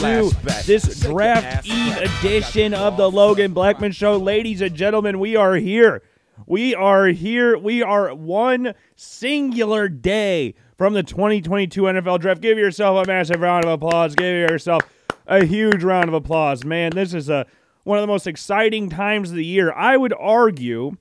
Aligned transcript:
to 0.00 0.34
this 0.64 1.00
Draft 1.00 1.66
Eve 1.66 1.96
edition 1.98 2.72
of 2.72 2.96
the 2.96 3.10
Logan 3.10 3.52
Blackman 3.52 3.92
Show. 3.92 4.16
Ladies 4.16 4.62
and 4.62 4.74
gentlemen, 4.74 5.18
we 5.18 5.36
are 5.36 5.56
here. 5.56 6.02
We 6.46 6.74
are 6.74 7.08
here. 7.08 7.58
We 7.58 7.82
are 7.82 8.14
one 8.14 8.72
singular 8.96 9.90
day 9.90 10.54
from 10.78 10.94
the 10.94 11.02
2022 11.02 11.82
NFL 11.82 12.20
Draft. 12.20 12.40
Give 12.40 12.56
yourself 12.56 13.04
a 13.04 13.06
massive 13.06 13.42
round 13.42 13.66
of 13.66 13.72
applause. 13.72 14.14
Give 14.14 14.48
yourself 14.50 14.82
a 15.26 15.44
huge 15.44 15.84
round 15.84 16.08
of 16.08 16.14
applause. 16.14 16.64
Man, 16.64 16.92
this 16.94 17.12
is 17.12 17.28
a 17.28 17.44
one 17.84 17.98
of 17.98 18.02
the 18.02 18.06
most 18.06 18.26
exciting 18.26 18.88
times 18.88 19.28
of 19.28 19.36
the 19.36 19.44
year. 19.44 19.70
I 19.70 19.98
would 19.98 20.14
argue. 20.18 20.92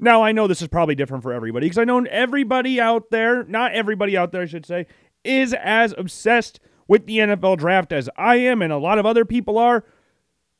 Now, 0.00 0.24
I 0.24 0.32
know 0.32 0.48
this 0.48 0.62
is 0.62 0.68
probably 0.68 0.96
different 0.96 1.22
for 1.22 1.32
everybody 1.32 1.66
because 1.66 1.78
I 1.78 1.84
know 1.84 2.04
everybody 2.10 2.80
out 2.80 3.10
there, 3.10 3.44
not 3.44 3.72
everybody 3.72 4.16
out 4.16 4.32
there, 4.32 4.42
I 4.42 4.46
should 4.46 4.66
say, 4.66 4.86
is 5.22 5.54
as 5.54 5.94
obsessed 5.96 6.58
with 6.88 7.06
the 7.06 7.18
NFL 7.18 7.58
draft 7.58 7.92
as 7.92 8.10
I 8.16 8.36
am 8.36 8.62
and 8.62 8.72
a 8.72 8.78
lot 8.78 8.98
of 8.98 9.06
other 9.06 9.24
people 9.24 9.58
are. 9.58 9.84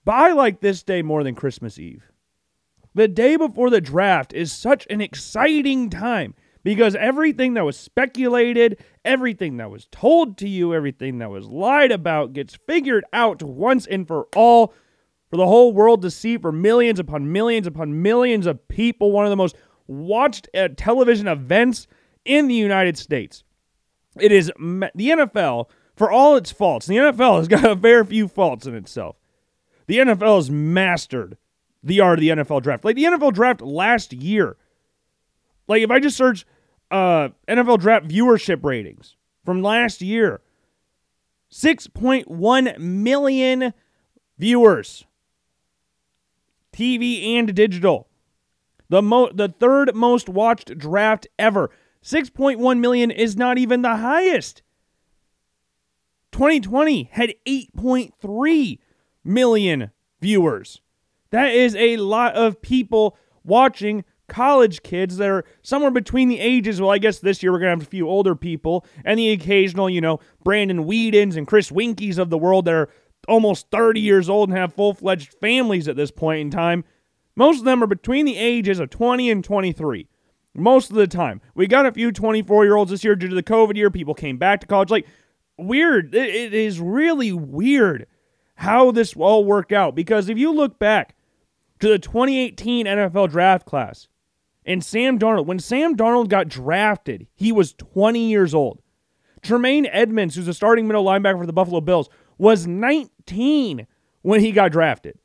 But 0.04 0.12
I 0.12 0.32
like 0.32 0.60
this 0.60 0.82
day 0.82 1.02
more 1.02 1.24
than 1.24 1.34
Christmas 1.34 1.78
Eve. 1.78 2.04
The 2.94 3.08
day 3.08 3.36
before 3.36 3.70
the 3.70 3.80
draft 3.80 4.32
is 4.32 4.52
such 4.52 4.86
an 4.88 5.00
exciting 5.00 5.90
time 5.90 6.34
because 6.62 6.94
everything 6.94 7.54
that 7.54 7.64
was 7.64 7.76
speculated, 7.76 8.82
everything 9.04 9.56
that 9.56 9.70
was 9.70 9.88
told 9.90 10.36
to 10.38 10.48
you, 10.48 10.74
everything 10.74 11.18
that 11.18 11.30
was 11.30 11.46
lied 11.46 11.92
about 11.92 12.32
gets 12.32 12.58
figured 12.66 13.04
out 13.12 13.42
once 13.42 13.86
and 13.86 14.06
for 14.06 14.28
all 14.36 14.74
for 15.30 15.36
the 15.36 15.46
whole 15.46 15.72
world 15.72 16.02
to 16.02 16.10
see 16.10 16.38
for 16.38 16.52
millions 16.52 16.98
upon 16.98 17.30
millions 17.30 17.66
upon 17.66 18.02
millions 18.02 18.46
of 18.46 18.66
people. 18.68 19.12
One 19.12 19.26
of 19.26 19.30
the 19.30 19.36
most 19.36 19.56
watched 19.86 20.48
uh, 20.54 20.68
television 20.76 21.28
events 21.28 21.86
in 22.24 22.48
the 22.48 22.54
United 22.54 22.96
States. 22.98 23.44
It 24.18 24.32
is 24.32 24.46
the 24.56 24.90
NFL, 24.94 25.66
for 25.98 26.10
all 26.10 26.36
its 26.36 26.52
faults, 26.52 26.86
the 26.86 26.96
NFL 26.96 27.38
has 27.38 27.48
got 27.48 27.64
a 27.64 27.76
fair 27.76 28.04
few 28.04 28.28
faults 28.28 28.66
in 28.66 28.74
itself. 28.74 29.16
The 29.86 29.98
NFL 29.98 30.36
has 30.36 30.50
mastered 30.50 31.36
the 31.82 32.00
art 32.00 32.18
of 32.18 32.20
the 32.20 32.28
NFL 32.28 32.62
draft. 32.62 32.84
Like 32.84 32.96
the 32.96 33.04
NFL 33.04 33.34
draft 33.34 33.60
last 33.60 34.12
year. 34.12 34.56
Like 35.66 35.82
if 35.82 35.90
I 35.90 35.98
just 35.98 36.16
search 36.16 36.46
uh, 36.90 37.30
NFL 37.48 37.80
draft 37.80 38.08
viewership 38.08 38.64
ratings 38.64 39.16
from 39.44 39.62
last 39.62 40.00
year, 40.00 40.40
6.1 41.52 42.78
million 42.78 43.74
viewers. 44.38 45.04
TV 46.72 47.38
and 47.38 47.54
digital. 47.54 48.08
The 48.88 49.02
mo- 49.02 49.32
the 49.32 49.48
third 49.48 49.94
most 49.94 50.28
watched 50.28 50.78
draft 50.78 51.26
ever. 51.38 51.70
6.1 52.02 52.78
million 52.78 53.10
is 53.10 53.36
not 53.36 53.58
even 53.58 53.82
the 53.82 53.96
highest. 53.96 54.62
2020 56.32 57.10
had 57.12 57.34
8.3 57.46 58.78
million 59.24 59.90
viewers. 60.20 60.80
That 61.30 61.52
is 61.52 61.74
a 61.76 61.96
lot 61.98 62.34
of 62.34 62.62
people 62.62 63.16
watching 63.44 64.04
college 64.28 64.82
kids 64.82 65.16
that 65.16 65.28
are 65.28 65.44
somewhere 65.62 65.90
between 65.90 66.28
the 66.28 66.38
ages. 66.38 66.80
Well, 66.80 66.90
I 66.90 66.98
guess 66.98 67.18
this 67.18 67.42
year 67.42 67.50
we're 67.52 67.58
going 67.58 67.68
to 67.68 67.78
have 67.78 67.86
a 67.86 67.90
few 67.90 68.08
older 68.08 68.34
people 68.34 68.84
and 69.04 69.18
the 69.18 69.30
occasional, 69.30 69.90
you 69.90 70.00
know, 70.00 70.20
Brandon 70.44 70.84
Weedens 70.84 71.36
and 71.36 71.46
Chris 71.46 71.70
Weinkes 71.70 72.18
of 72.18 72.30
the 72.30 72.38
world 72.38 72.66
that 72.66 72.74
are 72.74 72.88
almost 73.26 73.70
30 73.70 74.00
years 74.00 74.28
old 74.28 74.48
and 74.48 74.58
have 74.58 74.74
full 74.74 74.94
fledged 74.94 75.34
families 75.40 75.88
at 75.88 75.96
this 75.96 76.10
point 76.10 76.40
in 76.40 76.50
time. 76.50 76.84
Most 77.36 77.60
of 77.60 77.64
them 77.64 77.82
are 77.82 77.88
between 77.88 78.26
the 78.26 78.36
ages 78.36 78.80
of 78.80 78.90
20 78.90 79.30
and 79.30 79.44
23. 79.44 80.08
Most 80.54 80.90
of 80.90 80.96
the 80.96 81.06
time. 81.06 81.40
We 81.54 81.66
got 81.66 81.86
a 81.86 81.92
few 81.92 82.10
24 82.10 82.64
year 82.64 82.76
olds 82.76 82.90
this 82.90 83.04
year 83.04 83.14
due 83.14 83.28
to 83.28 83.34
the 83.34 83.42
COVID 83.42 83.76
year. 83.76 83.90
People 83.90 84.14
came 84.14 84.38
back 84.38 84.60
to 84.60 84.66
college. 84.66 84.90
Like, 84.90 85.06
weird. 85.58 86.14
It- 86.14 86.34
it 86.34 86.54
is 86.54 86.80
really 86.80 87.32
weird 87.32 88.06
how 88.56 88.90
this 88.90 89.14
all 89.16 89.44
worked 89.44 89.72
out 89.72 89.94
because 89.94 90.28
if 90.28 90.38
you 90.38 90.52
look 90.52 90.78
back 90.78 91.14
to 91.80 91.88
the 91.88 91.98
2018 91.98 92.86
NFL 92.86 93.28
draft 93.30 93.66
class 93.66 94.08
and 94.64 94.82
Sam 94.82 95.18
Darnold, 95.18 95.46
when 95.46 95.58
Sam 95.58 95.96
Darnold 95.96 96.28
got 96.28 96.48
drafted, 96.48 97.26
he 97.34 97.52
was 97.52 97.72
20 97.74 98.28
years 98.28 98.54
old. 98.54 98.80
Tremaine 99.42 99.86
Edmunds, 99.86 100.34
who's 100.34 100.48
a 100.48 100.54
starting 100.54 100.86
middle 100.86 101.04
linebacker 101.04 101.38
for 101.38 101.46
the 101.46 101.52
Buffalo 101.52 101.80
Bills, 101.80 102.08
was 102.38 102.66
19 102.66 103.86
when 104.22 104.40
he 104.40 104.50
got 104.50 104.72
drafted. 104.72 105.18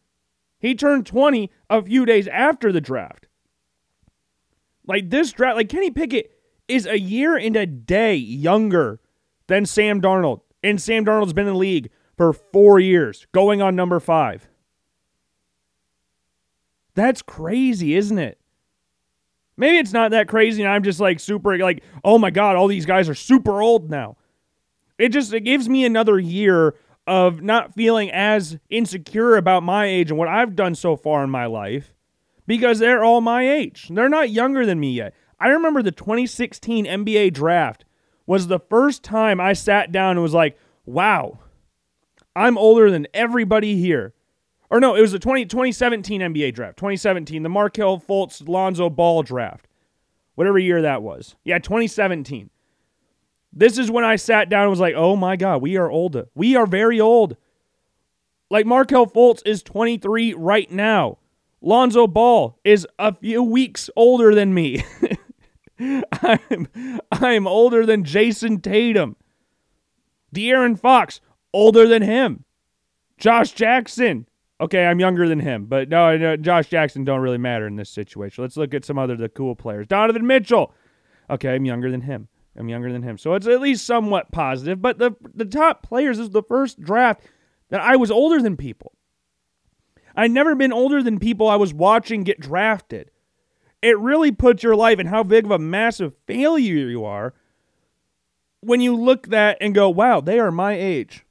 He 0.59 0.75
turned 0.75 1.05
20 1.05 1.51
a 1.69 1.81
few 1.81 2.05
days 2.05 2.27
after 2.27 2.71
the 2.71 2.79
draft. 2.81 3.27
Like 4.85 5.09
this 5.09 5.31
draft, 5.31 5.57
like 5.57 5.69
Kenny 5.69 5.91
Pickett 5.91 6.31
is 6.67 6.85
a 6.85 6.99
year 6.99 7.35
and 7.35 7.55
a 7.55 7.65
day 7.65 8.15
younger 8.15 8.99
than 9.47 9.65
Sam 9.65 10.01
Darnold. 10.01 10.41
And 10.63 10.81
Sam 10.81 11.05
Darnold's 11.05 11.33
been 11.33 11.47
in 11.47 11.53
the 11.53 11.59
league 11.59 11.89
for 12.17 12.33
four 12.33 12.79
years, 12.79 13.27
going 13.31 13.61
on 13.61 13.75
number 13.75 13.99
five. 13.99 14.47
That's 16.95 17.21
crazy, 17.21 17.95
isn't 17.95 18.19
it? 18.19 18.39
Maybe 19.57 19.77
it's 19.77 19.93
not 19.93 20.11
that 20.11 20.27
crazy, 20.27 20.63
and 20.63 20.71
I'm 20.71 20.83
just 20.83 20.99
like 20.99 21.19
super 21.19 21.57
like, 21.57 21.83
oh 22.03 22.17
my 22.17 22.31
god, 22.31 22.55
all 22.55 22.67
these 22.67 22.85
guys 22.85 23.09
are 23.09 23.15
super 23.15 23.61
old 23.61 23.89
now. 23.89 24.17
It 24.97 25.09
just 25.09 25.33
it 25.33 25.41
gives 25.41 25.67
me 25.69 25.85
another 25.85 26.17
year 26.19 26.75
of 27.05 27.41
not 27.41 27.73
feeling 27.73 28.09
as 28.11 28.57
insecure 28.69 29.35
about 29.35 29.63
my 29.63 29.85
age 29.85 30.09
and 30.09 30.17
what 30.17 30.27
I've 30.27 30.55
done 30.55 30.75
so 30.75 30.95
far 30.95 31.23
in 31.23 31.29
my 31.29 31.45
life 31.45 31.93
because 32.47 32.79
they're 32.79 33.03
all 33.03 33.21
my 33.21 33.47
age. 33.49 33.89
They're 33.89 34.09
not 34.09 34.29
younger 34.29 34.65
than 34.65 34.79
me 34.79 34.93
yet. 34.93 35.13
I 35.39 35.49
remember 35.49 35.81
the 35.81 35.91
2016 35.91 36.85
NBA 36.85 37.33
draft 37.33 37.85
was 38.25 38.47
the 38.47 38.59
first 38.59 39.03
time 39.03 39.39
I 39.39 39.53
sat 39.53 39.91
down 39.91 40.11
and 40.11 40.21
was 40.21 40.33
like, 40.33 40.57
wow, 40.85 41.39
I'm 42.35 42.57
older 42.57 42.89
than 42.89 43.07
everybody 43.13 43.77
here. 43.77 44.13
Or 44.69 44.79
no, 44.79 44.95
it 44.95 45.01
was 45.01 45.11
the 45.11 45.19
20, 45.19 45.45
2017 45.45 46.21
NBA 46.21 46.53
draft. 46.55 46.77
2017, 46.77 47.43
the 47.43 47.49
Markelle 47.49 47.99
Fultz 47.99 48.47
Lonzo 48.47 48.89
Ball 48.89 49.23
draft. 49.23 49.67
Whatever 50.35 50.57
year 50.57 50.81
that 50.81 51.03
was. 51.03 51.35
Yeah, 51.43 51.59
2017. 51.59 52.49
This 53.51 53.77
is 53.77 53.91
when 53.91 54.03
I 54.03 54.15
sat 54.15 54.49
down 54.49 54.63
and 54.63 54.71
was 54.71 54.79
like, 54.79 54.95
oh 54.95 55.15
my 55.15 55.35
God, 55.35 55.61
we 55.61 55.77
are 55.77 55.91
old. 55.91 56.23
We 56.33 56.55
are 56.55 56.65
very 56.65 56.99
old. 56.99 57.37
Like 58.49 58.65
Markelle 58.65 59.05
Fultz 59.05 59.41
is 59.45 59.61
23 59.61 60.33
right 60.33 60.71
now. 60.71 61.19
Lonzo 61.61 62.07
Ball 62.07 62.57
is 62.63 62.87
a 62.97 63.13
few 63.13 63.43
weeks 63.43 63.89
older 63.95 64.33
than 64.33 64.53
me. 64.53 64.83
I'm, 66.11 66.67
I'm 67.11 67.47
older 67.47 67.85
than 67.85 68.03
Jayson 68.03 68.61
Tatum. 68.61 69.15
De'Aaron 70.33 70.79
Fox, 70.79 71.21
older 71.53 71.87
than 71.87 72.01
him. 72.01 72.45
Josh 73.17 73.51
Jackson. 73.51 74.27
Okay, 74.61 74.85
I'm 74.85 74.99
younger 74.99 75.27
than 75.27 75.39
him, 75.39 75.65
but 75.65 75.89
no, 75.89 76.15
no, 76.17 76.37
Josh 76.37 76.69
Jackson 76.69 77.03
don't 77.03 77.19
really 77.19 77.37
matter 77.37 77.67
in 77.67 77.75
this 77.75 77.89
situation. 77.89 78.43
Let's 78.43 78.57
look 78.57 78.73
at 78.73 78.85
some 78.85 78.97
other 78.97 79.15
the 79.15 79.29
cool 79.29 79.55
players. 79.55 79.87
Donovan 79.87 80.25
Mitchell. 80.25 80.73
Okay, 81.29 81.53
I'm 81.53 81.65
younger 81.65 81.91
than 81.91 82.01
him. 82.01 82.27
I'm 82.55 82.69
younger 82.69 82.91
than 82.91 83.03
him. 83.03 83.17
So 83.17 83.33
it's 83.33 83.47
at 83.47 83.61
least 83.61 83.85
somewhat 83.85 84.31
positive. 84.31 84.81
But 84.81 84.99
the 84.99 85.15
the 85.33 85.45
top 85.45 85.83
players 85.83 86.19
is 86.19 86.29
the 86.29 86.43
first 86.43 86.79
draft 86.79 87.23
that 87.69 87.81
I 87.81 87.95
was 87.95 88.11
older 88.11 88.41
than 88.41 88.55
people. 88.55 88.93
I'd 90.15 90.31
never 90.31 90.53
been 90.55 90.71
older 90.71 91.01
than 91.01 91.19
people 91.19 91.47
I 91.47 91.55
was 91.55 91.73
watching 91.73 92.23
get 92.23 92.39
drafted. 92.39 93.09
It 93.83 93.99
really 93.99 94.31
puts 94.31 94.63
your 94.63 94.77
life 94.77 94.97
and 94.97 95.09
how 95.09 95.23
big 95.23 95.43
of 95.43 95.51
a 95.51 95.59
massive 95.59 96.13
failure 96.25 96.87
you 96.87 97.03
are 97.03 97.33
when 98.61 98.79
you 98.79 98.95
look 98.95 99.27
that 99.27 99.57
and 99.59 99.75
go, 99.75 99.89
wow, 99.89 100.21
they 100.21 100.39
are 100.39 100.51
my 100.51 100.73
age. 100.73 101.25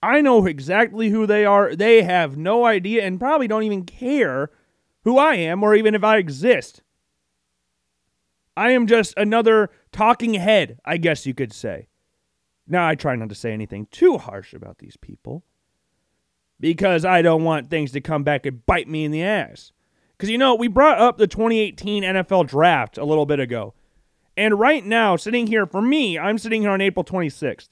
I 0.00 0.20
know 0.20 0.46
exactly 0.46 1.08
who 1.08 1.26
they 1.26 1.44
are. 1.44 1.74
They 1.74 2.02
have 2.02 2.36
no 2.36 2.64
idea 2.64 3.04
and 3.04 3.18
probably 3.18 3.48
don't 3.48 3.64
even 3.64 3.84
care 3.84 4.52
who 5.02 5.18
I 5.18 5.34
am 5.34 5.64
or 5.64 5.74
even 5.74 5.96
if 5.96 6.04
I 6.04 6.18
exist. 6.18 6.82
I 8.56 8.70
am 8.70 8.86
just 8.86 9.14
another 9.16 9.70
talking 9.90 10.34
head, 10.34 10.78
I 10.84 10.96
guess 10.96 11.26
you 11.26 11.34
could 11.34 11.52
say. 11.52 11.88
Now, 12.68 12.86
I 12.86 12.94
try 12.94 13.16
not 13.16 13.30
to 13.30 13.34
say 13.34 13.52
anything 13.52 13.88
too 13.90 14.18
harsh 14.18 14.54
about 14.54 14.78
these 14.78 14.96
people 14.96 15.42
because 16.60 17.04
I 17.04 17.20
don't 17.20 17.42
want 17.42 17.68
things 17.68 17.90
to 17.92 18.00
come 18.00 18.22
back 18.22 18.46
and 18.46 18.64
bite 18.64 18.88
me 18.88 19.04
in 19.04 19.10
the 19.10 19.24
ass. 19.24 19.72
Because, 20.18 20.30
you 20.30 20.38
know, 20.38 20.56
we 20.56 20.66
brought 20.66 20.98
up 20.98 21.16
the 21.16 21.28
2018 21.28 22.02
NFL 22.02 22.48
draft 22.48 22.98
a 22.98 23.04
little 23.04 23.24
bit 23.24 23.38
ago. 23.38 23.74
And 24.36 24.58
right 24.58 24.84
now, 24.84 25.14
sitting 25.14 25.46
here, 25.46 25.64
for 25.64 25.80
me, 25.80 26.18
I'm 26.18 26.38
sitting 26.38 26.62
here 26.62 26.72
on 26.72 26.80
April 26.80 27.04
26th. 27.04 27.68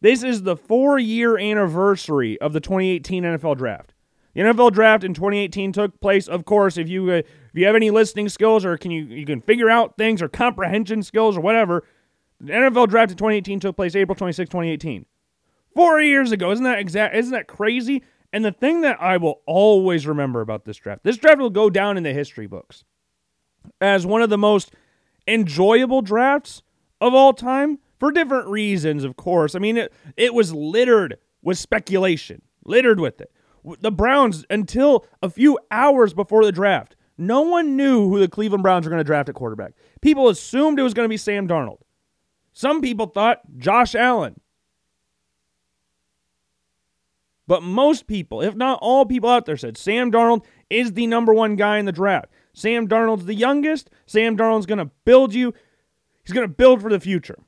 This 0.00 0.22
is 0.22 0.42
the 0.42 0.56
four 0.56 0.98
year 0.98 1.38
anniversary 1.38 2.40
of 2.40 2.52
the 2.52 2.60
2018 2.60 3.22
NFL 3.24 3.56
draft. 3.56 3.94
The 4.34 4.40
NFL 4.40 4.72
draft 4.72 5.04
in 5.04 5.14
2018 5.14 5.72
took 5.72 6.00
place, 6.00 6.26
of 6.26 6.44
course, 6.44 6.76
if 6.76 6.88
you 6.88 7.10
uh, 7.10 7.16
if 7.16 7.26
you 7.54 7.66
have 7.66 7.76
any 7.76 7.90
listening 7.90 8.28
skills 8.28 8.64
or 8.64 8.76
can 8.78 8.90
you 8.90 9.04
you 9.04 9.26
can 9.26 9.40
figure 9.40 9.68
out 9.68 9.96
things 9.96 10.22
or 10.22 10.28
comprehension 10.28 11.02
skills 11.02 11.36
or 11.36 11.40
whatever, 11.40 11.84
the 12.40 12.52
NFL 12.52 12.88
draft 12.88 13.12
in 13.12 13.18
2018 13.18 13.60
took 13.60 13.76
place 13.76 13.94
April 13.94 14.16
26, 14.16 14.48
2018. 14.48 15.06
4 15.74 16.00
years 16.00 16.32
ago. 16.32 16.50
Isn't 16.50 16.64
that 16.64 16.78
exact 16.78 17.14
isn't 17.14 17.32
that 17.32 17.46
crazy? 17.46 18.02
And 18.32 18.44
the 18.44 18.52
thing 18.52 18.80
that 18.80 19.00
I 19.00 19.18
will 19.18 19.42
always 19.46 20.06
remember 20.06 20.40
about 20.40 20.64
this 20.64 20.78
draft. 20.78 21.04
This 21.04 21.18
draft 21.18 21.38
will 21.38 21.50
go 21.50 21.68
down 21.68 21.96
in 21.96 22.02
the 22.02 22.12
history 22.12 22.46
books 22.46 22.84
as 23.80 24.06
one 24.06 24.22
of 24.22 24.30
the 24.30 24.38
most 24.38 24.72
enjoyable 25.28 26.02
drafts 26.02 26.62
of 27.00 27.14
all 27.14 27.32
time 27.32 27.78
for 28.00 28.10
different 28.10 28.48
reasons, 28.48 29.04
of 29.04 29.16
course. 29.16 29.54
I 29.54 29.58
mean, 29.58 29.76
it, 29.76 29.92
it 30.16 30.34
was 30.34 30.52
littered 30.52 31.18
with 31.42 31.58
speculation, 31.58 32.42
littered 32.64 33.00
with 33.00 33.20
it. 33.20 33.30
The 33.80 33.92
Browns, 33.92 34.44
until 34.50 35.06
a 35.22 35.30
few 35.30 35.58
hours 35.70 36.14
before 36.14 36.44
the 36.44 36.52
draft, 36.52 36.96
no 37.16 37.42
one 37.42 37.76
knew 37.76 38.08
who 38.08 38.18
the 38.18 38.28
Cleveland 38.28 38.62
Browns 38.62 38.86
were 38.86 38.90
going 38.90 38.98
to 39.00 39.04
draft 39.04 39.28
at 39.28 39.34
quarterback. 39.34 39.74
People 40.00 40.28
assumed 40.28 40.78
it 40.78 40.82
was 40.82 40.94
going 40.94 41.04
to 41.04 41.12
be 41.12 41.16
Sam 41.16 41.46
Darnold. 41.46 41.78
Some 42.52 42.80
people 42.80 43.06
thought 43.06 43.40
Josh 43.58 43.94
Allen. 43.94 44.40
But 47.46 47.62
most 47.62 48.06
people, 48.06 48.40
if 48.40 48.54
not 48.54 48.78
all 48.80 49.04
people 49.04 49.28
out 49.28 49.46
there, 49.46 49.56
said 49.56 49.76
Sam 49.76 50.12
Darnold 50.12 50.44
is 50.70 50.92
the 50.92 51.06
number 51.06 51.34
one 51.34 51.56
guy 51.56 51.78
in 51.78 51.86
the 51.86 51.92
draft. 51.92 52.26
Sam 52.52 52.86
Darnold's 52.86 53.24
the 53.24 53.34
youngest. 53.34 53.90
Sam 54.06 54.36
Darnold's 54.36 54.66
going 54.66 54.78
to 54.78 54.90
build 55.04 55.34
you. 55.34 55.52
He's 56.24 56.34
going 56.34 56.46
to 56.46 56.54
build 56.54 56.82
for 56.82 56.90
the 56.90 57.00
future. 57.00 57.38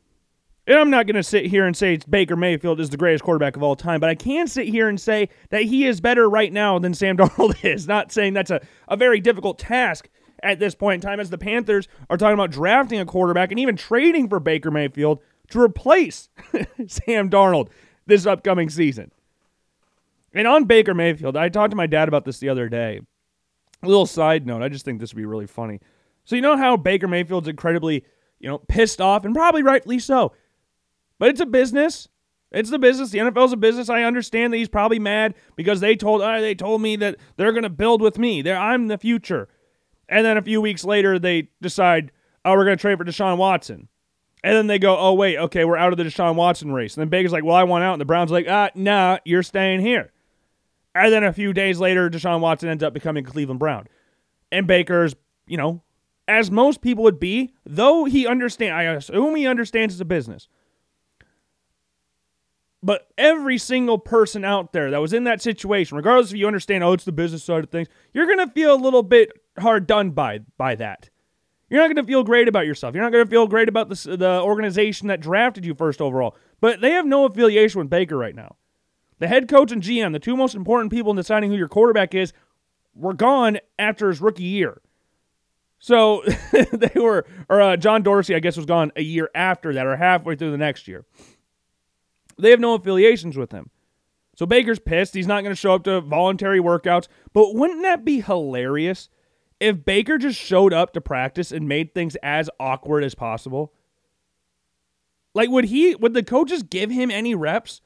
And 0.66 0.78
I'm 0.78 0.90
not 0.90 1.06
going 1.06 1.16
to 1.16 1.22
sit 1.22 1.46
here 1.46 1.66
and 1.66 1.76
say 1.76 1.98
Baker 2.08 2.36
Mayfield 2.36 2.80
is 2.80 2.88
the 2.88 2.96
greatest 2.96 3.22
quarterback 3.22 3.54
of 3.54 3.62
all 3.62 3.76
time, 3.76 4.00
but 4.00 4.08
I 4.08 4.14
can 4.14 4.46
sit 4.46 4.66
here 4.66 4.88
and 4.88 4.98
say 4.98 5.28
that 5.50 5.62
he 5.62 5.86
is 5.86 6.00
better 6.00 6.28
right 6.28 6.52
now 6.52 6.78
than 6.78 6.94
Sam 6.94 7.16
Darnold 7.18 7.62
is. 7.64 7.86
Not 7.86 8.10
saying 8.10 8.32
that's 8.32 8.50
a, 8.50 8.60
a 8.88 8.96
very 8.96 9.20
difficult 9.20 9.58
task 9.58 10.08
at 10.42 10.58
this 10.58 10.74
point 10.74 11.02
in 11.02 11.08
time, 11.08 11.20
as 11.20 11.30
the 11.30 11.38
Panthers 11.38 11.88
are 12.10 12.16
talking 12.16 12.34
about 12.34 12.50
drafting 12.50 12.98
a 12.98 13.06
quarterback 13.06 13.50
and 13.50 13.60
even 13.60 13.76
trading 13.76 14.28
for 14.28 14.40
Baker 14.40 14.70
Mayfield 14.70 15.20
to 15.50 15.60
replace 15.60 16.28
Sam 16.86 17.30
Darnold 17.30 17.68
this 18.06 18.26
upcoming 18.26 18.68
season. 18.68 19.10
And 20.34 20.48
on 20.48 20.64
Baker 20.64 20.94
Mayfield, 20.94 21.36
I 21.36 21.48
talked 21.48 21.70
to 21.70 21.76
my 21.76 21.86
dad 21.86 22.08
about 22.08 22.24
this 22.24 22.38
the 22.38 22.48
other 22.48 22.68
day. 22.68 23.00
A 23.82 23.86
little 23.86 24.06
side 24.06 24.46
note, 24.46 24.62
I 24.62 24.68
just 24.68 24.84
think 24.84 25.00
this 25.00 25.12
would 25.12 25.20
be 25.20 25.26
really 25.26 25.46
funny. 25.46 25.80
So, 26.24 26.36
you 26.36 26.42
know 26.42 26.56
how 26.56 26.76
Baker 26.76 27.06
Mayfield's 27.06 27.48
incredibly, 27.48 28.04
you 28.40 28.48
know, 28.48 28.58
pissed 28.58 29.00
off, 29.00 29.24
and 29.24 29.34
probably 29.34 29.62
rightly 29.62 29.98
so. 29.98 30.32
But 31.18 31.28
it's 31.28 31.40
a 31.40 31.46
business. 31.46 32.08
It's 32.50 32.70
the 32.70 32.78
business. 32.78 33.10
The 33.10 33.18
NFL's 33.18 33.52
a 33.52 33.56
business. 33.56 33.88
I 33.88 34.04
understand 34.04 34.52
that 34.52 34.58
he's 34.58 34.68
probably 34.68 34.98
mad 34.98 35.34
because 35.56 35.80
they 35.80 35.96
told 35.96 36.22
uh, 36.22 36.40
they 36.40 36.54
told 36.54 36.80
me 36.80 36.96
that 36.96 37.16
they're 37.36 37.52
going 37.52 37.64
to 37.64 37.70
build 37.70 38.00
with 38.00 38.18
me. 38.18 38.42
They're, 38.42 38.56
I'm 38.56 38.88
the 38.88 38.98
future. 38.98 39.48
And 40.08 40.24
then 40.24 40.36
a 40.36 40.42
few 40.42 40.60
weeks 40.60 40.84
later, 40.84 41.18
they 41.18 41.48
decide, 41.60 42.12
oh, 42.44 42.52
we're 42.52 42.64
going 42.64 42.76
to 42.76 42.80
trade 42.80 42.98
for 42.98 43.04
Deshaun 43.04 43.38
Watson. 43.38 43.88
And 44.42 44.54
then 44.54 44.66
they 44.66 44.78
go, 44.78 44.96
oh, 44.98 45.14
wait, 45.14 45.38
okay, 45.38 45.64
we're 45.64 45.78
out 45.78 45.92
of 45.92 45.96
the 45.96 46.04
Deshaun 46.04 46.34
Watson 46.34 46.72
race. 46.72 46.94
And 46.94 47.00
then 47.00 47.08
Baker's 47.08 47.32
like, 47.32 47.44
well, 47.44 47.56
I 47.56 47.64
want 47.64 47.82
out. 47.82 47.94
And 47.94 48.00
the 48.00 48.04
Browns 48.04 48.30
like, 48.30 48.46
ah, 48.48 48.68
nah, 48.74 49.18
you're 49.24 49.42
staying 49.42 49.80
here. 49.80 50.12
And 50.94 51.12
then 51.12 51.24
a 51.24 51.32
few 51.32 51.52
days 51.52 51.80
later, 51.80 52.08
Deshaun 52.08 52.40
Watson 52.40 52.68
ends 52.68 52.82
up 52.82 52.94
becoming 52.94 53.24
Cleveland 53.24 53.58
Brown. 53.58 53.86
And 54.52 54.66
Baker's, 54.66 55.14
you 55.46 55.56
know, 55.56 55.82
as 56.28 56.50
most 56.50 56.80
people 56.80 57.04
would 57.04 57.18
be, 57.18 57.52
though 57.66 58.04
he 58.04 58.26
understand, 58.26 58.74
I 58.74 58.84
assume 58.84 59.34
he 59.34 59.46
understands 59.46 59.94
it's 59.94 60.00
a 60.00 60.04
business. 60.04 60.48
But 62.82 63.08
every 63.16 63.58
single 63.58 63.98
person 63.98 64.44
out 64.44 64.72
there 64.72 64.90
that 64.90 65.00
was 65.00 65.12
in 65.12 65.24
that 65.24 65.40
situation, 65.40 65.96
regardless 65.96 66.32
if 66.32 66.38
you 66.38 66.46
understand, 66.46 66.84
oh, 66.84 66.92
it's 66.92 67.04
the 67.04 67.12
business 67.12 67.42
side 67.42 67.64
of 67.64 67.70
things, 67.70 67.88
you're 68.12 68.26
gonna 68.26 68.50
feel 68.50 68.74
a 68.74 68.76
little 68.76 69.02
bit 69.02 69.32
hard 69.58 69.86
done 69.86 70.10
by 70.10 70.40
by 70.58 70.74
that. 70.76 71.08
You're 71.70 71.88
not 71.88 71.96
to 71.96 72.04
feel 72.04 72.22
great 72.22 72.46
about 72.46 72.66
yourself. 72.66 72.94
You're 72.94 73.02
not 73.02 73.16
to 73.16 73.26
feel 73.26 73.48
great 73.48 73.68
about 73.68 73.88
the, 73.88 74.16
the 74.16 74.40
organization 74.42 75.08
that 75.08 75.20
drafted 75.20 75.64
you 75.64 75.74
first 75.74 76.00
overall. 76.00 76.36
But 76.60 76.80
they 76.80 76.90
have 76.90 77.06
no 77.06 77.24
affiliation 77.24 77.80
with 77.80 77.90
Baker 77.90 78.16
right 78.16 78.34
now. 78.34 78.56
The 79.24 79.28
head 79.28 79.48
coach 79.48 79.72
and 79.72 79.82
GM, 79.82 80.12
the 80.12 80.18
two 80.18 80.36
most 80.36 80.54
important 80.54 80.92
people 80.92 81.10
in 81.10 81.16
deciding 81.16 81.50
who 81.50 81.56
your 81.56 81.66
quarterback 81.66 82.14
is, 82.14 82.34
were 82.94 83.14
gone 83.14 83.56
after 83.78 84.08
his 84.08 84.20
rookie 84.20 84.42
year. 84.42 84.82
So 85.78 86.22
they 86.52 87.00
were, 87.00 87.24
or 87.48 87.62
uh, 87.62 87.78
John 87.78 88.02
Dorsey, 88.02 88.34
I 88.34 88.40
guess, 88.40 88.58
was 88.58 88.66
gone 88.66 88.92
a 88.96 89.02
year 89.02 89.30
after 89.34 89.72
that, 89.72 89.86
or 89.86 89.96
halfway 89.96 90.36
through 90.36 90.50
the 90.50 90.58
next 90.58 90.86
year. 90.86 91.06
They 92.38 92.50
have 92.50 92.60
no 92.60 92.74
affiliations 92.74 93.34
with 93.34 93.50
him. 93.50 93.70
So 94.36 94.44
Baker's 94.44 94.78
pissed. 94.78 95.14
He's 95.14 95.26
not 95.26 95.42
going 95.42 95.54
to 95.54 95.58
show 95.58 95.72
up 95.72 95.84
to 95.84 96.02
voluntary 96.02 96.60
workouts. 96.60 97.08
But 97.32 97.54
wouldn't 97.54 97.80
that 97.80 98.04
be 98.04 98.20
hilarious 98.20 99.08
if 99.58 99.86
Baker 99.86 100.18
just 100.18 100.38
showed 100.38 100.74
up 100.74 100.92
to 100.92 101.00
practice 101.00 101.50
and 101.50 101.66
made 101.66 101.94
things 101.94 102.14
as 102.22 102.50
awkward 102.60 103.02
as 103.02 103.14
possible? 103.14 103.72
Like 105.34 105.48
would 105.48 105.64
he 105.64 105.94
would 105.94 106.12
the 106.12 106.22
coaches 106.22 106.62
give 106.62 106.90
him 106.90 107.10
any 107.10 107.34
reps? 107.34 107.80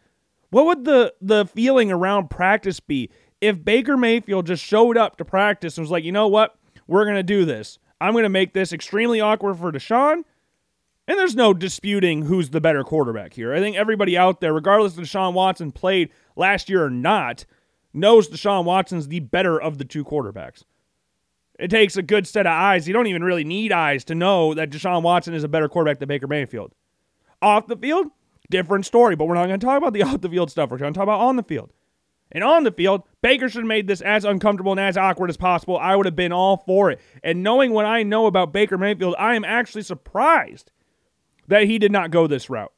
What 0.51 0.67
would 0.67 0.85
the 0.85 1.15
the 1.21 1.47
feeling 1.47 1.91
around 1.93 2.31
practice 2.31 2.81
be 2.81 3.11
if 3.41 3.65
Baker 3.65 3.97
Mayfield 3.97 4.47
just 4.47 4.65
showed 4.65 4.97
up 4.97 5.17
to 5.19 5.25
practice 5.25 5.77
and 5.77 5.83
was 5.83 5.91
like, 5.91 6.05
"You 6.05 6.13
know 6.13 6.29
what? 6.29 6.57
We're 6.87 7.05
going 7.05 7.17
to 7.17 7.23
do 7.23 7.45
this. 7.45 7.79
I'm 8.01 8.13
going 8.13 8.23
to 8.23 8.29
make 8.29 8.55
this 8.55 8.73
extremely 8.73 9.21
awkward 9.21 9.57
for 9.57 9.71
Deshaun." 9.73 10.25
And 11.07 11.19
there's 11.19 11.37
no 11.37 11.55
disputing 11.55 12.27
who's 12.27 12.51
the 12.51 12.61
better 12.61 12.85
quarterback 12.85 13.33
here. 13.33 13.55
I 13.55 13.61
think 13.61 13.77
everybody 13.77 14.17
out 14.17 14.41
there, 14.41 14.53
regardless 14.53 14.97
of 14.97 15.05
Deshaun 15.05 15.33
Watson 15.33 15.73
played 15.73 16.11
last 16.37 16.69
year 16.69 16.85
or 16.85 16.91
not, 16.91 17.47
knows 17.95 18.29
Deshaun 18.29 18.65
Watson's 18.65 19.09
the 19.09 19.21
better 19.21 19.61
of 19.61 19.79
the 19.79 19.87
two 19.87 20.05
quarterbacks. 20.05 20.65
It 21.59 21.69
takes 21.69 21.97
a 21.97 22.03
good 22.03 22.27
set 22.27 22.47
of 22.47 22.53
eyes. 22.53 22.87
You 22.87 22.93
don't 22.93 23.07
even 23.07 23.25
really 23.25 23.43
need 23.43 23.73
eyes 23.73 24.05
to 24.05 24.15
know 24.15 24.53
that 24.55 24.71
Deshaun 24.71 25.03
Watson 25.03 25.35
is 25.35 25.45
a 25.45 25.49
better 25.49 25.69
quarterback 25.69 25.99
than 25.99 26.09
Baker 26.09 26.27
Mayfield. 26.29 26.73
Off 27.41 27.67
the 27.67 27.77
field, 27.77 28.09
different 28.51 28.87
story, 28.87 29.17
but 29.17 29.27
we're 29.27 29.35
not 29.35 29.47
going 29.47 29.61
to 29.61 29.67
talk 29.67 29.79
about 29.79 29.93
the 29.93 30.03
off 30.05 30.21
the 30.21 30.29
field 30.29 30.51
stuff. 30.51 30.71
We're 30.71 30.79
going 30.79 30.93
to 30.93 30.99
talk 30.99 31.05
about 31.05 31.21
on 31.21 31.37
the 31.37 31.43
field. 31.43 31.73
And 32.31 32.45
on 32.45 32.65
the 32.65 32.71
field, 32.71 33.05
Baker 33.23 33.49
should 33.49 33.61
have 33.61 33.69
made 33.69 33.87
this 33.87 34.03
as 34.03 34.25
uncomfortable 34.25 34.73
and 34.73 34.81
as 34.81 34.99
awkward 34.99 35.31
as 35.31 35.39
possible. 35.39 35.79
I 35.79 35.97
would 35.97 36.05
have 36.05 36.17
been 36.17 36.33
all 36.33 36.59
for 36.59 36.91
it. 36.91 37.01
And 37.23 37.43
knowing 37.43 37.73
what 37.73 37.87
I 37.87 38.03
know 38.03 38.27
about 38.27 38.53
Baker 38.53 38.77
Mayfield, 38.77 39.15
I 39.19 39.35
am 39.35 39.45
actually 39.45 39.83
surprised 39.83 40.71
that 41.47 41.65
he 41.65 41.79
did 41.79 41.91
not 41.91 42.11
go 42.11 42.27
this 42.27 42.51
route. 42.51 42.73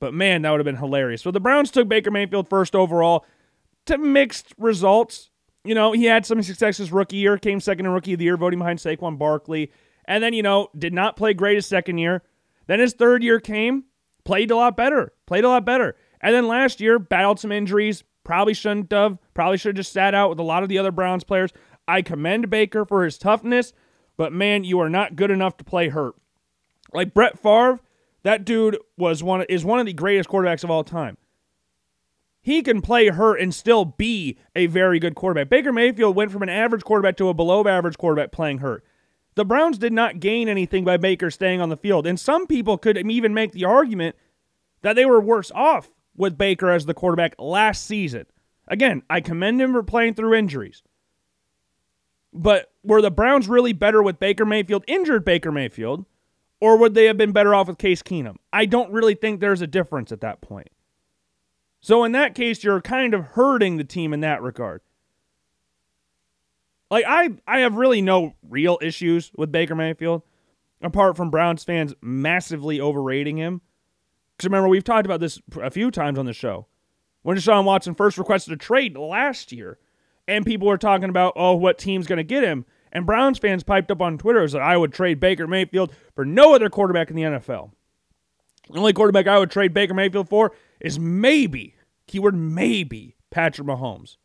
But 0.00 0.14
man, 0.14 0.42
that 0.42 0.50
would 0.50 0.60
have 0.60 0.64
been 0.64 0.76
hilarious. 0.76 1.20
So 1.20 1.30
the 1.30 1.40
Browns 1.40 1.70
took 1.70 1.86
Baker 1.88 2.10
Mayfield 2.10 2.48
first 2.48 2.74
overall 2.74 3.26
to 3.84 3.98
mixed 3.98 4.54
results. 4.56 5.28
You 5.62 5.74
know, 5.74 5.92
he 5.92 6.06
had 6.06 6.24
some 6.24 6.42
success 6.42 6.78
his 6.78 6.90
rookie 6.90 7.18
year, 7.18 7.36
came 7.36 7.60
second 7.60 7.84
in 7.84 7.92
rookie 7.92 8.14
of 8.14 8.18
the 8.18 8.24
year, 8.24 8.38
voting 8.38 8.58
behind 8.58 8.78
Saquon 8.78 9.18
Barkley. 9.18 9.70
And 10.06 10.24
then, 10.24 10.32
you 10.32 10.42
know, 10.42 10.70
did 10.76 10.94
not 10.94 11.16
play 11.16 11.34
great 11.34 11.56
his 11.56 11.66
second 11.66 11.98
year. 11.98 12.22
Then 12.70 12.78
his 12.78 12.92
third 12.92 13.24
year 13.24 13.40
came, 13.40 13.86
played 14.22 14.52
a 14.52 14.54
lot 14.54 14.76
better, 14.76 15.12
played 15.26 15.42
a 15.42 15.48
lot 15.48 15.64
better. 15.64 15.96
And 16.20 16.32
then 16.32 16.46
last 16.46 16.80
year, 16.80 17.00
battled 17.00 17.40
some 17.40 17.50
injuries, 17.50 18.04
probably 18.22 18.54
shouldn't 18.54 18.92
have, 18.92 19.18
probably 19.34 19.58
should 19.58 19.70
have 19.70 19.82
just 19.84 19.92
sat 19.92 20.14
out 20.14 20.30
with 20.30 20.38
a 20.38 20.44
lot 20.44 20.62
of 20.62 20.68
the 20.68 20.78
other 20.78 20.92
Browns 20.92 21.24
players. 21.24 21.50
I 21.88 22.00
commend 22.02 22.48
Baker 22.48 22.84
for 22.84 23.02
his 23.02 23.18
toughness, 23.18 23.72
but 24.16 24.32
man, 24.32 24.62
you 24.62 24.78
are 24.78 24.88
not 24.88 25.16
good 25.16 25.32
enough 25.32 25.56
to 25.56 25.64
play 25.64 25.88
hurt. 25.88 26.14
Like 26.92 27.12
Brett 27.12 27.40
Favre, 27.40 27.80
that 28.22 28.44
dude 28.44 28.78
was 28.96 29.20
one 29.20 29.42
is 29.48 29.64
one 29.64 29.80
of 29.80 29.86
the 29.86 29.92
greatest 29.92 30.28
quarterbacks 30.28 30.62
of 30.62 30.70
all 30.70 30.84
time. 30.84 31.16
He 32.40 32.62
can 32.62 32.82
play 32.82 33.08
hurt 33.08 33.40
and 33.40 33.52
still 33.52 33.84
be 33.84 34.38
a 34.54 34.66
very 34.66 35.00
good 35.00 35.16
quarterback. 35.16 35.48
Baker 35.48 35.72
Mayfield 35.72 36.14
went 36.14 36.30
from 36.30 36.44
an 36.44 36.48
average 36.48 36.84
quarterback 36.84 37.16
to 37.16 37.30
a 37.30 37.34
below 37.34 37.66
average 37.66 37.98
quarterback 37.98 38.30
playing 38.30 38.58
hurt. 38.58 38.84
The 39.34 39.44
Browns 39.44 39.78
did 39.78 39.92
not 39.92 40.20
gain 40.20 40.48
anything 40.48 40.84
by 40.84 40.96
Baker 40.96 41.30
staying 41.30 41.60
on 41.60 41.68
the 41.68 41.76
field. 41.76 42.06
And 42.06 42.18
some 42.18 42.46
people 42.46 42.78
could 42.78 42.98
even 42.98 43.32
make 43.32 43.52
the 43.52 43.64
argument 43.64 44.16
that 44.82 44.96
they 44.96 45.06
were 45.06 45.20
worse 45.20 45.50
off 45.54 45.90
with 46.16 46.38
Baker 46.38 46.70
as 46.70 46.86
the 46.86 46.94
quarterback 46.94 47.34
last 47.38 47.84
season. 47.86 48.26
Again, 48.68 49.02
I 49.08 49.20
commend 49.20 49.60
him 49.60 49.72
for 49.72 49.82
playing 49.82 50.14
through 50.14 50.34
injuries. 50.34 50.82
But 52.32 52.72
were 52.84 53.02
the 53.02 53.10
Browns 53.10 53.48
really 53.48 53.72
better 53.72 54.02
with 54.02 54.20
Baker 54.20 54.44
Mayfield, 54.44 54.84
injured 54.86 55.24
Baker 55.24 55.50
Mayfield, 55.50 56.06
or 56.60 56.76
would 56.78 56.94
they 56.94 57.06
have 57.06 57.16
been 57.16 57.32
better 57.32 57.54
off 57.54 57.68
with 57.68 57.78
Case 57.78 58.02
Keenum? 58.02 58.36
I 58.52 58.66
don't 58.66 58.92
really 58.92 59.14
think 59.14 59.40
there's 59.40 59.62
a 59.62 59.66
difference 59.66 60.12
at 60.12 60.20
that 60.20 60.40
point. 60.40 60.68
So 61.80 62.04
in 62.04 62.12
that 62.12 62.34
case, 62.34 62.62
you're 62.62 62.80
kind 62.82 63.14
of 63.14 63.24
hurting 63.24 63.78
the 63.78 63.84
team 63.84 64.12
in 64.12 64.20
that 64.20 64.42
regard. 64.42 64.82
Like 66.90 67.04
I 67.06 67.30
I 67.46 67.60
have 67.60 67.76
really 67.76 68.02
no 68.02 68.34
real 68.48 68.78
issues 68.82 69.30
with 69.36 69.52
Baker 69.52 69.74
Mayfield 69.74 70.22
apart 70.82 71.16
from 71.16 71.30
Browns 71.30 71.62
fans 71.64 71.94
massively 72.00 72.80
overrating 72.80 73.36
him. 73.36 73.60
Cuz 74.38 74.46
remember 74.46 74.68
we've 74.68 74.84
talked 74.84 75.06
about 75.06 75.20
this 75.20 75.40
a 75.60 75.70
few 75.70 75.90
times 75.90 76.18
on 76.18 76.26
the 76.26 76.32
show. 76.32 76.66
When 77.22 77.36
Deshaun 77.36 77.64
Watson 77.64 77.94
first 77.94 78.16
requested 78.16 78.54
a 78.54 78.56
trade 78.56 78.96
last 78.96 79.52
year, 79.52 79.78
and 80.30 80.46
people 80.46 80.68
were 80.68 80.78
talking 80.78 81.08
about, 81.08 81.32
oh, 81.34 81.54
what 81.54 81.76
team's 81.76 82.06
going 82.06 82.18
to 82.18 82.24
get 82.24 82.44
him. 82.44 82.64
And 82.92 83.04
Browns 83.04 83.38
fans 83.38 83.64
piped 83.64 83.90
up 83.90 84.00
on 84.00 84.16
Twitter 84.16 84.46
that 84.48 84.62
I 84.62 84.76
would 84.76 84.92
trade 84.92 85.20
Baker 85.20 85.46
Mayfield 85.46 85.92
for 86.14 86.24
no 86.24 86.54
other 86.54 86.70
quarterback 86.70 87.10
in 87.10 87.16
the 87.16 87.22
NFL. 87.22 87.72
The 88.70 88.78
only 88.78 88.92
quarterback 88.92 89.26
I 89.26 89.38
would 89.38 89.50
trade 89.50 89.74
Baker 89.74 89.94
Mayfield 89.94 90.28
for 90.28 90.52
is 90.80 90.98
maybe, 90.98 91.74
keyword 92.06 92.36
maybe, 92.36 93.16
Patrick 93.30 93.66
Mahomes. 93.66 94.16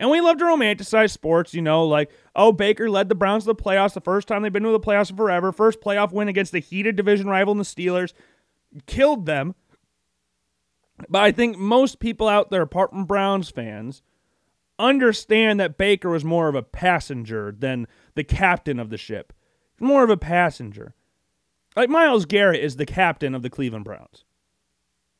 And 0.00 0.10
we 0.10 0.22
love 0.22 0.38
to 0.38 0.44
romanticize 0.44 1.10
sports, 1.10 1.52
you 1.52 1.60
know, 1.60 1.84
like, 1.84 2.10
oh, 2.34 2.52
Baker 2.52 2.88
led 2.88 3.10
the 3.10 3.14
Browns 3.14 3.44
to 3.44 3.48
the 3.48 3.54
playoffs 3.54 3.92
the 3.92 4.00
first 4.00 4.26
time 4.26 4.40
they've 4.40 4.52
been 4.52 4.62
to 4.62 4.70
the 4.70 4.80
playoffs 4.80 5.14
forever. 5.14 5.52
First 5.52 5.82
playoff 5.82 6.10
win 6.10 6.26
against 6.26 6.52
the 6.52 6.58
heated 6.58 6.96
division 6.96 7.28
rival 7.28 7.52
in 7.52 7.58
the 7.58 7.64
Steelers. 7.64 8.14
Killed 8.86 9.26
them. 9.26 9.54
But 11.10 11.22
I 11.22 11.32
think 11.32 11.58
most 11.58 12.00
people 12.00 12.28
out 12.28 12.50
there, 12.50 12.62
apart 12.62 12.90
from 12.90 13.04
Browns 13.04 13.50
fans, 13.50 14.00
understand 14.78 15.60
that 15.60 15.76
Baker 15.76 16.08
was 16.08 16.24
more 16.24 16.48
of 16.48 16.54
a 16.54 16.62
passenger 16.62 17.54
than 17.56 17.86
the 18.14 18.24
captain 18.24 18.80
of 18.80 18.88
the 18.88 18.96
ship. 18.96 19.34
More 19.78 20.02
of 20.02 20.08
a 20.08 20.16
passenger. 20.16 20.94
Like 21.76 21.90
Myles 21.90 22.24
Garrett 22.24 22.64
is 22.64 22.76
the 22.76 22.86
captain 22.86 23.34
of 23.34 23.42
the 23.42 23.50
Cleveland 23.50 23.84
Browns. 23.84 24.24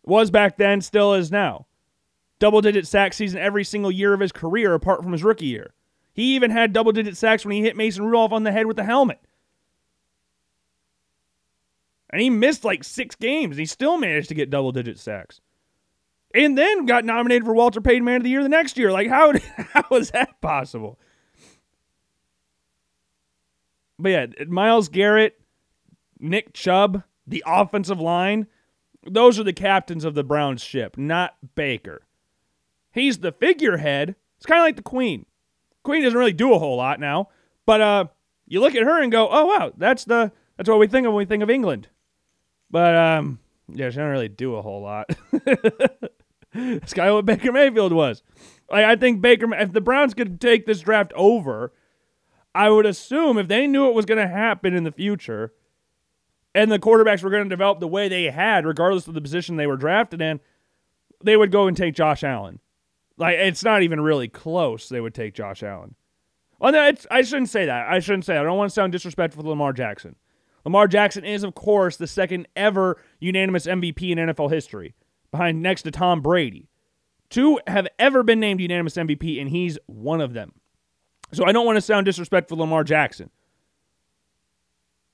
Was 0.04 0.30
back 0.30 0.56
then, 0.56 0.80
still 0.80 1.12
is 1.12 1.30
now. 1.30 1.66
Double 2.40 2.60
digit 2.60 2.86
sack 2.86 3.12
season 3.12 3.38
every 3.38 3.62
single 3.62 3.92
year 3.92 4.12
of 4.12 4.20
his 4.20 4.32
career 4.32 4.74
apart 4.74 5.02
from 5.02 5.12
his 5.12 5.22
rookie 5.22 5.46
year. 5.46 5.72
He 6.12 6.34
even 6.34 6.50
had 6.50 6.72
double 6.72 6.90
digit 6.90 7.16
sacks 7.16 7.44
when 7.44 7.54
he 7.54 7.62
hit 7.62 7.76
Mason 7.76 8.04
Rudolph 8.04 8.32
on 8.32 8.42
the 8.42 8.50
head 8.50 8.66
with 8.66 8.76
the 8.76 8.84
helmet. 8.84 9.20
And 12.08 12.20
he 12.20 12.30
missed 12.30 12.64
like 12.64 12.82
six 12.82 13.14
games. 13.14 13.56
He 13.56 13.66
still 13.66 13.98
managed 13.98 14.28
to 14.30 14.34
get 14.34 14.50
double 14.50 14.72
digit 14.72 14.98
sacks. 14.98 15.40
And 16.34 16.56
then 16.56 16.86
got 16.86 17.04
nominated 17.04 17.44
for 17.44 17.54
Walter 17.54 17.80
Payton 17.80 18.04
Man 18.04 18.16
of 18.16 18.22
the 18.24 18.30
Year 18.30 18.42
the 18.42 18.48
next 18.48 18.76
year. 18.78 18.90
Like, 18.90 19.08
how, 19.08 19.32
how 19.72 19.96
is 19.96 20.10
that 20.10 20.40
possible? 20.40 20.98
But 23.98 24.08
yeah, 24.08 24.26
Myles 24.48 24.88
Garrett, 24.88 25.40
Nick 26.18 26.54
Chubb, 26.54 27.02
the 27.26 27.44
offensive 27.46 28.00
line, 28.00 28.46
those 29.06 29.38
are 29.38 29.44
the 29.44 29.52
captains 29.52 30.04
of 30.04 30.14
the 30.14 30.24
Browns 30.24 30.62
ship, 30.62 30.96
not 30.96 31.36
Baker. 31.54 32.02
He's 32.92 33.18
the 33.18 33.32
figurehead. 33.32 34.16
It's 34.36 34.46
kind 34.46 34.60
of 34.60 34.64
like 34.64 34.76
the 34.76 34.82
Queen. 34.82 35.26
Queen 35.82 36.02
doesn't 36.02 36.18
really 36.18 36.32
do 36.32 36.52
a 36.54 36.58
whole 36.58 36.76
lot 36.76 37.00
now, 37.00 37.28
but 37.66 37.80
uh, 37.80 38.04
you 38.46 38.60
look 38.60 38.74
at 38.74 38.82
her 38.82 39.02
and 39.02 39.12
go, 39.12 39.28
"Oh 39.30 39.46
wow, 39.46 39.72
that's 39.76 40.04
the 40.04 40.32
that's 40.56 40.68
what 40.68 40.78
we 40.78 40.86
think 40.86 41.06
of 41.06 41.12
when 41.12 41.18
we 41.18 41.24
think 41.24 41.42
of 41.42 41.50
England." 41.50 41.88
But 42.70 42.96
um, 42.96 43.38
yeah, 43.68 43.90
she 43.90 43.96
doesn't 43.96 44.04
really 44.04 44.28
do 44.28 44.56
a 44.56 44.62
whole 44.62 44.82
lot. 44.82 45.10
it's 46.52 46.94
kind 46.94 47.08
of 47.08 47.14
what 47.16 47.26
Baker 47.26 47.52
Mayfield 47.52 47.92
was. 47.92 48.22
Like 48.70 48.84
I 48.84 48.96
think 48.96 49.20
Baker, 49.20 49.52
if 49.54 49.72
the 49.72 49.80
Browns 49.80 50.14
could 50.14 50.40
take 50.40 50.66
this 50.66 50.80
draft 50.80 51.12
over, 51.14 51.72
I 52.54 52.70
would 52.70 52.86
assume 52.86 53.38
if 53.38 53.48
they 53.48 53.66
knew 53.66 53.88
it 53.88 53.94
was 53.94 54.06
going 54.06 54.20
to 54.20 54.28
happen 54.28 54.74
in 54.74 54.84
the 54.84 54.92
future, 54.92 55.52
and 56.54 56.70
the 56.70 56.78
quarterbacks 56.78 57.22
were 57.22 57.30
going 57.30 57.44
to 57.44 57.48
develop 57.48 57.80
the 57.80 57.88
way 57.88 58.08
they 58.08 58.24
had, 58.24 58.66
regardless 58.66 59.08
of 59.08 59.14
the 59.14 59.20
position 59.20 59.56
they 59.56 59.66
were 59.66 59.76
drafted 59.76 60.20
in, 60.20 60.40
they 61.22 61.36
would 61.36 61.52
go 61.52 61.66
and 61.66 61.76
take 61.76 61.94
Josh 61.94 62.24
Allen. 62.24 62.60
Like 63.20 63.36
it's 63.36 63.62
not 63.62 63.82
even 63.82 64.00
really 64.00 64.28
close. 64.28 64.88
They 64.88 65.00
would 65.00 65.14
take 65.14 65.34
Josh 65.34 65.62
Allen. 65.62 65.94
Well, 66.58 66.72
no, 66.72 66.92
I 67.10 67.22
shouldn't 67.22 67.50
say 67.50 67.66
that. 67.66 67.88
I 67.88 68.00
shouldn't 68.00 68.24
say 68.24 68.32
that. 68.32 68.40
I 68.40 68.44
don't 68.44 68.56
want 68.56 68.70
to 68.70 68.74
sound 68.74 68.92
disrespectful 68.92 69.42
to 69.42 69.48
Lamar 69.48 69.74
Jackson. 69.74 70.16
Lamar 70.64 70.88
Jackson 70.88 71.24
is, 71.24 71.42
of 71.44 71.54
course, 71.54 71.96
the 71.96 72.06
second 72.06 72.48
ever 72.56 73.00
unanimous 73.18 73.66
MVP 73.66 74.10
in 74.10 74.18
NFL 74.18 74.50
history, 74.50 74.94
behind 75.30 75.62
next 75.62 75.82
to 75.82 75.90
Tom 75.90 76.22
Brady. 76.22 76.68
Two 77.28 77.60
have 77.66 77.86
ever 77.98 78.22
been 78.22 78.40
named 78.40 78.60
unanimous 78.60 78.96
MVP, 78.96 79.40
and 79.40 79.50
he's 79.50 79.78
one 79.86 80.20
of 80.20 80.32
them. 80.32 80.52
So 81.32 81.44
I 81.44 81.52
don't 81.52 81.66
want 81.66 81.76
to 81.76 81.82
sound 81.82 82.06
disrespectful 82.06 82.56
to 82.56 82.62
Lamar 82.62 82.84
Jackson. 82.84 83.30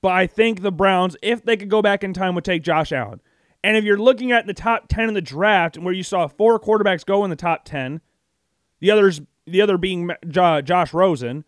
But 0.01 0.13
I 0.13 0.27
think 0.27 0.61
the 0.61 0.71
Browns, 0.71 1.17
if 1.21 1.43
they 1.43 1.57
could 1.57 1.69
go 1.69 1.81
back 1.81 2.03
in 2.03 2.13
time, 2.13 2.35
would 2.35 2.45
take 2.45 2.63
Josh 2.63 2.91
Allen. 2.91 3.21
And 3.63 3.75
if 3.75 3.83
you're 3.83 3.97
looking 3.97 4.31
at 4.31 4.45
the 4.45 4.53
top 4.53 4.87
10 4.87 5.09
in 5.09 5.13
the 5.13 5.21
draft 5.21 5.75
and 5.75 5.85
where 5.85 5.93
you 5.93 6.03
saw 6.03 6.27
four 6.27 6.59
quarterbacks 6.59 7.05
go 7.05 7.23
in 7.23 7.29
the 7.29 7.35
top 7.35 7.65
10, 7.65 8.01
the 8.79 8.91
others 8.91 9.21
the 9.45 9.61
other 9.61 9.77
being 9.77 10.11
Josh 10.27 10.93
Rosen, 10.93 11.45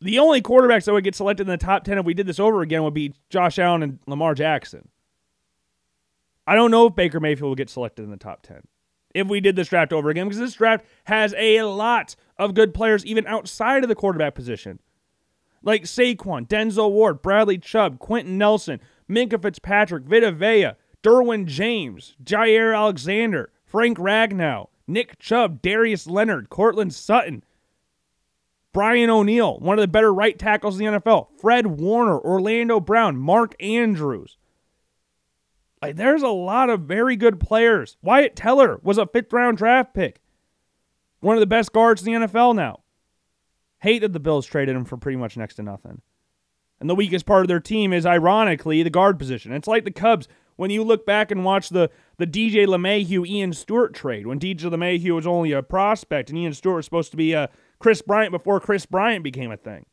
the 0.00 0.18
only 0.18 0.42
quarterbacks 0.42 0.84
that 0.84 0.92
would 0.92 1.04
get 1.04 1.14
selected 1.14 1.42
in 1.42 1.50
the 1.50 1.56
top 1.56 1.84
10 1.84 1.98
if 1.98 2.04
we 2.04 2.14
did 2.14 2.26
this 2.26 2.40
over 2.40 2.62
again 2.62 2.82
would 2.82 2.94
be 2.94 3.14
Josh 3.30 3.58
Allen 3.58 3.82
and 3.82 3.98
Lamar 4.06 4.34
Jackson. 4.34 4.88
I 6.46 6.56
don't 6.56 6.70
know 6.70 6.86
if 6.86 6.96
Baker 6.96 7.20
Mayfield 7.20 7.50
will 7.50 7.54
get 7.54 7.70
selected 7.70 8.02
in 8.02 8.10
the 8.10 8.16
top 8.16 8.42
10 8.42 8.62
if 9.14 9.28
we 9.28 9.40
did 9.40 9.56
this 9.56 9.68
draft 9.68 9.92
over 9.92 10.10
again 10.10 10.26
because 10.26 10.40
this 10.40 10.54
draft 10.54 10.84
has 11.04 11.34
a 11.36 11.62
lot 11.62 12.16
of 12.38 12.54
good 12.54 12.74
players 12.74 13.04
even 13.04 13.26
outside 13.26 13.82
of 13.82 13.88
the 13.88 13.94
quarterback 13.94 14.34
position. 14.34 14.78
Like 15.62 15.84
Saquon, 15.84 16.48
Denzel 16.48 16.90
Ward, 16.90 17.22
Bradley 17.22 17.58
Chubb, 17.58 17.98
Quenton 18.00 18.36
Nelson, 18.36 18.80
Minkah 19.12 19.40
Fitzpatrick, 19.40 20.04
Vita 20.04 20.32
Vea, 20.32 20.72
Derwin 21.02 21.46
James, 21.46 22.16
Jaire 22.24 22.76
Alexander, 22.76 23.50
Frank 23.64 23.98
Ragnow, 23.98 24.68
Nick 24.86 25.18
Chubb, 25.18 25.62
Darius 25.62 26.06
Leonard, 26.06 26.48
Courtland 26.48 26.94
Sutton, 26.94 27.44
Brian 28.72 29.10
O'Neill, 29.10 29.58
one 29.58 29.78
of 29.78 29.82
the 29.82 29.88
better 29.88 30.12
right 30.12 30.38
tackles 30.38 30.80
in 30.80 30.86
the 30.86 30.98
NFL, 30.98 31.28
Fred 31.38 31.66
Warner, 31.66 32.18
Orlando 32.18 32.80
Brown, 32.80 33.16
Mark 33.16 33.54
Andrews. 33.60 34.38
Like, 35.82 35.96
there's 35.96 36.22
a 36.22 36.28
lot 36.28 36.70
of 36.70 36.82
very 36.82 37.16
good 37.16 37.40
players. 37.40 37.96
Wyatt 38.02 38.36
Teller 38.36 38.80
was 38.82 38.98
a 38.98 39.06
fifth 39.06 39.32
round 39.32 39.58
draft 39.58 39.94
pick, 39.94 40.20
one 41.20 41.36
of 41.36 41.40
the 41.40 41.46
best 41.46 41.72
guards 41.72 42.06
in 42.06 42.12
the 42.12 42.26
NFL 42.26 42.54
now. 42.54 42.80
Hate 43.80 43.98
that 43.98 44.12
the 44.12 44.20
Bills 44.20 44.46
traded 44.46 44.76
him 44.76 44.84
for 44.84 44.96
pretty 44.96 45.16
much 45.16 45.36
next 45.36 45.56
to 45.56 45.62
nothing. 45.62 46.00
And 46.82 46.90
the 46.90 46.96
weakest 46.96 47.26
part 47.26 47.42
of 47.42 47.48
their 47.48 47.60
team 47.60 47.92
is, 47.92 48.04
ironically, 48.04 48.82
the 48.82 48.90
guard 48.90 49.16
position. 49.16 49.52
It's 49.52 49.68
like 49.68 49.84
the 49.84 49.92
Cubs 49.92 50.26
when 50.56 50.68
you 50.68 50.82
look 50.82 51.06
back 51.06 51.30
and 51.30 51.44
watch 51.44 51.68
the, 51.68 51.90
the 52.18 52.26
DJ 52.26 52.66
LeMahieu 52.66 53.24
Ian 53.24 53.52
Stewart 53.52 53.94
trade, 53.94 54.26
when 54.26 54.40
DJ 54.40 54.62
LeMahieu 54.62 55.14
was 55.14 55.24
only 55.24 55.52
a 55.52 55.62
prospect 55.62 56.28
and 56.28 56.36
Ian 56.36 56.52
Stewart 56.52 56.78
was 56.78 56.84
supposed 56.84 57.12
to 57.12 57.16
be 57.16 57.36
uh, 57.36 57.44
a 57.44 57.48
Kris 57.78 58.02
Bryant 58.02 58.32
before 58.32 58.58
Kris 58.58 58.84
Bryant 58.84 59.22
became 59.22 59.52
a 59.52 59.56
thing. 59.56 59.86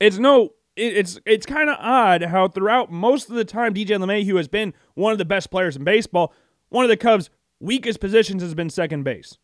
It's 0.00 0.18
no 0.18 0.54
it's 0.74 1.20
it's 1.24 1.46
kind 1.46 1.70
of 1.70 1.76
odd 1.78 2.22
how 2.22 2.48
throughout 2.48 2.90
most 2.90 3.30
of 3.30 3.36
the 3.36 3.44
time 3.44 3.74
DJ 3.74 3.98
LeMahieu 3.98 4.36
has 4.36 4.48
been 4.48 4.74
one 4.94 5.12
of 5.12 5.18
the 5.18 5.24
best 5.24 5.48
players 5.52 5.76
in 5.76 5.84
baseball. 5.84 6.34
One 6.70 6.84
of 6.84 6.88
the 6.88 6.96
Cubs' 6.96 7.30
weakest 7.60 8.00
positions 8.00 8.42
has 8.42 8.54
been 8.54 8.68
second 8.68 9.04
base. 9.04 9.38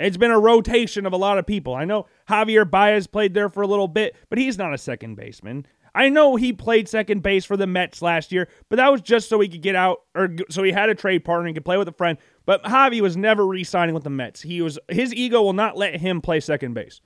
It's 0.00 0.16
been 0.16 0.30
a 0.30 0.38
rotation 0.38 1.06
of 1.06 1.12
a 1.12 1.18
lot 1.18 1.38
of 1.38 1.46
people. 1.46 1.74
I 1.74 1.84
know 1.84 2.06
Javier 2.28 2.68
Baez 2.68 3.06
played 3.06 3.34
there 3.34 3.48
for 3.48 3.62
a 3.62 3.66
little 3.66 3.88
bit, 3.88 4.16
but 4.28 4.38
he's 4.38 4.58
not 4.58 4.74
a 4.74 4.78
second 4.78 5.16
baseman. 5.16 5.66
I 5.94 6.08
know 6.08 6.36
he 6.36 6.52
played 6.52 6.88
second 6.88 7.22
base 7.22 7.44
for 7.44 7.56
the 7.56 7.66
Mets 7.66 8.00
last 8.00 8.30
year, 8.30 8.48
but 8.68 8.76
that 8.76 8.92
was 8.92 9.00
just 9.00 9.28
so 9.28 9.40
he 9.40 9.48
could 9.48 9.62
get 9.62 9.74
out 9.74 10.02
or 10.14 10.28
so 10.48 10.62
he 10.62 10.72
had 10.72 10.88
a 10.88 10.94
trade 10.94 11.24
partner 11.24 11.46
and 11.46 11.56
could 11.56 11.64
play 11.64 11.76
with 11.76 11.88
a 11.88 11.92
friend. 11.92 12.18
But 12.46 12.62
Javi 12.62 13.00
was 13.00 13.16
never 13.16 13.46
re-signing 13.46 13.94
with 13.94 14.04
the 14.04 14.10
Mets. 14.10 14.42
He 14.42 14.62
was 14.62 14.78
his 14.88 15.12
ego 15.14 15.42
will 15.42 15.52
not 15.52 15.76
let 15.76 16.00
him 16.00 16.20
play 16.20 16.40
second 16.40 16.74
base 16.74 17.00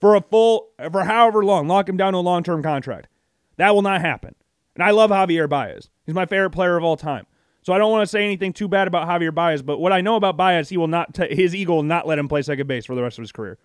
for 0.00 0.14
a 0.14 0.20
full 0.20 0.70
for 0.92 1.04
however 1.04 1.44
long, 1.44 1.66
lock 1.66 1.88
him 1.88 1.96
down 1.96 2.12
to 2.12 2.18
a 2.18 2.20
long-term 2.20 2.62
contract. 2.62 3.08
That 3.56 3.74
will 3.74 3.82
not 3.82 4.00
happen. 4.00 4.34
And 4.76 4.84
I 4.84 4.92
love 4.92 5.10
Javier 5.10 5.48
Baez. 5.48 5.90
He's 6.06 6.14
my 6.14 6.26
favorite 6.26 6.50
player 6.50 6.76
of 6.76 6.84
all 6.84 6.96
time. 6.96 7.26
So 7.62 7.72
I 7.72 7.78
don't 7.78 7.90
want 7.90 8.02
to 8.02 8.06
say 8.06 8.24
anything 8.24 8.52
too 8.52 8.68
bad 8.68 8.88
about 8.88 9.06
Javier 9.06 9.34
Baez, 9.34 9.62
but 9.62 9.78
what 9.78 9.92
I 9.92 10.00
know 10.00 10.16
about 10.16 10.36
Baez, 10.36 10.68
he 10.68 10.76
will 10.76 10.88
not 10.88 11.14
t- 11.14 11.34
his 11.34 11.54
ego 11.54 11.74
will 11.74 11.82
not 11.82 12.06
let 12.06 12.18
him 12.18 12.28
play 12.28 12.42
second 12.42 12.66
base 12.66 12.86
for 12.86 12.94
the 12.94 13.02
rest 13.02 13.18
of 13.18 13.22
his 13.22 13.32
career. 13.32 13.58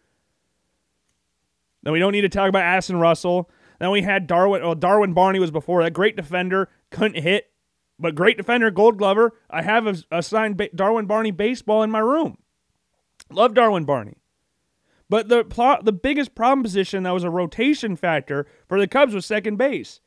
Then 1.84 1.94
we 1.94 2.00
don't 2.00 2.12
need 2.12 2.22
to 2.22 2.30
talk 2.30 2.50
about 2.50 2.64
Addison 2.64 2.98
Russell. 2.98 3.50
Then 3.80 3.92
we 3.92 4.02
had 4.02 4.28
Darwin. 4.28 4.64
Well, 4.64 4.76
Darwin 4.76 5.14
Barney 5.14 5.40
was 5.40 5.52
before 5.52 5.84
that. 5.84 5.94
Great 5.94 6.16
defender, 6.16 6.70
couldn't 6.90 7.22
hit, 7.22 7.52
but 8.00 8.16
great 8.16 8.38
defender, 8.38 8.70
Gold 8.72 8.98
Glover. 8.98 9.34
I 9.50 9.62
have 9.62 9.88
a, 9.88 9.96
a 10.12 10.22
signed 10.24 10.58
ba- 10.58 10.70
Darwin 10.76 11.06
Barney 11.06 11.32
baseball 11.32 11.84
in 11.84 11.92
my 11.92 12.00
room. 12.00 12.38
Love 13.32 13.54
Darwin 13.54 13.86
Barney. 13.86 14.18
But 15.10 15.30
the 15.30 15.44
the 15.84 15.92
biggest 15.94 16.36
problem 16.36 16.64
position 16.64 17.04
that 17.04 17.14
was 17.14 17.24
a 17.24 17.30
rotation 17.30 17.96
factor 17.96 18.48
for 18.68 18.80
the 18.80 18.88
Cubs 18.88 19.14
was 19.14 19.26
second 19.26 19.58
base. 19.58 20.02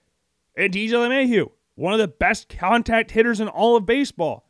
And 0.57 0.73
DJ 0.73 0.91
LeMahieu 0.91 1.51
one 1.79 1.93
of 1.93 2.01
the 2.01 2.09
best 2.09 2.49
contact 2.49 3.13
hitters 3.13 3.39
in 3.39 3.47
all 3.47 3.77
of 3.77 3.87
baseball. 3.87 4.45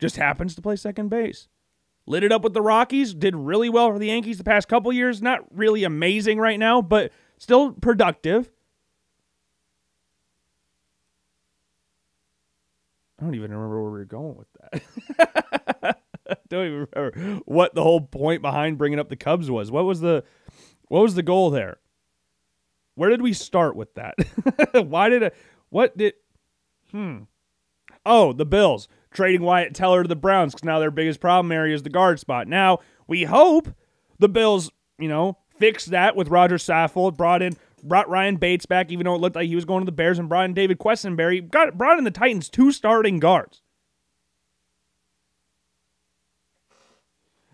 Just 0.00 0.16
happens 0.16 0.56
to 0.56 0.62
play 0.62 0.74
second 0.74 1.08
base. 1.08 1.46
Lit 2.04 2.24
it 2.24 2.32
up 2.32 2.42
with 2.42 2.52
the 2.52 2.60
Rockies, 2.60 3.14
did 3.14 3.36
really 3.36 3.68
well 3.68 3.92
for 3.92 3.98
the 4.00 4.08
Yankees 4.08 4.38
the 4.38 4.44
past 4.44 4.66
couple 4.66 4.92
years. 4.92 5.22
Not 5.22 5.44
really 5.56 5.84
amazing 5.84 6.38
right 6.38 6.58
now, 6.58 6.82
but 6.82 7.12
still 7.38 7.70
productive. 7.70 8.50
I 13.20 13.24
don't 13.24 13.36
even 13.36 13.52
remember 13.52 13.80
where 13.80 13.92
we 13.92 13.98
were 14.00 14.04
going 14.04 14.36
with 14.36 14.48
that. 14.58 15.96
I 16.28 16.34
don't 16.48 16.66
even 16.66 16.86
remember 16.92 17.40
what 17.44 17.72
the 17.76 17.84
whole 17.84 18.00
point 18.00 18.42
behind 18.42 18.78
bringing 18.78 18.98
up 18.98 19.08
the 19.08 19.16
Cubs 19.16 19.48
was. 19.48 19.70
What 19.70 19.84
was 19.84 20.00
the 20.00 20.24
what 20.88 21.02
was 21.02 21.14
the 21.14 21.22
goal 21.22 21.50
there? 21.50 21.76
Where 22.96 23.10
did 23.10 23.22
we 23.22 23.32
start 23.32 23.76
with 23.76 23.94
that? 23.94 24.16
Why 24.88 25.08
did 25.08 25.22
it? 25.22 25.36
What 25.68 25.96
did? 25.96 26.14
Hmm. 26.92 27.22
Oh, 28.06 28.32
the 28.32 28.46
Bills 28.46 28.88
trading 29.12 29.42
Wyatt 29.42 29.74
Teller 29.74 30.02
to 30.02 30.08
the 30.08 30.16
Browns 30.16 30.52
because 30.52 30.64
now 30.64 30.78
their 30.78 30.90
biggest 30.90 31.20
problem 31.20 31.52
area 31.52 31.74
is 31.74 31.82
the 31.82 31.90
guard 31.90 32.18
spot. 32.18 32.48
Now, 32.48 32.78
we 33.06 33.24
hope 33.24 33.68
the 34.18 34.28
Bills, 34.28 34.70
you 34.98 35.08
know, 35.08 35.38
fix 35.58 35.86
that 35.86 36.16
with 36.16 36.28
Rodger 36.28 36.56
Saffold, 36.56 37.16
brought 37.16 37.42
in 37.42 37.56
brought 37.82 38.08
Ryan 38.08 38.36
Bates 38.36 38.66
back, 38.66 38.90
even 38.90 39.04
though 39.04 39.14
it 39.14 39.20
looked 39.20 39.36
like 39.36 39.48
he 39.48 39.54
was 39.54 39.64
going 39.64 39.82
to 39.82 39.86
the 39.86 39.92
Bears, 39.92 40.18
and 40.18 40.28
brought 40.28 40.44
in 40.44 40.54
David 40.54 40.78
Quessenberry. 40.78 41.48
Got 41.50 41.76
brought 41.76 41.98
in 41.98 42.04
the 42.04 42.10
Titans 42.10 42.48
two 42.48 42.72
starting 42.72 43.18
guards. 43.18 43.62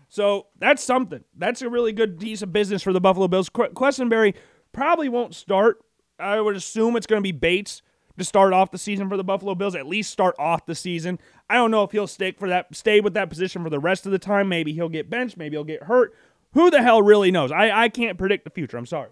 So 0.09 0.47
that's 0.57 0.83
something. 0.83 1.23
That's 1.37 1.61
a 1.61 1.69
really 1.69 1.93
good 1.93 2.19
piece 2.19 2.41
of 2.41 2.51
business 2.51 2.81
for 2.81 2.91
the 2.91 3.01
Buffalo 3.01 3.27
Bills. 3.27 3.49
Quessenberry 3.49 4.33
probably 4.71 5.07
won't 5.07 5.35
start. 5.35 5.79
I 6.17 6.41
would 6.41 6.55
assume 6.55 6.95
it's 6.95 7.07
going 7.07 7.21
to 7.21 7.23
be 7.23 7.31
Bates 7.31 7.81
to 8.19 8.25
start 8.25 8.53
off 8.53 8.71
the 8.71 8.77
season 8.77 9.09
for 9.09 9.17
the 9.17 9.23
Buffalo 9.23 9.55
Bills, 9.55 9.75
at 9.75 9.87
least 9.87 10.11
start 10.11 10.35
off 10.37 10.65
the 10.65 10.75
season. 10.75 11.19
I 11.49 11.55
don't 11.55 11.71
know 11.71 11.83
if 11.83 11.91
he'll 11.91 12.07
stick 12.07 12.37
for 12.39 12.47
that 12.49 12.75
stay 12.75 13.01
with 13.01 13.13
that 13.15 13.29
position 13.29 13.63
for 13.63 13.69
the 13.69 13.79
rest 13.79 14.05
of 14.05 14.11
the 14.11 14.19
time. 14.19 14.47
Maybe 14.49 14.73
he'll 14.73 14.89
get 14.89 15.09
benched, 15.09 15.37
maybe 15.37 15.55
he'll 15.55 15.63
get 15.63 15.83
hurt. 15.83 16.13
Who 16.53 16.69
the 16.69 16.81
hell 16.83 17.01
really 17.01 17.31
knows? 17.31 17.51
I, 17.51 17.71
I 17.85 17.89
can't 17.89 18.17
predict 18.17 18.43
the 18.43 18.49
future. 18.49 18.77
I'm 18.77 18.85
sorry. 18.85 19.09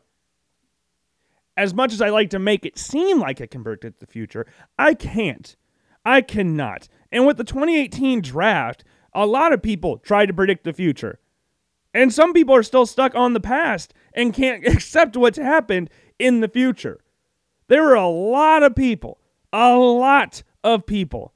as 1.55 1.73
much 1.73 1.93
as 1.93 2.01
I 2.01 2.09
like 2.09 2.29
to 2.31 2.39
make 2.39 2.65
it 2.65 2.77
seem 2.77 3.19
like 3.19 3.41
I 3.41 3.47
can 3.47 3.63
predict 3.63 3.99
the 3.99 4.07
future, 4.07 4.45
I 4.77 4.93
can't. 4.93 5.55
I 6.05 6.21
cannot. 6.21 6.87
And 7.11 7.25
with 7.25 7.37
the 7.37 7.43
2018 7.43 8.21
draft, 8.21 8.83
a 9.13 9.25
lot 9.25 9.53
of 9.53 9.61
people 9.63 9.97
tried 9.97 10.27
to 10.27 10.33
predict 10.33 10.63
the 10.63 10.73
future. 10.73 11.19
And 11.93 12.13
some 12.13 12.33
people 12.33 12.55
are 12.55 12.63
still 12.63 12.85
stuck 12.85 13.15
on 13.15 13.33
the 13.33 13.39
past 13.39 13.93
and 14.13 14.33
can't 14.33 14.65
accept 14.67 15.17
what's 15.17 15.37
happened 15.37 15.89
in 16.19 16.41
the 16.41 16.47
future. 16.47 16.99
There 17.67 17.83
were 17.83 17.95
a 17.95 18.07
lot 18.07 18.63
of 18.63 18.75
people, 18.75 19.19
a 19.51 19.75
lot 19.75 20.43
of 20.63 20.85
people. 20.85 21.33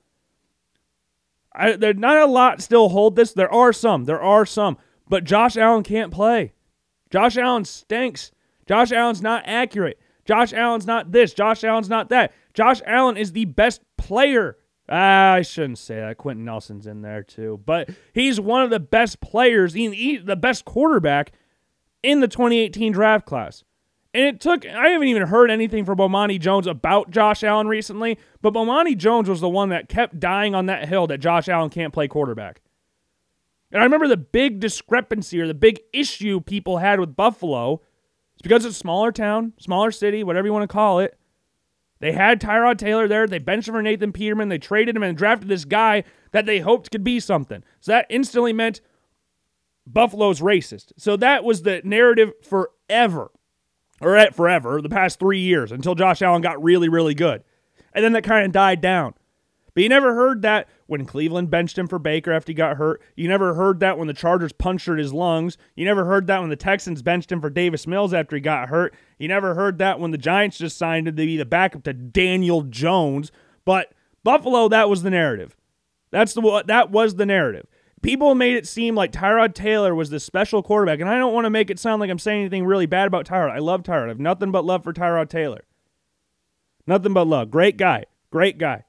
I, 1.53 1.73
there 1.73 1.93
not 1.93 2.17
a 2.17 2.25
lot 2.25 2.61
still 2.61 2.89
hold 2.89 3.15
this. 3.15 3.33
There 3.33 3.51
are 3.51 3.73
some. 3.73 4.05
There 4.05 4.21
are 4.21 4.45
some. 4.45 4.77
But 5.09 5.25
Josh 5.25 5.57
Allen 5.57 5.83
can't 5.83 6.13
play. 6.13 6.53
Josh 7.09 7.35
Allen 7.35 7.65
stinks. 7.65 8.31
Josh 8.65 8.91
Allen's 8.93 9.21
not 9.21 9.43
accurate. 9.45 9.99
Josh 10.23 10.53
Allen's 10.53 10.85
not 10.85 11.11
this. 11.11 11.33
Josh 11.33 11.63
Allen's 11.63 11.89
not 11.89 12.09
that. 12.09 12.31
Josh 12.53 12.81
Allen 12.85 13.17
is 13.17 13.33
the 13.33 13.45
best 13.45 13.81
player. 13.97 14.57
Ah, 14.87 15.33
I 15.33 15.41
shouldn't 15.41 15.77
say 15.77 15.95
that. 15.95 16.17
Quenton 16.17 16.45
Nelson's 16.45 16.87
in 16.87 17.01
there 17.01 17.23
too. 17.23 17.61
But 17.65 17.89
he's 18.13 18.39
one 18.39 18.63
of 18.63 18.69
the 18.69 18.79
best 18.79 19.19
players, 19.19 19.73
the 19.73 20.37
best 20.39 20.63
quarterback 20.63 21.33
in 22.03 22.21
the 22.21 22.27
2018 22.27 22.93
draft 22.93 23.25
class. 23.25 23.63
And 24.13 24.25
it 24.25 24.41
took, 24.41 24.65
I 24.65 24.89
haven't 24.89 25.07
even 25.07 25.27
heard 25.27 25.49
anything 25.49 25.85
from 25.85 25.97
Bomani 25.97 26.39
Jones 26.39 26.67
about 26.67 27.11
Josh 27.11 27.43
Allen 27.43 27.67
recently, 27.67 28.17
but 28.41 28.53
Bomani 28.53 28.97
Jones 28.97 29.29
was 29.29 29.39
the 29.39 29.47
one 29.47 29.69
that 29.69 29.87
kept 29.87 30.19
dying 30.19 30.53
on 30.53 30.65
that 30.65 30.89
hill 30.89 31.07
that 31.07 31.19
Josh 31.19 31.47
Allen 31.47 31.69
can't 31.69 31.93
play 31.93 32.09
quarterback. 32.09 32.61
And 33.71 33.79
I 33.79 33.85
remember 33.85 34.09
the 34.09 34.17
big 34.17 34.59
discrepancy 34.59 35.39
or 35.39 35.47
the 35.47 35.53
big 35.53 35.79
issue 35.93 36.41
people 36.41 36.79
had 36.79 36.99
with 36.99 37.15
Buffalo. 37.15 37.81
It's 38.33 38.41
because 38.41 38.65
it's 38.65 38.75
a 38.75 38.79
smaller 38.79 39.13
town, 39.13 39.53
smaller 39.59 39.91
city, 39.91 40.25
whatever 40.25 40.45
you 40.45 40.53
want 40.53 40.69
to 40.69 40.73
call 40.73 40.99
it. 40.99 41.17
They 42.01 42.11
had 42.11 42.41
Tyrod 42.41 42.79
Taylor 42.79 43.07
there. 43.07 43.27
They 43.27 43.39
benched 43.39 43.69
him 43.69 43.75
for 43.75 43.81
Nathan 43.81 44.11
Peterman. 44.11 44.49
They 44.49 44.57
traded 44.57 44.97
him 44.97 45.03
and 45.03 45.17
drafted 45.17 45.47
this 45.47 45.63
guy 45.63 46.03
that 46.31 46.45
they 46.45 46.59
hoped 46.59 46.91
could 46.91 47.03
be 47.03 47.19
something. 47.21 47.63
So 47.79 47.93
that 47.93 48.07
instantly 48.09 48.51
meant 48.51 48.81
Buffalo's 49.87 50.41
racist. 50.41 50.91
So 50.97 51.15
that 51.17 51.45
was 51.45 51.61
the 51.61 51.81
narrative 51.85 52.33
forever 52.43 53.31
or 54.01 54.17
at 54.17 54.35
forever, 54.35 54.81
the 54.81 54.89
past 54.89 55.19
three 55.19 55.39
years 55.39 55.71
until 55.71 55.95
Josh 55.95 56.21
Allen 56.21 56.41
got 56.41 56.61
really, 56.61 56.89
really 56.89 57.13
good. 57.13 57.43
And 57.93 58.03
then 58.03 58.13
that 58.13 58.23
kind 58.23 58.45
of 58.45 58.51
died 58.51 58.81
down. 58.81 59.13
But 59.73 59.83
you 59.83 59.89
never 59.89 60.15
heard 60.15 60.41
that 60.41 60.67
when 60.87 61.05
Cleveland 61.05 61.49
benched 61.49 61.77
him 61.77 61.87
for 61.87 61.99
Baker 61.99 62.33
after 62.33 62.51
he 62.51 62.55
got 62.55 62.75
hurt. 62.75 63.01
You 63.15 63.29
never 63.29 63.53
heard 63.53 63.79
that 63.79 63.97
when 63.97 64.07
the 64.07 64.13
Chargers 64.13 64.51
punctured 64.51 64.99
his 64.99 65.13
lungs. 65.13 65.57
You 65.75 65.85
never 65.85 66.03
heard 66.03 66.27
that 66.27 66.41
when 66.41 66.49
the 66.49 66.57
Texans 66.57 67.01
benched 67.01 67.31
him 67.31 67.39
for 67.39 67.49
Davis 67.49 67.87
Mills 67.87 68.13
after 68.13 68.35
he 68.35 68.41
got 68.41 68.67
hurt. 68.67 68.93
You 69.17 69.29
never 69.29 69.55
heard 69.55 69.77
that 69.77 69.99
when 69.99 70.11
the 70.11 70.17
Giants 70.17 70.57
just 70.57 70.77
signed 70.77 71.07
him 71.07 71.15
to 71.15 71.25
be 71.25 71.37
the 71.37 71.45
backup 71.45 71.83
to 71.83 71.93
Daniel 71.93 72.63
Jones. 72.63 73.31
But 73.63 73.93
Buffalo, 74.23 74.67
that 74.67 74.89
was 74.89 75.03
the 75.03 75.09
narrative. 75.09 75.55
That's 76.11 76.33
the 76.33 76.63
that 76.67 76.91
was 76.91 77.15
the 77.15 77.25
narrative 77.25 77.67
people 78.01 78.35
made 78.35 78.55
it 78.55 78.67
seem 78.67 78.95
like 78.95 79.11
Tyrod 79.11 79.53
Taylor 79.53 79.93
was 79.93 80.09
this 80.09 80.23
special 80.23 80.63
quarterback, 80.63 80.99
and 80.99 81.09
I 81.09 81.17
don't 81.17 81.33
want 81.33 81.45
to 81.45 81.49
make 81.49 81.69
it 81.69 81.79
sound 81.79 81.99
like 81.99 82.09
I'm 82.09 82.19
saying 82.19 82.41
anything 82.41 82.65
really 82.65 82.85
bad 82.85 83.07
about 83.07 83.25
Tyrod. 83.25 83.51
I 83.51 83.59
love 83.59 83.83
Tyrod. 83.83 84.05
I 84.05 84.09
have 84.09 84.19
nothing 84.19 84.51
but 84.51 84.65
love 84.65 84.83
for 84.83 84.93
Tyrod 84.93 85.29
Taylor. 85.29 85.63
Nothing 86.87 87.13
but 87.13 87.27
love. 87.27 87.51
Great 87.51 87.77
guy. 87.77 88.05
Great 88.31 88.57
guy. 88.57 88.85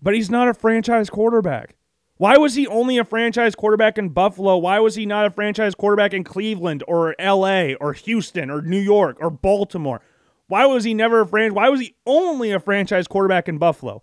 But 0.00 0.14
he's 0.14 0.30
not 0.30 0.48
a 0.48 0.54
franchise 0.54 1.10
quarterback. 1.10 1.74
Why 2.16 2.36
was 2.36 2.54
he 2.54 2.66
only 2.68 2.98
a 2.98 3.04
franchise 3.04 3.54
quarterback 3.54 3.98
in 3.98 4.10
Buffalo? 4.10 4.56
Why 4.56 4.78
was 4.78 4.94
he 4.94 5.06
not 5.06 5.26
a 5.26 5.30
franchise 5.30 5.74
quarterback 5.74 6.14
in 6.14 6.22
Cleveland 6.22 6.84
or 6.86 7.16
LA 7.18 7.72
or 7.80 7.92
Houston 7.94 8.50
or 8.50 8.62
New 8.62 8.78
York 8.78 9.16
or 9.20 9.30
Baltimore? 9.30 10.00
Why 10.46 10.66
was 10.66 10.84
he 10.84 10.94
never 10.94 11.22
a 11.22 11.26
franchise? 11.26 11.56
Why 11.56 11.68
was 11.68 11.80
he 11.80 11.96
only 12.06 12.52
a 12.52 12.60
franchise 12.60 13.08
quarterback 13.08 13.48
in 13.48 13.58
Buffalo? 13.58 14.02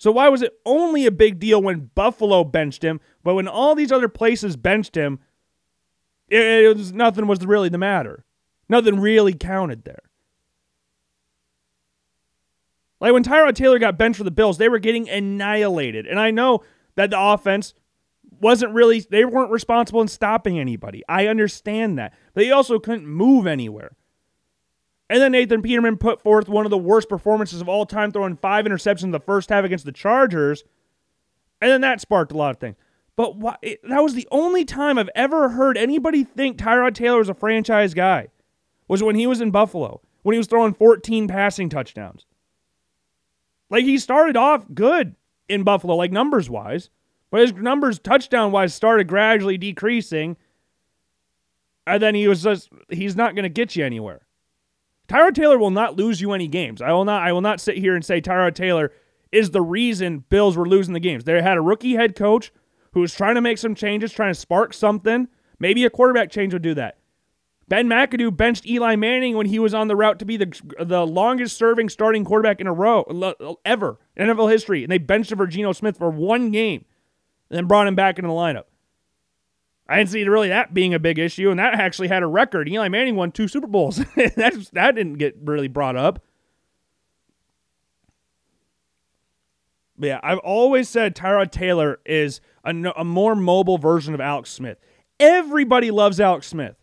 So 0.00 0.10
why 0.10 0.30
was 0.30 0.40
it 0.40 0.54
only 0.64 1.04
a 1.04 1.10
big 1.10 1.38
deal 1.38 1.60
when 1.60 1.90
Buffalo 1.94 2.42
benched 2.42 2.82
him, 2.82 3.02
but 3.22 3.34
when 3.34 3.46
all 3.46 3.74
these 3.74 3.92
other 3.92 4.08
places 4.08 4.56
benched 4.56 4.96
him, 4.96 5.20
it, 6.30 6.40
it 6.40 6.74
was 6.74 6.90
nothing 6.90 7.26
was 7.26 7.44
really 7.44 7.68
the 7.68 7.76
matter. 7.76 8.24
Nothing 8.66 8.98
really 8.98 9.34
counted 9.34 9.84
there. 9.84 10.00
Like 12.98 13.12
when 13.12 13.22
Tyrod 13.22 13.54
Taylor 13.54 13.78
got 13.78 13.98
benched 13.98 14.16
for 14.16 14.24
the 14.24 14.30
Bills, 14.30 14.56
they 14.56 14.70
were 14.70 14.78
getting 14.78 15.06
annihilated. 15.06 16.06
And 16.06 16.18
I 16.18 16.30
know 16.30 16.62
that 16.94 17.10
the 17.10 17.20
offense 17.20 17.74
wasn't 18.40 18.72
really 18.72 19.00
they 19.00 19.26
weren't 19.26 19.50
responsible 19.50 20.00
in 20.00 20.08
stopping 20.08 20.58
anybody. 20.58 21.02
I 21.10 21.26
understand 21.26 21.98
that. 21.98 22.14
But 22.32 22.40
they 22.44 22.50
also 22.50 22.78
couldn't 22.78 23.06
move 23.06 23.46
anywhere. 23.46 23.96
And 25.10 25.20
then 25.20 25.32
Nathan 25.32 25.60
Peterman 25.60 25.96
put 25.96 26.22
forth 26.22 26.48
one 26.48 26.64
of 26.64 26.70
the 26.70 26.78
worst 26.78 27.08
performances 27.08 27.60
of 27.60 27.68
all 27.68 27.84
time, 27.84 28.12
throwing 28.12 28.36
five 28.36 28.64
interceptions 28.64 29.02
in 29.02 29.10
the 29.10 29.18
first 29.18 29.48
half 29.50 29.64
against 29.64 29.84
the 29.84 29.90
Chargers. 29.90 30.62
And 31.60 31.68
then 31.68 31.80
that 31.80 32.00
sparked 32.00 32.30
a 32.30 32.36
lot 32.36 32.52
of 32.52 32.58
things. 32.58 32.76
But 33.16 33.36
why, 33.36 33.56
it, 33.60 33.80
that 33.88 34.04
was 34.04 34.14
the 34.14 34.28
only 34.30 34.64
time 34.64 34.98
I've 34.98 35.10
ever 35.16 35.48
heard 35.48 35.76
anybody 35.76 36.22
think 36.22 36.58
Tyrod 36.58 36.94
Taylor 36.94 37.18
was 37.18 37.28
a 37.28 37.34
franchise 37.34 37.92
guy. 37.92 38.28
Was 38.86 39.02
when 39.02 39.16
he 39.16 39.26
was 39.26 39.40
in 39.40 39.50
Buffalo, 39.50 40.00
when 40.22 40.34
he 40.34 40.38
was 40.38 40.46
throwing 40.46 40.74
14 40.74 41.26
passing 41.26 41.68
touchdowns. 41.68 42.24
Like 43.68 43.84
he 43.84 43.98
started 43.98 44.36
off 44.36 44.64
good 44.72 45.16
in 45.48 45.64
Buffalo, 45.64 45.96
like 45.96 46.12
numbers 46.12 46.48
wise, 46.48 46.88
but 47.32 47.40
his 47.40 47.52
numbers 47.54 47.98
touchdown 47.98 48.52
wise 48.52 48.74
started 48.74 49.08
gradually 49.08 49.58
decreasing. 49.58 50.36
And 51.84 52.00
then 52.00 52.14
he 52.14 52.28
was 52.28 52.44
just, 52.44 52.68
he's 52.90 53.16
not 53.16 53.34
going 53.34 53.42
to 53.42 53.48
get 53.48 53.74
you 53.74 53.84
anywhere. 53.84 54.22
Tyrod 55.10 55.34
Taylor 55.34 55.58
will 55.58 55.72
not 55.72 55.96
lose 55.96 56.20
you 56.20 56.30
any 56.30 56.46
games. 56.46 56.80
I 56.80 56.92
will 56.92 57.04
not 57.04 57.22
I 57.22 57.32
will 57.32 57.40
not 57.40 57.60
sit 57.60 57.76
here 57.76 57.96
and 57.96 58.04
say 58.04 58.20
Tyrod 58.20 58.54
Taylor 58.54 58.92
is 59.32 59.50
the 59.50 59.60
reason 59.60 60.24
Bills 60.28 60.56
were 60.56 60.68
losing 60.68 60.94
the 60.94 61.00
games. 61.00 61.24
They 61.24 61.42
had 61.42 61.56
a 61.56 61.60
rookie 61.60 61.94
head 61.94 62.14
coach 62.14 62.52
who 62.92 63.00
was 63.00 63.12
trying 63.12 63.34
to 63.34 63.40
make 63.40 63.58
some 63.58 63.74
changes, 63.74 64.12
trying 64.12 64.32
to 64.32 64.38
spark 64.38 64.72
something. 64.72 65.26
Maybe 65.58 65.84
a 65.84 65.90
quarterback 65.90 66.30
change 66.30 66.52
would 66.52 66.62
do 66.62 66.74
that. 66.74 66.98
Ben 67.66 67.88
McAdoo 67.88 68.36
benched 68.36 68.66
Eli 68.66 68.94
Manning 68.94 69.36
when 69.36 69.46
he 69.46 69.58
was 69.58 69.74
on 69.74 69.88
the 69.88 69.96
route 69.96 70.20
to 70.20 70.24
be 70.24 70.36
the 70.36 70.52
the 70.78 71.04
longest 71.04 71.56
serving 71.56 71.88
starting 71.88 72.24
quarterback 72.24 72.60
in 72.60 72.68
a 72.68 72.72
row 72.72 73.02
ever 73.64 73.98
in 74.16 74.28
NFL 74.28 74.52
history, 74.52 74.84
and 74.84 74.92
they 74.92 74.98
benched 74.98 75.32
him 75.32 75.38
for 75.38 75.48
Geno 75.48 75.72
Smith 75.72 75.98
for 75.98 76.10
one 76.10 76.52
game, 76.52 76.84
and 77.48 77.56
then 77.56 77.66
brought 77.66 77.88
him 77.88 77.96
back 77.96 78.16
into 78.16 78.28
the 78.28 78.34
lineup. 78.34 78.66
I 79.90 79.96
didn't 79.98 80.10
see 80.10 80.22
really 80.22 80.48
that 80.48 80.72
being 80.72 80.94
a 80.94 81.00
big 81.00 81.18
issue, 81.18 81.50
and 81.50 81.58
that 81.58 81.74
actually 81.74 82.06
had 82.06 82.22
a 82.22 82.26
record. 82.26 82.68
Eli 82.68 82.88
Manning 82.88 83.16
won 83.16 83.32
two 83.32 83.48
Super 83.48 83.66
Bowls. 83.66 83.96
that 84.14 84.68
that 84.72 84.94
didn't 84.94 85.14
get 85.14 85.36
really 85.42 85.66
brought 85.66 85.96
up. 85.96 86.24
But 89.98 90.06
yeah, 90.06 90.20
I've 90.22 90.38
always 90.38 90.88
said 90.88 91.16
Tyrod 91.16 91.50
Taylor 91.50 91.98
is 92.06 92.40
a, 92.64 92.70
a 92.96 93.04
more 93.04 93.34
mobile 93.34 93.78
version 93.78 94.14
of 94.14 94.20
Alex 94.20 94.50
Smith. 94.50 94.78
Everybody 95.18 95.90
loves 95.90 96.20
Alex 96.20 96.46
Smith. 96.46 96.76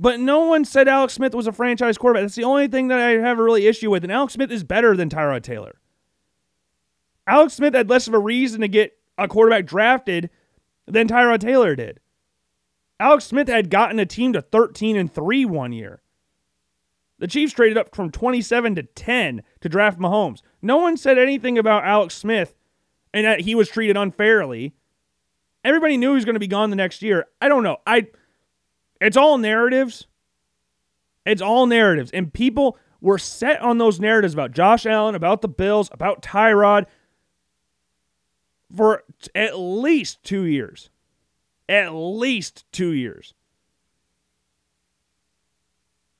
But 0.00 0.18
no 0.18 0.40
one 0.40 0.64
said 0.64 0.88
Alex 0.88 1.14
Smith 1.14 1.34
was 1.34 1.46
a 1.46 1.52
franchise 1.52 1.98
quarterback. 1.98 2.24
That's 2.24 2.34
the 2.34 2.44
only 2.44 2.66
thing 2.66 2.88
that 2.88 2.98
I 2.98 3.10
have 3.12 3.38
a 3.38 3.42
really 3.42 3.66
issue 3.66 3.90
with. 3.90 4.02
And 4.02 4.12
Alex 4.12 4.32
Smith 4.34 4.50
is 4.50 4.64
better 4.64 4.96
than 4.96 5.08
Tyrod 5.08 5.42
Taylor. 5.42 5.78
Alex 7.28 7.54
Smith 7.54 7.74
had 7.74 7.88
less 7.88 8.08
of 8.08 8.14
a 8.14 8.18
reason 8.18 8.60
to 8.60 8.68
get 8.68 8.96
a 9.16 9.28
quarterback 9.28 9.66
drafted 9.66 10.30
than 10.86 11.06
Tyrod 11.06 11.40
Taylor 11.40 11.76
did. 11.76 12.00
Alex 13.00 13.24
Smith 13.24 13.48
had 13.48 13.70
gotten 13.70 13.98
a 13.98 14.06
team 14.06 14.32
to 14.32 14.42
13 14.42 14.96
and 14.96 15.12
3 15.12 15.44
one 15.44 15.72
year. 15.72 16.02
The 17.18 17.26
Chiefs 17.26 17.52
traded 17.52 17.76
up 17.76 17.94
from 17.94 18.10
27 18.10 18.76
to 18.76 18.82
10 18.82 19.42
to 19.60 19.68
draft 19.68 19.98
Mahomes. 19.98 20.40
No 20.62 20.76
one 20.78 20.96
said 20.96 21.18
anything 21.18 21.58
about 21.58 21.84
Alex 21.84 22.14
Smith 22.14 22.54
and 23.12 23.24
that 23.26 23.40
he 23.40 23.54
was 23.54 23.68
treated 23.68 23.96
unfairly. 23.96 24.74
Everybody 25.64 25.96
knew 25.96 26.10
he 26.10 26.14
was 26.14 26.24
going 26.24 26.34
to 26.34 26.40
be 26.40 26.46
gone 26.46 26.70
the 26.70 26.76
next 26.76 27.02
year. 27.02 27.26
I 27.40 27.48
don't 27.48 27.64
know. 27.64 27.78
I 27.86 28.06
it's 29.00 29.16
all 29.16 29.38
narratives. 29.38 30.06
It's 31.26 31.42
all 31.42 31.66
narratives 31.66 32.10
and 32.12 32.32
people 32.32 32.78
were 33.00 33.18
set 33.18 33.60
on 33.60 33.78
those 33.78 34.00
narratives 34.00 34.34
about 34.34 34.52
Josh 34.52 34.86
Allen, 34.86 35.14
about 35.14 35.40
the 35.40 35.48
Bills, 35.48 35.88
about 35.92 36.22
Tyrod 36.22 36.86
for 38.74 39.04
at 39.34 39.58
least 39.58 40.22
2 40.24 40.44
years 40.44 40.90
at 41.68 41.90
least 41.90 42.64
two 42.72 42.92
years. 42.92 43.34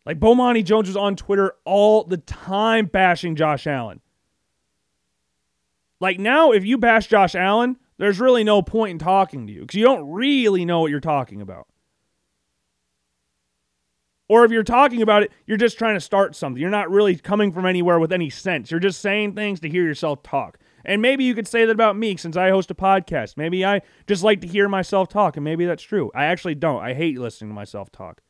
Like 0.04 0.18
Bomani 0.18 0.64
Jones 0.64 0.88
was 0.88 0.96
on 0.96 1.16
Twitter 1.16 1.54
all 1.64 2.04
the 2.04 2.16
time 2.16 2.86
bashing 2.86 3.36
Josh 3.36 3.66
Allen. 3.66 4.00
Like 6.00 6.18
now, 6.18 6.52
if 6.52 6.64
you 6.64 6.78
bash 6.78 7.08
Josh 7.08 7.34
Allen, 7.34 7.76
there's 7.98 8.20
really 8.20 8.44
no 8.44 8.62
point 8.62 8.92
in 8.92 8.98
talking 8.98 9.46
to 9.46 9.52
you 9.52 9.60
because 9.60 9.74
you 9.74 9.84
don't 9.84 10.10
really 10.10 10.64
know 10.64 10.80
what 10.80 10.90
you're 10.90 11.00
talking 11.00 11.42
about. 11.42 11.66
Or 14.28 14.44
if 14.44 14.50
you're 14.50 14.62
talking 14.62 15.02
about 15.02 15.22
it, 15.22 15.32
you're 15.46 15.56
just 15.56 15.78
trying 15.78 15.94
to 15.94 16.00
start 16.00 16.36
something. 16.36 16.60
You're 16.60 16.70
not 16.70 16.90
really 16.90 17.16
coming 17.16 17.50
from 17.50 17.66
anywhere 17.66 17.98
with 17.98 18.12
any 18.12 18.30
sense. 18.30 18.70
You're 18.70 18.80
just 18.80 19.00
saying 19.00 19.34
things 19.34 19.60
to 19.60 19.68
hear 19.68 19.82
yourself 19.82 20.22
talk. 20.22 20.58
And 20.84 21.02
maybe 21.02 21.24
you 21.24 21.34
could 21.34 21.48
say 21.48 21.64
that 21.64 21.72
about 21.72 21.96
me 21.96 22.16
since 22.16 22.36
I 22.36 22.50
host 22.50 22.70
a 22.70 22.74
podcast. 22.74 23.36
Maybe 23.36 23.64
I 23.64 23.82
just 24.06 24.22
like 24.22 24.40
to 24.42 24.46
hear 24.46 24.68
myself 24.68 25.08
talk, 25.08 25.36
and 25.36 25.44
maybe 25.44 25.66
that's 25.66 25.82
true. 25.82 26.10
I 26.14 26.26
actually 26.26 26.54
don't. 26.54 26.82
I 26.82 26.94
hate 26.94 27.18
listening 27.18 27.50
to 27.50 27.54
myself 27.54 27.90
talk. 27.90 28.22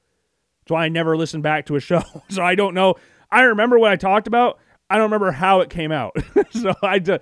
That's 0.63 0.73
why 0.73 0.85
I 0.85 0.89
never 0.89 1.17
listen 1.17 1.43
back 1.43 1.67
to 1.67 1.77
a 1.77 1.81
show. 1.81 2.03
so 2.29 2.43
I 2.43 2.55
don't 2.55 2.75
know. 2.75 2.95
I 3.31 3.43
remember 3.43 3.79
what 3.79 3.91
I 3.91 3.97
talked 3.97 4.27
about. 4.27 4.59
I 4.91 4.97
don't 4.97 5.05
remember 5.05 5.31
how 5.31 5.61
it 5.61 5.71
came 5.71 5.93
out. 5.93 6.17
so 6.51 6.75
I, 6.83 6.99
do, 6.99 7.19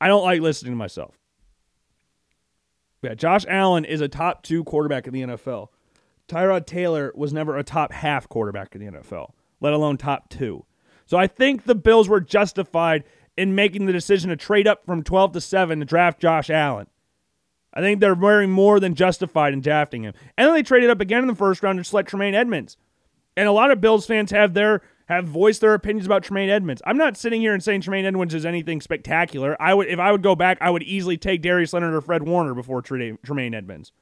I 0.00 0.06
don't 0.06 0.22
like 0.22 0.40
listening 0.40 0.72
to 0.72 0.76
myself. 0.76 1.18
Yeah, 3.02 3.14
Josh 3.14 3.44
Allen 3.48 3.84
is 3.84 4.00
a 4.00 4.08
top 4.08 4.42
two 4.42 4.64
quarterback 4.64 5.06
in 5.06 5.12
the 5.12 5.22
NFL. 5.22 5.68
Tyrod 6.28 6.66
Taylor 6.66 7.12
was 7.14 7.32
never 7.32 7.56
a 7.56 7.64
top 7.64 7.92
half 7.92 8.28
quarterback 8.28 8.74
in 8.74 8.84
the 8.84 8.98
NFL, 8.98 9.32
let 9.60 9.72
alone 9.72 9.96
top 9.96 10.28
two. 10.28 10.64
So 11.06 11.16
I 11.16 11.26
think 11.26 11.64
the 11.64 11.74
Bills 11.74 12.08
were 12.08 12.20
justified 12.20 13.04
in 13.38 13.54
making 13.54 13.86
the 13.86 13.92
decision 13.92 14.30
to 14.30 14.36
trade 14.36 14.66
up 14.66 14.84
from 14.84 15.04
12 15.04 15.32
to 15.32 15.40
7 15.40 15.78
to 15.78 15.84
draft 15.84 16.20
Josh 16.20 16.50
Allen. 16.50 16.88
I 17.72 17.80
think 17.80 18.00
they're 18.00 18.16
very 18.16 18.48
more 18.48 18.80
than 18.80 18.96
justified 18.96 19.52
in 19.52 19.60
drafting 19.60 20.02
him. 20.02 20.14
And 20.36 20.48
then 20.48 20.54
they 20.54 20.62
traded 20.64 20.90
up 20.90 21.00
again 21.00 21.22
in 21.22 21.28
the 21.28 21.34
first 21.36 21.62
round 21.62 21.78
to 21.78 21.84
select 21.84 22.08
Tremaine 22.08 22.34
Edmunds. 22.34 22.76
And 23.36 23.46
a 23.46 23.52
lot 23.52 23.70
of 23.70 23.80
Bills 23.80 24.06
fans 24.06 24.32
have 24.32 24.54
their 24.54 24.82
have 25.06 25.26
voiced 25.26 25.60
their 25.60 25.72
opinions 25.72 26.04
about 26.04 26.24
Tremaine 26.24 26.50
Edmunds. 26.50 26.82
I'm 26.84 26.96
not 26.96 27.16
sitting 27.16 27.40
here 27.40 27.54
and 27.54 27.62
saying 27.62 27.82
Tremaine 27.82 28.04
Edmunds 28.04 28.34
is 28.34 28.44
anything 28.44 28.80
spectacular. 28.80 29.56
I 29.62 29.72
would 29.72 29.86
if 29.86 30.00
I 30.00 30.10
would 30.10 30.22
go 30.22 30.34
back, 30.34 30.58
I 30.60 30.70
would 30.70 30.82
easily 30.82 31.16
take 31.16 31.40
Darius 31.40 31.72
Leonard 31.72 31.94
or 31.94 32.00
Fred 32.00 32.24
Warner 32.24 32.54
before 32.54 32.82
Tremaine 32.82 33.54
Edmunds. 33.54 33.92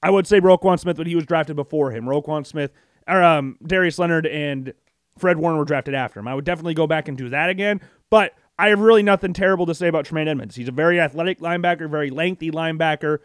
I 0.00 0.10
would 0.10 0.28
say 0.28 0.40
Roquan 0.40 0.78
Smith, 0.78 0.96
but 0.96 1.08
he 1.08 1.16
was 1.16 1.26
drafted 1.26 1.56
before 1.56 1.90
him. 1.90 2.04
Roquan 2.04 2.46
Smith 2.46 2.70
or 3.08 3.20
um, 3.22 3.58
Darius 3.66 3.98
Leonard 3.98 4.26
and 4.26 4.72
Fred 5.18 5.38
Warner 5.38 5.58
were 5.58 5.64
drafted 5.64 5.94
after 5.94 6.20
him. 6.20 6.28
I 6.28 6.34
would 6.34 6.44
definitely 6.44 6.74
go 6.74 6.86
back 6.86 7.08
and 7.08 7.18
do 7.18 7.28
that 7.30 7.50
again. 7.50 7.80
But 8.12 8.34
I 8.58 8.68
have 8.68 8.80
really 8.80 9.02
nothing 9.02 9.32
terrible 9.32 9.64
to 9.64 9.74
say 9.74 9.88
about 9.88 10.04
Tremaine 10.04 10.28
Edmunds. 10.28 10.54
He's 10.54 10.68
a 10.68 10.72
very 10.72 11.00
athletic 11.00 11.40
linebacker, 11.40 11.88
very 11.88 12.10
lengthy 12.10 12.50
linebacker, 12.50 13.20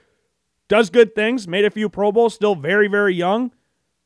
does 0.69 0.89
good 0.89 1.13
things, 1.13 1.45
made 1.45 1.65
a 1.65 1.69
few 1.69 1.89
Pro 1.89 2.09
Bowls, 2.09 2.33
still 2.33 2.55
very, 2.55 2.87
very 2.87 3.13
young. 3.13 3.51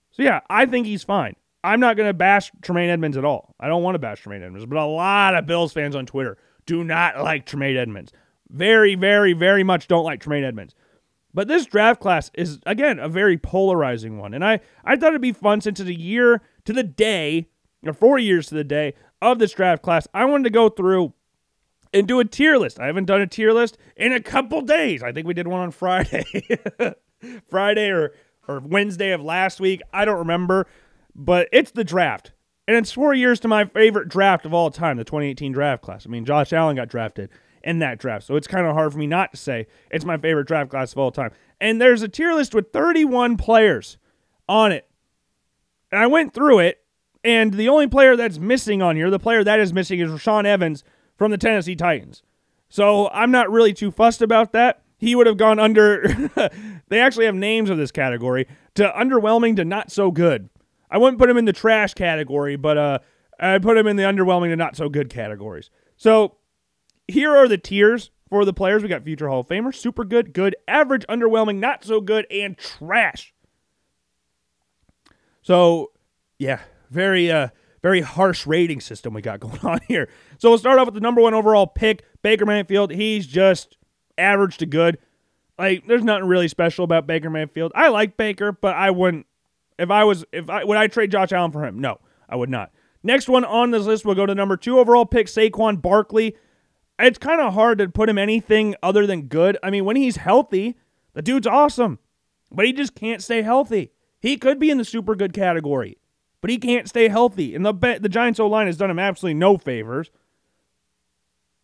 So, 0.10 0.24
yeah, 0.24 0.40
I 0.50 0.66
think 0.66 0.88
he's 0.88 1.04
fine. 1.04 1.36
I'm 1.64 1.80
not 1.80 1.98
going 1.98 2.10
to 2.10 2.16
bash 2.16 2.52
Tremaine 2.64 2.90
Edmunds 2.90 3.16
at 3.16 3.24
all. 3.24 3.54
I 3.60 3.68
don't 3.68 3.84
want 3.84 3.94
to 3.94 4.00
bash 4.00 4.22
Tremaine 4.22 4.42
Edmunds, 4.42 4.66
but 4.66 4.80
a 4.80 4.86
lot 4.86 5.36
of 5.36 5.46
Bills 5.46 5.72
fans 5.72 5.96
on 5.96 6.08
Twitter 6.08 6.40
do 6.66 6.84
not 6.84 7.22
like 7.22 7.46
Tremaine 7.46 7.78
Edmunds. 7.78 8.12
Very, 8.50 8.96
very, 8.96 9.34
very 9.34 9.64
much 9.64 9.88
don't 9.88 10.04
like 10.04 10.20
Tremaine 10.20 10.44
Edmunds. 10.44 10.74
But 11.32 11.48
this 11.48 11.68
draft 11.68 12.02
class 12.02 12.32
is, 12.34 12.58
again, 12.66 12.98
a 12.98 13.08
very 13.08 13.38
polarizing 13.38 14.18
one. 14.18 14.34
And 14.34 14.44
I, 14.44 14.62
I 14.84 14.96
thought 14.96 15.10
it'd 15.10 15.22
be 15.22 15.32
fun 15.32 15.62
since 15.62 15.80
it's 15.80 15.88
a 15.88 15.94
year 15.94 16.42
to 16.66 16.74
the 16.74 16.82
day, 16.82 17.50
or 17.86 17.94
four 17.94 18.18
years 18.18 18.48
to 18.48 18.56
the 18.56 18.64
day 18.64 18.96
of 19.22 19.40
this 19.40 19.54
draft 19.54 19.84
class. 19.84 20.08
I 20.14 20.26
wanted 20.26 20.46
to 20.46 20.50
go 20.50 20.70
through 20.70 21.14
and 21.94 22.08
do 22.08 22.20
a 22.20 22.26
tier 22.26 22.58
list. 22.58 22.80
I 22.80 22.88
haven't 22.88 23.06
done 23.06 23.22
a 23.22 23.28
tier 23.28 23.52
list 23.52 23.78
in 23.96 24.14
a 24.14 24.22
couple 24.22 24.62
days. 24.62 25.04
I 25.04 25.12
think 25.12 25.28
we 25.28 25.34
did 25.34 25.48
one 25.48 25.62
on 25.62 25.72
Friday. 25.72 26.24
Friday 27.50 27.90
or, 27.90 28.14
or 28.48 28.60
Wednesday 28.60 29.12
of 29.12 29.22
last 29.22 29.60
week. 29.60 29.82
I 29.94 30.06
don't 30.06 30.20
remember. 30.20 30.68
But 31.14 31.50
it's 31.52 31.72
the 31.72 31.84
draft. 31.84 32.32
And 32.68 32.78
it's 32.78 32.92
four 32.92 33.14
years 33.14 33.40
to 33.42 33.48
my 33.48 33.66
favorite 33.66 34.08
draft 34.08 34.46
of 34.46 34.54
all 34.54 34.72
time, 34.72 34.98
the 34.98 35.04
2018 35.04 35.52
draft 35.52 35.84
class. 35.84 36.06
I 36.06 36.10
mean, 36.10 36.26
Josh 36.26 36.54
Allen 36.54 36.76
got 36.78 36.88
drafted 36.88 37.30
in 37.64 37.80
that 37.80 38.00
draft. 38.00 38.26
So 38.26 38.36
it's 38.36 38.48
kind 38.48 38.66
of 38.66 38.74
hard 38.74 38.94
for 38.94 38.98
me 38.98 39.08
not 39.08 39.32
to 39.32 39.38
say 39.38 39.68
it's 39.90 40.06
my 40.06 40.18
favorite 40.18 40.48
draft 40.48 40.70
class 40.70 40.94
of 40.94 41.00
all 41.00 41.12
time. 41.12 41.32
And 41.60 41.82
there's 41.82 42.02
a 42.02 42.08
tier 42.08 42.34
list 42.34 42.56
with 42.56 42.72
31 42.72 43.38
players 43.38 43.98
on 44.48 44.72
it. 44.72 44.88
And 45.92 46.00
I 46.02 46.08
went 46.08 46.34
through 46.34 46.60
it, 46.60 46.81
and 47.24 47.54
the 47.54 47.70
only 47.70 47.88
player 47.88 48.16
that's 48.16 48.40
missing 48.40 48.82
on 48.82 48.96
here, 48.96 49.10
the 49.10 49.20
player 49.20 49.44
that 49.44 49.60
is 49.60 49.74
missing 49.74 50.00
is 50.00 50.10
Rashaan 50.10 50.46
Evans 50.46 50.84
from 51.18 51.32
the 51.32 51.38
Tennessee 51.38 51.76
Titans. 51.76 52.24
So 52.70 53.10
I'm 53.10 53.32
not 53.32 53.52
really 53.52 53.74
too 53.74 53.92
fussed 53.92 54.22
about 54.22 54.54
that. 54.54 54.82
He 54.98 55.16
would 55.16 55.28
have 55.28 55.38
gone 55.38 55.60
under, 55.60 56.30
they 56.90 57.00
actually 57.00 57.26
have 57.26 57.36
names 57.36 57.70
of 57.70 57.78
this 57.78 57.92
category, 57.92 58.48
to 58.76 58.92
underwhelming 58.96 59.56
to 59.58 59.66
not 59.66 59.92
so 59.92 60.12
good. 60.12 60.50
I 60.90 60.98
wouldn't 60.98 61.20
put 61.20 61.30
him 61.30 61.38
in 61.38 61.46
the 61.46 61.54
trash 61.54 61.94
category, 61.94 62.56
but 62.56 62.78
uh, 62.78 63.00
I 63.40 63.58
put 63.60 63.78
him 63.78 63.88
in 63.88 63.96
the 63.96 64.04
underwhelming 64.04 64.50
to 64.50 64.56
not 64.56 64.76
so 64.76 64.90
good 64.90 65.10
categories. 65.10 65.70
So 65.98 66.38
here 67.08 67.36
are 67.36 67.48
the 67.48 67.58
tiers 67.58 68.12
for 68.30 68.46
the 68.46 68.54
players. 68.54 68.84
We 68.84 68.90
got 68.90 69.04
future 69.04 69.28
Hall 69.28 69.42
of 69.42 69.48
Famer, 69.48 69.74
super 69.74 70.04
good, 70.04 70.34
good, 70.34 70.56
average, 70.68 71.06
underwhelming, 71.08 71.58
not 71.58 71.84
so 71.84 72.02
good, 72.02 72.26
and 72.32 72.58
trash. 72.58 73.34
So 75.42 75.92
yeah, 76.38 76.60
very 76.92 77.32
uh 77.32 77.48
very 77.82 78.02
harsh 78.02 78.46
rating 78.46 78.80
system 78.80 79.14
we 79.14 79.22
got 79.22 79.40
going 79.40 79.60
on 79.62 79.80
here. 79.88 80.08
So 80.38 80.50
we'll 80.50 80.60
start 80.60 80.78
off 80.80 80.86
with 80.86 80.94
the 80.94 81.02
number 81.02 81.22
one 81.22 81.34
overall 81.34 81.68
pick, 81.68 82.04
Baker 82.22 82.46
Mayfield. 82.46 82.92
He's 82.92 83.26
just 83.26 83.78
average 84.18 84.58
to 84.58 84.66
good. 84.66 85.00
Like, 85.58 85.86
there's 85.88 86.04
nothing 86.04 86.28
really 86.28 86.48
special 86.48 86.84
about 86.84 87.08
Baker 87.08 87.30
Mayfield. 87.30 87.72
I 87.76 87.90
like 87.90 88.18
Baker, 88.18 88.52
but 88.52 88.76
I 88.76 88.92
wouldn't 88.92 89.26
if 89.82 89.90
I 89.90 90.04
was, 90.04 90.24
if 90.32 90.50
I 90.50 90.64
would 90.64 90.78
I 90.78 90.88
trade 90.88 91.12
Josh 91.12 91.32
Allen 91.32 91.52
for 91.52 91.66
him? 91.66 91.80
No, 91.80 92.00
I 92.30 92.36
would 92.36 92.50
not. 92.50 92.72
Next 93.04 93.28
one 93.28 93.44
on 93.44 93.72
this 93.72 93.86
list, 93.86 94.06
we'll 94.06 94.16
go 94.16 94.28
to 94.28 94.36
number 94.36 94.56
two 94.56 94.80
overall 94.80 95.08
pick, 95.08 95.26
Saquon 95.26 95.82
Barkley. 95.82 96.36
It's 97.00 97.18
kind 97.18 97.42
of 97.42 97.56
hard 97.56 97.80
to 97.80 97.90
put 97.90 98.10
him 98.10 98.20
anything 98.20 98.76
other 98.84 99.08
than 99.08 99.24
good. 99.24 99.58
I 99.64 99.72
mean, 99.72 99.86
when 99.86 99.96
he's 99.96 100.18
healthy, 100.18 100.78
the 101.14 101.24
dude's 101.24 101.48
awesome, 101.48 101.98
but 102.52 102.66
he 102.66 102.74
just 102.74 102.94
can't 102.94 103.24
stay 103.24 103.42
healthy. 103.42 103.92
He 104.20 104.38
could 104.38 104.60
be 104.60 104.70
in 104.70 104.78
the 104.78 104.86
super 104.86 105.16
good 105.16 105.34
category, 105.34 105.98
but 106.42 106.50
he 106.50 106.58
can't 106.58 106.90
stay 106.90 107.08
healthy. 107.08 107.56
And 107.56 107.66
the 107.66 107.74
the 108.02 108.10
Giants 108.10 108.40
O 108.40 108.48
line 108.48 108.68
has 108.68 108.78
done 108.78 108.90
him 108.90 109.00
absolutely 109.00 109.36
no 109.36 109.58
favors. 109.58 110.12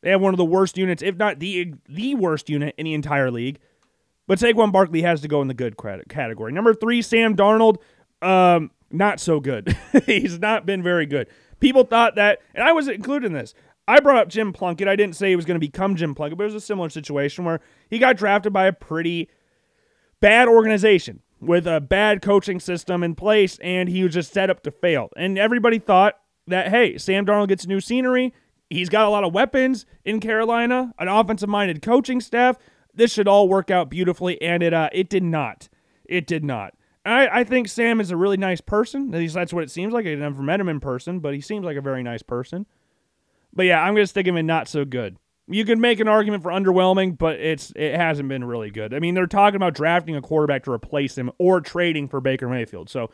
They 0.02 0.12
have 0.12 0.22
one 0.22 0.34
of 0.34 0.38
the 0.38 0.46
worst 0.46 0.78
units, 0.78 1.02
if 1.04 1.18
not 1.18 1.40
the 1.40 1.74
the 1.90 2.16
worst 2.16 2.50
unit 2.50 2.76
in 2.78 2.86
the 2.86 2.94
entire 2.94 3.32
league. 3.32 3.60
But 4.28 4.40
Saquon 4.40 4.72
Barkley 4.72 5.02
has 5.02 5.22
to 5.22 5.28
go 5.28 5.42
in 5.42 5.48
the 5.48 5.54
good 5.54 5.76
category. 6.10 6.52
Number 6.52 6.74
three, 6.74 7.02
Sam 7.02 7.36
Darnold. 7.36 7.78
Um, 8.22 8.72
not 8.92 9.20
so 9.20 9.40
good. 9.40 9.76
He's 10.06 10.40
not 10.40 10.66
been 10.66 10.84
very 10.84 11.06
good. 11.06 11.28
People 11.60 11.84
thought 11.84 12.16
that, 12.16 12.40
and 12.54 12.64
I 12.64 12.72
was 12.72 12.88
included 12.88 13.28
in 13.28 13.34
this. 13.34 13.54
I 13.88 14.00
brought 14.02 14.18
up 14.18 14.28
Jim 14.28 14.52
Plunkett. 14.52 14.88
I 14.88 14.96
didn't 14.96 15.16
say 15.16 15.30
he 15.30 15.36
was 15.36 15.46
going 15.46 15.56
to 15.56 15.66
become 15.66 15.96
Jim 15.96 16.14
Plunkett, 16.14 16.38
but 16.38 16.44
it 16.44 16.54
was 16.54 16.56
a 16.56 16.66
similar 16.66 16.90
situation 16.90 17.46
where 17.46 17.62
he 17.90 18.00
got 18.00 18.18
drafted 18.18 18.52
by 18.52 18.66
a 18.68 18.74
pretty 18.74 19.30
bad 20.20 20.48
organization 20.48 21.22
with 21.40 21.68
a 21.68 21.80
bad 21.80 22.22
coaching 22.22 22.60
system 22.60 23.04
in 23.04 23.16
place, 23.16 23.58
and 23.60 23.90
he 23.90 24.04
was 24.04 24.14
just 24.14 24.34
set 24.34 24.50
up 24.50 24.64
to 24.64 24.72
fail. 24.72 25.10
And 25.16 25.38
everybody 25.38 25.80
thought 25.80 26.16
that, 26.48 26.70
hey, 26.70 26.98
Sam 26.98 27.26
Darnold 27.26 27.50
gets 27.50 27.68
new 27.68 27.80
scenery. 27.80 28.34
He's 28.70 28.90
got 28.90 29.06
a 29.06 29.10
lot 29.10 29.24
of 29.24 29.34
weapons 29.34 29.86
in 30.04 30.20
Carolina, 30.20 30.94
an 31.00 31.08
offensive 31.08 31.50
minded 31.50 31.82
coaching 31.82 32.20
staff. 32.20 32.58
This 32.94 33.14
should 33.14 33.28
all 33.28 33.48
work 33.48 33.70
out 33.70 33.90
beautifully, 33.90 34.42
and 34.42 34.64
it 34.64 34.74
uh, 34.74 34.90
it 34.92 35.10
did 35.10 35.24
not. 35.24 35.70
It 36.06 36.26
did 36.26 36.44
not. 36.44 36.74
I, 37.06 37.40
I 37.40 37.44
think 37.44 37.70
Sam 37.70 38.02
is 38.02 38.12
a 38.12 38.18
really 38.18 38.38
nice 38.38 38.60
person. 38.60 39.14
At 39.14 39.20
least 39.20 39.36
that's 39.36 39.54
what 39.54 39.64
it 39.64 39.72
seems 39.72 39.94
like. 39.94 40.06
I 40.06 40.16
never 40.16 40.42
met 40.42 40.60
him 40.60 40.68
in 40.68 40.80
person, 40.80 41.20
but 41.20 41.34
he 41.34 41.42
seems 41.42 41.64
like 41.64 41.78
a 41.78 41.82
very 41.82 42.04
nice 42.04 42.24
person. 42.24 42.66
But 43.54 43.68
yeah, 43.68 43.82
I'm 43.82 43.94
gonna 43.94 44.08
stick 44.08 44.28
him 44.28 44.36
in 44.36 44.46
not 44.46 44.68
so 44.68 44.84
good. 44.84 45.18
You 45.50 45.64
can 45.64 45.80
make 45.80 46.00
an 46.00 46.08
argument 46.08 46.44
for 46.44 46.52
underwhelming, 46.52 47.18
but 47.18 47.40
it's 47.40 47.72
it 47.76 47.96
hasn't 47.96 48.28
been 48.28 48.44
really 48.44 48.70
good. 48.70 48.94
I 48.94 49.00
mean, 49.00 49.14
they're 49.14 49.28
talking 49.28 49.56
about 49.56 49.74
drafting 49.74 50.16
a 50.16 50.22
quarterback 50.22 50.64
to 50.66 50.72
replace 50.72 51.18
him 51.18 51.32
or 51.38 51.62
trading 51.62 52.10
for 52.10 52.20
Baker 52.20 52.50
Mayfield, 52.50 52.90
so 52.90 53.12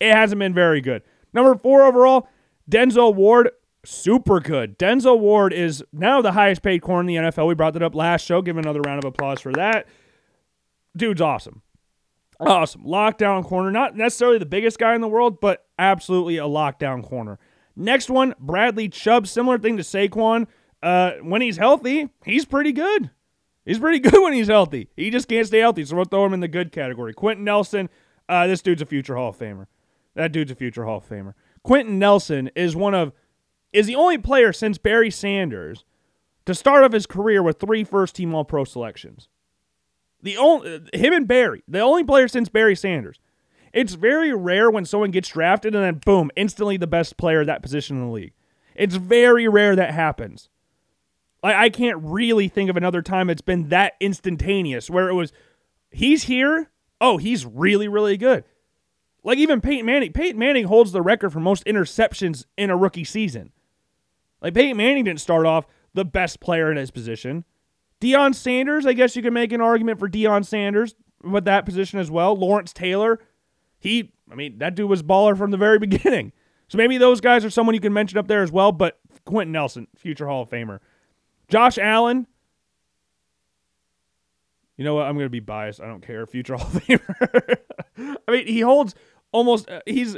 it 0.00 0.12
hasn't 0.12 0.38
been 0.38 0.54
very 0.54 0.80
good. 0.80 1.02
Number 1.32 1.54
four 1.56 1.84
overall, 1.84 2.28
Denzel 2.68 3.14
Ward, 3.14 3.50
super 3.84 4.40
good. 4.40 4.78
Denzel 4.78 5.20
Ward 5.20 5.52
is 5.52 5.84
now 5.92 6.20
the 6.20 6.32
highest 6.32 6.62
paid 6.62 6.82
corner 6.82 7.00
in 7.00 7.06
the 7.06 7.30
NFL. 7.30 7.46
We 7.46 7.54
brought 7.54 7.74
that 7.74 7.82
up 7.82 7.94
last 7.94 8.24
show. 8.24 8.42
Give 8.42 8.56
another 8.56 8.80
round 8.80 8.98
of 8.98 9.04
applause 9.04 9.40
for 9.40 9.52
that. 9.52 9.86
Dude's 10.96 11.20
awesome. 11.20 11.62
Awesome. 12.40 12.84
Lockdown 12.84 13.44
corner. 13.44 13.70
Not 13.70 13.96
necessarily 13.96 14.38
the 14.38 14.46
biggest 14.46 14.78
guy 14.78 14.94
in 14.94 15.00
the 15.00 15.08
world, 15.08 15.40
but 15.40 15.66
absolutely 15.78 16.36
a 16.36 16.42
lockdown 16.42 17.02
corner. 17.02 17.38
Next 17.76 18.10
one, 18.10 18.34
Bradley 18.40 18.88
Chubb. 18.88 19.26
Similar 19.26 19.58
thing 19.58 19.76
to 19.76 19.82
Saquon. 19.82 20.46
Uh, 20.86 21.16
when 21.20 21.42
he's 21.42 21.56
healthy, 21.56 22.10
he's 22.24 22.44
pretty 22.44 22.70
good. 22.70 23.10
He's 23.64 23.80
pretty 23.80 23.98
good 24.08 24.22
when 24.22 24.32
he's 24.32 24.46
healthy. 24.46 24.88
He 24.96 25.10
just 25.10 25.26
can't 25.26 25.44
stay 25.44 25.58
healthy, 25.58 25.84
so 25.84 25.96
we'll 25.96 26.04
throw 26.04 26.24
him 26.24 26.32
in 26.32 26.38
the 26.38 26.46
good 26.46 26.70
category. 26.70 27.12
Quenton 27.12 27.44
Nelson, 27.44 27.88
uh, 28.28 28.46
this 28.46 28.62
dude's 28.62 28.82
a 28.82 28.86
future 28.86 29.16
Hall 29.16 29.30
of 29.30 29.36
Famer. 29.36 29.66
That 30.14 30.30
dude's 30.30 30.52
a 30.52 30.54
future 30.54 30.84
Hall 30.84 30.98
of 30.98 31.08
Famer. 31.08 31.34
Quenton 31.64 31.98
Nelson 31.98 32.52
is 32.54 32.76
one 32.76 32.94
of 32.94 33.12
is 33.72 33.88
the 33.88 33.96
only 33.96 34.16
player 34.16 34.52
since 34.52 34.78
Barry 34.78 35.10
Sanders 35.10 35.84
to 36.44 36.54
start 36.54 36.84
off 36.84 36.92
his 36.92 37.04
career 37.06 37.42
with 37.42 37.58
three 37.58 37.82
first 37.82 38.14
team 38.14 38.32
all 38.32 38.44
pro 38.44 38.62
selections. 38.62 39.28
The 40.22 40.36
only 40.36 40.82
him 40.92 41.12
and 41.12 41.26
Barry, 41.26 41.64
the 41.66 41.80
only 41.80 42.04
player 42.04 42.28
since 42.28 42.48
Barry 42.48 42.76
Sanders. 42.76 43.18
It's 43.72 43.94
very 43.94 44.32
rare 44.32 44.70
when 44.70 44.84
someone 44.84 45.10
gets 45.10 45.30
drafted 45.30 45.74
and 45.74 45.82
then 45.82 46.00
boom, 46.06 46.30
instantly 46.36 46.76
the 46.76 46.86
best 46.86 47.16
player 47.16 47.40
at 47.40 47.48
that 47.48 47.62
position 47.62 47.96
in 47.96 48.06
the 48.06 48.12
league. 48.12 48.34
It's 48.76 48.94
very 48.94 49.48
rare 49.48 49.74
that 49.74 49.92
happens. 49.92 50.48
Like 51.46 51.54
I 51.54 51.68
can't 51.70 51.98
really 52.02 52.48
think 52.48 52.68
of 52.68 52.76
another 52.76 53.02
time 53.02 53.30
it's 53.30 53.40
been 53.40 53.68
that 53.68 53.92
instantaneous 54.00 54.90
where 54.90 55.08
it 55.08 55.14
was 55.14 55.32
he's 55.92 56.24
here, 56.24 56.72
oh, 57.00 57.18
he's 57.18 57.46
really 57.46 57.86
really 57.86 58.16
good. 58.16 58.42
Like 59.22 59.38
even 59.38 59.60
Peyton 59.60 59.86
Manning, 59.86 60.12
Peyton 60.12 60.40
Manning 60.40 60.64
holds 60.64 60.90
the 60.90 61.02
record 61.02 61.30
for 61.30 61.38
most 61.38 61.64
interceptions 61.64 62.46
in 62.56 62.68
a 62.68 62.76
rookie 62.76 63.04
season. 63.04 63.52
Like 64.42 64.54
Peyton 64.54 64.76
Manning 64.76 65.04
didn't 65.04 65.20
start 65.20 65.46
off 65.46 65.68
the 65.94 66.04
best 66.04 66.40
player 66.40 66.68
in 66.68 66.78
his 66.78 66.90
position. 66.90 67.44
Deion 68.00 68.34
Sanders, 68.34 68.84
I 68.84 68.92
guess 68.92 69.14
you 69.14 69.22
could 69.22 69.32
make 69.32 69.52
an 69.52 69.60
argument 69.60 70.00
for 70.00 70.08
Deion 70.08 70.44
Sanders 70.44 70.96
with 71.22 71.44
that 71.44 71.64
position 71.64 72.00
as 72.00 72.10
well. 72.10 72.34
Lawrence 72.34 72.72
Taylor, 72.72 73.20
he, 73.78 74.12
I 74.28 74.34
mean, 74.34 74.58
that 74.58 74.74
dude 74.74 74.90
was 74.90 75.04
baller 75.04 75.38
from 75.38 75.52
the 75.52 75.56
very 75.56 75.78
beginning. 75.86 76.32
So 76.66 76.76
maybe 76.76 76.98
those 76.98 77.20
guys 77.20 77.44
are 77.44 77.50
someone 77.50 77.76
you 77.76 77.80
can 77.80 77.92
mention 77.92 78.18
up 78.18 78.26
there 78.26 78.42
as 78.42 78.50
well, 78.50 78.72
but 78.72 78.98
Quenton 79.24 79.52
Nelson, 79.52 79.86
future 79.94 80.26
Hall 80.26 80.42
of 80.42 80.50
Famer. 80.50 80.80
Josh 81.48 81.78
Allen. 81.78 82.26
You 84.76 84.84
know 84.84 84.94
what? 84.94 85.06
I'm 85.06 85.14
going 85.14 85.26
to 85.26 85.30
be 85.30 85.40
biased. 85.40 85.80
I 85.80 85.86
don't 85.86 86.06
care. 86.06 86.26
Future 86.26 86.56
Hall 86.56 86.66
of 86.66 86.84
Famer. 86.84 87.56
I 88.28 88.30
mean, 88.30 88.46
he 88.46 88.60
holds 88.60 88.94
almost, 89.32 89.68
uh, 89.70 89.80
he's 89.86 90.16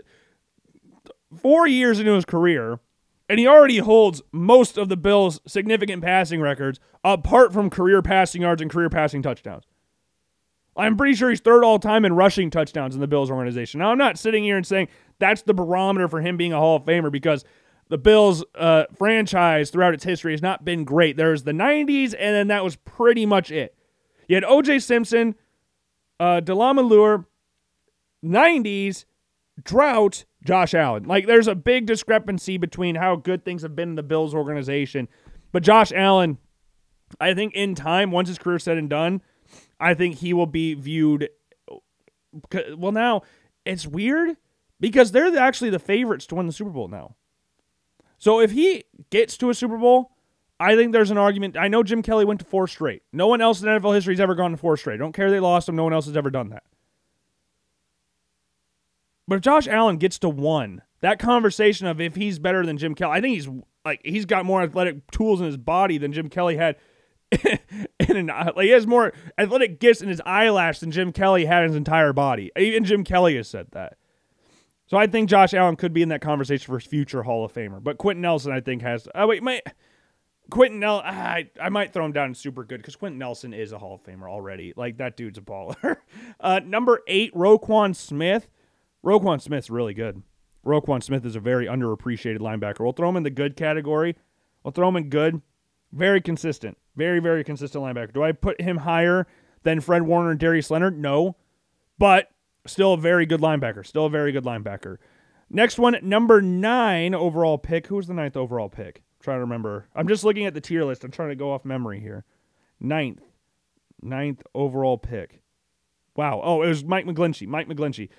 four 1.37 1.67
years 1.67 2.01
into 2.01 2.13
his 2.13 2.25
career, 2.25 2.81
and 3.29 3.39
he 3.39 3.47
already 3.47 3.79
holds 3.79 4.23
most 4.33 4.79
of 4.79 4.89
the 4.89 4.97
Bills' 4.97 5.41
significant 5.47 6.03
passing 6.03 6.41
records, 6.41 6.81
apart 7.05 7.53
from 7.53 7.71
career 7.71 8.03
passing 8.03 8.43
yards 8.43 8.63
and 8.63 8.71
career 8.71 8.89
passing 8.89 9.23
touchdowns. 9.23 9.65
I'm 10.77 10.97
pretty 10.97 11.15
sure 11.15 11.29
he's 11.29 11.41
third 11.41 11.65
all 11.65 11.79
time 11.79 12.05
in 12.05 12.15
rushing 12.15 12.51
touchdowns 12.51 12.95
in 12.95 13.01
the 13.01 13.09
Bills 13.09 13.31
organization. 13.31 13.81
Now, 13.81 13.91
I'm 13.91 13.99
not 13.99 14.17
sitting 14.17 14.45
here 14.45 14.57
and 14.57 14.67
saying 14.67 14.89
that's 15.19 15.43
the 15.43 15.53
barometer 15.53 16.07
for 16.07 16.21
him 16.21 16.37
being 16.37 16.53
a 16.53 16.59
Hall 16.59 16.77
of 16.77 16.85
Famer 16.85 17.11
because 17.11 17.45
the 17.89 17.99
Bills 17.99 18.45
uh, 18.55 18.85
franchise 18.97 19.71
throughout 19.71 19.95
its 19.95 20.05
history 20.05 20.33
has 20.33 20.43
not 20.43 20.65
been 20.65 20.85
great. 20.85 21.17
There's 21.17 21.45
the 21.45 21.53
90s, 21.53 22.15
and 22.19 22.35
then 22.35 22.49
that 22.49 22.65
was 22.65 22.77
pretty 22.77 23.27
much 23.27 23.51
it. 23.51 23.75
You 24.29 24.37
had 24.37 24.45
O.J. 24.45 24.81
Simpson, 24.81 25.35
uh, 26.21 26.41
DeLamielleure, 26.45 27.25
90s, 28.25 29.05
drought, 29.63 30.25
Josh 30.45 30.75
Allen. 30.75 31.05
Like, 31.05 31.27
there's 31.27 31.49
a 31.49 31.55
big 31.55 31.87
discrepancy 31.87 32.59
between 32.59 32.97
how 32.97 33.17
good 33.17 33.45
things 33.45 33.63
have 33.63 33.75
been 33.75 33.91
in 33.91 33.95
the 33.95 34.03
Bills 34.03 34.35
organization. 34.35 35.09
But 35.51 35.63
Josh 35.63 35.93
Allen, 35.93 36.39
I 37.21 37.33
think 37.33 37.55
in 37.55 37.75
time, 37.75 38.11
once 38.11 38.29
his 38.29 38.39
career 38.39 38.59
said 38.59 38.77
and 38.77 38.91
done, 38.91 39.23
I 39.81 39.95
think 39.95 40.17
he 40.17 40.35
will 40.35 40.47
be 40.47 40.75
viewed. 40.75 41.31
Well, 42.77 42.93
now 42.93 43.23
it's 43.65 43.87
weird 43.87 44.37
because 44.79 45.13
they're 45.13 45.37
actually 45.39 45.71
the 45.71 45.79
favorites 45.79 46.27
to 46.27 46.35
win 46.35 46.47
the 46.47 46.53
Super 46.53 46.71
Bowl 46.71 46.89
now. 46.89 47.17
So 48.19 48.41
if 48.41 48.51
he 48.51 48.85
gets 49.11 49.37
to 49.39 49.51
a 49.51 49.55
Super 49.55 49.79
Bowl, 49.79 50.13
I 50.61 50.75
think 50.75 50.93
there's 50.93 51.11
an 51.11 51.19
argument. 51.19 51.57
I 51.57 51.69
know 51.69 51.83
Jim 51.83 52.03
Kelly 52.03 52.25
went 52.25 52.41
to 52.41 52.47
four 52.47 52.67
straight. 52.67 53.03
No 53.13 53.29
one 53.29 53.41
else 53.41 53.63
in 53.63 53.69
NFL 53.69 53.95
history 53.95 54.15
has 54.15 54.21
ever 54.21 54.35
gone 54.35 54.51
to 54.51 54.57
four 54.57 54.77
straight. 54.77 54.95
I 54.95 54.99
don't 54.99 55.13
care 55.13 55.31
they 55.31 55.41
lost 55.41 55.69
him. 55.69 55.77
No 55.77 55.85
one 55.85 55.93
else 55.93 56.07
has 56.07 56.17
ever 56.17 56.31
done 56.31 56.51
that. 56.51 56.65
But 59.29 59.37
if 59.37 59.43
Josh 59.43 59.69
Allen 59.69 59.99
gets 59.99 60.19
to 60.21 60.29
one, 60.29 60.83
that 61.01 61.19
conversation 61.19 61.87
of 61.87 62.01
if 62.01 62.17
he's 62.17 62.39
better 62.39 62.67
than 62.67 62.79
Jim 62.79 62.95
Kelly, 62.95 63.19
I 63.19 63.21
think 63.21 63.35
he's 63.35 63.49
like 63.85 64.01
he's 64.05 64.25
got 64.25 64.45
more 64.45 64.63
athletic 64.63 65.09
tools 65.11 65.41
in 65.41 65.47
his 65.47 65.57
body 65.57 65.99
than 65.99 66.13
Jim 66.13 66.29
Kelly 66.29 66.57
had. 66.57 66.77
in 67.45 68.17
an, 68.17 68.29
like 68.29 68.65
he 68.65 68.71
has 68.71 68.87
more 68.87 69.13
athletic 69.37 69.79
gifts 69.81 70.01
in 70.01 70.09
his 70.09 70.23
eyelash 70.25 70.79
than 70.79 70.91
Jim 70.91 71.13
Kelly 71.13 71.45
had 71.45 71.63
in 71.63 71.69
his 71.69 71.77
entire 71.77 72.15
body. 72.15 72.51
Even 72.59 72.85
Jim 72.85 73.05
Kelly 73.05 73.37
has 73.37 73.47
said 73.47 73.67
that. 73.73 73.98
So 74.89 74.97
I 74.97 75.07
think 75.07 75.29
Josh 75.29 75.53
Allen 75.53 75.77
could 75.77 75.93
be 75.93 76.01
in 76.03 76.09
that 76.09 76.23
conversation 76.23 76.73
for 76.73 76.81
future 76.81 77.23
Hall 77.23 77.45
of 77.45 77.53
Famer. 77.53 77.83
But 77.83 77.99
Quenton 77.99 78.23
Nelson, 78.23 78.53
I 78.53 78.61
think, 78.61 78.81
has. 78.81 79.07
Oh 79.15 79.27
wait, 79.27 79.43
my 79.43 79.61
Quenton 80.51 80.81
Nelson. 80.81 81.07
I, 81.07 81.51
I 81.61 81.69
might 81.69 81.93
throw 81.93 82.07
him 82.07 82.13
down 82.13 82.35
super 82.35 82.65
good 82.65 82.79
because 82.79 82.97
Quenton 82.97 83.19
Nelson 83.19 83.53
is 83.53 83.73
a 83.73 83.79
Hall 83.79 83.95
of 83.95 84.03
Famer 84.03 84.31
already. 84.31 84.73
Like 84.77 84.97
that 84.97 85.17
dude's 85.17 85.37
a 85.37 85.43
baller. 85.43 85.99
uh, 86.41 86.61
number 86.65 87.03
eight, 87.07 87.35
Roquan 87.35 87.95
Smith. 87.95 88.49
Roquan 89.05 89.43
Smith's 89.43 89.69
really 89.69 89.93
good. 89.93 90.23
Roquan 90.65 91.03
Smith 91.03 91.25
is 91.25 91.37
a 91.37 91.41
very 91.41 91.67
underappreciated 91.67 92.39
linebacker. 92.39 92.81
We'll 92.81 92.93
throw 92.93 93.11
him 93.11 93.17
in 93.17 93.23
the 93.23 93.31
good 93.31 93.57
category. 93.57 94.17
We'll 94.65 94.73
throw 94.73 94.89
him 94.89 94.97
in 94.97 95.11
good. 95.11 95.43
Very 95.93 96.21
consistent. 96.23 96.79
Very, 96.97 97.21
very 97.21 97.45
consistent 97.45 97.85
linebacker. 97.85 98.15
Do 98.15 98.23
I 98.23 98.33
put 98.33 98.61
him 98.61 98.79
higher 98.79 99.27
than 99.63 99.81
Fred 99.81 100.03
Warner 100.03 100.31
and 100.31 100.41
Darius 100.41 100.71
Leonard? 100.71 100.99
No. 100.99 101.37
But 101.99 102.31
still 102.69 102.95
a 102.95 102.99
very 102.99 103.27
good 103.27 103.41
linebacker. 103.41 103.87
Still 103.87 104.07
a 104.07 104.11
very 104.11 104.33
good 104.33 104.45
linebacker. 104.45 104.99
Next 105.51 105.79
one, 105.79 105.97
number 106.03 106.43
nine 106.43 107.15
overall 107.15 107.59
pick. 107.59 107.87
Who 107.87 107.97
was 107.97 108.07
the 108.07 108.15
ninth 108.15 108.37
overall 108.37 108.69
pick? 108.69 108.97
I'm 108.99 109.23
trying 109.23 109.37
to 109.39 109.43
remember. 109.43 109.89
I'm 109.95 110.09
just 110.09 110.25
looking 110.25 110.47
at 110.47 110.55
the 110.55 110.61
tier 110.61 110.85
list. 110.85 111.05
I'm 111.05 111.11
trying 111.11 111.31
to 111.31 111.37
go 111.37 111.53
off 111.53 111.65
memory 111.65 112.01
here. 112.01 112.25
Ninth. 112.81 113.23
Ninth 114.03 114.43
overall 114.55 114.99
pick. 114.99 115.41
Wow. 116.15 116.41
Oh, 116.43 116.63
it 116.63 116.69
was 116.69 116.85
Mike 116.85 117.07
McGlinchey. 117.07 117.47
Mike 117.47 117.69
McGlinchey. 117.69 118.11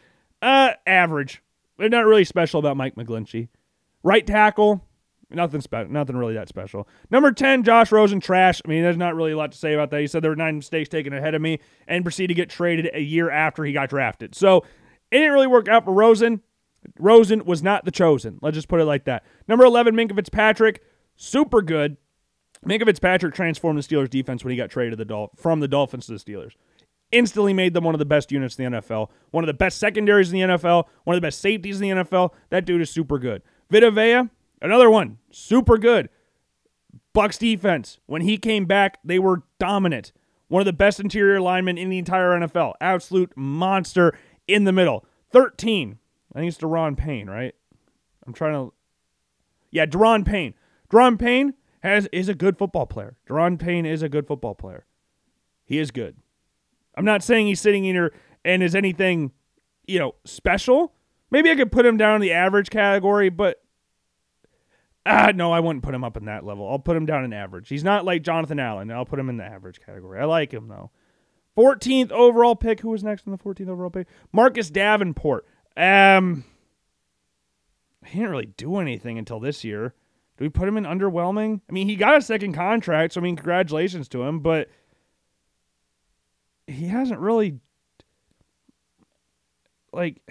Uh, 0.41 0.71
average. 0.87 1.41
Not 1.77 2.05
really 2.05 2.25
special 2.25 2.59
about 2.59 2.77
Mike 2.77 2.95
McGlinchey. 2.95 3.49
Right 4.03 4.25
tackle, 4.25 4.85
nothing 5.29 5.61
special. 5.61 5.91
Nothing 5.91 6.17
really 6.17 6.33
that 6.33 6.47
special. 6.47 6.87
Number 7.09 7.31
ten, 7.31 7.63
Josh 7.63 7.91
Rosen, 7.91 8.19
trash. 8.19 8.61
I 8.63 8.67
mean, 8.67 8.83
there's 8.83 8.97
not 8.97 9.15
really 9.15 9.31
a 9.31 9.37
lot 9.37 9.51
to 9.51 9.57
say 9.57 9.73
about 9.73 9.91
that. 9.91 10.01
He 10.01 10.07
said 10.07 10.23
there 10.23 10.31
were 10.31 10.35
nine 10.35 10.57
mistakes 10.57 10.89
taken 10.89 11.13
ahead 11.13 11.35
of 11.35 11.41
me, 11.41 11.59
and 11.87 12.03
proceeded 12.03 12.29
to 12.29 12.33
get 12.33 12.49
traded 12.49 12.89
a 12.93 13.01
year 13.01 13.29
after 13.29 13.63
he 13.63 13.73
got 13.73 13.89
drafted. 13.89 14.35
So 14.35 14.57
it 15.11 15.17
didn't 15.17 15.33
really 15.33 15.47
work 15.47 15.67
out 15.67 15.85
for 15.85 15.93
Rosen. 15.93 16.41
Rosen 16.97 17.43
was 17.45 17.61
not 17.61 17.85
the 17.85 17.91
chosen. 17.91 18.39
Let's 18.41 18.55
just 18.55 18.69
put 18.69 18.79
it 18.79 18.85
like 18.85 19.05
that. 19.05 19.25
Number 19.47 19.65
11, 19.65 19.95
Minkah 19.95 20.15
Fitzpatrick, 20.15 20.81
super 21.17 21.61
good. 21.61 21.97
Minkah 22.65 22.85
Fitzpatrick 22.85 23.33
transformed 23.33 23.77
the 23.77 23.83
Steelers 23.83 24.09
defense 24.09 24.43
when 24.43 24.51
he 24.51 24.57
got 24.57 24.69
traded 24.69 24.97
the 24.97 25.05
Dol- 25.05 25.31
from 25.35 25.59
the 25.59 25.67
Dolphins 25.67 26.05
to 26.05 26.13
the 26.13 26.19
Steelers 26.19 26.53
instantly 27.11 27.53
made 27.53 27.73
them 27.73 27.83
one 27.83 27.95
of 27.95 27.99
the 27.99 28.05
best 28.05 28.31
units 28.31 28.57
in 28.57 28.71
the 28.71 28.79
NFL, 28.79 29.09
one 29.31 29.43
of 29.43 29.47
the 29.47 29.53
best 29.53 29.77
secondaries 29.77 30.31
in 30.31 30.39
the 30.39 30.55
NFL, 30.55 30.85
one 31.03 31.15
of 31.15 31.21
the 31.21 31.25
best 31.25 31.39
safeties 31.39 31.81
in 31.81 31.89
the 31.89 32.03
NFL. 32.03 32.31
That 32.49 32.65
dude 32.65 32.81
is 32.81 32.89
super 32.89 33.17
good. 33.17 33.41
Vita 33.69 33.91
Vea, 33.91 34.29
another 34.61 34.89
one, 34.89 35.17
super 35.31 35.77
good. 35.77 36.09
Bucks 37.13 37.37
defense, 37.37 37.99
when 38.05 38.21
he 38.21 38.37
came 38.37 38.65
back, 38.65 38.99
they 39.03 39.19
were 39.19 39.43
dominant. 39.59 40.11
One 40.47 40.61
of 40.61 40.65
the 40.65 40.73
best 40.73 40.99
interior 40.99 41.39
linemen 41.39 41.77
in 41.77 41.89
the 41.89 41.97
entire 41.97 42.31
NFL. 42.31 42.73
Absolute 42.81 43.35
monster 43.35 44.17
in 44.47 44.63
the 44.63 44.71
middle. 44.71 45.05
13. 45.31 45.99
I 46.33 46.39
think 46.39 46.49
it's 46.49 46.57
Da'Ron 46.57 46.97
Payne, 46.97 47.29
right? 47.29 47.53
I'm 48.25 48.33
trying 48.33 48.53
to. 48.53 48.73
Yeah, 49.71 49.85
Da'Ron 49.85 50.25
Payne. 50.25 50.53
Da'Ron 50.91 51.19
Payne 51.19 51.53
has 51.81 52.07
is 52.11 52.29
a 52.29 52.35
good 52.35 52.57
football 52.57 52.85
player. 52.85 53.15
Da'Ron 53.27 53.59
Payne 53.59 53.85
is 53.85 54.01
a 54.01 54.09
good 54.09 54.27
football 54.27 54.55
player. 54.55 54.85
He 55.65 55.77
is 55.77 55.91
good. 55.91 56.17
I'm 56.95 57.05
not 57.05 57.23
saying 57.23 57.47
he's 57.47 57.61
sitting 57.61 57.85
in 57.85 57.95
here 57.95 58.13
and 58.43 58.63
is 58.63 58.75
anything, 58.75 59.31
you 59.87 59.99
know, 59.99 60.15
special. 60.25 60.93
Maybe 61.31 61.51
I 61.51 61.55
could 61.55 61.71
put 61.71 61.85
him 61.85 61.97
down 61.97 62.15
in 62.15 62.21
the 62.21 62.33
average 62.33 62.69
category, 62.69 63.29
but 63.29 63.61
ah, 65.05 65.31
no, 65.33 65.51
I 65.51 65.59
wouldn't 65.59 65.83
put 65.83 65.93
him 65.93 66.03
up 66.03 66.17
in 66.17 66.25
that 66.25 66.45
level. 66.45 66.69
I'll 66.69 66.79
put 66.79 66.97
him 66.97 67.05
down 67.05 67.23
in 67.23 67.33
average. 67.33 67.69
He's 67.69 67.83
not 67.83 68.05
like 68.05 68.23
Jonathan 68.23 68.59
Allen. 68.59 68.91
I'll 68.91 69.05
put 69.05 69.19
him 69.19 69.29
in 69.29 69.37
the 69.37 69.45
average 69.45 69.79
category. 69.85 70.19
I 70.19 70.25
like 70.25 70.53
him 70.53 70.67
though. 70.67 70.91
14th 71.57 72.11
overall 72.11 72.55
pick. 72.55 72.79
Who 72.81 72.89
was 72.89 73.03
next 73.03 73.25
in 73.25 73.31
the 73.31 73.37
14th 73.37 73.69
overall 73.69 73.89
pick? 73.89 74.07
Marcus 74.31 74.69
Davenport. 74.69 75.45
Um, 75.75 76.45
he 78.05 78.19
didn't 78.19 78.31
really 78.31 78.53
do 78.57 78.77
anything 78.77 79.17
until 79.17 79.39
this 79.39 79.63
year. 79.63 79.93
Do 80.37 80.45
we 80.45 80.49
put 80.49 80.67
him 80.67 80.77
in 80.77 80.85
underwhelming? 80.85 81.59
I 81.69 81.73
mean, 81.73 81.89
he 81.89 81.97
got 81.97 82.17
a 82.17 82.21
second 82.21 82.53
contract, 82.53 83.13
so 83.13 83.21
I 83.21 83.23
mean, 83.23 83.35
congratulations 83.35 84.07
to 84.09 84.23
him, 84.23 84.39
but 84.39 84.69
he 86.65 86.85
hasn't 86.85 87.19
really 87.19 87.59
like 89.91 90.21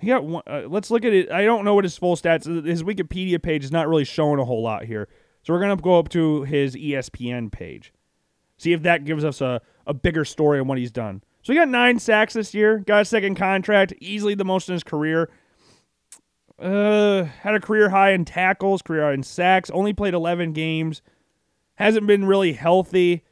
he 0.00 0.08
got 0.08 0.24
one. 0.24 0.42
Uh, 0.46 0.62
let's 0.68 0.90
look 0.90 1.04
at 1.04 1.12
it. 1.12 1.30
I 1.30 1.44
don't 1.44 1.64
know 1.64 1.74
what 1.74 1.84
his 1.84 1.96
full 1.96 2.16
stats. 2.16 2.44
His 2.66 2.82
Wikipedia 2.82 3.42
page 3.42 3.64
is 3.64 3.72
not 3.72 3.88
really 3.88 4.04
showing 4.04 4.38
a 4.38 4.44
whole 4.44 4.62
lot 4.62 4.84
here, 4.84 5.08
so 5.42 5.52
we're 5.52 5.60
gonna 5.60 5.76
go 5.76 5.98
up 5.98 6.08
to 6.10 6.42
his 6.44 6.74
ESPN 6.74 7.50
page, 7.50 7.92
see 8.56 8.72
if 8.72 8.82
that 8.82 9.04
gives 9.04 9.24
us 9.24 9.40
a 9.40 9.60
a 9.86 9.94
bigger 9.94 10.24
story 10.24 10.60
on 10.60 10.66
what 10.66 10.78
he's 10.78 10.92
done. 10.92 11.22
So 11.42 11.52
he 11.52 11.58
got 11.58 11.68
nine 11.68 11.98
sacks 11.98 12.34
this 12.34 12.52
year. 12.52 12.78
Got 12.80 13.02
a 13.02 13.04
second 13.04 13.34
contract, 13.36 13.94
easily 14.00 14.34
the 14.34 14.44
most 14.44 14.68
in 14.68 14.74
his 14.74 14.84
career. 14.84 15.30
Uh, 16.58 17.24
had 17.24 17.54
a 17.54 17.60
career 17.60 17.88
high 17.88 18.10
in 18.10 18.26
tackles, 18.26 18.82
career 18.82 19.04
high 19.04 19.14
in 19.14 19.22
sacks. 19.22 19.70
Only 19.70 19.94
played 19.94 20.12
11 20.12 20.52
games 20.52 21.00
hasn't 21.80 22.06
been 22.06 22.26
really 22.26 22.52
healthy. 22.52 23.24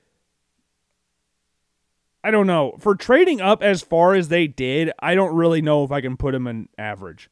I 2.22 2.30
don't 2.30 2.46
know. 2.46 2.76
For 2.78 2.94
trading 2.94 3.40
up 3.40 3.62
as 3.62 3.82
far 3.82 4.14
as 4.14 4.28
they 4.28 4.46
did, 4.46 4.90
I 4.98 5.14
don't 5.14 5.34
really 5.34 5.62
know 5.62 5.84
if 5.84 5.92
I 5.92 6.00
can 6.00 6.16
put 6.16 6.34
him 6.34 6.46
in 6.46 6.68
average. 6.76 7.30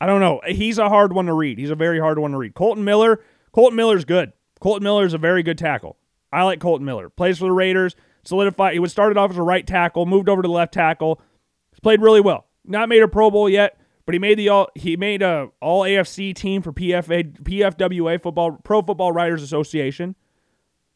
I 0.00 0.06
don't 0.06 0.20
know. 0.20 0.40
He's 0.46 0.78
a 0.78 0.88
hard 0.88 1.12
one 1.12 1.26
to 1.26 1.32
read. 1.32 1.58
He's 1.58 1.70
a 1.70 1.74
very 1.74 1.98
hard 1.98 2.18
one 2.18 2.32
to 2.32 2.36
read. 2.36 2.54
Kolton 2.54 2.84
Miller, 2.84 3.20
Kolton 3.52 3.76
Miller's 3.76 4.04
good. 4.04 4.32
Kolton 4.60 4.84
Miller 4.84 5.04
is 5.04 5.14
a 5.14 5.18
very 5.18 5.42
good 5.42 5.58
tackle. 5.58 5.96
I 6.32 6.42
like 6.44 6.60
Kolton 6.60 6.84
Miller. 6.84 7.08
Plays 7.08 7.38
for 7.38 7.46
the 7.46 7.52
Raiders, 7.52 7.96
solidified. 8.22 8.74
He 8.74 8.78
was 8.78 8.92
started 8.92 9.16
off 9.16 9.30
as 9.30 9.38
a 9.38 9.42
right 9.42 9.66
tackle, 9.66 10.06
moved 10.06 10.28
over 10.28 10.42
to 10.42 10.48
left 10.48 10.74
tackle. 10.74 11.20
He's 11.70 11.80
played 11.80 12.02
really 12.02 12.20
well. 12.20 12.46
Not 12.64 12.88
made 12.88 13.02
a 13.02 13.08
Pro 13.08 13.30
Bowl 13.30 13.48
yet, 13.48 13.78
but 14.04 14.14
he 14.14 14.18
made 14.18 14.38
the 14.38 14.50
all 14.50 14.68
he 14.74 14.96
made 14.96 15.22
a 15.22 15.48
all 15.60 15.82
AFC 15.82 16.34
team 16.34 16.60
for 16.60 16.72
PFA 16.72 17.42
PFWA 17.42 18.22
football 18.22 18.52
Pro 18.62 18.82
Football 18.82 19.12
Writers 19.12 19.42
Association. 19.42 20.14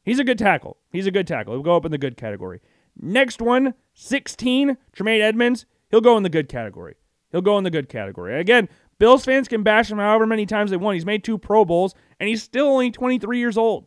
He's 0.05 0.18
a 0.18 0.24
good 0.24 0.38
tackle. 0.38 0.76
He's 0.90 1.07
a 1.07 1.11
good 1.11 1.26
tackle. 1.26 1.55
He'll 1.55 1.62
go 1.62 1.76
up 1.76 1.85
in 1.85 1.92
the 1.92 1.98
good 1.98 2.16
category. 2.16 2.61
Next 2.98 3.40
one, 3.40 3.74
16, 3.94 4.76
Tremaine 4.92 5.20
Edmunds. 5.20 5.66
He'll 5.90 6.00
go 6.00 6.16
in 6.16 6.22
the 6.22 6.28
good 6.28 6.48
category. 6.48 6.96
He'll 7.31 7.40
go 7.40 7.59
in 7.59 7.64
the 7.64 7.70
good 7.70 7.88
category. 7.88 8.38
Again, 8.38 8.68
Bills 8.98 9.24
fans 9.24 9.48
can 9.48 9.62
bash 9.62 9.90
him 9.90 9.98
however 9.98 10.26
many 10.26 10.46
times 10.46 10.70
they 10.70 10.76
want. 10.76 10.94
He's 10.94 11.07
made 11.07 11.24
two 11.24 11.38
Pro 11.38 11.64
Bowls, 11.64 11.94
and 12.20 12.28
he's 12.28 12.42
still 12.42 12.66
only 12.66 12.90
23 12.90 13.38
years 13.38 13.57
old. 13.57 13.87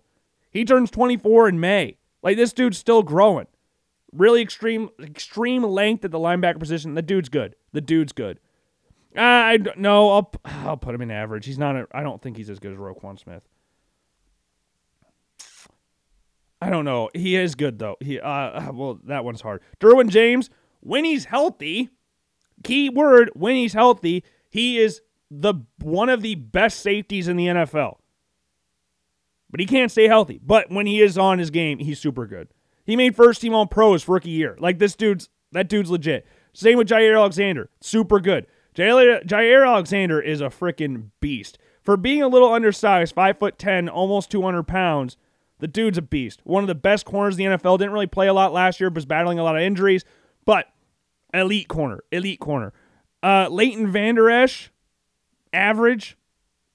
He 0.50 0.66
turns 0.66 0.92
24 0.92 1.50
in 1.50 1.60
May. 1.60 1.98
Like 2.22 2.38
this 2.38 2.54
dude's 2.54 2.78
still 2.78 3.04
growing. 3.04 3.48
Really 4.12 4.42
extreme, 4.42 4.90
extreme 5.02 5.64
length 5.64 6.04
at 6.06 6.12
the 6.12 6.20
linebacker 6.20 6.60
position. 6.60 6.96
The 6.96 7.02
dude's 7.02 7.30
good. 7.30 7.56
The 7.72 7.82
dude's 7.82 8.14
good. 8.14 8.40
Uh, 9.16 9.22
I 9.22 9.60
no, 9.78 10.10
I'll 10.12 10.32
I'll 10.46 10.78
put 10.78 10.96
him 10.96 11.02
in 11.02 11.12
average. 11.12 11.46
He's 11.46 11.58
not. 11.58 11.88
I 11.94 12.04
don't 12.04 12.22
think 12.22 12.38
he's 12.38 12.50
as 12.50 12.60
good 12.60 12.74
as 12.74 12.78
Roquan 12.78 13.20
Smith. 13.20 13.44
I 16.62 16.70
don't 16.70 16.86
know. 16.86 17.10
He 17.14 17.36
is 17.36 17.56
good 17.56 17.80
though. 17.80 17.98
He 18.00 18.20
uh 18.20 18.72
well 18.72 19.00
that 19.06 19.26
one's 19.26 19.42
hard. 19.42 19.62
Derwin 19.80 20.10
James, 20.10 20.50
when 20.80 21.06
he's 21.06 21.26
healthy, 21.26 21.90
key 22.64 22.90
word, 22.90 23.32
when 23.34 23.56
he's 23.56 23.74
healthy, 23.74 24.24
he 24.50 24.78
is 24.78 25.02
the 25.30 25.56
one 25.82 26.10
of 26.10 26.22
the 26.22 26.36
best 26.36 26.80
safeties 26.80 27.28
in 27.28 27.38
the 27.38 27.48
NFL. 27.48 27.98
But 29.50 29.60
he 29.60 29.66
can't 29.66 29.92
stay 29.92 30.08
healthy. 30.08 30.40
But 30.44 30.70
when 30.72 30.86
he 30.86 31.02
is 31.02 31.18
on 31.18 31.40
his 31.40 31.50
game, 31.50 31.80
he's 31.80 32.00
super 32.00 32.26
good. 32.26 32.50
He 32.86 32.96
made 32.96 33.16
first 33.16 33.42
team 33.42 33.54
all 33.54 33.66
pros 33.66 34.04
for 34.04 34.14
rookie 34.14 34.30
year. 34.30 34.58
Like 34.60 34.80
this 34.80 34.96
dude's 34.96 35.30
that 35.52 35.70
dude's 35.70 35.90
legit. 35.90 36.26
Same 36.54 36.78
with 36.78 36.88
Jaire 36.88 37.18
Alexander. 37.18 37.70
Super 37.82 38.20
good. 38.20 38.48
Jair, 38.76 39.26
Jaire 39.26 39.68
Alexander 39.68 40.22
is 40.22 40.42
a 40.42 40.46
freaking 40.46 41.10
beast. 41.22 41.58
For 41.82 41.98
being 41.98 42.22
a 42.22 42.28
little 42.28 42.52
undersized, 42.52 43.14
five 43.14 43.38
foot 43.38 43.58
ten, 43.58 43.88
almost 43.88 44.32
two 44.32 44.42
hundred 44.42 44.64
pounds, 44.64 45.18
the 45.60 45.68
dude's 45.68 45.98
a 45.98 46.02
beast. 46.02 46.42
One 46.44 46.64
of 46.64 46.68
the 46.68 46.76
best 46.76 47.06
corners 47.06 47.38
in 47.38 47.52
the 47.52 47.58
NFL. 47.58 47.78
Didn't 47.78 47.94
really 47.94 48.08
play 48.08 48.28
a 48.28 48.34
lot 48.34 48.54
last 48.54 48.80
year, 48.80 48.90
but 48.90 48.96
was 48.96 49.06
battling 49.06 49.40
a 49.40 49.44
lot 49.44 49.56
of 49.56 49.62
injuries, 49.62 50.04
but 50.46 50.68
elite 51.34 51.68
corner, 51.68 52.04
elite 52.12 52.40
corner. 52.40 52.74
Uh, 53.24 53.48
Leighton 53.50 53.92
Vander 53.92 54.30
Esch, 54.30 54.72
average, 55.54 56.18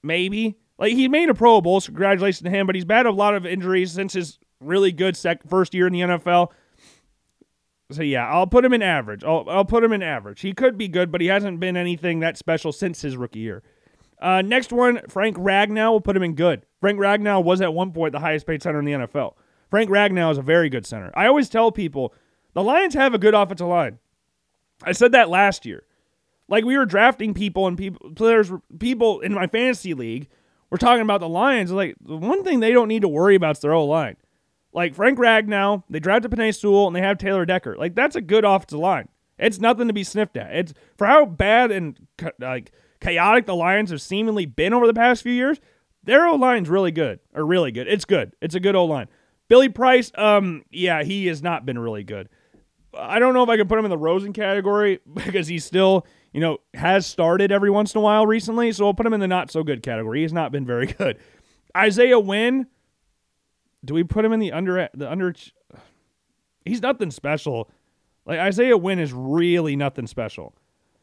maybe. 0.03 0.57
Like 0.77 0.93
he 0.93 1.07
made 1.07 1.29
a 1.29 1.33
Pro 1.33 1.61
Bowl, 1.61 1.79
so 1.79 1.87
congratulations 1.87 2.43
to 2.43 2.49
him. 2.49 2.65
But 2.65 2.75
he's 2.75 2.85
battled 2.85 3.15
a 3.15 3.17
lot 3.17 3.35
of 3.35 3.45
injuries 3.45 3.91
since 3.91 4.13
his 4.13 4.39
really 4.59 4.91
good 4.91 5.15
sec- 5.15 5.47
first 5.47 5.73
year 5.73 5.87
in 5.87 5.93
the 5.93 6.01
NFL. 6.01 6.51
So 7.91 8.03
yeah, 8.03 8.27
I'll 8.27 8.47
put 8.47 8.65
him 8.65 8.73
in 8.73 8.81
average. 8.81 9.23
I'll, 9.23 9.45
I'll 9.49 9.65
put 9.65 9.83
him 9.83 9.93
in 9.93 10.01
average. 10.01 10.41
He 10.41 10.53
could 10.53 10.77
be 10.77 10.87
good, 10.87 11.11
but 11.11 11.21
he 11.21 11.27
hasn't 11.27 11.59
been 11.59 11.77
anything 11.77 12.19
that 12.21 12.37
special 12.37 12.71
since 12.71 13.01
his 13.01 13.17
rookie 13.17 13.39
year. 13.39 13.63
Uh, 14.21 14.41
next 14.41 14.71
one, 14.71 15.01
Frank 15.09 15.37
Ragnow. 15.37 15.91
We'll 15.91 16.01
put 16.01 16.15
him 16.15 16.23
in 16.23 16.35
good. 16.35 16.65
Frank 16.81 16.99
Ragnow 16.99 17.43
was 17.43 17.61
at 17.61 17.73
one 17.73 17.91
point 17.91 18.11
the 18.11 18.19
highest 18.19 18.45
paid 18.45 18.61
center 18.61 18.79
in 18.79 18.85
the 18.85 18.91
NFL. 18.91 19.35
Frank 19.69 19.89
Ragnow 19.89 20.31
is 20.31 20.37
a 20.37 20.41
very 20.41 20.67
good 20.67 20.85
center. 20.85 21.11
I 21.15 21.27
always 21.27 21.47
tell 21.47 21.71
people 21.71 22.13
the 22.53 22.63
Lions 22.63 22.95
have 22.95 23.13
a 23.13 23.19
good 23.19 23.33
offensive 23.33 23.67
line. 23.67 23.99
I 24.83 24.91
said 24.91 25.13
that 25.13 25.29
last 25.29 25.65
year. 25.65 25.83
Like 26.49 26.65
we 26.65 26.77
were 26.77 26.85
drafting 26.85 27.33
people 27.33 27.67
and 27.67 27.77
people 27.77 28.11
players 28.11 28.51
people 28.77 29.21
in 29.21 29.33
my 29.33 29.47
fantasy 29.47 29.93
league. 29.93 30.27
We're 30.69 30.77
talking 30.77 31.03
about 31.03 31.21
the 31.21 31.29
Lions. 31.29 31.71
Like 31.71 31.95
the 32.01 32.17
one 32.17 32.43
thing 32.43 32.59
they 32.59 32.73
don't 32.73 32.89
need 32.89 33.03
to 33.03 33.07
worry 33.07 33.35
about 33.35 33.57
is 33.57 33.61
their 33.61 33.73
O 33.73 33.85
line. 33.85 34.17
Like 34.73 34.95
Frank 34.95 35.19
Ragnow, 35.19 35.83
they 35.89 35.99
drafted 35.99 36.31
Penei 36.31 36.53
Sewell 36.53 36.87
and 36.87 36.95
they 36.95 37.01
have 37.01 37.17
Taylor 37.17 37.45
Decker. 37.45 37.77
Like 37.77 37.95
that's 37.95 38.15
a 38.15 38.21
good 38.21 38.43
offensive 38.43 38.79
line. 38.79 39.07
It's 39.37 39.59
nothing 39.59 39.87
to 39.87 39.93
be 39.93 40.03
sniffed 40.03 40.35
at. 40.35 40.53
It's 40.53 40.73
for 40.97 41.07
how 41.07 41.25
bad 41.25 41.71
and 41.71 42.07
like 42.39 42.71
chaotic 42.99 43.45
the 43.45 43.55
Lions 43.55 43.91
have 43.91 44.01
seemingly 44.01 44.45
been 44.45 44.73
over 44.73 44.87
the 44.87 44.93
past 44.93 45.23
few 45.23 45.33
years. 45.33 45.59
Their 46.03 46.27
O 46.27 46.35
line's 46.35 46.69
really 46.69 46.91
good, 46.91 47.19
or 47.33 47.45
really 47.45 47.71
good. 47.71 47.87
It's 47.87 48.05
good. 48.05 48.33
It's 48.41 48.55
a 48.55 48.59
good 48.59 48.75
O 48.75 48.85
line. 48.85 49.07
Billy 49.47 49.69
Price, 49.69 50.11
um, 50.15 50.63
yeah, 50.71 51.03
he 51.03 51.27
has 51.27 51.43
not 51.43 51.65
been 51.65 51.77
really 51.77 52.03
good. 52.03 52.29
I 52.97 53.19
don't 53.19 53.33
know 53.33 53.43
if 53.43 53.49
I 53.49 53.57
can 53.57 53.67
put 53.67 53.77
him 53.77 53.85
in 53.85 53.91
the 53.91 53.97
Rosen 53.97 54.33
category 54.33 54.99
because 55.13 55.47
he 55.47 55.59
still, 55.59 56.05
you 56.33 56.41
know, 56.41 56.59
has 56.73 57.05
started 57.05 57.51
every 57.51 57.69
once 57.69 57.93
in 57.93 57.99
a 57.99 58.01
while 58.01 58.25
recently. 58.25 58.71
So 58.71 58.85
I'll 58.85 58.93
put 58.93 59.05
him 59.05 59.13
in 59.13 59.19
the 59.19 59.27
not 59.27 59.51
so 59.51 59.63
good 59.63 59.83
category. 59.83 60.21
He's 60.21 60.33
not 60.33 60.51
been 60.51 60.65
very 60.65 60.87
good. 60.93 61.17
Isaiah 61.75 62.19
Wynn, 62.19 62.67
do 63.83 63.93
we 63.93 64.03
put 64.03 64.25
him 64.25 64.33
in 64.33 64.39
the 64.39 64.51
under 64.51 64.89
the 64.93 65.09
under? 65.09 65.33
He's 66.65 66.81
nothing 66.81 67.11
special. 67.11 67.69
Like 68.25 68.39
Isaiah 68.39 68.77
Wynn 68.77 68.99
is 68.99 69.13
really 69.13 69.75
nothing 69.75 70.05
special, 70.07 70.53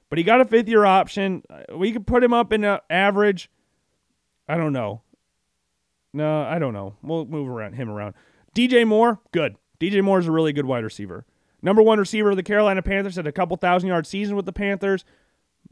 but 0.09 0.19
he 0.19 0.25
got 0.25 0.41
a 0.41 0.45
fifth 0.45 0.69
year 0.69 0.85
option. 0.85 1.43
We 1.75 1.93
could 1.93 2.07
put 2.07 2.23
him 2.23 2.33
up 2.33 2.53
in 2.53 2.65
a 2.65 2.81
average. 2.89 3.51
I 4.49 4.57
don't 4.57 4.73
know. 4.73 5.03
No, 6.13 6.43
I 6.43 6.59
don't 6.59 6.73
know. 6.73 6.95
We'll 7.03 7.27
move 7.27 7.49
around 7.49 7.75
him 7.75 7.91
around. 7.91 8.15
DJ 8.55 8.87
Moore, 8.87 9.21
good. 9.33 9.57
DJ 9.79 10.03
Moore 10.03 10.19
is 10.19 10.27
a 10.27 10.33
really 10.33 10.53
good 10.53 10.67
wide 10.67 10.85
receiver. 10.85 11.27
Number 11.61 11.83
one 11.83 11.99
receiver 11.99 12.31
of 12.31 12.37
the 12.37 12.43
Carolina 12.43 12.83
Panthers 12.83 13.17
had 13.17 13.27
a 13.27 13.33
couple 13.33 13.57
thousand 13.57 13.89
yard 13.89 14.07
season 14.07 14.37
with 14.37 14.47
the 14.47 14.53
Panthers. 14.53 15.05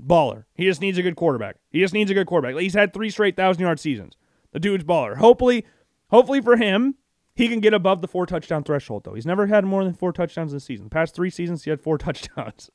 Baller. 0.04 0.44
He 0.54 0.64
just 0.64 0.80
needs 0.80 0.98
a 0.98 1.02
good 1.02 1.16
quarterback. 1.16 1.56
He 1.70 1.80
just 1.80 1.94
needs 1.94 2.10
a 2.10 2.14
good 2.14 2.26
quarterback. 2.26 2.60
He's 2.60 2.74
had 2.74 2.92
three 2.92 3.08
straight 3.08 3.36
thousand 3.36 3.62
yard 3.62 3.80
seasons. 3.80 4.16
The 4.52 4.60
dude's 4.60 4.84
baller. 4.84 5.16
Hopefully, 5.16 5.64
hopefully 6.10 6.40
for 6.42 6.56
him, 6.56 6.96
he 7.34 7.48
can 7.48 7.60
get 7.60 7.72
above 7.74 8.00
the 8.02 8.08
four 8.08 8.26
touchdown 8.26 8.62
threshold, 8.64 9.04
though. 9.04 9.14
He's 9.14 9.26
never 9.26 9.46
had 9.46 9.64
more 9.64 9.84
than 9.84 9.94
four 9.94 10.12
touchdowns 10.12 10.52
in 10.52 10.56
this 10.56 10.64
season. 10.64 10.90
past 10.90 11.14
three 11.14 11.30
seasons, 11.30 11.64
he 11.64 11.70
had 11.70 11.80
four 11.80 11.98
touchdowns. 11.98 12.70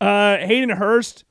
uh, 0.00 0.36
Hayden 0.38 0.70
Hurst. 0.70 1.24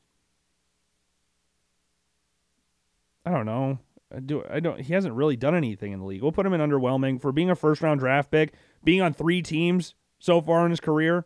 I 3.28 3.32
don't 3.32 3.46
know. 3.46 3.80
I 4.16 4.20
do 4.22 4.44
I 4.50 4.62
don't 4.62 4.80
he 4.80 4.94
hasn't 4.94 5.16
really 5.16 5.36
done 5.36 5.54
anything 5.54 5.92
in 5.92 6.00
the 6.00 6.06
league. 6.06 6.22
We'll 6.22 6.32
put 6.32 6.46
him 6.46 6.54
in 6.54 6.62
underwhelming 6.62 7.22
for 7.22 7.32
being 7.32 7.50
a 7.50 7.56
first 7.56 7.82
round 7.82 8.00
draft 8.00 8.32
pick, 8.32 8.54
being 8.84 9.02
on 9.02 9.14
three 9.14 9.42
teams 9.42 9.96
so 10.20 10.42
far 10.42 10.64
in 10.66 10.72
his 10.72 10.80
career, 10.80 11.26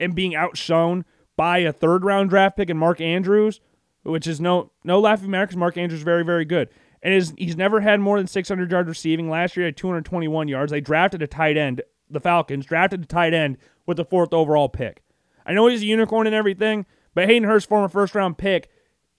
and 0.00 0.14
being 0.14 0.34
outshone 0.34 1.04
by 1.36 1.58
a 1.58 1.72
third 1.72 2.04
round 2.04 2.30
draft 2.30 2.56
pick 2.56 2.70
and 2.70 2.78
Mark 2.78 3.00
Andrews, 3.00 3.60
which 4.02 4.26
is 4.26 4.40
no 4.40 4.72
no 4.82 4.98
laughing 4.98 5.30
matter 5.30 5.46
because 5.46 5.58
Mark 5.58 5.76
Andrews 5.76 6.00
is 6.00 6.04
very 6.04 6.24
very 6.24 6.46
good 6.46 6.70
and 7.02 7.12
is 7.12 7.34
he's 7.36 7.56
never 7.56 7.80
had 7.80 8.00
more 8.00 8.18
than 8.18 8.26
600 8.26 8.70
yards 8.70 8.88
receiving. 8.88 9.28
Last 9.28 9.56
year, 9.56 9.64
he 9.64 9.68
had 9.68 9.76
221 9.76 10.48
yards. 10.48 10.72
They 10.72 10.80
drafted 10.80 11.22
a 11.22 11.26
tight 11.26 11.56
end. 11.56 11.82
The 12.08 12.20
Falcons 12.20 12.64
drafted 12.66 13.02
a 13.02 13.06
tight 13.06 13.34
end 13.34 13.58
with 13.86 13.96
the 13.96 14.04
fourth 14.04 14.32
overall 14.32 14.68
pick. 14.68 15.02
I 15.44 15.52
know 15.52 15.66
he's 15.66 15.82
a 15.82 15.86
unicorn 15.86 16.26
and 16.26 16.36
everything, 16.36 16.86
but 17.14 17.26
Hayden 17.26 17.48
Hurst, 17.48 17.68
former 17.68 17.88
first 17.88 18.14
round 18.14 18.38
pick, 18.38 18.70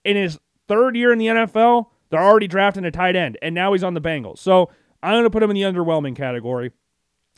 in 0.04 0.16
his 0.16 0.38
third 0.66 0.96
year 0.96 1.12
in 1.12 1.18
the 1.18 1.26
NFL, 1.26 1.86
they're 2.14 2.22
already 2.24 2.48
drafting 2.48 2.84
a 2.84 2.90
tight 2.90 3.16
end, 3.16 3.38
and 3.42 3.54
now 3.54 3.72
he's 3.72 3.84
on 3.84 3.94
the 3.94 4.00
Bengals. 4.00 4.38
So 4.38 4.70
I'm 5.02 5.14
going 5.14 5.24
to 5.24 5.30
put 5.30 5.42
him 5.42 5.50
in 5.50 5.54
the 5.54 5.62
underwhelming 5.62 6.16
category. 6.16 6.70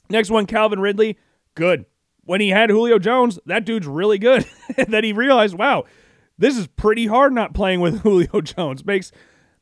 Next 0.09 0.31
one, 0.31 0.47
Calvin 0.47 0.81
Ridley, 0.81 1.19
good. 1.55 1.87
When 2.25 2.41
he 2.41 2.51
had 2.51 2.71
Julio 2.71 2.99
Jones, 2.99 3.39
that 3.47 3.65
dude's 3.65 3.87
really 3.87 4.19
good. 4.19 4.45
that 4.89 5.05
he 5.05 5.13
realized, 5.13 5.57
wow, 5.57 5.85
this 6.39 6.57
is 6.57 6.67
pretty 6.67 7.07
hard 7.07 7.33
not 7.33 7.55
playing 7.55 7.81
with 7.81 8.01
Julio 8.03 8.41
Jones. 8.41 8.85
Makes 8.85 9.13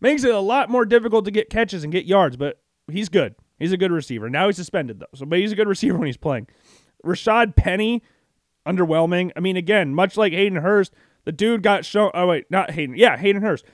Makes 0.05 0.24
it 0.24 0.35
a 0.35 0.40
lot 0.40 0.68
more 0.68 0.85
difficult 0.85 1.24
to 1.24 1.31
get 1.31 1.48
catches 1.48 1.83
and 1.83 1.90
get 1.90 2.05
yards, 2.05 2.37
but 2.37 2.61
he's 2.92 3.09
good. 3.09 3.35
He's 3.59 3.72
a 3.72 3.79
good 3.79 3.90
receiver. 3.90 4.29
Now 4.29 4.48
he's 4.48 4.57
suspended 4.57 5.00
though, 5.00 5.07
so 5.14 5.24
but 5.24 5.38
he's 5.38 5.53
a 5.53 5.57
good 5.57 5.66
receiver 5.66 5.96
when 5.96 6.05
he's 6.05 6.18
playing. 6.18 6.46
Rashad 7.03 7.57
Penny, 7.57 8.03
underwhelming. 8.68 9.31
I 9.35 9.40
mean, 9.40 9.57
again, 9.57 9.94
much 9.94 10.18
like 10.18 10.35
Hayden 10.35 10.61
Hurst, 10.61 10.92
the 11.24 11.33
dude 11.33 11.62
got 11.62 11.87
shown. 11.87 12.11
Oh 12.12 12.27
wait, 12.27 12.50
not 12.50 12.72
Hayden. 12.72 12.96
Yeah, 12.96 13.16
Hayden 13.16 13.40
Hurst. 13.40 13.64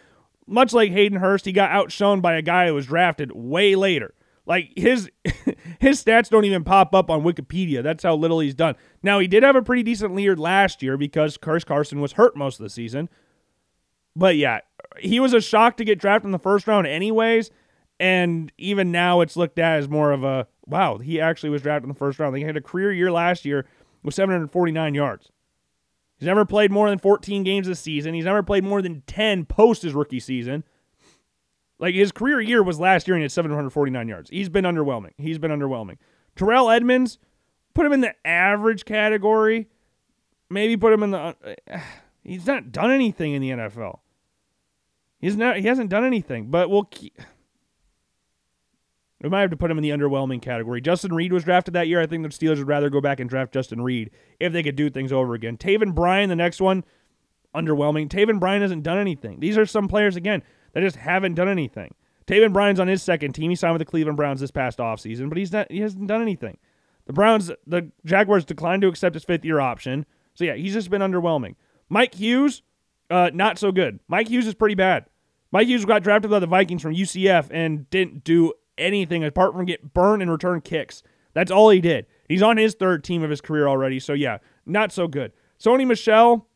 Much 0.50 0.72
like 0.72 0.90
Hayden 0.90 1.20
Hurst, 1.20 1.44
he 1.44 1.52
got 1.52 1.70
outshone 1.70 2.20
by 2.20 2.34
a 2.34 2.42
guy 2.42 2.66
who 2.66 2.74
was 2.74 2.86
drafted 2.86 3.30
way 3.32 3.76
later. 3.76 4.14
Like 4.46 4.72
his 4.76 5.08
his 5.78 6.02
stats 6.02 6.28
don't 6.28 6.44
even 6.44 6.64
pop 6.64 6.92
up 6.92 7.08
on 7.08 7.22
Wikipedia. 7.22 7.84
That's 7.84 8.02
how 8.02 8.16
little 8.16 8.40
he's 8.40 8.54
done. 8.54 8.74
Now 9.02 9.20
he 9.20 9.28
did 9.28 9.44
have 9.44 9.54
a 9.54 9.62
pretty 9.62 9.84
decent 9.84 10.18
year 10.18 10.34
last 10.34 10.82
year 10.82 10.96
because 10.96 11.36
Chris 11.36 11.62
Carson 11.62 12.00
was 12.00 12.12
hurt 12.12 12.36
most 12.36 12.58
of 12.58 12.64
the 12.64 12.70
season. 12.70 13.08
But 14.16 14.36
yeah, 14.36 14.60
he 14.98 15.20
was 15.20 15.32
a 15.32 15.40
shock 15.40 15.76
to 15.76 15.84
get 15.84 16.00
drafted 16.00 16.26
in 16.26 16.32
the 16.32 16.38
first 16.38 16.66
round, 16.66 16.86
anyways. 16.86 17.50
And 18.00 18.50
even 18.58 18.90
now, 18.90 19.20
it's 19.20 19.36
looked 19.36 19.58
at 19.58 19.78
as 19.78 19.88
more 19.88 20.10
of 20.10 20.24
a 20.24 20.48
wow. 20.66 20.98
He 20.98 21.20
actually 21.20 21.50
was 21.50 21.62
drafted 21.62 21.84
in 21.84 21.90
the 21.90 21.98
first 21.98 22.18
round. 22.18 22.36
He 22.36 22.42
had 22.42 22.56
a 22.56 22.60
career 22.60 22.92
year 22.92 23.12
last 23.12 23.44
year 23.44 23.66
with 24.02 24.14
749 24.14 24.94
yards. 24.94 25.30
He's 26.20 26.26
never 26.26 26.44
played 26.44 26.70
more 26.70 26.90
than 26.90 26.98
14 26.98 27.44
games 27.44 27.66
this 27.66 27.80
season. 27.80 28.12
He's 28.12 28.26
never 28.26 28.42
played 28.42 28.62
more 28.62 28.82
than 28.82 29.02
10 29.06 29.46
post 29.46 29.80
his 29.80 29.94
rookie 29.94 30.20
season. 30.20 30.64
Like 31.78 31.94
his 31.94 32.12
career 32.12 32.42
year 32.42 32.62
was 32.62 32.78
last 32.78 33.08
year 33.08 33.14
and 33.14 33.22
he 33.22 33.24
had 33.24 33.32
749 33.32 34.06
yards. 34.06 34.28
He's 34.28 34.50
been 34.50 34.66
underwhelming. 34.66 35.12
He's 35.16 35.38
been 35.38 35.50
underwhelming. 35.50 35.96
Terrell 36.36 36.68
Edmunds, 36.68 37.16
put 37.72 37.86
him 37.86 37.92
in 37.94 38.02
the 38.02 38.14
average 38.26 38.84
category. 38.84 39.68
Maybe 40.50 40.76
put 40.76 40.92
him 40.92 41.02
in 41.04 41.12
the. 41.12 41.18
Uh, 41.18 41.34
he's 42.22 42.46
not 42.46 42.70
done 42.70 42.90
anything 42.90 43.32
in 43.32 43.40
the 43.40 43.50
NFL. 43.50 44.00
He's 45.20 45.36
not. 45.36 45.56
He 45.56 45.68
hasn't 45.68 45.88
done 45.88 46.04
anything. 46.04 46.50
But 46.50 46.68
we'll. 46.68 46.84
Keep, 46.84 47.18
we 49.22 49.28
might 49.28 49.42
have 49.42 49.50
to 49.50 49.56
put 49.56 49.70
him 49.70 49.78
in 49.78 49.82
the 49.82 49.90
underwhelming 49.90 50.40
category. 50.40 50.80
Justin 50.80 51.14
Reid 51.14 51.32
was 51.32 51.44
drafted 51.44 51.74
that 51.74 51.88
year. 51.88 52.00
I 52.00 52.06
think 52.06 52.22
the 52.22 52.28
Steelers 52.30 52.58
would 52.58 52.68
rather 52.68 52.88
go 52.88 53.00
back 53.00 53.20
and 53.20 53.28
draft 53.28 53.52
Justin 53.52 53.82
Reid 53.82 54.10
if 54.38 54.52
they 54.52 54.62
could 54.62 54.76
do 54.76 54.88
things 54.88 55.12
over 55.12 55.34
again. 55.34 55.56
Taven 55.56 55.94
Bryan, 55.94 56.28
the 56.28 56.36
next 56.36 56.60
one, 56.60 56.84
underwhelming. 57.54 58.08
Taven 58.08 58.40
Bryan 58.40 58.62
hasn't 58.62 58.82
done 58.82 58.98
anything. 58.98 59.40
These 59.40 59.58
are 59.58 59.66
some 59.66 59.88
players, 59.88 60.16
again, 60.16 60.42
that 60.72 60.80
just 60.80 60.96
haven't 60.96 61.34
done 61.34 61.48
anything. 61.48 61.94
Taven 62.26 62.52
Bryan's 62.52 62.80
on 62.80 62.88
his 62.88 63.02
second 63.02 63.32
team. 63.32 63.50
He 63.50 63.56
signed 63.56 63.74
with 63.74 63.80
the 63.80 63.90
Cleveland 63.90 64.16
Browns 64.16 64.40
this 64.40 64.50
past 64.50 64.78
offseason, 64.78 65.28
but 65.28 65.36
he's 65.36 65.52
not 65.52 65.70
he 65.70 65.80
hasn't 65.80 66.06
done 66.06 66.22
anything. 66.22 66.58
The 67.06 67.12
Browns, 67.12 67.50
the 67.66 67.90
Jaguars 68.04 68.44
declined 68.44 68.82
to 68.82 68.88
accept 68.88 69.14
his 69.14 69.24
fifth 69.24 69.44
year 69.44 69.58
option. 69.58 70.06
So 70.34 70.44
yeah, 70.44 70.54
he's 70.54 70.74
just 70.74 70.90
been 70.90 71.02
underwhelming. 71.02 71.56
Mike 71.88 72.14
Hughes, 72.14 72.62
uh, 73.10 73.30
not 73.34 73.58
so 73.58 73.72
good. 73.72 73.98
Mike 74.06 74.28
Hughes 74.28 74.46
is 74.46 74.54
pretty 74.54 74.76
bad. 74.76 75.06
Mike 75.50 75.66
Hughes 75.66 75.84
got 75.84 76.04
drafted 76.04 76.30
by 76.30 76.38
the 76.38 76.46
Vikings 76.46 76.82
from 76.82 76.94
UCF 76.94 77.48
and 77.50 77.90
didn't 77.90 78.22
do 78.22 78.52
anything 78.80 79.22
apart 79.24 79.52
from 79.54 79.64
get 79.64 79.92
burned 79.92 80.22
and 80.22 80.30
return 80.30 80.60
kicks. 80.60 81.02
That's 81.32 81.50
all 81.50 81.70
he 81.70 81.80
did. 81.80 82.06
He's 82.28 82.42
on 82.42 82.56
his 82.56 82.74
third 82.74 83.04
team 83.04 83.22
of 83.22 83.30
his 83.30 83.40
career 83.40 83.68
already. 83.68 84.00
So 84.00 84.12
yeah, 84.12 84.38
not 84.66 84.92
so 84.92 85.06
good. 85.06 85.32
Sony 85.58 85.86
Michel, 85.86 86.46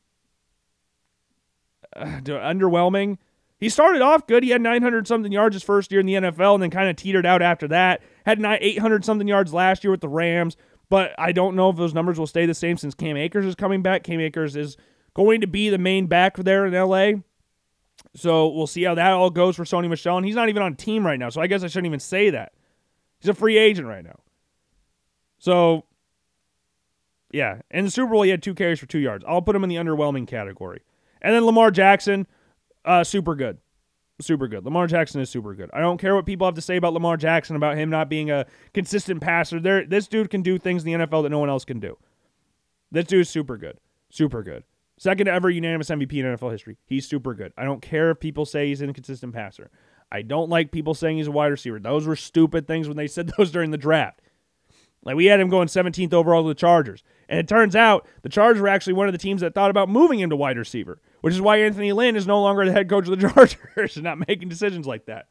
uh, 1.95 2.05
underwhelming. 2.05 3.19
He 3.59 3.69
started 3.69 4.03
off 4.03 4.27
good. 4.27 4.43
He 4.43 4.51
had 4.51 4.61
900 4.61 5.07
something 5.07 5.33
yards 5.33 5.55
his 5.55 5.63
first 5.63 5.91
year 5.91 6.01
in 6.01 6.07
the 6.07 6.15
NFL 6.15 6.55
and 6.55 6.63
then 6.63 6.71
kind 6.71 6.89
of 6.89 6.97
teetered 6.97 7.25
out 7.25 7.41
after 7.41 7.69
that. 7.69 8.03
Had 8.27 8.45
800 8.45 9.05
something 9.05 9.29
yards 9.29 9.55
last 9.55 9.85
year 9.85 9.91
with 9.91 10.01
the 10.01 10.09
Rams, 10.09 10.57
but 10.91 11.13
I 11.19 11.33
don't 11.33 11.57
know 11.57 11.71
if 11.71 11.77
those 11.77 11.95
numbers 11.95 12.19
will 12.19 12.27
stay 12.27 12.47
the 12.47 12.55
same 12.55 12.77
since 12.77 12.95
Cam 12.95 13.17
Akers 13.17 13.47
is 13.47 13.55
coming 13.55 13.81
back. 13.81 14.03
Cam 14.03 14.21
Akers 14.21 14.57
is 14.57 14.77
going 15.15 15.41
to 15.41 15.47
be 15.47 15.71
the 15.71 15.79
main 15.79 16.07
back 16.07 16.37
there 16.37 16.67
in 16.67 16.75
LA. 16.75 17.23
So 18.17 18.49
we'll 18.49 18.67
see 18.67 18.85
how 18.85 18.95
that 18.95 19.13
all 19.13 19.31
goes 19.31 19.57
for 19.57 19.65
Sony 19.65 19.89
Michel. 19.89 20.17
And 20.17 20.25
he's 20.25 20.37
not 20.37 20.49
even 20.49 20.63
on 20.63 20.77
team 20.77 21.05
right 21.05 21.19
now. 21.19 21.31
So 21.31 21.41
I 21.41 21.47
guess 21.47 21.65
I 21.65 21.67
shouldn't 21.67 21.87
even 21.87 22.01
say 22.01 22.31
that. 22.31 22.53
He's 23.19 23.29
a 23.29 23.35
free 23.35 23.59
agent 23.59 23.89
right 23.89 24.05
now. 24.05 24.21
So, 25.39 25.85
yeah. 27.33 27.61
In 27.71 27.85
the 27.85 27.91
Super 27.91 28.13
Bowl, 28.13 28.23
he 28.23 28.31
had 28.31 28.43
two 28.43 28.55
carries 28.55 28.79
for 28.79 28.87
two 28.87 28.99
yards. 28.99 29.25
I'll 29.27 29.43
put 29.43 29.57
him 29.57 29.65
in 29.65 29.71
the 29.71 29.77
underwhelming 29.77 30.29
category. 30.29 30.83
And 31.21 31.35
then 31.35 31.45
Lamar 31.45 31.71
Jackson, 31.71 32.27
uh, 32.85 33.03
super 33.03 33.35
good. 33.35 33.59
Super 34.21 34.47
good. 34.47 34.65
Lamar 34.65 34.87
Jackson 34.87 35.21
is 35.21 35.29
super 35.29 35.55
good. 35.55 35.71
I 35.73 35.81
don't 35.81 35.99
care 35.99 36.15
what 36.15 36.25
people 36.25 36.47
have 36.47 36.55
to 36.55 36.61
say 36.61 36.77
about 36.77 36.93
Lamar 36.93 37.17
Jackson, 37.17 37.57
about 37.57 37.77
him 37.77 37.91
not 37.91 38.09
being 38.09 38.31
a 38.31 38.47
consistent 38.73 39.21
passer. 39.21 39.59
There, 39.59 39.85
this 39.85 40.07
dude 40.07 40.31
can 40.31 40.43
do 40.43 40.57
things 40.57 40.85
in 40.85 40.93
the 40.93 41.07
NFL 41.07 41.25
that 41.25 41.31
no 41.31 41.41
one 41.41 41.49
else 41.49 41.65
can 41.65 41.81
do. 41.81 41.99
This 42.93 43.07
dude 43.07 43.23
is 43.23 43.29
super 43.29 43.57
good. 43.57 43.79
Super 44.11 44.45
good. 44.45 44.63
Second 44.97 45.29
ever 45.29 45.51
unanimous 45.51 45.91
MVP 45.91 46.13
in 46.13 46.25
NFL 46.25 46.53
history. 46.53 46.77
He's 46.87 47.09
super 47.09 47.35
good. 47.35 47.53
I 47.57 47.65
don't 47.65 47.83
care 47.83 48.11
if 48.11 48.21
people 48.21 48.47
say 48.47 48.69
he's 48.69 48.81
an 48.81 48.89
inconsistent 48.89 49.35
passer. 49.35 49.71
I 50.13 50.23
don't 50.23 50.49
like 50.49 50.71
people 50.71 50.95
saying 50.95 51.17
he's 51.17 51.27
a 51.27 51.33
wide 51.33 51.49
receiver. 51.49 51.81
Those 51.81 52.07
were 52.07 52.17
stupid 52.17 52.67
things 52.67 52.87
when 52.87 52.97
they 52.97 53.09
said 53.09 53.33
those 53.39 53.51
during 53.51 53.71
the 53.71 53.77
draft. 53.77 54.21
Like 55.03 55.17
we 55.17 55.27
had 55.27 55.41
him 55.41 55.51
going 55.51 55.69
17th 55.69 56.15
overall 56.15 56.43
to 56.43 56.49
the 56.49 56.55
Chargers. 56.55 57.03
And 57.29 57.39
it 57.39 57.49
turns 57.49 57.77
out 57.77 58.07
the 58.23 58.29
Chargers 58.29 58.61
were 58.61 58.69
actually 58.69 58.95
one 58.95 59.07
of 59.07 59.13
the 59.13 59.19
teams 59.19 59.41
that 59.41 59.55
thought 59.55 59.71
about 59.71 59.89
moving 59.89 60.21
him 60.21 60.31
to 60.31 60.37
wide 60.37 60.57
receiver, 60.57 61.01
which 61.21 61.35
is 61.35 61.41
why 61.41 61.59
Anthony 61.59 61.93
Lynn 61.93 62.17
is 62.17 62.27
no 62.27 62.41
longer 62.41 62.65
the 62.65 62.73
head 62.73 62.89
coach 62.89 63.09
of 63.09 63.19
the 63.19 63.29
Chargers 63.29 63.97
and 63.97 64.05
not 64.05 64.27
making 64.27 64.49
decisions 64.49 64.87
like 64.87 65.07
that. 65.07 65.27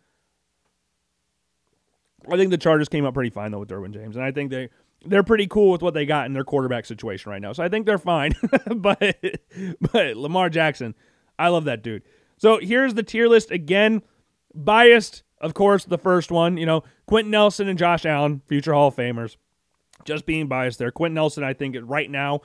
I 2.31 2.37
think 2.37 2.51
the 2.51 2.57
Chargers 2.57 2.89
came 2.89 3.05
up 3.05 3.13
pretty 3.13 3.31
fine 3.31 3.51
though 3.51 3.59
with 3.59 3.69
Derwin 3.69 3.93
James, 3.93 4.15
and 4.15 4.23
I 4.23 4.31
think 4.31 4.49
they 4.49 4.69
they're 5.05 5.23
pretty 5.23 5.47
cool 5.47 5.71
with 5.71 5.81
what 5.81 5.93
they 5.93 6.05
got 6.05 6.25
in 6.25 6.33
their 6.33 6.43
quarterback 6.43 6.85
situation 6.85 7.31
right 7.31 7.41
now. 7.41 7.53
So 7.53 7.63
I 7.63 7.69
think 7.69 7.85
they're 7.85 7.97
fine. 7.97 8.33
but 8.75 9.17
but 9.91 10.17
Lamar 10.17 10.49
Jackson, 10.49 10.95
I 11.37 11.49
love 11.49 11.65
that 11.65 11.83
dude. 11.83 12.03
So 12.37 12.59
here's 12.59 12.93
the 12.93 13.03
tier 13.03 13.27
list 13.27 13.51
again. 13.51 14.01
Biased, 14.55 15.23
of 15.41 15.53
course, 15.53 15.85
the 15.85 15.97
first 15.97 16.31
one, 16.31 16.57
you 16.57 16.65
know, 16.65 16.83
Quenton 17.07 17.31
Nelson 17.31 17.67
and 17.67 17.79
Josh 17.79 18.05
Allen, 18.05 18.41
future 18.47 18.73
Hall 18.73 18.89
of 18.89 18.95
Famers. 18.95 19.37
Just 20.05 20.25
being 20.25 20.47
biased 20.47 20.79
there. 20.79 20.91
Quenton 20.91 21.15
Nelson, 21.15 21.43
I 21.43 21.53
think 21.53 21.75
right 21.81 22.09
now, 22.09 22.41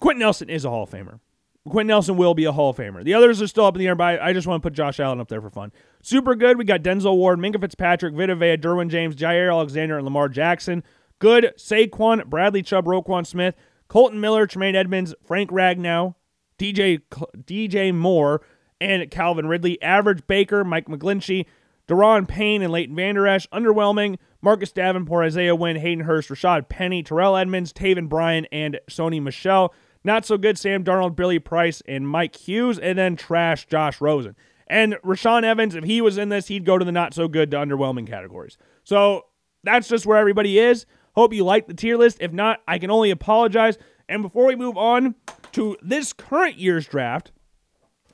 Quenton 0.00 0.20
Nelson 0.20 0.50
is 0.50 0.64
a 0.64 0.70
Hall 0.70 0.84
of 0.84 0.90
Famer. 0.90 1.20
Quenton 1.68 1.88
Nelson 1.88 2.16
will 2.16 2.34
be 2.34 2.44
a 2.44 2.52
Hall 2.52 2.70
of 2.70 2.76
Famer. 2.76 3.04
The 3.04 3.14
others 3.14 3.42
are 3.42 3.46
still 3.46 3.64
up 3.64 3.74
in 3.74 3.80
the 3.80 3.86
air, 3.86 3.94
but 3.94 4.20
I 4.20 4.32
just 4.32 4.46
want 4.46 4.62
to 4.62 4.66
put 4.66 4.74
Josh 4.74 5.00
Allen 5.00 5.20
up 5.20 5.28
there 5.28 5.40
for 5.40 5.50
fun. 5.50 5.72
Super 6.02 6.34
good. 6.34 6.58
We 6.58 6.64
got 6.64 6.82
Denzel 6.82 7.16
Ward, 7.16 7.38
Minkah 7.38 7.60
Fitzpatrick, 7.60 8.14
Vita 8.14 8.34
Vea, 8.34 8.56
Derwin 8.56 8.88
James, 8.88 9.14
Jaire 9.16 9.50
Alexander, 9.50 9.96
and 9.96 10.04
Lamar 10.04 10.28
Jackson. 10.28 10.82
Good. 11.18 11.52
Saquon, 11.56 12.26
Bradley 12.26 12.62
Chubb, 12.62 12.86
Roquan 12.86 13.26
Smith, 13.26 13.54
Kolton 13.88 14.20
Miller, 14.20 14.46
Tremaine 14.46 14.76
Edmunds, 14.76 15.14
Frank 15.24 15.50
Ragnow, 15.50 16.14
DJ 16.58 17.00
DJ 17.36 17.94
Moore, 17.94 18.42
and 18.80 19.10
Calvin 19.10 19.46
Ridley. 19.46 19.80
Average 19.82 20.26
Baker, 20.26 20.64
Mike 20.64 20.86
McGlinchey, 20.86 21.46
Da'Ron 21.88 22.28
Payne, 22.28 22.62
and 22.62 22.72
Leighton 22.72 22.94
Vander 22.94 23.26
Esch. 23.26 23.48
Underwhelming. 23.50 24.18
Marcus 24.40 24.70
Davenport, 24.70 25.26
Isaiah 25.26 25.56
Wynn, 25.56 25.76
Hayden 25.76 26.04
Hurst, 26.04 26.28
Rashad 26.28 26.68
Penny, 26.68 27.02
Terrell 27.02 27.36
Edmunds, 27.36 27.72
Taven 27.72 28.08
Bryan, 28.08 28.46
and 28.52 28.78
Sony 28.88 29.20
Michel. 29.20 29.74
Not 30.04 30.24
so 30.24 30.38
good 30.38 30.56
Sam 30.56 30.84
Darnold, 30.84 31.16
Billy 31.16 31.40
Price, 31.40 31.82
and 31.88 32.08
Mike 32.08 32.36
Hughes. 32.36 32.78
And 32.78 32.96
then 32.96 33.16
trash 33.16 33.66
Josh 33.66 34.00
Rosen. 34.00 34.36
And 34.68 34.94
Rashaan 35.04 35.42
Evans, 35.42 35.74
if 35.74 35.84
he 35.84 36.00
was 36.00 36.18
in 36.18 36.28
this, 36.28 36.48
he'd 36.48 36.64
go 36.64 36.78
to 36.78 36.84
the 36.84 36.92
not 36.92 37.14
so 37.14 37.26
good 37.26 37.50
to 37.50 37.56
underwhelming 37.56 38.06
categories. 38.06 38.58
So 38.84 39.26
that's 39.64 39.88
just 39.88 40.06
where 40.06 40.18
everybody 40.18 40.58
is. 40.58 40.86
Hope 41.18 41.34
you 41.34 41.44
like 41.44 41.66
the 41.66 41.74
tier 41.74 41.96
list. 41.96 42.18
If 42.20 42.32
not, 42.32 42.62
I 42.68 42.78
can 42.78 42.92
only 42.92 43.10
apologize. 43.10 43.76
And 44.08 44.22
before 44.22 44.46
we 44.46 44.54
move 44.54 44.76
on 44.76 45.16
to 45.50 45.76
this 45.82 46.12
current 46.12 46.58
year's 46.58 46.86
draft, 46.86 47.32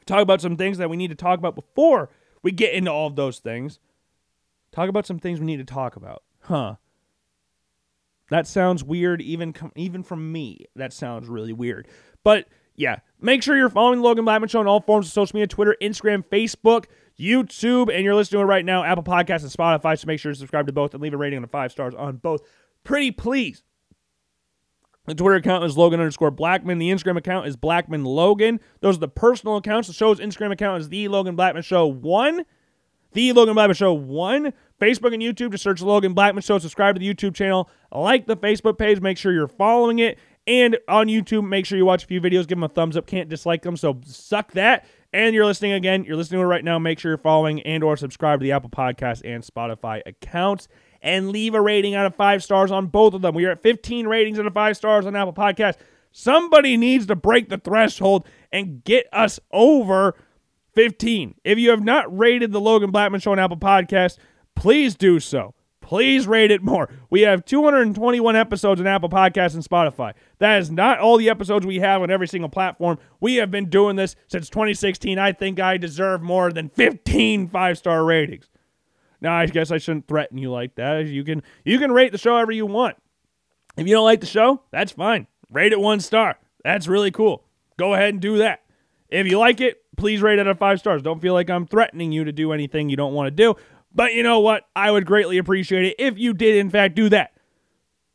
talk 0.06 0.22
about 0.22 0.40
some 0.40 0.56
things 0.56 0.78
that 0.78 0.88
we 0.88 0.96
need 0.96 1.10
to 1.10 1.14
talk 1.14 1.38
about 1.38 1.54
before 1.54 2.08
we 2.42 2.50
get 2.50 2.72
into 2.72 2.90
all 2.90 3.06
of 3.06 3.14
those 3.14 3.40
things. 3.40 3.78
Talk 4.72 4.88
about 4.88 5.04
some 5.04 5.18
things 5.18 5.38
we 5.38 5.44
need 5.44 5.58
to 5.58 5.64
talk 5.64 5.96
about. 5.96 6.22
Huh. 6.44 6.76
That 8.30 8.46
sounds 8.46 8.82
weird 8.82 9.20
even 9.20 9.52
com- 9.52 9.72
even 9.76 10.02
from 10.02 10.32
me. 10.32 10.64
That 10.74 10.94
sounds 10.94 11.28
really 11.28 11.52
weird. 11.52 11.86
But 12.22 12.48
yeah, 12.74 13.00
make 13.20 13.42
sure 13.42 13.54
you're 13.54 13.68
following 13.68 14.00
Logan 14.00 14.24
Blackman 14.24 14.48
Show 14.48 14.60
on 14.60 14.66
all 14.66 14.80
forms 14.80 15.08
of 15.08 15.12
social 15.12 15.36
media, 15.36 15.46
Twitter, 15.46 15.76
Instagram, 15.82 16.24
Facebook, 16.24 16.86
YouTube, 17.20 17.94
and 17.94 18.02
you're 18.02 18.14
listening 18.14 18.38
to 18.38 18.44
it 18.44 18.46
right 18.48 18.64
now, 18.64 18.82
Apple 18.82 19.04
Podcasts 19.04 19.42
and 19.42 19.52
Spotify. 19.52 19.98
So 19.98 20.06
make 20.06 20.20
sure 20.20 20.32
to 20.32 20.38
subscribe 20.38 20.66
to 20.68 20.72
both 20.72 20.94
and 20.94 21.02
leave 21.02 21.12
a 21.12 21.18
rating 21.18 21.36
on 21.36 21.42
the 21.42 21.48
five 21.48 21.70
stars 21.70 21.94
on 21.94 22.16
both 22.16 22.40
pretty 22.84 23.10
please. 23.10 23.62
The 25.06 25.14
Twitter 25.14 25.36
account 25.36 25.64
is 25.64 25.76
Logan 25.76 26.00
underscore 26.00 26.30
Blackman. 26.30 26.78
The 26.78 26.90
Instagram 26.90 27.18
account 27.18 27.46
is 27.46 27.56
Blackman 27.56 28.04
Logan. 28.04 28.58
Those 28.80 28.96
are 28.96 29.00
the 29.00 29.08
personal 29.08 29.56
accounts. 29.56 29.88
The 29.88 29.94
show's 29.94 30.18
Instagram 30.18 30.50
account 30.50 30.80
is 30.80 30.88
The 30.88 31.08
Logan 31.08 31.36
Blackman 31.36 31.62
Show 31.62 31.86
1. 31.86 32.46
The 33.12 33.32
Logan 33.32 33.54
Blackman 33.54 33.74
Show 33.74 33.92
1. 33.92 34.52
Facebook 34.80 35.12
and 35.12 35.22
YouTube, 35.22 35.50
just 35.50 35.62
search 35.62 35.82
Logan 35.82 36.14
Blackman 36.14 36.42
Show. 36.42 36.58
Subscribe 36.58 36.94
to 36.94 36.98
the 36.98 37.14
YouTube 37.14 37.34
channel. 37.34 37.68
Like 37.92 38.26
the 38.26 38.36
Facebook 38.36 38.78
page. 38.78 39.00
Make 39.00 39.18
sure 39.18 39.32
you're 39.32 39.46
following 39.46 39.98
it. 39.98 40.18
And 40.46 40.78
on 40.88 41.08
YouTube, 41.08 41.46
make 41.46 41.66
sure 41.66 41.76
you 41.76 41.84
watch 41.84 42.04
a 42.04 42.06
few 42.06 42.20
videos. 42.20 42.46
Give 42.46 42.56
them 42.56 42.64
a 42.64 42.68
thumbs 42.68 42.96
up. 42.96 43.06
Can't 43.06 43.28
dislike 43.28 43.62
them. 43.62 43.76
So 43.76 44.00
suck 44.06 44.52
that. 44.52 44.86
And 45.12 45.34
you're 45.34 45.46
listening 45.46 45.72
again. 45.72 46.04
You're 46.04 46.16
listening 46.16 46.40
to 46.40 46.44
it 46.44 46.48
right 46.48 46.64
now. 46.64 46.78
Make 46.78 46.98
sure 46.98 47.10
you're 47.10 47.18
following 47.18 47.60
and 47.62 47.84
or 47.84 47.96
subscribe 47.98 48.40
to 48.40 48.42
the 48.42 48.52
Apple 48.52 48.70
Podcast 48.70 49.20
and 49.22 49.44
Spotify 49.44 50.00
accounts 50.06 50.66
and 51.04 51.28
leave 51.28 51.54
a 51.54 51.60
rating 51.60 51.94
out 51.94 52.06
of 52.06 52.16
five 52.16 52.42
stars 52.42 52.72
on 52.72 52.86
both 52.86 53.12
of 53.12 53.20
them. 53.20 53.34
We 53.34 53.44
are 53.44 53.50
at 53.52 53.62
15 53.62 54.08
ratings 54.08 54.38
out 54.38 54.46
of 54.46 54.54
five 54.54 54.74
stars 54.74 55.04
on 55.04 55.14
Apple 55.14 55.34
Podcast. 55.34 55.76
Somebody 56.10 56.78
needs 56.78 57.06
to 57.06 57.14
break 57.14 57.50
the 57.50 57.58
threshold 57.58 58.26
and 58.50 58.82
get 58.82 59.06
us 59.12 59.38
over 59.52 60.16
15. 60.74 61.34
If 61.44 61.58
you 61.58 61.70
have 61.70 61.84
not 61.84 62.16
rated 62.16 62.52
the 62.52 62.60
Logan 62.60 62.90
Blackman 62.90 63.20
Show 63.20 63.32
on 63.32 63.38
Apple 63.38 63.58
Podcast, 63.58 64.16
please 64.56 64.94
do 64.94 65.20
so. 65.20 65.54
Please 65.82 66.26
rate 66.26 66.50
it 66.50 66.62
more. 66.62 66.88
We 67.10 67.20
have 67.20 67.44
221 67.44 68.34
episodes 68.34 68.80
on 68.80 68.86
Apple 68.86 69.10
Podcasts 69.10 69.52
and 69.52 69.62
Spotify. 69.62 70.14
That 70.38 70.62
is 70.62 70.70
not 70.70 70.98
all 71.00 71.18
the 71.18 71.28
episodes 71.28 71.66
we 71.66 71.80
have 71.80 72.00
on 72.00 72.10
every 72.10 72.26
single 72.26 72.48
platform. 72.48 72.98
We 73.20 73.34
have 73.34 73.50
been 73.50 73.68
doing 73.68 73.96
this 73.96 74.16
since 74.26 74.48
2016. 74.48 75.18
I 75.18 75.32
think 75.32 75.60
I 75.60 75.76
deserve 75.76 76.22
more 76.22 76.50
than 76.50 76.70
15 76.70 77.48
five 77.48 77.76
star 77.76 78.02
ratings. 78.02 78.48
Now, 79.24 79.38
I 79.38 79.46
guess 79.46 79.70
I 79.70 79.78
shouldn't 79.78 80.06
threaten 80.06 80.36
you 80.36 80.52
like 80.52 80.74
that. 80.74 81.06
You 81.06 81.24
can 81.24 81.42
you 81.64 81.78
can 81.78 81.90
rate 81.90 82.12
the 82.12 82.18
show 82.18 82.34
however 82.34 82.52
you 82.52 82.66
want. 82.66 82.96
If 83.74 83.86
you 83.86 83.94
don't 83.94 84.04
like 84.04 84.20
the 84.20 84.26
show, 84.26 84.60
that's 84.70 84.92
fine. 84.92 85.26
Rate 85.50 85.72
it 85.72 85.80
one 85.80 86.00
star. 86.00 86.36
That's 86.62 86.86
really 86.86 87.10
cool. 87.10 87.42
Go 87.78 87.94
ahead 87.94 88.10
and 88.10 88.20
do 88.20 88.36
that. 88.38 88.64
If 89.08 89.26
you 89.26 89.38
like 89.38 89.62
it, 89.62 89.82
please 89.96 90.20
rate 90.20 90.38
it 90.38 90.46
at 90.46 90.58
five 90.58 90.78
stars. 90.78 91.00
Don't 91.00 91.22
feel 91.22 91.32
like 91.32 91.48
I'm 91.48 91.66
threatening 91.66 92.12
you 92.12 92.24
to 92.24 92.32
do 92.32 92.52
anything 92.52 92.90
you 92.90 92.98
don't 92.98 93.14
want 93.14 93.28
to 93.28 93.30
do. 93.30 93.54
But 93.94 94.12
you 94.12 94.22
know 94.22 94.40
what? 94.40 94.68
I 94.76 94.90
would 94.90 95.06
greatly 95.06 95.38
appreciate 95.38 95.86
it 95.86 95.94
if 95.98 96.18
you 96.18 96.34
did, 96.34 96.56
in 96.56 96.68
fact, 96.68 96.94
do 96.94 97.08
that. 97.08 97.32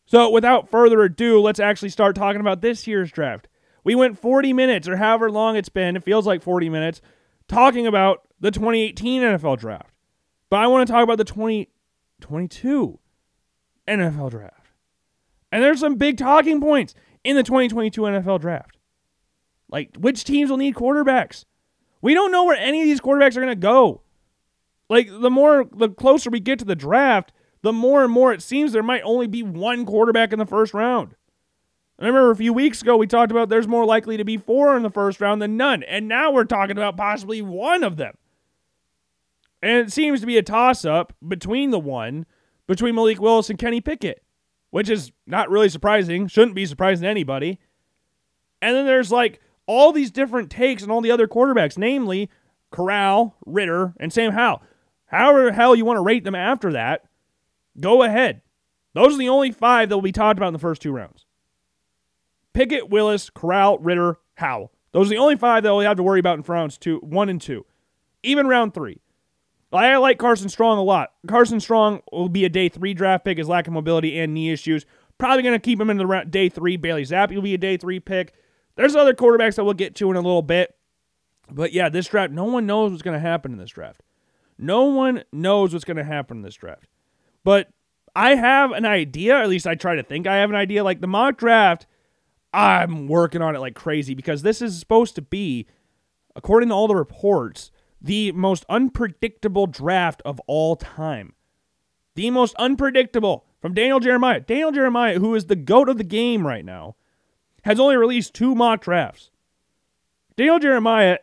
So, 0.06 0.30
without 0.30 0.70
further 0.70 1.02
ado, 1.02 1.42
let's 1.42 1.60
actually 1.60 1.90
start 1.90 2.16
talking 2.16 2.42
about 2.42 2.62
this 2.62 2.86
year's 2.86 3.12
draft. 3.12 3.48
We 3.84 3.96
went 3.96 4.20
40 4.20 4.54
minutes, 4.54 4.88
or 4.88 4.98
however 4.98 5.32
long 5.32 5.56
it's 5.56 5.70
been, 5.70 5.96
it 5.96 6.04
feels 6.04 6.28
like 6.28 6.44
40 6.44 6.70
minutes, 6.70 7.02
talking 7.48 7.88
about 7.88 8.22
the 8.40 8.52
2018 8.52 9.24
NFL 9.24 9.58
draft. 9.58 9.90
But 10.50 10.62
I 10.62 10.68
want 10.68 10.88
to 10.88 10.92
talk 10.92 11.04
about 11.04 11.18
the 11.18 11.26
2022 11.26 13.00
NFL 13.88 14.32
draft. 14.32 14.68
And 15.52 15.64
there's 15.64 15.80
some 15.80 15.96
big 15.96 16.18
talking 16.18 16.62
points 16.62 16.94
in 17.24 17.36
the 17.36 17.44
2022 17.44 18.02
NFL 18.02 18.42
draft. 18.42 18.78
Like, 19.70 19.96
which 19.98 20.24
teams 20.24 20.50
will 20.50 20.58
need 20.58 20.76
quarterbacks? 20.76 21.46
We 22.02 22.14
don't 22.14 22.32
know 22.32 22.46
where 22.46 22.58
any 22.58 22.82
of 22.82 22.88
these 22.88 23.02
quarterbacks 23.02 23.36
are 23.36 23.42
going 23.42 23.48
to 23.48 23.56
go. 23.56 24.02
Like, 24.90 25.10
the 25.10 25.30
more, 25.30 25.66
the 25.72 25.90
closer 25.90 26.30
we 26.30 26.40
get 26.40 26.60
to 26.60 26.66
the 26.66 26.76
draft, 26.76 27.32
the 27.62 27.74
more 27.74 28.04
and 28.04 28.12
more 28.12 28.34
it 28.34 28.42
seems 28.42 28.72
there 28.72 28.82
might 28.82 29.02
only 29.04 29.28
be 29.28 29.44
one 29.44 29.86
quarterback 29.86 30.34
in 30.34 30.40
the 30.40 30.46
first 30.46 30.74
round. 30.74 31.16
I 32.00 32.06
remember 32.06 32.32
a 32.32 32.36
few 32.36 32.54
weeks 32.54 32.82
ago 32.82 32.96
we 32.96 33.08
talked 33.08 33.32
about 33.32 33.50
there's 33.50 33.68
more 33.68 33.86
likely 33.86 34.16
to 34.18 34.24
be 34.24 34.38
four 34.38 34.78
in 34.78 34.84
the 34.84 34.90
first 34.90 35.20
round 35.20 35.42
than 35.42 35.58
none. 35.58 35.84
And 35.84 36.08
now 36.08 36.32
we're 36.32 36.46
talking 36.46 36.78
about 36.78 36.96
possibly 36.96 37.42
one 37.42 37.84
of 37.84 37.98
them. 37.98 38.16
And 39.62 39.78
it 39.78 39.92
seems 39.92 40.22
to 40.22 40.28
be 40.28 40.38
a 40.38 40.44
toss 40.44 40.86
up 40.86 41.14
between 41.28 41.72
the 41.72 41.80
one, 41.80 42.26
between 42.68 42.96
Malik 42.96 43.20
Willis 43.20 43.50
and 43.50 43.60
Kenny 43.60 43.82
Pickett, 43.82 44.24
which 44.70 44.90
is 44.90 45.12
not 45.28 45.50
really 45.50 45.70
surprising, 45.70 46.28
shouldn't 46.28 46.56
be 46.56 46.66
surprising 46.66 47.04
to 47.04 47.10
anybody. 47.10 47.60
And 48.62 48.76
then 48.76 48.86
there's 48.86 49.12
like 49.12 49.42
all 49.66 49.92
these 49.92 50.12
different 50.12 50.50
takes 50.50 50.84
and 50.84 50.92
all 50.92 51.02
the 51.02 51.12
other 51.12 51.28
quarterbacks, 51.28 51.78
namely 51.78 52.30
Corral, 52.72 53.36
Ridder, 53.46 53.94
and 54.00 54.14
Sam 54.14 54.32
Howell. 54.32 54.62
However 55.06 55.46
the 55.46 55.54
hell 55.54 55.76
you 55.76 55.86
want 55.86 55.98
to 55.98 56.04
rate 56.04 56.24
them 56.24 56.36
after 56.36 56.72
that, 56.74 57.06
go 57.80 58.04
ahead. 58.04 58.42
Those 58.94 59.16
are 59.16 59.20
the 59.20 59.30
only 59.30 59.52
five 59.52 59.90
that 59.90 59.96
will 59.96 60.02
be 60.02 60.12
talked 60.12 60.40
about 60.40 60.48
in 60.48 60.54
the 60.54 60.60
first 60.60 60.82
two 60.82 60.92
rounds. 60.92 61.26
Pickett, 62.54 62.90
Willis, 62.90 63.30
Corral, 63.30 63.78
Ridder, 63.80 64.18
Howell. 64.36 64.72
Those 64.92 65.08
are 65.08 65.12
the 65.12 65.18
only 65.18 65.36
five 65.36 65.64
that 65.64 65.76
we 65.76 65.86
have 65.86 65.98
to 65.98 66.04
worry 66.04 66.20
about 66.20 66.38
in 66.38 66.44
rounds 66.48 66.78
two, 66.78 66.98
one 67.00 67.30
and 67.30 67.42
two. 67.42 67.66
Even 68.24 68.48
round 68.48 68.74
three. 68.74 69.02
I 69.72 69.98
like 69.98 70.18
Carson 70.18 70.50
Strong 70.50 70.80
a 70.80 70.84
lot. 70.84 71.14
Carson 71.28 71.60
Strong 71.60 72.02
will 72.12 72.30
be 72.30 72.46
a 72.46 72.50
day 72.50 72.70
three 72.70 72.94
draft 72.94 73.26
pick, 73.26 73.38
his 73.38 73.48
lack 73.48 73.68
of 73.68 73.74
mobility 73.74 74.20
and 74.20 74.34
knee 74.34 74.52
issues. 74.52 74.86
Probably 75.18 75.44
going 75.44 75.54
to 75.54 75.60
keep 75.60 75.80
him 75.80 75.90
in 75.90 75.98
the 75.98 76.08
round, 76.08 76.32
day 76.32 76.50
three. 76.50 76.78
Bailey 76.78 77.04
Zappe 77.04 77.36
will 77.36 77.42
be 77.42 77.54
a 77.54 77.58
day 77.58 77.78
three 77.78 78.00
pick. 78.00 78.34
There's 78.76 78.96
other 78.96 79.14
quarterbacks 79.14 79.56
that 79.56 79.66
we'll 79.66 79.74
get 79.74 79.96
to 79.96 80.10
in 80.10 80.16
a 80.16 80.22
little 80.22 80.42
bit. 80.42 80.76
But 81.52 81.74
yeah, 81.74 81.90
this 81.90 82.08
draft, 82.08 82.32
no 82.32 82.46
one 82.46 82.66
knows 82.66 82.92
what's 82.92 83.04
going 83.04 83.16
to 83.16 83.20
happen 83.20 83.52
in 83.52 83.58
this 83.58 83.72
draft. 83.72 84.02
No 84.58 84.86
one 84.86 85.24
knows 85.32 85.74
what's 85.74 85.86
going 85.86 85.98
to 85.98 86.04
happen 86.04 86.38
in 86.38 86.44
this 86.44 86.56
draft. 86.56 86.88
But 87.44 87.70
I 88.16 88.36
have 88.36 88.72
an 88.72 88.86
idea, 88.86 89.40
at 89.40 89.50
least 89.50 89.68
I 89.68 89.76
try 89.76 89.96
to 89.96 90.04
think 90.04 90.28
I 90.28 90.38
have 90.38 90.50
an 90.50 90.56
idea. 90.56 90.84
Like 90.84 91.02
the 91.02 91.08
mock 91.08 91.38
draft, 91.38 91.86
I'm 92.54 93.08
working 93.08 93.42
on 93.42 93.56
it 93.56 93.60
like 93.60 93.76
crazy 93.76 94.14
because 94.14 94.42
this 94.42 94.62
is 94.62 94.80
supposed 94.80 95.16
to 95.16 95.22
be, 95.22 95.68
according 96.36 96.70
to 96.70 96.76
all 96.76 96.88
the 96.88 96.96
reports, 96.96 97.72
the 98.02 98.32
most 98.32 98.66
unpredictable 98.70 99.68
draft 99.68 100.22
of 100.26 100.40
all 100.48 100.76
time. 100.76 101.34
The 102.16 102.30
most 102.30 102.56
unpredictable 102.56 103.46
from 103.62 103.74
Daniel 103.74 104.00
Jeremiah. 104.00 104.40
Daniel 104.40 104.72
Jeremiah, 104.72 105.20
who 105.20 105.36
is 105.36 105.46
the 105.46 105.56
GOAT 105.56 105.90
of 105.90 105.98
the 105.98 106.04
game 106.04 106.46
right 106.46 106.66
now, 106.66 106.96
has 107.64 107.80
only 107.80 107.98
released 107.98 108.34
two 108.34 108.56
mock 108.56 108.82
drafts. 108.82 109.32
Daniel 110.38 110.60
Jeremiah 110.60 111.18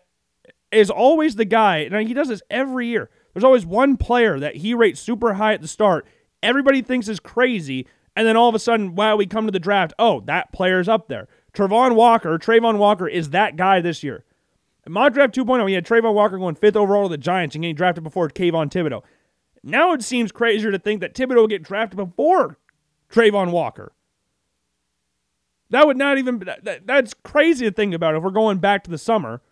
is 0.70 0.90
always 0.90 1.36
the 1.36 1.44
guy, 1.44 1.78
and 1.78 2.06
he 2.06 2.14
does 2.14 2.28
this 2.28 2.42
every 2.50 2.88
year. 2.88 3.08
There's 3.32 3.44
always 3.44 3.64
one 3.64 3.96
player 3.96 4.38
that 4.38 4.56
he 4.56 4.74
rates 4.74 5.00
super 5.00 5.34
high 5.34 5.54
at 5.54 5.62
the 5.62 5.68
start. 5.68 6.06
Everybody 6.42 6.82
thinks 6.82 7.08
is 7.08 7.20
crazy, 7.20 7.86
and 8.14 8.26
then 8.26 8.36
all 8.36 8.48
of 8.48 8.54
a 8.54 8.58
sudden, 8.58 8.94
while 8.94 9.16
we 9.16 9.26
come 9.26 9.46
to 9.46 9.52
the 9.52 9.58
draft, 9.58 9.94
oh, 9.98 10.20
that 10.26 10.52
player's 10.52 10.88
up 10.88 11.08
there. 11.08 11.28
Travon 11.54 11.94
Walker, 11.94 12.38
Travon 12.38 12.76
Walker 12.76 13.08
is 13.08 13.30
that 13.30 13.56
guy 13.56 13.80
this 13.80 14.02
year. 14.02 14.24
In 14.86 14.92
mock 14.92 15.12
draft 15.14 15.34
2.0, 15.34 15.64
we 15.64 15.72
had 15.72 15.84
Travon 15.84 16.14
Walker 16.14 16.38
going 16.38 16.54
fifth 16.54 16.76
overall 16.76 17.08
to 17.08 17.08
the 17.08 17.18
Giants 17.18 17.56
and 17.56 17.62
getting 17.62 17.74
drafted 17.74 18.04
before 18.04 18.28
Kayvon 18.28 18.70
Thibodeaux. 18.70 19.02
Now 19.64 19.92
it 19.92 20.02
seems 20.02 20.30
crazier 20.30 20.70
to 20.70 20.78
think 20.78 21.00
that 21.00 21.14
Thibodeaux 21.14 21.34
will 21.34 21.48
get 21.48 21.64
drafted 21.64 21.96
before 21.96 22.58
Travon 23.10 23.50
Walker. 23.50 23.92
That 25.70 25.88
would 25.88 25.96
not 25.96 26.18
even 26.18 26.38
that, 26.38 26.86
that's 26.86 27.12
crazy 27.12 27.64
to 27.66 27.72
think 27.72 27.92
about 27.92 28.14
if 28.14 28.22
we're 28.22 28.30
going 28.30 28.58
back 28.58 28.84
to 28.84 28.90
the 28.90 28.98
summer. 28.98 29.42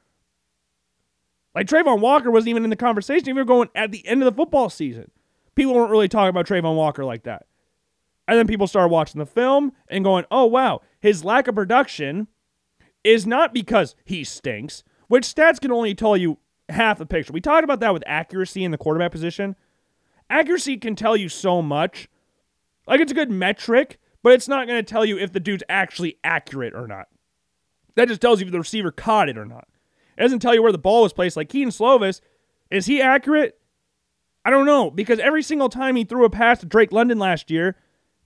Like 1.52 1.66
Travon 1.66 1.98
Walker 1.98 2.30
wasn't 2.30 2.50
even 2.50 2.62
in 2.62 2.70
the 2.70 2.76
conversation. 2.76 3.28
If 3.28 3.34
you're 3.34 3.44
going 3.44 3.68
at 3.74 3.90
the 3.90 4.06
end 4.06 4.22
of 4.22 4.26
the 4.26 4.36
football 4.36 4.70
season, 4.70 5.10
people 5.56 5.74
weren't 5.74 5.90
really 5.90 6.08
talking 6.08 6.28
about 6.28 6.46
Travon 6.46 6.76
Walker 6.76 7.04
like 7.04 7.24
that. 7.24 7.46
And 8.28 8.38
then 8.38 8.46
people 8.46 8.68
started 8.68 8.88
watching 8.88 9.18
the 9.18 9.26
film 9.26 9.72
and 9.88 10.04
going, 10.04 10.26
"Oh 10.30 10.46
wow, 10.46 10.82
his 11.00 11.24
lack 11.24 11.48
of 11.48 11.56
production 11.56 12.28
is 13.02 13.26
not 13.26 13.52
because 13.52 13.96
he 14.04 14.22
stinks, 14.22 14.84
which 15.14 15.32
stats 15.32 15.60
can 15.60 15.70
only 15.70 15.94
tell 15.94 16.16
you 16.16 16.38
half 16.68 16.98
the 16.98 17.06
picture. 17.06 17.32
We 17.32 17.40
talked 17.40 17.62
about 17.62 17.78
that 17.78 17.94
with 17.94 18.02
accuracy 18.04 18.64
in 18.64 18.72
the 18.72 18.76
quarterback 18.76 19.12
position. 19.12 19.54
Accuracy 20.28 20.76
can 20.76 20.96
tell 20.96 21.16
you 21.16 21.28
so 21.28 21.62
much. 21.62 22.08
Like 22.88 22.98
it's 22.98 23.12
a 23.12 23.14
good 23.14 23.30
metric, 23.30 24.00
but 24.24 24.32
it's 24.32 24.48
not 24.48 24.66
going 24.66 24.84
to 24.84 24.92
tell 24.92 25.04
you 25.04 25.16
if 25.16 25.32
the 25.32 25.38
dude's 25.38 25.62
actually 25.68 26.18
accurate 26.24 26.74
or 26.74 26.88
not. 26.88 27.06
That 27.94 28.08
just 28.08 28.20
tells 28.20 28.40
you 28.40 28.46
if 28.46 28.50
the 28.50 28.58
receiver 28.58 28.90
caught 28.90 29.28
it 29.28 29.38
or 29.38 29.44
not. 29.44 29.68
It 30.18 30.22
doesn't 30.22 30.40
tell 30.40 30.52
you 30.52 30.64
where 30.64 30.72
the 30.72 30.78
ball 30.78 31.04
was 31.04 31.12
placed. 31.12 31.36
Like 31.36 31.48
Kedon 31.48 31.70
Slovis, 31.70 32.20
is 32.72 32.86
he 32.86 33.00
accurate? 33.00 33.56
I 34.44 34.50
don't 34.50 34.66
know 34.66 34.90
because 34.90 35.20
every 35.20 35.44
single 35.44 35.68
time 35.68 35.94
he 35.94 36.02
threw 36.02 36.24
a 36.24 36.28
pass 36.30 36.58
to 36.58 36.66
Drake 36.66 36.90
London 36.90 37.20
last 37.20 37.52
year, 37.52 37.76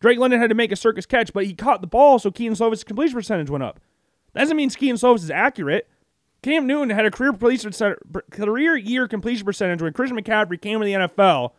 Drake 0.00 0.18
London 0.18 0.40
had 0.40 0.48
to 0.48 0.54
make 0.54 0.72
a 0.72 0.76
circus 0.76 1.04
catch, 1.04 1.34
but 1.34 1.44
he 1.44 1.52
caught 1.52 1.82
the 1.82 1.86
ball, 1.86 2.18
so 2.18 2.30
Kedon 2.30 2.56
Slovis' 2.56 2.82
completion 2.82 3.12
percentage 3.12 3.50
went 3.50 3.62
up. 3.62 3.78
That 4.32 4.40
doesn't 4.40 4.56
mean 4.56 4.70
Kedon 4.70 4.96
Slovis 4.96 5.24
is 5.24 5.30
accurate. 5.30 5.86
Cam 6.48 6.66
Newton 6.66 6.88
had 6.88 7.04
a 7.04 7.10
career 7.10 7.34
career 8.30 8.74
year 8.74 9.06
completion 9.06 9.44
percentage 9.44 9.82
when 9.82 9.92
Christian 9.92 10.18
McCaffrey 10.18 10.58
came 10.58 10.78
to 10.78 10.84
the 10.86 10.92
NFL. 10.92 11.50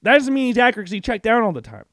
That 0.00 0.14
doesn't 0.14 0.32
mean 0.32 0.46
his 0.46 0.56
accuracy 0.56 1.02
checked 1.02 1.24
down 1.24 1.42
all 1.42 1.52
the 1.52 1.60
time. 1.60 1.84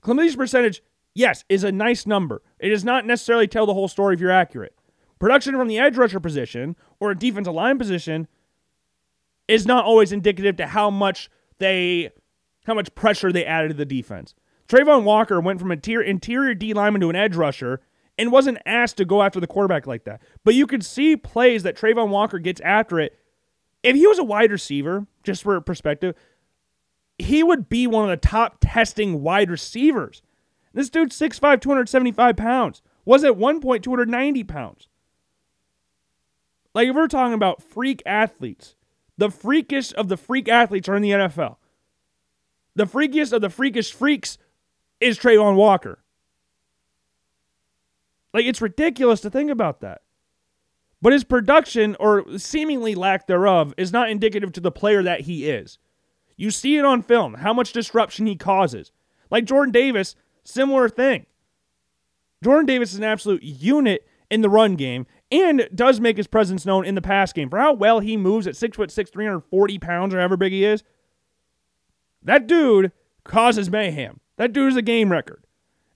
Completion 0.00 0.38
percentage, 0.38 0.82
yes, 1.14 1.44
is 1.50 1.62
a 1.62 1.70
nice 1.70 2.06
number. 2.06 2.40
It 2.58 2.70
does 2.70 2.82
not 2.82 3.04
necessarily 3.04 3.46
tell 3.46 3.66
the 3.66 3.74
whole 3.74 3.86
story 3.86 4.14
if 4.14 4.20
you're 4.20 4.30
accurate. 4.30 4.74
Production 5.18 5.56
from 5.56 5.68
the 5.68 5.78
edge 5.78 5.98
rusher 5.98 6.18
position 6.18 6.74
or 7.00 7.10
a 7.10 7.18
defensive 7.18 7.52
line 7.52 7.76
position 7.76 8.28
is 9.46 9.66
not 9.66 9.84
always 9.84 10.10
indicative 10.10 10.56
to 10.56 10.68
how 10.68 10.88
much 10.88 11.28
they 11.58 12.12
how 12.64 12.72
much 12.72 12.94
pressure 12.94 13.30
they 13.30 13.44
added 13.44 13.68
to 13.68 13.74
the 13.74 13.84
defense. 13.84 14.34
Travon 14.68 15.04
Walker 15.04 15.38
went 15.38 15.60
from 15.60 15.70
interior, 15.70 16.06
interior 16.06 16.54
D 16.54 16.72
lineman 16.72 17.02
to 17.02 17.10
an 17.10 17.16
edge 17.16 17.36
rusher 17.36 17.82
and 18.20 18.30
wasn't 18.30 18.58
asked 18.66 18.98
to 18.98 19.06
go 19.06 19.22
after 19.22 19.40
the 19.40 19.46
quarterback 19.46 19.86
like 19.86 20.04
that. 20.04 20.20
But 20.44 20.54
you 20.54 20.66
could 20.66 20.84
see 20.84 21.16
plays 21.16 21.62
that 21.62 21.74
Travon 21.74 22.10
Walker 22.10 22.38
gets 22.38 22.60
after 22.60 23.00
it. 23.00 23.18
If 23.82 23.96
he 23.96 24.06
was 24.06 24.18
a 24.18 24.24
wide 24.24 24.52
receiver, 24.52 25.06
just 25.22 25.42
for 25.42 25.58
perspective, 25.62 26.14
he 27.18 27.42
would 27.42 27.70
be 27.70 27.86
one 27.86 28.04
of 28.04 28.10
the 28.10 28.28
top 28.28 28.58
testing 28.60 29.22
wide 29.22 29.50
receivers. 29.50 30.20
This 30.74 30.90
dude's 30.90 31.18
6'5, 31.18 31.62
275 31.62 32.36
pounds. 32.36 32.82
Was 33.06 33.24
at 33.24 33.38
one 33.38 33.60
point 33.60 33.82
290 33.82 34.44
pounds. 34.44 34.88
Like, 36.74 36.88
if 36.88 36.94
we're 36.94 37.08
talking 37.08 37.32
about 37.32 37.62
freak 37.62 38.02
athletes, 38.04 38.76
the 39.16 39.28
freakiest 39.28 39.94
of 39.94 40.08
the 40.08 40.18
freak 40.18 40.46
athletes 40.46 40.88
are 40.90 40.94
in 40.94 41.02
the 41.02 41.10
NFL. 41.10 41.56
The 42.76 42.84
freakiest 42.84 43.32
of 43.32 43.40
the 43.40 43.48
freakish 43.48 43.92
freaks 43.92 44.36
is 45.00 45.18
Travon 45.18 45.56
Walker. 45.56 46.00
Like, 48.32 48.44
it's 48.44 48.62
ridiculous 48.62 49.20
to 49.22 49.30
think 49.30 49.50
about 49.50 49.80
that. 49.80 50.02
But 51.02 51.12
his 51.12 51.24
production, 51.24 51.96
or 51.98 52.38
seemingly 52.38 52.94
lack 52.94 53.26
thereof, 53.26 53.72
is 53.76 53.92
not 53.92 54.10
indicative 54.10 54.52
to 54.52 54.60
the 54.60 54.70
player 54.70 55.02
that 55.02 55.22
he 55.22 55.48
is. 55.48 55.78
You 56.36 56.50
see 56.50 56.76
it 56.76 56.84
on 56.84 57.02
film, 57.02 57.34
how 57.34 57.52
much 57.52 57.72
disruption 57.72 58.26
he 58.26 58.36
causes. 58.36 58.92
Like 59.30 59.44
Jordan 59.44 59.72
Davis, 59.72 60.16
similar 60.44 60.88
thing. 60.88 61.26
Jordan 62.42 62.66
Davis 62.66 62.92
is 62.92 62.98
an 62.98 63.04
absolute 63.04 63.42
unit 63.42 64.06
in 64.30 64.40
the 64.40 64.48
run 64.48 64.76
game 64.76 65.06
and 65.30 65.68
does 65.74 66.00
make 66.00 66.16
his 66.16 66.26
presence 66.26 66.64
known 66.64 66.84
in 66.84 66.94
the 66.94 67.02
pass 67.02 67.32
game. 67.32 67.50
For 67.50 67.58
how 67.58 67.72
well 67.72 68.00
he 68.00 68.16
moves 68.16 68.46
at 68.46 68.56
6 68.56 68.76
foot 68.76 68.90
6, 68.90 69.10
340 69.10 69.78
pounds, 69.78 70.14
or 70.14 70.18
however 70.18 70.36
big 70.36 70.52
he 70.52 70.64
is, 70.64 70.82
that 72.22 72.46
dude 72.46 72.92
causes 73.24 73.70
mayhem. 73.70 74.20
That 74.36 74.52
dude 74.52 74.72
is 74.72 74.76
a 74.76 74.82
game 74.82 75.12
record. 75.12 75.44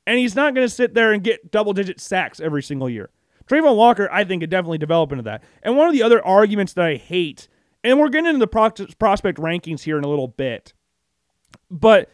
And 0.06 0.18
he's 0.18 0.34
not 0.34 0.54
going 0.54 0.66
to 0.66 0.72
sit 0.72 0.94
there 0.94 1.12
and 1.12 1.22
get 1.22 1.50
double 1.50 1.72
digit 1.72 2.00
sacks 2.00 2.40
every 2.40 2.62
single 2.62 2.90
year. 2.90 3.10
Travon 3.46 3.76
Walker, 3.76 4.08
I 4.10 4.24
think, 4.24 4.42
could 4.42 4.50
definitely 4.50 4.78
develop 4.78 5.12
into 5.12 5.24
that. 5.24 5.42
And 5.62 5.76
one 5.76 5.86
of 5.86 5.92
the 5.92 6.02
other 6.02 6.24
arguments 6.24 6.72
that 6.74 6.84
I 6.84 6.96
hate, 6.96 7.48
and 7.82 7.98
we're 7.98 8.08
getting 8.08 8.26
into 8.26 8.38
the 8.38 8.46
prospect 8.98 9.38
rankings 9.38 9.82
here 9.82 9.98
in 9.98 10.04
a 10.04 10.08
little 10.08 10.28
bit, 10.28 10.72
but 11.70 12.10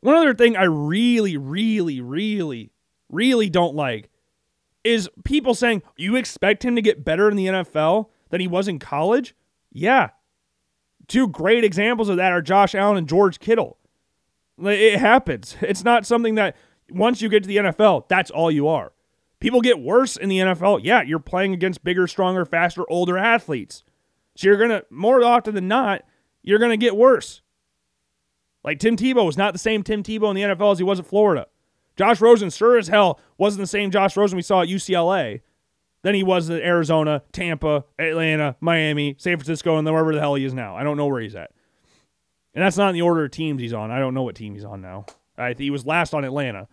one 0.00 0.16
other 0.16 0.34
thing 0.34 0.56
I 0.56 0.64
really, 0.64 1.36
really, 1.36 2.00
really, 2.00 2.72
really 3.08 3.50
don't 3.50 3.74
like 3.74 4.10
is 4.84 5.08
people 5.24 5.54
saying, 5.54 5.82
you 5.96 6.16
expect 6.16 6.64
him 6.64 6.74
to 6.74 6.82
get 6.82 7.04
better 7.04 7.28
in 7.30 7.36
the 7.36 7.46
NFL 7.46 8.08
than 8.30 8.40
he 8.40 8.48
was 8.48 8.66
in 8.66 8.80
college? 8.80 9.34
Yeah. 9.70 10.10
Two 11.06 11.28
great 11.28 11.62
examples 11.62 12.08
of 12.08 12.16
that 12.16 12.32
are 12.32 12.42
Josh 12.42 12.74
Allen 12.74 12.96
and 12.96 13.08
George 13.08 13.38
Kittle. 13.38 13.78
It 14.58 14.98
happens. 14.98 15.56
It's 15.60 15.84
not 15.84 16.06
something 16.06 16.34
that 16.36 16.56
once 16.92 17.22
you 17.22 17.28
get 17.28 17.42
to 17.42 17.48
the 17.48 17.56
NFL, 17.56 18.08
that's 18.08 18.30
all 18.30 18.50
you 18.50 18.68
are. 18.68 18.92
People 19.40 19.60
get 19.60 19.80
worse 19.80 20.16
in 20.16 20.28
the 20.28 20.38
NFL. 20.38 20.80
Yeah, 20.84 21.02
you're 21.02 21.18
playing 21.18 21.52
against 21.52 21.82
bigger, 21.82 22.06
stronger, 22.06 22.44
faster, 22.44 22.84
older 22.88 23.18
athletes. 23.18 23.82
So 24.36 24.46
you're 24.46 24.56
going 24.56 24.70
to, 24.70 24.84
more 24.88 25.22
often 25.24 25.54
than 25.54 25.68
not, 25.68 26.02
you're 26.42 26.58
going 26.60 26.70
to 26.70 26.76
get 26.76 26.96
worse. 26.96 27.42
Like 28.64 28.78
Tim 28.78 28.96
Tebow 28.96 29.26
was 29.26 29.36
not 29.36 29.52
the 29.52 29.58
same 29.58 29.82
Tim 29.82 30.02
Tebow 30.02 30.30
in 30.30 30.36
the 30.36 30.42
NFL 30.42 30.72
as 30.72 30.78
he 30.78 30.84
was 30.84 31.00
at 31.00 31.06
Florida. 31.06 31.48
Josh 31.96 32.20
Rosen, 32.20 32.50
sure 32.50 32.78
as 32.78 32.88
hell, 32.88 33.18
wasn't 33.36 33.62
the 33.62 33.66
same 33.66 33.90
Josh 33.90 34.16
Rosen 34.16 34.36
we 34.36 34.42
saw 34.42 34.62
at 34.62 34.68
UCLA 34.68 35.40
than 36.02 36.14
he 36.14 36.22
was 36.22 36.48
at 36.48 36.62
Arizona, 36.62 37.22
Tampa, 37.32 37.84
Atlanta, 37.98 38.56
Miami, 38.60 39.16
San 39.18 39.36
Francisco, 39.36 39.76
and 39.76 39.86
wherever 39.86 40.14
the 40.14 40.20
hell 40.20 40.36
he 40.36 40.44
is 40.44 40.54
now. 40.54 40.76
I 40.76 40.84
don't 40.84 40.96
know 40.96 41.06
where 41.06 41.20
he's 41.20 41.34
at. 41.34 41.50
And 42.54 42.64
that's 42.64 42.76
not 42.76 42.90
in 42.90 42.94
the 42.94 43.02
order 43.02 43.24
of 43.24 43.30
teams 43.30 43.60
he's 43.60 43.72
on. 43.72 43.90
I 43.90 43.98
don't 43.98 44.14
know 44.14 44.22
what 44.22 44.36
team 44.36 44.54
he's 44.54 44.64
on 44.64 44.80
now. 44.80 45.06
He 45.58 45.70
was 45.70 45.84
last 45.84 46.14
on 46.14 46.24
Atlanta. 46.24 46.68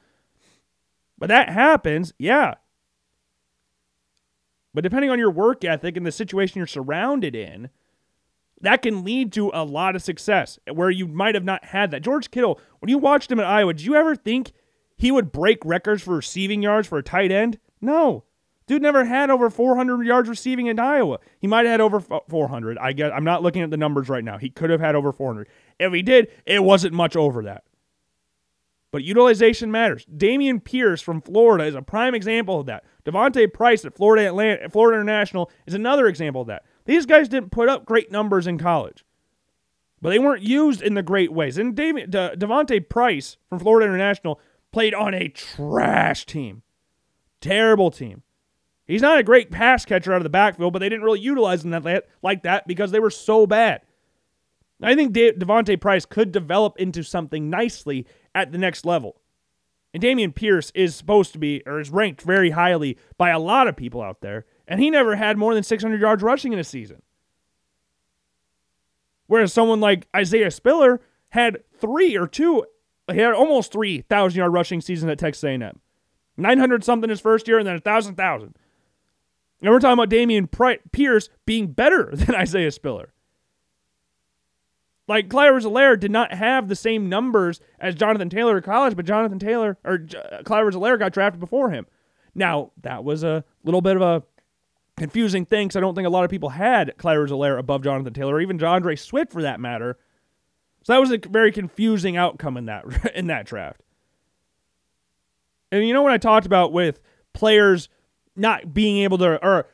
But 1.20 1.28
that 1.28 1.50
happens, 1.50 2.14
yeah. 2.18 2.56
But 4.74 4.82
depending 4.82 5.10
on 5.10 5.20
your 5.20 5.32
work 5.32 5.66
ethic 5.66 5.98
and 5.98 6.06
the 6.06 6.12
situation 6.12 6.58
you're 6.58 6.68
surrounded 6.68 7.36
in, 7.36 7.70
that 8.62 8.82
can 8.82 9.04
lead 9.04 9.34
to 9.34 9.52
a 9.54 9.64
lot 9.64 9.96
of 9.96 10.02
success 10.02 10.60
where 10.72 10.90
you 10.90 11.08
might 11.08 11.36
have 11.36 11.44
not 11.44 11.66
had 11.66 11.92
that. 11.92 12.02
George 12.02 12.32
Kittle, 12.32 12.60
when 12.80 12.90
you 12.90 12.98
watched 12.98 13.32
him 13.32 13.40
at 13.40 13.46
Iowa, 13.46 13.74
did 13.74 13.86
you 13.86 13.96
ever 13.96 14.16
think 14.16 14.52
he 14.96 15.12
would 15.12 15.32
break 15.32 15.64
records 15.66 16.04
for 16.04 16.16
receiving 16.16 16.62
yards 16.62 16.88
for 16.88 16.98
a 16.98 17.04
tight 17.04 17.32
end? 17.32 17.60
No. 17.82 18.24
Dude 18.68 18.82
never 18.82 19.06
had 19.06 19.30
over 19.30 19.50
400 19.50 20.06
yards 20.06 20.30
receiving 20.30 20.68
in 20.68 20.80
Iowa. 20.80 21.20
He 21.40 21.48
might 21.48 21.66
have 21.66 21.72
had 21.72 21.82
over 21.82 22.00
400. 22.00 22.78
I 22.78 22.94
guess 22.94 23.12
I'm 23.14 23.24
not 23.24 23.42
looking 23.42 23.64
at 23.64 23.72
the 23.72 23.78
numbers 23.78 24.10
right 24.10 24.24
now. 24.24 24.38
He 24.38 24.50
could 24.50 24.70
have 24.70 24.80
had 24.80 24.94
over 24.94 25.12
400. 25.12 25.48
If 25.80 25.92
he 25.92 26.04
did, 26.04 26.28
it 26.46 26.64
wasn't 26.64 26.94
much 26.94 27.16
over 27.16 27.42
that. 27.44 27.64
But 28.92 29.04
utilization 29.04 29.72
matters. 29.72 30.06
Dameon 30.06 30.64
Pierce 30.64 31.02
from 31.02 31.22
Florida 31.22 31.66
is 31.66 31.76
a 31.76 31.82
prime 31.82 32.16
example 32.16 32.60
of 32.60 32.66
that. 32.66 32.84
D'Vonte 33.06 33.54
Price 33.54 33.86
at 33.86 33.96
Florida 33.96 34.26
Atlanta, 34.26 34.70
Florida 34.70 35.00
International 35.00 35.52
is 35.68 35.76
another 35.76 36.08
example 36.08 36.42
of 36.42 36.48
that. 36.48 36.64
These 36.86 37.06
guys 37.06 37.30
didn't 37.30 37.52
put 37.52 37.70
up 37.70 37.86
great 37.86 38.12
numbers 38.12 38.48
in 38.48 38.58
college, 38.58 39.06
but 40.02 40.10
they 40.10 40.18
weren't 40.18 40.42
used 40.42 40.82
in 40.82 40.96
the 40.96 41.04
great 41.04 41.32
ways. 41.32 41.60
And 41.60 41.76
David, 41.76 42.10
De, 42.10 42.36
D'Vonte 42.36 42.90
Price 42.90 43.38
from 43.48 43.60
Florida 43.60 43.86
International 43.86 44.40
played 44.72 44.96
on 44.96 45.14
a 45.14 45.28
trash 45.28 46.26
team, 46.26 46.64
terrible 47.42 47.92
team. 47.92 48.24
He's 48.88 49.04
not 49.04 49.20
a 49.20 49.24
great 49.24 49.52
pass 49.52 49.86
catcher 49.86 50.14
out 50.14 50.18
of 50.18 50.24
the 50.24 50.30
backfield, 50.32 50.74
but 50.74 50.80
they 50.80 50.90
didn't 50.90 51.06
really 51.06 51.20
utilize 51.20 51.64
him 51.64 51.70
that, 51.70 52.08
like 52.24 52.42
that 52.42 52.66
because 52.66 52.90
they 52.90 53.00
were 53.00 53.12
so 53.12 53.46
bad. 53.46 53.82
I 54.82 54.96
think 54.96 55.14
De- 55.14 55.34
D'Vonte 55.34 55.80
Price 55.80 56.06
could 56.06 56.32
develop 56.32 56.78
into 56.80 57.04
something 57.04 57.52
nicely 57.52 58.08
at 58.34 58.52
the 58.52 58.58
next 58.58 58.86
level. 58.86 59.22
And 59.94 60.04
Dameon 60.04 60.36
Pierce 60.36 60.72
is 60.76 60.96
supposed 60.96 61.34
to 61.34 61.40
be, 61.40 61.64
or 61.66 61.80
is 61.80 61.90
ranked 61.90 62.22
very 62.22 62.52
highly 62.52 62.98
by 63.18 63.30
a 63.30 63.40
lot 63.40 63.68
of 63.68 63.76
people 63.76 64.02
out 64.02 64.22
there, 64.22 64.46
and 64.68 64.80
he 64.80 64.90
never 64.90 65.16
had 65.16 65.38
more 65.38 65.54
than 65.54 65.64
600 65.64 66.00
yards 66.00 66.22
rushing 66.22 66.54
in 66.54 66.60
a 66.60 66.64
season. 66.64 67.02
Whereas 69.28 69.54
someone 69.54 69.80
like 69.80 70.08
Isaiah 70.16 70.52
Spiller 70.52 71.02
had 71.32 71.64
three 71.78 72.18
or 72.18 72.28
two, 72.28 72.66
he 73.12 73.20
had 73.20 73.34
almost 73.34 73.72
3,000 73.72 74.38
yard 74.38 74.54
rushing 74.54 74.82
season 74.82 75.10
at 75.10 75.20
Texas 75.20 75.44
A&M. 75.44 75.80
900 76.38 76.84
something 76.84 77.10
his 77.10 77.20
first 77.20 77.48
year, 77.48 77.58
and 77.58 77.68
then 77.68 77.76
1,000, 77.76 78.14
1,000. 78.14 78.56
And 79.62 79.72
we're 79.72 79.80
talking 79.80 79.94
about 79.94 80.10
Dameon 80.10 80.82
Pierce 80.92 81.30
being 81.46 81.68
better 81.68 82.12
than 82.14 82.36
Isaiah 82.36 82.72
Spiller. 82.72 83.14
Like 85.10 85.28
Clyde 85.28 85.48
Edwards 85.48 86.02
did 86.02 86.12
not 86.12 86.32
have 86.32 86.68
the 86.68 86.76
same 86.76 87.10
numbers 87.10 87.60
as 87.80 87.96
Jonathan 87.96 88.30
Taylor 88.30 88.58
at 88.58 88.64
college, 88.64 88.96
but 88.96 89.06
Jonathan 89.06 89.40
Taylor 89.40 89.76
or 89.84 89.98
J- 89.98 90.20
uh, 90.20 90.44
Clyde 90.44 90.60
Edwards 90.60 91.00
got 91.00 91.14
drafted 91.14 91.40
before 91.40 91.72
him. 91.72 91.88
Now 92.36 92.72
that 92.84 93.04
was 93.04 93.24
a 93.24 93.44
little 93.64 93.82
bit 93.82 93.96
of 93.96 94.04
a 94.04 94.24
confusing 95.00 95.48
thing 95.48 95.68
because 95.68 95.78
I 95.78 95.80
don't 95.80 95.96
think 95.96 96.06
a 96.06 96.12
lot 96.12 96.26
of 96.26 96.30
people 96.30 96.50
had 96.50 96.96
Clyde 97.00 97.16
Edwards 97.16 97.32
above 97.32 97.84
Jonathan 97.84 98.14
Taylor, 98.14 98.36
or 98.36 98.42
even 98.42 98.58
D'Andre 98.58 98.96
Swift 98.96 99.32
for 99.32 99.42
that 99.42 99.60
matter. 99.60 99.98
So 100.84 100.94
that 100.94 101.00
was 101.00 101.12
a 101.12 101.18
very 101.18 101.52
confusing 101.52 102.16
outcome 102.16 102.56
in 102.56 102.66
that 102.66 103.12
in 103.16 103.26
that 103.28 103.48
draft. 103.48 103.82
And 105.72 105.88
you 105.88 105.94
know 105.96 106.04
what 106.04 106.12
I 106.12 106.20
talked 106.20 106.46
about 106.46 106.72
with 106.72 107.00
players 107.34 107.90
not 108.36 108.76
being 108.76 109.00
able 109.00 109.18
to, 109.18 109.44
or 109.44 109.68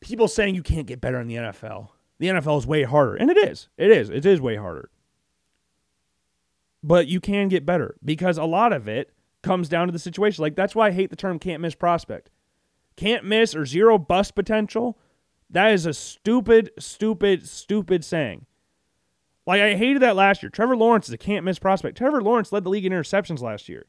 people 0.00 0.28
saying 0.28 0.54
you 0.54 0.62
can't 0.62 0.86
get 0.86 1.00
better 1.00 1.20
in 1.20 1.26
the 1.26 1.34
NFL. 1.34 1.88
The 2.18 2.26
NFL 2.28 2.58
is 2.58 2.66
way 2.66 2.82
harder. 2.82 3.16
And 3.16 3.30
it 3.30 3.38
is. 3.38 3.68
It 3.76 3.90
is. 3.90 4.10
It 4.10 4.26
is 4.26 4.40
way 4.40 4.56
harder. 4.56 4.90
But 6.82 7.06
you 7.06 7.20
can 7.20 7.48
get 7.48 7.66
better 7.66 7.96
because 8.04 8.38
a 8.38 8.44
lot 8.44 8.72
of 8.72 8.88
it 8.88 9.12
comes 9.42 9.68
down 9.68 9.86
to 9.88 9.92
the 9.92 9.98
situation. 9.98 10.42
Like, 10.42 10.56
that's 10.56 10.74
why 10.74 10.88
I 10.88 10.92
hate 10.92 11.10
the 11.10 11.16
term 11.16 11.38
can't 11.38 11.62
miss 11.62 11.74
prospect. 11.74 12.30
Can't 12.96 13.24
miss 13.24 13.54
or 13.54 13.64
zero 13.64 13.98
bust 13.98 14.34
potential. 14.34 14.98
That 15.50 15.72
is 15.72 15.86
a 15.86 15.94
stupid, 15.94 16.70
stupid, 16.78 17.48
stupid 17.48 18.04
saying. 18.04 18.46
Like, 19.46 19.62
I 19.62 19.76
hated 19.76 20.02
that 20.02 20.16
last 20.16 20.42
year. 20.42 20.50
Trevor 20.50 20.76
Lawrence 20.76 21.08
is 21.08 21.14
a 21.14 21.18
can't 21.18 21.44
miss 21.44 21.58
prospect. 21.58 21.96
Trevor 21.96 22.20
Lawrence 22.20 22.52
led 22.52 22.64
the 22.64 22.70
league 22.70 22.84
in 22.84 22.92
interceptions 22.92 23.40
last 23.40 23.68
year. 23.68 23.86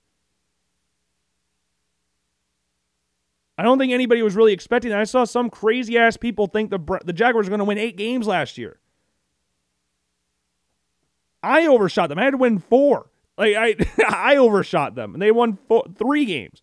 I 3.59 3.61
don't 3.61 3.77
think 3.77 3.91
anybody 3.91 4.21
was 4.21 4.37
really 4.37 4.53
expecting 4.53 4.89
that. 4.91 5.01
I 5.01 5.03
saw 5.03 5.25
some 5.25 5.49
crazy 5.49 5.97
ass 5.97 6.15
people 6.15 6.47
think 6.47 6.69
the 6.69 6.79
the 7.03 7.11
Jaguars 7.11 7.47
are 7.47 7.49
going 7.49 7.59
to 7.59 7.65
win 7.65 7.77
eight 7.77 7.97
games 7.97 8.25
last 8.25 8.57
year. 8.57 8.79
I 11.43 11.67
overshot 11.67 12.07
them. 12.07 12.17
I 12.17 12.23
had 12.23 12.31
to 12.31 12.37
win 12.37 12.59
four. 12.59 13.09
Like 13.37 13.57
I, 13.57 13.75
I 14.07 14.37
overshot 14.37 14.95
them, 14.95 15.13
and 15.13 15.21
they 15.21 15.31
won 15.31 15.57
four, 15.67 15.83
three 15.97 16.23
games. 16.23 16.61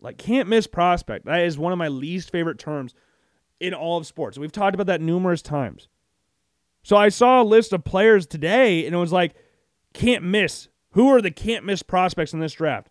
Like 0.00 0.16
can't 0.16 0.48
miss 0.48 0.66
prospect. 0.66 1.26
That 1.26 1.42
is 1.42 1.58
one 1.58 1.72
of 1.72 1.78
my 1.78 1.88
least 1.88 2.30
favorite 2.30 2.58
terms 2.58 2.94
in 3.60 3.74
all 3.74 3.98
of 3.98 4.06
sports. 4.06 4.38
We've 4.38 4.50
talked 4.50 4.74
about 4.74 4.86
that 4.86 5.02
numerous 5.02 5.42
times. 5.42 5.88
So 6.82 6.96
I 6.96 7.10
saw 7.10 7.42
a 7.42 7.44
list 7.44 7.74
of 7.74 7.84
players 7.84 8.26
today, 8.26 8.86
and 8.86 8.94
it 8.94 8.98
was 8.98 9.12
like 9.12 9.34
can't 9.92 10.24
miss 10.24 10.68
who 10.92 11.08
are 11.08 11.22
the 11.22 11.30
can't 11.30 11.64
miss 11.64 11.82
prospects 11.82 12.32
in 12.32 12.40
this 12.40 12.54
draft? 12.54 12.88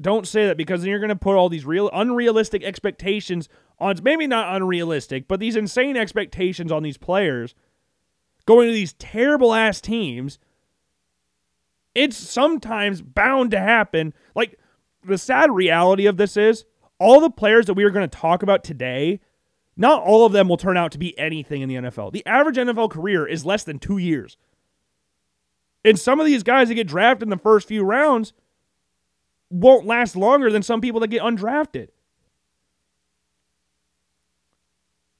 Don't 0.00 0.26
say 0.26 0.46
that 0.46 0.56
because 0.56 0.80
then 0.80 0.90
you're 0.90 0.98
going 0.98 1.10
to 1.10 1.16
put 1.16 1.36
all 1.36 1.48
these 1.48 1.66
real 1.66 1.90
unrealistic 1.92 2.64
expectations 2.64 3.48
on 3.78 3.96
maybe 4.02 4.26
not 4.26 4.56
unrealistic, 4.56 5.28
but 5.28 5.38
these 5.40 5.56
insane 5.56 5.96
expectations 5.96 6.72
on 6.72 6.82
these 6.82 6.96
players 6.96 7.54
going 8.46 8.66
to 8.68 8.74
these 8.74 8.94
terrible 8.94 9.54
ass 9.54 9.80
teams. 9.80 10.38
It's 11.94 12.16
sometimes 12.16 13.02
bound 13.02 13.50
to 13.50 13.60
happen. 13.60 14.14
Like 14.34 14.58
the 15.04 15.18
sad 15.18 15.50
reality 15.50 16.06
of 16.06 16.16
this 16.16 16.36
is 16.36 16.64
all 16.98 17.20
the 17.20 17.30
players 17.30 17.66
that 17.66 17.74
we 17.74 17.84
are 17.84 17.90
going 17.90 18.08
to 18.08 18.18
talk 18.18 18.42
about 18.42 18.64
today, 18.64 19.20
not 19.76 20.02
all 20.02 20.24
of 20.24 20.32
them 20.32 20.48
will 20.48 20.56
turn 20.56 20.76
out 20.76 20.92
to 20.92 20.98
be 20.98 21.16
anything 21.18 21.60
in 21.62 21.68
the 21.68 21.74
NFL. 21.76 22.12
The 22.12 22.26
average 22.26 22.56
NFL 22.56 22.90
career 22.90 23.26
is 23.26 23.44
less 23.44 23.64
than 23.64 23.78
2 23.78 23.98
years. 23.98 24.36
And 25.84 25.98
some 25.98 26.20
of 26.20 26.26
these 26.26 26.42
guys 26.42 26.68
that 26.68 26.74
get 26.74 26.86
drafted 26.86 27.24
in 27.24 27.30
the 27.30 27.36
first 27.36 27.66
few 27.66 27.82
rounds 27.82 28.32
won't 29.50 29.86
last 29.86 30.16
longer 30.16 30.50
than 30.50 30.62
some 30.62 30.80
people 30.80 31.00
that 31.00 31.08
get 31.08 31.22
undrafted. 31.22 31.88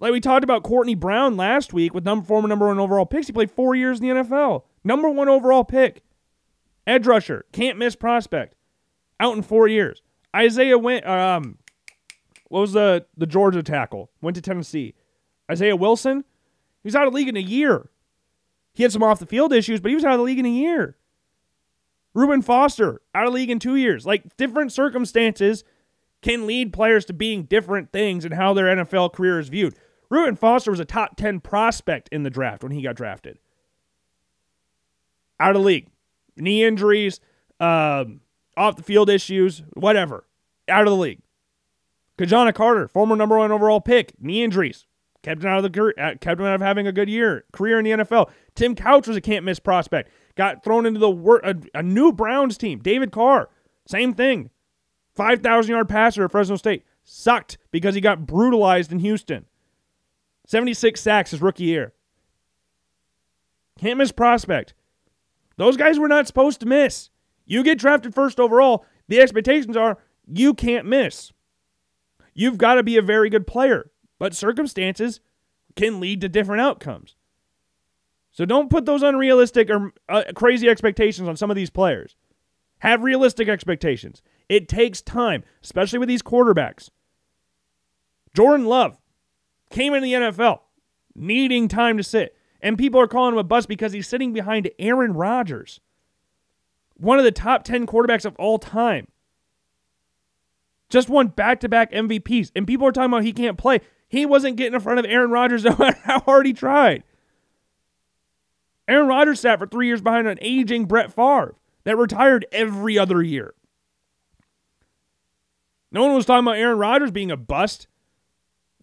Like 0.02 0.10
we 0.10 0.20
talked 0.20 0.42
about 0.42 0.64
Courtney 0.64 0.96
Brown 0.96 1.36
last 1.36 1.72
week 1.72 1.94
with 1.94 2.04
number 2.04 2.26
former 2.26 2.48
number 2.48 2.66
one 2.66 2.80
overall 2.80 3.06
picks. 3.06 3.28
He 3.28 3.32
played 3.32 3.52
four 3.52 3.76
years 3.76 4.00
in 4.00 4.08
the 4.08 4.14
NFL. 4.22 4.64
Number 4.82 5.08
one 5.08 5.28
overall 5.28 5.62
pick. 5.62 6.02
Edge 6.88 7.06
rusher. 7.06 7.44
Can't 7.52 7.78
miss 7.78 7.94
prospect. 7.94 8.56
Out 9.20 9.36
in 9.36 9.42
four 9.42 9.68
years. 9.68 10.02
Isaiah 10.34 10.76
went 10.78 11.06
um 11.06 11.58
what 12.48 12.60
was 12.60 12.72
the 12.72 13.06
the 13.16 13.26
Georgia 13.26 13.62
tackle? 13.62 14.10
Went 14.20 14.34
to 14.34 14.42
Tennessee. 14.42 14.94
Isaiah 15.48 15.76
Wilson. 15.76 16.24
he's 16.82 16.96
out 16.96 17.06
of 17.06 17.14
league 17.14 17.28
in 17.28 17.36
a 17.36 17.40
year. 17.40 17.88
He 18.74 18.82
had 18.82 18.92
some 18.92 19.02
off 19.02 19.18
the 19.18 19.26
field 19.26 19.52
issues, 19.52 19.80
but 19.80 19.90
he 19.90 19.94
was 19.94 20.04
out 20.04 20.12
of 20.12 20.18
the 20.18 20.24
league 20.24 20.38
in 20.38 20.46
a 20.46 20.50
year. 20.50 20.96
Reuben 22.14 22.42
Foster, 22.42 23.00
out 23.14 23.26
of 23.26 23.32
the 23.32 23.36
league 23.36 23.50
in 23.50 23.58
two 23.58 23.76
years. 23.76 24.04
Like 24.06 24.36
different 24.36 24.72
circumstances 24.72 25.64
can 26.20 26.46
lead 26.46 26.72
players 26.72 27.04
to 27.06 27.12
being 27.12 27.44
different 27.44 27.92
things 27.92 28.24
in 28.24 28.32
how 28.32 28.54
their 28.54 28.76
NFL 28.76 29.12
career 29.12 29.38
is 29.38 29.48
viewed. 29.48 29.74
Reuben 30.08 30.36
Foster 30.36 30.70
was 30.70 30.80
a 30.80 30.84
top 30.84 31.16
10 31.16 31.40
prospect 31.40 32.08
in 32.12 32.22
the 32.22 32.30
draft 32.30 32.62
when 32.62 32.72
he 32.72 32.82
got 32.82 32.96
drafted. 32.96 33.38
Out 35.40 35.56
of 35.56 35.62
the 35.62 35.66
league. 35.66 35.88
Knee 36.36 36.64
injuries, 36.64 37.20
um, 37.60 38.20
off 38.56 38.76
the 38.76 38.82
field 38.82 39.10
issues, 39.10 39.62
whatever. 39.74 40.26
Out 40.68 40.82
of 40.82 40.90
the 40.90 40.96
league. 40.96 41.20
Ki-Jana 42.18 42.52
Carter, 42.52 42.88
former 42.88 43.16
number 43.16 43.38
one 43.38 43.50
overall 43.50 43.80
pick, 43.80 44.12
knee 44.20 44.44
injuries, 44.44 44.86
kept 45.22 45.42
him 45.42 45.50
out 45.50 45.64
of 45.64 45.72
the 45.72 45.94
uh, 45.98 46.14
kept 46.20 46.40
him 46.40 46.46
out 46.46 46.54
of 46.54 46.60
having 46.60 46.86
a 46.86 46.92
good 46.92 47.08
year 47.08 47.44
career 47.52 47.78
in 47.78 47.84
the 47.84 48.04
NFL. 48.04 48.30
Tim 48.54 48.74
Couch 48.74 49.08
was 49.08 49.16
a 49.16 49.20
can't 49.20 49.44
miss 49.44 49.58
prospect. 49.58 50.10
Got 50.34 50.64
thrown 50.64 50.86
into 50.86 51.00
the 51.00 51.10
wor- 51.10 51.40
a, 51.44 51.54
a 51.74 51.82
new 51.82 52.12
Browns 52.12 52.56
team. 52.56 52.80
David 52.80 53.12
Carr, 53.12 53.50
same 53.86 54.14
thing. 54.14 54.50
5,000 55.14 55.70
yard 55.70 55.88
passer 55.88 56.24
at 56.24 56.30
Fresno 56.30 56.56
State. 56.56 56.84
Sucked 57.04 57.58
because 57.70 57.94
he 57.94 58.00
got 58.00 58.26
brutalized 58.26 58.92
in 58.92 59.00
Houston. 59.00 59.46
76 60.46 61.00
sacks 61.00 61.32
his 61.32 61.42
rookie 61.42 61.64
year. 61.64 61.92
Can't 63.78 63.98
miss 63.98 64.12
prospect. 64.12 64.74
Those 65.56 65.76
guys 65.76 65.98
were 65.98 66.08
not 66.08 66.26
supposed 66.26 66.60
to 66.60 66.66
miss. 66.66 67.10
You 67.44 67.62
get 67.62 67.78
drafted 67.78 68.14
first 68.14 68.38
overall, 68.40 68.86
the 69.08 69.20
expectations 69.20 69.76
are 69.76 69.98
you 70.26 70.54
can't 70.54 70.86
miss. 70.86 71.32
You've 72.34 72.58
got 72.58 72.74
to 72.74 72.82
be 72.82 72.96
a 72.96 73.02
very 73.02 73.28
good 73.28 73.46
player 73.46 73.90
but 74.22 74.34
circumstances 74.34 75.18
can 75.74 75.98
lead 75.98 76.20
to 76.20 76.28
different 76.28 76.60
outcomes. 76.60 77.16
So 78.32 78.46
don't 78.46 78.70
put 78.70 78.86
those 78.86 79.02
unrealistic 79.02 79.70
or 79.70 79.92
uh, 80.08 80.24
crazy 80.34 80.68
expectations 80.68 81.28
on 81.28 81.36
some 81.36 81.50
of 81.50 81.56
these 81.56 81.70
players. 81.70 82.16
Have 82.78 83.02
realistic 83.02 83.48
expectations. 83.48 84.22
It 84.48 84.68
takes 84.68 85.02
time, 85.02 85.44
especially 85.62 85.98
with 85.98 86.08
these 86.08 86.22
quarterbacks. 86.22 86.88
Jordan 88.34 88.66
Love 88.66 88.98
came 89.70 89.94
in 89.94 90.02
the 90.02 90.14
NFL 90.14 90.60
needing 91.14 91.68
time 91.68 91.98
to 91.98 92.02
sit, 92.02 92.34
and 92.60 92.78
people 92.78 93.00
are 93.00 93.06
calling 93.06 93.34
him 93.34 93.38
a 93.38 93.44
bust 93.44 93.68
because 93.68 93.92
he's 93.92 94.08
sitting 94.08 94.32
behind 94.32 94.70
Aaron 94.78 95.12
Rodgers, 95.12 95.80
one 96.96 97.18
of 97.18 97.24
the 97.24 97.32
top 97.32 97.64
10 97.64 97.86
quarterbacks 97.86 98.24
of 98.24 98.34
all 98.36 98.58
time. 98.58 99.08
Just 100.88 101.08
won 101.08 101.28
back 101.28 101.60
to 101.60 101.68
back 101.68 101.92
MVPs, 101.92 102.50
and 102.56 102.66
people 102.66 102.86
are 102.86 102.92
talking 102.92 103.10
about 103.10 103.24
he 103.24 103.32
can't 103.32 103.58
play. 103.58 103.80
He 104.08 104.26
wasn't 104.26 104.56
getting 104.56 104.74
in 104.74 104.80
front 104.80 104.98
of 104.98 105.06
Aaron 105.06 105.30
Rodgers 105.30 105.64
no 105.64 105.76
matter 105.76 105.98
how 106.04 106.20
hard 106.20 106.46
he 106.46 106.52
tried. 106.54 107.04
Aaron 108.88 109.08
Rodgers 109.08 109.40
sat 109.40 109.58
for 109.58 109.66
three 109.66 109.86
years 109.86 110.02
behind 110.02 110.26
an 110.26 110.38
aging 110.40 110.86
Brett 110.86 111.12
Favre 111.12 111.54
that 111.84 111.96
retired 111.96 112.46
every 112.52 112.98
other 112.98 113.22
year. 113.22 113.54
No 115.90 116.02
one 116.02 116.14
was 116.14 116.24
talking 116.26 116.44
about 116.44 116.56
Aaron 116.56 116.78
Rodgers 116.78 117.10
being 117.10 117.30
a 117.30 117.36
bust. 117.36 117.86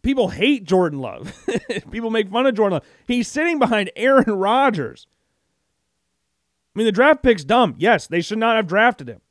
People 0.02 0.30
hate 0.30 0.64
Jordan 0.64 1.00
Love. 1.00 1.34
People 1.92 2.12
make 2.12 2.30
fun 2.30 2.46
of 2.46 2.56
Jordan 2.56 2.76
Love. 2.76 2.88
He's 3.08 3.28
sitting 3.28 3.60
behind 3.60 3.92
Aaron 3.96 4.32
Rodgers. 4.32 5.08
I 6.76 6.80
mean, 6.80 6.86
the 6.86 6.92
draft 6.92 7.24
pick's 7.24 7.44
dumb. 7.44 7.76
Yes, 7.78 8.08
they 8.08 8.22
should 8.22 8.38
not 8.38 8.56
have 8.56 8.68
drafted 8.68 9.10
him. 9.10 9.22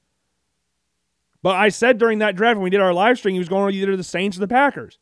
But 1.43 1.57
I 1.57 1.69
said 1.69 1.99
during 1.99 2.19
that 2.19 2.35
draft 2.37 2.57
when 2.57 2.65
we 2.65 2.71
did 2.71 2.81
our 2.81 2.93
live 2.93 3.17
stream, 3.17 3.35
he 3.35 3.39
was 3.39 3.49
going 3.49 3.73
to 3.73 3.79
either 3.79 3.97
the 3.97 4.03
Saints 4.03 4.37
or 4.37 4.41
the 4.41 4.49
Packers. 4.49 4.99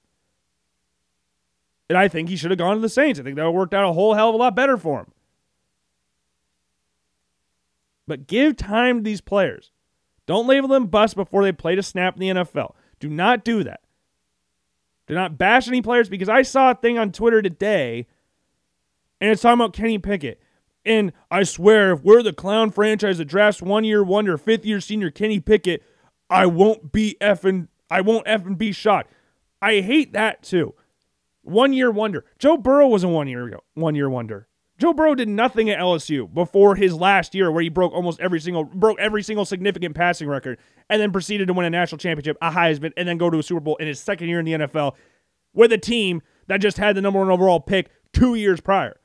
And 1.89 1.97
I 1.97 2.09
think 2.09 2.29
he 2.29 2.37
should 2.37 2.51
have 2.51 2.59
gone 2.59 2.75
to 2.77 2.81
the 2.81 2.89
Saints. 2.89 3.19
I 3.19 3.23
think 3.23 3.37
that 3.37 3.43
would 3.45 3.49
have 3.49 3.55
worked 3.55 3.75
out 3.75 3.89
a 3.89 3.93
whole 3.93 4.15
hell 4.15 4.29
of 4.29 4.35
a 4.35 4.39
lot 4.39 4.55
better 4.55 4.77
for 4.77 5.01
him. 5.01 5.13
But 8.07 8.27
give 8.27 8.57
time 8.57 8.99
to 8.99 9.03
these 9.03 9.21
players. 9.21 9.73
Don't 10.27 10.47
label 10.47 10.69
them 10.69 10.87
bust 10.87 11.17
before 11.17 11.43
they 11.43 11.53
played 11.53 11.79
a 11.79 11.83
snap 11.83 12.15
in 12.15 12.21
the 12.21 12.43
NFL. 12.43 12.75
Do 13.01 13.09
not 13.09 13.45
do 13.45 13.65
that. 13.65 13.81
Do 15.07 15.15
not 15.15 15.39
bash 15.39 15.69
any 15.69 15.83
players 15.83 16.09
because 16.09 16.29
I 16.29 16.43
saw 16.43 16.73
a 16.73 16.75
thing 16.75 16.99
on 16.99 17.13
Twitter 17.13 17.41
today 17.43 18.07
and 19.21 19.31
it's 19.31 19.43
talking 19.43 19.61
about 19.61 19.73
Kenny 19.73 19.99
Pickett. 19.99 20.41
And 20.85 21.13
I 21.31 21.43
swear, 21.43 21.93
if 21.93 22.03
we're 22.03 22.23
the 22.23 22.33
clown 22.33 22.71
franchise 22.71 23.19
that 23.19 23.25
drafts 23.25 23.61
one 23.61 23.85
year 23.85 24.05
wonder, 24.05 24.39
fifth 24.39 24.65
year 24.65 24.81
senior 24.81 25.11
Kenny 25.11 25.41
Pickett, 25.41 25.83
I 26.31 26.47
won't 26.47 26.93
be 26.93 27.17
effing, 27.21 27.69
I 27.91 28.01
won't 28.03 28.27
effing 28.27 28.57
be 28.57 28.73
shot. 28.73 29.09
I 29.61 29.81
hate 29.81 30.13
that 30.13 30.43
too. 30.43 30.75
One 31.43 31.73
year 31.73 31.91
wonder. 31.91 32.25
Joe 32.39 32.57
Burrow 32.57 32.89
was 32.89 33.05
a 33.05 33.09
one 33.09 33.29
year 33.29 33.59
one 33.75 33.95
year 33.95 34.11
wonder. 34.11 34.49
Joe 34.79 34.93
Burrow 34.93 35.15
did 35.15 35.29
nothing 35.29 35.71
at 35.71 35.79
LSU 35.79 36.33
before 36.33 36.75
his 36.75 36.95
last 36.95 37.35
year, 37.35 37.51
where 37.51 37.63
he 37.63 37.71
broke 37.71 37.93
almost 37.93 38.21
every 38.21 38.41
single 38.41 38.65
broke 38.65 38.99
every 39.01 39.23
single 39.23 39.45
significant 39.45 39.95
passing 39.95 40.29
record, 40.29 40.59
and 40.91 41.01
then 41.01 41.13
proceeded 41.13 41.49
to 41.49 41.55
win 41.55 41.65
a 41.65 41.71
national 41.71 41.99
championship, 41.99 42.37
a 42.43 42.51
Heisman, 42.51 42.93
and 42.97 43.09
then 43.09 43.17
go 43.17 43.31
to 43.31 43.39
a 43.39 43.43
Super 43.43 43.61
Bowl 43.61 43.77
in 43.77 43.87
his 43.87 43.99
second 44.01 44.29
year 44.29 44.39
in 44.39 44.45
the 44.45 44.53
NFL 44.53 44.95
with 45.55 45.73
a 45.73 45.79
team 45.79 46.21
that 46.47 46.61
just 46.61 46.77
had 46.77 46.95
the 46.95 47.01
number 47.01 47.19
one 47.19 47.31
overall 47.31 47.61
pick 47.61 47.91
two 48.13 48.35
years 48.35 48.61
prior. 48.61 49.01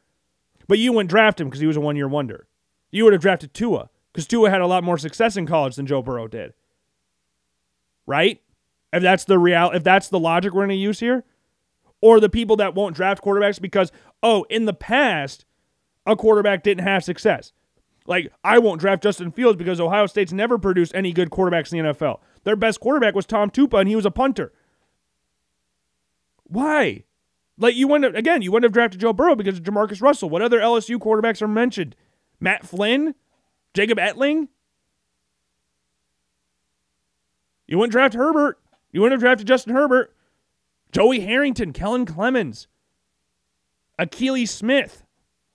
But 0.67 0.78
you 0.78 0.91
wouldn't 0.91 1.09
draft 1.09 1.39
him 1.39 1.47
because 1.47 1.61
he 1.61 1.67
was 1.67 1.78
a 1.78 1.82
one 1.82 1.95
year 1.95 2.07
wonder. 2.07 2.47
You 2.91 3.05
would 3.05 3.13
have 3.13 3.22
drafted 3.22 3.53
Tua 3.53 3.89
because 4.11 4.28
Tua 4.28 4.49
had 4.49 4.61
a 4.61 4.67
lot 4.67 4.84
more 4.84 4.97
success 4.97 5.38
in 5.38 5.45
college 5.45 5.76
than 5.76 5.88
Joe 5.88 6.01
Burrow 6.01 6.28
did. 6.28 6.53
Right? 8.05 8.41
If 8.91 9.01
that's 9.01 9.24
the 9.24 9.39
real, 9.39 9.72
if 9.72 9.84
that's 9.84 10.09
the 10.09 10.19
logic 10.19 10.53
we're 10.53 10.65
going 10.65 10.69
to 10.69 10.76
use 10.76 10.99
here, 10.99 11.24
or 12.01 12.19
the 12.19 12.30
people 12.30 12.57
that 12.57 12.76
won't 12.76 12.95
draft 12.95 13.24
quarterbacks 13.24 13.61
because 13.61 13.91
oh, 14.22 14.45
in 14.49 14.65
the 14.65 14.74
past 14.74 15.45
a 16.06 16.16
quarterback 16.16 16.64
didn't 16.64 16.86
have 16.86 17.04
success. 17.04 17.54
Like, 18.08 18.32
I 18.43 18.60
won't 18.60 18.82
draft 18.82 19.04
Justin 19.04 19.32
Fields 19.32 19.58
because 19.58 19.80
Ohio 19.80 20.08
State's 20.08 20.34
never 20.34 20.58
produced 20.58 20.93
any 20.95 21.14
good 21.14 21.30
quarterbacks 21.30 21.72
in 21.72 21.84
the 21.84 21.93
NFL. 21.93 22.20
Their 22.43 22.56
best 22.56 22.80
quarterback 22.80 23.14
was 23.14 23.26
Tom 23.26 23.52
Tupa, 23.52 23.80
and 23.80 23.88
he 23.88 23.95
was 23.95 24.06
a 24.06 24.12
punter. 24.12 24.52
Why? 26.45 27.04
Like, 27.58 27.76
you 27.76 27.88
wouldn't 27.88 28.06
have, 28.06 28.16
again, 28.16 28.41
you 28.41 28.52
wouldn't 28.52 28.66
have 28.66 28.74
drafted 28.74 28.99
Joe 28.99 29.14
Burrow 29.14 29.36
because 29.36 29.58
of 29.58 29.64
Jamarcus 29.64 30.02
Russell. 30.02 30.30
What 30.30 30.41
other 30.41 30.60
LSU 30.60 30.97
quarterbacks 30.97 31.41
are 31.41 31.47
mentioned? 31.47 31.95
Matt 32.39 32.66
Flynn? 32.66 33.14
Jacob 33.74 33.99
Etling? 33.99 34.47
You 37.68 37.78
wouldn't 37.78 37.91
draft 37.91 38.16
Herbert. 38.16 38.60
You 38.91 39.02
wouldn't 39.02 39.14
have 39.14 39.22
drafted 39.22 39.47
Justin 39.47 39.76
Herbert. 39.76 40.14
Joey 40.91 41.22
Harrington, 41.22 41.72
Kellen 41.72 42.06
Clemens, 42.06 42.68
Akili 43.97 44.47
Smith. 44.47 45.04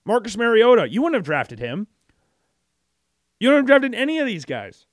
Marcus 0.07 0.37
Mariota, 0.37 0.89
you 0.89 1.01
wouldn't 1.01 1.15
have 1.15 1.25
drafted 1.25 1.59
him. 1.59 1.87
You 3.41 3.49
wouldn't 3.49 3.67
have 3.67 3.81
drafted 3.81 3.93
any 3.93 4.19
of 4.19 4.25
these 4.25 4.45
guys. 4.45 4.87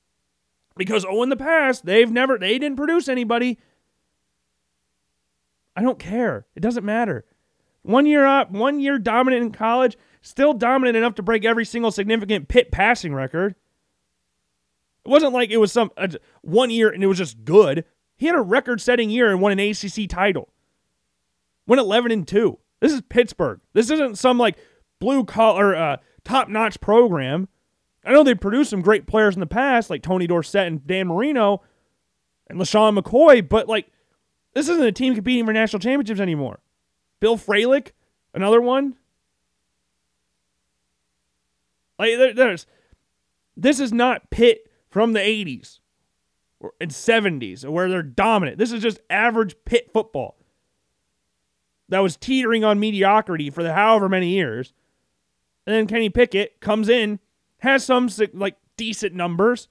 Because 0.76 1.06
oh 1.08 1.22
in 1.22 1.28
the 1.28 1.36
past, 1.36 1.86
they've 1.86 2.10
never 2.10 2.36
they 2.36 2.58
didn't 2.58 2.76
produce 2.76 3.08
anybody. 3.08 3.60
I 5.76 5.82
don't 5.82 6.00
care. 6.00 6.46
It 6.56 6.60
doesn't 6.60 6.84
matter. 6.84 7.24
One 7.82 8.06
year 8.06 8.26
up, 8.26 8.50
one 8.50 8.80
year 8.80 8.98
dominant 8.98 9.44
in 9.44 9.52
college, 9.52 9.96
still 10.20 10.52
dominant 10.52 10.96
enough 10.96 11.14
to 11.14 11.22
break 11.22 11.44
every 11.44 11.64
single 11.64 11.92
significant 11.92 12.48
pit 12.48 12.72
passing 12.72 13.14
record. 13.14 13.54
It 15.04 15.08
wasn't 15.08 15.32
like 15.32 15.50
it 15.50 15.58
was 15.58 15.70
some 15.70 15.92
uh, 15.96 16.08
one 16.42 16.70
year 16.70 16.90
and 16.90 17.04
it 17.04 17.06
was 17.06 17.18
just 17.18 17.44
good. 17.44 17.84
He 18.16 18.26
had 18.26 18.34
a 18.34 18.40
record-setting 18.40 19.10
year 19.10 19.30
and 19.30 19.40
won 19.40 19.52
an 19.52 19.60
ACC 19.60 20.08
title. 20.08 20.48
Went 21.66 21.80
11 21.80 22.10
and 22.10 22.26
2. 22.26 22.58
This 22.80 22.92
is 22.92 23.00
Pittsburgh. 23.02 23.60
This 23.74 23.90
isn't 23.90 24.18
some 24.18 24.38
like 24.38 24.56
blue 25.00 25.24
collar, 25.24 25.74
uh, 25.74 25.96
top 26.24 26.48
notch 26.48 26.80
program. 26.80 27.48
I 28.04 28.12
know 28.12 28.22
they 28.22 28.34
produced 28.34 28.70
some 28.70 28.82
great 28.82 29.06
players 29.06 29.34
in 29.34 29.40
the 29.40 29.46
past, 29.46 29.90
like 29.90 30.02
Tony 30.02 30.26
Dorsett 30.26 30.66
and 30.66 30.86
Dan 30.86 31.08
Marino 31.08 31.62
and 32.48 32.58
LeSean 32.58 32.98
McCoy, 32.98 33.46
but 33.46 33.68
like 33.68 33.90
this 34.54 34.68
isn't 34.68 34.84
a 34.84 34.92
team 34.92 35.14
competing 35.14 35.46
for 35.46 35.52
national 35.52 35.80
championships 35.80 36.20
anymore. 36.20 36.60
Bill 37.20 37.36
Fralic, 37.36 37.90
another 38.34 38.60
one. 38.60 38.96
Like 41.98 42.16
there, 42.18 42.34
there's 42.34 42.66
this 43.56 43.80
is 43.80 43.92
not 43.92 44.30
Pitt 44.30 44.68
from 44.90 45.12
the 45.12 45.20
80s 45.20 45.78
and 46.80 46.90
70s 46.90 47.68
where 47.68 47.88
they're 47.88 48.02
dominant. 48.02 48.58
This 48.58 48.72
is 48.72 48.82
just 48.82 49.00
average 49.10 49.54
Pitt 49.64 49.90
football 49.92 50.36
that 51.88 52.00
was 52.00 52.16
teetering 52.16 52.64
on 52.64 52.80
mediocrity 52.80 53.50
for 53.50 53.62
the 53.62 53.74
however 53.74 54.08
many 54.08 54.30
years. 54.30 54.72
And 55.66 55.74
then 55.74 55.86
Kenny 55.86 56.10
Pickett 56.10 56.60
comes 56.60 56.88
in, 56.88 57.20
has 57.58 57.84
some 57.84 58.08
like 58.32 58.56
decent 58.76 59.14
numbers, 59.14 59.68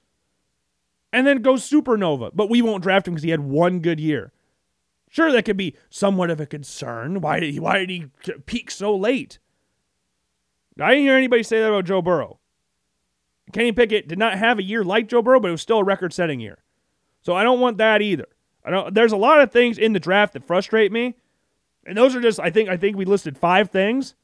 and 1.12 1.28
then 1.28 1.42
goes 1.42 1.70
supernova. 1.70 2.32
But 2.34 2.50
we 2.50 2.62
won't 2.62 2.84
draft 2.84 3.08
him 3.08 3.14
because 3.14 3.24
he 3.24 3.30
had 3.30 3.42
one 3.42 3.80
good 3.80 4.00
year. 4.00 4.32
Sure, 5.10 5.32
that 5.32 5.46
could 5.46 5.58
be 5.58 5.76
somewhat 5.92 6.32
of 6.32 6.42
a 6.42 6.48
concern. 6.48 7.22
Why 7.22 7.40
did 7.40 7.54
he? 7.54 7.60
Why 7.60 7.78
did 7.78 7.90
he 7.92 8.06
peak 8.48 8.72
so 8.72 8.96
late? 8.96 9.38
I 10.80 10.90
didn't 10.90 11.04
hear 11.04 11.16
anybody 11.16 11.44
say 11.44 11.60
that 11.60 11.70
about 11.70 11.86
Joe 11.86 12.02
Burrow. 12.02 12.40
Kenny 13.52 13.72
Pickett 13.72 14.08
did 14.08 14.18
not 14.18 14.40
have 14.40 14.58
a 14.58 14.64
year 14.64 14.84
like 14.84 15.08
Joe 15.08 15.22
Burrow, 15.22 15.40
but 15.40 15.50
it 15.50 15.52
was 15.52 15.62
still 15.62 15.80
a 15.80 15.84
record-setting 15.84 16.40
year. 16.40 16.64
So 17.22 17.36
I 17.36 17.44
don't 17.44 17.60
want 17.60 17.78
that 17.78 18.02
either. 18.02 18.26
I 18.66 18.72
don't. 18.72 18.94
There's 18.96 19.12
a 19.12 19.18
lot 19.18 19.40
of 19.42 19.52
things 19.52 19.78
in 19.78 19.94
the 19.94 20.00
draft 20.00 20.34
that 20.34 20.46
frustrate 20.46 20.92
me, 20.92 21.16
and 21.86 21.96
those 21.96 22.16
are 22.16 22.22
just. 22.22 22.40
I 22.40 22.50
think. 22.50 22.70
I 22.70 22.78
think 22.78 22.98
we 22.98 23.06
listed 23.06 23.38
five 23.38 23.70
things 23.70 24.16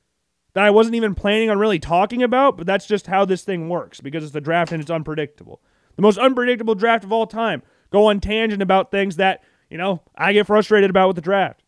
that 0.54 0.64
I 0.64 0.70
wasn't 0.70 0.96
even 0.96 1.16
planning 1.16 1.50
on 1.50 1.60
really 1.60 1.80
talking 1.80 2.24
about, 2.24 2.58
but 2.58 2.66
that's 2.66 2.86
just 2.86 3.08
how 3.08 3.26
this 3.26 3.44
thing 3.44 3.70
works 3.70 4.02
because 4.02 4.24
it's 4.24 4.34
the 4.34 4.42
draft 4.42 4.72
and 4.72 4.82
it's 4.82 4.92
unpredictable. 4.92 5.62
The 5.96 6.02
most 6.02 6.18
unpredictable 6.18 6.76
draft 6.76 7.04
of 7.04 7.12
all 7.12 7.28
time. 7.28 7.62
Go 7.92 8.06
on 8.08 8.20
tangent 8.20 8.62
about 8.62 8.92
things 8.92 9.16
that, 9.18 9.44
you 9.70 9.78
know, 9.78 10.02
I 10.16 10.34
get 10.34 10.48
frustrated 10.48 10.90
about 10.90 11.08
with 11.08 11.16
the 11.16 11.22
draft. 11.22 11.64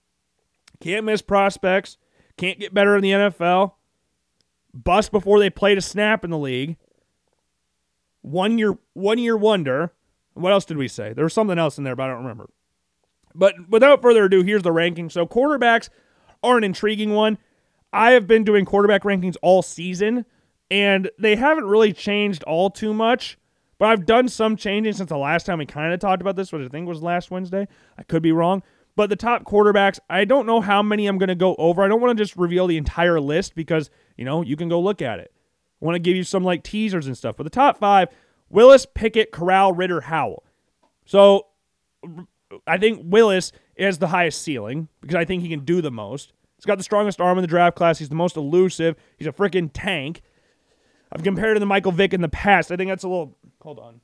Can't 0.80 1.06
miss 1.06 1.22
prospects, 1.22 1.98
can't 2.38 2.60
get 2.60 2.74
better 2.74 2.96
in 2.96 3.04
the 3.04 3.12
NFL, 3.12 3.74
bust 4.74 5.12
before 5.12 5.40
they 5.40 5.50
played 5.50 5.78
a 5.78 5.82
snap 5.82 6.24
in 6.24 6.32
the 6.32 6.38
league. 6.38 6.78
One 8.22 8.58
year 8.58 8.78
one 8.94 9.18
year 9.18 9.38
wonder. 9.38 9.94
What 10.34 10.54
else 10.54 10.66
did 10.66 10.78
we 10.78 10.88
say? 10.88 11.14
There 11.14 11.26
was 11.26 11.34
something 11.34 11.60
else 11.60 11.78
in 11.78 11.84
there, 11.84 11.96
but 11.96 12.04
I 12.04 12.08
don't 12.08 12.24
remember. 12.24 12.50
But 13.36 13.70
without 13.70 14.02
further 14.02 14.26
ado, 14.26 14.44
here's 14.44 14.64
the 14.64 14.72
ranking. 14.72 15.10
So 15.10 15.26
quarterbacks 15.26 15.90
are 16.42 16.58
an 16.58 16.64
intriguing 16.64 17.14
one. 17.14 17.38
I 17.94 18.12
have 18.12 18.28
been 18.28 18.44
doing 18.44 18.66
quarterback 18.66 19.04
rankings 19.04 19.36
all 19.42 19.62
season, 19.62 20.26
and 20.70 21.10
they 21.20 21.36
haven't 21.36 21.66
really 21.66 21.94
changed 21.94 22.44
all 22.44 22.70
too 22.70 22.94
much. 22.94 23.38
But 23.78 23.90
I've 23.90 24.06
done 24.06 24.30
some 24.30 24.58
changing 24.58 24.94
since 24.94 25.10
the 25.10 25.18
last 25.18 25.46
time 25.46 25.58
we 25.58 25.66
kind 25.66 25.92
of 25.92 26.00
talked 26.00 26.22
about 26.22 26.36
this, 26.36 26.54
which 26.54 26.64
I 26.64 26.70
think 26.70 26.88
was 26.88 27.02
last 27.02 27.32
Wednesday. 27.32 27.68
I 27.98 28.04
could 28.04 28.22
be 28.22 28.32
wrong. 28.32 28.62
But 28.96 29.10
the 29.10 29.16
top 29.16 29.44
quarterbacks, 29.44 30.00
I 30.10 30.26
don't 30.26 30.46
know 30.46 30.62
how 30.62 30.84
many 30.84 31.08
I'm 31.08 31.18
going 31.18 31.30
to 31.30 31.36
go 31.36 31.56
over. 31.56 31.82
I 31.82 31.88
don't 31.88 32.02
want 32.02 32.16
to 32.16 32.24
just 32.24 32.38
reveal 32.38 32.68
the 32.68 32.78
entire 32.78 33.20
list 33.20 33.56
because, 33.56 33.90
you 34.18 34.26
know, 34.26 34.44
you 34.44 34.56
can 34.56 34.70
go 34.70 34.80
look 34.80 35.02
at 35.02 35.20
it. 35.20 35.34
I 35.82 35.86
want 35.86 35.96
to 35.96 36.00
give 36.00 36.16
you 36.16 36.24
some 36.24 36.44
like 36.44 36.64
teasers 36.64 37.08
and 37.08 37.18
stuff. 37.18 37.38
But 37.38 37.44
the 37.44 37.50
top 37.50 37.80
five 37.80 38.10
Willis, 38.50 38.86
Pickett, 38.86 39.32
Corral, 39.32 39.74
Ridder, 39.74 40.02
Howell. 40.02 40.44
So 41.06 41.48
I 42.68 42.78
think 42.78 43.02
Willis 43.04 43.52
is 43.76 43.98
the 43.98 44.08
highest 44.08 44.42
ceiling 44.42 44.90
because 45.00 45.16
I 45.16 45.26
think 45.26 45.42
he 45.42 45.50
can 45.50 45.62
do 45.62 45.82
the 45.82 45.92
most. 45.92 46.34
He's 46.62 46.68
got 46.68 46.78
the 46.78 46.84
strongest 46.84 47.20
arm 47.20 47.40
in 47.40 47.42
the 47.42 47.48
draft 47.48 47.76
class. 47.76 47.98
He's 47.98 48.10
the 48.10 48.16
most 48.16 48.38
elusive. 48.38 48.96
He's 49.18 49.26
a 49.26 49.32
freaking 49.32 49.72
tank. 49.74 50.22
I've 51.12 51.24
compared 51.24 51.58
him 51.58 51.62
to 51.62 51.66
Michael 51.66 51.92
Vick 51.92 52.14
in 52.14 52.22
the 52.22 52.30
past. 52.30 52.72
I 52.72 52.76
think 52.76 52.88
that's 52.92 53.04
a 53.04 53.08
little. 53.08 53.36
Hold 53.64 53.80
on. 53.80 54.00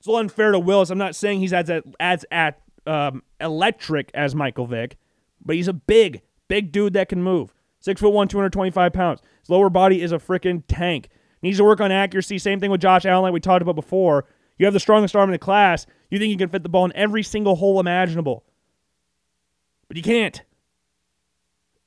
It's 0.00 0.08
a 0.08 0.10
little 0.10 0.18
unfair 0.18 0.50
to 0.50 0.58
Willis. 0.58 0.90
I'm 0.90 0.98
not 0.98 1.14
saying 1.14 1.38
he's 1.38 1.52
as 1.52 1.70
as 2.00 2.24
at 2.32 2.60
um, 2.88 3.22
electric 3.40 4.10
as 4.14 4.34
Michael 4.34 4.66
Vick, 4.66 4.96
but 5.44 5.54
he's 5.54 5.68
a 5.68 5.72
big, 5.72 6.22
big 6.48 6.72
dude 6.72 6.94
that 6.94 7.08
can 7.08 7.22
move. 7.22 7.54
Six 7.78 8.00
foot 8.00 8.12
one, 8.12 8.26
225 8.26 8.92
pounds. 8.92 9.20
His 9.42 9.48
lower 9.48 9.70
body 9.70 10.02
is 10.02 10.10
a 10.10 10.18
freaking 10.18 10.64
tank. 10.66 11.08
Needs 11.40 11.58
to 11.58 11.64
work 11.64 11.80
on 11.80 11.92
accuracy. 11.92 12.36
Same 12.40 12.58
thing 12.58 12.72
with 12.72 12.80
Josh 12.80 13.06
Allen, 13.06 13.22
like 13.22 13.32
we 13.32 13.38
talked 13.38 13.62
about 13.62 13.76
before. 13.76 14.24
You 14.58 14.66
have 14.66 14.74
the 14.74 14.80
strongest 14.80 15.14
arm 15.14 15.28
in 15.28 15.32
the 15.32 15.38
class. 15.38 15.86
You 16.10 16.18
think 16.18 16.32
you 16.32 16.36
can 16.36 16.48
fit 16.48 16.64
the 16.64 16.68
ball 16.68 16.84
in 16.84 16.92
every 16.96 17.22
single 17.22 17.54
hole 17.54 17.78
imaginable, 17.78 18.42
but 19.86 19.96
you 19.96 20.02
can't 20.02 20.42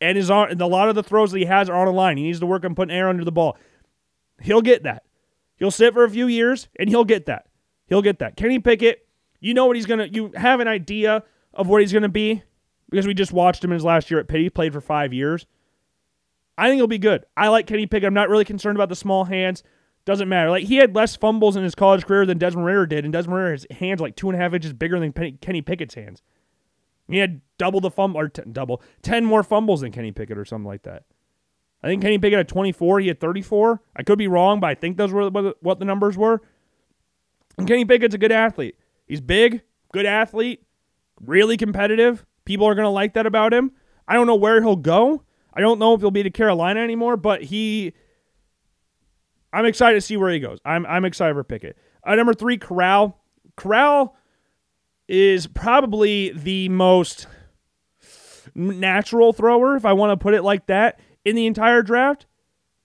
and 0.02 0.18
his 0.18 0.30
arm, 0.30 0.52
and 0.52 0.62
a 0.62 0.68
lot 0.68 0.90
of 0.90 0.96
the 0.96 1.04
throws 1.04 1.32
that 1.32 1.40
he 1.40 1.46
has 1.46 1.70
are 1.70 1.76
on 1.76 1.88
a 1.88 1.92
line. 1.92 2.18
He 2.18 2.24
needs 2.24 2.40
to 2.40 2.46
work 2.46 2.66
on 2.66 2.76
putting 2.76 2.96
air 2.96 3.10
under 3.10 3.24
the 3.24 3.32
ball. 3.32 3.58
He'll 4.42 4.62
get 4.62 4.84
that. 4.84 5.04
He'll 5.58 5.72
sit 5.72 5.94
for 5.94 6.04
a 6.04 6.10
few 6.10 6.28
years, 6.28 6.70
and 6.80 6.90
he'll 6.90 7.06
get 7.06 7.26
that. 7.26 7.48
He'll 7.88 8.02
get 8.02 8.20
that. 8.20 8.38
Kenny 8.38 8.60
Pickett, 8.60 9.08
you 9.40 9.54
know 9.54 9.66
what 9.66 9.76
he's 9.76 9.86
gonna. 9.86 10.06
You 10.06 10.32
have 10.36 10.60
an 10.60 10.68
idea 10.68 11.24
of 11.54 11.68
what 11.68 11.82
he's 11.82 11.92
gonna 11.94 12.08
be 12.10 12.44
because 12.90 13.08
we 13.08 13.14
just 13.14 13.34
watched 13.34 13.64
him 13.64 13.72
in 13.72 13.76
his 13.76 13.84
last 13.84 14.10
year 14.10 14.20
at 14.20 14.28
Pitt. 14.28 14.42
He 14.42 14.50
played 14.50 14.74
for 14.74 14.82
five 14.82 15.14
years. 15.14 15.46
I 16.58 16.68
think 16.68 16.78
he'll 16.78 16.88
be 16.88 16.98
good. 16.98 17.26
I 17.38 17.48
like 17.50 17.68
Kenny 17.68 17.86
Pickett. 17.86 18.08
I'm 18.08 18.14
not 18.14 18.30
really 18.30 18.46
concerned 18.46 18.78
about 18.78 18.90
the 18.90 18.96
small 18.96 19.26
hands. 19.26 19.64
Doesn't 20.06 20.30
matter. 20.30 20.50
Like 20.50 20.66
he 20.66 20.78
had 20.78 20.96
less 20.96 21.16
fumbles 21.16 21.56
in 21.56 21.64
his 21.64 21.76
college 21.76 22.06
career 22.06 22.26
than 22.26 22.38
Desmond 22.38 22.66
Ridder 22.66 22.86
did, 22.86 23.04
and 23.06 23.14
Desmond 23.14 23.38
Ridder's 23.38 23.66
hands 23.72 24.02
like 24.02 24.16
two 24.16 24.30
and 24.30 24.38
a 24.38 24.42
half 24.42 24.54
inches 24.54 24.74
bigger 24.74 25.00
than 25.00 25.12
Kenny 25.12 25.62
Pickett's 25.62 25.96
hands. 25.96 26.22
He 27.10 27.18
had 27.18 27.42
double 27.58 27.82
the 27.82 27.92
fumble 27.92 28.20
or 28.20 28.30
t- 28.30 28.44
double 28.52 28.82
ten 29.02 29.26
more 29.26 29.44
fumbles 29.44 29.82
than 29.82 29.92
Kenny 29.92 30.12
Pickett 30.12 30.38
or 30.38 30.46
something 30.46 30.68
like 30.68 30.84
that. 30.84 31.04
I 31.82 31.88
think 31.88 32.02
Kenny 32.02 32.18
Pickett 32.18 32.38
had 32.38 32.48
24. 32.50 33.00
He 33.00 33.08
had 33.08 33.20
34. 33.20 33.82
I 33.96 34.04
could 34.04 34.18
be 34.18 34.28
wrong, 34.28 34.60
but 34.60 34.68
I 34.70 34.76
think 34.76 34.98
those 34.98 35.14
were 35.14 35.30
what 35.30 35.80
the 35.80 35.86
numbers 35.86 36.18
were. 36.18 36.42
And 37.58 37.68
Kenny 37.68 37.86
Pickett's 37.86 38.16
a 38.16 38.18
good 38.18 38.32
athlete. 38.32 38.76
He's 39.08 39.22
big, 39.22 39.62
good 39.94 40.06
athlete, 40.06 40.64
really 41.22 41.58
competitive. 41.58 42.26
People 42.46 42.68
are 42.68 42.76
going 42.76 42.86
to 42.86 42.90
like 42.90 43.14
that 43.14 43.26
about 43.26 43.54
him. 43.54 43.72
I 44.08 44.14
don't 44.14 44.28
know 44.28 44.36
where 44.36 44.62
he'll 44.62 44.76
go. 44.76 45.24
I 45.54 45.62
don't 45.62 45.80
know 45.80 45.94
if 45.94 46.02
he'll 46.02 46.12
be 46.12 46.24
to 46.24 46.30
Carolina 46.30 46.82
anymore, 46.82 47.18
but 47.18 47.44
he. 47.44 47.94
I'm 49.52 49.66
excited 49.66 49.96
to 49.96 50.02
see 50.02 50.16
where 50.18 50.30
he 50.30 50.40
goes. 50.40 50.60
I'm 50.66 50.86
I'm 50.86 51.06
excited 51.06 51.34
for 51.34 51.44
Pickett. 51.44 51.78
Uh, 52.04 52.16
number 52.16 52.34
three, 52.34 52.58
Corral. 52.58 53.18
Corral 53.56 54.16
is 55.10 55.48
probably 55.48 56.32
the 56.32 56.70
most 56.70 57.26
natural 58.54 59.34
thrower, 59.34 59.76
if 59.76 59.84
I 59.84 59.94
want 59.94 60.12
to 60.12 60.24
put 60.24 60.36
it 60.36 60.44
like 60.44 60.68
that, 60.68 61.00
in 61.26 61.36
the 61.36 61.48
entire 61.48 61.82
draft. 61.82 62.28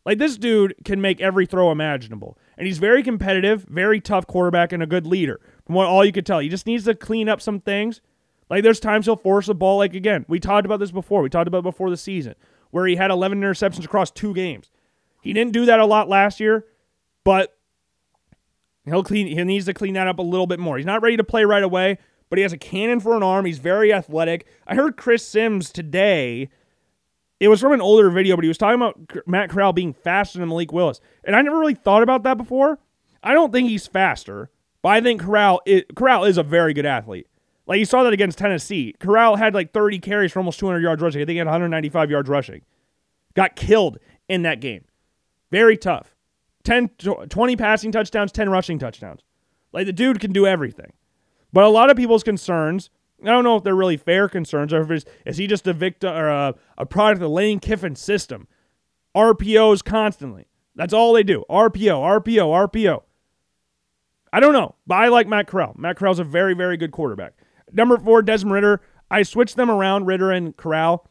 Like 0.07 0.19
this 0.19 0.39
dude 0.39 0.75
can 0.85 1.01
make 1.01 1.21
every 1.21 1.45
throw 1.45 1.71
imaginable. 1.71 2.39
And 2.57 2.67
he's 2.67 2.79
very 2.79 3.03
competitive, 3.03 3.65
very 3.65 4.01
tough 4.01 4.27
quarterback, 4.27 4.73
and 4.73 4.83
a 4.83 4.87
good 4.87 5.07
leader. 5.07 5.39
From 5.67 5.75
what 5.75 5.87
all 5.87 6.05
you 6.05 6.13
could 6.13 6.27
tell. 6.27 6.39
He 6.39 6.49
just 6.49 6.67
needs 6.67 6.85
to 6.85 6.95
clean 6.95 7.29
up 7.29 7.43
some 7.43 7.61
things. 7.61 8.01
Like 8.49 8.63
there's 8.63 8.81
times 8.81 9.05
he'll 9.05 9.17
force 9.17 9.49
a 9.49 9.55
ball. 9.55 9.79
Like 9.79 9.95
again, 9.95 10.25
we 10.27 10.41
talked 10.41 10.67
about 10.67 10.81
this 10.81 10.93
before. 10.93 11.23
We 11.23 11.29
talked 11.29 11.49
about 11.49 11.63
before 11.63 11.91
the 11.91 11.97
season, 11.97 12.35
where 12.71 12.87
he 12.87 12.97
had 12.97 13.11
11 13.11 13.41
interceptions 13.41 13.85
across 13.85 14.11
two 14.11 14.33
games. 14.35 14.71
He 15.23 15.35
didn't 15.35 15.53
do 15.53 15.67
that 15.67 15.81
a 15.81 15.87
lot 15.87 16.09
last 16.09 16.41
year, 16.41 16.67
but 17.23 17.57
he'll 18.87 19.05
clean. 19.05 19.27
He 19.27 19.43
needs 19.45 19.67
to 19.67 19.75
clean 19.75 19.95
that 19.95 20.09
up 20.09 20.19
a 20.19 20.23
little 20.23 20.47
bit 20.47 20.59
more. 20.59 20.77
He's 20.77 20.87
not 20.87 21.03
ready 21.03 21.17
to 21.17 21.25
play 21.25 21.45
right 21.45 21.63
away, 21.63 21.99
but 22.35 22.39
he 22.39 22.43
has 22.43 22.53
a 22.53 22.59
cannon 22.59 22.99
for 22.99 23.17
an 23.17 23.23
arm. 23.23 23.45
He's 23.45 23.59
very 23.59 23.93
athletic. 23.93 24.45
I 24.67 24.75
heard 24.75 24.97
Chris 24.97 25.25
Sims 25.25 25.71
today 25.71 26.49
it 27.45 27.49
was 27.49 27.61
from 27.61 27.73
an 27.73 27.81
older 27.83 28.09
video, 28.09 28.37
but 28.37 28.45
he 28.45 28.49
was 28.49 28.57
talking 28.57 28.77
about 28.81 29.27
Matt 29.27 29.51
Corral 29.51 29.75
being 29.75 29.93
faster 29.93 30.39
than 30.39 30.49
Malik 30.49 30.73
Willis. 30.73 31.01
And 31.25 31.37
I 31.37 31.43
never 31.43 31.59
really 31.59 31.75
thought 31.75 32.03
about 32.03 32.23
that 32.23 32.39
before. 32.39 32.79
I 33.23 33.35
don't 33.35 33.53
think 33.53 33.69
he's 33.69 33.87
faster, 33.87 34.51
but 34.81 34.91
I 34.91 35.03
think 35.03 35.21
Corral 35.21 35.61
is, 35.67 35.83
Corral 35.95 36.25
is 36.25 36.39
a 36.39 36.43
very 36.43 36.73
good 36.73 36.87
athlete. 36.87 37.27
Like 37.67 37.79
you 37.79 37.85
saw 37.85 38.03
that 38.03 38.15
against 38.15 38.39
Tennessee. 38.39 38.95
Corral 38.99 39.37
had 39.37 39.55
like 39.55 39.73
30 39.73 39.99
carries 39.99 40.33
for 40.33 40.39
almost 40.39 40.59
200 40.59 40.81
yards 40.81 41.03
rushing. 41.03 41.21
I 41.21 41.25
think 41.25 41.35
he 41.35 41.39
had 41.39 41.47
195 41.47 42.11
yards 42.11 42.31
rushing. 42.31 42.63
Got 43.35 43.57
killed 43.57 43.99
in 44.27 44.43
that 44.43 44.61
game. 44.61 44.85
Very 45.51 45.77
tough. 45.77 46.15
10, 46.65 46.89
20 47.29 47.57
passing 47.57 47.93
touchdowns, 47.93 48.33
10 48.33 48.49
rushing 48.49 48.79
touchdowns. 48.79 49.21
Like 49.73 49.87
the 49.87 49.93
dude 49.93 50.21
can 50.21 50.33
do 50.33 50.47
everything. 50.47 50.93
But 51.55 51.65
a 51.65 51.69
lot 51.69 51.89
of 51.89 51.97
people's 51.97 52.23
concerns 52.23 52.91
I 53.23 53.33
don't 53.33 53.45
know 53.45 53.57
if 53.57 53.63
they're 53.63 53.75
really 53.75 53.97
fair 53.97 54.29
concerns 54.29 54.73
or 54.73 54.83
if 54.83 54.91
it's, 54.91 55.05
is 55.25 55.37
he 55.37 55.47
just 55.47 55.67
a 55.67 55.73
victim 55.73 56.15
or 56.15 56.29
a, 56.29 56.55
a 56.77 56.87
product 56.87 57.17
of 57.17 57.21
the 57.21 57.29
Lane 57.29 57.59
Kiffin 57.59 57.97
system? 57.97 58.49
RPOs 59.17 59.83
constantly. 59.83 60.47
That's 60.75 60.93
all 60.93 61.13
they 61.13 61.23
do. 61.23 61.45
RPO, 61.49 62.23
RPO, 62.23 62.69
RPO. 62.69 63.03
I 64.33 64.41
don't 64.41 64.53
know, 64.53 64.75
but 64.87 64.97
I 64.97 65.09
like 65.09 65.29
Matt 65.29 65.47
Corral. 65.47 65.75
Matt 65.79 65.97
Corral's 65.97 66.19
a 66.19 66.25
very, 66.25 66.55
very 66.55 66.77
good 66.77 66.91
quarterback. 66.91 67.35
Number 67.73 67.97
four, 67.97 68.21
Desmond 68.21 68.53
Ridder. 68.53 68.81
I 69.11 69.23
switched 69.23 69.57
them 69.57 69.71
around, 69.71 70.07
Ridder 70.07 70.33
and 70.33 70.57
Corral. 70.57 71.09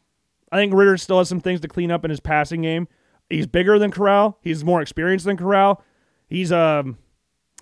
I 0.51 0.57
think 0.57 0.73
Ridder 0.73 0.97
still 0.97 1.19
has 1.19 1.29
some 1.29 1.39
things 1.39 1.61
to 1.61 1.67
clean 1.69 1.89
up 1.89 2.03
in 2.03 2.09
his 2.11 2.19
passing 2.19 2.61
game. 2.61 2.87
He's 3.29 3.47
bigger 3.47 3.79
than 3.79 3.91
Corral. 3.91 4.37
He's 4.41 4.65
more 4.65 4.81
experienced 4.81 5.25
than 5.25 5.37
Corral. 5.37 5.81
He's 6.27 6.51
um 6.51 6.97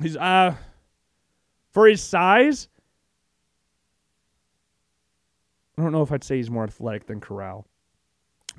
he's 0.01 0.17
uh 0.17 0.55
for 1.71 1.87
his 1.87 2.01
size, 2.01 2.67
I 5.77 5.81
don't 5.81 5.91
know 5.91 6.03
if 6.03 6.11
I'd 6.11 6.23
say 6.23 6.37
he's 6.37 6.49
more 6.49 6.63
athletic 6.63 7.07
than 7.07 7.19
Corral, 7.19 7.65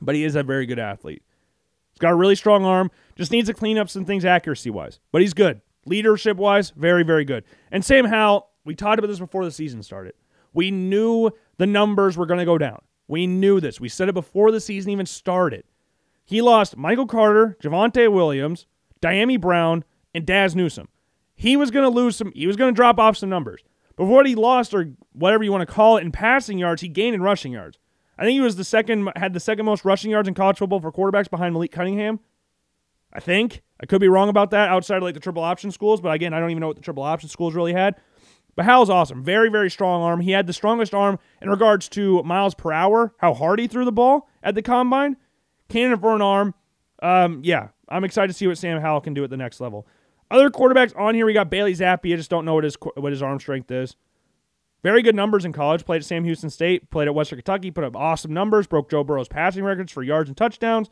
but 0.00 0.14
he 0.14 0.24
is 0.24 0.34
a 0.34 0.42
very 0.42 0.66
good 0.66 0.78
athlete. 0.78 1.22
He's 1.92 1.98
got 1.98 2.12
a 2.12 2.16
really 2.16 2.34
strong 2.34 2.64
arm, 2.64 2.90
just 3.16 3.30
needs 3.30 3.48
to 3.48 3.54
clean 3.54 3.78
up 3.78 3.90
some 3.90 4.04
things 4.04 4.24
accuracy 4.24 4.70
wise, 4.70 4.98
but 5.12 5.20
he's 5.20 5.34
good. 5.34 5.60
Leadership 5.84 6.36
wise, 6.36 6.70
very, 6.70 7.02
very 7.02 7.24
good. 7.24 7.44
And 7.70 7.84
Sam 7.84 8.06
Howell, 8.06 8.48
we 8.64 8.74
talked 8.74 8.98
about 8.98 9.08
this 9.08 9.18
before 9.18 9.44
the 9.44 9.50
season 9.50 9.82
started. 9.82 10.14
We 10.52 10.70
knew 10.70 11.30
the 11.58 11.66
numbers 11.66 12.16
were 12.16 12.26
going 12.26 12.38
to 12.38 12.44
go 12.44 12.58
down. 12.58 12.80
We 13.08 13.26
knew 13.26 13.60
this. 13.60 13.80
We 13.80 13.88
said 13.88 14.08
it 14.08 14.14
before 14.14 14.50
the 14.50 14.60
season 14.60 14.90
even 14.90 15.06
started. 15.06 15.64
He 16.24 16.40
lost 16.40 16.76
Michael 16.76 17.06
Carter, 17.06 17.56
Javonte 17.62 18.10
Williams, 18.10 18.66
Dyami 19.00 19.40
Brown, 19.40 19.84
and 20.14 20.24
Dazz 20.24 20.54
Newsome. 20.54 20.88
He 21.42 21.56
was 21.56 21.72
going 21.72 21.82
to 21.82 21.90
lose 21.90 22.14
some, 22.14 22.30
he 22.36 22.46
was 22.46 22.54
going 22.54 22.72
to 22.72 22.76
drop 22.76 23.00
off 23.00 23.16
some 23.16 23.28
numbers. 23.28 23.64
But 23.96 24.04
what 24.04 24.26
he 24.26 24.36
lost, 24.36 24.72
or 24.72 24.92
whatever 25.12 25.42
you 25.42 25.50
want 25.50 25.68
to 25.68 25.74
call 25.74 25.96
it, 25.96 26.02
in 26.02 26.12
passing 26.12 26.56
yards, 26.56 26.82
he 26.82 26.88
gained 26.88 27.16
in 27.16 27.20
rushing 27.20 27.50
yards. 27.50 27.80
I 28.16 28.22
think 28.22 28.34
he 28.34 28.40
was 28.40 28.54
the 28.54 28.62
second, 28.62 29.10
had 29.16 29.34
the 29.34 29.40
second 29.40 29.66
most 29.66 29.84
rushing 29.84 30.12
yards 30.12 30.28
in 30.28 30.34
college 30.34 30.58
football 30.58 30.78
for 30.78 30.92
quarterbacks 30.92 31.28
behind 31.28 31.52
Malik 31.52 31.72
Cunningham. 31.72 32.20
I 33.12 33.18
think. 33.18 33.62
I 33.80 33.86
could 33.86 34.00
be 34.00 34.06
wrong 34.06 34.28
about 34.28 34.52
that 34.52 34.68
outside 34.68 34.98
of 34.98 35.02
like 35.02 35.14
the 35.14 35.20
triple 35.20 35.42
option 35.42 35.72
schools, 35.72 36.00
but 36.00 36.14
again, 36.14 36.32
I 36.32 36.38
don't 36.38 36.50
even 36.50 36.60
know 36.60 36.68
what 36.68 36.76
the 36.76 36.82
triple 36.82 37.02
option 37.02 37.28
schools 37.28 37.56
really 37.56 37.72
had. 37.72 37.96
But 38.54 38.64
Hal's 38.64 38.88
awesome. 38.88 39.24
Very, 39.24 39.48
very 39.48 39.68
strong 39.68 40.00
arm. 40.00 40.20
He 40.20 40.30
had 40.30 40.46
the 40.46 40.52
strongest 40.52 40.94
arm 40.94 41.18
in 41.40 41.50
regards 41.50 41.88
to 41.88 42.22
miles 42.22 42.54
per 42.54 42.70
hour, 42.70 43.14
how 43.18 43.34
hard 43.34 43.58
he 43.58 43.66
threw 43.66 43.84
the 43.84 43.90
ball 43.90 44.28
at 44.44 44.54
the 44.54 44.62
combine. 44.62 45.16
Cannon 45.68 45.98
for 45.98 46.14
an 46.14 46.22
arm. 46.22 46.54
Um, 47.02 47.40
yeah, 47.42 47.70
I'm 47.88 48.04
excited 48.04 48.28
to 48.28 48.34
see 48.34 48.46
what 48.46 48.58
Sam 48.58 48.80
Howell 48.80 49.00
can 49.00 49.12
do 49.12 49.24
at 49.24 49.30
the 49.30 49.36
next 49.36 49.60
level. 49.60 49.88
Other 50.32 50.48
quarterbacks 50.48 50.98
on 50.98 51.14
here, 51.14 51.26
we 51.26 51.34
got 51.34 51.50
Bailey 51.50 51.74
Zappe. 51.74 52.10
I 52.10 52.16
just 52.16 52.30
don't 52.30 52.46
know 52.46 52.54
what 52.54 52.64
his 52.64 52.74
what 52.94 53.12
his 53.12 53.22
arm 53.22 53.38
strength 53.38 53.70
is. 53.70 53.96
Very 54.82 55.02
good 55.02 55.14
numbers 55.14 55.44
in 55.44 55.52
college. 55.52 55.84
Played 55.84 55.98
at 55.98 56.06
Sam 56.06 56.24
Houston 56.24 56.48
State. 56.48 56.90
Played 56.90 57.06
at 57.06 57.14
Western 57.14 57.36
Kentucky. 57.36 57.70
Put 57.70 57.84
up 57.84 57.94
awesome 57.94 58.32
numbers. 58.32 58.66
Broke 58.66 58.90
Joe 58.90 59.04
Burrow's 59.04 59.28
passing 59.28 59.62
records 59.62 59.92
for 59.92 60.02
yards 60.02 60.30
and 60.30 60.36
touchdowns. 60.36 60.88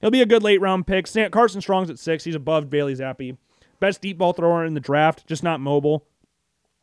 He'll 0.00 0.10
be 0.10 0.20
a 0.20 0.26
good 0.26 0.42
late 0.42 0.60
round 0.60 0.86
pick. 0.86 1.08
Carson 1.32 1.62
Strong's 1.62 1.88
at 1.88 1.98
six. 1.98 2.24
He's 2.24 2.34
above 2.34 2.68
Bailey 2.68 2.94
Zappe. 2.94 3.38
Best 3.80 4.02
deep 4.02 4.18
ball 4.18 4.34
thrower 4.34 4.64
in 4.66 4.74
the 4.74 4.80
draft, 4.80 5.26
just 5.26 5.42
not 5.42 5.60
mobile. 5.60 6.06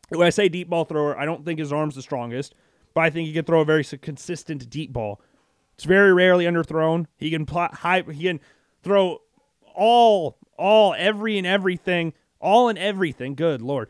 When 0.10 0.26
I 0.26 0.32
say 0.32 0.50
deep 0.50 0.68
ball 0.68 0.86
thrower, 0.86 1.16
I 1.18 1.26
don't 1.26 1.46
think 1.46 1.60
his 1.60 1.72
arm's 1.72 1.94
the 1.94 2.02
strongest, 2.02 2.56
but 2.96 3.02
I 3.02 3.12
think 3.12 3.28
he 3.28 3.34
can 3.34 3.46
throw 3.46 3.62
a 3.62 3.66
very 3.66 3.84
consistent 3.84 4.68
deep 4.68 4.92
ball. 4.92 5.22
It's 5.76 5.84
very 5.84 6.12
rarely 6.12 6.46
underthrown. 6.46 7.06
He 7.18 7.30
can 7.30 7.46
plot 7.46 7.76
high. 7.76 8.02
He 8.02 8.24
can 8.24 8.40
throw 8.82 9.22
all 9.76 10.38
all, 10.58 10.94
every 10.98 11.38
and 11.38 11.48
everything, 11.48 12.14
all 12.40 12.70
and 12.70 12.78
everything, 12.78 13.36
good 13.36 13.62
Lord, 13.62 13.90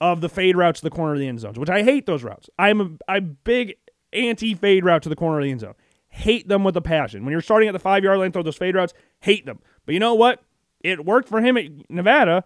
of 0.00 0.20
the 0.20 0.28
fade 0.28 0.56
route 0.56 0.76
to 0.76 0.82
the 0.82 0.90
corner 0.90 1.14
of 1.14 1.18
the 1.18 1.28
end 1.28 1.40
zones, 1.40 1.58
which 1.58 1.70
I 1.70 1.82
hate 1.82 2.06
those 2.06 2.22
routes. 2.22 2.48
I'm 2.58 2.80
a, 2.80 2.90
I'm 3.08 3.38
big 3.44 3.76
anti 4.12 4.54
fade 4.54 4.84
route 4.84 5.02
to 5.02 5.08
the 5.08 5.16
corner 5.16 5.38
of 5.38 5.44
the 5.44 5.50
end 5.50 5.60
zone. 5.60 5.74
Hate 6.08 6.46
them 6.46 6.62
with 6.62 6.76
a 6.76 6.80
passion. 6.80 7.24
When 7.24 7.32
you're 7.32 7.40
starting 7.40 7.68
at 7.68 7.72
the 7.72 7.78
five 7.78 8.04
yard 8.04 8.18
line, 8.18 8.32
throw 8.32 8.42
those 8.42 8.56
fade 8.56 8.74
routes, 8.74 8.94
hate 9.20 9.46
them. 9.46 9.58
But 9.84 9.94
you 9.94 10.00
know 10.00 10.14
what? 10.14 10.42
It 10.80 11.04
worked 11.04 11.28
for 11.28 11.40
him 11.40 11.56
at 11.56 11.90
Nevada, 11.90 12.44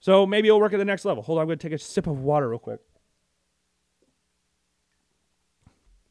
so 0.00 0.24
maybe 0.26 0.48
it'll 0.48 0.60
work 0.60 0.72
at 0.72 0.78
the 0.78 0.84
next 0.84 1.04
level. 1.04 1.22
Hold 1.22 1.38
on, 1.38 1.42
I'm 1.42 1.48
going 1.48 1.58
to 1.58 1.68
take 1.68 1.74
a 1.74 1.78
sip 1.78 2.06
of 2.06 2.20
water 2.20 2.48
real 2.48 2.58
quick. 2.58 2.80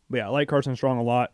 But 0.10 0.18
yeah, 0.18 0.28
I 0.28 0.30
like 0.30 0.48
Carson 0.48 0.76
Strong 0.76 1.00
a 1.00 1.04
lot. 1.04 1.34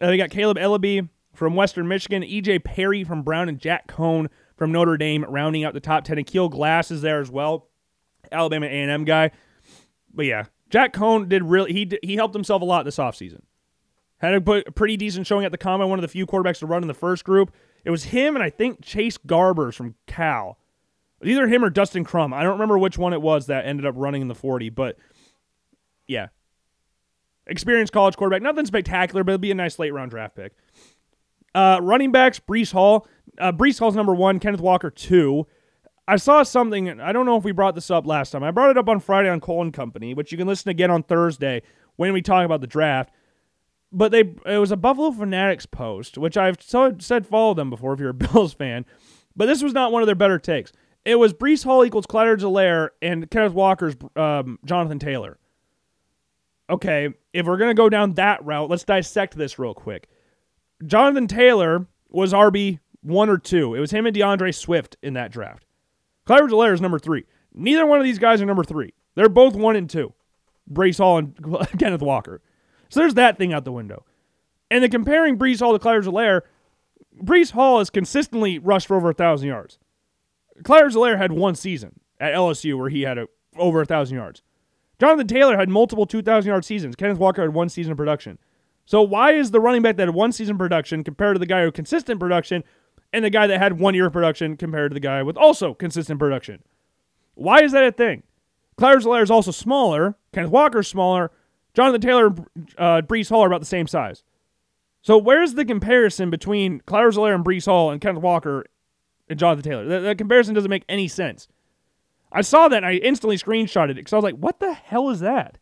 Uh, 0.00 0.08
we 0.08 0.16
got 0.16 0.30
Caleb 0.30 0.58
Eleby 0.58 1.08
from 1.38 1.54
Western 1.54 1.86
Michigan, 1.86 2.22
EJ 2.22 2.64
Perry 2.64 3.04
from 3.04 3.22
Brown, 3.22 3.48
and 3.48 3.58
Jack 3.58 3.86
Coan 3.86 4.28
from 4.56 4.72
Notre 4.72 4.96
Dame, 4.96 5.24
rounding 5.28 5.64
out 5.64 5.72
the 5.72 5.80
top 5.80 6.04
10. 6.04 6.16
Aqeel 6.16 6.50
Glass 6.50 6.90
is 6.90 7.00
there 7.00 7.20
as 7.20 7.30
well, 7.30 7.68
Alabama 8.32 8.66
A&M 8.66 9.04
guy. 9.04 9.30
But 10.12 10.26
yeah, 10.26 10.44
Jack 10.68 10.92
Coan 10.92 11.28
did 11.28 11.44
really, 11.44 11.72
he, 11.72 11.90
he 12.02 12.16
helped 12.16 12.34
himself 12.34 12.60
a 12.60 12.64
lot 12.64 12.84
this 12.84 12.96
offseason. 12.96 13.42
Had 14.18 14.34
a 14.34 14.62
pretty 14.72 14.96
decent 14.96 15.28
showing 15.28 15.44
at 15.44 15.52
the 15.52 15.58
combine, 15.58 15.88
one 15.88 16.00
of 16.00 16.02
the 16.02 16.08
few 16.08 16.26
quarterbacks 16.26 16.58
to 16.58 16.66
run 16.66 16.82
in 16.82 16.88
the 16.88 16.94
first 16.94 17.24
group. 17.24 17.54
It 17.84 17.90
was 17.90 18.04
him 18.04 18.34
and 18.34 18.42
I 18.42 18.50
think 18.50 18.82
Chase 18.82 19.16
Garbers 19.16 19.74
from 19.74 19.94
Cal. 20.08 20.58
either 21.22 21.46
him 21.46 21.64
or 21.64 21.70
Dustin 21.70 22.02
Crum. 22.02 22.34
I 22.34 22.42
don't 22.42 22.54
remember 22.54 22.76
which 22.78 22.98
one 22.98 23.12
it 23.12 23.22
was 23.22 23.46
that 23.46 23.64
ended 23.64 23.86
up 23.86 23.94
running 23.96 24.22
in 24.22 24.28
the 24.28 24.34
40, 24.34 24.70
but 24.70 24.96
yeah. 26.08 26.28
Experienced 27.46 27.92
college 27.92 28.16
quarterback. 28.16 28.42
Nothing 28.42 28.66
spectacular, 28.66 29.22
but 29.22 29.32
it'll 29.32 29.40
be 29.40 29.52
a 29.52 29.54
nice 29.54 29.78
late 29.78 29.92
round 29.92 30.10
draft 30.10 30.34
pick. 30.34 30.52
Uh, 31.54 31.80
running 31.82 32.12
backs, 32.12 32.38
Breece 32.38 32.72
Hall. 32.72 33.06
Uh, 33.38 33.52
Breece 33.52 33.78
Hall's 33.78 33.96
number 33.96 34.14
one, 34.14 34.40
Kenneth 34.40 34.60
Walker 34.60 34.90
two. 34.90 35.46
I 36.08 36.16
saw 36.16 36.42
something, 36.42 37.00
I 37.00 37.12
don't 37.12 37.26
know 37.26 37.36
if 37.36 37.44
we 37.44 37.52
brought 37.52 37.74
this 37.74 37.90
up 37.90 38.06
last 38.06 38.30
time. 38.30 38.42
I 38.42 38.50
brought 38.50 38.70
it 38.70 38.78
up 38.78 38.88
on 38.88 38.98
Friday 38.98 39.28
on 39.28 39.40
Cole 39.40 39.60
and 39.60 39.74
Company, 39.74 40.14
which 40.14 40.32
you 40.32 40.38
can 40.38 40.48
listen 40.48 40.70
again 40.70 40.90
on 40.90 41.02
Thursday 41.02 41.62
when 41.96 42.14
we 42.14 42.22
talk 42.22 42.46
about 42.46 42.62
the 42.62 42.66
draft. 42.66 43.10
But 43.92 44.10
they 44.10 44.20
it 44.46 44.58
was 44.58 44.72
a 44.72 44.76
Buffalo 44.76 45.10
Fanatics 45.10 45.66
post, 45.66 46.16
which 46.16 46.36
I've 46.36 46.62
so, 46.62 46.96
said 46.98 47.26
follow 47.26 47.54
them 47.54 47.68
before 47.70 47.92
if 47.92 48.00
you're 48.00 48.10
a 48.10 48.14
Bills 48.32 48.54
fan. 48.54 48.86
But 49.36 49.46
this 49.46 49.62
was 49.62 49.72
not 49.72 49.92
one 49.92 50.02
of 50.02 50.06
their 50.06 50.14
better 50.14 50.38
takes. 50.38 50.72
It 51.04 51.16
was 51.16 51.32
Breece 51.32 51.64
Hall 51.64 51.84
equals 51.84 52.06
Clyde 52.06 52.26
Edwards-Helaire 52.26 52.88
and 53.00 53.30
Kenneth 53.30 53.52
Walker's 53.52 53.94
um, 54.16 54.58
Jonathan 54.64 54.98
Taylor. 54.98 55.38
Okay, 56.70 57.14
if 57.32 57.46
we're 57.46 57.56
going 57.56 57.70
to 57.70 57.74
go 57.74 57.88
down 57.88 58.14
that 58.14 58.44
route, 58.44 58.68
let's 58.68 58.84
dissect 58.84 59.36
this 59.36 59.58
real 59.58 59.74
quick. 59.74 60.08
Jonathan 60.86 61.26
Taylor 61.26 61.86
was 62.08 62.32
RB 62.32 62.78
one 63.02 63.28
or 63.28 63.38
two. 63.38 63.74
It 63.74 63.80
was 63.80 63.90
him 63.90 64.06
and 64.06 64.14
D'Andre 64.14 64.52
Swift 64.52 64.96
in 65.02 65.14
that 65.14 65.32
draft. 65.32 65.64
Clyde 66.24 66.42
Edwards 66.44 66.74
is 66.74 66.80
number 66.80 66.98
three. 66.98 67.24
Neither 67.54 67.86
one 67.86 67.98
of 67.98 68.04
these 68.04 68.18
guys 68.18 68.42
are 68.42 68.46
number 68.46 68.64
three. 68.64 68.92
They're 69.14 69.28
both 69.28 69.54
one 69.54 69.76
and 69.76 69.88
two. 69.88 70.12
Breece 70.70 70.98
Hall 70.98 71.18
and 71.18 71.34
Kenneth 71.78 72.02
Walker. 72.02 72.42
So 72.90 73.00
there's 73.00 73.14
that 73.14 73.38
thing 73.38 73.52
out 73.52 73.64
the 73.64 73.72
window. 73.72 74.04
And 74.70 74.82
then 74.82 74.90
comparing 74.90 75.38
Breece 75.38 75.60
Hall 75.60 75.72
to 75.72 75.78
Clyde 75.78 76.06
Edwards 76.06 76.46
Breece 77.22 77.52
Hall 77.52 77.78
has 77.78 77.90
consistently 77.90 78.58
rushed 78.58 78.86
for 78.86 78.96
over 78.96 79.10
a 79.10 79.14
thousand 79.14 79.48
yards. 79.48 79.78
Clyde 80.62 80.84
Edwards 80.84 81.18
had 81.18 81.32
one 81.32 81.54
season 81.54 82.00
at 82.20 82.34
LSU 82.34 82.78
where 82.78 82.90
he 82.90 83.02
had 83.02 83.18
a, 83.18 83.26
over 83.56 83.80
a 83.80 83.86
thousand 83.86 84.16
yards. 84.16 84.42
Jonathan 85.00 85.26
Taylor 85.26 85.56
had 85.56 85.68
multiple 85.68 86.06
2,000 86.06 86.48
yard 86.48 86.64
seasons. 86.64 86.96
Kenneth 86.96 87.18
Walker 87.18 87.42
had 87.42 87.54
one 87.54 87.68
season 87.68 87.92
of 87.92 87.98
production. 87.98 88.38
So 88.88 89.02
why 89.02 89.32
is 89.32 89.50
the 89.50 89.60
running 89.60 89.82
back 89.82 89.96
that 89.98 90.08
had 90.08 90.14
one 90.14 90.32
season 90.32 90.56
production 90.56 91.04
compared 91.04 91.34
to 91.34 91.38
the 91.38 91.44
guy 91.44 91.62
who 91.62 91.70
consistent 91.70 92.18
production 92.18 92.64
and 93.12 93.22
the 93.22 93.28
guy 93.28 93.46
that 93.46 93.58
had 93.58 93.78
one 93.78 93.92
year 93.92 94.06
of 94.06 94.14
production 94.14 94.56
compared 94.56 94.92
to 94.92 94.94
the 94.94 94.98
guy 94.98 95.22
with 95.22 95.36
also 95.36 95.74
consistent 95.74 96.18
production? 96.18 96.62
Why 97.34 97.60
is 97.60 97.72
that 97.72 97.84
a 97.84 97.92
thing? 97.92 98.22
Clyde 98.78 98.96
Edwards 98.96 99.24
is 99.24 99.30
also 99.30 99.50
smaller. 99.50 100.16
Kenneth 100.32 100.50
Walker's 100.50 100.88
smaller. 100.88 101.30
Jonathan 101.74 102.00
Taylor 102.00 102.26
and 102.28 102.46
uh, 102.78 103.02
Breece 103.02 103.28
Hall 103.28 103.44
are 103.44 103.46
about 103.46 103.60
the 103.60 103.66
same 103.66 103.86
size. 103.86 104.24
So 105.02 105.18
where's 105.18 105.52
the 105.52 105.66
comparison 105.66 106.30
between 106.30 106.80
Clyde 106.80 107.00
Edwards 107.00 107.18
and 107.18 107.44
Breece 107.44 107.66
Hall 107.66 107.90
and 107.90 108.00
Kenneth 108.00 108.22
Walker 108.22 108.64
and 109.28 109.38
Jonathan 109.38 109.70
Taylor? 109.70 109.84
That, 109.84 110.00
that 110.00 110.16
comparison 110.16 110.54
doesn't 110.54 110.70
make 110.70 110.84
any 110.88 111.08
sense. 111.08 111.46
I 112.32 112.40
saw 112.40 112.68
that 112.68 112.78
and 112.78 112.86
I 112.86 112.94
instantly 112.94 113.36
screenshotted 113.36 113.90
it 113.90 113.96
because 113.96 114.14
I 114.14 114.16
was 114.16 114.24
like, 114.24 114.38
what 114.38 114.60
the 114.60 114.72
hell 114.72 115.10
is 115.10 115.20
that? 115.20 115.58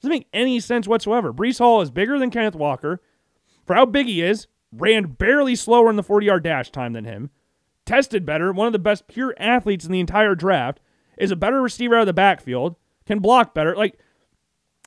Doesn't 0.00 0.10
make 0.10 0.28
any 0.32 0.60
sense 0.60 0.86
whatsoever. 0.86 1.32
Breece 1.32 1.58
Hall 1.58 1.80
is 1.80 1.90
bigger 1.90 2.18
than 2.18 2.30
Kenneth 2.30 2.54
Walker. 2.54 3.00
For 3.64 3.74
how 3.74 3.86
big 3.86 4.06
he 4.06 4.22
is, 4.22 4.46
ran 4.72 5.06
barely 5.06 5.56
slower 5.56 5.90
in 5.90 5.96
the 5.96 6.02
40 6.02 6.26
yard 6.26 6.44
dash 6.44 6.70
time 6.70 6.92
than 6.92 7.04
him, 7.04 7.30
tested 7.84 8.26
better, 8.26 8.52
one 8.52 8.66
of 8.66 8.72
the 8.72 8.78
best 8.78 9.08
pure 9.08 9.34
athletes 9.38 9.84
in 9.84 9.92
the 9.92 10.00
entire 10.00 10.34
draft, 10.34 10.80
is 11.18 11.30
a 11.30 11.36
better 11.36 11.62
receiver 11.62 11.96
out 11.96 12.02
of 12.02 12.06
the 12.06 12.12
backfield, 12.12 12.76
can 13.06 13.20
block 13.20 13.54
better. 13.54 13.74
Like, 13.74 13.98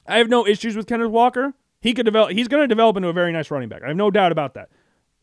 I 0.07 0.18
have 0.18 0.30
no 0.30 0.45
issues 0.45 0.76
with 0.76 0.88
Kenneth 0.88 1.12
Walker. 1.12 1.53
He 1.82 1.93
could 1.93 2.05
develop. 2.05 2.32
He's 2.32 2.47
going 2.47 2.64
to 2.64 2.68
develop 2.68 2.97
into 2.97 3.10
a 3.10 3.14
very 3.14 3.32
nice 3.32 3.49
running 3.51 3.70
back. 3.70 3.84
I 3.84 3.88
have 3.88 3.97
no 3.97 4.12
doubt 4.12 4.32
about 4.32 4.53
that. 4.55 4.70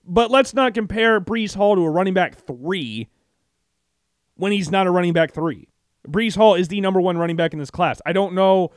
But 0.05 0.31
let's 0.31 0.55
not 0.55 0.75
compare 0.75 1.21
Breece 1.21 1.55
Hall 1.55 1.75
to 1.75 1.83
a 1.83 1.91
running 1.91 2.15
back 2.15 2.37
three 2.37 3.09
when 4.37 4.53
he's 4.53 4.71
not 4.71 4.87
a 4.87 4.91
running 4.91 5.13
back 5.13 5.33
three. 5.33 5.69
Breece 6.09 6.37
Hall 6.37 6.55
is 6.55 6.69
the 6.69 6.81
number 6.81 7.01
one 7.01 7.19
running 7.19 7.37
back 7.37 7.53
in 7.53 7.59
this 7.59 7.71
class. 7.71 8.01
I 8.07 8.13
don't 8.13 8.35
know 8.35 8.71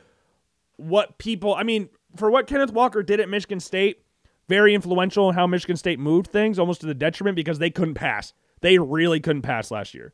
what 0.80 1.18
people, 1.18 1.54
I 1.54 1.62
mean, 1.62 1.88
for 2.16 2.30
what 2.30 2.46
Kenneth 2.46 2.72
Walker 2.72 3.02
did 3.02 3.20
at 3.20 3.28
Michigan 3.28 3.60
State, 3.60 4.04
very 4.48 4.74
influential 4.74 5.28
in 5.28 5.34
how 5.34 5.46
Michigan 5.46 5.76
State 5.76 5.98
moved 5.98 6.28
things, 6.28 6.58
almost 6.58 6.80
to 6.80 6.86
the 6.86 6.94
detriment 6.94 7.36
because 7.36 7.58
they 7.58 7.70
couldn't 7.70 7.94
pass. 7.94 8.32
They 8.60 8.78
really 8.78 9.20
couldn't 9.20 9.42
pass 9.42 9.70
last 9.70 9.94
year. 9.94 10.12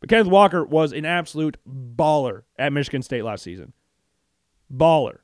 But 0.00 0.08
Kenneth 0.08 0.28
Walker 0.28 0.64
was 0.64 0.92
an 0.92 1.04
absolute 1.04 1.58
baller 1.68 2.42
at 2.58 2.72
Michigan 2.72 3.02
State 3.02 3.24
last 3.24 3.42
season. 3.42 3.72
Baller. 4.72 5.18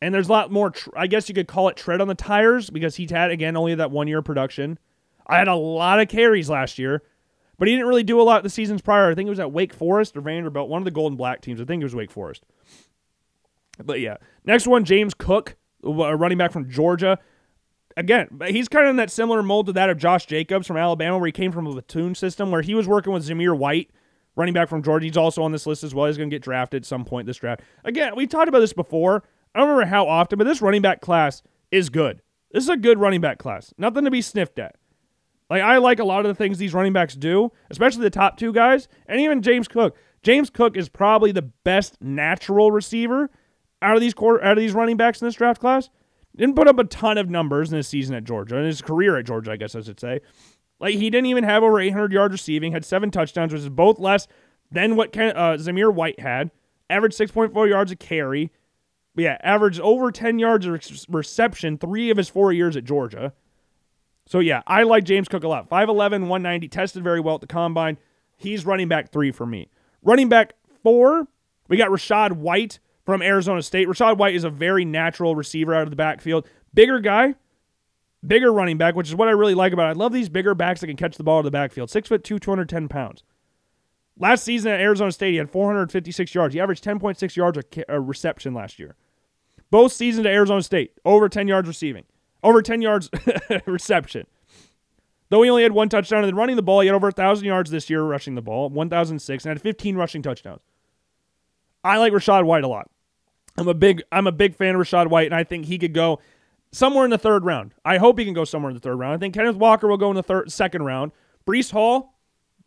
And 0.00 0.14
there's 0.14 0.28
a 0.28 0.32
lot 0.32 0.50
more, 0.50 0.72
I 0.96 1.06
guess 1.08 1.28
you 1.28 1.34
could 1.34 1.48
call 1.48 1.68
it 1.68 1.76
tread 1.76 2.00
on 2.00 2.08
the 2.08 2.14
tires 2.14 2.70
because 2.70 2.96
he's 2.96 3.10
had, 3.10 3.30
again, 3.30 3.56
only 3.56 3.74
that 3.74 3.90
one 3.90 4.08
year 4.08 4.22
production. 4.22 4.78
I 5.26 5.38
had 5.38 5.48
a 5.48 5.54
lot 5.54 6.00
of 6.00 6.08
carries 6.08 6.48
last 6.48 6.78
year. 6.78 7.02
But 7.58 7.66
he 7.66 7.74
didn't 7.74 7.88
really 7.88 8.04
do 8.04 8.20
a 8.20 8.22
lot 8.22 8.44
the 8.44 8.50
seasons 8.50 8.82
prior. 8.82 9.10
I 9.10 9.14
think 9.14 9.26
it 9.26 9.30
was 9.30 9.40
at 9.40 9.52
Wake 9.52 9.74
Forest 9.74 10.16
or 10.16 10.20
Vanderbilt, 10.20 10.68
one 10.68 10.80
of 10.80 10.84
the 10.84 10.92
Golden 10.92 11.16
Black 11.16 11.40
teams. 11.40 11.60
I 11.60 11.64
think 11.64 11.80
it 11.80 11.84
was 11.84 11.94
Wake 11.94 12.12
Forest. 12.12 12.44
But 13.82 14.00
yeah, 14.00 14.16
next 14.44 14.66
one, 14.66 14.84
James 14.84 15.14
Cook, 15.14 15.56
running 15.82 16.38
back 16.38 16.52
from 16.52 16.68
Georgia. 16.68 17.18
Again, 17.96 18.40
he's 18.46 18.68
kind 18.68 18.86
of 18.86 18.90
in 18.90 18.96
that 18.96 19.10
similar 19.10 19.42
mold 19.42 19.66
to 19.66 19.72
that 19.72 19.90
of 19.90 19.98
Josh 19.98 20.26
Jacobs 20.26 20.66
from 20.66 20.76
Alabama, 20.76 21.18
where 21.18 21.26
he 21.26 21.32
came 21.32 21.50
from 21.50 21.66
a 21.66 21.72
platoon 21.72 22.14
system, 22.14 22.50
where 22.50 22.62
he 22.62 22.74
was 22.74 22.86
working 22.86 23.12
with 23.12 23.26
Zamir 23.26 23.56
White, 23.56 23.90
running 24.36 24.54
back 24.54 24.68
from 24.68 24.82
Georgia. 24.82 25.06
He's 25.06 25.16
also 25.16 25.42
on 25.42 25.52
this 25.52 25.66
list 25.66 25.82
as 25.82 25.94
well. 25.94 26.06
He's 26.06 26.16
going 26.16 26.30
to 26.30 26.34
get 26.34 26.42
drafted 26.42 26.82
at 26.82 26.86
some 26.86 27.04
point 27.04 27.26
this 27.26 27.38
draft. 27.38 27.62
Again, 27.84 28.14
we 28.14 28.26
talked 28.26 28.48
about 28.48 28.60
this 28.60 28.72
before. 28.72 29.24
I 29.54 29.58
don't 29.58 29.68
remember 29.68 29.88
how 29.88 30.06
often, 30.06 30.38
but 30.38 30.44
this 30.44 30.62
running 30.62 30.82
back 30.82 31.00
class 31.00 31.42
is 31.72 31.88
good. 31.88 32.22
This 32.52 32.64
is 32.64 32.70
a 32.70 32.76
good 32.76 32.98
running 32.98 33.20
back 33.20 33.38
class. 33.38 33.74
Nothing 33.78 34.04
to 34.04 34.10
be 34.10 34.22
sniffed 34.22 34.58
at. 34.58 34.76
Like 35.50 35.62
I 35.62 35.78
like 35.78 35.98
a 35.98 36.04
lot 36.04 36.24
of 36.24 36.28
the 36.28 36.34
things 36.34 36.58
these 36.58 36.74
running 36.74 36.92
backs 36.92 37.14
do, 37.14 37.50
especially 37.70 38.02
the 38.02 38.10
top 38.10 38.36
two 38.36 38.52
guys, 38.52 38.86
and 39.06 39.20
even 39.20 39.42
James 39.42 39.66
Cook. 39.66 39.96
James 40.22 40.50
Cook 40.50 40.76
is 40.76 40.88
probably 40.88 41.32
the 41.32 41.42
best 41.42 41.96
natural 42.00 42.70
receiver 42.70 43.30
out 43.82 43.94
of 43.94 44.00
these 44.00 44.14
quarter, 44.14 44.42
out 44.42 44.58
of 44.58 44.62
these 44.62 44.72
running 44.72 44.96
backs 44.96 45.20
in 45.20 45.26
this 45.26 45.34
draft 45.34 45.60
class. 45.60 45.90
Didn't 46.36 46.56
put 46.56 46.68
up 46.68 46.78
a 46.78 46.84
ton 46.84 47.18
of 47.18 47.28
numbers 47.28 47.72
in 47.72 47.76
his 47.76 47.88
season 47.88 48.14
at 48.14 48.24
Georgia, 48.24 48.56
in 48.58 48.64
his 48.64 48.80
career 48.80 49.16
at 49.16 49.26
Georgia, 49.26 49.50
I 49.50 49.56
guess 49.56 49.74
I 49.74 49.80
should 49.80 49.98
say. 49.98 50.20
Like 50.78 50.94
he 50.94 51.10
didn't 51.10 51.26
even 51.26 51.44
have 51.44 51.62
over 51.62 51.80
800 51.80 52.12
yards 52.12 52.32
receiving, 52.32 52.72
had 52.72 52.84
seven 52.84 53.10
touchdowns, 53.10 53.52
which 53.52 53.62
is 53.62 53.68
both 53.68 53.98
less 53.98 54.28
than 54.70 54.96
what 54.96 55.12
Ken, 55.12 55.36
uh, 55.36 55.56
Zamir 55.58 55.92
White 55.92 56.20
had. 56.20 56.50
Averaged 56.90 57.18
6.4 57.18 57.68
yards 57.68 57.90
a 57.90 57.96
carry. 57.96 58.52
But 59.14 59.22
yeah, 59.22 59.38
averaged 59.42 59.80
over 59.80 60.12
10 60.12 60.38
yards 60.38 60.64
of 60.66 60.80
reception 61.08 61.76
three 61.76 62.10
of 62.10 62.16
his 62.16 62.28
four 62.28 62.52
years 62.52 62.76
at 62.76 62.84
Georgia. 62.84 63.32
So 64.26 64.38
yeah, 64.38 64.62
I 64.66 64.84
like 64.84 65.04
James 65.04 65.26
Cook 65.26 65.42
a 65.42 65.48
lot. 65.48 65.68
5'11, 65.68 66.28
190, 66.28 66.68
tested 66.68 67.02
very 67.02 67.18
well 67.18 67.36
at 67.36 67.40
the 67.40 67.46
combine. 67.46 67.98
He's 68.36 68.64
running 68.64 68.86
back 68.86 69.10
three 69.10 69.32
for 69.32 69.46
me. 69.46 69.70
Running 70.02 70.28
back 70.28 70.54
four, 70.84 71.26
we 71.66 71.76
got 71.76 71.90
Rachaad 71.90 72.32
White 72.32 72.78
from 73.08 73.22
Arizona 73.22 73.62
State. 73.62 73.88
Rachaad 73.88 74.18
White 74.18 74.34
is 74.34 74.44
a 74.44 74.50
very 74.50 74.84
natural 74.84 75.34
receiver 75.34 75.74
out 75.74 75.84
of 75.84 75.88
the 75.88 75.96
backfield. 75.96 76.46
Bigger 76.74 77.00
guy, 77.00 77.36
bigger 78.26 78.52
running 78.52 78.76
back, 78.76 78.96
which 78.96 79.08
is 79.08 79.14
what 79.14 79.28
I 79.28 79.30
really 79.30 79.54
like 79.54 79.72
about 79.72 79.86
it. 79.86 79.96
I 79.96 79.98
love 79.98 80.12
these 80.12 80.28
bigger 80.28 80.54
backs 80.54 80.82
that 80.82 80.88
can 80.88 80.96
catch 80.98 81.16
the 81.16 81.24
ball 81.24 81.38
of 81.38 81.46
the 81.46 81.50
backfield. 81.50 81.88
Six 81.88 82.06
foot 82.06 82.22
two, 82.22 82.38
210 82.38 82.86
pounds. 82.86 83.22
Last 84.18 84.44
season 84.44 84.72
at 84.72 84.80
Arizona 84.80 85.10
State, 85.10 85.30
he 85.30 85.36
had 85.38 85.48
456 85.48 86.34
yards. 86.34 86.52
He 86.52 86.60
averaged 86.60 86.84
10.6 86.84 87.34
yards 87.34 87.58
a 87.88 87.98
reception 87.98 88.52
last 88.52 88.78
year. 88.78 88.94
Both 89.70 89.94
seasons 89.94 90.26
at 90.26 90.32
Arizona 90.34 90.62
State, 90.62 90.92
over 91.06 91.30
10 91.30 91.48
yards 91.48 91.66
receiving. 91.66 92.04
Over 92.42 92.60
10 92.60 92.82
yards 92.82 93.08
reception. 93.66 94.26
Though 95.30 95.40
he 95.40 95.48
only 95.48 95.62
had 95.62 95.72
one 95.72 95.88
touchdown 95.88 96.24
and 96.24 96.28
then 96.28 96.36
running 96.36 96.56
the 96.56 96.62
ball, 96.62 96.80
he 96.80 96.88
had 96.88 96.94
over 96.94 97.06
1,000 97.06 97.46
yards 97.46 97.70
this 97.70 97.88
year 97.88 98.02
rushing 98.02 98.34
the 98.34 98.42
ball, 98.42 98.68
1,006, 98.68 99.46
and 99.46 99.50
had 99.50 99.62
15 99.62 99.96
rushing 99.96 100.20
touchdowns. 100.20 100.60
I 101.82 101.96
like 101.96 102.12
Rachaad 102.12 102.44
White 102.44 102.64
a 102.64 102.68
lot. 102.68 102.90
I'm 103.58 103.68
a 103.68 103.74
big 103.74 104.02
I'm 104.12 104.26
a 104.26 104.32
big 104.32 104.54
fan 104.54 104.74
of 104.74 104.80
Rachaad 104.80 105.08
White, 105.08 105.26
and 105.26 105.34
I 105.34 105.44
think 105.44 105.66
he 105.66 105.78
could 105.78 105.92
go 105.92 106.20
somewhere 106.72 107.04
in 107.04 107.10
the 107.10 107.18
third 107.18 107.44
round. 107.44 107.74
I 107.84 107.98
hope 107.98 108.18
he 108.18 108.24
can 108.24 108.34
go 108.34 108.44
somewhere 108.44 108.70
in 108.70 108.74
the 108.74 108.80
third 108.80 108.96
round. 108.96 109.14
I 109.14 109.18
think 109.18 109.34
Kenneth 109.34 109.56
Walker 109.56 109.88
will 109.88 109.96
go 109.96 110.10
in 110.10 110.16
the 110.16 110.22
third 110.22 110.52
second 110.52 110.84
round. 110.84 111.12
Breece 111.46 111.72
Hall, 111.72 112.14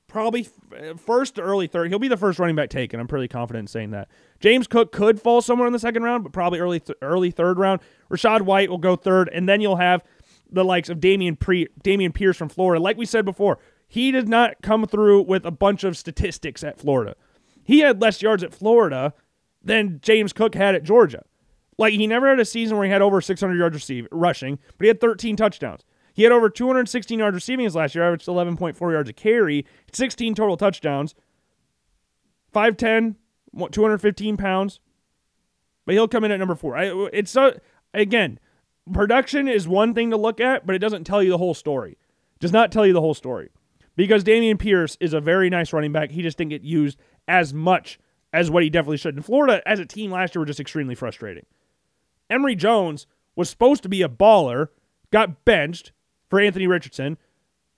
probably 0.07 0.47
eh, 0.75 0.93
first 0.97 1.35
to 1.35 1.41
early 1.41 1.67
third. 1.67 1.89
He'll 1.89 1.99
be 1.99 2.07
the 2.07 2.17
first 2.17 2.39
running 2.39 2.55
back 2.55 2.69
taken. 2.69 2.99
I'm 2.99 3.07
pretty 3.07 3.27
confident 3.27 3.63
in 3.63 3.67
saying 3.67 3.91
that. 3.91 4.09
James 4.39 4.67
Cook 4.67 4.91
could 4.91 5.21
fall 5.21 5.41
somewhere 5.41 5.67
in 5.67 5.73
the 5.73 5.79
second 5.79 6.03
round, 6.03 6.23
but 6.23 6.33
probably 6.33 6.59
early 6.59 6.79
th- 6.79 6.97
early 7.01 7.31
third 7.31 7.57
round. 7.57 7.79
Rachaad 8.09 8.41
White 8.41 8.69
will 8.69 8.77
go 8.77 8.95
third, 8.95 9.29
and 9.29 9.47
then 9.47 9.61
you'll 9.61 9.77
have 9.77 10.03
the 10.51 10.65
likes 10.65 10.89
of 10.89 10.99
Dameon 10.99 11.39
Pre- 11.39 11.69
Dameon 11.83 12.13
Pierce 12.13 12.35
from 12.35 12.49
Florida. 12.49 12.81
Like 12.83 12.97
we 12.97 13.05
said 13.05 13.23
before, 13.23 13.59
he 13.87 14.11
did 14.11 14.27
not 14.27 14.61
come 14.61 14.85
through 14.85 15.21
with 15.23 15.45
a 15.45 15.51
bunch 15.51 15.83
of 15.83 15.95
statistics 15.95 16.63
at 16.63 16.79
Florida. 16.79 17.15
He 17.63 17.79
had 17.79 18.01
less 18.01 18.21
yards 18.21 18.43
at 18.43 18.53
Florida 18.53 19.13
than 19.64 19.99
James 20.01 20.34
Cook 20.34 20.55
had 20.55 20.76
at 20.76 20.84
Georgia. 20.84 21.24
Like 21.78 21.93
he 21.93 22.07
never 22.07 22.30
had 22.30 22.39
a 22.39 22.45
season 22.45 22.78
where 22.78 22.86
he 22.86 22.91
had 22.91 23.01
over 23.01 23.22
600 23.22 23.57
yards 23.57 23.76
receiving, 23.76 24.07
rushing, 24.12 24.59
but 24.78 24.86
he 24.86 24.88
had 24.88 25.01
13 25.01 25.36
touchdowns. 25.36 25.84
He 26.14 26.24
had 26.24 26.32
over 26.32 26.49
216 26.49 27.18
yards 27.18 27.36
receiving 27.36 27.70
last 27.72 27.95
year, 27.95 28.03
averaged 28.03 28.28
11.4 28.28 28.91
yards 28.91 29.09
a 29.09 29.14
carry, 29.14 29.66
16 29.93 30.36
total 30.36 30.57
touchdowns. 30.57 31.16
5'10, 32.53 33.16
215 33.72 34.38
pounds. 34.38 34.80
But 35.86 35.95
he'll 35.95 36.07
come 36.07 36.24
in 36.24 36.32
at 36.32 36.39
number 36.39 36.55
four. 36.55 36.78
I, 36.78 36.91
it's 37.14 37.32
so, 37.32 37.57
again, 37.93 38.39
production 38.91 39.47
is 39.47 39.68
one 39.68 39.93
thing 39.93 40.12
to 40.12 40.18
look 40.18 40.39
at, 40.39 40.66
but 40.66 40.76
it 40.76 40.80
doesn't 40.80 41.05
tell 41.05 41.24
you 41.24 41.30
the 41.30 41.38
whole 41.38 41.53
story. 41.53 41.97
Does 42.39 42.51
not 42.51 42.72
tell 42.72 42.86
you 42.86 42.93
the 42.93 43.01
whole 43.01 43.14
story. 43.14 43.49
Because 43.95 44.24
Dameon 44.24 44.59
Pierce 44.59 44.97
is 44.99 45.14
a 45.14 45.22
very 45.22 45.49
nice 45.49 45.74
running 45.74 45.91
back. 45.91 46.12
He 46.12 46.22
just 46.22 46.38
didn't 46.38 46.49
get 46.49 46.64
used 46.64 46.97
as 47.28 47.53
much 47.53 47.99
as 48.34 48.49
what 48.49 48.63
he 48.63 48.69
definitely 48.69 48.97
should. 48.97 49.15
And 49.15 49.25
Florida, 49.25 49.61
as 49.65 49.79
a 49.79 49.86
team 49.86 50.11
last 50.11 50.36
year, 50.36 50.41
were 50.41 50.45
just 50.45 50.59
extremely 50.59 50.95
frustrating. 50.95 51.45
Emory 52.29 52.55
Jones 52.55 53.07
was 53.36 53.49
supposed 53.49 53.84
to 53.84 53.89
be 53.89 54.01
a 54.01 54.09
baller, 54.09 54.69
got 55.11 55.43
benched, 55.45 55.91
for 56.32 56.39
Anthony 56.39 56.65
Richardson. 56.65 57.17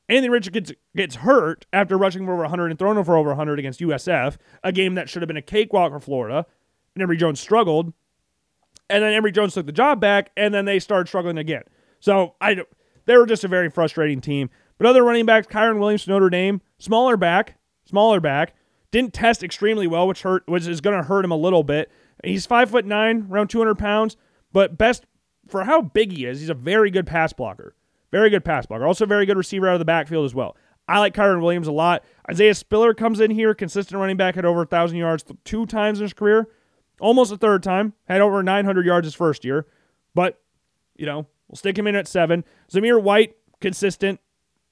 Anthony 0.08 0.30
Richardson 0.30 0.54
gets, 0.54 0.72
gets 0.96 1.16
hurt 1.16 1.66
after 1.74 1.98
rushing 1.98 2.26
for 2.26 2.34
over 2.34 2.44
100 2.44 2.70
and 2.70 2.80
throwing 2.80 3.04
for 3.04 3.18
over 3.18 3.30
100 3.30 3.60
against 3.60 3.80
USF, 3.82 4.38
a 4.64 4.72
game 4.72 4.96
that 4.96 5.10
should 5.10 5.22
have 5.22 5.28
been 5.28 5.38
a 5.38 5.42
cakewalk 5.42 5.92
for 5.92 6.00
Florida. 6.00 6.46
And 6.96 7.02
Emory 7.02 7.18
Jones 7.18 7.40
struggled. 7.40 7.92
And 8.90 9.04
then 9.04 9.14
Emory 9.14 9.32
Jones 9.32 9.56
took 9.56 9.66
the 9.66 9.72
job 9.72 10.00
back, 10.00 10.32
and 10.38 10.54
then 10.54 10.66
they 10.66 10.78
started 10.78 11.08
struggling 11.08 11.38
again. 11.38 11.64
So 12.00 12.36
I, 12.40 12.58
they 13.06 13.18
were 13.18 13.26
just 13.26 13.44
a 13.44 13.48
very 13.48 13.70
frustrating 13.70 14.22
team. 14.22 14.50
But 14.78 14.88
other 14.88 15.04
running 15.04 15.26
backs, 15.26 15.48
Kyren 15.48 15.80
Williams, 15.80 16.08
Notre 16.08 16.30
Dame, 16.30 16.62
smaller 16.78 17.18
back, 17.18 17.58
smaller 17.86 18.20
back, 18.20 18.56
didn't 18.94 19.14
test 19.14 19.44
extremely 19.44 19.88
well, 19.88 20.08
which 20.08 20.22
hurt, 20.22 20.44
which 20.48 20.68
is 20.68 20.80
going 20.80 20.96
to 20.96 21.04
hurt 21.04 21.26
him 21.26 21.32
a 21.32 21.36
little 21.36 21.64
bit. 21.64 21.92
He's 22.24 22.46
five 22.46 22.70
foot 22.70 22.86
nine, 22.86 23.28
around 23.30 23.50
200 23.50 23.76
pounds, 23.76 24.16
but 24.54 24.78
best 24.78 25.06
for 25.50 25.66
how 25.66 25.82
big 25.82 26.14
he 26.14 26.26
is, 26.26 26.40
he's 26.40 26.50
a 26.50 26.54
very 26.54 26.92
good 26.92 27.08
pass 27.08 27.34
blocker. 27.34 27.76
Very 28.12 28.30
good 28.30 28.46
pass 28.46 28.68
blocker. 28.68 28.86
Also, 28.86 29.06
very 29.08 29.26
good 29.26 29.36
receiver 29.36 29.68
out 29.68 29.74
of 29.74 29.80
the 29.80 29.86
backfield 29.86 30.24
as 30.24 30.36
well. 30.36 30.56
I 30.88 31.00
like 31.00 31.16
Kyren 31.16 31.42
Williams 31.42 31.68
a 31.68 31.72
lot. 31.72 32.04
Isaiah 32.30 32.54
Spiller 32.54 32.94
comes 32.94 33.20
in 33.20 33.32
here, 33.32 33.56
consistent 33.56 34.00
running 34.00 34.16
back, 34.18 34.36
had 34.36 34.46
over 34.46 34.60
1,000 34.60 34.96
yards 34.96 35.26
two 35.44 35.66
times 35.66 36.00
in 36.00 36.04
his 36.04 36.14
career, 36.14 36.48
almost 37.00 37.32
a 37.32 37.38
third 37.38 37.64
time, 37.64 37.94
had 38.08 38.22
over 38.22 38.44
900 38.44 38.86
yards 38.86 39.08
his 39.08 39.16
first 39.16 39.44
year. 39.44 39.66
But, 40.14 40.40
you 40.96 41.08
know, 41.08 41.26
we'll 41.48 41.56
stick 41.56 41.78
him 41.78 41.88
in 41.88 41.96
at 41.96 42.08
seven. 42.08 42.46
Zamir 42.72 43.02
White, 43.02 43.36
consistent 43.60 44.20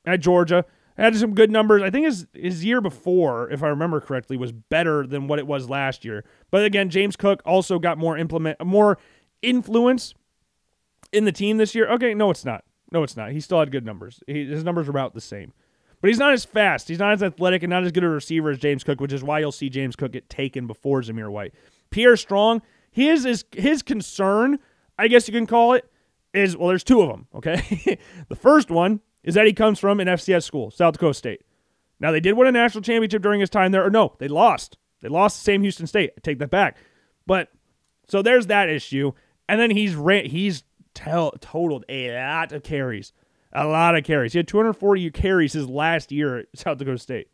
at 0.05 0.19
Georgia, 0.19 0.65
had 1.03 1.15
some 1.15 1.33
good 1.33 1.51
numbers. 1.51 1.81
I 1.81 1.89
think 1.89 2.05
his, 2.05 2.27
his 2.33 2.63
year 2.63 2.79
before, 2.79 3.49
if 3.49 3.63
I 3.63 3.67
remember 3.67 3.99
correctly, 3.99 4.37
was 4.37 4.51
better 4.51 5.07
than 5.07 5.27
what 5.27 5.39
it 5.39 5.47
was 5.47 5.69
last 5.69 6.05
year. 6.05 6.23
But 6.51 6.63
again, 6.63 6.89
James 6.89 7.15
Cook 7.15 7.41
also 7.45 7.79
got 7.79 7.97
more 7.97 8.17
implement, 8.17 8.63
more 8.63 8.97
influence 9.41 10.13
in 11.11 11.25
the 11.25 11.31
team 11.31 11.57
this 11.57 11.73
year. 11.73 11.89
Okay, 11.91 12.13
no, 12.13 12.29
it's 12.29 12.45
not. 12.45 12.63
No, 12.91 13.03
it's 13.03 13.17
not. 13.17 13.31
He 13.31 13.39
still 13.39 13.59
had 13.59 13.71
good 13.71 13.85
numbers. 13.85 14.21
He, 14.27 14.45
his 14.45 14.63
numbers 14.63 14.87
are 14.87 14.91
about 14.91 15.13
the 15.13 15.21
same. 15.21 15.53
But 16.01 16.09
he's 16.09 16.19
not 16.19 16.33
as 16.33 16.45
fast. 16.45 16.87
He's 16.87 16.99
not 16.99 17.13
as 17.13 17.23
athletic 17.23 17.63
and 17.63 17.69
not 17.69 17.83
as 17.83 17.91
good 17.91 18.03
a 18.03 18.09
receiver 18.09 18.49
as 18.49 18.57
James 18.57 18.83
Cook, 18.83 18.99
which 18.99 19.13
is 19.13 19.23
why 19.23 19.39
you'll 19.39 19.51
see 19.51 19.69
James 19.69 19.95
Cook 19.95 20.11
get 20.11 20.29
taken 20.29 20.67
before 20.67 21.01
Zamir 21.01 21.31
White. 21.31 21.53
Pierre 21.91 22.17
Strong, 22.17 22.61
his 22.91 23.25
is 23.25 23.45
his 23.51 23.81
concern, 23.81 24.59
I 24.97 25.07
guess 25.07 25.27
you 25.27 25.33
can 25.33 25.45
call 25.45 25.73
it, 25.73 25.89
is 26.33 26.57
well, 26.57 26.69
there's 26.69 26.83
two 26.83 27.01
of 27.01 27.09
them. 27.09 27.27
Okay, 27.35 27.99
the 28.29 28.35
first 28.35 28.71
one 28.71 29.01
is 29.23 29.35
that 29.35 29.47
he 29.47 29.53
comes 29.53 29.79
from 29.79 29.99
an 29.99 30.07
FCS 30.07 30.43
school, 30.43 30.71
South 30.71 30.93
Dakota 30.93 31.13
State. 31.13 31.41
Now 31.99 32.11
they 32.11 32.19
did 32.19 32.33
win 32.33 32.47
a 32.47 32.51
national 32.51 32.81
championship 32.81 33.21
during 33.21 33.39
his 33.39 33.49
time 33.49 33.71
there, 33.71 33.85
or 33.85 33.89
no, 33.89 34.15
they 34.19 34.27
lost. 34.27 34.77
They 35.01 35.09
lost 35.09 35.39
the 35.39 35.43
same 35.43 35.61
Houston 35.61 35.87
State. 35.87 36.11
I 36.17 36.21
take 36.21 36.39
that 36.39 36.49
back. 36.49 36.77
But 37.25 37.49
so 38.07 38.21
there's 38.21 38.47
that 38.47 38.69
issue, 38.69 39.11
and 39.47 39.59
then 39.59 39.71
he's 39.71 39.95
ran, 39.95 40.25
he's 40.25 40.63
totaled 40.93 41.85
a 41.87 42.11
lot 42.11 42.51
of 42.51 42.63
carries 42.63 43.13
a 43.53 43.67
lot 43.67 43.95
of 43.95 44.03
carries. 44.03 44.33
He 44.33 44.39
had 44.39 44.47
240 44.47 45.11
carries 45.11 45.53
his 45.53 45.67
last 45.67 46.11
year 46.11 46.39
at 46.39 46.45
South 46.55 46.77
Dakota 46.77 46.97
State. 46.97 47.27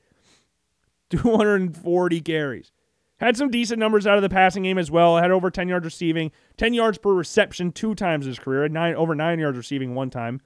240 1.10 2.22
carries. 2.22 2.72
Had 3.20 3.38
some 3.38 3.50
decent 3.50 3.80
numbers 3.80 4.06
out 4.06 4.18
of 4.18 4.22
the 4.22 4.30
passing 4.30 4.64
game 4.64 4.78
as 4.78 4.92
well. 4.92 5.18
Had 5.18 5.32
over 5.32 5.50
10 5.50 5.68
yards 5.68 5.86
receiving, 5.86 6.32
10 6.58 6.74
yards 6.74 6.98
per 6.98 7.14
reception 7.14 7.72
two 7.72 7.96
times 7.96 8.26
his 8.26 8.38
career. 8.38 8.64
Had 8.64 8.72
nine 8.72 8.96
over 8.96 9.16
nine 9.16 9.40
yards 9.40 9.58
receiving 9.58 9.96
one 9.96 10.10
time. 10.10 10.42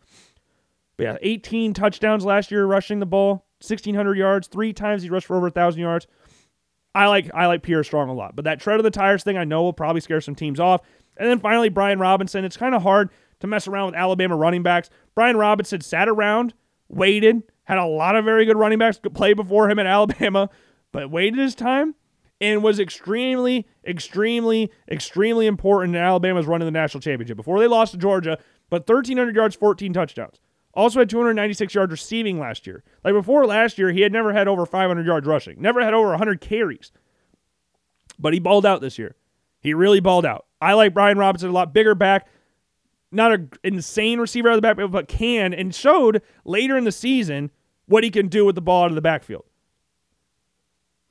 But 1.01 1.07
yeah, 1.07 1.17
18 1.23 1.73
touchdowns 1.73 2.23
last 2.25 2.51
year 2.51 2.63
rushing 2.63 2.99
the 2.99 3.07
ball, 3.07 3.47
1,600 3.67 4.15
yards. 4.15 4.47
Three 4.47 4.71
times 4.71 5.01
he 5.01 5.09
rushed 5.09 5.25
for 5.25 5.35
over 5.35 5.47
1,000 5.47 5.81
yards. 5.81 6.05
I 6.93 7.07
like 7.07 7.31
I 7.33 7.47
like 7.47 7.63
Pierre 7.63 7.83
Strong 7.83 8.09
a 8.09 8.13
lot, 8.13 8.35
but 8.35 8.45
that 8.45 8.59
tread 8.59 8.79
of 8.79 8.83
the 8.83 8.91
tires 8.91 9.23
thing 9.23 9.35
I 9.35 9.43
know 9.43 9.63
will 9.63 9.73
probably 9.73 10.01
scare 10.01 10.21
some 10.21 10.35
teams 10.35 10.59
off. 10.59 10.81
And 11.17 11.27
then 11.27 11.39
finally 11.39 11.69
Brian 11.69 11.97
Robinson. 11.97 12.45
It's 12.45 12.55
kind 12.55 12.75
of 12.75 12.83
hard 12.83 13.09
to 13.39 13.47
mess 13.47 13.67
around 13.67 13.87
with 13.87 13.95
Alabama 13.95 14.35
running 14.35 14.61
backs. 14.61 14.91
Brian 15.15 15.37
Robinson 15.37 15.81
sat 15.81 16.07
around, 16.07 16.53
waited, 16.87 17.41
had 17.63 17.79
a 17.79 17.85
lot 17.85 18.15
of 18.15 18.23
very 18.23 18.45
good 18.45 18.57
running 18.57 18.77
backs 18.77 18.99
play 19.11 19.33
before 19.33 19.71
him 19.71 19.79
at 19.79 19.87
Alabama, 19.87 20.51
but 20.91 21.09
waited 21.09 21.39
his 21.39 21.55
time 21.55 21.95
and 22.39 22.61
was 22.61 22.79
extremely, 22.79 23.65
extremely, 23.87 24.71
extremely 24.87 25.47
important 25.47 25.95
in 25.95 26.01
Alabama's 26.01 26.45
run 26.45 26.61
in 26.61 26.67
the 26.67 26.71
national 26.71 27.01
championship 27.01 27.37
before 27.37 27.59
they 27.59 27.67
lost 27.67 27.93
to 27.93 27.97
Georgia. 27.97 28.37
But 28.69 28.87
1,300 28.87 29.35
yards, 29.35 29.55
14 29.55 29.93
touchdowns. 29.93 30.39
Also 30.73 30.99
had 30.99 31.09
296 31.09 31.75
yards 31.75 31.91
receiving 31.91 32.39
last 32.39 32.65
year. 32.65 32.83
Like 33.03 33.13
before 33.13 33.45
last 33.45 33.77
year, 33.77 33.91
he 33.91 34.01
had 34.01 34.11
never 34.11 34.33
had 34.33 34.47
over 34.47 34.65
500 34.65 35.05
yards 35.05 35.27
rushing, 35.27 35.61
never 35.61 35.83
had 35.83 35.93
over 35.93 36.09
100 36.09 36.39
carries. 36.39 36.91
But 38.17 38.33
he 38.33 38.39
balled 38.39 38.65
out 38.65 38.81
this 38.81 38.97
year. 38.97 39.15
He 39.59 39.73
really 39.73 39.99
balled 39.99 40.25
out. 40.25 40.45
I 40.61 40.73
like 40.73 40.93
Brian 40.93 41.17
Robinson 41.17 41.49
a 41.49 41.53
lot 41.53 41.73
bigger 41.73 41.95
back, 41.95 42.27
not 43.11 43.31
an 43.31 43.51
insane 43.63 44.19
receiver 44.19 44.49
out 44.49 44.53
of 44.53 44.57
the 44.57 44.61
backfield, 44.61 44.91
but 44.91 45.07
can 45.07 45.53
and 45.53 45.73
showed 45.73 46.21
later 46.45 46.77
in 46.77 46.83
the 46.83 46.91
season 46.91 47.51
what 47.85 48.03
he 48.03 48.09
can 48.09 48.27
do 48.27 48.45
with 48.45 48.55
the 48.55 48.61
ball 48.61 48.83
out 48.83 48.91
of 48.91 48.95
the 48.95 49.01
backfield. 49.01 49.45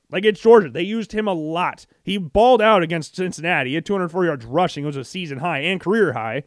Like 0.09 0.25
it's 0.25 0.41
Georgia, 0.41 0.69
they 0.69 0.81
used 0.81 1.13
him 1.13 1.27
a 1.27 1.33
lot. 1.33 1.85
He 2.03 2.17
balled 2.17 2.61
out 2.61 2.83
against 2.83 3.15
Cincinnati. 3.15 3.69
He 3.69 3.75
had 3.75 3.85
204 3.85 4.25
yards 4.25 4.45
rushing. 4.45 4.83
It 4.83 4.87
was 4.87 4.97
a 4.97 5.05
season 5.05 5.39
high 5.39 5.59
and 5.59 5.79
career 5.79 6.13
high. 6.13 6.43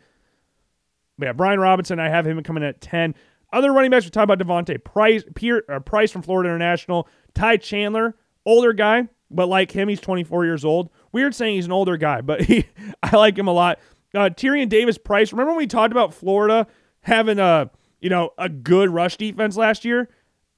But 1.19 1.27
yeah, 1.27 1.33
Brian 1.33 1.61
Robinson, 1.61 2.01
I 2.01 2.09
have 2.09 2.27
him 2.27 2.43
coming 2.43 2.65
at 2.65 2.81
10. 2.81 3.15
Other 3.53 3.73
running 3.73 3.91
backs, 3.91 4.05
we 4.05 4.11
talk 4.11 4.25
about 4.25 4.39
D'Vonte 4.39 4.83
Price, 4.83 5.23
uh, 5.69 5.79
Price 5.81 6.11
from 6.11 6.23
Florida 6.23 6.49
International, 6.49 7.09
Ty 7.35 7.59
Chandler, 7.59 8.17
older 8.45 8.73
guy, 8.73 9.09
but 9.31 9.49
like 9.49 9.71
him, 9.71 9.89
he's 9.89 10.01
24 10.01 10.45
years 10.45 10.65
old. 10.65 10.91
Weird 11.12 11.35
saying 11.35 11.57
he's 11.57 11.67
an 11.67 11.73
older 11.73 11.97
guy, 11.97 12.21
but 12.21 12.41
he, 12.45 12.67
I 13.03 13.17
like 13.17 13.39
him 13.39 13.49
a 13.49 13.53
lot. 13.53 13.79
Uh, 14.15 14.31
Tyrion 14.31 14.69
Davis 14.69 14.99
Price. 14.99 15.33
Remember 15.33 15.53
when 15.53 15.59
we 15.59 15.67
talked 15.67 15.93
about 15.93 16.15
Florida 16.15 16.67
having 17.01 17.39
a 17.39 17.71
you 18.01 18.11
know 18.11 18.31
a 18.39 18.49
good 18.49 18.91
rush 18.91 19.17
defense 19.17 19.57
last 19.57 19.85
year, 19.85 20.09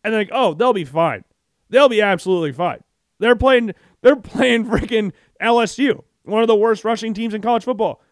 and 0.05 0.13
like 0.13 0.29
oh 0.31 0.53
they'll 0.53 0.75
be 0.75 0.85
fine, 0.85 1.25
they'll 1.71 1.89
be 1.89 2.03
absolutely 2.03 2.53
fine. 2.53 2.81
They're 3.19 3.37
playing 3.37 3.73
they're 4.03 4.17
playing 4.17 4.67
freaking 4.67 5.13
LSU, 5.41 6.03
one 6.25 6.43
of 6.43 6.49
the 6.49 6.57
worst 6.57 6.85
rushing 6.85 7.15
teams 7.15 7.33
in 7.33 7.41
college 7.41 7.65
football. 7.65 8.03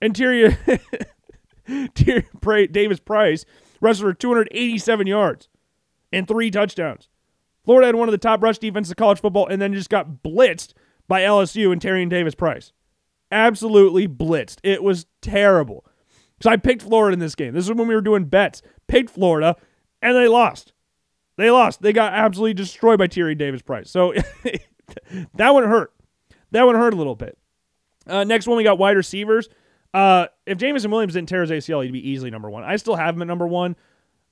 And 0.00 0.14
Tyrion 0.14 0.56
Davis 1.94 3.00
Price 3.00 3.44
rushed 3.80 4.00
for 4.00 4.14
287 4.14 5.06
yards 5.06 5.48
and 6.12 6.26
three 6.28 6.50
touchdowns. 6.50 7.08
Florida 7.64 7.86
had 7.86 7.94
one 7.96 8.08
of 8.08 8.12
the 8.12 8.18
top 8.18 8.42
rush 8.42 8.58
defenses 8.58 8.90
of 8.90 8.96
college 8.96 9.20
football, 9.20 9.46
and 9.46 9.60
then 9.60 9.72
just 9.72 9.88
got 9.88 10.22
blitzed 10.22 10.74
by 11.08 11.22
LSU 11.22 11.72
and 11.72 11.80
Tyrion 11.80 12.10
Davis 12.10 12.34
Price 12.34 12.72
absolutely 13.34 14.08
blitzed. 14.08 14.58
It 14.62 14.82
was 14.82 15.06
terrible. 15.20 15.84
So 16.40 16.50
I 16.50 16.56
picked 16.56 16.82
Florida 16.82 17.14
in 17.14 17.18
this 17.18 17.34
game. 17.34 17.52
This 17.52 17.64
is 17.64 17.72
when 17.72 17.88
we 17.88 17.94
were 17.94 18.00
doing 18.00 18.24
bets. 18.24 18.62
Picked 18.86 19.10
Florida, 19.10 19.56
and 20.00 20.16
they 20.16 20.28
lost. 20.28 20.72
They 21.36 21.50
lost. 21.50 21.82
They 21.82 21.92
got 21.92 22.12
absolutely 22.12 22.54
destroyed 22.54 22.98
by 22.98 23.08
Tyrion 23.08 23.38
Davis 23.38 23.62
Price. 23.62 23.90
So 23.90 24.14
that 25.34 25.50
one 25.50 25.64
hurt. 25.64 25.92
That 26.52 26.64
one 26.64 26.76
hurt 26.76 26.94
a 26.94 26.96
little 26.96 27.16
bit. 27.16 27.36
Uh, 28.06 28.24
next 28.24 28.46
one, 28.46 28.56
we 28.56 28.64
got 28.64 28.78
wide 28.78 28.96
receivers. 28.96 29.48
Uh, 29.94 30.26
if 30.44 30.58
Jameson 30.58 30.90
Williams 30.90 31.14
didn't 31.14 31.28
tear 31.28 31.42
his 31.42 31.50
ACL, 31.50 31.84
he'd 31.84 31.92
be 31.92 32.10
easily 32.10 32.30
number 32.30 32.50
one. 32.50 32.64
I 32.64 32.74
still 32.76 32.96
have 32.96 33.14
him 33.14 33.22
at 33.22 33.28
number 33.28 33.46
one. 33.46 33.76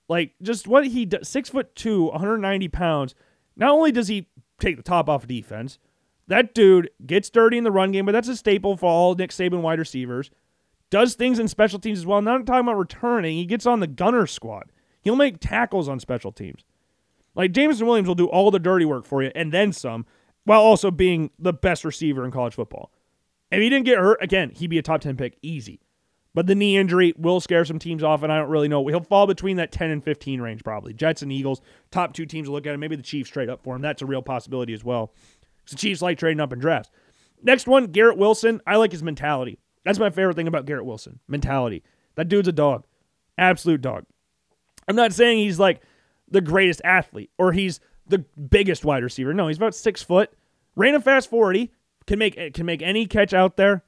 Like 0.08 0.34
just 0.42 0.66
what 0.66 0.86
he 0.86 1.06
does, 1.06 1.28
six 1.28 1.48
foot 1.48 1.74
two, 1.76 2.06
190 2.06 2.68
pounds. 2.68 3.14
Not 3.56 3.70
only 3.70 3.92
does 3.92 4.08
he 4.08 4.28
take 4.58 4.76
the 4.76 4.82
top 4.82 5.08
off 5.08 5.26
defense, 5.28 5.78
that 6.26 6.52
dude 6.52 6.90
gets 7.06 7.30
dirty 7.30 7.58
in 7.58 7.64
the 7.64 7.70
run 7.70 7.92
game, 7.92 8.04
but 8.04 8.12
that's 8.12 8.28
a 8.28 8.36
staple 8.36 8.76
for 8.76 8.86
all 8.86 9.14
Nick 9.14 9.30
Saban 9.30 9.60
wide 9.62 9.78
receivers. 9.78 10.30
Does 10.90 11.14
things 11.14 11.38
in 11.38 11.48
special 11.48 11.78
teams 11.78 12.00
as 12.00 12.06
well. 12.06 12.20
Not 12.20 12.44
talking 12.44 12.66
about 12.66 12.76
returning. 12.76 13.36
He 13.36 13.46
gets 13.46 13.64
on 13.64 13.80
the 13.80 13.86
gunner 13.86 14.26
squad. 14.26 14.70
He'll 15.00 15.16
make 15.16 15.38
tackles 15.40 15.88
on 15.88 16.00
special 16.00 16.32
teams. 16.32 16.64
Like 17.34 17.52
Jameson 17.52 17.86
Williams 17.86 18.08
will 18.08 18.14
do 18.14 18.26
all 18.26 18.50
the 18.50 18.58
dirty 18.58 18.84
work 18.84 19.06
for 19.06 19.22
you 19.22 19.30
and 19.34 19.52
then 19.52 19.72
some, 19.72 20.06
while 20.44 20.60
also 20.60 20.90
being 20.90 21.30
the 21.38 21.52
best 21.52 21.84
receiver 21.84 22.24
in 22.24 22.30
college 22.30 22.54
football. 22.54 22.90
If 23.52 23.60
he 23.60 23.68
didn't 23.68 23.84
get 23.84 23.98
hurt, 23.98 24.22
again, 24.22 24.50
he'd 24.50 24.68
be 24.68 24.78
a 24.78 24.82
top 24.82 25.02
10 25.02 25.16
pick 25.16 25.38
easy. 25.42 25.80
But 26.34 26.46
the 26.46 26.54
knee 26.54 26.78
injury 26.78 27.12
will 27.18 27.40
scare 27.40 27.64
some 27.66 27.78
teams 27.78 28.02
off, 28.02 28.22
and 28.22 28.32
I 28.32 28.38
don't 28.38 28.48
really 28.48 28.68
know. 28.68 28.86
He'll 28.86 29.00
fall 29.00 29.26
between 29.26 29.58
that 29.58 29.70
10 29.70 29.90
and 29.90 30.02
15 30.02 30.40
range, 30.40 30.64
probably. 30.64 30.94
Jets 30.94 31.20
and 31.20 31.30
Eagles, 31.30 31.60
top 31.90 32.14
two 32.14 32.24
teams 32.24 32.48
to 32.48 32.52
look 32.52 32.66
at 32.66 32.72
him. 32.72 32.80
Maybe 32.80 32.96
the 32.96 33.02
Chiefs 33.02 33.28
trade 33.28 33.50
up 33.50 33.62
for 33.62 33.76
him. 33.76 33.82
That's 33.82 34.00
a 34.00 34.06
real 34.06 34.22
possibility 34.22 34.72
as 34.72 34.82
well. 34.82 35.12
Because 35.58 35.72
the 35.72 35.76
Chiefs 35.76 36.00
like 36.00 36.18
trading 36.18 36.40
up 36.40 36.54
in 36.54 36.58
drafts. 36.58 36.90
Next 37.42 37.66
one, 37.66 37.88
Garrett 37.88 38.16
Wilson. 38.16 38.62
I 38.66 38.76
like 38.76 38.92
his 38.92 39.02
mentality. 39.02 39.58
That's 39.84 39.98
my 39.98 40.08
favorite 40.08 40.36
thing 40.36 40.48
about 40.48 40.64
Garrett 40.64 40.86
Wilson. 40.86 41.20
Mentality. 41.28 41.82
That 42.14 42.28
dude's 42.28 42.48
a 42.48 42.52
dog. 42.52 42.86
Absolute 43.36 43.82
dog. 43.82 44.06
I'm 44.88 44.96
not 44.96 45.12
saying 45.12 45.38
he's 45.38 45.58
like 45.58 45.82
the 46.30 46.40
greatest 46.40 46.80
athlete 46.84 47.30
or 47.38 47.52
he's 47.52 47.80
the 48.06 48.18
biggest 48.18 48.84
wide 48.84 49.02
receiver. 49.02 49.34
No, 49.34 49.48
he's 49.48 49.56
about 49.58 49.74
six 49.74 50.02
foot. 50.02 50.32
Ran 50.76 50.94
a 50.94 51.00
fast 51.00 51.28
40. 51.28 51.70
Can 52.06 52.18
make 52.18 52.54
can 52.54 52.66
make 52.66 52.82
any 52.82 53.06
catch 53.06 53.32
out 53.32 53.56
there. 53.56 53.84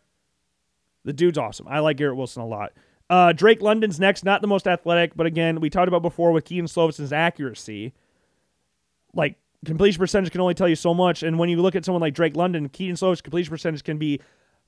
The 1.05 1.13
dude's 1.13 1.39
awesome. 1.39 1.67
I 1.69 1.81
like 1.81 1.97
Garrett 1.97 2.17
Wilson 2.17 2.43
a 2.43 2.47
lot. 2.47 2.73
Uh, 3.11 3.33
Drake 3.33 3.61
London's 3.61 4.01
next, 4.01 4.25
not 4.25 4.41
the 4.41 4.47
most 4.47 4.67
athletic, 4.67 5.15
but 5.15 5.27
again, 5.27 5.61
we 5.61 5.69
talked 5.69 5.89
about 5.89 6.03
before 6.03 6.33
with 6.33 6.47
Kedon 6.47 6.67
Slovis's 6.67 7.13
accuracy. 7.13 7.93
Like 9.13 9.37
completion 9.65 9.99
percentage 9.99 10.33
can 10.33 10.41
only 10.41 10.55
tell 10.55 10.69
you 10.69 10.77
so 10.77 10.95
much. 10.95 11.23
And 11.23 11.39
when 11.39 11.49
you 11.49 11.61
look 11.61 11.77
at 11.77 11.85
someone 11.85 12.01
like 12.01 12.15
Drake 12.15 12.37
London, 12.37 12.69
Kedon 12.69 12.97
Slovis 12.97 13.23
completion 13.23 13.51
percentage 13.51 13.85
can 13.85 13.99
be 13.99 14.21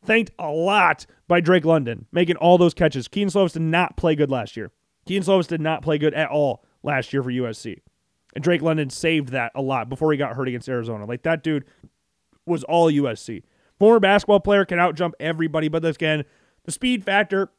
thanked 0.04 0.30
a 0.38 0.50
lot 0.50 1.06
by 1.26 1.40
Drake 1.40 1.64
London 1.64 2.06
making 2.12 2.36
all 2.36 2.58
those 2.58 2.74
catches. 2.74 3.08
Kedon 3.08 3.30
Slovis 3.30 3.54
did 3.54 3.62
not 3.62 3.96
play 3.96 4.14
good 4.14 4.30
last 4.30 4.56
year. 4.56 4.70
Kedon 5.06 5.22
Slovis 5.22 5.48
did 5.48 5.60
not 5.60 5.82
play 5.82 5.96
good 5.96 6.14
at 6.14 6.28
all 6.28 6.64
last 6.82 7.12
year 7.12 7.22
for 7.22 7.30
USC. 7.30 7.80
And 8.34 8.44
Drake 8.44 8.60
London 8.60 8.90
saved 8.90 9.30
that 9.30 9.50
a 9.54 9.62
lot 9.62 9.88
before 9.88 10.12
he 10.12 10.18
got 10.18 10.36
hurt 10.36 10.48
against 10.48 10.68
Arizona. 10.68 11.06
Like 11.06 11.22
that 11.22 11.42
dude 11.42 11.64
was 12.46 12.64
all 12.64 12.90
USC. 12.90 13.42
Former 13.78 14.00
basketball 14.00 14.40
player 14.40 14.64
can 14.64 14.78
outjump 14.78 15.12
everybody, 15.20 15.68
but 15.68 15.84
again, 15.84 16.24
the 16.64 16.72
speed 16.72 17.04
factor 17.04 17.50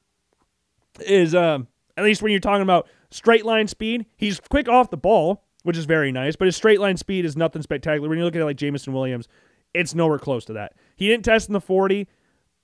is 1.02 1.36
um, 1.36 1.68
at 1.96 2.04
least 2.04 2.22
when 2.22 2.32
you're 2.32 2.40
talking 2.40 2.64
about 2.64 2.88
straight 3.12 3.46
line 3.46 3.68
speed, 3.68 4.06
he's 4.16 4.40
quick 4.40 4.68
off 4.68 4.90
the 4.90 4.98
ball 4.98 5.44
which 5.68 5.76
is 5.76 5.84
very 5.84 6.14
nice. 6.14 6.38
But 6.38 6.46
his 6.46 6.56
straight 6.56 6.80
line 6.80 6.96
speed 6.96 7.26
is 7.26 7.36
nothing 7.36 7.62
spectacular. 7.62 8.08
When 8.08 8.18
you 8.18 8.24
look 8.24 8.38
at 8.38 8.42
it 8.42 8.46
like 8.46 8.56
Jameson 8.56 8.94
Williams, 8.94 9.28
it's 9.74 9.94
nowhere 9.94 10.18
close 10.18 10.46
to 10.46 10.54
that. 10.54 10.78
He 10.96 11.10
didn't 11.10 11.26
test 11.26 11.50
in 11.50 11.54
the 11.54 11.60
40. 11.60 12.08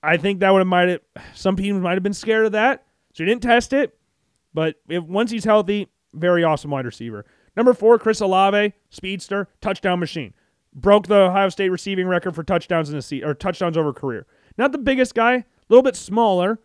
I 0.01 0.15
think 0.15 0.39
that 0.39 0.51
would 0.51 0.59
have 0.59 0.67
might 0.67 0.87
have 0.87 1.01
some 1.33 1.57
teams 1.57 1.81
might 1.81 1.95
have 1.95 2.03
been 2.03 2.13
scared 2.13 2.45
of 2.45 2.53
that. 2.53 2.85
So 3.13 3.25
he 3.25 3.29
didn't 3.29 3.43
test 3.43 3.73
it, 3.73 3.97
but 4.53 4.75
if, 4.87 5.03
once 5.03 5.31
he's 5.31 5.43
healthy, 5.43 5.89
very 6.13 6.45
awesome 6.45 6.71
wide 6.71 6.85
receiver. 6.85 7.25
Number 7.57 7.73
four, 7.73 7.99
Chris 7.99 8.21
Olave, 8.21 8.73
speedster, 8.89 9.49
touchdown 9.59 9.99
machine. 9.99 10.33
Broke 10.75 11.07
the 11.07 11.15
Ohio 11.15 11.49
State 11.49 11.69
receiving 11.69 12.07
record 12.07 12.35
for 12.35 12.43
touchdowns 12.43 12.89
in 12.89 12.95
the 12.95 13.01
season 13.01 13.27
or 13.27 13.33
touchdowns 13.33 13.77
over 13.77 13.93
career. 13.93 14.25
Not 14.57 14.71
the 14.71 14.77
biggest 14.77 15.13
guy, 15.13 15.33
a 15.33 15.45
little 15.69 15.83
bit 15.83 15.95
smaller, 15.95 16.59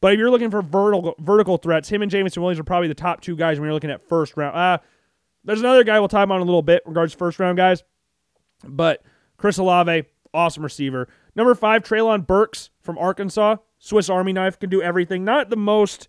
but 0.00 0.12
if 0.12 0.18
you're 0.18 0.30
looking 0.30 0.50
for 0.50 0.62
vertical 0.62 1.14
vertical 1.18 1.56
threats, 1.56 1.88
him 1.88 2.02
and 2.02 2.10
Jameson 2.10 2.42
Williams 2.42 2.60
are 2.60 2.64
probably 2.64 2.88
the 2.88 2.94
top 2.94 3.20
two 3.20 3.36
guys 3.36 3.58
when 3.58 3.66
you're 3.66 3.74
looking 3.74 3.90
at 3.90 4.06
first 4.06 4.36
round. 4.36 4.56
Uh, 4.56 4.78
there's 5.44 5.60
another 5.60 5.84
guy 5.84 5.98
we'll 5.98 6.08
talk 6.08 6.24
about 6.24 6.36
in 6.36 6.42
a 6.42 6.44
little 6.44 6.62
bit 6.62 6.82
regards 6.86 7.14
first 7.14 7.38
round 7.38 7.56
guys, 7.56 7.82
but 8.64 9.02
Chris 9.36 9.58
Olave, 9.58 10.04
awesome 10.34 10.62
receiver. 10.62 11.08
Number 11.34 11.54
five, 11.54 11.82
Treylon 11.82 12.26
Burks 12.26 12.70
from 12.82 12.98
Arkansas, 12.98 13.56
Swiss 13.78 14.08
Army 14.10 14.32
knife, 14.32 14.58
can 14.58 14.70
do 14.70 14.82
everything. 14.82 15.24
Not 15.24 15.50
the 15.50 15.56
most, 15.56 16.08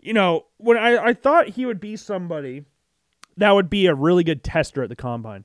you 0.00 0.12
know, 0.12 0.46
when 0.58 0.76
I, 0.76 0.96
I 0.98 1.12
thought 1.14 1.50
he 1.50 1.66
would 1.66 1.80
be 1.80 1.96
somebody 1.96 2.64
that 3.36 3.50
would 3.52 3.68
be 3.68 3.86
a 3.86 3.94
really 3.94 4.24
good 4.24 4.42
tester 4.42 4.82
at 4.82 4.88
the 4.88 4.96
combine. 4.96 5.44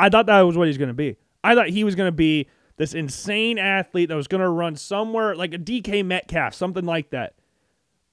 I 0.00 0.08
thought 0.08 0.26
that 0.26 0.40
was 0.40 0.56
what 0.56 0.66
he's 0.66 0.78
going 0.78 0.88
to 0.88 0.94
be. 0.94 1.16
I 1.44 1.54
thought 1.54 1.68
he 1.68 1.84
was 1.84 1.94
going 1.94 2.08
to 2.08 2.12
be 2.12 2.48
this 2.78 2.94
insane 2.94 3.58
athlete 3.58 4.08
that 4.08 4.14
was 4.14 4.28
going 4.28 4.40
to 4.40 4.48
run 4.48 4.74
somewhere 4.74 5.36
like 5.36 5.52
a 5.52 5.58
DK 5.58 6.04
Metcalf, 6.04 6.54
something 6.54 6.86
like 6.86 7.10
that. 7.10 7.34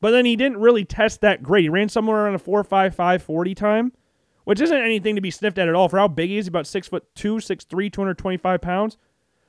But 0.02 0.12
then 0.12 0.26
he 0.26 0.36
didn't 0.36 0.58
really 0.58 0.84
test 0.84 1.22
that 1.22 1.42
great. 1.42 1.64
He 1.64 1.70
ran 1.70 1.88
somewhere 1.88 2.26
around 2.26 2.36
a 2.36 2.40
4.55 2.40 3.22
40 3.22 3.56
time, 3.56 3.94
which 4.44 4.60
isn't 4.60 4.78
anything 4.78 5.16
to 5.16 5.22
be 5.22 5.32
sniffed 5.32 5.58
at 5.58 5.70
at 5.70 5.76
all. 5.76 5.88
For 5.88 5.98
how 5.98 6.10
big 6.10 6.30
he 6.30 6.38
is, 6.38 6.48
about 6.48 6.68
six 6.68 6.88
foot 6.90 7.06
two, 7.16 7.40
six 7.40 7.64
three, 7.64 7.90
225 7.90 8.62
pounds. 8.62 8.98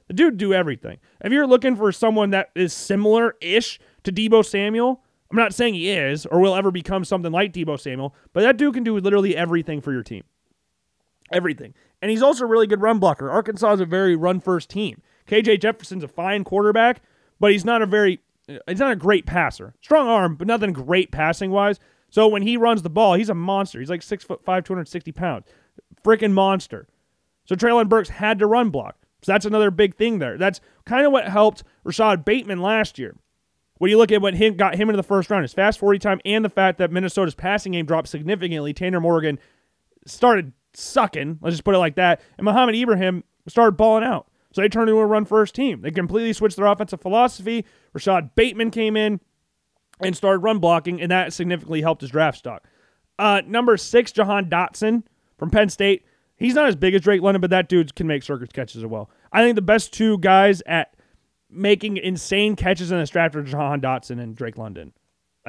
The 0.06 0.14
dude 0.14 0.38
do 0.38 0.54
everything. 0.54 0.98
If 1.20 1.32
you're 1.32 1.46
looking 1.46 1.74
for 1.74 1.90
someone 1.90 2.30
that 2.30 2.50
is 2.54 2.72
similar 2.72 3.34
ish 3.40 3.80
to 4.04 4.12
Deebo 4.12 4.44
Samuel, 4.44 5.02
I'm 5.30 5.36
not 5.36 5.52
saying 5.52 5.74
he 5.74 5.90
is 5.90 6.24
or 6.24 6.40
will 6.40 6.54
ever 6.54 6.70
become 6.70 7.04
something 7.04 7.32
like 7.32 7.52
Deebo 7.52 7.78
Samuel, 7.78 8.14
but 8.32 8.42
that 8.42 8.56
dude 8.56 8.74
can 8.74 8.84
do 8.84 8.96
literally 8.96 9.36
everything 9.36 9.80
for 9.82 9.92
your 9.92 10.02
team. 10.02 10.22
Everything. 11.30 11.74
And 12.00 12.10
he's 12.10 12.22
also 12.22 12.44
a 12.44 12.48
really 12.48 12.66
good 12.66 12.80
run 12.80 12.98
blocker. 12.98 13.30
Arkansas 13.30 13.74
is 13.74 13.80
a 13.80 13.86
very 13.86 14.14
run 14.14 14.40
first 14.40 14.70
team. 14.70 15.02
KJ 15.26 15.60
Jefferson's 15.60 16.04
a 16.04 16.08
fine 16.08 16.44
quarterback, 16.44 17.02
but 17.40 17.52
he's 17.52 17.64
not 17.64 17.82
a 17.82 17.86
very 17.86 18.20
uh, 18.48 18.58
he's 18.68 18.78
not 18.78 18.92
a 18.92 18.96
great 18.96 19.26
passer. 19.26 19.74
Strong 19.80 20.08
arm, 20.08 20.34
but 20.36 20.46
nothing 20.46 20.72
great 20.72 21.10
passing 21.10 21.50
wise. 21.50 21.78
So 22.10 22.26
when 22.26 22.42
he 22.42 22.56
runs 22.56 22.82
the 22.82 22.90
ball, 22.90 23.14
he's 23.14 23.28
a 23.28 23.34
monster. 23.34 23.80
He's 23.80 23.90
like 23.90 24.02
six 24.02 24.24
foot 24.24 24.44
five, 24.44 24.64
260 24.64 25.12
pounds. 25.12 25.46
Freaking 26.04 26.32
monster. 26.32 26.86
So 27.44 27.54
Treylon 27.54 27.88
Burks 27.88 28.08
had 28.08 28.38
to 28.38 28.46
run 28.46 28.70
block. 28.70 28.96
So 29.22 29.32
that's 29.32 29.46
another 29.46 29.70
big 29.70 29.96
thing 29.96 30.18
there. 30.18 30.38
That's 30.38 30.60
kind 30.86 31.04
of 31.04 31.12
what 31.12 31.28
helped 31.28 31.64
Rashod 31.82 32.24
Bateman 32.24 32.60
last 32.60 32.98
year. 32.98 33.16
When 33.78 33.90
you 33.90 33.98
look 33.98 34.12
at 34.12 34.22
what 34.22 34.34
him, 34.34 34.56
got 34.56 34.74
him 34.74 34.88
into 34.88 34.96
the 34.96 35.02
first 35.02 35.30
round, 35.30 35.42
his 35.42 35.52
fast 35.52 35.78
40 35.78 35.98
time 35.98 36.20
and 36.24 36.44
the 36.44 36.48
fact 36.48 36.78
that 36.78 36.90
Minnesota's 36.90 37.34
passing 37.34 37.72
game 37.72 37.86
dropped 37.86 38.08
significantly, 38.08 38.72
Tanner 38.72 39.00
Morgan 39.00 39.38
started 40.06 40.52
sucking, 40.74 41.38
let's 41.40 41.54
just 41.54 41.64
put 41.64 41.74
it 41.74 41.78
like 41.78 41.96
that, 41.96 42.20
and 42.36 42.44
Mohamed 42.44 42.74
Ibrahim 42.74 43.24
started 43.46 43.76
balling 43.76 44.04
out. 44.04 44.26
So 44.52 44.62
they 44.62 44.68
turned 44.68 44.88
into 44.88 45.00
a 45.00 45.06
run 45.06 45.24
first 45.24 45.54
team. 45.54 45.82
They 45.82 45.90
completely 45.90 46.32
switched 46.32 46.56
their 46.56 46.66
offensive 46.66 47.00
philosophy. 47.00 47.64
Rashod 47.92 48.34
Bateman 48.34 48.70
came 48.70 48.96
in 48.96 49.20
and 50.00 50.16
started 50.16 50.38
run 50.38 50.58
blocking, 50.58 51.00
and 51.00 51.10
that 51.10 51.32
significantly 51.32 51.82
helped 51.82 52.00
his 52.00 52.10
draft 52.10 52.38
stock. 52.38 52.66
Uh, 53.18 53.42
number 53.46 53.76
six, 53.76 54.12
Jahan 54.12 54.48
Dotson 54.48 55.02
from 55.38 55.50
Penn 55.50 55.68
State. 55.68 56.04
He's 56.36 56.54
not 56.54 56.68
as 56.68 56.76
big 56.76 56.94
as 56.94 57.00
Drake 57.02 57.20
London, 57.20 57.40
but 57.40 57.50
that 57.50 57.68
dude 57.68 57.94
can 57.94 58.06
make 58.06 58.22
circus 58.22 58.48
catches 58.52 58.76
as 58.76 58.86
well. 58.86 59.10
I 59.32 59.42
think 59.42 59.56
the 59.56 59.62
best 59.62 59.92
two 59.92 60.18
guys 60.18 60.62
at 60.66 60.94
making 61.50 61.96
insane 61.96 62.54
catches 62.56 62.92
in 62.92 62.98
this 62.98 63.10
draft 63.10 63.34
are 63.34 63.42
Jahan 63.42 63.80
Dotson 63.80 64.20
and 64.20 64.36
Drake 64.36 64.56
London. 64.56 64.92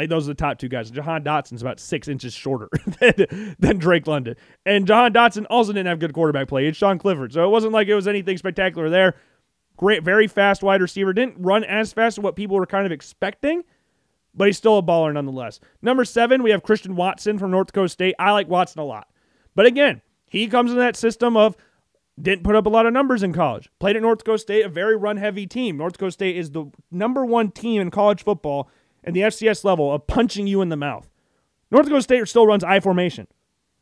Those 0.05 0.27
are 0.27 0.33
the 0.33 0.35
top 0.35 0.59
two 0.59 0.69
guys. 0.69 0.91
Jahan 0.91 1.23
Dotson's 1.23 1.61
about 1.61 1.79
six 1.79 2.07
inches 2.07 2.33
shorter 2.33 2.69
than, 2.99 3.55
than 3.59 3.77
Drake 3.77 4.07
London. 4.07 4.35
And 4.65 4.87
Jahan 4.87 5.13
Dotson 5.13 5.45
also 5.49 5.73
didn't 5.73 5.87
have 5.87 5.99
good 5.99 6.13
quarterback 6.13 6.47
play. 6.47 6.67
It's 6.67 6.77
Sean 6.77 6.99
Clifford. 6.99 7.33
So 7.33 7.43
it 7.43 7.49
wasn't 7.49 7.73
like 7.73 7.87
it 7.87 7.95
was 7.95 8.07
anything 8.07 8.37
spectacular 8.37 8.89
there. 8.89 9.15
Great, 9.77 10.03
very 10.03 10.27
fast 10.27 10.61
wide 10.61 10.81
receiver. 10.81 11.13
Didn't 11.13 11.37
run 11.39 11.63
as 11.63 11.93
fast 11.93 12.17
as 12.17 12.23
what 12.23 12.35
people 12.35 12.57
were 12.57 12.65
kind 12.65 12.85
of 12.85 12.91
expecting, 12.91 13.63
but 14.35 14.47
he's 14.47 14.57
still 14.57 14.77
a 14.77 14.83
baller 14.83 15.13
nonetheless. 15.13 15.59
Number 15.81 16.03
seven, 16.03 16.43
we 16.43 16.51
have 16.51 16.63
Christian 16.63 16.95
Watson 16.95 17.39
from 17.39 17.51
North 17.51 17.67
Dakota 17.67 17.89
State. 17.89 18.15
I 18.19 18.31
like 18.31 18.49
Watson 18.49 18.81
a 18.81 18.85
lot. 18.85 19.07
But 19.55 19.65
again, 19.65 20.01
he 20.27 20.47
comes 20.47 20.71
in 20.71 20.77
that 20.77 20.95
system 20.95 21.37
of 21.37 21.55
didn't 22.21 22.43
put 22.43 22.55
up 22.55 22.65
a 22.65 22.69
lot 22.69 22.85
of 22.85 22.93
numbers 22.93 23.23
in 23.23 23.33
college. 23.33 23.69
Played 23.79 23.95
at 23.95 24.01
North 24.01 24.19
Dakota 24.19 24.39
State, 24.39 24.65
a 24.65 24.69
very 24.69 24.95
run 24.95 25.17
heavy 25.17 25.47
team. 25.47 25.77
North 25.77 25.93
Dakota 25.93 26.11
State 26.11 26.35
is 26.35 26.51
the 26.51 26.65
number 26.91 27.25
one 27.25 27.51
team 27.51 27.81
in 27.81 27.91
college 27.91 28.23
football 28.23 28.69
and 29.03 29.15
the 29.15 29.21
FCS 29.21 29.63
level 29.63 29.93
of 29.93 30.07
punching 30.07 30.47
you 30.47 30.61
in 30.61 30.69
the 30.69 30.75
mouth. 30.75 31.09
North 31.71 31.85
Dakota 31.85 32.01
State 32.01 32.27
still 32.27 32.47
runs 32.47 32.63
I 32.63 32.79
formation. 32.79 33.27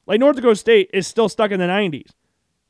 Like 0.05 0.19
North 0.19 0.35
Dakota 0.35 0.55
State 0.55 0.89
is 0.93 1.07
still 1.07 1.29
stuck 1.29 1.51
in 1.51 1.59
the 1.59 1.65
90s, 1.65 2.11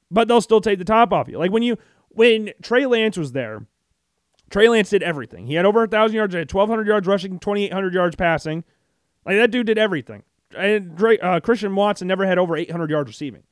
but 0.09 0.27
they'll 0.27 0.41
still 0.41 0.61
take 0.61 0.79
the 0.79 0.85
top 0.85 1.13
off 1.13 1.27
you. 1.27 1.37
Like 1.37 1.51
when 1.51 1.63
you 1.63 1.77
when 2.09 2.51
Trey 2.61 2.85
Lance 2.85 3.17
was 3.17 3.31
there, 3.31 3.65
Trey 4.49 4.69
Lance 4.69 4.89
did 4.89 5.03
everything. 5.03 5.47
He 5.47 5.53
had 5.53 5.65
over 5.65 5.83
a 5.83 5.87
thousand 5.87 6.15
yards, 6.15 6.33
he 6.33 6.39
had 6.39 6.51
1,200 6.51 6.87
yards 6.87 7.07
rushing, 7.07 7.39
2,800 7.39 7.93
yards 7.93 8.15
passing. 8.15 8.63
Like 9.25 9.37
that 9.37 9.51
dude 9.51 9.67
did 9.67 9.77
everything. 9.77 10.23
And 10.57 10.99
uh, 11.21 11.39
Christian 11.41 11.75
Watson 11.75 12.07
never 12.07 12.25
had 12.25 12.37
over 12.37 12.55
800 12.55 12.89
yards 12.89 13.09
receiving. 13.09 13.43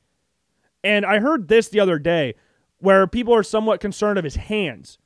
And 0.82 1.04
I 1.04 1.18
heard 1.18 1.48
this 1.48 1.68
the 1.68 1.80
other 1.80 1.98
day 1.98 2.34
where 2.78 3.06
people 3.06 3.34
are 3.34 3.42
somewhat 3.42 3.80
concerned 3.80 4.18
of 4.18 4.24
his 4.24 4.36
hands. 4.36 4.98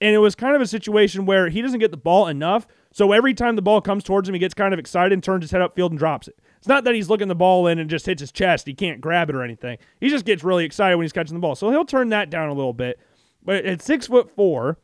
And 0.00 0.14
it 0.14 0.18
was 0.18 0.34
kind 0.34 0.54
of 0.54 0.60
a 0.60 0.66
situation 0.66 1.26
where 1.26 1.48
he 1.48 1.62
doesn't 1.62 1.78
get 1.78 1.90
the 1.90 1.96
ball 1.96 2.26
enough. 2.26 2.66
So 2.92 3.12
every 3.12 3.34
time 3.34 3.56
the 3.56 3.62
ball 3.62 3.80
comes 3.80 4.04
towards 4.04 4.28
him, 4.28 4.34
he 4.34 4.38
gets 4.38 4.54
kind 4.54 4.74
of 4.74 4.80
excited 4.80 5.12
and 5.12 5.24
turns 5.24 5.44
his 5.44 5.50
head 5.50 5.62
upfield 5.62 5.90
and 5.90 5.98
drops 5.98 6.28
it. 6.28 6.38
It's 6.58 6.68
not 6.68 6.84
that 6.84 6.94
he's 6.94 7.08
looking 7.08 7.28
the 7.28 7.34
ball 7.34 7.66
in 7.66 7.78
and 7.78 7.90
just 7.90 8.06
hits 8.06 8.20
his 8.20 8.30
chest. 8.30 8.66
He 8.66 8.74
can't 8.74 9.00
grab 9.00 9.30
it 9.30 9.34
or 9.34 9.42
anything. 9.42 9.78
He 9.98 10.08
just 10.08 10.24
gets 10.24 10.44
really 10.44 10.64
excited 10.64 10.96
when 10.96 11.04
he's 11.04 11.12
catching 11.12 11.34
the 11.34 11.40
ball. 11.40 11.54
So 11.54 11.70
he'll 11.70 11.84
turn 11.84 12.10
that 12.10 12.30
down 12.30 12.48
a 12.48 12.54
little 12.54 12.74
bit. 12.74 13.00
But 13.42 13.64
at 13.64 13.82
six 13.82 14.06
foot 14.06 14.30
four, 14.30 14.78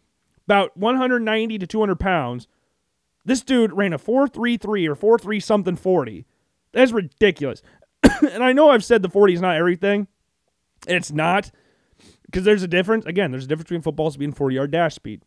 about 0.47 0.76
190 0.76 1.59
to 1.59 1.66
200 1.66 2.01
pounds, 2.01 2.48
this 3.24 3.43
dude 3.43 3.72
ran 3.72 3.93
a 3.93 3.98
4.33 3.98 4.89
or 4.89 5.18
4.3 5.18 5.43
something 5.43 5.76
40. 5.76 6.26
That's 6.72 6.93
ridiculous. 6.93 7.62
and 8.32 8.43
I 8.43 8.52
know 8.52 8.70
I've 8.70 8.85
said 8.85 9.02
the 9.02 9.09
40 9.10 9.35
is 9.35 9.40
not 9.40 9.56
everything. 9.56 10.09
It's 10.86 11.12
not 11.12 11.51
because 12.24 12.44
there's 12.44 12.62
a 12.62 12.68
difference. 12.68 13.05
Again, 13.05 13.30
there's 13.30 13.44
a 13.44 13.48
difference 13.48 13.68
between 13.68 13.82
football 13.82 14.10
speed 14.10 14.24
and 14.24 14.36
40 14.36 14.55
yard 14.56 14.70
dash 14.70 14.94
speed. 14.94 15.22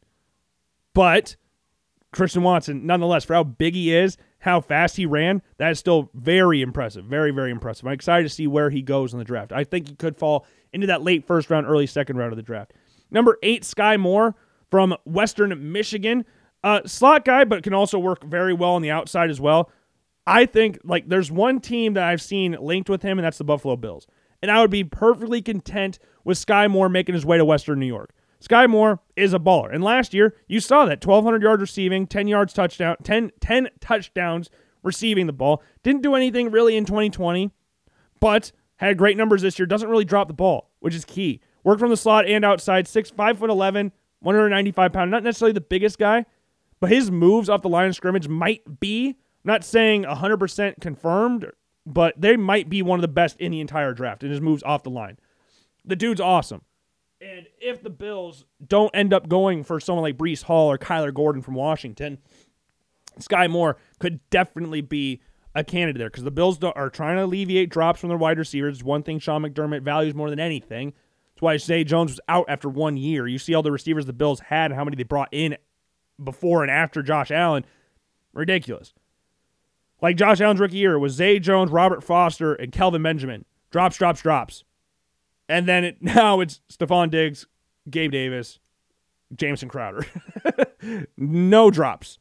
But 0.93 1.35
Christian 2.11 2.43
Watson, 2.43 2.85
nonetheless, 2.85 3.23
for 3.23 3.33
how 3.33 3.43
big 3.43 3.73
he 3.73 3.93
is, 3.93 4.17
how 4.39 4.59
fast 4.59 4.97
he 4.97 5.05
ran, 5.05 5.41
that 5.57 5.71
is 5.71 5.79
still 5.79 6.09
very 6.13 6.61
impressive. 6.61 7.05
Very, 7.05 7.31
very 7.31 7.51
impressive. 7.51 7.85
I'm 7.85 7.93
excited 7.93 8.23
to 8.23 8.33
see 8.33 8.47
where 8.47 8.69
he 8.69 8.81
goes 8.81 9.13
in 9.13 9.19
the 9.19 9.25
draft. 9.25 9.51
I 9.51 9.63
think 9.63 9.87
he 9.87 9.95
could 9.95 10.17
fall 10.17 10.45
into 10.73 10.87
that 10.87 11.03
late 11.03 11.25
first 11.25 11.49
round, 11.49 11.67
early 11.67 11.87
second 11.87 12.17
round 12.17 12.33
of 12.33 12.37
the 12.37 12.43
draft. 12.43 12.73
Number 13.09 13.37
eight, 13.43 13.63
Sky 13.63 13.97
Moore 13.97 14.35
from 14.69 14.95
Western 15.05 15.71
Michigan. 15.71 16.25
Uh, 16.63 16.81
slot 16.85 17.25
guy, 17.25 17.43
but 17.43 17.63
can 17.63 17.73
also 17.73 17.97
work 17.97 18.23
very 18.23 18.53
well 18.53 18.71
on 18.71 18.81
the 18.81 18.91
outside 18.91 19.29
as 19.29 19.41
well. 19.41 19.71
I 20.27 20.45
think 20.45 20.79
like 20.83 21.09
there's 21.09 21.31
one 21.31 21.59
team 21.59 21.95
that 21.95 22.03
I've 22.03 22.21
seen 22.21 22.55
linked 22.59 22.89
with 22.89 23.01
him, 23.01 23.17
and 23.17 23.25
that's 23.25 23.39
the 23.39 23.43
Buffalo 23.43 23.75
Bills 23.75 24.05
and 24.41 24.51
I 24.51 24.61
would 24.61 24.71
be 24.71 24.83
perfectly 24.83 25.41
content 25.41 25.99
with 26.23 26.37
Sky 26.37 26.67
Moore 26.67 26.89
making 26.89 27.15
his 27.15 27.25
way 27.25 27.37
to 27.37 27.45
Western 27.45 27.79
New 27.79 27.85
York. 27.85 28.13
Sky 28.41 28.67
Moore 28.67 28.99
is 29.15 29.33
a 29.33 29.39
baller. 29.39 29.73
And 29.73 29.83
last 29.83 30.13
year, 30.13 30.35
you 30.47 30.59
saw 30.59 30.85
that 30.85 31.05
1,200 31.05 31.41
yards 31.41 31.61
receiving, 31.61 32.07
10 32.07 32.27
yards 32.27 32.53
touchdown, 32.53 32.97
10, 33.03 33.31
10 33.39 33.69
touchdowns 33.79 34.49
receiving 34.83 35.27
the 35.27 35.33
ball. 35.33 35.63
Didn't 35.83 36.01
do 36.01 36.15
anything 36.15 36.51
really 36.51 36.75
in 36.75 36.85
2020, 36.85 37.51
but 38.19 38.51
had 38.77 38.97
great 38.97 39.15
numbers 39.15 39.41
this 39.41 39.57
year. 39.57 39.65
Doesn't 39.65 39.89
really 39.89 40.05
drop 40.05 40.27
the 40.27 40.33
ball, 40.33 40.71
which 40.79 40.95
is 40.95 41.05
key. 41.05 41.39
Worked 41.63 41.79
from 41.79 41.91
the 41.91 41.97
slot 41.97 42.25
and 42.25 42.43
outside, 42.43 42.87
6, 42.87 43.11
5 43.11 43.37
foot 43.37 43.49
11, 43.49 43.91
195 44.19 44.91
pound. 44.91 45.11
Not 45.11 45.23
necessarily 45.23 45.53
the 45.53 45.61
biggest 45.61 45.97
guy, 45.97 46.25
but 46.79 46.89
his 46.89 47.09
moves 47.09 47.47
off 47.47 47.61
the 47.61 47.69
line 47.69 47.87
of 47.87 47.95
scrimmage 47.95 48.27
might 48.27 48.79
be, 48.79 49.09
I'm 49.09 49.15
not 49.45 49.63
saying 49.63 50.03
100% 50.03 50.81
confirmed 50.81 51.45
but 51.85 52.19
they 52.19 52.37
might 52.37 52.69
be 52.69 52.81
one 52.81 52.99
of 52.99 53.01
the 53.01 53.07
best 53.07 53.39
in 53.39 53.51
the 53.51 53.59
entire 53.59 53.93
draft 53.93 54.23
and 54.23 54.31
his 54.31 54.41
moves 54.41 54.63
off 54.63 54.83
the 54.83 54.89
line. 54.89 55.17
The 55.83 55.95
dude's 55.95 56.21
awesome. 56.21 56.61
And 57.21 57.45
if 57.59 57.83
the 57.83 57.91
Bills 57.91 58.45
don't 58.65 58.89
end 58.95 59.13
up 59.13 59.29
going 59.29 59.63
for 59.63 59.79
someone 59.79 60.01
like 60.01 60.17
Breece 60.17 60.41
Hall 60.43 60.71
or 60.71 60.77
Kyler 60.79 61.13
Gordon 61.13 61.43
from 61.43 61.53
Washington, 61.53 62.17
Sky 63.19 63.47
Moore 63.47 63.77
could 63.99 64.27
definitely 64.31 64.81
be 64.81 65.21
a 65.53 65.63
candidate 65.63 65.99
there 65.99 66.09
because 66.09 66.23
the 66.23 66.31
Bills 66.31 66.57
are 66.63 66.89
trying 66.89 67.17
to 67.17 67.25
alleviate 67.25 67.69
drops 67.69 67.99
from 67.99 68.09
their 68.09 68.17
wide 68.17 68.39
receivers. 68.39 68.83
One 68.83 69.03
thing 69.03 69.19
Sean 69.19 69.43
McDermott 69.43 69.83
values 69.83 70.15
more 70.15 70.31
than 70.31 70.39
anything. 70.39 70.93
That's 71.33 71.41
why 71.41 71.57
Zay 71.57 71.83
Jones 71.83 72.11
was 72.11 72.19
out 72.27 72.45
after 72.47 72.69
one 72.69 72.97
year. 72.97 73.27
You 73.27 73.37
see 73.37 73.53
all 73.53 73.61
the 73.61 73.71
receivers 73.71 74.05
the 74.05 74.13
Bills 74.13 74.39
had 74.39 74.71
and 74.71 74.75
how 74.75 74.83
many 74.83 74.95
they 74.95 75.03
brought 75.03 75.29
in 75.31 75.57
before 76.23 76.63
and 76.63 76.71
after 76.71 77.03
Josh 77.03 77.29
Allen. 77.29 77.65
Ridiculous. 78.33 78.93
Like 80.01 80.15
Josh 80.15 80.41
Allen's 80.41 80.59
rookie 80.59 80.77
year 80.77 80.97
was 80.97 81.13
Zay 81.13 81.37
Jones, 81.37 81.69
Robert 81.69 82.03
Foster, 82.03 82.55
and 82.55 82.71
Kelvin 82.71 83.03
Benjamin. 83.03 83.45
Drops, 83.69 83.97
drops, 83.97 84.21
drops. 84.21 84.63
And 85.51 85.67
then 85.67 85.83
it, 85.83 85.97
now 86.01 86.39
it's 86.39 86.61
Stefon 86.71 87.11
Diggs, 87.11 87.45
Gabe 87.89 88.11
Davis, 88.11 88.59
Jamison 89.35 89.69
Crowder. 89.69 90.05
no 91.17 91.69
drops. 91.69 92.17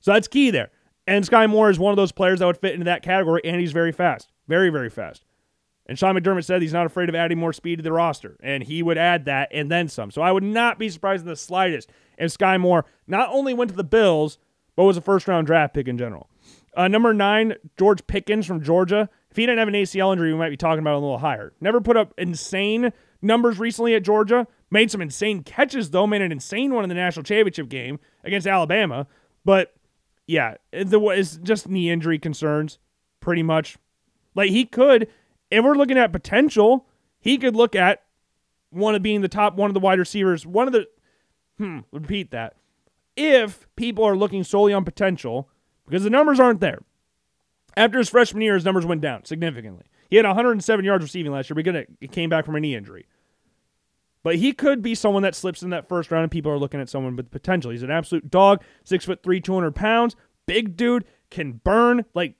So 0.00 0.12
that's 0.12 0.28
key 0.28 0.50
there. 0.50 0.70
And 1.06 1.24
Sky 1.24 1.46
Moore 1.46 1.70
is 1.70 1.78
one 1.78 1.90
of 1.92 1.96
those 1.96 2.12
players 2.12 2.38
that 2.38 2.46
would 2.46 2.58
fit 2.58 2.74
into 2.74 2.84
that 2.84 3.02
category, 3.02 3.40
and 3.44 3.60
he's 3.60 3.72
very 3.72 3.92
fast. 3.92 4.30
Very, 4.46 4.68
very 4.68 4.90
fast. 4.90 5.24
And 5.86 5.98
Sean 5.98 6.14
McDermott 6.14 6.44
said 6.44 6.60
he's 6.60 6.74
not 6.74 6.84
afraid 6.84 7.08
of 7.08 7.14
adding 7.14 7.38
more 7.38 7.54
speed 7.54 7.76
to 7.76 7.82
the 7.82 7.92
roster, 7.92 8.36
and 8.42 8.62
he 8.62 8.82
would 8.82 8.98
add 8.98 9.24
that 9.24 9.48
and 9.50 9.70
then 9.70 9.88
some. 9.88 10.10
So 10.10 10.20
I 10.20 10.30
would 10.30 10.42
not 10.42 10.78
be 10.78 10.90
surprised 10.90 11.22
in 11.22 11.28
the 11.28 11.36
slightest 11.36 11.90
if 12.18 12.30
Sky 12.30 12.58
Moore 12.58 12.84
not 13.06 13.30
only 13.30 13.54
went 13.54 13.70
to 13.70 13.76
the 13.76 13.84
Bills, 13.84 14.36
but 14.76 14.84
was 14.84 14.98
a 14.98 15.00
first 15.00 15.26
round 15.26 15.46
draft 15.46 15.72
pick 15.72 15.88
in 15.88 15.96
general. 15.96 16.28
Uh, 16.76 16.88
number 16.88 17.14
nine, 17.14 17.54
George 17.78 18.06
Pickens 18.06 18.44
from 18.44 18.62
Georgia. 18.62 19.08
He 19.38 19.46
didn't 19.46 19.58
have 19.58 19.68
an 19.68 19.74
ACL 19.74 20.12
injury, 20.12 20.32
we 20.32 20.38
might 20.38 20.50
be 20.50 20.56
talking 20.56 20.80
about 20.80 20.94
a 20.94 20.98
little 20.98 21.18
higher. 21.18 21.52
Never 21.60 21.80
put 21.80 21.96
up 21.96 22.12
insane 22.18 22.92
numbers 23.22 23.58
recently 23.58 23.94
at 23.94 24.02
Georgia. 24.02 24.46
Made 24.70 24.90
some 24.90 25.00
insane 25.00 25.42
catches, 25.42 25.90
though. 25.90 26.06
Made 26.06 26.22
an 26.22 26.32
insane 26.32 26.74
one 26.74 26.84
in 26.84 26.88
the 26.88 26.94
national 26.94 27.22
championship 27.22 27.68
game 27.68 28.00
against 28.24 28.46
Alabama. 28.46 29.06
But 29.44 29.74
yeah, 30.26 30.56
it's 30.72 31.36
just 31.38 31.68
knee 31.68 31.90
injury 31.90 32.18
concerns, 32.18 32.78
pretty 33.20 33.42
much. 33.42 33.78
Like 34.34 34.50
he 34.50 34.64
could, 34.64 35.08
if 35.50 35.64
we're 35.64 35.74
looking 35.74 35.98
at 35.98 36.12
potential, 36.12 36.86
he 37.18 37.38
could 37.38 37.56
look 37.56 37.74
at 37.74 38.02
one 38.70 38.94
of 38.94 39.02
being 39.02 39.22
the 39.22 39.28
top 39.28 39.56
one 39.56 39.70
of 39.70 39.74
the 39.74 39.80
wide 39.80 39.98
receivers, 39.98 40.46
one 40.46 40.66
of 40.66 40.72
the 40.72 40.86
hmm, 41.56 41.80
repeat 41.92 42.30
that. 42.32 42.56
If 43.16 43.66
people 43.74 44.04
are 44.04 44.16
looking 44.16 44.44
solely 44.44 44.72
on 44.72 44.84
potential, 44.84 45.48
because 45.86 46.04
the 46.04 46.10
numbers 46.10 46.38
aren't 46.38 46.60
there. 46.60 46.80
After 47.76 47.98
his 47.98 48.08
freshman 48.08 48.42
year, 48.42 48.54
his 48.54 48.64
numbers 48.64 48.86
went 48.86 49.00
down 49.00 49.24
significantly. 49.24 49.84
He 50.10 50.16
had 50.16 50.26
107 50.26 50.84
yards 50.84 51.02
receiving 51.02 51.32
last 51.32 51.50
year 51.50 51.86
it 52.00 52.12
came 52.12 52.30
back 52.30 52.44
from 52.44 52.56
a 52.56 52.60
knee 52.60 52.74
injury. 52.74 53.06
But 54.22 54.36
he 54.36 54.52
could 54.52 54.82
be 54.82 54.94
someone 54.94 55.22
that 55.22 55.34
slips 55.34 55.62
in 55.62 55.70
that 55.70 55.88
first 55.88 56.10
round, 56.10 56.24
and 56.24 56.32
people 56.32 56.50
are 56.50 56.58
looking 56.58 56.80
at 56.80 56.88
someone 56.88 57.16
with 57.16 57.30
potential. 57.30 57.70
He's 57.70 57.82
an 57.82 57.90
absolute 57.90 58.30
dog, 58.30 58.62
six 58.84 59.04
foot 59.04 59.22
three, 59.22 59.40
200 59.40 59.74
pounds, 59.74 60.16
big 60.46 60.76
dude, 60.76 61.04
can 61.30 61.52
burn. 61.52 62.04
Like, 62.14 62.34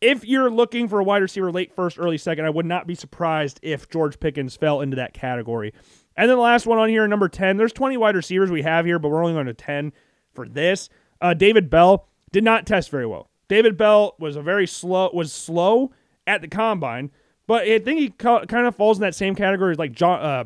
if 0.00 0.24
you're 0.24 0.50
looking 0.50 0.88
for 0.88 1.00
a 1.00 1.04
wide 1.04 1.22
receiver 1.22 1.52
late 1.52 1.72
first, 1.74 1.98
early 1.98 2.18
second, 2.18 2.44
I 2.44 2.50
would 2.50 2.66
not 2.66 2.86
be 2.86 2.94
surprised 2.94 3.60
if 3.62 3.88
George 3.88 4.20
Pickens 4.20 4.56
fell 4.56 4.80
into 4.80 4.96
that 4.96 5.14
category. 5.14 5.72
And 6.16 6.28
then 6.28 6.36
the 6.36 6.42
last 6.42 6.66
one 6.66 6.78
on 6.78 6.88
here, 6.88 7.06
number 7.06 7.28
10. 7.28 7.56
There's 7.56 7.72
20 7.72 7.96
wide 7.96 8.16
receivers 8.16 8.50
we 8.50 8.62
have 8.62 8.84
here, 8.84 8.98
but 8.98 9.10
we're 9.10 9.22
only 9.22 9.34
going 9.34 9.46
to 9.46 9.54
10 9.54 9.92
for 10.34 10.48
this. 10.48 10.88
Uh, 11.20 11.34
David 11.34 11.70
Bell 11.70 12.08
did 12.32 12.44
not 12.44 12.66
test 12.66 12.90
very 12.90 13.06
well. 13.06 13.30
David 13.48 13.76
Bell 13.76 14.14
was 14.18 14.36
a 14.36 14.42
very 14.42 14.66
slow 14.66 15.10
was 15.12 15.32
slow 15.32 15.92
at 16.26 16.40
the 16.40 16.48
combine, 16.48 17.10
but 17.46 17.62
I 17.62 17.78
think 17.78 18.00
he 18.00 18.08
kind 18.10 18.66
of 18.66 18.74
falls 18.74 18.98
in 18.98 19.02
that 19.02 19.14
same 19.14 19.34
category 19.34 19.72
as 19.72 19.78
like 19.78 19.92
John, 19.92 20.20
uh, 20.20 20.44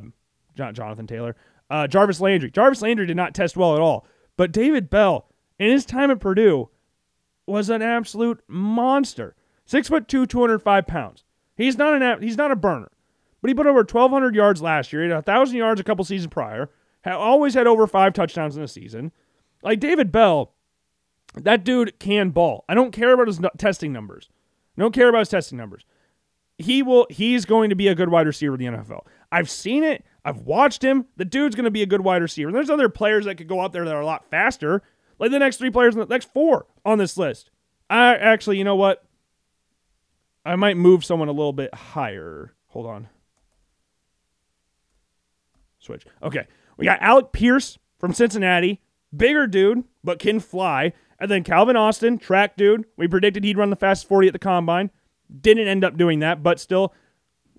John 0.55 0.75
Jonathan 0.75 1.07
Taylor, 1.07 1.37
uh, 1.71 1.87
Jarvis 1.87 2.21
Landry. 2.21 2.51
Jarvis 2.51 2.83
Landry 2.83 3.07
did 3.07 3.17
not 3.17 3.35
test 3.35 3.57
well 3.57 3.75
at 3.75 3.81
all, 3.81 4.07
but 4.37 4.53
David 4.53 4.91
Bell 4.91 5.29
in 5.59 5.71
his 5.71 5.87
time 5.87 6.11
at 6.11 6.21
Purdue 6.21 6.69
was 7.47 7.71
an 7.71 7.83
absolute 7.83 8.43
monster. 8.49 9.35
Six 9.65 9.89
foot 9.89 10.09
two, 10.09 10.27
205 10.27 10.87
pounds. 10.87 11.25
He's 11.57 11.79
not 11.79 12.01
an 12.01 12.23
he's 12.23 12.37
not 12.37 12.51
a 12.51 12.57
burner, 12.57 12.91
but 13.41 13.49
he 13.49 13.55
put 13.55 13.67
over 13.67 13.81
1,200 13.81 14.35
yards 14.35 14.61
last 14.61 14.93
year. 14.93 15.03
He 15.03 15.09
had 15.09 15.17
1,000 15.17 15.57
yards 15.57 15.81
a 15.81 15.85
couple 15.85 16.05
seasons 16.05 16.33
prior. 16.33 16.71
Always 17.07 17.55
had 17.55 17.67
over 17.67 17.87
five 17.87 18.13
touchdowns 18.13 18.57
in 18.57 18.63
a 18.63 18.69
season. 18.69 19.13
Like 19.63 19.81
David 19.81 20.13
Bell 20.13 20.53
that 21.35 21.65
dude 21.65 21.99
can 21.99 22.31
ball. 22.31 22.65
I 22.69 22.75
don't 22.75 22.93
care 22.93 23.13
about 23.13 23.29
his 23.29 23.41
testing 23.59 23.93
numbers. 23.93 24.29
I 24.77 24.83
don't 24.83 24.95
care 24.95 25.09
about 25.09 25.21
his 25.21 25.29
testing 25.29 25.59
numbers. 25.59 25.85
He 26.59 26.83
will. 26.83 27.07
He's 27.11 27.45
going 27.45 27.71
to 27.71 27.77
be 27.77 27.89
a 27.89 27.95
good 27.95 28.11
wide 28.11 28.27
receiver 28.27 28.55
in 28.55 28.61
the 28.61 28.79
NFL. 28.79 29.07
I've 29.33 29.49
seen 29.49 29.83
it. 29.85 30.05
I've 30.25 30.41
watched 30.41 30.83
him. 30.83 31.07
The 31.17 31.25
dude's 31.25 31.55
going 31.55 31.65
to 31.65 31.71
be 31.71 31.83
a 31.83 31.87
good 31.87 32.03
wide 32.03 32.23
receiver. 32.23 32.49
And 32.49 32.57
there's 32.57 32.71
other 32.71 32.89
players 32.89 33.25
that 33.25 33.37
could 33.37 33.49
go 33.49 33.61
out 33.61 33.73
there 33.73 33.85
that 33.85 33.95
are 33.95 34.03
a 34.03 34.07
lot 34.07 34.29
faster, 34.31 34.83
like 35.19 35.31
the 35.31 35.39
next 35.39 35.57
three 35.57 35.71
players, 35.71 35.95
the 35.95 36.05
next 36.07 36.33
four 36.33 36.67
on 36.85 36.99
this 36.99 37.17
list. 37.17 37.51
I 37.89 38.17
actually, 38.17 38.59
you 38.59 38.65
know 38.65 38.77
what? 38.77 39.05
I 40.45 40.57
might 40.57 40.77
move 40.77 41.05
someone 41.05 41.29
a 41.29 41.33
little 41.33 41.53
bit 41.53 41.75
higher. 41.75 42.55
Hold 42.69 42.87
on. 42.87 43.09
Switch. 45.79 46.05
Okay. 46.23 46.47
We 46.77 46.85
got 46.85 47.01
Alec 47.01 47.33
Pierce 47.33 47.79
from 47.99 48.13
Cincinnati. 48.13 48.81
Bigger 49.15 49.47
dude, 49.47 49.85
but 50.05 50.19
can 50.19 50.41
fly. 50.41 50.93
And 51.21 51.31
then 51.31 51.45
Calvin 51.45 51.77
Austin, 51.77 52.19
track 52.19 52.57
dude. 52.57 52.87
We 52.97 53.07
predicted 53.07 53.45
he'd 53.45 53.59
run 53.59 53.71
the 53.71 53.77
fast 53.77 54.09
40 54.09 54.29
at 54.29 54.33
the 54.33 54.39
combine. 54.39 54.91
Didn't 55.41 55.69
end 55.69 55.85
up 55.85 55.97
doing 55.97 56.21
that, 56.21 56.43
but 56.43 56.59
still 56.59 56.95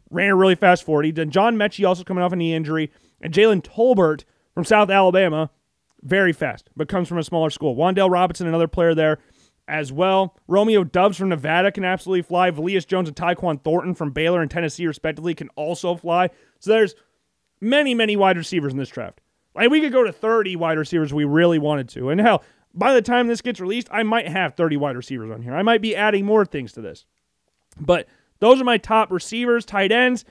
ran 0.09 0.31
a 0.31 0.35
really 0.35 0.55
fast 0.55 0.83
40. 0.83 1.11
Then 1.11 1.29
John 1.29 1.55
Metchie 1.55 1.87
also 1.87 2.03
coming 2.03 2.23
off 2.23 2.33
a 2.33 2.35
knee 2.35 2.53
injury. 2.53 2.91
And 3.21 3.33
Jalen 3.33 3.63
Tolbert 3.63 4.23
from 4.53 4.65
South 4.65 4.89
Alabama, 4.89 5.51
very 6.01 6.33
fast, 6.33 6.69
but 6.75 6.89
comes 6.89 7.07
from 7.07 7.19
a 7.19 7.23
smaller 7.23 7.51
school. 7.51 7.75
Wan'Dale 7.75 8.09
Robinson, 8.09 8.47
another 8.47 8.67
player 8.67 8.95
there 8.95 9.19
as 9.67 9.91
well. 9.91 10.35
Romeo 10.47 10.83
Doubs 10.83 11.17
from 11.17 11.29
Nevada 11.29 11.71
can 11.71 11.85
absolutely 11.85 12.23
fly. 12.23 12.49
Velus 12.51 12.85
Jones 12.85 13.07
and 13.07 13.15
Tyquan 13.15 13.63
Thornton 13.63 13.93
from 13.93 14.11
Baylor 14.11 14.41
and 14.41 14.49
Tennessee, 14.49 14.87
respectively, 14.87 15.35
can 15.35 15.49
also 15.49 15.95
fly. 15.95 16.29
So 16.59 16.71
there's 16.71 16.95
many, 17.61 17.93
many 17.93 18.17
wide 18.17 18.37
receivers 18.37 18.73
in 18.73 18.79
this 18.79 18.89
draft. 18.89 19.21
Like 19.53 19.69
we 19.69 19.81
could 19.81 19.91
go 19.91 20.03
to 20.03 20.11
30 20.11 20.55
wide 20.55 20.77
receivers 20.77 21.13
we 21.13 21.25
really 21.25 21.59
wanted 21.59 21.89
to. 21.89 22.09
And 22.09 22.19
hell, 22.19 22.43
by 22.73 22.93
the 22.93 23.01
time 23.01 23.27
this 23.27 23.41
gets 23.41 23.59
released, 23.59 23.87
I 23.91 24.03
might 24.03 24.27
have 24.27 24.55
30 24.55 24.77
wide 24.77 24.95
receivers 24.95 25.31
on 25.31 25.41
here. 25.41 25.53
I 25.53 25.63
might 25.63 25.81
be 25.81 25.95
adding 25.95 26.25
more 26.25 26.45
things 26.45 26.73
to 26.73 26.81
this. 26.81 27.05
But 27.79 28.07
those 28.39 28.59
are 28.59 28.65
my 28.65 28.77
top 28.77 29.11
receivers, 29.11 29.65
tight 29.65 29.91
ends. 29.91 30.25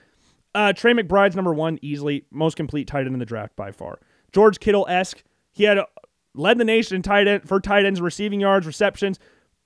Uh, 0.55 0.73
Trey 0.73 0.93
McBride's 0.93 1.37
number 1.37 1.55
one, 1.55 1.79
easily 1.81 2.25
most 2.31 2.57
complete 2.57 2.89
tight 2.89 3.07
end 3.07 3.15
in 3.15 3.19
the 3.19 3.27
draft 3.27 3.55
by 3.57 3.73
far. 3.73 3.99
George 4.33 4.61
Kittle 4.61 4.87
esque. 4.89 5.23
He 5.53 5.65
had 5.65 5.79
a, 5.79 5.87
led 6.35 6.59
the 6.59 6.65
nation 6.65 6.97
in 6.97 7.03
tight 7.03 7.27
end 7.27 7.49
for 7.49 7.61
tight 7.61 7.85
ends, 7.85 8.01
receiving 8.01 8.41
yards, 8.41 8.67
receptions. 8.67 9.19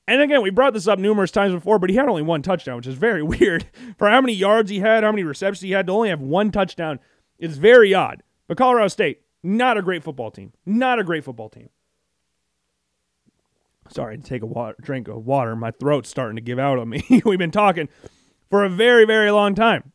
And 0.06 0.20
again, 0.20 0.42
we 0.42 0.50
brought 0.50 0.74
this 0.74 0.86
up 0.86 0.98
numerous 0.98 1.30
times 1.30 1.54
before, 1.54 1.78
but 1.78 1.88
he 1.88 1.96
had 1.96 2.08
only 2.08 2.22
one 2.22 2.42
touchdown, 2.42 2.76
which 2.76 2.86
is 2.86 2.94
very 2.96 3.22
weird 3.22 3.66
for 3.98 4.08
how 4.08 4.20
many 4.20 4.34
yards 4.34 4.70
he 4.70 4.80
had, 4.80 5.04
how 5.04 5.12
many 5.12 5.24
receptions 5.24 5.62
he 5.62 5.70
had 5.70 5.86
to 5.86 5.92
only 5.92 6.10
have 6.10 6.20
one 6.20 6.50
touchdown. 6.50 7.00
It's 7.38 7.56
very 7.56 7.94
odd. 7.94 8.22
But 8.46 8.58
Colorado 8.58 8.88
State, 8.88 9.22
not 9.42 9.78
a 9.78 9.82
great 9.82 10.02
football 10.02 10.30
team. 10.30 10.52
Not 10.66 10.98
a 10.98 11.04
great 11.04 11.24
football 11.24 11.48
team. 11.48 11.70
Sorry, 13.90 14.16
to 14.16 14.22
take 14.22 14.42
a 14.42 14.46
water, 14.46 14.76
drink 14.80 15.08
of 15.08 15.26
water. 15.26 15.54
My 15.54 15.70
throat's 15.70 16.08
starting 16.08 16.36
to 16.36 16.42
give 16.42 16.58
out 16.58 16.78
on 16.78 16.88
me. 16.88 17.04
We've 17.24 17.38
been 17.38 17.50
talking 17.50 17.88
for 18.50 18.64
a 18.64 18.68
very, 18.68 19.04
very 19.04 19.30
long 19.30 19.54
time. 19.54 19.92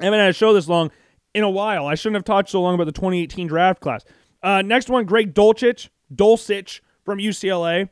I 0.00 0.04
haven't 0.04 0.20
had 0.20 0.30
a 0.30 0.34
show 0.34 0.52
this 0.52 0.68
long 0.68 0.90
in 1.34 1.44
a 1.44 1.50
while. 1.50 1.86
I 1.86 1.94
shouldn't 1.94 2.16
have 2.16 2.24
talked 2.24 2.48
so 2.48 2.60
long 2.60 2.74
about 2.74 2.84
the 2.84 2.92
2018 2.92 3.46
draft 3.46 3.80
class. 3.80 4.04
Uh, 4.42 4.62
next 4.62 4.88
one, 4.88 5.04
Greg 5.04 5.34
Dulcich, 5.34 5.90
Dolcich 6.14 6.80
from 7.04 7.18
UCLA. 7.18 7.88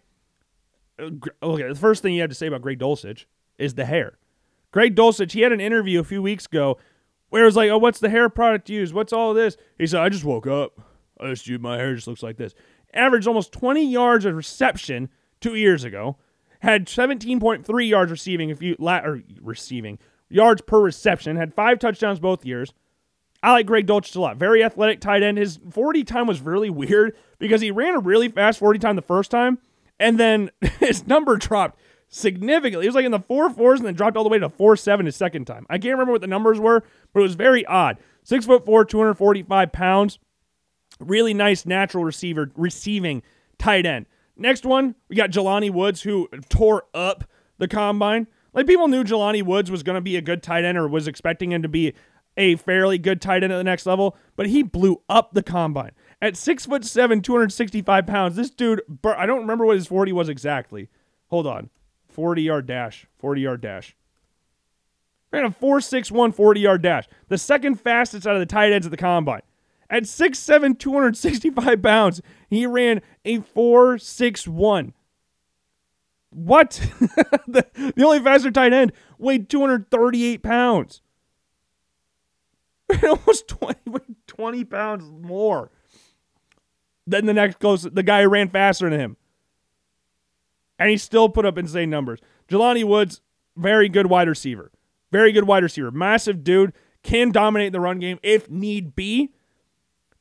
Uh, 0.99 1.11
okay, 1.43 1.69
the 1.69 1.75
first 1.75 2.03
thing 2.03 2.15
you 2.15 2.21
have 2.21 2.31
to 2.31 2.35
say 2.35 2.47
about 2.47 2.63
Greg 2.63 2.79
Dolcich 2.79 3.27
is 3.59 3.75
the 3.75 3.85
hair. 3.85 4.19
Greg 4.71 4.95
Dulcich, 4.95 5.33
he 5.33 5.41
had 5.41 5.53
an 5.53 5.61
interview 5.61 6.01
a 6.01 6.05
few 6.05 6.23
weeks 6.23 6.47
ago 6.47 6.79
where 7.31 7.43
it 7.43 7.47
was 7.47 7.57
like, 7.57 7.71
oh, 7.71 7.79
what's 7.79 8.01
the 8.01 8.11
hair 8.11 8.29
product 8.29 8.71
used? 8.71 8.95
What's 8.95 9.13
all 9.13 9.35
this? 9.35 9.57
He 9.79 9.87
said, 9.87 10.01
I 10.01 10.09
just 10.09 10.25
woke 10.25 10.47
up. 10.47 10.81
I 11.21 11.33
just, 11.33 11.49
my 11.61 11.77
hair 11.77 11.95
just 11.95 12.07
looks 12.07 12.23
like 12.23 12.37
this. 12.37 12.55
Averaged 12.95 13.29
almost 13.29 13.53
20 13.53 13.85
yards 13.85 14.25
of 14.25 14.35
reception 14.35 15.11
two 15.41 15.55
years 15.55 15.85
ago, 15.85 16.17
had 16.61 16.87
17.3 16.87 17.89
yards 17.89 18.11
receiving 18.11 18.51
if 18.51 18.63
you 18.63 18.77
la- 18.79 18.99
or 18.99 19.23
receiving 19.41 19.99
yards 20.29 20.63
per 20.63 20.81
reception, 20.81 21.37
had 21.37 21.55
five 21.55 21.79
touchdowns 21.79 22.21
both 22.21 22.45
years. 22.45 22.73
I 23.43 23.53
like 23.53 23.67
Greg 23.67 23.87
Dulcich 23.87 24.17
a 24.17 24.21
lot. 24.21 24.37
Very 24.37 24.65
athletic 24.65 25.01
tight 25.01 25.23
end. 25.23 25.39
His 25.39 25.61
40 25.71 26.03
time 26.05 26.27
was 26.27 26.41
really 26.41 26.71
weird 26.71 27.17
because 27.39 27.61
he 27.61 27.71
ran 27.71 27.95
a 27.95 28.01
really 28.01 28.29
fast 28.29 28.59
40 28.59 28.79
time 28.81 28.97
the 28.97 29.03
first 29.03 29.31
time, 29.31 29.59
and 30.01 30.19
then 30.19 30.51
his 30.81 31.07
number 31.07 31.37
dropped 31.37 31.79
significantly. 32.09 32.85
He 32.85 32.89
was 32.89 32.97
like 32.97 33.05
in 33.05 33.13
the 33.13 33.21
four 33.21 33.51
fours 33.51 33.79
and 33.79 33.87
then 33.87 33.95
dropped 33.95 34.17
all 34.17 34.25
the 34.25 34.29
way 34.29 34.39
to 34.39 34.49
four 34.49 34.77
seven 34.77 35.07
his 35.07 35.17
second 35.17 35.45
time. 35.47 35.67
I 35.71 35.79
can't 35.79 35.93
remember 35.93 36.13
what 36.13 36.21
the 36.21 36.27
numbers 36.27 36.59
were, 36.59 36.83
but 37.13 37.21
it 37.21 37.25
was 37.25 37.35
very 37.35 37.65
odd. 37.67 37.99
Six 38.25 38.45
foot 38.47 38.67
four, 38.67 38.85
245 38.85 39.73
pounds. 39.73 40.19
Really 40.99 41.33
nice 41.33 41.65
natural 41.65 42.05
receiver, 42.05 42.51
receiving 42.57 43.23
tight 43.57 43.87
end. 43.87 44.07
Next 44.39 44.65
one, 44.65 44.95
we 45.09 45.17
got 45.17 45.31
Jelani 45.31 45.71
Woods, 45.71 46.03
who 46.03 46.29
tore 46.49 46.85
up 46.95 47.25
the 47.59 47.69
combine. 47.69 48.29
Like 48.55 48.67
people 48.67 48.89
knew 48.89 49.05
Jelani 49.05 49.43
Woods 49.43 49.71
was 49.71 49.83
going 49.83 49.97
to 49.97 50.01
be 50.01 50.17
a 50.17 50.23
good 50.23 50.43
tight 50.43 50.65
end 50.65 50.79
or 50.79 50.89
was 50.89 51.09
expecting 51.09 51.53
him 51.53 51.63
to 51.63 51.69
be 51.69 51.93
a 52.37 52.55
fairly 52.55 52.99
good 52.99 53.21
tight 53.21 53.43
end 53.43 53.53
at 53.53 53.57
the 53.57 53.65
next 53.65 53.85
level, 53.85 54.17
but 54.37 54.47
he 54.47 54.63
blew 54.63 55.03
up 55.09 55.35
the 55.35 55.43
combine. 55.43 55.91
At 56.23 56.37
six 56.37 56.67
foot 56.67 56.85
seven, 56.85 57.21
265 57.21 58.07
pounds, 58.07 58.37
this 58.37 58.51
dude, 58.51 58.81
I 59.05 59.27
don't 59.27 59.41
remember 59.41 59.67
what 59.67 59.77
his 59.77 59.89
40 59.89 60.13
was 60.13 60.29
exactly. 60.29 60.89
Hold 61.29 61.47
on. 61.47 61.69
40 62.09 62.43
yard 62.43 62.67
dash. 62.67 63.07
40 63.19 63.41
yard 63.41 63.61
dash. 63.61 63.97
Ran 65.31 65.45
a 65.45 65.51
4.61 65.51 66.35
40 66.35 66.61
yard 66.61 66.83
dash. 66.83 67.09
The 67.29 67.39
second 67.39 67.81
fastest 67.81 68.27
out 68.27 68.35
of 68.35 68.41
the 68.41 68.47
tight 68.47 68.73
ends 68.73 68.87
at 68.87 68.91
the 68.91 68.97
combine. 68.97 69.43
At 69.91 70.03
6'7, 70.03 70.79
265 70.79 71.83
pounds, 71.83 72.21
he 72.51 72.67
ran 72.67 73.01
a 73.25 73.39
4.61. 73.39 74.93
What? 76.31 76.73
the, 77.47 77.67
the 77.97 78.05
only 78.05 78.21
faster 78.21 78.51
tight 78.51 78.75
end 78.75 78.93
weighed 79.19 79.49
238 79.49 80.43
pounds. 80.43 81.01
Almost 83.03 83.49
20, 83.49 83.77
20 84.27 84.65
pounds 84.65 85.11
more 85.11 85.71
than 87.07 87.25
the 87.25 87.33
next 87.35 87.59
closest, 87.59 87.95
the 87.95 88.03
guy 88.03 88.23
who 88.23 88.29
ran 88.29 88.51
faster 88.51 88.89
than 88.91 89.01
him. 89.01 89.17
and 90.79 90.91
he 90.91 90.99
still 90.99 91.29
put 91.31 91.47
up 91.47 91.57
insane 91.57 91.89
numbers. 91.89 92.21
Jelani 92.49 92.85
Woods, 92.85 93.23
very 93.57 93.89
good 93.89 94.07
wide 94.07 94.29
receiver. 94.29 94.71
Very 95.11 95.33
good 95.33 95.45
wide 95.45 95.63
receiver. 95.63 95.91
Massive 95.91 96.45
dude, 96.45 96.75
can 97.03 97.33
dominate 97.33 97.73
the 97.73 97.81
run 97.81 97.99
game 97.99 98.19
if 98.23 98.51
need 98.51 98.95
be. 98.95 99.33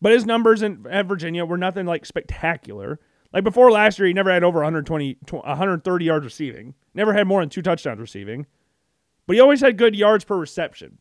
But 0.01 0.11
his 0.11 0.25
numbers 0.25 0.61
in, 0.61 0.85
at 0.89 1.07
Virginia 1.07 1.45
were 1.45 1.57
nothing 1.57 1.85
like 1.85 2.05
spectacular. 2.05 2.99
Like 3.33 3.43
before 3.43 3.71
last 3.71 3.99
year, 3.99 4.07
he 4.07 4.13
never 4.13 4.31
had 4.31 4.43
over 4.43 4.59
120, 4.59 5.17
130 5.29 6.05
yards 6.05 6.25
receiving. 6.25 6.75
Never 6.93 7.13
had 7.13 7.27
more 7.27 7.41
than 7.41 7.49
two 7.49 7.61
touchdowns 7.61 7.99
receiving. 7.99 8.45
But 9.25 9.35
he 9.35 9.39
always 9.39 9.61
had 9.61 9.77
good 9.77 9.95
yards 9.95 10.23
per 10.23 10.37
reception. 10.37 10.99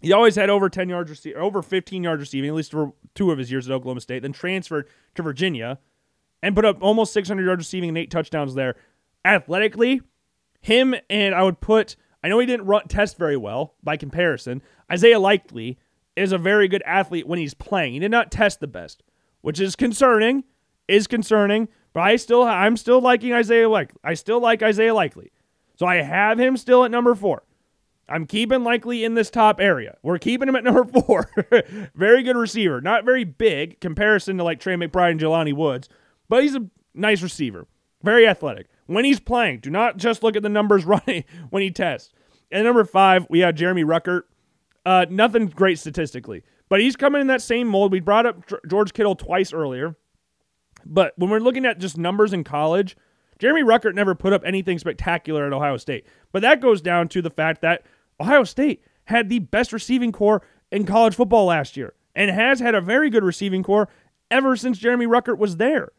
He 0.00 0.12
always 0.12 0.36
had 0.36 0.48
over 0.48 0.70
10 0.70 0.88
yards 0.88 1.10
receiving, 1.10 1.40
over 1.40 1.60
15 1.60 2.02
yards 2.02 2.20
receiving, 2.20 2.48
at 2.48 2.56
least 2.56 2.70
for 2.70 2.92
two 3.14 3.30
of 3.30 3.38
his 3.38 3.52
years 3.52 3.68
at 3.68 3.74
Oklahoma 3.74 4.00
State. 4.00 4.22
Then 4.22 4.32
transferred 4.32 4.88
to 5.14 5.22
Virginia 5.22 5.78
and 6.42 6.54
put 6.54 6.64
up 6.64 6.78
almost 6.82 7.12
600 7.12 7.44
yards 7.44 7.60
receiving 7.60 7.90
and 7.90 7.98
eight 7.98 8.10
touchdowns 8.10 8.54
there. 8.54 8.76
Athletically, 9.24 10.00
him 10.62 10.94
and 11.10 11.34
I 11.34 11.42
would 11.42 11.60
put. 11.60 11.96
I 12.24 12.28
know 12.28 12.38
he 12.38 12.46
didn't 12.46 12.66
run, 12.66 12.86
test 12.88 13.18
very 13.18 13.36
well 13.36 13.74
by 13.82 13.96
comparison. 13.96 14.62
Isaiah 14.90 15.18
Likely 15.18 15.78
is 16.16 16.32
a 16.32 16.38
very 16.38 16.68
good 16.68 16.82
athlete 16.84 17.26
when 17.26 17.38
he's 17.38 17.54
playing. 17.54 17.94
He 17.94 17.98
did 17.98 18.10
not 18.10 18.30
test 18.30 18.60
the 18.60 18.66
best, 18.66 19.02
which 19.40 19.60
is 19.60 19.76
concerning. 19.76 20.44
Is 20.88 21.06
concerning, 21.06 21.68
but 21.92 22.00
I 22.00 22.16
still 22.16 22.42
I'm 22.42 22.76
still 22.76 23.00
liking 23.00 23.32
Isaiah 23.32 23.68
Likely. 23.68 24.00
I 24.02 24.14
still 24.14 24.40
like 24.40 24.60
Isaiah 24.60 24.92
Likely. 24.92 25.30
So 25.76 25.86
I 25.86 26.02
have 26.02 26.38
him 26.38 26.56
still 26.56 26.84
at 26.84 26.90
number 26.90 27.14
4. 27.14 27.44
I'm 28.08 28.26
keeping 28.26 28.64
Likely 28.64 29.04
in 29.04 29.14
this 29.14 29.30
top 29.30 29.60
area. 29.60 29.96
We're 30.02 30.18
keeping 30.18 30.48
him 30.48 30.56
at 30.56 30.64
number 30.64 30.84
4. 30.84 31.30
very 31.94 32.24
good 32.24 32.36
receiver. 32.36 32.80
Not 32.80 33.04
very 33.04 33.22
big 33.22 33.80
comparison 33.80 34.36
to 34.38 34.44
like 34.44 34.58
Trey 34.58 34.74
McBride 34.74 35.12
and 35.12 35.20
Jelani 35.20 35.54
Woods, 35.54 35.88
but 36.28 36.42
he's 36.42 36.56
a 36.56 36.66
nice 36.92 37.22
receiver. 37.22 37.66
Very 38.02 38.26
athletic. 38.26 38.66
When 38.86 39.04
he's 39.04 39.20
playing, 39.20 39.60
do 39.60 39.70
not 39.70 39.96
just 39.96 40.22
look 40.22 40.34
at 40.34 40.42
the 40.42 40.48
numbers 40.48 40.84
running 40.86 41.24
when 41.50 41.62
he 41.62 41.70
tests. 41.70 42.12
And 42.50 42.64
number 42.64 42.84
5, 42.84 43.26
we 43.30 43.40
have 43.40 43.54
Jeremy 43.54 43.84
Ruckert. 43.84 44.22
Uh, 44.86 45.06
nothing 45.10 45.46
great 45.46 45.78
statistically, 45.78 46.42
but 46.68 46.80
he's 46.80 46.96
coming 46.96 47.20
in 47.20 47.26
that 47.26 47.42
same 47.42 47.66
mold. 47.66 47.92
We 47.92 48.00
brought 48.00 48.26
up 48.26 48.50
George 48.68 48.92
Kittle 48.94 49.14
twice 49.14 49.52
earlier, 49.52 49.94
but 50.86 51.12
when 51.18 51.30
we're 51.30 51.38
looking 51.40 51.66
at 51.66 51.78
just 51.78 51.98
numbers 51.98 52.32
in 52.32 52.44
college, 52.44 52.96
Jeremy 53.38 53.62
Ruckert 53.62 53.94
never 53.94 54.14
put 54.14 54.32
up 54.32 54.42
anything 54.44 54.78
spectacular 54.78 55.46
at 55.46 55.52
Ohio 55.52 55.76
State. 55.76 56.06
But 56.32 56.42
that 56.42 56.60
goes 56.60 56.80
down 56.80 57.08
to 57.08 57.22
the 57.22 57.30
fact 57.30 57.62
that 57.62 57.84
Ohio 58.20 58.44
State 58.44 58.82
had 59.04 59.28
the 59.28 59.40
best 59.40 59.72
receiving 59.72 60.12
core 60.12 60.42
in 60.70 60.86
college 60.86 61.14
football 61.14 61.46
last 61.46 61.76
year 61.76 61.94
and 62.14 62.30
has 62.30 62.60
had 62.60 62.74
a 62.74 62.80
very 62.80 63.10
good 63.10 63.24
receiving 63.24 63.62
core 63.62 63.88
ever 64.30 64.56
since 64.56 64.78
Jeremy 64.78 65.06
Ruckert 65.06 65.38
was 65.38 65.56
there. 65.56 65.92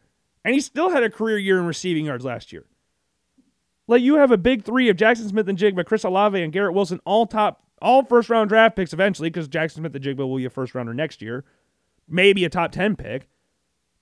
And 0.44 0.54
he 0.54 0.60
still 0.60 0.90
had 0.90 1.02
a 1.02 1.10
career 1.10 1.38
year 1.38 1.58
in 1.58 1.66
receiving 1.66 2.06
yards 2.06 2.24
last 2.24 2.52
year. 2.52 2.64
Like 3.86 4.02
you 4.02 4.16
have 4.16 4.30
a 4.30 4.38
big 4.38 4.64
three 4.64 4.88
of 4.88 4.96
Jackson 4.96 5.28
Smith-Njigba, 5.28 5.84
Chris 5.84 6.04
Olave, 6.04 6.40
and 6.40 6.52
Garrett 6.52 6.74
Wilson, 6.74 7.00
all 7.04 7.26
top 7.26 7.62
all 7.82 8.04
first 8.04 8.30
round 8.30 8.48
draft 8.48 8.76
picks 8.76 8.92
eventually 8.92 9.30
because 9.30 9.48
Jackson 9.48 9.82
Smith-Njigba 9.82 10.18
will 10.18 10.36
be 10.36 10.44
a 10.44 10.50
first 10.50 10.74
rounder 10.74 10.94
next 10.94 11.20
year. 11.20 11.44
Maybe 12.08 12.44
a 12.44 12.48
top 12.48 12.72
10 12.72 12.96
pick. 12.96 13.28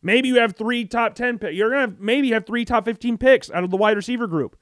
Maybe 0.03 0.29
you 0.29 0.37
have 0.37 0.57
three 0.57 0.85
top 0.85 1.15
10 1.15 1.39
picks. 1.39 1.55
You're 1.55 1.71
going 1.71 1.91
to 1.91 2.03
maybe 2.03 2.31
have 2.31 2.47
three 2.47 2.65
top 2.65 2.85
15 2.85 3.19
picks 3.19 3.51
out 3.51 3.65
of 3.65 3.71
the 3.71 3.77
wide 3.77 3.97
receiver 3.97 4.27
group. 4.27 4.57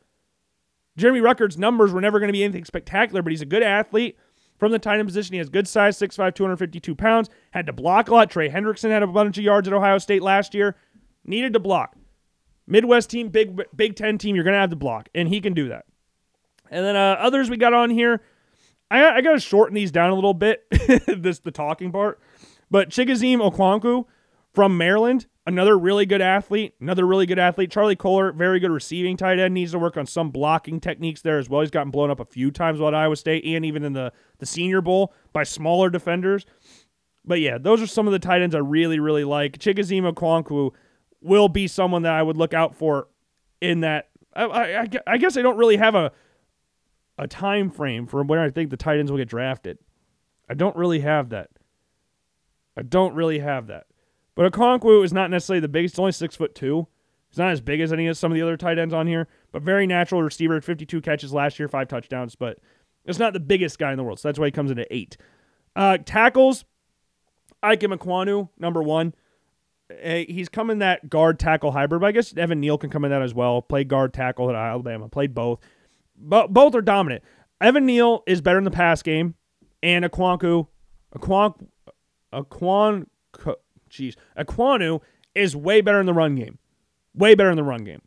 Jeremy 0.97 1.21
Ruckert's 1.21 1.57
numbers 1.57 1.93
were 1.93 2.01
never 2.01 2.19
going 2.19 2.29
to 2.29 2.33
be 2.33 2.43
anything 2.43 2.65
spectacular, 2.65 3.23
but 3.23 3.31
he's 3.31 3.43
a 3.43 3.47
good 3.47 3.63
athlete 3.63 4.19
from 4.59 4.73
the 4.73 4.79
tight 4.81 4.99
end 4.99 5.07
position. 5.07 5.35
He 5.35 5.39
has 5.39 5.49
good 5.49 5.69
size, 5.69 5.97
6'5, 5.97 6.35
252 6.35 6.95
pounds. 6.97 7.31
Had 7.53 7.67
to 7.67 7.73
block 7.73 8.09
a 8.09 8.15
lot. 8.15 8.31
Trey 8.31 8.49
Hendrickson 8.49 8.91
had 8.91 9.05
a 9.05 9.07
bunch 9.07 9.39
of 9.39 9.45
yards 9.45 9.69
at 9.69 9.75
Ohio 9.75 9.99
State 9.99 10.23
last 10.23 10.55
year. 10.55 10.75
Needed 11.25 11.53
to 11.53 11.61
block. 11.61 11.95
Midwest 12.67 13.09
team, 13.09 13.29
Big 13.29 13.63
Big 13.75 13.97
Ten 13.97 14.19
team, 14.19 14.35
you're 14.35 14.45
going 14.45 14.55
to 14.55 14.61
have 14.61 14.71
to 14.71 14.77
block, 14.77 15.09
and 15.15 15.29
he 15.29 15.41
can 15.41 15.55
do 15.55 15.69
that. 15.69 15.87
And 16.71 16.85
then 16.85 16.97
uh, 16.97 17.17
others 17.19 17.49
we 17.49 17.57
got 17.57 17.73
on 17.73 17.91
here. 17.91 18.21
I, 18.91 19.17
I 19.17 19.21
got 19.21 19.33
to 19.33 19.41
shorten 19.41 19.75
these 19.75 19.91
down 19.91 20.11
a 20.11 20.15
little 20.15 20.35
bit, 20.35 20.67
this 21.07 21.41
the 21.41 21.51
talking 21.51 21.93
part. 21.93 22.21
But 22.71 22.91
Chigoziem 22.91 23.39
Okonkwo 23.39 24.07
from 24.53 24.77
Maryland, 24.77 25.27
another 25.47 25.79
really 25.79 26.07
good 26.07 26.21
athlete, 26.21 26.75
another 26.81 27.07
really 27.07 27.27
good 27.27 27.39
athlete. 27.39 27.71
Charlie 27.71 27.97
Kolar, 27.97 28.33
very 28.33 28.61
good 28.61 28.71
receiving 28.71 29.17
tight 29.17 29.39
end, 29.39 29.55
needs 29.55 29.73
to 29.73 29.79
work 29.79 29.97
on 29.97 30.07
some 30.07 30.31
blocking 30.31 30.81
techniques 30.81 31.23
there 31.23 31.39
as 31.39 31.49
well. 31.49 31.61
He's 31.61 31.71
gotten 31.71 31.91
blown 31.91 32.11
up 32.11 32.21
a 32.21 32.25
few 32.25 32.51
times 32.51 32.81
while 32.81 32.89
at 32.89 32.95
Iowa 32.95 33.17
State 33.17 33.45
and 33.45 33.65
even 33.65 33.85
in 33.85 33.93
the, 33.93 34.13
the 34.39 34.47
Senior 34.47 34.81
Bowl 34.81 35.13
by 35.33 35.43
smaller 35.45 35.91
defenders. 35.91 36.45
But 37.25 37.41
yeah, 37.41 37.59
those 37.59 37.83
are 37.83 37.87
some 37.87 38.07
of 38.07 38.13
the 38.13 38.19
tight 38.19 38.43
ends 38.43 38.55
I 38.55 38.59
really, 38.59 38.99
really 39.01 39.25
like. 39.25 39.59
Chigoziem 39.59 40.11
Okonkwo 40.13 40.73
will 41.21 41.49
be 41.49 41.67
someone 41.67 42.03
that 42.03 42.13
I 42.13 42.23
would 42.23 42.37
look 42.37 42.55
out 42.55 42.75
for 42.75 43.09
in 43.61 43.81
that. 43.81 44.09
I, 44.35 44.45
I, 44.45 44.89
I 45.07 45.19
guess 45.19 45.37
I 45.37 45.43
don't 45.43 45.57
really 45.57 45.77
have 45.77 45.95
a 45.95 46.13
a 47.19 47.27
time 47.27 47.71
frame 47.71 48.07
for 48.07 48.23
when 48.23 48.39
I 48.39 48.51
think 48.51 48.71
the 48.71 48.77
tight 48.77 48.99
ends 48.99 49.11
will 49.11 49.19
get 49.19 49.29
drafted. 49.29 49.79
I 50.49 50.55
don't 50.55 50.77
really 50.77 51.01
have 51.01 51.31
that. 51.31 51.51
I 52.77 52.83
don't 52.83 53.15
really 53.15 53.41
have 53.41 53.67
that. 53.67 53.87
But 54.35 54.53
Okonkwo 54.53 55.05
is 55.05 55.13
not 55.13 55.31
necessarily 55.31 55.61
the 55.61 55.69
biggest. 55.69 55.95
He's 55.95 55.99
only 55.99 56.13
six 56.13 56.37
foot 56.37 56.55
two. 56.55 56.87
He's 57.29 57.39
not 57.39 57.51
as 57.51 57.61
big 57.61 57.81
as 57.81 57.93
any 57.93 58.07
of 58.07 58.17
some 58.17 58.31
of 58.31 58.37
the 58.37 58.43
other 58.43 58.57
tight 58.57 58.79
ends 58.79 58.95
on 58.95 59.07
here, 59.07 59.27
but 59.53 59.63
very 59.63 59.87
natural 59.87 60.23
receiver. 60.23 60.61
52 60.61 61.01
catches 61.01 61.33
last 61.33 61.59
year, 61.59 61.69
five 61.69 61.89
touchdowns, 61.89 62.37
but 62.37 62.59
it's 63.05 63.19
not 63.19 63.33
the 63.33 63.41
biggest 63.41 63.79
guy 63.79 63.91
in 63.91 63.97
the 63.97 64.05
world. 64.05 64.21
So 64.21 64.29
that's 64.29 64.39
why 64.39 64.47
he 64.47 64.53
comes 64.53 64.71
in 64.71 64.79
at 64.79 64.87
eight. 64.91 65.17
Uh, 65.77 65.99
tackles, 65.99 66.65
Ike 67.63 67.81
Ekwonu, 67.81 68.49
number 68.59 68.83
one. 68.83 69.15
He's 70.03 70.49
coming 70.49 70.79
that 70.79 71.09
guard 71.09 71.39
tackle 71.39 71.73
hybrid, 71.73 72.03
but 72.03 72.09
I 72.09 72.13
guess 72.13 72.37
Evan 72.37 72.61
Neal 72.61 72.77
can 72.77 72.91
come 72.91 73.05
in 73.05 73.11
that 73.11 73.23
as 73.23 73.35
well. 73.35 73.63
Played 73.63 73.89
guard 73.89 74.13
tackle 74.13 74.51
at 74.51 74.55
Alabama, 74.55 75.09
played 75.09 75.35
both 75.35 75.61
but 76.21 76.53
both 76.53 76.75
are 76.75 76.83
dominant. 76.83 77.23
Evan 77.61 77.87
Neal 77.87 78.23
is 78.27 78.41
better 78.41 78.59
in 78.59 78.65
the 78.65 78.71
pass 78.71 79.03
game, 79.03 79.35
and 79.83 80.05
Aquanku, 80.05 80.69
Aquan, 81.15 81.67
Aquan, 82.33 83.07
jeez, 83.91 84.15
Ekwonu 84.39 85.01
is 85.35 85.57
way 85.57 85.81
better 85.81 86.01
in 86.01 86.07
the 86.07 86.15
run 86.15 86.37
game. 86.37 86.59
Way 87.15 87.35
better 87.35 87.51
in 87.51 87.57
the 87.57 87.65
run 87.65 87.85
game. 87.85 88.03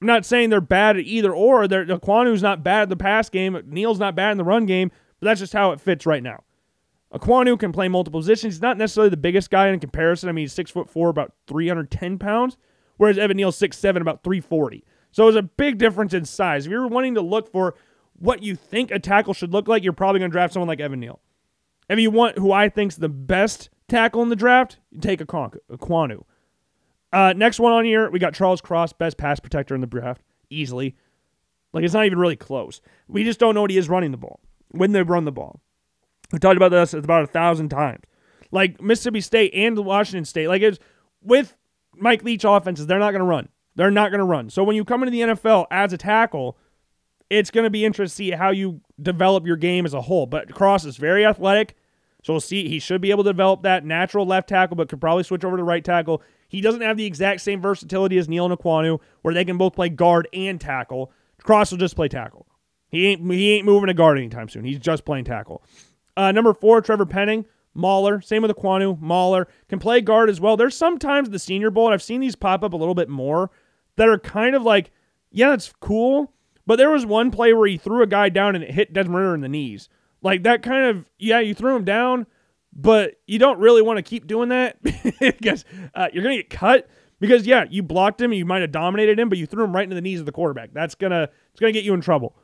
I'm 0.00 0.06
not 0.06 0.26
saying 0.26 0.50
they're 0.50 0.60
bad 0.60 0.96
at 0.96 1.04
either 1.04 1.32
or. 1.32 1.68
They're, 1.68 1.86
Ekwonu's 1.86 2.42
not 2.42 2.62
bad 2.62 2.82
at 2.82 2.88
the 2.88 2.96
pass 2.96 3.28
game. 3.28 3.58
Neal's 3.66 3.98
not 3.98 4.14
bad 4.14 4.32
in 4.32 4.38
the 4.38 4.44
run 4.44 4.66
game, 4.66 4.90
but 5.20 5.26
that's 5.26 5.40
just 5.40 5.52
how 5.52 5.72
it 5.72 5.80
fits 5.80 6.04
right 6.04 6.22
now. 6.22 6.42
Ekwonu 7.14 7.58
can 7.58 7.70
play 7.70 7.86
multiple 7.88 8.20
positions. 8.20 8.54
He's 8.54 8.62
not 8.62 8.76
necessarily 8.76 9.08
the 9.08 9.16
biggest 9.16 9.50
guy 9.50 9.68
in 9.68 9.78
comparison. 9.78 10.28
I 10.28 10.32
mean, 10.32 10.42
he's 10.42 10.52
six 10.52 10.70
foot 10.70 10.90
four, 10.90 11.08
about 11.08 11.32
310 11.46 12.18
pounds, 12.18 12.56
whereas 12.96 13.18
Evan 13.18 13.36
Neal's 13.36 13.56
six 13.56 13.78
seven, 13.78 14.02
about 14.02 14.24
340. 14.24 14.84
So 15.14 15.28
it's 15.28 15.36
a 15.36 15.42
big 15.42 15.78
difference 15.78 16.12
in 16.12 16.24
size. 16.24 16.66
If 16.66 16.72
you're 16.72 16.88
wanting 16.88 17.14
to 17.14 17.20
look 17.20 17.52
for 17.52 17.76
what 18.18 18.42
you 18.42 18.56
think 18.56 18.90
a 18.90 18.98
tackle 18.98 19.32
should 19.32 19.52
look 19.52 19.68
like, 19.68 19.84
you're 19.84 19.92
probably 19.92 20.18
going 20.18 20.28
to 20.28 20.32
draft 20.32 20.52
someone 20.52 20.66
like 20.66 20.80
Evan 20.80 20.98
Neal. 20.98 21.20
If 21.88 22.00
you 22.00 22.10
want 22.10 22.36
who 22.36 22.50
I 22.50 22.68
think's 22.68 22.96
the 22.96 23.08
best 23.08 23.70
tackle 23.86 24.22
in 24.22 24.28
the 24.28 24.34
draft, 24.34 24.80
you 24.90 24.98
take 24.98 25.20
a 25.20 25.24
Ekwonu. 25.24 26.24
Uh, 27.12 27.32
next 27.36 27.60
one 27.60 27.72
on 27.72 27.84
here, 27.84 28.10
we 28.10 28.18
got 28.18 28.34
Charles 28.34 28.60
Cross, 28.60 28.94
best 28.94 29.16
pass 29.16 29.38
protector 29.38 29.76
in 29.76 29.80
the 29.80 29.86
draft, 29.86 30.20
easily. 30.50 30.96
Like 31.72 31.84
it's 31.84 31.94
not 31.94 32.06
even 32.06 32.18
really 32.18 32.34
close. 32.34 32.80
We 33.06 33.22
just 33.22 33.38
don't 33.38 33.54
know 33.54 33.60
what 33.60 33.70
he 33.70 33.78
is 33.78 33.88
running 33.88 34.10
the 34.10 34.16
ball 34.16 34.40
when 34.72 34.90
they 34.90 35.02
run 35.04 35.26
the 35.26 35.30
ball. 35.30 35.60
We 36.32 36.40
talked 36.40 36.56
about 36.56 36.72
this 36.72 36.92
about 36.92 37.22
a 37.22 37.28
thousand 37.28 37.68
times. 37.68 38.02
Like 38.50 38.82
Mississippi 38.82 39.20
State 39.20 39.52
and 39.54 39.78
Washington 39.78 40.24
State, 40.24 40.48
like 40.48 40.62
it's 40.62 40.80
with 41.22 41.56
Mike 41.94 42.24
Leach 42.24 42.42
offenses, 42.44 42.88
they're 42.88 42.98
not 42.98 43.12
going 43.12 43.20
to 43.20 43.26
run. 43.26 43.48
They're 43.76 43.90
not 43.90 44.10
going 44.10 44.20
to 44.20 44.24
run. 44.24 44.50
So 44.50 44.62
when 44.62 44.76
you 44.76 44.84
come 44.84 45.02
into 45.02 45.10
the 45.10 45.34
NFL 45.34 45.66
as 45.70 45.92
a 45.92 45.98
tackle, 45.98 46.56
it's 47.30 47.50
going 47.50 47.64
to 47.64 47.70
be 47.70 47.84
interesting 47.84 48.26
to 48.26 48.32
see 48.32 48.36
how 48.36 48.50
you 48.50 48.80
develop 49.00 49.46
your 49.46 49.56
game 49.56 49.84
as 49.84 49.94
a 49.94 50.02
whole. 50.02 50.26
But 50.26 50.54
Cross 50.54 50.84
is 50.84 50.96
very 50.96 51.26
athletic. 51.26 51.76
So 52.22 52.32
we'll 52.32 52.40
see. 52.40 52.68
He 52.68 52.78
should 52.78 53.00
be 53.00 53.10
able 53.10 53.24
to 53.24 53.30
develop 53.30 53.62
that 53.62 53.84
natural 53.84 54.24
left 54.24 54.48
tackle, 54.48 54.76
but 54.76 54.88
could 54.88 55.00
probably 55.00 55.24
switch 55.24 55.44
over 55.44 55.56
to 55.56 55.62
right 55.62 55.84
tackle. 55.84 56.22
He 56.48 56.60
doesn't 56.60 56.80
have 56.80 56.96
the 56.96 57.04
exact 57.04 57.42
same 57.42 57.60
versatility 57.60 58.16
as 58.16 58.28
Neal 58.28 58.48
Ekwonu, 58.48 58.98
where 59.22 59.34
they 59.34 59.44
can 59.44 59.58
both 59.58 59.74
play 59.74 59.90
guard 59.90 60.28
and 60.32 60.60
tackle. 60.60 61.12
Cross 61.42 61.72
will 61.72 61.78
just 61.78 61.96
play 61.96 62.08
tackle. 62.08 62.46
He 62.88 63.08
ain't 63.08 63.30
he 63.30 63.52
ain't 63.52 63.66
moving 63.66 63.88
to 63.88 63.94
guard 63.94 64.16
anytime 64.16 64.48
soon. 64.48 64.64
He's 64.64 64.78
just 64.78 65.04
playing 65.04 65.24
tackle. 65.24 65.62
Uh, 66.16 66.32
number 66.32 66.54
four, 66.54 66.80
Trevor 66.80 67.06
Penning, 67.06 67.44
Mauler. 67.74 68.20
Same 68.20 68.40
with 68.40 68.52
Ekwonu, 68.52 68.98
Mauler 69.00 69.48
can 69.68 69.78
play 69.78 70.00
guard 70.00 70.30
as 70.30 70.40
well. 70.40 70.56
There's 70.56 70.76
sometimes 70.76 71.28
the 71.28 71.38
Senior 71.38 71.70
Bowl, 71.70 71.88
and 71.88 71.94
I've 71.94 72.02
seen 72.02 72.20
these 72.20 72.36
pop 72.36 72.62
up 72.62 72.72
a 72.72 72.76
little 72.76 72.94
bit 72.94 73.08
more 73.08 73.50
that 73.96 74.08
are 74.08 74.18
kind 74.18 74.54
of 74.54 74.62
like, 74.62 74.90
yeah, 75.30 75.50
that's 75.50 75.72
cool. 75.80 76.32
But 76.66 76.76
there 76.76 76.90
was 76.90 77.04
one 77.04 77.30
play 77.30 77.52
where 77.52 77.68
he 77.68 77.76
threw 77.76 78.02
a 78.02 78.06
guy 78.06 78.28
down 78.28 78.54
and 78.54 78.64
it 78.64 78.70
hit 78.70 78.92
Desmond 78.92 79.16
Ridder 79.16 79.34
in 79.34 79.40
the 79.40 79.48
knees. 79.48 79.88
Like 80.22 80.44
that 80.44 80.62
kind 80.62 80.86
of, 80.86 81.04
yeah, 81.18 81.40
you 81.40 81.54
threw 81.54 81.76
him 81.76 81.84
down, 81.84 82.26
but 82.72 83.20
you 83.26 83.38
don't 83.38 83.58
really 83.58 83.82
want 83.82 83.98
to 83.98 84.02
keep 84.02 84.26
doing 84.26 84.48
that 84.48 84.82
because 85.20 85.64
uh, 85.94 86.08
you're 86.12 86.22
going 86.22 86.36
to 86.36 86.42
get 86.42 86.50
cut. 86.50 86.88
Because 87.20 87.46
yeah, 87.46 87.64
you 87.70 87.82
blocked 87.82 88.20
him, 88.20 88.32
you 88.32 88.44
might 88.44 88.60
have 88.60 88.72
dominated 88.72 89.18
him, 89.18 89.28
but 89.28 89.38
you 89.38 89.46
threw 89.46 89.64
him 89.64 89.74
right 89.74 89.84
into 89.84 89.94
the 89.94 90.00
knees 90.00 90.20
of 90.20 90.26
the 90.26 90.32
quarterback. 90.32 90.74
That's 90.74 90.94
gonna 90.94 91.30
it's 91.52 91.60
gonna 91.60 91.72
get 91.72 91.84
you 91.84 91.94
in 91.94 92.00
trouble. 92.00 92.36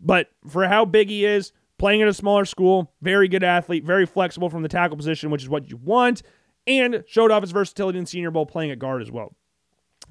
But 0.00 0.30
for 0.48 0.66
how 0.66 0.84
big 0.84 1.10
he 1.10 1.24
is, 1.24 1.52
playing 1.78 2.02
at 2.02 2.08
a 2.08 2.14
smaller 2.14 2.44
school, 2.44 2.92
very 3.02 3.28
good 3.28 3.44
athlete, 3.44 3.84
very 3.84 4.06
flexible 4.06 4.50
from 4.50 4.62
the 4.62 4.68
tackle 4.68 4.96
position, 4.96 5.30
which 5.30 5.42
is 5.42 5.48
what 5.48 5.68
you 5.70 5.76
want, 5.76 6.22
and 6.66 7.04
showed 7.06 7.30
off 7.30 7.42
his 7.42 7.52
versatility 7.52 7.98
in 7.98 8.06
Senior 8.06 8.30
Bowl 8.30 8.46
playing 8.46 8.70
at 8.70 8.78
guard 8.78 9.02
as 9.02 9.10
well. 9.10 9.34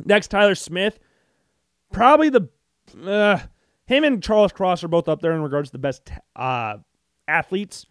Next, 0.03 0.27
Tyler 0.27 0.55
Smith. 0.55 0.99
probably 1.91 2.29
the 2.29 2.49
uh, 3.05 3.39
him 3.85 4.03
and 4.03 4.21
Charles 4.21 4.51
Cross 4.51 4.83
are 4.83 4.87
both 4.87 5.07
up 5.07 5.21
there 5.21 5.33
in 5.33 5.41
regards 5.41 5.69
to 5.69 5.73
the 5.73 5.79
best 5.79 6.11
uh, 6.35 6.77
athletes 7.27 7.85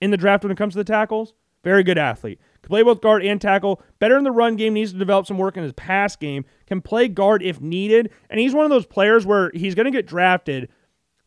in 0.00 0.10
the 0.10 0.16
draft 0.16 0.44
when 0.44 0.52
it 0.52 0.58
comes 0.58 0.74
to 0.74 0.78
the 0.78 0.84
tackles. 0.84 1.34
Very 1.62 1.82
good 1.82 1.98
athlete. 1.98 2.40
Can 2.62 2.68
play 2.68 2.82
both 2.82 3.02
guard 3.02 3.22
and 3.22 3.40
tackle. 3.40 3.82
Better 3.98 4.16
in 4.16 4.24
the 4.24 4.30
run 4.30 4.56
game. 4.56 4.72
Needs 4.72 4.92
to 4.92 4.98
develop 4.98 5.26
some 5.26 5.36
work 5.38 5.56
in 5.56 5.62
his 5.62 5.74
pass 5.74 6.16
game. 6.16 6.44
Can 6.66 6.80
play 6.80 7.06
guard 7.08 7.42
if 7.42 7.60
needed. 7.60 8.10
And 8.30 8.40
he's 8.40 8.54
one 8.54 8.64
of 8.64 8.70
those 8.70 8.86
players 8.86 9.26
where 9.26 9.50
he's 9.54 9.74
going 9.74 9.84
to 9.84 9.90
get 9.90 10.06
drafted 10.06 10.70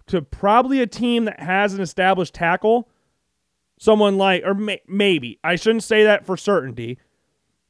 to 0.08 0.22
probably 0.22 0.82
a 0.82 0.88
team 0.88 1.26
that 1.26 1.40
has 1.40 1.74
an 1.74 1.82
established 1.82 2.34
tackle. 2.34 2.90
Someone 3.78 4.18
like, 4.18 4.44
or 4.46 4.54
may, 4.54 4.82
maybe. 4.88 5.40
I 5.44 5.56
shouldn't 5.56 5.84
say 5.84 6.04
that 6.04 6.26
for 6.26 6.38
certainty. 6.38 6.98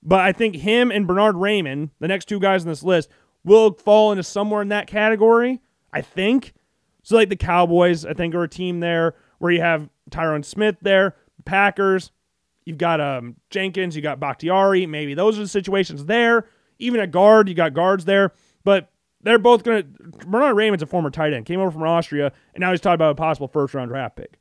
But 0.06 0.20
I 0.20 0.32
think 0.34 0.56
him 0.56 0.92
and 0.92 1.08
Bernhard 1.08 1.36
Raimann, 1.36 1.90
the 2.00 2.08
next 2.08 2.26
two 2.26 2.40
guys 2.40 2.64
on 2.64 2.68
this 2.68 2.84
list, 2.84 3.10
will 3.44 3.74
fall 3.74 4.12
into 4.12 4.24
somewhere 4.24 4.62
in 4.62 4.70
that 4.70 4.88
category. 4.88 5.62
I 5.92 6.02
think. 6.02 6.54
So, 7.04 7.16
like 7.16 7.30
the 7.30 7.36
Cowboys, 7.36 8.06
I 8.06 8.14
think, 8.14 8.34
are 8.34 8.44
a 8.44 8.50
team 8.50 8.80
there 8.80 9.16
where 9.40 9.52
you 9.52 9.62
have 9.62 9.90
Tyron 10.10 10.44
Smith 10.44 10.78
there, 10.82 11.16
Packers, 11.44 12.12
You've 12.66 12.78
got 12.78 13.02
um, 13.02 13.36
Jenkins, 13.50 13.96
you 13.96 14.02
got 14.02 14.20
Bakhtiari. 14.20 14.86
Maybe 14.86 15.14
those 15.14 15.38
are 15.38 15.42
the 15.42 15.48
situations 15.48 16.06
there. 16.06 16.46
Even 16.80 17.00
at 17.00 17.12
guard, 17.12 17.50
you 17.50 17.56
got 17.56 17.74
guards 17.74 18.06
there. 18.06 18.32
But 18.64 18.92
they're 19.22 19.40
both 19.40 19.64
going 19.64 19.84
to. 19.84 20.28
Bernhard 20.28 20.56
Raimann's 20.56 20.82
a 20.82 20.88
former 20.88 21.10
tight 21.10 21.34
end, 21.34 21.46
came 21.46 21.60
over 21.60 21.72
from 21.72 21.84
Austria, 21.84 22.32
and 22.54 22.62
now 22.62 22.72
he's 22.72 22.82
talking 22.82 22.96
about 22.96 23.12
a 23.12 23.16
possible 23.16 23.48
first 23.48 23.74
round 23.74 23.90
draft 23.90 24.16
pick. 24.16 24.40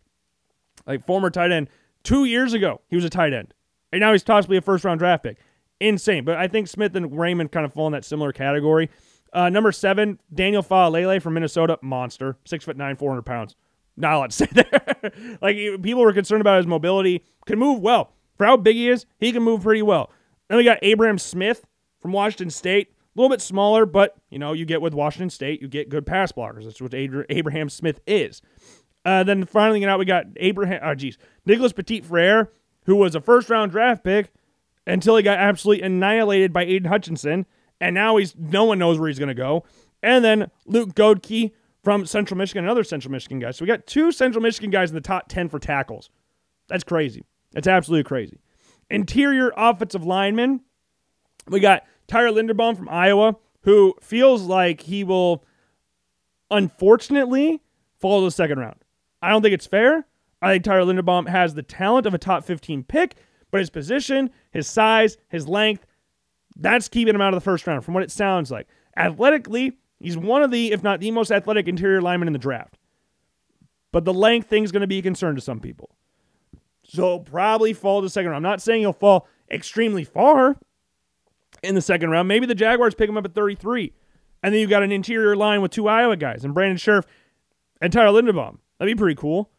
Like 0.86 1.04
former 1.04 1.30
tight 1.30 1.52
end, 1.52 1.68
two 2.02 2.24
years 2.24 2.52
ago, 2.52 2.80
he 2.88 2.96
was 2.96 3.04
a 3.04 3.10
tight 3.10 3.32
end. 3.32 3.54
And 3.92 4.00
now 4.00 4.12
he's 4.12 4.24
possibly 4.24 4.56
a 4.56 4.62
first 4.62 4.84
round 4.84 5.00
draft 5.00 5.22
pick. 5.22 5.38
Insane. 5.82 6.24
But 6.24 6.36
I 6.36 6.48
think 6.48 6.68
Smith 6.68 6.94
and 6.94 7.10
Raimann 7.10 7.50
kind 7.50 7.66
of 7.66 7.72
fall 7.72 7.86
in 7.86 7.92
that 7.92 8.04
similar 8.04 8.32
category. 8.32 8.88
Uh, 9.32 9.48
number 9.48 9.72
seven, 9.72 10.18
Daniel 10.32 10.62
Faalele 10.62 11.20
from 11.20 11.34
Minnesota, 11.34 11.78
monster, 11.82 12.36
six 12.44 12.64
foot 12.64 12.76
nine, 12.76 12.96
400 12.96 13.22
pounds. 13.22 13.56
Not 13.96 14.14
a 14.14 14.18
lot 14.18 14.30
to 14.30 14.36
say 14.36 14.46
there. 14.52 15.38
like 15.40 15.56
people 15.82 16.02
were 16.02 16.12
concerned 16.12 16.40
about 16.40 16.58
his 16.58 16.66
mobility. 16.66 17.24
Can 17.46 17.58
move 17.58 17.80
well. 17.80 18.12
For 18.36 18.46
how 18.46 18.56
big 18.56 18.76
he 18.76 18.88
is, 18.88 19.06
he 19.18 19.32
can 19.32 19.42
move 19.42 19.62
pretty 19.62 19.82
well. 19.82 20.10
Then 20.48 20.58
we 20.58 20.64
got 20.64 20.78
Abraham 20.82 21.18
Smith 21.18 21.66
from 22.00 22.12
Washington 22.12 22.50
State. 22.50 22.88
A 23.14 23.20
little 23.20 23.28
bit 23.28 23.42
smaller, 23.42 23.84
but 23.84 24.16
you 24.30 24.38
know, 24.38 24.52
you 24.52 24.64
get 24.64 24.80
with 24.80 24.94
Washington 24.94 25.30
State, 25.30 25.60
you 25.60 25.68
get 25.68 25.88
good 25.88 26.06
pass 26.06 26.32
blockers. 26.32 26.64
That's 26.64 26.80
what 26.80 26.94
Abraham 26.94 27.68
Smith 27.68 28.00
is. 28.06 28.40
Uh, 29.04 29.22
then 29.24 29.44
finally 29.44 29.80
you 29.80 29.86
know, 29.86 29.98
we 29.98 30.04
got 30.04 30.26
Abraham. 30.36 30.80
Oh, 30.82 30.94
geez, 30.94 31.18
Nicholas 31.44 31.72
Petit 31.72 32.00
Frere, 32.02 32.50
who 32.86 32.96
was 32.96 33.14
a 33.14 33.20
first 33.20 33.50
round 33.50 33.72
draft 33.72 34.04
pick 34.04 34.30
until 34.86 35.16
he 35.16 35.22
got 35.22 35.38
absolutely 35.38 35.84
annihilated 35.84 36.52
by 36.52 36.64
Aidan 36.64 36.90
Hutchinson, 36.90 37.46
and 37.80 37.94
now 37.94 38.16
he's 38.16 38.34
no 38.36 38.64
one 38.64 38.78
knows 38.78 38.98
where 38.98 39.08
he's 39.08 39.18
going 39.18 39.28
to 39.28 39.34
go. 39.34 39.64
And 40.02 40.24
then 40.24 40.50
Luke 40.66 40.94
Goedeke, 40.94 41.52
from 41.82 42.06
Central 42.06 42.38
Michigan, 42.38 42.64
another 42.64 42.84
Central 42.84 43.10
Michigan 43.10 43.40
guy. 43.40 43.50
So 43.50 43.64
we 43.64 43.66
got 43.66 43.86
two 43.86 44.12
Central 44.12 44.42
Michigan 44.42 44.70
guys 44.70 44.90
in 44.90 44.94
the 44.94 45.00
top 45.00 45.28
10 45.28 45.48
for 45.48 45.58
tackles. 45.58 46.10
That's 46.68 46.84
crazy. 46.84 47.24
That's 47.52 47.66
absolutely 47.66 48.04
crazy. 48.04 48.38
Interior 48.88 49.52
offensive 49.56 50.04
lineman, 50.04 50.60
we 51.48 51.60
got 51.60 51.84
Tyler 52.06 52.30
Linderbaum 52.30 52.76
from 52.76 52.88
Iowa, 52.88 53.36
who 53.62 53.94
feels 54.00 54.42
like 54.42 54.82
he 54.82 55.02
will 55.02 55.44
unfortunately 56.50 57.62
fall 57.98 58.20
to 58.20 58.26
the 58.26 58.30
second 58.30 58.58
round. 58.58 58.76
I 59.20 59.30
don't 59.30 59.42
think 59.42 59.54
it's 59.54 59.66
fair. 59.66 60.06
I 60.40 60.52
think 60.52 60.64
Tyler 60.64 60.92
Linderbaum 60.92 61.28
has 61.28 61.54
the 61.54 61.62
talent 61.62 62.06
of 62.06 62.14
a 62.14 62.18
top 62.18 62.44
15 62.44 62.84
pick, 62.84 63.16
but 63.52 63.60
his 63.60 63.70
position, 63.70 64.30
his 64.50 64.66
size, 64.66 65.16
his 65.28 65.46
length, 65.46 65.86
that's 66.56 66.88
keeping 66.88 67.14
him 67.14 67.20
out 67.20 67.32
of 67.32 67.36
the 67.36 67.44
first 67.44 67.66
round 67.66 67.84
from 67.84 67.94
what 67.94 68.02
it 68.02 68.10
sounds 68.10 68.50
like. 68.50 68.66
Athletically, 68.96 69.76
He's 70.02 70.16
one 70.16 70.42
of 70.42 70.50
the, 70.50 70.72
if 70.72 70.82
not 70.82 70.98
the 70.98 71.12
most 71.12 71.30
athletic 71.30 71.68
interior 71.68 72.02
lineman 72.02 72.26
in 72.26 72.32
the 72.32 72.38
draft. 72.38 72.76
But 73.92 74.04
the 74.04 74.12
length 74.12 74.48
thing's 74.48 74.72
going 74.72 74.80
to 74.80 74.86
be 74.88 74.98
a 74.98 75.02
concern 75.02 75.36
to 75.36 75.40
some 75.40 75.60
people. 75.60 75.90
So 76.82 77.20
probably 77.20 77.72
fall 77.72 78.02
to 78.02 78.10
second 78.10 78.30
round. 78.30 78.44
I'm 78.44 78.50
not 78.50 78.60
saying 78.60 78.80
he'll 78.80 78.92
fall 78.92 79.28
extremely 79.50 80.02
far 80.02 80.56
in 81.62 81.76
the 81.76 81.80
second 81.80 82.10
round. 82.10 82.26
Maybe 82.26 82.46
the 82.46 82.54
Jaguars 82.54 82.94
pick 82.94 83.08
him 83.08 83.16
up 83.16 83.24
at 83.24 83.34
33. 83.34 83.92
And 84.42 84.52
then 84.52 84.60
you've 84.60 84.70
got 84.70 84.82
an 84.82 84.90
interior 84.90 85.36
line 85.36 85.62
with 85.62 85.70
two 85.70 85.86
Iowa 85.86 86.16
guys 86.16 86.44
and 86.44 86.52
Brandon 86.52 86.78
Scherff 86.78 87.04
and 87.80 87.92
Tyler 87.92 88.20
Linderbaum. 88.20 88.58
That'd 88.78 88.96
be 88.96 88.98
pretty 88.98 89.14
cool. 89.14 89.50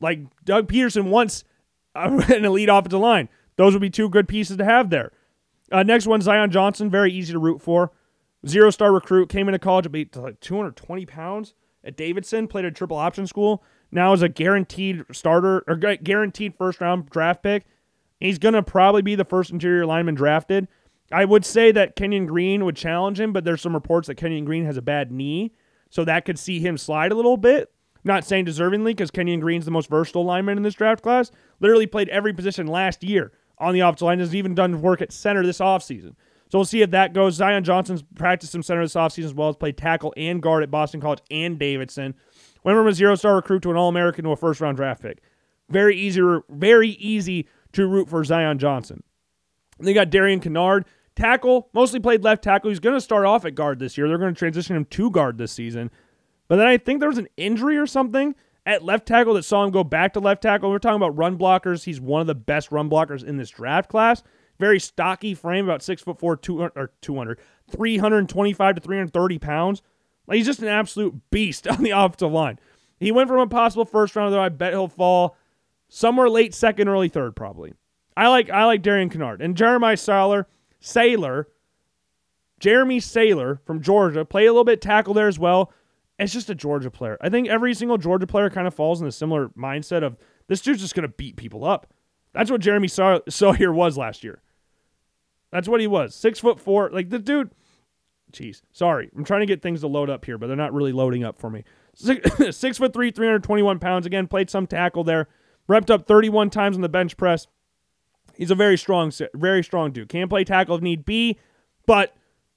Like 0.00 0.20
Doug 0.44 0.68
Pederson 0.68 1.08
wants 1.08 1.42
an 2.28 2.44
elite 2.44 2.68
offensive 2.68 3.00
line. 3.00 3.28
Those 3.56 3.72
would 3.72 3.82
be 3.82 3.90
two 3.90 4.08
good 4.08 4.28
pieces 4.28 4.56
to 4.56 4.64
have 4.64 4.90
there. 4.90 5.12
Uh, 5.72 5.82
next 5.82 6.06
one, 6.06 6.20
Zion 6.20 6.50
Johnson, 6.50 6.90
very 6.90 7.12
easy 7.12 7.32
to 7.32 7.38
root 7.38 7.60
for. 7.60 7.92
Zero 8.46 8.70
star 8.70 8.92
recruit, 8.92 9.28
came 9.28 9.48
into 9.48 9.58
college 9.58 9.86
at 9.86 10.16
like 10.16 10.40
220 10.40 11.06
pounds 11.06 11.54
at 11.82 11.96
Davidson, 11.96 12.46
played 12.46 12.64
at 12.64 12.74
triple 12.74 12.96
option 12.96 13.26
school. 13.26 13.64
Now 13.90 14.12
is 14.12 14.22
a 14.22 14.28
guaranteed 14.28 15.04
starter 15.12 15.64
or 15.66 15.76
guaranteed 15.76 16.54
first 16.56 16.80
round 16.80 17.08
draft 17.10 17.42
pick. 17.42 17.66
He's 18.20 18.38
going 18.38 18.54
to 18.54 18.62
probably 18.62 19.02
be 19.02 19.14
the 19.14 19.24
first 19.24 19.50
interior 19.50 19.86
lineman 19.86 20.14
drafted. 20.14 20.68
I 21.12 21.24
would 21.24 21.44
say 21.44 21.70
that 21.72 21.96
Kenyon 21.96 22.26
Green 22.26 22.64
would 22.64 22.76
challenge 22.76 23.20
him, 23.20 23.32
but 23.32 23.44
there's 23.44 23.62
some 23.62 23.74
reports 23.74 24.08
that 24.08 24.16
Kenyon 24.16 24.44
Green 24.44 24.64
has 24.64 24.76
a 24.76 24.82
bad 24.82 25.12
knee, 25.12 25.52
so 25.88 26.04
that 26.04 26.24
could 26.24 26.38
see 26.38 26.58
him 26.58 26.76
slide 26.76 27.12
a 27.12 27.14
little 27.14 27.36
bit. 27.36 27.70
Not 28.06 28.24
saying 28.24 28.46
deservingly, 28.46 28.86
because 28.86 29.10
Kenyon 29.10 29.40
Green's 29.40 29.64
the 29.64 29.72
most 29.72 29.90
versatile 29.90 30.24
lineman 30.24 30.56
in 30.56 30.62
this 30.62 30.74
draft 30.74 31.02
class. 31.02 31.32
Literally 31.58 31.88
played 31.88 32.08
every 32.10 32.32
position 32.32 32.68
last 32.68 33.02
year 33.02 33.32
on 33.58 33.74
the 33.74 33.80
offensive 33.80 34.06
line. 34.06 34.20
Has 34.20 34.32
even 34.32 34.54
done 34.54 34.80
work 34.80 35.02
at 35.02 35.12
center 35.12 35.44
this 35.44 35.58
offseason. 35.58 36.14
So 36.48 36.58
we'll 36.58 36.66
see 36.66 36.82
if 36.82 36.92
that 36.92 37.14
goes. 37.14 37.34
Zion 37.34 37.64
Johnson's 37.64 38.04
practiced 38.14 38.52
some 38.52 38.62
center 38.62 38.84
this 38.84 38.94
offseason 38.94 39.24
as 39.24 39.34
well 39.34 39.48
as 39.48 39.56
played 39.56 39.76
tackle 39.76 40.14
and 40.16 40.40
guard 40.40 40.62
at 40.62 40.70
Boston 40.70 41.00
College 41.00 41.18
and 41.32 41.58
Davidson. 41.58 42.14
Went 42.62 42.78
from 42.78 42.86
a 42.86 42.92
zero 42.92 43.16
star 43.16 43.34
recruit 43.34 43.64
to 43.64 43.72
an 43.72 43.76
All 43.76 43.88
American 43.88 44.24
to 44.24 44.30
a 44.30 44.36
first 44.36 44.60
round 44.60 44.76
draft 44.76 45.02
pick. 45.02 45.18
Very 45.68 45.96
easy, 45.96 46.22
very 46.48 46.90
easy 46.90 47.48
to 47.72 47.88
root 47.88 48.08
for 48.08 48.22
Zion 48.22 48.60
Johnson. 48.60 49.02
They 49.80 49.92
got 49.92 50.10
Darian 50.10 50.38
Kinnard, 50.38 50.84
tackle, 51.16 51.70
mostly 51.74 51.98
played 51.98 52.22
left 52.22 52.44
tackle. 52.44 52.70
He's 52.70 52.78
going 52.78 52.94
to 52.94 53.00
start 53.00 53.26
off 53.26 53.44
at 53.44 53.56
guard 53.56 53.80
this 53.80 53.98
year. 53.98 54.06
They're 54.06 54.16
going 54.16 54.32
to 54.32 54.38
transition 54.38 54.76
him 54.76 54.84
to 54.84 55.10
guard 55.10 55.38
this 55.38 55.50
season. 55.50 55.90
But 56.48 56.56
then 56.56 56.66
I 56.66 56.78
think 56.78 57.00
there 57.00 57.08
was 57.08 57.18
an 57.18 57.28
injury 57.36 57.76
or 57.76 57.86
something 57.86 58.34
at 58.64 58.84
left 58.84 59.06
tackle 59.06 59.34
that 59.34 59.44
saw 59.44 59.64
him 59.64 59.70
go 59.70 59.84
back 59.84 60.12
to 60.14 60.20
left 60.20 60.42
tackle. 60.42 60.70
We're 60.70 60.78
talking 60.78 60.96
about 60.96 61.16
run 61.16 61.38
blockers. 61.38 61.84
He's 61.84 62.00
one 62.00 62.20
of 62.20 62.26
the 62.26 62.34
best 62.34 62.70
run 62.72 62.90
blockers 62.90 63.24
in 63.24 63.36
this 63.36 63.50
draft 63.50 63.88
class. 63.88 64.22
Very 64.58 64.80
stocky 64.80 65.34
frame, 65.34 65.64
about 65.66 65.82
six 65.82 66.02
foot 66.02 66.18
four, 66.18 66.36
200, 66.36 66.72
or 66.76 66.92
200, 67.00 67.38
325 67.70 68.74
to 68.74 68.80
330 68.80 69.38
pounds. 69.38 69.82
Like 70.26 70.36
he's 70.36 70.46
just 70.46 70.62
an 70.62 70.68
absolute 70.68 71.14
beast 71.30 71.68
on 71.68 71.82
the 71.82 71.90
offensive 71.90 72.32
line. 72.32 72.58
He 72.98 73.12
went 73.12 73.28
from 73.28 73.40
a 73.40 73.46
possible 73.46 73.84
first 73.84 74.16
round, 74.16 74.32
though 74.32 74.40
I 74.40 74.48
bet 74.48 74.72
he'll 74.72 74.88
fall 74.88 75.36
somewhere 75.88 76.28
late 76.28 76.54
second, 76.54 76.88
early 76.88 77.08
third, 77.08 77.36
probably. 77.36 77.74
I 78.16 78.28
like 78.28 78.48
I 78.50 78.64
like 78.64 78.82
Darian 78.82 79.10
Kinnard 79.10 79.40
and 79.40 79.56
Jeremiah 79.56 79.96
Sailor, 79.96 80.48
Sailor, 80.80 81.48
Jeremy 82.58 82.98
Sailor 83.00 83.60
from 83.66 83.82
Georgia, 83.82 84.24
play 84.24 84.46
a 84.46 84.50
little 84.52 84.64
bit 84.64 84.80
tackle 84.80 85.12
there 85.12 85.28
as 85.28 85.38
well. 85.38 85.70
It's 86.18 86.32
just 86.32 86.48
a 86.48 86.54
Georgia 86.54 86.90
player. 86.90 87.18
I 87.20 87.28
think 87.28 87.48
every 87.48 87.74
single 87.74 87.98
Georgia 87.98 88.26
player 88.26 88.48
kind 88.48 88.66
of 88.66 88.74
falls 88.74 89.02
in 89.02 89.06
a 89.06 89.12
similar 89.12 89.48
mindset 89.50 90.02
of 90.02 90.16
this 90.48 90.60
dude's 90.60 90.80
just 90.80 90.94
going 90.94 91.02
to 91.02 91.14
beat 91.14 91.36
people 91.36 91.64
up. 91.64 91.92
That's 92.32 92.50
what 92.50 92.60
Jeremy 92.60 92.88
Saw- 92.88 93.20
Sawyer 93.28 93.72
was 93.72 93.98
last 93.98 94.24
year. 94.24 94.40
That's 95.52 95.68
what 95.68 95.80
he 95.80 95.86
was. 95.86 96.14
Six 96.14 96.40
foot 96.40 96.60
four. 96.60 96.90
Like 96.90 97.10
the 97.10 97.18
dude. 97.18 97.50
Jeez. 98.32 98.62
Sorry. 98.72 99.10
I'm 99.16 99.24
trying 99.24 99.40
to 99.40 99.46
get 99.46 99.62
things 99.62 99.80
to 99.80 99.86
load 99.86 100.10
up 100.10 100.24
here, 100.24 100.38
but 100.38 100.46
they're 100.46 100.56
not 100.56 100.72
really 100.72 100.92
loading 100.92 101.24
up 101.24 101.38
for 101.38 101.50
me. 101.50 101.64
Six, 101.94 102.28
six 102.56 102.78
foot 102.78 102.92
three, 102.92 103.10
321 103.10 103.78
pounds. 103.78 104.06
Again, 104.06 104.26
played 104.26 104.50
some 104.50 104.66
tackle 104.66 105.04
there. 105.04 105.28
Repped 105.68 105.90
up 105.90 106.06
31 106.06 106.50
times 106.50 106.76
on 106.76 106.82
the 106.82 106.88
bench 106.88 107.16
press. 107.16 107.46
He's 108.34 108.50
a 108.50 108.54
very 108.54 108.76
strong, 108.76 109.12
very 109.34 109.64
strong 109.64 109.92
dude. 109.92 110.08
Can 110.08 110.28
play 110.28 110.44
tackle 110.44 110.76
if 110.76 110.82
need 110.82 111.04
be, 111.04 111.38
but 111.86 112.14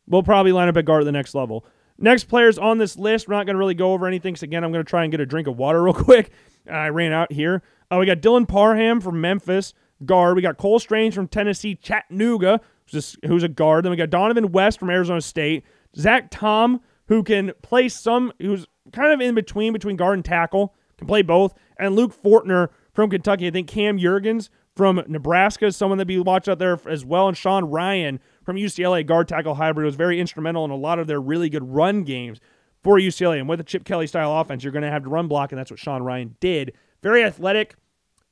we'll 0.08 0.24
probably 0.24 0.52
line 0.52 0.68
up 0.68 0.78
at 0.78 0.86
guard 0.86 1.04
at 1.04 1.06
the 1.06 1.12
next 1.12 1.34
level. 1.34 1.66
Next 2.02 2.26
players 2.26 2.58
on 2.58 2.78
this 2.78 2.98
list, 2.98 3.28
we're 3.28 3.36
not 3.36 3.46
going 3.46 3.56
to 3.56 3.60
really 3.60 3.74
go 3.74 3.94
over 3.94 4.08
anything 4.08 4.36
So 4.36 4.46
again, 4.46 4.64
I'm 4.64 4.72
going 4.72 4.84
to 4.84 4.90
try 4.90 5.04
and 5.04 5.12
get 5.12 5.20
a 5.20 5.26
drink 5.26 5.48
of 5.48 5.58
water 5.58 5.84
real 5.84 5.94
quick. 5.94 6.32
I 6.70 6.88
ran 6.90 7.12
out 7.12 7.32
here. 7.32 7.62
Uh, 7.92 7.98
we 8.00 8.06
got 8.06 8.22
Dylan 8.22 8.48
Parham 8.48 9.02
from 9.02 9.20
Memphis, 9.20 9.74
guard. 10.06 10.36
We 10.36 10.42
got 10.42 10.58
Cole 10.58 10.80
Strange 10.80 11.14
from 11.14 11.28
Tennessee, 11.28 11.76
Chattanooga, 11.76 12.62
who's 12.92 13.18
a, 13.24 13.28
who's 13.28 13.44
a 13.44 13.48
guard. 13.48 13.86
Then 13.86 13.92
we 13.92 13.98
got 13.98 14.10
Donovan 14.10 14.52
West 14.52 14.80
from 14.80 14.90
Arizona 14.90 15.22
State, 15.22 15.64
Zach 15.96 16.30
Tom, 16.30 16.82
who 17.08 17.24
can 17.24 17.52
play 17.62 17.90
some, 17.90 18.32
who's 18.40 18.66
kind 18.94 19.12
of 19.12 19.20
in 19.20 19.36
between 19.36 19.74
between 19.74 19.96
guard 19.96 20.18
and 20.18 20.26
tackle, 20.26 20.76
can 20.98 21.08
play 21.08 21.22
both, 21.22 21.54
and 21.78 21.96
Luke 21.96 22.14
Fortner 22.22 22.70
from 22.94 23.10
Kentucky. 23.10 23.48
I 23.48 23.52
think 23.52 23.68
Cam 23.68 23.98
Jurgens 23.98 24.50
from 24.76 25.04
Nebraska 25.08 25.66
is 25.66 25.76
someone 25.76 25.98
that 25.98 26.06
be 26.06 26.20
watched 26.20 26.48
out 26.48 26.60
there 26.60 26.80
as 26.88 27.04
well, 27.04 27.28
and 27.28 27.36
Sean 27.36 27.64
Rhyan 27.64 28.20
from 28.50 28.58
UCLA, 28.58 29.06
guard 29.06 29.28
tackle 29.28 29.54
hybrid, 29.54 29.86
was 29.86 29.94
very 29.94 30.20
instrumental 30.20 30.66
in 30.66 30.72
a 30.72 30.76
lot 30.76 30.98
of 30.98 31.06
their 31.06 31.22
really 31.22 31.52
good 31.52 31.72
run 31.72 32.02
games 32.02 32.40
for 32.82 32.98
UCLA. 32.98 33.38
And 33.38 33.48
with 33.48 33.60
a 33.60 33.64
Chip 33.64 33.84
Kelly 33.84 34.08
style 34.08 34.36
offense, 34.42 34.64
you're 34.64 34.74
going 34.74 34.82
to 34.82 34.90
have 34.90 35.04
to 35.04 35.10
run 35.10 35.28
block, 35.28 35.52
and 35.52 35.60
that's 35.60 35.70
what 35.70 35.80
Sean 35.80 36.02
Rhyan 36.02 36.32
did. 36.40 36.74
Very 37.04 37.24
athletic, 37.24 37.76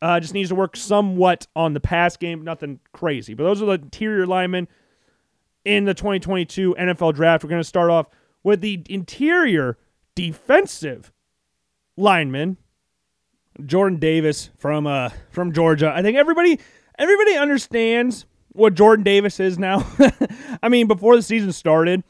uh, 0.02 0.20
just 0.20 0.34
needs 0.34 0.50
to 0.50 0.56
work 0.56 0.76
somewhat 0.76 1.46
on 1.56 1.76
the 1.76 1.80
pass 1.80 2.18
game, 2.18 2.44
nothing 2.44 2.80
crazy. 2.94 3.36
But 3.36 3.44
those 3.44 3.62
are 3.62 3.68
the 3.68 3.74
interior 3.74 4.26
linemen 4.26 4.68
in 5.64 5.86
the 5.86 5.94
2022 5.94 6.74
NFL 6.80 7.14
draft. 7.14 7.44
We're 7.44 7.52
going 7.52 7.62
to 7.62 7.68
start 7.68 7.92
off 7.92 8.08
with 8.42 8.62
the 8.62 8.84
interior 8.90 9.78
defensive 10.16 11.12
lineman 11.96 12.58
Jordan 13.64 14.00
Davis 14.00 14.50
from 14.58 14.88
uh 14.88 15.10
from 15.30 15.54
Georgia. 15.54 15.94
I 15.96 16.02
think 16.02 16.18
everybody 16.18 16.60
everybody 16.98 17.38
understands 17.38 18.26
what 18.58 18.74
Jordan 18.74 19.04
Davis 19.04 19.40
is 19.40 19.58
now. 19.60 19.86
I 20.64 20.70
mean, 20.70 20.88
before 20.88 21.16
the 21.16 21.22
season 21.22 21.52
started, 21.54 22.04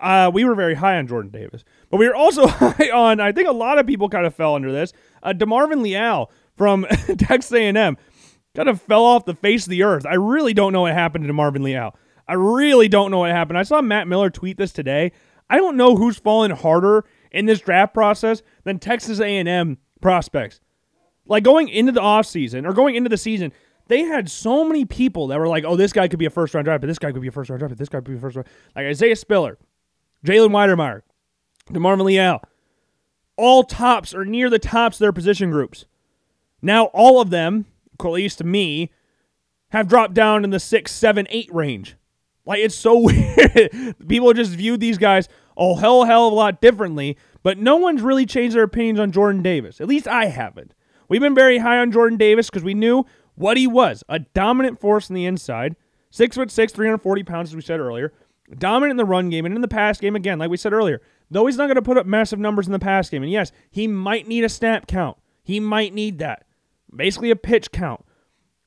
uh, 0.00 0.30
we 0.32 0.44
were 0.44 0.54
very 0.54 0.74
high 0.74 0.96
on 0.96 1.06
Jordan 1.06 1.30
Davis, 1.30 1.64
but 1.90 1.96
we 1.96 2.06
were 2.06 2.14
also 2.14 2.46
high 2.46 2.90
on. 2.90 3.20
I 3.20 3.32
think 3.32 3.48
a 3.48 3.52
lot 3.52 3.78
of 3.78 3.86
people 3.86 4.08
kind 4.08 4.26
of 4.26 4.34
fell 4.34 4.54
under 4.54 4.72
this. 4.72 4.92
Uh, 5.22 5.32
Demarvin 5.32 5.82
Leal 5.82 6.30
from 6.56 6.86
Texas 7.18 7.52
A&M 7.52 7.96
kind 8.54 8.68
of 8.68 8.80
fell 8.80 9.04
off 9.04 9.24
the 9.24 9.34
face 9.34 9.66
of 9.66 9.70
the 9.70 9.82
earth. 9.82 10.06
I 10.06 10.14
really 10.14 10.54
don't 10.54 10.72
know 10.72 10.82
what 10.82 10.94
happened 10.94 11.26
to 11.26 11.32
Demarvin 11.32 11.62
Leal. 11.62 11.94
I 12.26 12.34
really 12.34 12.88
don't 12.88 13.10
know 13.10 13.18
what 13.18 13.30
happened. 13.30 13.58
I 13.58 13.62
saw 13.62 13.80
Matt 13.80 14.06
Miller 14.06 14.30
tweet 14.30 14.56
this 14.56 14.72
today. 14.72 15.12
I 15.50 15.56
don't 15.56 15.76
know 15.76 15.96
who's 15.96 16.18
fallen 16.18 16.50
harder 16.50 17.04
in 17.32 17.46
this 17.46 17.60
draft 17.60 17.94
process 17.94 18.42
than 18.64 18.78
Texas 18.78 19.20
A&M 19.20 19.78
prospects. 20.00 20.60
Like 21.26 21.44
going 21.44 21.68
into 21.68 21.92
the 21.92 22.00
offseason 22.00 22.66
or 22.66 22.72
going 22.72 22.94
into 22.94 23.10
the 23.10 23.16
season, 23.16 23.52
they 23.88 24.02
had 24.02 24.30
so 24.30 24.64
many 24.64 24.84
people 24.84 25.28
that 25.28 25.38
were 25.38 25.48
like, 25.48 25.64
oh, 25.64 25.76
this 25.76 25.92
guy 25.92 26.08
could 26.08 26.18
be 26.18 26.26
a 26.26 26.30
first 26.30 26.54
round 26.54 26.66
draft, 26.66 26.82
but 26.82 26.86
this 26.86 26.98
guy 26.98 27.10
could 27.10 27.22
be 27.22 27.28
a 27.28 27.32
first 27.32 27.50
round 27.50 27.60
draft, 27.60 27.72
but 27.72 27.78
this 27.78 27.88
guy 27.88 27.98
could 27.98 28.12
be 28.12 28.16
a 28.16 28.20
first 28.20 28.36
round. 28.36 28.48
Like 28.76 28.86
Isaiah 28.86 29.16
Spiller, 29.16 29.58
Jalen 30.24 30.50
Wydermyer, 30.50 31.02
DeMarvin 31.70 32.04
Leal, 32.04 32.40
all 33.36 33.64
tops 33.64 34.14
or 34.14 34.24
near 34.24 34.50
the 34.50 34.58
tops 34.58 34.96
of 34.96 35.00
their 35.00 35.12
position 35.12 35.50
groups. 35.50 35.86
Now, 36.60 36.86
all 36.86 37.20
of 37.20 37.30
them, 37.30 37.66
at 37.98 38.06
least 38.06 38.38
to 38.38 38.44
me, 38.44 38.90
have 39.70 39.88
dropped 39.88 40.14
down 40.14 40.44
in 40.44 40.50
the 40.50 40.60
six, 40.60 40.92
seven, 40.92 41.26
eight 41.30 41.52
range. 41.52 41.96
Like, 42.44 42.60
it's 42.60 42.74
so 42.74 42.98
weird. 43.04 43.96
People 44.06 44.32
just 44.32 44.52
viewed 44.52 44.80
these 44.80 44.98
guys 44.98 45.28
a 45.56 45.74
hell, 45.76 46.04
hell 46.04 46.26
of 46.26 46.32
a 46.32 46.36
lot 46.36 46.60
differently, 46.60 47.16
but 47.42 47.58
no 47.58 47.76
one's 47.76 48.02
really 48.02 48.26
changed 48.26 48.54
their 48.54 48.62
opinions 48.62 49.00
on 49.00 49.12
Jordan 49.12 49.42
Davis. 49.42 49.80
At 49.80 49.88
least 49.88 50.06
I 50.06 50.26
haven't. 50.26 50.74
We've 51.08 51.20
been 51.20 51.34
very 51.34 51.58
high 51.58 51.78
on 51.78 51.90
Jordan 51.90 52.18
Davis 52.18 52.50
because 52.50 52.62
we 52.62 52.74
knew 52.74 53.04
what 53.38 53.56
he 53.56 53.66
was 53.66 54.02
a 54.08 54.18
dominant 54.18 54.80
force 54.80 55.10
on 55.10 55.14
the 55.14 55.26
inside, 55.26 55.76
six 56.10 56.36
foot 56.36 56.50
six, 56.50 56.72
340 56.72 57.22
pounds, 57.22 57.50
as 57.50 57.56
we 57.56 57.62
said 57.62 57.80
earlier, 57.80 58.12
dominant 58.58 58.92
in 58.92 58.96
the 58.96 59.04
run 59.04 59.30
game 59.30 59.46
and 59.46 59.54
in 59.54 59.60
the 59.60 59.68
pass 59.68 59.98
game 59.98 60.16
again, 60.16 60.38
like 60.38 60.50
we 60.50 60.56
said 60.56 60.72
earlier. 60.72 61.00
Though 61.30 61.46
he's 61.46 61.56
not 61.56 61.66
going 61.66 61.76
to 61.76 61.82
put 61.82 61.98
up 61.98 62.06
massive 62.06 62.38
numbers 62.38 62.66
in 62.66 62.72
the 62.72 62.78
pass 62.78 63.10
game, 63.10 63.22
and 63.22 63.32
yes, 63.32 63.52
he 63.70 63.86
might 63.86 64.26
need 64.26 64.44
a 64.44 64.48
snap 64.48 64.86
count. 64.86 65.18
He 65.42 65.60
might 65.60 65.94
need 65.94 66.18
that, 66.18 66.46
basically 66.94 67.30
a 67.30 67.36
pitch 67.36 67.70
count. 67.70 68.04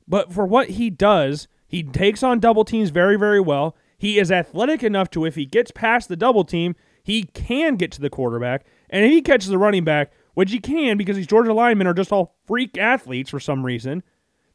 But 0.08 0.32
for 0.32 0.46
what 0.46 0.72
he 0.72 0.90
does, 0.90 1.48
he 1.68 1.84
takes 1.84 2.22
on 2.24 2.40
double 2.40 2.66
teams 2.66 2.90
very, 2.90 3.18
very 3.18 3.40
well. 3.40 3.76
He 3.98 4.20
is 4.20 4.32
athletic 4.32 4.84
enough 4.84 5.10
to, 5.12 5.26
if 5.26 5.36
he 5.36 5.46
gets 5.46 5.72
past 5.72 6.10
the 6.10 6.16
double 6.16 6.44
team, 6.44 6.76
he 7.04 7.24
can 7.24 7.76
get 7.76 7.92
to 7.94 8.02
the 8.02 8.10
quarterback. 8.10 8.66
And 8.90 9.06
if 9.06 9.12
he 9.12 9.22
catches 9.22 9.50
the 9.50 9.58
running 9.58 9.84
back, 9.84 10.12
which 10.34 10.52
he 10.52 10.60
can 10.60 10.98
because 10.98 11.18
these 11.18 11.28
Georgia 11.28 11.54
linemen 11.54 11.88
are 11.88 11.94
just 11.94 12.12
all 12.12 12.36
freak 12.46 12.78
athletes 12.78 13.30
for 13.30 13.40
some 13.40 13.66
reason, 13.66 14.04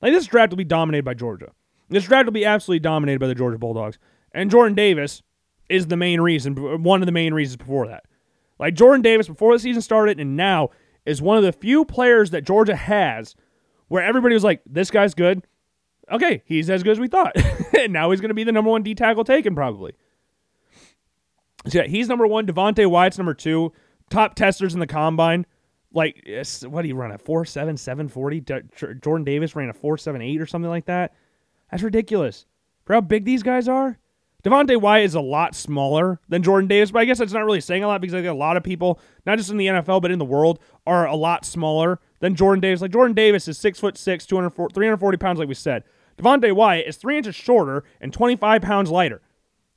like 0.07 0.15
this 0.15 0.27
draft 0.27 0.51
will 0.51 0.57
be 0.57 0.65
dominated 0.65 1.05
by 1.05 1.15
Georgia. 1.15 1.51
This 1.89 2.05
draft 2.05 2.27
will 2.27 2.33
be 2.33 2.45
absolutely 2.45 2.81
dominated 2.81 3.19
by 3.19 3.27
the 3.27 3.35
Georgia 3.35 3.59
Bulldogs. 3.59 3.99
And 4.31 4.51
Jordan 4.51 4.75
Davis 4.75 5.23
is 5.69 5.89
the 5.89 5.97
main 5.97 6.21
reason, 6.21 6.83
one 6.85 7.03
of 7.03 7.07
the 7.07 7.13
main 7.13 7.35
reasons 7.35 7.57
before 7.57 7.89
that. 7.89 8.05
Like 8.61 8.75
Jordan 8.75 9.03
Davis 9.03 9.27
before 9.27 9.53
the 9.53 9.59
season 9.59 9.83
started 9.83 10.21
and 10.21 10.37
now 10.37 10.71
is 11.05 11.21
one 11.21 11.37
of 11.37 11.43
the 11.43 11.53
few 11.53 11.85
players 11.85 12.31
that 12.31 12.45
Georgia 12.45 12.77
has 12.77 13.35
where 13.89 14.05
everybody 14.05 14.35
was 14.35 14.45
like, 14.45 14.63
this 14.65 14.93
guy's 14.93 15.13
good. 15.13 15.45
Okay, 16.11 16.43
he's 16.47 16.71
as 16.71 16.85
good 16.85 16.93
as 16.93 17.01
we 17.01 17.09
thought. 17.09 17.35
and 17.79 17.93
now 17.93 18.13
he's 18.13 18.21
going 18.21 18.29
to 18.29 18.35
be 18.35 18.45
the 18.45 18.53
number 18.53 18.71
one 18.71 18.85
D 18.85 18.95
tackle 18.95 19.25
taken, 19.25 19.57
probably. 19.57 19.93
So 21.67 21.81
yeah, 21.81 21.89
he's 21.89 22.09
number 22.09 22.29
one. 22.29 22.47
Devonte 22.47 22.89
Wyatt's 22.89 23.19
number 23.19 23.35
two. 23.35 23.73
Top 24.09 24.37
testers 24.37 24.73
in 24.73 24.79
the 24.79 24.87
combine. 24.87 25.47
Like, 25.97 26.23
what 26.69 26.83
do 26.83 26.89
you 26.89 26.95
run 26.95 27.11
at 27.11 27.25
4'7, 27.25 27.79
740? 27.79 28.41
Jordan 29.01 29.25
Davis 29.25 29.57
ran 29.57 29.71
a 29.71 29.75
4'7'8 29.75 30.41
or 30.41 30.47
something 30.47 30.69
like 30.69 30.85
that. 30.85 31.15
That's 31.71 31.83
ridiculous. 31.83 32.45
For 32.85 32.93
how 32.93 33.01
big 33.01 33.25
these 33.25 33.43
guys 33.43 33.67
are, 33.67 33.99
Devonte 34.45 34.79
Wyatt 34.79 35.07
is 35.07 35.15
a 35.15 35.21
lot 35.21 35.55
smaller 35.55 36.21
than 36.29 36.43
Jordan 36.43 36.69
Davis, 36.69 36.91
but 36.91 37.01
I 37.01 37.07
guess 37.07 37.19
that's 37.19 37.33
not 37.33 37.47
really 37.47 37.63
saying 37.63 37.83
a 37.83 37.89
lot 37.89 38.03
because 38.03 38.15
I 38.15 38.19
think 38.19 38.29
a 38.29 38.35
lot 38.35 38.59
of 38.59 38.63
people, 38.63 39.01
not 39.25 39.39
just 39.39 39.51
in 39.51 39.57
the 39.57 39.67
NFL 39.67 40.03
but 40.03 40.11
in 40.11 40.19
the 40.19 40.25
world, 40.25 40.61
are 40.87 41.07
a 41.07 41.17
lot 41.17 41.47
smaller 41.47 41.99
than 42.21 42.37
Jordan 42.37 42.61
Davis. 42.61 42.83
Like 42.83 42.93
Jordan 42.93 43.15
Davis 43.15 43.49
is 43.49 43.57
six 43.59 43.81
foot 43.81 43.97
six, 43.97 44.27
340 44.27 45.17
pounds, 45.17 45.39
like 45.39 45.49
we 45.49 45.55
said. 45.55 45.83
Devonte 46.19 46.53
Wyatt 46.53 46.87
is 46.87 46.97
three 46.97 47.17
inches 47.17 47.35
shorter 47.35 47.85
and 48.03 48.13
25 48.13 48.61
pounds 48.61 48.91
lighter. 48.91 49.23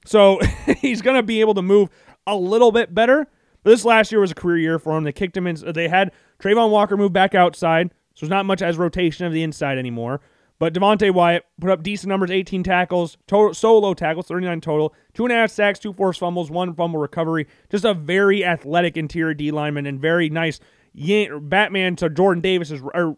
So 0.05 0.39
he's 0.77 1.01
going 1.01 1.15
to 1.15 1.23
be 1.23 1.39
able 1.39 1.53
to 1.53 1.61
move 1.61 1.89
a 2.27 2.35
little 2.35 2.71
bit 2.71 2.93
better. 2.93 3.27
But 3.63 3.71
this 3.71 3.85
last 3.85 4.11
year 4.11 4.21
was 4.21 4.31
a 4.31 4.35
career 4.35 4.57
year 4.57 4.79
for 4.79 4.97
him. 4.97 5.03
They 5.03 5.11
kicked 5.11 5.35
him 5.35 5.47
in. 5.47 5.57
Uh, 5.65 5.71
they 5.71 5.87
had 5.87 6.11
Travon 6.39 6.69
Walker 6.69 6.95
move 6.97 7.13
back 7.13 7.35
outside, 7.35 7.91
so 8.13 8.25
there's 8.25 8.29
not 8.29 8.45
much 8.45 8.61
as 8.61 8.77
rotation 8.77 9.25
of 9.25 9.33
the 9.33 9.43
inside 9.43 9.77
anymore. 9.77 10.21
But 10.59 10.73
Devonte 10.73 11.13
Wyatt 11.13 11.45
put 11.61 11.69
up 11.69 11.83
decent 11.83 12.09
numbers 12.09 12.31
18 12.31 12.63
tackles, 12.63 13.17
total, 13.27 13.53
solo 13.53 13.93
tackles, 13.93 14.27
39 14.27 14.59
total, 14.59 14.93
two 15.13 15.23
and 15.23 15.31
a 15.31 15.35
half 15.35 15.51
sacks, 15.51 15.79
two 15.79 15.93
forced 15.93 16.19
fumbles, 16.19 16.51
one 16.51 16.73
fumble 16.75 16.99
recovery. 16.99 17.47
Just 17.69 17.85
a 17.85 17.93
very 17.93 18.43
athletic 18.43 18.97
interior 18.97 19.33
D 19.33 19.51
lineman 19.51 19.85
and 19.85 20.01
very 20.01 20.29
nice 20.29 20.59
Batman 20.93 21.95
to 21.97 22.09
Jordan 22.09 22.41
Davis's, 22.41 22.81
or 22.93 23.17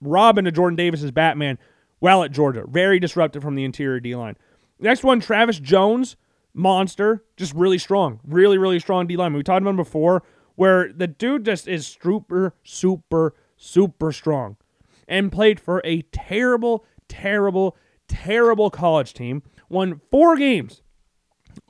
Robin 0.00 0.44
to 0.44 0.50
Jordan 0.52 0.76
Davis's 0.76 1.12
Batman 1.12 1.58
while 2.00 2.24
at 2.24 2.32
Georgia. 2.32 2.64
Very 2.68 2.98
disruptive 2.98 3.42
from 3.42 3.54
the 3.54 3.64
interior 3.64 4.00
D 4.00 4.16
line. 4.16 4.36
Next 4.80 5.04
one, 5.04 5.20
Travis 5.20 5.60
Jones, 5.60 6.16
monster, 6.54 7.24
just 7.36 7.54
really 7.54 7.78
strong, 7.78 8.20
really, 8.24 8.58
really 8.58 8.78
strong 8.78 9.06
D 9.06 9.16
lineman. 9.16 9.38
We 9.38 9.42
talked 9.42 9.62
about 9.62 9.70
him 9.70 9.76
before, 9.76 10.22
where 10.54 10.92
the 10.92 11.06
dude 11.06 11.44
just 11.44 11.66
is 11.66 11.86
super, 11.86 12.54
super, 12.62 13.34
super 13.56 14.12
strong 14.12 14.56
and 15.08 15.32
played 15.32 15.60
for 15.60 15.80
a 15.84 16.02
terrible, 16.02 16.84
terrible, 17.08 17.76
terrible 18.08 18.70
college 18.70 19.14
team. 19.14 19.42
Won 19.68 20.00
four 20.10 20.36
games 20.36 20.82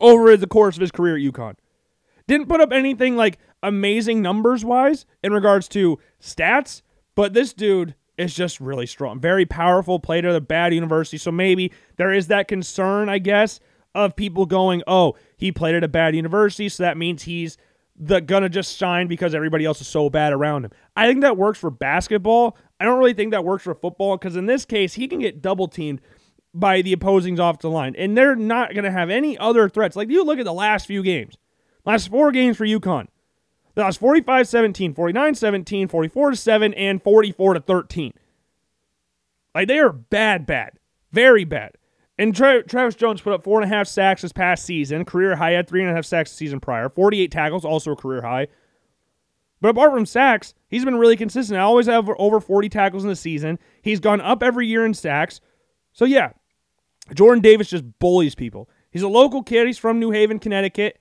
over 0.00 0.36
the 0.36 0.46
course 0.46 0.76
of 0.76 0.80
his 0.80 0.90
career 0.90 1.16
at 1.16 1.22
UConn. 1.22 1.54
Didn't 2.26 2.48
put 2.48 2.60
up 2.60 2.72
anything 2.72 3.16
like 3.16 3.38
amazing 3.62 4.22
numbers 4.22 4.64
wise 4.64 5.06
in 5.22 5.32
regards 5.32 5.68
to 5.68 5.98
stats, 6.20 6.82
but 7.14 7.32
this 7.34 7.52
dude 7.52 7.94
is 8.16 8.34
just 8.34 8.60
really 8.60 8.86
strong. 8.86 9.20
Very 9.20 9.46
powerful, 9.46 9.98
played 9.98 10.24
at 10.24 10.34
a 10.34 10.40
bad 10.40 10.74
university. 10.74 11.18
So 11.18 11.32
maybe 11.32 11.72
there 11.96 12.12
is 12.12 12.28
that 12.28 12.48
concern, 12.48 13.08
I 13.08 13.18
guess, 13.18 13.60
of 13.94 14.16
people 14.16 14.46
going, 14.46 14.82
oh, 14.86 15.16
he 15.36 15.52
played 15.52 15.74
at 15.74 15.84
a 15.84 15.88
bad 15.88 16.14
university, 16.16 16.68
so 16.68 16.82
that 16.82 16.96
means 16.96 17.22
he's 17.22 17.58
the 17.96 18.20
gonna 18.20 18.48
just 18.48 18.76
shine 18.76 19.06
because 19.06 19.34
everybody 19.34 19.64
else 19.64 19.80
is 19.80 19.86
so 19.86 20.08
bad 20.08 20.32
around 20.32 20.64
him. 20.64 20.70
I 20.96 21.06
think 21.06 21.20
that 21.20 21.36
works 21.36 21.58
for 21.58 21.70
basketball. 21.70 22.56
I 22.80 22.84
don't 22.84 22.98
really 22.98 23.14
think 23.14 23.32
that 23.32 23.44
works 23.44 23.64
for 23.64 23.74
football 23.74 24.16
because 24.16 24.34
in 24.36 24.46
this 24.46 24.64
case, 24.64 24.94
he 24.94 25.06
can 25.06 25.20
get 25.20 25.42
double 25.42 25.68
teamed 25.68 26.00
by 26.54 26.82
the 26.82 26.92
opposing 26.92 27.38
offensive 27.38 27.70
line, 27.70 27.94
and 27.96 28.16
they're 28.16 28.36
not 28.36 28.74
to 28.74 28.90
have 28.90 29.10
any 29.10 29.38
other 29.38 29.68
threats. 29.68 29.96
Like 29.96 30.10
you 30.10 30.24
look 30.24 30.38
at 30.38 30.44
the 30.44 30.52
last 30.52 30.86
few 30.86 31.02
games, 31.02 31.36
last 31.84 32.08
four 32.08 32.32
games 32.32 32.56
for 32.56 32.66
UConn. 32.66 33.08
The 33.74 33.82
last 33.82 34.00
45 34.00 34.48
17, 34.48 34.94
49 34.94 35.34
17, 35.34 35.88
44 35.88 36.34
7, 36.34 36.74
and 36.74 37.02
44 37.02 37.54
to 37.54 37.60
13. 37.60 38.12
Like 39.54 39.68
they 39.68 39.78
are 39.78 39.92
bad, 39.92 40.46
bad, 40.46 40.78
very 41.10 41.44
bad. 41.44 41.72
And 42.18 42.34
Tra- 42.36 42.62
Travis 42.62 42.94
Jones 42.94 43.20
put 43.20 43.32
up 43.32 43.42
four 43.42 43.60
and 43.60 43.70
a 43.70 43.74
half 43.74 43.88
sacks 43.88 44.22
this 44.22 44.32
past 44.32 44.64
season, 44.64 45.04
career 45.04 45.36
high. 45.36 45.52
Had 45.52 45.68
three 45.68 45.80
and 45.82 45.90
a 45.90 45.94
half 45.94 46.04
sacks 46.04 46.30
the 46.30 46.36
season 46.36 46.60
prior, 46.60 46.88
48 46.88 47.30
tackles, 47.30 47.64
also 47.64 47.92
a 47.92 47.96
career 47.96 48.22
high. 48.22 48.48
But 49.60 49.70
apart 49.70 49.92
from 49.92 50.06
sacks, 50.06 50.54
he's 50.68 50.84
been 50.84 50.96
really 50.96 51.16
consistent. 51.16 51.58
I 51.58 51.62
always 51.62 51.86
have 51.86 52.08
over 52.18 52.40
40 52.40 52.68
tackles 52.68 53.04
in 53.04 53.08
the 53.08 53.16
season. 53.16 53.58
He's 53.80 54.00
gone 54.00 54.20
up 54.20 54.42
every 54.42 54.66
year 54.66 54.84
in 54.84 54.92
sacks. 54.92 55.40
So 55.92 56.04
yeah, 56.04 56.32
Jordan 57.14 57.40
Davis 57.40 57.70
just 57.70 57.84
bullies 57.98 58.34
people. 58.34 58.68
He's 58.90 59.02
a 59.02 59.08
local 59.08 59.42
kid. 59.42 59.66
He's 59.66 59.78
from 59.78 60.00
New 60.00 60.10
Haven, 60.10 60.38
Connecticut. 60.38 60.98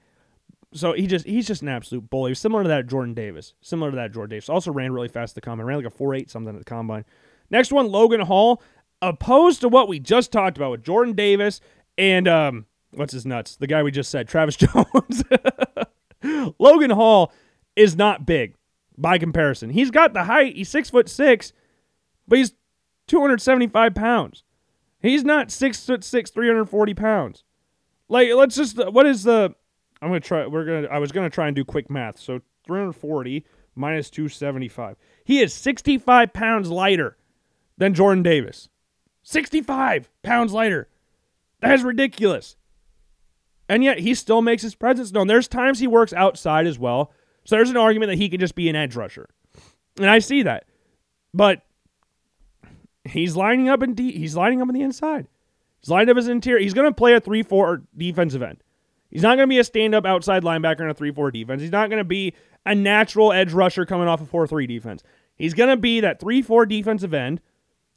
So 0.73 0.93
he 0.93 1.07
just 1.07 1.25
he's 1.25 1.47
just 1.47 1.61
an 1.61 1.67
absolute 1.67 2.09
bully. 2.09 2.33
Similar 2.33 2.63
to 2.63 2.69
that 2.69 2.87
Jordan 2.87 3.13
Davis. 3.13 3.55
Similar 3.61 3.91
to 3.91 3.95
that 3.97 4.13
Jordan 4.13 4.29
Davis. 4.29 4.47
Also 4.47 4.71
ran 4.71 4.93
really 4.93 5.09
fast 5.09 5.31
at 5.31 5.35
the 5.35 5.41
combine. 5.41 5.65
Ran 5.65 5.83
like 5.83 5.93
a 5.93 5.97
4-8 5.97 6.29
something 6.29 6.53
at 6.53 6.59
the 6.59 6.65
combine. 6.65 7.03
Next 7.49 7.73
one, 7.73 7.87
Logan 7.87 8.21
Hall. 8.21 8.61
Opposed 9.01 9.61
to 9.61 9.69
what 9.69 9.87
we 9.87 9.99
just 9.99 10.31
talked 10.31 10.57
about 10.57 10.71
with 10.71 10.83
Jordan 10.83 11.15
Davis 11.15 11.59
and 11.97 12.27
um, 12.27 12.65
what's 12.91 13.13
his 13.13 13.25
nuts? 13.25 13.55
The 13.55 13.67
guy 13.67 13.83
we 13.83 13.91
just 13.91 14.11
said, 14.11 14.27
Travis 14.27 14.55
Jones. 14.57 15.23
Logan 16.59 16.91
Hall 16.91 17.31
is 17.75 17.95
not 17.95 18.25
big 18.25 18.55
by 18.97 19.17
comparison. 19.17 19.69
He's 19.69 19.91
got 19.91 20.13
the 20.13 20.25
height. 20.25 20.55
He's 20.55 20.69
six 20.69 20.89
foot 20.89 21.09
six, 21.09 21.53
but 22.27 22.37
he's 22.37 22.53
275 23.07 23.95
pounds. 23.95 24.43
He's 25.01 25.23
not 25.23 25.51
six 25.51 25.83
foot 25.83 26.03
six, 26.03 26.29
340 26.29 26.93
pounds. 26.93 27.43
Like, 28.07 28.29
let's 28.33 28.55
just, 28.55 28.77
what 28.91 29.07
is 29.07 29.23
the, 29.23 29.55
I'm 30.01 30.11
to 30.11 30.19
try, 30.19 30.45
we're 30.45 30.83
to, 30.83 30.91
I 30.91 30.99
was 30.99 31.11
to 31.11 31.29
try 31.29 31.47
and 31.47 31.55
do 31.55 31.65
quick 31.65 31.89
math. 31.89 32.19
So 32.19 32.41
340 32.65 33.45
minus 33.75 34.09
275. 34.09 34.97
He 35.23 35.39
is 35.39 35.53
65 35.53 36.33
pounds 36.33 36.69
lighter 36.69 37.17
than 37.77 37.93
Jordan 37.93 38.21
Davis. 38.23 38.69
65 39.23 40.09
pounds 40.23 40.53
lighter. 40.53 40.87
That 41.61 41.73
is 41.73 41.83
ridiculous. 41.83 42.55
And 43.69 43.83
yet 43.83 43.99
he 43.99 44.15
still 44.15 44.41
makes 44.41 44.63
his 44.63 44.75
presence 44.75 45.11
known. 45.11 45.27
There's 45.27 45.47
times 45.47 45.79
he 45.79 45.87
works 45.87 46.13
outside 46.13 46.67
as 46.67 46.77
well. 46.77 47.11
So 47.45 47.55
there's 47.55 47.69
an 47.69 47.77
argument 47.77 48.09
that 48.09 48.17
he 48.17 48.29
could 48.29 48.39
just 48.39 48.55
be 48.55 48.69
an 48.69 48.75
edge 48.75 48.95
rusher. 48.95 49.29
And 49.97 50.09
I 50.09 50.19
see 50.19 50.43
that. 50.43 50.65
But 51.33 51.61
he's 53.05 53.35
lining 53.35 53.69
up 53.69 53.81
in 53.81 53.93
de- 53.93 54.17
he's 54.17 54.35
lining 54.35 54.61
up 54.61 54.67
on 54.67 54.73
the 54.73 54.81
inside. 54.81 55.27
He's 55.79 55.89
lined 55.89 56.09
up 56.09 56.17
as 56.17 56.27
interior. 56.27 56.61
He's 56.61 56.73
going 56.73 56.89
to 56.89 56.93
play 56.93 57.13
a 57.13 57.21
3-4 57.21 57.83
defensive 57.97 58.41
end. 58.41 58.61
He's 59.09 59.23
not 59.23 59.35
going 59.35 59.47
to 59.47 59.53
be 59.53 59.59
a 59.59 59.63
stand-up 59.63 60.05
outside 60.05 60.43
linebacker 60.43 60.81
in 60.81 60.89
a 60.89 60.95
3-4 60.95 61.33
defense. 61.33 61.61
He's 61.61 61.71
not 61.71 61.89
going 61.89 61.99
to 61.99 62.05
be 62.05 62.33
a 62.65 62.75
natural 62.75 63.33
edge 63.33 63.51
rusher 63.51 63.85
coming 63.85 64.07
off 64.07 64.21
a 64.21 64.25
4-3 64.25 64.67
defense. 64.67 65.03
He's 65.35 65.53
going 65.53 65.69
to 65.69 65.77
be 65.77 65.99
that 66.01 66.21
3-4 66.21 66.67
defensive 66.69 67.13
end 67.13 67.41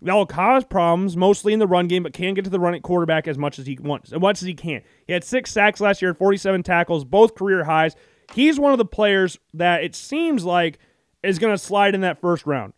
that 0.04 0.14
will 0.14 0.26
cause 0.26 0.64
problems 0.64 1.16
mostly 1.16 1.52
in 1.52 1.58
the 1.58 1.66
run 1.66 1.88
game, 1.88 2.02
but 2.02 2.12
can 2.12 2.34
get 2.34 2.44
to 2.44 2.50
the 2.50 2.60
run 2.60 2.74
at 2.74 2.82
quarterback 2.82 3.26
as 3.26 3.38
much 3.38 3.58
as 3.58 3.66
he 3.66 3.78
wants, 3.80 4.12
as 4.12 4.20
much 4.20 4.42
as 4.42 4.46
he 4.46 4.54
can. 4.54 4.82
He 5.06 5.12
had 5.12 5.24
six 5.24 5.50
sacks 5.50 5.80
last 5.80 6.02
year, 6.02 6.12
47 6.12 6.62
tackles, 6.62 7.04
both 7.04 7.34
career 7.34 7.64
highs. 7.64 7.96
He's 8.34 8.60
one 8.60 8.72
of 8.72 8.78
the 8.78 8.84
players 8.84 9.38
that 9.54 9.82
it 9.82 9.94
seems 9.94 10.44
like 10.44 10.78
is 11.22 11.38
going 11.38 11.54
to 11.54 11.58
slide 11.58 11.94
in 11.94 12.02
that 12.02 12.20
first 12.20 12.44
round, 12.44 12.74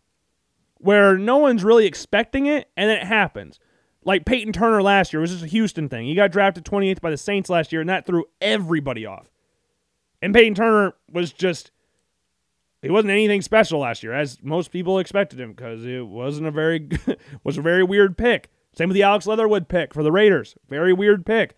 where 0.77 1.17
no 1.17 1.37
one's 1.37 1.65
really 1.65 1.85
expecting 1.85 2.45
it, 2.45 2.69
and 2.77 2.89
then 2.89 2.97
it 2.97 3.07
happens. 3.07 3.59
Like 4.05 4.25
Peyton 4.25 4.53
Turner 4.53 4.81
last 4.81 5.11
year 5.11 5.19
was 5.19 5.31
just 5.31 5.43
a 5.43 5.47
Houston 5.47 5.89
thing. 5.89 6.05
He 6.05 6.15
got 6.15 6.31
drafted 6.31 6.63
28th 6.63 7.01
by 7.01 7.11
the 7.11 7.17
Saints 7.17 7.49
last 7.49 7.73
year, 7.73 7.81
and 7.81 7.89
that 7.89 8.05
threw 8.05 8.23
everybody 8.39 9.05
off. 9.05 9.29
And 10.21 10.33
Peyton 10.33 10.55
Turner 10.55 10.93
was 11.11 11.33
just 11.33 11.71
he 12.81 12.89
wasn't 12.89 13.11
anything 13.11 13.41
special 13.41 13.79
last 13.79 14.03
year, 14.03 14.13
as 14.13 14.37
most 14.43 14.71
people 14.71 14.99
expected 14.99 15.39
him, 15.39 15.53
because 15.53 15.85
it 15.85 16.05
wasn't 16.05 16.47
a 16.47 16.51
very 16.51 16.89
was 17.43 17.57
a 17.57 17.61
very 17.61 17.83
weird 17.83 18.17
pick. 18.17 18.49
Same 18.77 18.89
with 18.89 18.95
the 18.95 19.03
Alex 19.03 19.25
Leatherwood 19.25 19.67
pick 19.67 19.93
for 19.93 20.03
the 20.03 20.11
Raiders. 20.11 20.55
Very 20.69 20.93
weird 20.93 21.25
pick. 21.25 21.55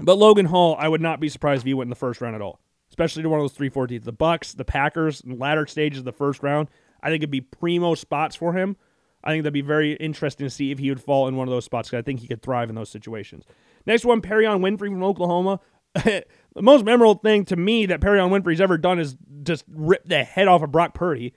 But 0.00 0.18
Logan 0.18 0.46
Hall, 0.46 0.76
I 0.78 0.88
would 0.88 1.00
not 1.00 1.20
be 1.20 1.28
surprised 1.28 1.62
if 1.62 1.66
he 1.66 1.74
went 1.74 1.86
in 1.86 1.90
the 1.90 1.96
first 1.96 2.20
round 2.20 2.34
at 2.34 2.42
all. 2.42 2.58
Especially 2.88 3.22
to 3.22 3.28
one 3.28 3.38
of 3.38 3.44
those 3.44 3.56
three, 3.56 3.68
four 3.68 3.86
teams. 3.86 4.04
The 4.04 4.12
Bucks, 4.12 4.54
the 4.54 4.64
Packers, 4.64 5.22
latter 5.24 5.66
stages 5.66 6.00
of 6.00 6.04
the 6.04 6.12
first 6.12 6.42
round. 6.42 6.68
I 7.02 7.08
think 7.08 7.20
it'd 7.20 7.30
be 7.30 7.40
primo 7.40 7.94
spots 7.94 8.34
for 8.34 8.54
him. 8.54 8.76
I 9.22 9.30
think 9.30 9.44
that'd 9.44 9.54
be 9.54 9.62
very 9.62 9.92
interesting 9.94 10.46
to 10.46 10.50
see 10.50 10.70
if 10.70 10.78
he 10.78 10.90
would 10.90 11.00
fall 11.00 11.28
in 11.28 11.36
one 11.36 11.48
of 11.48 11.52
those 11.52 11.64
spots 11.64 11.88
because 11.88 11.98
I 11.98 12.02
think 12.02 12.20
he 12.20 12.28
could 12.28 12.42
thrive 12.42 12.68
in 12.68 12.74
those 12.74 12.90
situations. 12.90 13.44
Next 13.86 14.04
one, 14.04 14.20
Perrion 14.20 14.60
Winfrey 14.60 14.90
from 14.90 15.02
Oklahoma. 15.02 15.60
the 15.94 16.24
most 16.60 16.84
memorable 16.84 17.14
thing 17.14 17.44
to 17.46 17.56
me 17.56 17.86
that 17.86 18.00
Perrion 18.00 18.30
Winfrey's 18.30 18.60
ever 18.60 18.76
done 18.76 18.98
is 18.98 19.16
just 19.44 19.64
ripped 19.68 20.08
the 20.08 20.24
head 20.24 20.48
off 20.48 20.62
of 20.62 20.72
Brock 20.72 20.94
Purdy. 20.94 21.34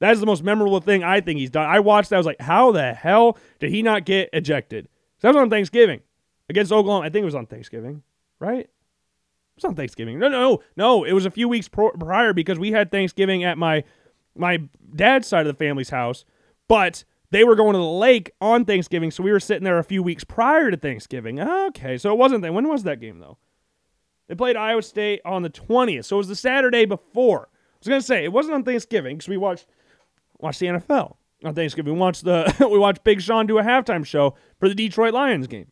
That 0.00 0.12
is 0.12 0.20
the 0.20 0.26
most 0.26 0.42
memorable 0.42 0.80
thing 0.80 1.04
I 1.04 1.20
think 1.20 1.38
he's 1.38 1.50
done. 1.50 1.66
I 1.68 1.80
watched 1.80 2.10
that. 2.10 2.16
I 2.16 2.18
was 2.18 2.26
like, 2.26 2.40
how 2.40 2.72
the 2.72 2.94
hell 2.94 3.36
did 3.58 3.70
he 3.70 3.82
not 3.82 4.04
get 4.04 4.30
ejected? 4.32 4.88
So 5.18 5.28
that 5.28 5.34
was 5.34 5.42
on 5.42 5.50
Thanksgiving 5.50 6.00
against 6.48 6.72
Oklahoma. 6.72 7.06
I 7.06 7.10
think 7.10 7.22
it 7.22 7.26
was 7.26 7.34
on 7.34 7.46
Thanksgiving, 7.46 8.02
right? 8.38 8.60
It 8.60 8.70
was 9.56 9.64
on 9.64 9.74
Thanksgiving. 9.74 10.18
No, 10.18 10.28
no, 10.28 10.60
no. 10.74 11.04
It 11.04 11.12
was 11.12 11.26
a 11.26 11.30
few 11.30 11.48
weeks 11.48 11.68
pro- 11.68 11.90
prior 11.90 12.32
because 12.32 12.58
we 12.58 12.72
had 12.72 12.90
Thanksgiving 12.90 13.44
at 13.44 13.58
my 13.58 13.84
my 14.34 14.62
dad's 14.94 15.26
side 15.26 15.46
of 15.46 15.52
the 15.54 15.64
family's 15.64 15.90
house, 15.90 16.24
but 16.68 17.04
they 17.30 17.44
were 17.44 17.56
going 17.56 17.72
to 17.72 17.78
the 17.78 17.84
lake 17.84 18.32
on 18.40 18.64
Thanksgiving, 18.64 19.10
so 19.10 19.22
we 19.22 19.32
were 19.32 19.40
sitting 19.40 19.64
there 19.64 19.78
a 19.78 19.84
few 19.84 20.02
weeks 20.02 20.24
prior 20.24 20.70
to 20.70 20.76
Thanksgiving. 20.76 21.40
Okay, 21.40 21.98
so 21.98 22.12
it 22.12 22.16
wasn't 22.16 22.42
that. 22.42 22.54
When 22.54 22.68
was 22.68 22.84
that 22.84 23.00
game 23.00 23.18
though? 23.18 23.38
They 24.30 24.36
played 24.36 24.54
Iowa 24.54 24.80
State 24.80 25.20
on 25.24 25.42
the 25.42 25.50
20th, 25.50 26.04
so 26.04 26.14
it 26.14 26.18
was 26.18 26.28
the 26.28 26.36
Saturday 26.36 26.84
before. 26.84 27.48
I 27.50 27.76
was 27.80 27.88
gonna 27.88 28.00
say 28.00 28.22
it 28.22 28.32
wasn't 28.32 28.54
on 28.54 28.62
Thanksgiving 28.62 29.16
because 29.16 29.28
we 29.28 29.36
watched 29.36 29.66
watched 30.38 30.60
the 30.60 30.66
NFL 30.66 31.16
on 31.44 31.52
Thanksgiving. 31.56 31.94
We 31.94 31.98
watched 31.98 32.22
the 32.22 32.54
we 32.70 32.78
watched 32.78 33.02
Big 33.02 33.20
Sean 33.20 33.48
do 33.48 33.58
a 33.58 33.64
halftime 33.64 34.06
show 34.06 34.36
for 34.60 34.68
the 34.68 34.74
Detroit 34.76 35.14
Lions 35.14 35.48
game. 35.48 35.66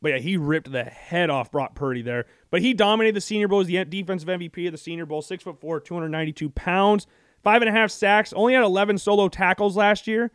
But 0.00 0.10
yeah, 0.10 0.18
he 0.18 0.36
ripped 0.36 0.70
the 0.70 0.84
head 0.84 1.28
off 1.28 1.50
Brock 1.50 1.74
Purdy 1.74 2.02
there. 2.02 2.26
But 2.50 2.62
he 2.62 2.72
dominated 2.72 3.16
the 3.16 3.20
Senior 3.20 3.48
Bowl. 3.48 3.62
as 3.62 3.66
the 3.66 3.84
defensive 3.84 4.28
MVP 4.28 4.66
of 4.66 4.72
the 4.72 4.78
Senior 4.78 5.04
Bowl. 5.04 5.22
Six 5.22 5.42
foot 5.42 5.60
four, 5.60 5.80
292 5.80 6.50
pounds, 6.50 7.08
five 7.42 7.62
and 7.62 7.68
a 7.68 7.72
half 7.72 7.90
sacks. 7.90 8.32
Only 8.32 8.54
had 8.54 8.62
11 8.62 8.98
solo 8.98 9.28
tackles 9.28 9.76
last 9.76 10.06
year. 10.06 10.30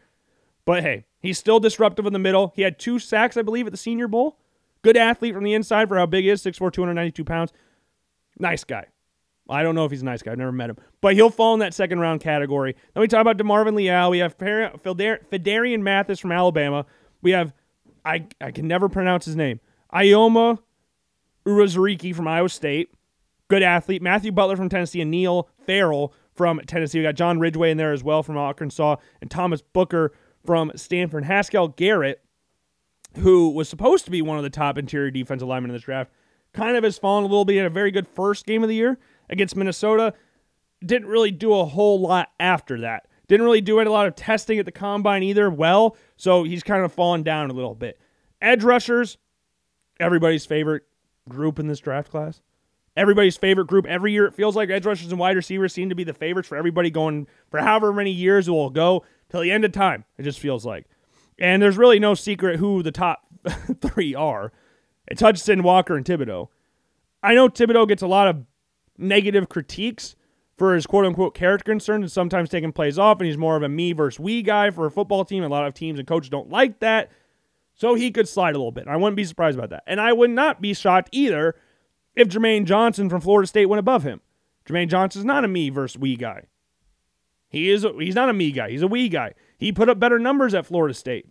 But 0.65 0.83
hey, 0.83 1.05
he's 1.21 1.37
still 1.37 1.61
disruptive 1.61 2.05
in 2.05 2.11
the 2.11 2.19
middle. 2.19 2.51
He 2.57 2.63
had 2.63 2.77
two 2.77 2.99
sacks, 2.99 3.37
I 3.37 3.41
believe, 3.41 3.67
at 3.67 3.71
the 3.71 3.77
Senior 3.77 4.09
Bowl. 4.09 4.37
Good 4.81 4.97
athlete 4.97 5.33
from 5.33 5.43
the 5.43 5.53
inside 5.53 5.87
for 5.87 5.97
how 5.97 6.05
big 6.05 6.25
he 6.25 6.29
is 6.29 6.41
6'4, 6.43 6.71
292 6.71 7.23
pounds. 7.23 7.53
Nice 8.39 8.63
guy. 8.63 8.85
I 9.49 9.63
don't 9.63 9.75
know 9.75 9.85
if 9.85 9.91
he's 9.91 10.01
a 10.01 10.05
nice 10.05 10.21
guy. 10.21 10.31
I've 10.33 10.37
never 10.37 10.51
met 10.51 10.69
him. 10.69 10.77
But 11.01 11.15
he'll 11.15 11.29
fall 11.29 11.53
in 11.53 11.61
that 11.61 11.73
second 11.73 11.99
round 11.99 12.21
category. 12.21 12.75
Then 12.93 13.01
we 13.01 13.07
talk 13.07 13.21
about 13.21 13.37
DeMarvin 13.37 13.75
Leal. 13.75 14.11
We 14.11 14.19
have 14.19 14.37
Phidarian 14.37 15.81
Mathis 15.81 16.19
from 16.19 16.31
Alabama. 16.31 16.85
We 17.21 17.31
have, 17.31 17.53
I, 18.03 18.27
I 18.41 18.51
can 18.51 18.67
never 18.67 18.89
pronounce 18.89 19.25
his 19.25 19.35
name, 19.35 19.59
Ioma 19.93 20.59
Urazariki 21.45 22.13
from 22.13 22.27
Iowa 22.27 22.49
State. 22.49 22.93
Good 23.47 23.63
athlete. 23.63 24.01
Matthew 24.01 24.33
Butler 24.33 24.57
from 24.57 24.67
Tennessee 24.67 24.99
and 24.99 25.09
Neil 25.09 25.47
Farrell 25.65 26.13
from 26.35 26.59
Tennessee. 26.67 26.99
We 26.99 27.03
got 27.03 27.15
John 27.15 27.39
Ridgeway 27.39 27.71
in 27.71 27.77
there 27.77 27.93
as 27.93 28.03
well 28.03 28.21
from 28.23 28.37
Arkansas 28.37 28.97
and 29.21 29.31
Thomas 29.31 29.61
Booker 29.61 30.11
from 30.45 30.71
Stanford. 30.75 31.23
Haskell 31.23 31.69
Garrett 31.69 32.21
who 33.17 33.49
was 33.49 33.69
supposed 33.69 34.05
to 34.05 34.11
be 34.11 34.21
one 34.21 34.37
of 34.37 34.43
the 34.43 34.49
top 34.49 34.77
interior 34.77 35.11
defensive 35.11 35.47
linemen 35.47 35.71
in 35.71 35.75
this 35.75 35.83
draft, 35.83 36.11
kind 36.53 36.77
of 36.77 36.83
has 36.83 36.97
fallen 36.97 37.23
a 37.23 37.27
little 37.27 37.45
bit. 37.45 37.53
He 37.53 37.57
had 37.57 37.67
a 37.67 37.71
very 37.71 37.91
good 37.91 38.07
first 38.07 38.45
game 38.45 38.63
of 38.63 38.69
the 38.69 38.75
year 38.75 38.97
against 39.29 39.55
Minnesota. 39.55 40.13
Didn't 40.85 41.07
really 41.07 41.31
do 41.31 41.53
a 41.53 41.65
whole 41.65 41.99
lot 41.99 42.29
after 42.39 42.81
that. 42.81 43.07
Didn't 43.27 43.45
really 43.45 43.61
do 43.61 43.81
a 43.81 43.83
lot 43.83 44.07
of 44.07 44.15
testing 44.15 44.57
at 44.59 44.65
the 44.65 44.71
combine 44.71 45.23
either. 45.23 45.49
Well, 45.49 45.97
so 46.15 46.43
he's 46.43 46.63
kind 46.63 46.83
of 46.83 46.93
fallen 46.93 47.23
down 47.23 47.49
a 47.49 47.53
little 47.53 47.75
bit. 47.75 47.99
Edge 48.41 48.63
rushers, 48.63 49.17
everybody's 49.99 50.45
favorite 50.45 50.83
group 51.27 51.59
in 51.59 51.67
this 51.67 51.79
draft 51.79 52.09
class. 52.09 52.41
Everybody's 52.95 53.37
favorite 53.37 53.67
group 53.67 53.85
every 53.85 54.11
year. 54.11 54.25
It 54.25 54.33
feels 54.33 54.55
like 54.55 54.69
edge 54.69 54.85
rushers 54.85 55.11
and 55.11 55.19
wide 55.19 55.35
receivers 55.35 55.73
seem 55.73 55.89
to 55.89 55.95
be 55.95 56.03
the 56.03 56.13
favorites 56.13 56.49
for 56.49 56.57
everybody 56.57 56.89
going 56.89 57.27
for 57.51 57.59
however 57.59 57.93
many 57.93 58.11
years 58.11 58.47
it 58.47 58.51
will 58.51 58.71
go 58.71 59.03
till 59.29 59.41
the 59.41 59.51
end 59.51 59.65
of 59.65 59.71
time. 59.71 60.05
It 60.17 60.23
just 60.23 60.39
feels 60.39 60.65
like. 60.65 60.87
And 61.39 61.61
there's 61.61 61.77
really 61.77 61.99
no 61.99 62.13
secret 62.13 62.59
who 62.59 62.81
the 62.81 62.91
top 62.91 63.25
three 63.81 64.15
are. 64.15 64.51
It's 65.07 65.21
Hudson, 65.21 65.63
Walker, 65.63 65.95
and 65.95 66.05
Thibodeaux. 66.05 66.49
I 67.23 67.33
know 67.33 67.49
Thibodeaux 67.49 67.87
gets 67.87 68.01
a 68.01 68.07
lot 68.07 68.27
of 68.27 68.43
negative 68.97 69.49
critiques 69.49 70.15
for 70.57 70.73
his 70.73 70.87
quote 70.87 71.05
unquote 71.05 71.35
character 71.35 71.71
concerns 71.71 72.03
and 72.03 72.11
sometimes 72.11 72.49
taking 72.49 72.71
plays 72.71 72.97
off, 72.97 73.19
and 73.19 73.27
he's 73.27 73.37
more 73.37 73.55
of 73.55 73.63
a 73.63 73.69
me 73.69 73.93
versus 73.93 74.19
we 74.19 74.41
guy 74.41 74.71
for 74.71 74.85
a 74.85 74.91
football 74.91 75.23
team. 75.23 75.43
A 75.43 75.47
lot 75.47 75.65
of 75.65 75.73
teams 75.73 75.99
and 75.99 76.07
coaches 76.07 76.29
don't 76.29 76.49
like 76.49 76.79
that. 76.79 77.11
So 77.75 77.93
he 77.93 78.09
could 78.09 78.27
slide 78.27 78.55
a 78.55 78.57
little 78.57 78.71
bit. 78.71 78.87
I 78.87 78.97
wouldn't 78.97 79.15
be 79.15 79.23
surprised 79.23 79.57
about 79.57 79.69
that. 79.69 79.83
And 79.85 80.01
I 80.01 80.11
would 80.11 80.31
not 80.31 80.61
be 80.61 80.73
shocked 80.73 81.09
either 81.11 81.55
if 82.15 82.27
Jermaine 82.27 82.65
Johnson 82.65 83.07
from 83.07 83.21
Florida 83.21 83.45
State 83.45 83.67
went 83.67 83.79
above 83.79 84.01
him. 84.01 84.21
Jermaine 84.65 84.89
Johnson's 84.89 85.25
not 85.25 85.45
a 85.45 85.47
me 85.47 85.69
versus 85.69 85.99
we 85.99 86.15
guy. 86.15 86.45
He 87.49 87.69
is 87.69 87.83
a, 87.83 87.93
he's 87.93 88.15
not 88.15 88.29
a 88.29 88.33
me 88.33 88.51
guy. 88.51 88.71
He's 88.71 88.81
a 88.81 88.87
we 88.87 89.09
guy. 89.09 89.35
He 89.57 89.71
put 89.71 89.89
up 89.89 89.99
better 89.99 90.19
numbers 90.19 90.53
at 90.53 90.65
Florida 90.65 90.93
State. 90.93 91.27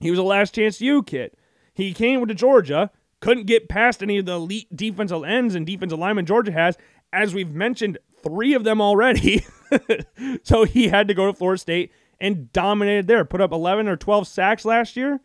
He 0.00 0.10
was 0.10 0.18
a 0.18 0.24
Last 0.24 0.54
Chance 0.54 0.80
U 0.80 1.02
kid. 1.02 1.32
He 1.72 1.92
came 1.92 2.26
to 2.26 2.34
Georgia, 2.34 2.90
couldn't 3.20 3.46
get 3.46 3.68
past 3.68 4.02
any 4.02 4.18
of 4.18 4.26
the 4.26 4.34
elite 4.34 4.74
defensive 4.74 5.24
ends 5.24 5.54
and 5.54 5.66
defensive 5.66 5.98
linemen 5.98 6.26
Georgia 6.26 6.52
has, 6.52 6.76
as 7.12 7.32
we've 7.32 7.52
mentioned, 7.52 7.98
three 8.22 8.54
of 8.54 8.64
them 8.64 8.80
already. 8.80 9.44
so 10.42 10.64
he 10.64 10.88
had 10.88 11.08
to 11.08 11.14
go 11.14 11.26
to 11.26 11.32
Florida 11.32 11.58
State 11.58 11.92
and 12.20 12.52
dominated 12.52 13.06
there. 13.06 13.24
Put 13.24 13.40
up 13.40 13.52
11 13.52 13.88
or 13.88 13.96
12 13.96 14.26
sacks 14.26 14.64
last 14.64 14.96
year. 14.96 15.20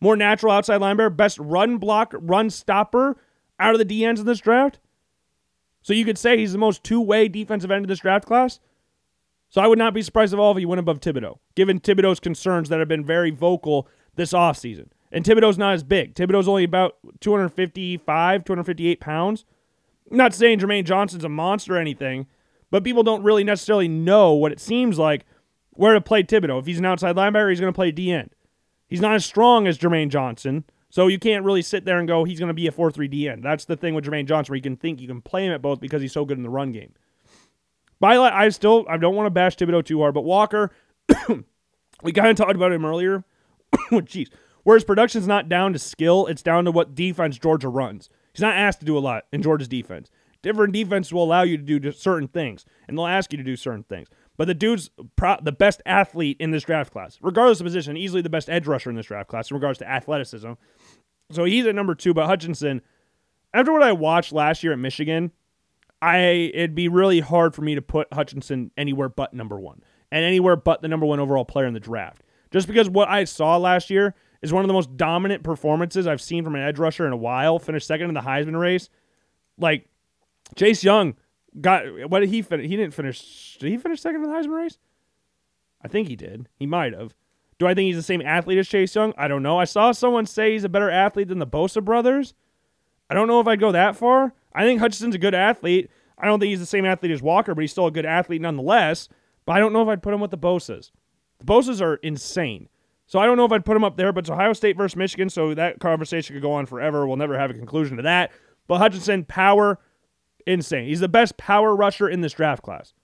More 0.00 0.16
natural 0.16 0.52
outside 0.52 0.80
linebacker, 0.80 1.16
best 1.16 1.38
run 1.38 1.78
block, 1.78 2.12
run 2.16 2.50
stopper 2.50 3.16
out 3.58 3.74
of 3.74 3.78
the 3.78 4.02
DNs 4.02 4.18
in 4.18 4.26
this 4.26 4.40
draft. 4.40 4.80
So 5.82 5.92
you 5.92 6.04
could 6.04 6.18
say 6.18 6.36
he's 6.36 6.52
the 6.52 6.58
most 6.58 6.82
two 6.82 7.00
way 7.00 7.28
defensive 7.28 7.70
end 7.70 7.84
of 7.84 7.88
this 7.88 8.00
draft 8.00 8.26
class. 8.26 8.58
So 9.52 9.60
I 9.60 9.66
would 9.66 9.78
not 9.78 9.92
be 9.92 10.00
surprised 10.00 10.32
at 10.32 10.40
all 10.40 10.52
if 10.52 10.56
he 10.56 10.64
went 10.64 10.78
above 10.78 11.00
Thibodeaux, 11.00 11.38
given 11.54 11.78
Thibodeaux's 11.78 12.20
concerns 12.20 12.70
that 12.70 12.78
have 12.78 12.88
been 12.88 13.04
very 13.04 13.30
vocal 13.30 13.86
this 14.16 14.32
offseason. 14.32 14.86
And 15.12 15.26
Thibodeaux's 15.26 15.58
not 15.58 15.74
as 15.74 15.82
big. 15.82 16.14
Thibodeaux's 16.14 16.48
only 16.48 16.64
about 16.64 16.96
255, 17.20 18.44
258 18.46 18.98
pounds. 18.98 19.44
I'm 20.10 20.16
not 20.16 20.32
saying 20.32 20.60
Jermaine 20.60 20.86
Johnson's 20.86 21.22
a 21.22 21.28
monster 21.28 21.76
or 21.76 21.78
anything, 21.78 22.28
but 22.70 22.82
people 22.82 23.02
don't 23.02 23.22
really 23.22 23.44
necessarily 23.44 23.88
know 23.88 24.32
what 24.32 24.52
it 24.52 24.58
seems 24.58 24.98
like 24.98 25.26
where 25.72 25.92
to 25.92 26.00
play 26.00 26.22
Thibodeaux. 26.22 26.60
If 26.60 26.64
he's 26.64 26.78
an 26.78 26.86
outside 26.86 27.14
linebacker, 27.14 27.50
he's 27.50 27.60
going 27.60 27.72
to 27.72 27.76
play 27.76 27.90
D 27.90 28.10
end. 28.10 28.30
He's 28.88 29.02
not 29.02 29.14
as 29.14 29.26
strong 29.26 29.66
as 29.66 29.76
Jermaine 29.76 30.08
Johnson, 30.08 30.64
so 30.88 31.08
you 31.08 31.18
can't 31.18 31.44
really 31.44 31.60
sit 31.60 31.84
there 31.84 31.98
and 31.98 32.08
go, 32.08 32.24
he's 32.24 32.38
going 32.38 32.48
to 32.48 32.54
be 32.54 32.68
a 32.68 32.72
4 32.72 32.90
3 32.90 33.06
D 33.06 33.28
end. 33.28 33.42
That's 33.42 33.66
the 33.66 33.76
thing 33.76 33.94
with 33.94 34.06
Jermaine 34.06 34.26
Johnson, 34.26 34.52
where 34.52 34.56
you 34.56 34.62
can 34.62 34.76
think 34.76 34.98
you 34.98 35.08
can 35.08 35.20
play 35.20 35.44
him 35.44 35.52
at 35.52 35.60
both 35.60 35.78
because 35.78 36.00
he's 36.00 36.12
so 36.12 36.24
good 36.24 36.38
in 36.38 36.42
the 36.42 36.48
run 36.48 36.72
game. 36.72 36.94
But 38.02 38.32
I, 38.34 38.48
still 38.48 38.84
I 38.88 38.96
don't 38.96 39.14
want 39.14 39.26
to 39.26 39.30
bash 39.30 39.54
Thibodeaux 39.54 39.84
too 39.84 40.00
hard, 40.00 40.12
but 40.12 40.24
Walker, 40.24 40.72
we 42.02 42.12
kind 42.12 42.30
of 42.30 42.36
talked 42.36 42.56
about 42.56 42.72
him 42.72 42.84
earlier. 42.84 43.22
Jeez, 43.92 44.26
where 44.64 44.74
his 44.76 44.82
production's 44.82 45.28
not 45.28 45.48
down 45.48 45.72
to 45.72 45.78
skill, 45.78 46.26
it's 46.26 46.42
down 46.42 46.64
to 46.64 46.72
what 46.72 46.96
defense 46.96 47.38
Georgia 47.38 47.68
runs. 47.68 48.10
He's 48.34 48.40
not 48.40 48.56
asked 48.56 48.80
to 48.80 48.86
do 48.86 48.98
a 48.98 49.00
lot 49.00 49.26
in 49.32 49.40
Georgia's 49.40 49.68
defense. 49.68 50.10
Different 50.42 50.72
defense 50.72 51.12
will 51.12 51.22
allow 51.22 51.42
you 51.42 51.56
to 51.56 51.62
do 51.78 51.92
certain 51.92 52.26
things, 52.26 52.64
and 52.88 52.98
they'll 52.98 53.06
ask 53.06 53.30
you 53.30 53.38
to 53.38 53.44
do 53.44 53.54
certain 53.54 53.84
things. 53.84 54.08
But 54.36 54.48
the 54.48 54.54
dude's 54.54 54.90
pro- 55.14 55.38
the 55.40 55.52
best 55.52 55.80
athlete 55.86 56.38
in 56.40 56.50
this 56.50 56.64
draft 56.64 56.92
class, 56.92 57.20
regardless 57.22 57.60
of 57.60 57.66
position, 57.66 57.96
easily 57.96 58.20
the 58.20 58.28
best 58.28 58.50
edge 58.50 58.66
rusher 58.66 58.90
in 58.90 58.96
this 58.96 59.06
draft 59.06 59.28
class 59.28 59.48
in 59.48 59.54
regards 59.54 59.78
to 59.78 59.88
athleticism. 59.88 60.54
So 61.30 61.44
he's 61.44 61.66
at 61.66 61.76
number 61.76 61.94
two, 61.94 62.14
but 62.14 62.26
Hutchinson, 62.26 62.82
after 63.54 63.72
what 63.72 63.84
I 63.84 63.92
watched 63.92 64.32
last 64.32 64.64
year 64.64 64.72
at 64.72 64.80
Michigan, 64.80 65.30
I 66.02 66.50
it'd 66.52 66.74
be 66.74 66.88
really 66.88 67.20
hard 67.20 67.54
for 67.54 67.62
me 67.62 67.76
to 67.76 67.80
put 67.80 68.12
Hutchinson 68.12 68.72
anywhere 68.76 69.08
but 69.08 69.32
number 69.32 69.58
one 69.58 69.82
and 70.10 70.24
anywhere 70.24 70.56
but 70.56 70.82
the 70.82 70.88
number 70.88 71.06
one 71.06 71.20
overall 71.20 71.44
player 71.44 71.66
in 71.66 71.74
the 71.74 71.80
draft. 71.80 72.22
Just 72.50 72.66
because 72.66 72.90
what 72.90 73.08
I 73.08 73.24
saw 73.24 73.56
last 73.56 73.88
year 73.88 74.14
is 74.42 74.52
one 74.52 74.64
of 74.64 74.68
the 74.68 74.74
most 74.74 74.96
dominant 74.96 75.44
performances 75.44 76.08
I've 76.08 76.20
seen 76.20 76.42
from 76.42 76.56
an 76.56 76.60
edge 76.60 76.78
rusher 76.78 77.06
in 77.06 77.12
a 77.12 77.16
while. 77.16 77.60
Finished 77.60 77.86
second 77.86 78.08
in 78.08 78.14
the 78.14 78.20
Heisman 78.20 78.58
race. 78.58 78.90
Like 79.56 79.88
Chase 80.56 80.82
Young 80.82 81.14
got 81.60 81.84
what 82.10 82.18
did 82.18 82.30
he 82.30 82.42
finish? 82.42 82.68
He 82.68 82.76
didn't 82.76 82.94
finish. 82.94 83.56
Did 83.60 83.70
he 83.70 83.78
finish 83.78 84.00
second 84.00 84.24
in 84.24 84.28
the 84.28 84.36
Heisman 84.36 84.56
race? 84.56 84.78
I 85.84 85.88
think 85.88 86.08
he 86.08 86.16
did. 86.16 86.48
He 86.56 86.66
might 86.66 86.94
have. 86.94 87.14
Do 87.60 87.68
I 87.68 87.74
think 87.74 87.86
he's 87.86 87.96
the 87.96 88.02
same 88.02 88.22
athlete 88.22 88.58
as 88.58 88.66
Chase 88.66 88.92
Young? 88.92 89.14
I 89.16 89.28
don't 89.28 89.42
know. 89.42 89.58
I 89.58 89.64
saw 89.66 89.92
someone 89.92 90.26
say 90.26 90.52
he's 90.52 90.64
a 90.64 90.68
better 90.68 90.90
athlete 90.90 91.28
than 91.28 91.38
the 91.38 91.46
Bosa 91.46 91.82
brothers. 91.82 92.34
I 93.08 93.14
don't 93.14 93.28
know 93.28 93.40
if 93.40 93.46
I'd 93.46 93.60
go 93.60 93.70
that 93.70 93.94
far. 93.94 94.34
I 94.54 94.64
think 94.64 94.80
Hutchinson's 94.80 95.14
a 95.14 95.18
good 95.18 95.34
athlete. 95.34 95.90
I 96.18 96.26
don't 96.26 96.38
think 96.38 96.50
he's 96.50 96.60
the 96.60 96.66
same 96.66 96.84
athlete 96.84 97.12
as 97.12 97.22
Walker, 97.22 97.54
but 97.54 97.62
he's 97.62 97.72
still 97.72 97.86
a 97.86 97.90
good 97.90 98.06
athlete 98.06 98.40
nonetheless. 98.40 99.08
But 99.44 99.56
I 99.56 99.58
don't 99.58 99.72
know 99.72 99.82
if 99.82 99.88
I'd 99.88 100.02
put 100.02 100.14
him 100.14 100.20
with 100.20 100.30
the 100.30 100.38
Bosas. 100.38 100.90
The 101.38 101.46
Bosas 101.46 101.80
are 101.80 101.96
insane. 101.96 102.68
So 103.06 103.18
I 103.18 103.26
don't 103.26 103.36
know 103.36 103.44
if 103.44 103.52
I'd 103.52 103.64
put 103.64 103.76
him 103.76 103.84
up 103.84 103.96
there, 103.96 104.12
but 104.12 104.20
it's 104.20 104.30
Ohio 104.30 104.52
State 104.52 104.76
versus 104.76 104.96
Michigan, 104.96 105.28
so 105.28 105.54
that 105.54 105.80
conversation 105.80 106.34
could 106.34 106.42
go 106.42 106.52
on 106.52 106.66
forever. 106.66 107.06
We'll 107.06 107.16
never 107.16 107.38
have 107.38 107.50
a 107.50 107.54
conclusion 107.54 107.96
to 107.96 108.04
that. 108.04 108.30
But 108.68 108.78
Hutchinson, 108.78 109.24
power, 109.24 109.78
insane. 110.46 110.86
He's 110.86 111.00
the 111.00 111.08
best 111.08 111.36
power 111.36 111.74
rusher 111.74 112.08
in 112.08 112.20
this 112.20 112.32
draft 112.32 112.62
class. 112.62 112.94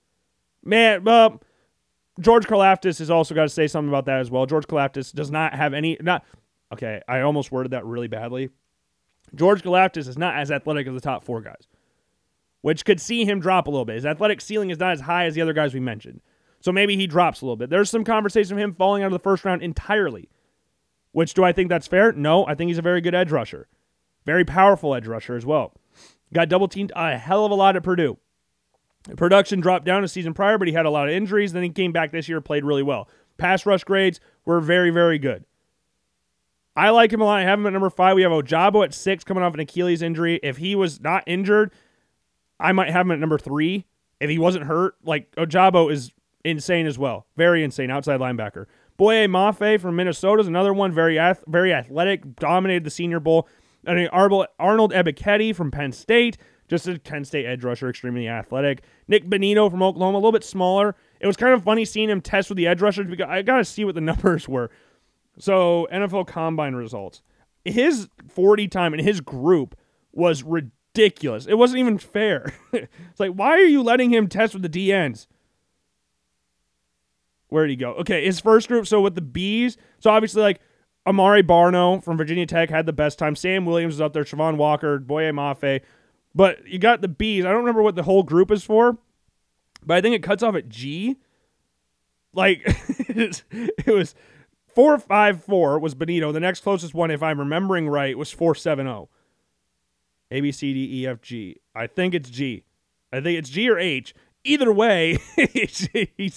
Man, 0.65 1.07
uh, 1.07 1.31
George 2.21 2.47
Karlaftis 2.47 2.99
has 2.99 3.11
also 3.11 3.35
got 3.35 3.43
to 3.43 3.49
say 3.49 3.67
something 3.67 3.89
about 3.89 4.07
that 4.07 4.21
as 4.21 4.31
well. 4.31 4.47
George 4.47 4.67
Karlaftis 4.67 5.13
does 5.13 5.31
not 5.31 5.55
have 5.55 5.75
any 5.75 5.97
not 6.01 6.25
okay, 6.73 7.01
I 7.09 7.21
almost 7.21 7.53
worded 7.53 7.73
that 7.73 7.85
really 7.85 8.09
badly. 8.09 8.51
George 9.35 9.63
Karlaftis 9.63 10.09
is 10.09 10.19
not 10.19 10.37
as 10.37 10.51
athletic 10.51 10.87
as 10.87 10.95
the 10.95 11.01
top 11.01 11.25
four 11.25 11.41
guys, 11.41 11.69
which 12.63 12.85
could 12.85 13.01
see 13.01 13.25
him 13.25 13.41
drop 13.41 13.67
a 13.67 13.71
little 13.71 13.85
bit. 13.85 13.97
His 13.97 14.07
athletic 14.07 14.41
ceiling 14.41 14.71
is 14.71 14.79
not 14.79 14.93
as 14.93 15.01
high 15.01 15.27
as 15.27 15.35
the 15.35 15.43
other 15.43 15.53
guys 15.53 15.75
we 15.75 15.81
mentioned. 15.81 16.21
So 16.61 16.73
maybe 16.73 16.97
he 16.97 17.07
drops 17.07 17.41
a 17.41 17.45
little 17.45 17.57
bit. 17.57 17.71
There's 17.71 17.91
some 17.91 18.05
conversation 18.05 18.55
of 18.55 18.63
him 18.63 18.75
falling 18.75 19.03
out 19.03 19.07
of 19.07 19.13
the 19.13 19.19
first 19.19 19.45
round 19.45 19.63
entirely. 19.63 20.29
Which 21.13 21.35
do 21.35 21.45
I 21.45 21.53
think 21.53 21.69
that's 21.69 21.87
fair? 21.87 22.13
No, 22.13 22.47
I 22.47 22.55
think 22.55 22.69
he's 22.69 22.79
a 22.79 22.83
very 22.83 23.01
good 23.01 23.15
edge 23.15 23.31
rusher. 23.31 23.69
Very 24.27 24.45
powerful 24.45 24.95
edge 24.95 25.07
rusher 25.07 25.37
as 25.37 25.47
well. 25.47 25.73
Got 26.33 26.49
double 26.49 26.69
teamed 26.69 26.93
a 26.95 27.17
hell 27.17 27.45
of 27.45 27.51
a 27.51 27.55
lot 27.55 27.77
at 27.77 27.83
Purdue. 27.83 28.19
Production 29.17 29.61
dropped 29.61 29.87
down 29.87 30.05
a 30.05 30.09
season 30.09 30.35
prior, 30.35 30.59
but 30.59 30.69
he 30.69 30.75
had 30.75 30.85
a 30.85 30.91
lot 30.91 31.09
of 31.09 31.15
injuries. 31.15 31.53
Then 31.53 31.63
he 31.63 31.71
came 31.71 31.93
back 31.93 32.13
this 32.13 32.29
year, 32.29 32.41
played 32.41 32.65
really 32.65 32.83
well. 32.83 33.09
Pass 33.39 33.65
rush 33.65 33.85
grades 33.85 34.21
were 34.45 34.61
very, 34.61 34.91
very 34.91 35.19
good. 35.19 35.45
I 36.79 36.91
like 36.91 37.13
him 37.13 37.21
a 37.21 37.25
lot. 37.25 37.41
I 37.41 37.43
have 37.43 37.59
him 37.59 37.67
at 37.67 37.73
number 37.73 37.91
five. 37.91 38.15
We 38.15 38.23
have 38.23 38.31
Ojabo 38.31 38.85
at 38.85 38.95
six, 38.95 39.25
coming 39.25 39.43
off 39.43 39.53
an 39.53 39.59
Achilles 39.59 40.01
injury. 40.01 40.39
If 40.45 40.59
he 40.59 40.77
was 40.77 41.01
not 41.01 41.25
injured, 41.27 41.73
I 42.61 42.71
might 42.71 42.91
have 42.91 43.05
him 43.05 43.11
at 43.11 43.19
number 43.19 43.37
three. 43.37 43.87
If 44.21 44.31
he 44.31 44.39
wasn't 44.39 44.67
hurt, 44.67 44.95
like 45.03 45.35
Ojabo 45.35 45.91
is 45.91 46.13
insane 46.45 46.87
as 46.87 46.97
well. 46.97 47.27
Very 47.37 47.65
insane 47.65 47.91
outside 47.91 48.21
linebacker. 48.21 48.67
Boye 48.97 49.27
Mafe 49.27 49.81
from 49.81 49.97
Minnesota 49.97 50.41
is 50.41 50.47
another 50.47 50.73
one. 50.73 50.93
Very 50.93 51.19
ath- 51.19 51.43
very 51.49 51.73
athletic. 51.73 52.37
Dominated 52.37 52.85
the 52.85 52.91
Senior 52.91 53.19
Bowl. 53.19 53.49
I 53.85 53.93
And 53.95 54.09
Arnold 54.13 54.93
Ebiketie 54.93 55.57
from 55.57 55.73
Penn 55.73 55.91
State. 55.91 56.39
Just 56.69 56.87
a 56.87 56.97
Penn 57.01 57.25
State 57.25 57.45
edge 57.47 57.65
rusher, 57.65 57.89
extremely 57.89 58.29
athletic. 58.29 58.83
Nick 59.09 59.25
Bonitto 59.25 59.69
from 59.69 59.83
Oklahoma, 59.83 60.17
a 60.17 60.21
little 60.21 60.33
bit 60.33 60.45
smaller. 60.45 60.95
It 61.19 61.27
was 61.27 61.37
kind 61.37 61.55
of 61.55 61.65
funny 61.65 61.85
seeing 61.85 62.09
him 62.09 62.21
test 62.21 62.51
with 62.51 62.57
the 62.57 62.69
edge 62.69 62.81
rushers 62.81 63.09
because 63.09 63.27
I 63.29 63.43
got 63.43 63.57
to 63.57 63.65
see 63.65 63.85
what 63.85 63.97
the 63.97 64.01
numbers 64.03 64.49
were. 64.49 64.71
So, 65.39 65.87
NFL 65.93 66.27
Combine 66.27 66.75
results. 66.75 67.23
His 67.65 68.09
40 68.29 68.69
time 68.69 68.95
in 68.95 69.01
his 69.01 69.21
group 69.21 69.77
was 70.13 70.43
ridiculous. 70.43 71.47
It 71.47 71.55
wasn't 71.55 71.81
even 71.81 71.99
fair. 71.99 72.55
it's 72.73 73.21
like, 73.21 73.33
why 73.33 73.51
are 73.51 73.67
you 73.67 73.83
letting 73.83 74.13
him 74.13 74.29
test 74.29 74.55
with 74.55 74.63
the 74.63 74.69
DNs? 74.69 75.27
Where 77.49 77.67
did 77.67 77.71
he 77.71 77.77
go? 77.77 77.93
Okay, 77.95 78.25
his 78.25 78.41
first 78.41 78.69
group. 78.69 78.87
So 78.87 79.01
with 79.01 79.15
the 79.15 79.23
Bs, 79.23 79.77
so 80.01 80.11
obviously 80.11 80.43
like 80.43 80.61
Amaré 81.07 81.43
Barno 81.43 82.03
from 82.03 82.17
Virginia 82.19 82.47
Tech 82.47 82.69
had 82.69 82.87
the 82.87 82.93
best 82.93 83.19
time. 83.19 83.35
Sam 83.35 83.65
Williams 83.65 83.95
was 83.95 84.01
up 84.01 84.13
there. 84.13 84.25
Travon 84.25 84.57
Walker, 84.57 84.99
Boye 84.99 85.31
Mafe. 85.33 85.81
But 86.35 86.67
you 86.67 86.79
got 86.79 87.01
the 87.01 87.09
Bs. 87.09 87.41
I 87.41 87.49
don't 87.49 87.59
remember 87.59 87.83
what 87.83 87.97
the 87.97 88.03
whole 88.03 88.23
group 88.23 88.51
is 88.51 88.63
for, 88.63 88.99
but 89.85 89.97
I 89.97 90.01
think 90.01 90.15
it 90.15 90.23
cuts 90.23 90.43
off 90.43 90.55
at 90.55 90.69
G. 90.69 91.17
Like 92.35 92.61
it 92.67 93.87
was 93.87 94.15
four 94.79 94.97
five 94.97 95.43
four 95.43 95.81
was 95.81 95.97
Bonitto. 95.97 96.33
The 96.33 96.39
next 96.39 96.61
closest 96.61 96.95
one, 96.95 97.11
if 97.11 97.21
I'm 97.21 97.41
remembering 97.41 97.89
right, 97.89 98.17
was 98.17 98.31
four 98.31 98.55
seven 98.55 98.87
zero. 98.87 99.09
A 100.31 100.41
B 100.41 100.53
C 100.53 100.73
D 100.73 101.01
E 101.01 101.07
F 101.09 101.21
G. 101.21 101.57
I 101.75 101.89
think 101.89 102.15
it's 102.15 102.31
G. 102.31 102.65
I 103.13 103.21
think 103.21 103.39
it's 103.39 103.51
G 103.51 103.69
or 103.69 103.79
H 103.79 104.15
either 104.45 104.73
way, 104.73 105.19
he 105.37 106.33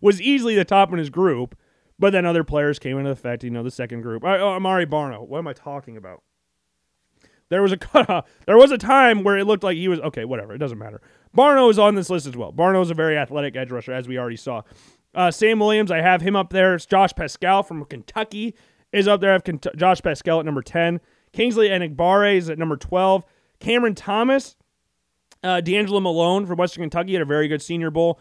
was 0.00 0.20
easily 0.20 0.54
the 0.54 0.64
top 0.64 0.92
in 0.92 0.98
his 0.98 1.10
group. 1.10 1.56
But 1.98 2.10
then 2.10 2.26
other 2.26 2.42
players 2.42 2.78
came 2.78 2.98
into 2.98 3.10
effect. 3.10 3.44
You 3.44 3.50
know, 3.50 3.62
the 3.62 3.70
second 3.70 4.00
group. 4.00 4.24
Oh, 4.24 4.54
Amare 4.54 4.86
Barno. 4.86 5.26
What 5.26 5.38
am 5.38 5.46
I 5.46 5.52
talking 5.52 5.96
about? 5.96 6.22
There 7.50 7.62
was 7.62 7.70
a 7.70 7.76
cutoff. 7.78 8.26
There 8.46 8.56
was 8.56 8.72
a 8.72 8.78
time 8.78 9.22
where 9.22 9.38
it 9.38 9.46
looked 9.46 9.62
like 9.62 9.76
he 9.76 9.88
was 9.88 10.00
okay. 10.00 10.24
Whatever. 10.24 10.54
It 10.54 10.58
doesn't 10.58 10.78
matter. 10.78 11.00
Barno 11.36 11.70
is 11.70 11.78
on 11.78 11.94
this 11.94 12.10
list 12.10 12.26
as 12.26 12.36
well. 12.36 12.52
Barno 12.52 12.82
is 12.82 12.90
a 12.90 12.94
very 12.94 13.16
athletic 13.16 13.54
edge 13.56 13.70
rusher, 13.70 13.92
as 13.92 14.08
we 14.08 14.18
already 14.18 14.36
saw. 14.36 14.62
Uh, 15.14 15.30
Sam 15.30 15.58
Williams, 15.58 15.90
I 15.90 16.00
have 16.00 16.22
him 16.22 16.34
up 16.36 16.50
there. 16.50 16.74
It's 16.74 16.86
Josh 16.86 17.12
Paschal 17.14 17.62
from 17.62 17.84
Kentucky 17.84 18.54
is 18.92 19.08
up 19.08 19.20
there. 19.20 19.30
I 19.30 19.34
have 19.34 19.76
Josh 19.76 20.02
Paschal 20.02 20.40
at 20.40 20.46
number 20.46 20.62
ten. 20.62 21.00
Kingsley 21.32 21.68
Enagbare 21.68 22.36
is 22.36 22.50
at 22.50 22.58
number 22.58 22.76
twelve. 22.76 23.24
Cameron 23.60 23.94
Thomas 23.94 24.56
uh, 25.44 25.60
D'Angelo 25.60 26.00
Malone 26.00 26.46
from 26.46 26.56
Western 26.56 26.82
Kentucky 26.84 27.12
had 27.12 27.22
a 27.22 27.26
very 27.26 27.48
good 27.48 27.62
Senior 27.62 27.90
Bowl. 27.90 28.18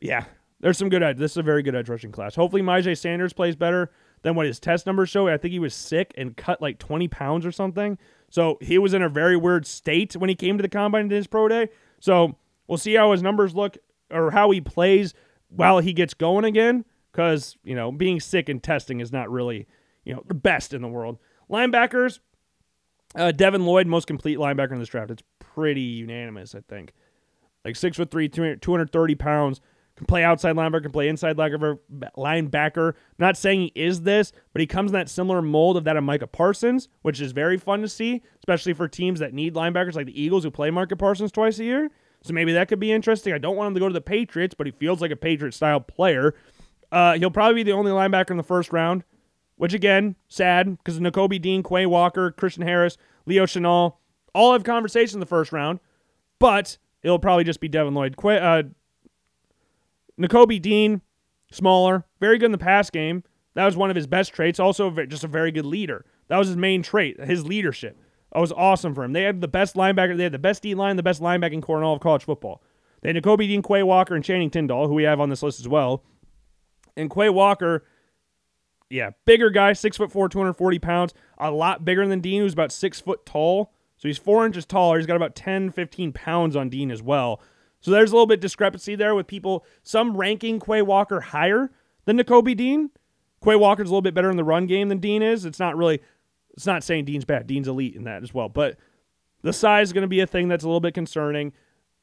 Yeah, 0.00 0.24
there's 0.60 0.78
some 0.78 0.88
good. 0.90 1.02
This 1.16 1.32
is 1.32 1.36
a 1.38 1.42
very 1.42 1.62
good 1.62 1.74
edge 1.74 1.88
rushing 1.88 2.12
class. 2.12 2.34
Hopefully, 2.34 2.62
Myjai 2.62 2.96
Sanders 2.96 3.32
plays 3.32 3.56
better 3.56 3.90
than 4.22 4.34
what 4.34 4.46
his 4.46 4.60
test 4.60 4.86
numbers 4.86 5.08
show. 5.08 5.28
I 5.28 5.38
think 5.38 5.52
he 5.52 5.58
was 5.58 5.74
sick 5.74 6.12
and 6.16 6.36
cut 6.36 6.60
like 6.60 6.78
20 6.78 7.08
pounds 7.08 7.46
or 7.46 7.52
something. 7.52 7.96
So 8.28 8.58
he 8.60 8.78
was 8.78 8.92
in 8.92 9.02
a 9.02 9.08
very 9.08 9.36
weird 9.36 9.66
state 9.66 10.14
when 10.14 10.28
he 10.28 10.34
came 10.34 10.58
to 10.58 10.62
the 10.62 10.68
combine 10.68 11.06
in 11.06 11.10
his 11.10 11.26
pro 11.26 11.48
day. 11.48 11.68
So 12.00 12.36
we'll 12.66 12.78
see 12.78 12.94
how 12.94 13.12
his 13.12 13.22
numbers 13.22 13.54
look 13.54 13.78
or 14.10 14.30
how 14.30 14.50
he 14.50 14.60
plays 14.60 15.14
while 15.50 15.78
he 15.80 15.92
gets 15.92 16.14
going 16.14 16.44
again. 16.44 16.84
Because, 17.12 17.56
you 17.64 17.74
know, 17.74 17.90
being 17.90 18.20
sick 18.20 18.48
and 18.48 18.62
testing 18.62 19.00
is 19.00 19.12
not 19.12 19.30
really, 19.30 19.66
you 20.04 20.14
know, 20.14 20.22
the 20.26 20.34
best 20.34 20.72
in 20.72 20.80
the 20.80 20.88
world. 20.88 21.18
Linebackers, 21.50 22.20
uh, 23.16 23.32
Devin 23.32 23.66
Lloyd, 23.66 23.88
most 23.88 24.06
complete 24.06 24.38
linebacker 24.38 24.72
in 24.72 24.78
this 24.78 24.88
draft. 24.88 25.10
It's 25.10 25.24
pretty 25.40 25.80
unanimous, 25.80 26.54
I 26.54 26.60
think. 26.68 26.92
Like 27.64 27.74
six 27.74 27.96
foot 27.96 28.10
three, 28.10 28.28
230 28.28 29.14
pounds, 29.16 29.60
can 30.00 30.06
play 30.06 30.24
outside 30.24 30.56
linebacker, 30.56 30.82
can 30.82 30.92
play 30.92 31.08
inside 31.08 31.36
linebacker. 31.36 32.94
not 33.18 33.36
saying 33.36 33.60
he 33.60 33.72
is 33.74 34.00
this, 34.00 34.32
but 34.54 34.60
he 34.60 34.66
comes 34.66 34.92
in 34.92 34.94
that 34.94 35.10
similar 35.10 35.42
mold 35.42 35.76
of 35.76 35.84
that 35.84 35.96
of 35.96 36.02
Micah 36.02 36.26
Parsons, 36.26 36.88
which 37.02 37.20
is 37.20 37.32
very 37.32 37.58
fun 37.58 37.82
to 37.82 37.88
see, 37.88 38.22
especially 38.38 38.72
for 38.72 38.88
teams 38.88 39.20
that 39.20 39.34
need 39.34 39.54
linebackers 39.54 39.96
like 39.96 40.06
the 40.06 40.18
Eagles 40.18 40.42
who 40.42 40.50
play 40.50 40.70
Micah 40.70 40.96
Parsons 40.96 41.30
twice 41.30 41.58
a 41.58 41.64
year. 41.64 41.90
So 42.22 42.34
maybe 42.34 42.52
that 42.52 42.68
could 42.68 42.80
be 42.80 42.92
interesting. 42.92 43.32
I 43.32 43.38
don't 43.38 43.56
want 43.56 43.68
him 43.68 43.74
to 43.74 43.80
go 43.80 43.88
to 43.88 43.94
the 43.94 44.00
Patriots, 44.00 44.54
but 44.56 44.66
he 44.66 44.72
feels 44.72 45.00
like 45.00 45.10
a 45.10 45.16
Patriot 45.16 45.52
style 45.52 45.80
player. 45.80 46.34
Uh, 46.92 47.14
he'll 47.14 47.30
probably 47.30 47.54
be 47.54 47.62
the 47.62 47.76
only 47.76 47.92
linebacker 47.92 48.30
in 48.30 48.36
the 48.36 48.42
first 48.42 48.72
round, 48.72 49.04
which 49.56 49.72
again, 49.72 50.16
sad 50.28 50.76
because 50.78 51.00
Nakobe 51.00 51.40
Dean, 51.40 51.62
Quay 51.62 51.86
Walker, 51.86 52.30
Christian 52.30 52.62
Harris, 52.62 52.98
Leo 53.26 53.46
Chenal, 53.46 53.94
all 54.34 54.52
have 54.52 54.64
conversation 54.64 55.16
in 55.16 55.20
the 55.20 55.26
first 55.26 55.52
round, 55.52 55.80
but 56.38 56.78
it'll 57.02 57.18
probably 57.18 57.44
just 57.44 57.60
be 57.60 57.68
Devin 57.68 57.94
Lloyd. 57.94 58.16
Qu- 58.16 58.28
uh, 58.30 58.62
Dean, 60.18 61.00
smaller, 61.50 62.04
very 62.20 62.38
good 62.38 62.46
in 62.46 62.52
the 62.52 62.58
pass 62.58 62.90
game. 62.90 63.24
That 63.54 63.64
was 63.64 63.76
one 63.76 63.90
of 63.90 63.96
his 63.96 64.06
best 64.06 64.32
traits. 64.32 64.60
Also, 64.60 64.90
just 65.06 65.24
a 65.24 65.28
very 65.28 65.50
good 65.50 65.66
leader. 65.66 66.04
That 66.28 66.38
was 66.38 66.48
his 66.48 66.56
main 66.56 66.82
trait, 66.82 67.18
his 67.20 67.44
leadership. 67.44 67.98
That 68.32 68.40
was 68.40 68.52
awesome 68.52 68.94
for 68.94 69.02
him. 69.02 69.12
They 69.12 69.24
had 69.24 69.40
the 69.40 69.48
best 69.48 69.74
linebacker. 69.74 70.16
They 70.16 70.22
had 70.22 70.32
the 70.32 70.38
best 70.38 70.62
D 70.62 70.74
line, 70.74 70.96
the 70.96 71.02
best 71.02 71.20
linebacking 71.20 71.62
corps 71.62 71.78
in 71.78 71.84
all 71.84 71.94
of 71.94 72.00
college 72.00 72.24
football. 72.24 72.62
They 73.00 73.12
had 73.12 73.22
Nakobe 73.22 73.38
Dean, 73.38 73.62
Quay 73.62 73.82
Walker, 73.82 74.14
and 74.14 74.24
Channing 74.24 74.50
Tindall, 74.50 74.88
who 74.88 74.94
we 74.94 75.04
have 75.04 75.20
on 75.20 75.30
this 75.30 75.42
list 75.42 75.58
as 75.58 75.68
well. 75.68 76.04
And 76.96 77.10
Quay 77.10 77.30
Walker, 77.30 77.84
yeah, 78.88 79.10
bigger 79.24 79.50
guy, 79.50 79.72
six 79.72 79.96
foot 79.96 80.12
four, 80.12 80.28
240 80.28 80.78
pounds, 80.78 81.14
a 81.38 81.50
lot 81.50 81.84
bigger 81.84 82.06
than 82.06 82.20
Dean, 82.20 82.42
who's 82.42 82.52
about 82.52 82.72
six 82.72 83.00
foot 83.00 83.24
tall. 83.24 83.72
So 83.96 84.08
he's 84.08 84.18
four 84.18 84.46
inches 84.46 84.64
taller. 84.64 84.98
He's 84.98 85.06
got 85.06 85.16
about 85.16 85.34
10, 85.34 85.70
15 85.72 86.12
pounds 86.12 86.56
on 86.56 86.68
Dean 86.68 86.90
as 86.90 87.02
well. 87.02 87.40
So 87.80 87.90
there's 87.90 88.12
a 88.12 88.14
little 88.14 88.26
bit 88.26 88.40
discrepancy 88.40 88.94
there 88.94 89.14
with 89.14 89.26
people, 89.26 89.64
some 89.82 90.16
ranking 90.16 90.60
Quay 90.60 90.82
Walker 90.82 91.20
higher 91.20 91.70
than 92.04 92.18
Nakobe 92.18 92.56
Dean. 92.56 92.90
Quay 93.42 93.56
Walker's 93.56 93.88
a 93.88 93.92
little 93.92 94.02
bit 94.02 94.14
better 94.14 94.30
in 94.30 94.36
the 94.36 94.44
run 94.44 94.66
game 94.66 94.88
than 94.88 94.98
Dean 94.98 95.22
is. 95.22 95.44
It's 95.44 95.58
not 95.58 95.76
really, 95.76 96.00
it's 96.54 96.66
not 96.66 96.84
saying 96.84 97.04
Dean's 97.04 97.24
bad. 97.24 97.46
Dean's 97.46 97.68
elite 97.68 97.94
in 97.94 98.04
that 98.04 98.22
as 98.22 98.34
well. 98.34 98.48
But 98.48 98.76
the 99.42 99.52
size 99.52 99.88
is 99.88 99.92
going 99.92 100.02
to 100.02 100.08
be 100.08 100.20
a 100.20 100.26
thing 100.26 100.48
that's 100.48 100.64
a 100.64 100.66
little 100.66 100.80
bit 100.80 100.94
concerning. 100.94 101.52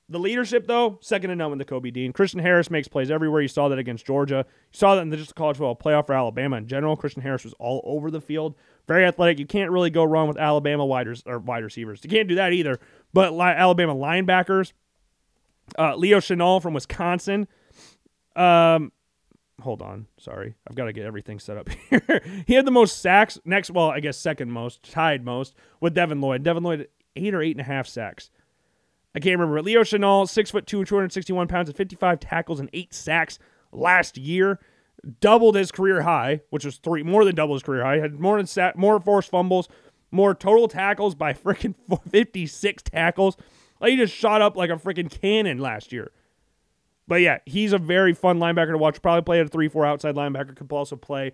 The 0.10 0.20
leadership, 0.20 0.68
though, 0.68 1.00
second 1.02 1.32
to 1.32 1.36
none 1.36 1.52
with 1.52 1.60
Nakobe 1.60 1.92
Dean. 1.92 2.14
Christian 2.14 2.40
Harris 2.40 2.72
makes 2.72 2.88
plays 2.88 3.12
everywhere. 3.12 3.42
You 3.42 3.50
saw 3.50 3.68
that 3.68 3.78
against 3.78 4.06
Georgia. 4.06 4.46
You 4.48 4.78
saw 4.78 4.96
that 4.96 5.02
in 5.02 5.10
the 5.10 5.18
just 5.18 5.36
college 5.36 5.58
football 5.58 5.76
playoff 5.76 6.08
for 6.08 6.14
Alabama 6.14 6.56
in 6.56 6.68
general. 6.68 6.96
Christian 6.96 7.22
Harris 7.22 7.44
was 7.44 7.54
all 7.60 7.82
over 7.84 8.10
the 8.10 8.22
field. 8.22 8.56
Very 8.88 9.06
athletic. 9.06 9.38
You 9.38 9.46
can't 9.46 9.70
really 9.70 9.90
go 9.90 10.06
wrong 10.06 10.30
with 10.30 10.38
Alabama 10.38 10.86
wide, 10.86 11.08
or 11.26 11.40
wide 11.40 11.64
receivers. 11.66 12.00
You 12.06 12.10
can't 12.10 12.30
do 12.30 12.36
that 12.36 12.54
either. 12.54 12.80
But 13.14 13.34
li- 13.34 13.42
Alabama 13.42 13.94
linebackers, 13.94 14.72
uh, 15.78 15.96
Leo 15.98 16.20
Chenal 16.20 16.62
from 16.62 16.74
Wisconsin. 16.74 17.50
Um, 18.38 18.94
hold 19.62 19.82
on. 19.82 20.08
Sorry. 20.18 20.56
I've 20.68 20.76
got 20.76 20.86
to 20.86 20.94
get 20.94 21.06
everything 21.06 21.40
set 21.40 21.58
up 21.58 21.70
here. 21.90 22.22
he 22.46 22.54
had 22.54 22.66
the 22.66 22.72
most 22.72 23.02
sacks. 23.02 23.40
Next, 23.46 23.72
well, 23.72 23.90
I 23.90 24.00
guess 24.00 24.18
second 24.18 24.52
most, 24.52 24.84
tied 24.92 25.24
most 25.26 25.56
with 25.82 25.94
Devin 25.94 26.22
Lloyd. 26.22 26.44
Devin 26.44 26.64
Lloyd, 26.64 26.88
eight 27.16 27.34
or 27.34 27.42
eight 27.42 27.56
and 27.58 27.62
a 27.62 27.64
half 27.72 27.88
sacks. 27.88 28.30
I 29.16 29.20
can't 29.20 29.40
remember. 29.40 29.62
Leo 29.62 29.82
Chenal, 29.82 30.30
six 30.30 30.52
foot 30.52 30.68
two, 30.68 30.80
and 30.80 30.88
261 30.88 31.48
pounds, 31.48 31.70
and 31.70 31.76
55 31.76 32.20
tackles 32.20 32.60
and 32.60 32.70
eight 32.74 32.94
sacks 32.94 33.40
last 33.72 34.18
year. 34.18 34.60
Doubled 35.20 35.56
his 35.56 35.72
career 35.72 36.02
high, 36.02 36.42
which 36.50 36.66
was 36.66 36.78
three 36.78 37.04
more 37.04 37.24
than 37.24 37.36
double 37.36 37.54
his 37.54 37.64
career 37.64 37.84
high. 37.84 37.98
Had 38.00 38.20
more 38.20 38.38
than 38.38 38.48
sat, 38.48 38.78
more 38.78 39.00
forced 39.00 39.30
fumbles, 39.30 39.70
more 40.12 40.34
total 40.34 40.68
tackles 40.68 41.16
by 41.16 41.34
freaking 41.34 41.76
56 42.10 42.84
tackles. 42.84 43.38
Like 43.80 43.92
he 43.92 43.98
just 43.98 44.14
shot 44.14 44.42
up 44.42 44.58
like 44.58 44.70
a 44.70 44.74
freaking 44.74 45.10
cannon 45.10 45.60
last 45.60 45.92
year. 45.92 46.12
But 47.08 47.22
yeah, 47.22 47.40
he's 47.46 47.74
a 47.74 47.78
very 47.78 48.14
fun 48.14 48.40
linebacker 48.40 48.72
to 48.72 48.78
watch. 48.78 49.02
Probably 49.02 49.22
play 49.22 49.40
at 49.40 49.46
a 49.46 49.50
3 49.50 49.68
4 49.68 49.86
outside 49.86 50.16
linebacker. 50.16 50.56
Could 50.56 50.72
also 50.72 50.96
play 50.96 51.32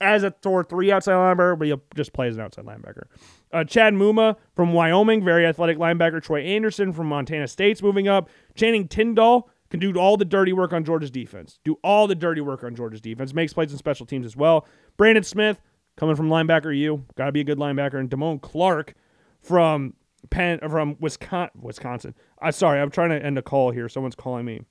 as 0.00 0.22
a 0.22 0.30
Thor 0.30 0.62
3 0.62 0.92
outside 0.92 1.12
linebacker, 1.12 1.58
but 1.58 1.66
he'll 1.66 1.82
just 1.94 2.12
play 2.12 2.28
as 2.28 2.36
an 2.36 2.42
outside 2.42 2.64
linebacker. 2.64 3.04
Uh, 3.52 3.64
Chad 3.64 3.94
Muma 3.94 4.36
from 4.54 4.72
Wyoming, 4.72 5.24
very 5.24 5.46
athletic 5.46 5.78
linebacker. 5.78 6.22
Troy 6.22 6.42
Anderson 6.42 6.92
from 6.92 7.08
Montana 7.08 7.48
State's 7.48 7.82
moving 7.82 8.06
up. 8.08 8.28
Channing 8.54 8.88
Tindall 8.88 9.48
can 9.70 9.80
do 9.80 9.92
all 9.98 10.16
the 10.16 10.24
dirty 10.24 10.52
work 10.52 10.72
on 10.72 10.84
Georgia's 10.84 11.10
defense. 11.10 11.58
Do 11.64 11.78
all 11.82 12.06
the 12.06 12.14
dirty 12.14 12.40
work 12.40 12.62
on 12.62 12.74
Georgia's 12.74 13.00
defense. 13.00 13.34
Makes 13.34 13.52
plays 13.54 13.72
in 13.72 13.78
special 13.78 14.06
teams 14.06 14.26
as 14.26 14.36
well. 14.36 14.66
Brandon 14.96 15.24
Smith 15.24 15.60
coming 15.96 16.14
from 16.14 16.28
linebacker 16.28 16.76
U, 16.76 17.04
got 17.16 17.26
to 17.26 17.32
be 17.32 17.40
a 17.40 17.44
good 17.44 17.58
linebacker. 17.58 17.98
And 17.98 18.10
Damone 18.10 18.40
Clark 18.40 18.94
from 19.40 19.94
Penn 20.30 20.58
from 20.60 20.96
Wisconsin. 21.00 21.60
Wisconsin. 21.60 22.14
I 22.40 22.48
uh, 22.48 22.52
sorry, 22.52 22.80
I'm 22.80 22.90
trying 22.90 23.10
to 23.10 23.24
end 23.24 23.38
a 23.38 23.42
call 23.42 23.70
here. 23.70 23.88
Someone's 23.88 24.14
calling 24.14 24.44
me, 24.44 24.62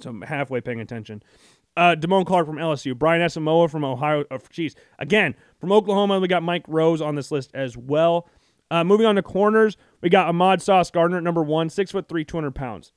so 0.00 0.10
I'm 0.10 0.22
halfway 0.22 0.60
paying 0.60 0.80
attention. 0.80 1.22
Uh, 1.76 1.96
Damone 1.98 2.24
Clark 2.24 2.46
from 2.46 2.56
LSU, 2.56 2.96
Brian 2.96 3.20
Asamoah 3.20 3.68
from 3.70 3.84
Ohio. 3.84 4.24
Oh, 4.30 4.38
again 4.98 5.34
from 5.58 5.72
Oklahoma. 5.72 6.20
We 6.20 6.28
got 6.28 6.42
Mike 6.42 6.64
Rose 6.68 7.00
on 7.00 7.16
this 7.16 7.30
list 7.32 7.50
as 7.54 7.76
well. 7.76 8.28
Uh, 8.70 8.84
moving 8.84 9.06
on 9.06 9.16
to 9.16 9.22
corners, 9.22 9.76
we 10.00 10.08
got 10.08 10.28
Ahmad 10.28 10.62
Sauce 10.62 10.90
Gardner 10.90 11.18
at 11.18 11.22
number 11.22 11.42
one, 11.42 11.68
six 11.68 11.90
foot 11.90 12.08
three, 12.08 12.24
200 12.24 12.54
pounds. 12.54 12.92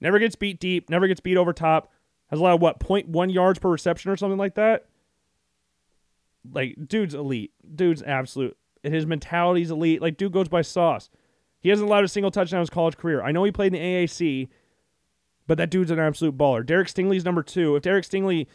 Never 0.00 0.18
gets 0.18 0.36
beat 0.36 0.60
deep, 0.60 0.88
never 0.88 1.08
gets 1.08 1.20
beat 1.20 1.36
over 1.36 1.52
top. 1.52 1.90
Has 2.28 2.38
a 2.38 2.42
lot 2.42 2.54
of 2.54 2.60
what, 2.60 2.78
0.1 2.78 3.32
yards 3.32 3.58
per 3.58 3.70
reception 3.70 4.10
or 4.10 4.16
something 4.16 4.38
like 4.38 4.54
that. 4.56 4.86
Like, 6.50 6.76
dude's 6.86 7.14
elite. 7.14 7.52
Dude's 7.74 8.02
absolute. 8.02 8.56
His 8.82 9.06
mentality's 9.06 9.70
elite. 9.70 10.02
Like, 10.02 10.18
dude 10.18 10.32
goes 10.32 10.48
by 10.48 10.62
sauce. 10.62 11.08
He 11.60 11.70
hasn't 11.70 11.88
allowed 11.88 12.04
a 12.04 12.08
single 12.08 12.30
touchdown 12.30 12.58
in 12.58 12.62
his 12.62 12.70
college 12.70 12.96
career. 12.96 13.22
I 13.22 13.32
know 13.32 13.44
he 13.44 13.50
played 13.50 13.74
in 13.74 13.80
the 13.80 14.06
AAC, 14.06 14.48
but 15.48 15.58
that 15.58 15.70
dude's 15.70 15.90
an 15.90 15.98
absolute 15.98 16.38
baller. 16.38 16.64
Derek 16.64 16.86
Stingley's 16.86 17.24
number 17.24 17.42
two. 17.42 17.74
If 17.74 17.82
Derek 17.82 18.04
Stingley, 18.04 18.46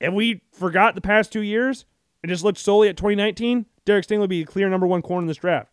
if 0.00 0.12
we 0.12 0.42
forgot 0.52 0.94
the 0.94 1.00
past 1.00 1.32
two 1.32 1.40
years 1.40 1.86
and 2.22 2.28
just 2.28 2.44
looked 2.44 2.58
solely 2.58 2.88
at 2.88 2.96
2019, 2.98 3.64
Derek 3.86 4.04
Stingley 4.04 4.20
would 4.20 4.30
be 4.30 4.42
a 4.42 4.46
clear 4.46 4.68
number 4.68 4.86
one 4.86 5.00
corner 5.00 5.22
in 5.22 5.28
this 5.28 5.38
draft. 5.38 5.70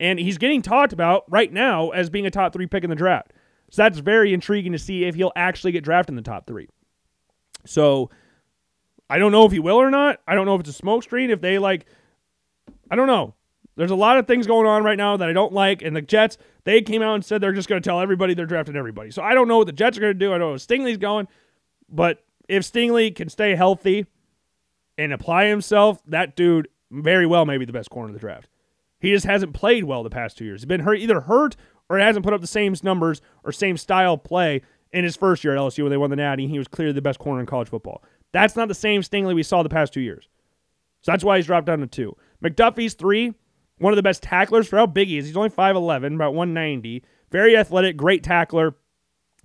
And 0.00 0.18
he's 0.18 0.38
getting 0.38 0.62
talked 0.62 0.92
about 0.92 1.24
right 1.28 1.52
now 1.52 1.90
as 1.90 2.08
being 2.08 2.24
a 2.24 2.30
top 2.30 2.52
three 2.52 2.68
pick 2.68 2.84
in 2.84 2.90
the 2.90 2.96
draft. 2.96 3.32
So 3.70 3.82
that's 3.82 3.98
very 3.98 4.32
intriguing 4.32 4.72
to 4.72 4.78
see 4.78 5.04
if 5.04 5.16
he'll 5.16 5.32
actually 5.34 5.72
get 5.72 5.84
drafted 5.84 6.12
in 6.12 6.16
the 6.16 6.22
top 6.22 6.46
three. 6.46 6.68
So 7.66 8.10
I 9.10 9.18
don't 9.18 9.32
know 9.32 9.44
if 9.44 9.50
he 9.50 9.58
will 9.58 9.76
or 9.76 9.90
not. 9.90 10.20
I 10.26 10.36
don't 10.36 10.46
know 10.46 10.54
if 10.54 10.60
it's 10.60 10.78
a 10.78 10.82
smokescreen. 10.82 11.30
If 11.30 11.40
they 11.40 11.58
like, 11.58 11.84
I 12.90 12.96
don't 12.96 13.08
know. 13.08 13.34
There's 13.78 13.92
a 13.92 13.96
lot 13.96 14.18
of 14.18 14.26
things 14.26 14.48
going 14.48 14.66
on 14.66 14.82
right 14.82 14.98
now 14.98 15.16
that 15.16 15.28
I 15.28 15.32
don't 15.32 15.52
like. 15.52 15.82
And 15.82 15.94
the 15.94 16.02
Jets, 16.02 16.36
they 16.64 16.82
came 16.82 17.00
out 17.00 17.14
and 17.14 17.24
said 17.24 17.40
they're 17.40 17.52
just 17.52 17.68
going 17.68 17.80
to 17.80 17.88
tell 17.88 18.00
everybody 18.00 18.34
they're 18.34 18.44
drafting 18.44 18.74
everybody. 18.74 19.12
So 19.12 19.22
I 19.22 19.34
don't 19.34 19.46
know 19.46 19.58
what 19.58 19.68
the 19.68 19.72
Jets 19.72 19.96
are 19.96 20.00
going 20.00 20.14
to 20.14 20.18
do. 20.18 20.30
I 20.30 20.38
don't 20.38 20.40
know 20.40 20.48
where 20.48 20.56
Stingley's 20.56 20.98
going. 20.98 21.28
But 21.88 22.24
if 22.48 22.64
Stingley 22.64 23.14
can 23.14 23.28
stay 23.28 23.54
healthy 23.54 24.06
and 24.98 25.12
apply 25.12 25.46
himself, 25.46 26.02
that 26.08 26.34
dude 26.34 26.66
very 26.90 27.24
well 27.24 27.46
may 27.46 27.56
be 27.56 27.64
the 27.64 27.72
best 27.72 27.88
corner 27.88 28.08
of 28.08 28.14
the 28.14 28.20
draft. 28.20 28.48
He 28.98 29.12
just 29.12 29.26
hasn't 29.26 29.54
played 29.54 29.84
well 29.84 30.02
the 30.02 30.10
past 30.10 30.36
two 30.36 30.44
years. 30.44 30.62
He's 30.62 30.66
been 30.66 30.80
hurt, 30.80 30.98
either 30.98 31.20
hurt 31.20 31.54
or 31.88 31.98
hasn't 31.98 32.24
put 32.24 32.34
up 32.34 32.40
the 32.40 32.48
same 32.48 32.74
numbers 32.82 33.22
or 33.44 33.52
same 33.52 33.76
style 33.76 34.18
play 34.18 34.62
in 34.92 35.04
his 35.04 35.14
first 35.14 35.44
year 35.44 35.54
at 35.54 35.60
LSU 35.60 35.84
when 35.84 35.90
they 35.90 35.96
won 35.96 36.10
the 36.10 36.16
Natty. 36.16 36.48
He 36.48 36.58
was 36.58 36.66
clearly 36.66 36.94
the 36.94 37.02
best 37.02 37.20
corner 37.20 37.38
in 37.38 37.46
college 37.46 37.68
football. 37.68 38.02
That's 38.32 38.56
not 38.56 38.66
the 38.66 38.74
same 38.74 39.02
Stingley 39.02 39.36
we 39.36 39.44
saw 39.44 39.62
the 39.62 39.68
past 39.68 39.92
two 39.92 40.00
years. 40.00 40.28
So 41.02 41.12
that's 41.12 41.22
why 41.22 41.36
he's 41.36 41.46
dropped 41.46 41.66
down 41.66 41.78
to 41.78 41.86
two. 41.86 42.16
McDuffie's 42.42 42.94
three 42.94 43.34
one 43.78 43.92
of 43.92 43.96
the 43.96 44.02
best 44.02 44.22
tacklers 44.22 44.68
for 44.68 44.76
oh, 44.76 44.80
how 44.80 44.86
big 44.86 45.08
he 45.08 45.18
is. 45.18 45.26
He's 45.26 45.36
only 45.36 45.50
5'11, 45.50 46.14
about 46.14 46.34
190. 46.34 47.02
Very 47.30 47.56
athletic, 47.56 47.96
great 47.96 48.22
tackler. 48.22 48.76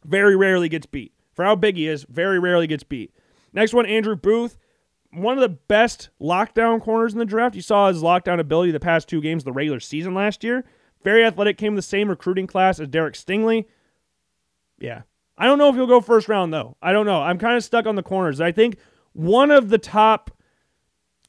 Very 0.05 0.35
rarely 0.35 0.69
gets 0.69 0.85
beat. 0.85 1.13
For 1.33 1.45
how 1.45 1.55
big 1.55 1.77
he 1.77 1.87
is, 1.87 2.05
very 2.09 2.39
rarely 2.39 2.67
gets 2.67 2.83
beat. 2.83 3.13
Next 3.53 3.73
one, 3.73 3.85
Andrew 3.85 4.15
Booth. 4.15 4.57
One 5.11 5.37
of 5.37 5.41
the 5.41 5.49
best 5.49 6.09
lockdown 6.19 6.81
corners 6.81 7.13
in 7.13 7.19
the 7.19 7.25
draft. 7.25 7.55
You 7.55 7.61
saw 7.61 7.87
his 7.87 8.01
lockdown 8.01 8.39
ability 8.39 8.71
the 8.71 8.79
past 8.79 9.07
two 9.07 9.21
games 9.21 9.41
of 9.41 9.45
the 9.45 9.51
regular 9.51 9.79
season 9.79 10.13
last 10.15 10.43
year. 10.43 10.63
Very 11.03 11.23
athletic, 11.23 11.57
came 11.57 11.73
in 11.73 11.75
the 11.75 11.81
same 11.81 12.09
recruiting 12.09 12.47
class 12.47 12.79
as 12.79 12.87
Derek 12.87 13.13
Stingley. 13.13 13.65
Yeah. 14.79 15.03
I 15.37 15.45
don't 15.45 15.57
know 15.57 15.69
if 15.69 15.75
he'll 15.75 15.87
go 15.87 16.01
first 16.01 16.27
round, 16.27 16.53
though. 16.53 16.77
I 16.81 16.93
don't 16.93 17.05
know. 17.05 17.21
I'm 17.21 17.37
kind 17.37 17.57
of 17.57 17.63
stuck 17.63 17.85
on 17.85 17.95
the 17.95 18.03
corners. 18.03 18.41
I 18.41 18.51
think 18.51 18.77
one 19.13 19.51
of 19.51 19.69
the 19.69 19.77
top. 19.77 20.31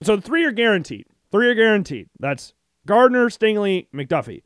So 0.03 0.21
three 0.21 0.45
are 0.45 0.53
guaranteed. 0.53 1.07
Three 1.31 1.49
are 1.49 1.55
guaranteed. 1.55 2.09
That's 2.19 2.55
Gardner, 2.87 3.29
Stingley, 3.29 3.87
McDuffie. 3.95 4.43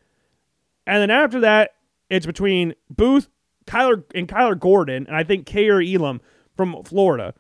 And 0.87 1.03
then 1.03 1.11
after 1.11 1.41
that, 1.41 1.73
it's 2.09 2.27
between 2.27 2.75
Booth, 2.89 3.29
Kyler, 3.67 4.03
and 4.15 4.27
Kyler 4.27 4.59
Gordon, 4.59 5.07
and 5.07 5.17
I 5.17 5.25
think 5.25 5.47
Kaiir 5.47 5.83
Elam 5.83 6.21
from 6.57 6.83
Florida. 6.85 7.35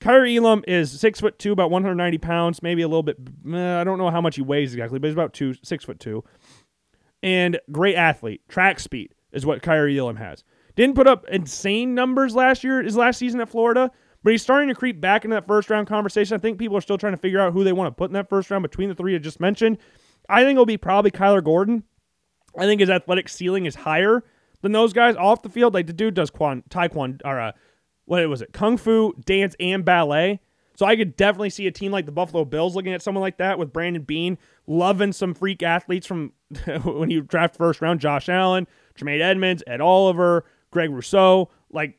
Kaiir 0.00 0.26
Elam 0.36 0.64
is 0.66 0.90
six 0.90 1.20
foot 1.20 1.38
two, 1.38 1.52
about 1.52 1.70
190 1.70 2.18
pounds, 2.18 2.62
maybe 2.62 2.82
a 2.82 2.88
little 2.88 3.02
bit. 3.02 3.18
I 3.46 3.84
don't 3.84 3.98
know 3.98 4.10
how 4.10 4.20
much 4.20 4.36
he 4.36 4.42
weighs 4.42 4.72
exactly, 4.72 4.98
but 4.98 5.08
he's 5.08 5.14
about 5.14 5.34
two, 5.34 5.54
six 5.62 5.84
foot 5.84 6.00
two, 6.00 6.24
and 7.22 7.60
great 7.70 7.94
athlete. 7.94 8.40
Track 8.48 8.80
speed 8.80 9.14
is 9.32 9.46
what 9.46 9.62
Kaiir 9.62 9.88
Elam 9.96 10.16
has. 10.16 10.42
Didn't 10.74 10.96
put 10.96 11.06
up 11.06 11.26
insane 11.30 11.94
numbers 11.94 12.34
last 12.34 12.64
year, 12.64 12.82
his 12.82 12.96
last 12.96 13.18
season 13.18 13.40
at 13.40 13.48
Florida, 13.50 13.90
but 14.22 14.30
he's 14.30 14.42
starting 14.42 14.68
to 14.68 14.74
creep 14.74 15.00
back 15.00 15.24
into 15.24 15.34
that 15.34 15.46
first 15.46 15.68
round 15.68 15.86
conversation. 15.86 16.34
I 16.34 16.38
think 16.38 16.58
people 16.58 16.76
are 16.76 16.80
still 16.80 16.98
trying 16.98 17.12
to 17.12 17.18
figure 17.18 17.40
out 17.40 17.52
who 17.52 17.62
they 17.62 17.72
want 17.72 17.88
to 17.88 17.92
put 17.92 18.08
in 18.08 18.14
that 18.14 18.28
first 18.28 18.50
round 18.50 18.62
between 18.62 18.88
the 18.88 18.94
three 18.94 19.14
I 19.14 19.18
just 19.18 19.40
mentioned. 19.40 19.78
I 20.28 20.42
think 20.42 20.56
it'll 20.56 20.66
be 20.66 20.76
probably 20.76 21.10
Kyler 21.10 21.44
Gordon. 21.44 21.84
I 22.56 22.64
think 22.64 22.80
his 22.80 22.90
athletic 22.90 23.28
ceiling 23.28 23.66
is 23.66 23.74
higher 23.74 24.24
than 24.60 24.72
those 24.72 24.92
guys 24.92 25.16
off 25.16 25.42
the 25.42 25.48
field. 25.48 25.74
Like 25.74 25.86
the 25.86 25.92
dude 25.92 26.14
does 26.14 26.30
quan, 26.30 26.62
taekwondo 26.70 27.20
or 27.24 27.40
uh, 27.40 27.52
what 28.04 28.26
was 28.28 28.42
it? 28.42 28.52
Kung 28.52 28.76
fu, 28.76 29.14
dance, 29.24 29.56
and 29.60 29.84
ballet. 29.84 30.40
So 30.74 30.86
I 30.86 30.96
could 30.96 31.16
definitely 31.16 31.50
see 31.50 31.66
a 31.66 31.70
team 31.70 31.92
like 31.92 32.06
the 32.06 32.12
Buffalo 32.12 32.44
Bills 32.44 32.74
looking 32.74 32.92
at 32.94 33.02
someone 33.02 33.20
like 33.20 33.38
that 33.38 33.58
with 33.58 33.72
Brandon 33.72 34.02
Beane 34.02 34.38
loving 34.66 35.12
some 35.12 35.34
freak 35.34 35.62
athletes 35.62 36.06
from 36.06 36.32
when 36.84 37.10
you 37.10 37.22
draft 37.22 37.56
first 37.56 37.80
round, 37.80 38.00
Josh 38.00 38.28
Allen, 38.28 38.66
Tremaine 38.94 39.20
Edmunds, 39.20 39.62
Ed 39.66 39.80
Oliver, 39.80 40.44
Greg 40.70 40.90
Rousseau. 40.90 41.50
Like 41.70 41.98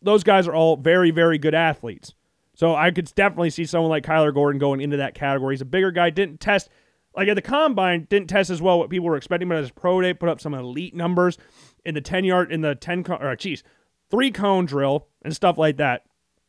those 0.00 0.22
guys 0.22 0.46
are 0.46 0.54
all 0.54 0.76
very, 0.76 1.10
very 1.10 1.38
good 1.38 1.54
athletes. 1.54 2.14
So 2.54 2.74
I 2.74 2.90
could 2.90 3.12
definitely 3.14 3.50
see 3.50 3.64
someone 3.64 3.90
like 3.90 4.04
Kyler 4.04 4.32
Gordon 4.32 4.58
going 4.58 4.80
into 4.80 4.98
that 4.98 5.14
category. 5.14 5.54
He's 5.54 5.62
a 5.62 5.66
bigger 5.66 5.90
guy, 5.90 6.10
didn't 6.10 6.38
test 6.38 6.68
like 7.14 7.28
at 7.28 7.34
the 7.34 7.42
combine, 7.42 8.06
didn't 8.08 8.28
test 8.28 8.50
as 8.50 8.62
well 8.62 8.78
what 8.78 8.90
people 8.90 9.06
were 9.06 9.16
expecting, 9.16 9.48
but 9.48 9.58
as 9.58 9.70
pro 9.70 10.00
day, 10.00 10.14
put 10.14 10.28
up 10.28 10.40
some 10.40 10.54
elite 10.54 10.94
numbers 10.94 11.38
in 11.84 11.94
the 11.94 12.00
10 12.00 12.24
yard, 12.24 12.52
in 12.52 12.62
the 12.62 12.74
10, 12.74 13.04
or 13.08 13.36
geez, 13.36 13.62
three 14.10 14.30
cone 14.30 14.64
drill 14.66 15.08
and 15.22 15.34
stuff 15.34 15.58
like 15.58 15.76
that. 15.76 16.04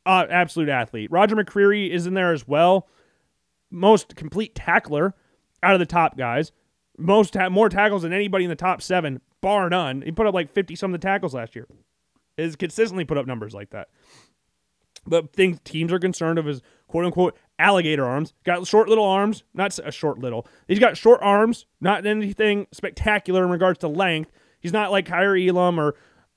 Uh, 0.05 0.25
absolute 0.29 0.69
athlete. 0.69 1.09
Roger 1.11 1.35
McCreary 1.35 1.89
is 1.89 2.05
in 2.05 2.13
there 2.13 2.33
as 2.33 2.47
well. 2.47 2.87
Most 3.71 4.15
complete 4.15 4.53
tackler 4.53 5.15
out 5.61 5.73
of 5.73 5.79
the 5.79 5.85
top 5.85 6.17
guys. 6.17 6.51
Most 6.97 7.33
ta- 7.33 7.49
more 7.49 7.69
tackles 7.69 8.03
than 8.03 8.13
anybody 8.13 8.43
in 8.43 8.49
the 8.49 8.55
top 8.55 8.81
seven, 8.81 9.21
bar 9.41 9.69
none. 9.69 10.01
He 10.01 10.11
put 10.11 10.27
up 10.27 10.33
like 10.33 10.51
50 10.51 10.75
some 10.75 10.93
of 10.93 10.99
the 10.99 11.05
tackles 11.05 11.33
last 11.33 11.55
year. 11.55 11.67
Is 12.37 12.55
consistently 12.55 13.05
put 13.05 13.17
up 13.17 13.27
numbers 13.27 13.53
like 13.53 13.69
that. 13.71 13.89
But 15.05 15.33
things 15.33 15.59
teams 15.63 15.91
are 15.91 15.99
concerned 15.99 16.39
of 16.39 16.45
his 16.45 16.61
quote 16.87 17.05
unquote 17.05 17.37
alligator 17.63 18.05
arms. 18.05 18.33
Got 18.43 18.67
short 18.67 18.89
little 18.89 19.05
arms, 19.05 19.43
not 19.53 19.77
a 19.79 19.91
short 19.91 20.19
little. 20.19 20.47
He's 20.67 20.79
got 20.79 20.97
short 20.97 21.19
arms, 21.21 21.65
not 21.81 22.05
anything 22.05 22.67
spectacular 22.71 23.43
in 23.43 23.49
regards 23.49 23.79
to 23.79 23.87
length. 23.87 24.31
He's 24.59 24.73
not 24.73 24.91
like 24.91 25.07
Kaiir 25.07 25.37
Elam 25.49 25.79
or 25.79 25.95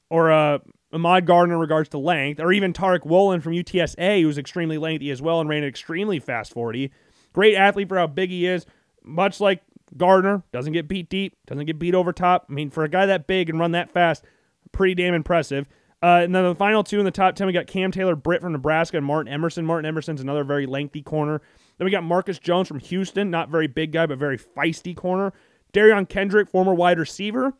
or 0.08 0.30
uh, 0.30 0.58
Ahmad 0.92 1.26
Gardner 1.26 1.54
in 1.54 1.60
regards 1.60 1.88
to 1.90 1.98
length, 1.98 2.40
or 2.40 2.52
even 2.52 2.72
Tariq 2.72 3.04
Woolen 3.04 3.40
from 3.40 3.52
UTSA, 3.52 4.22
who's 4.22 4.38
extremely 4.38 4.78
lengthy 4.78 5.10
as 5.10 5.20
well 5.20 5.40
and 5.40 5.48
ran 5.48 5.64
an 5.64 5.68
extremely 5.68 6.20
fast 6.20 6.52
40. 6.52 6.92
Great 7.32 7.56
athlete 7.56 7.88
for 7.88 7.98
how 7.98 8.06
big 8.06 8.30
he 8.30 8.46
is. 8.46 8.66
Much 9.02 9.40
like 9.40 9.62
Gardner, 9.96 10.44
doesn't 10.52 10.72
get 10.72 10.86
beat 10.86 11.08
deep, 11.08 11.36
doesn't 11.46 11.66
get 11.66 11.78
beat 11.78 11.94
over 11.94 12.12
top. 12.12 12.46
I 12.48 12.52
mean, 12.52 12.70
for 12.70 12.84
a 12.84 12.88
guy 12.88 13.06
that 13.06 13.26
big 13.26 13.50
and 13.50 13.58
run 13.58 13.72
that 13.72 13.90
fast, 13.90 14.24
Pretty 14.72 14.94
damn 14.94 15.14
impressive. 15.14 15.66
Uh, 16.02 16.20
and 16.22 16.34
then 16.34 16.44
the 16.44 16.54
final 16.54 16.84
two 16.84 16.98
in 16.98 17.04
the 17.04 17.10
top 17.10 17.34
10, 17.34 17.46
we 17.46 17.52
got 17.52 17.66
Cam 17.66 17.90
Taylor 17.90 18.14
Britt 18.14 18.42
from 18.42 18.52
Nebraska 18.52 18.96
and 18.96 19.06
Martin 19.06 19.32
Emerson. 19.32 19.64
Martin 19.64 19.86
Emerson's 19.86 20.20
another 20.20 20.44
very 20.44 20.66
lengthy 20.66 21.02
corner. 21.02 21.40
Then 21.78 21.84
we 21.84 21.90
got 21.90 22.04
Marcus 22.04 22.38
Jones 22.38 22.68
from 22.68 22.78
Houston, 22.80 23.30
not 23.30 23.48
very 23.48 23.66
big 23.66 23.92
guy, 23.92 24.06
but 24.06 24.18
very 24.18 24.38
feisty 24.38 24.94
corner. 24.94 25.32
Derion 25.72 26.08
Kendrick, 26.08 26.48
former 26.48 26.74
wide 26.74 26.98
receiver, 26.98 27.54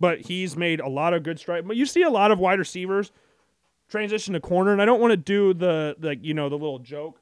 but 0.00 0.20
he's 0.20 0.56
made 0.56 0.80
a 0.80 0.88
lot 0.88 1.14
of 1.14 1.22
good 1.22 1.38
strides. 1.38 1.66
But 1.66 1.76
you 1.76 1.86
see 1.86 2.02
a 2.02 2.10
lot 2.10 2.30
of 2.30 2.38
wide 2.38 2.58
receivers 2.58 3.12
transition 3.88 4.34
to 4.34 4.40
corner, 4.40 4.72
and 4.72 4.82
I 4.82 4.84
don't 4.84 5.00
want 5.00 5.12
to 5.12 5.16
do 5.16 5.54
the 5.54 5.96
like 6.00 6.22
you 6.22 6.34
know 6.34 6.48
the 6.48 6.56
little 6.56 6.78
joke 6.78 7.20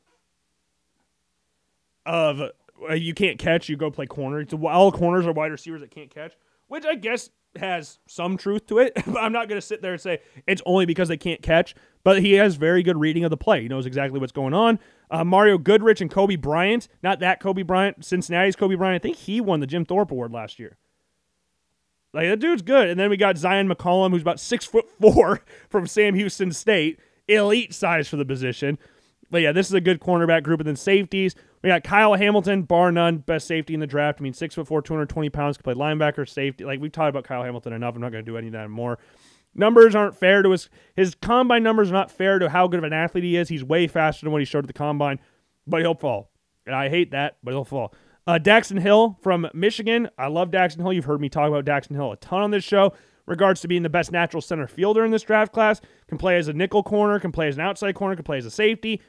of 2.07 2.41
uh, 2.41 2.95
you 2.95 3.15
can't 3.15 3.39
catch, 3.39 3.69
you 3.69 3.77
go 3.77 3.91
play 3.91 4.07
corner. 4.07 4.41
It's 4.41 4.53
all 4.53 4.91
corners 4.91 5.27
are 5.27 5.33
wide 5.33 5.53
receivers 5.53 5.81
that 5.81 5.91
can't 5.91 6.11
catch, 6.11 6.33
which 6.69 6.85
I 6.85 6.95
guess 6.95 7.31
has 7.57 7.99
some 8.07 8.37
truth 8.37 8.67
to 8.67 8.79
it. 8.79 8.93
but 9.07 9.19
I'm 9.19 9.33
not 9.33 9.49
going 9.49 9.61
to 9.61 9.67
sit 9.67 9.83
there 9.83 9.93
and 9.93 10.01
say 10.01 10.21
it's 10.47 10.63
only 10.67 10.87
because 10.87 11.09
they 11.09 11.17
can't 11.17 11.43
catch. 11.43 11.75
But 12.05 12.23
he 12.23 12.33
has 12.33 12.57
very 12.57 12.83
good 12.83 12.99
reading 12.99 13.25
of 13.25 13.31
the 13.31 13.37
play. 13.37 13.63
He 13.63 13.69
knows 13.69 13.87
exactly 13.87 14.19
what's 14.19 14.33
going 14.33 14.55
on. 14.55 14.79
Uh, 15.11 15.25
Mario 15.25 15.59
Goodrich 15.59 16.01
and 16.01 16.11
Coby 16.11 16.41
Bryant, 16.41 16.89
not 17.03 17.21
that 17.21 17.39
Kobe 17.39 17.63
Bryant, 17.63 18.05
Cincinnati's 18.05 18.57
Coby 18.57 18.77
Bryant. 18.77 18.97
I 18.97 18.99
think 19.03 19.17
he 19.17 19.41
won 19.41 19.61
the 19.61 19.67
Jim 19.67 19.85
Thorpe 19.85 20.11
Award 20.11 20.33
last 20.33 20.59
year. 20.59 20.79
Like 22.13 22.29
that 22.29 22.41
dude's 22.41 22.63
good. 22.63 22.89
And 22.89 22.99
then 22.99 23.11
we 23.11 23.17
got 23.17 23.39
Zion 23.39 23.69
McCollum, 23.69 24.11
who's 24.11 24.23
about 24.23 24.41
six 24.41 24.65
foot 24.65 24.87
four 25.01 25.43
from 25.69 25.87
Sam 25.87 26.15
Houston 26.15 26.53
State, 26.53 26.99
elite 27.29 27.73
size 27.73 28.09
for 28.09 28.17
the 28.17 28.25
position. 28.25 28.79
But 29.31 29.43
yeah, 29.43 29.53
this 29.53 29.69
is 29.69 29.73
a 29.73 29.81
good 29.81 30.01
cornerback 30.01 30.43
group. 30.43 30.61
And 30.61 30.67
then 30.67 30.77
safeties, 30.77 31.35
we 31.63 31.69
got 31.69 31.85
Kyle 31.85 32.15
Hamilton, 32.15 32.63
bar 32.63 32.91
none, 32.91 33.19
best 33.19 33.47
safety 33.47 33.75
in 33.75 33.81
the 33.81 33.87
draft. 33.87 34.21
I 34.21 34.23
mean, 34.23 34.33
six 34.33 34.55
foot 34.55 34.67
four, 34.67 34.83
220 34.83 35.31
pounds, 35.31 35.57
can 35.57 35.63
play 35.63 35.75
linebacker, 35.75 36.29
safety. 36.29 36.65
Like 36.65 36.81
we've 36.81 36.93
talked 36.93 37.11
about 37.11 37.25
Kyle 37.25 37.45
Hamilton 37.45 37.73
enough. 37.73 37.95
I'm 37.95 38.01
not 38.01 38.13
going 38.13 38.25
to 38.25 38.31
do 38.31 38.37
any 38.37 38.49
of 38.49 38.53
that 38.55 38.69
more. 38.69 38.99
Numbers 39.55 39.95
aren't 39.95 40.17
fair 40.17 40.43
to 40.43 40.51
his 40.51 40.71
his 40.97 41.15
combine 41.15 41.63
numbers 41.63 41.91
are 41.91 41.95
not 41.95 42.11
fair 42.11 42.39
to 42.39 42.49
how 42.49 42.67
good 42.67 42.79
of 42.79 42.85
an 42.85 42.93
athlete 42.93 43.25
he 43.25 43.37
is. 43.37 43.49
He's 43.49 43.63
way 43.63 43.87
faster 43.87 44.25
than 44.25 44.33
what 44.33 44.41
he 44.41 44.47
showed 44.47 44.65
at 44.65 44.67
the 44.67 44.73
combine, 44.73 45.21
but 45.67 45.83
he'll 45.83 45.95
fall. 45.95 46.31
And 46.67 46.75
I 46.75 46.89
hate 46.89 47.11
that, 47.11 47.37
but 47.43 47.53
he'll 47.53 47.65
fall. 47.65 47.95
Uh, 48.27 48.39
Daxton 48.43 48.81
Hill 48.81 49.19
from 49.21 49.49
Michigan. 49.53 50.09
I 50.17 50.29
love 50.29 50.51
Daxton 50.51 50.79
Hill. 50.79 50.93
You've 50.93 51.05
heard 51.05 51.21
me 51.21 51.29
talk 51.29 51.49
about 51.49 51.65
Daxton 51.65 51.95
Hill 51.95 52.13
a 52.13 52.17
ton 52.17 52.43
on 52.43 52.51
this 52.51 52.65
show. 52.65 52.95
Regards 53.27 53.61
to 53.61 53.69
being 53.69 53.83
the 53.83 53.89
best 53.89 54.11
natural 54.11 54.41
center 54.41 54.67
fielder 54.67 55.05
in 55.05 55.13
this 55.13 55.23
draft 55.23 55.53
class, 55.53 55.81
can 56.09 56.19
play 56.19 56.39
as 56.39 56.49
a 56.49 56.53
nickel 56.53 56.83
corner, 56.83 57.21
can 57.21 57.31
play 57.31 57.47
as 57.47 57.55
an 57.55 57.61
outside 57.61 57.95
corner, 57.95 58.17
can 58.17 58.25
play 58.25 58.39
as 58.39 58.47
a 58.47 58.51
safety. 58.51 59.01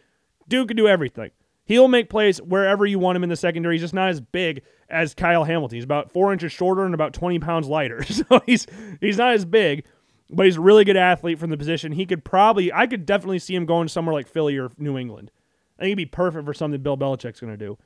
Dude 0.48 0.68
can 0.68 0.78
do 0.78 0.88
everything. 0.88 1.32
He'll 1.65 1.88
make 1.88 2.10
plays 2.10 2.41
wherever 2.41 2.85
you 2.85 2.99
want 2.99 3.15
him 3.15 3.23
in 3.23 3.30
the 3.30 3.35
secondary. 3.35 3.76
He's 3.76 3.81
just 3.81 3.94
not 3.94 4.10
as 4.10 4.19
big 4.19 4.64
as 4.90 5.14
Kyle 5.14 5.45
Hamilton. 5.45 5.77
He's 5.77 5.85
about 5.85 6.11
four 6.11 6.34
inches 6.34 6.52
shorter 6.52 6.84
and 6.84 6.94
about 6.94 7.14
20 7.14 7.40
pounds 7.40 7.68
lighter. 7.68 8.03
So 8.14 8.41
he's 8.45 8.68
he's 8.99 9.18
not 9.18 9.34
as 9.34 9.45
big, 9.45 9.85
but 10.30 10.45
he's 10.45 10.57
a 10.57 10.61
really 10.61 10.84
good 10.84 10.98
athlete 10.98 11.40
from 11.40 11.49
the 11.49 11.57
position. 11.57 11.94
He 11.94 12.06
could 12.06 12.23
probably, 12.23 12.72
I 12.72 12.88
could 12.88 13.06
definitely 13.06 13.40
see 13.40 13.56
him 13.56 13.65
going 13.65 13.88
somewhere 13.88 14.14
like 14.14 14.27
Philly 14.27 14.57
or 14.57 14.69
New 14.77 14.98
England. 14.98 15.31
I 15.77 15.84
think 15.84 15.90
he'd 15.90 15.95
be 15.95 16.06
perfect 16.06 16.45
for 16.45 16.53
something 16.53 16.81
Bill 16.81 16.98
Belichick's 16.98 17.40
going 17.40 17.53
to 17.53 17.57
do. 17.57 17.77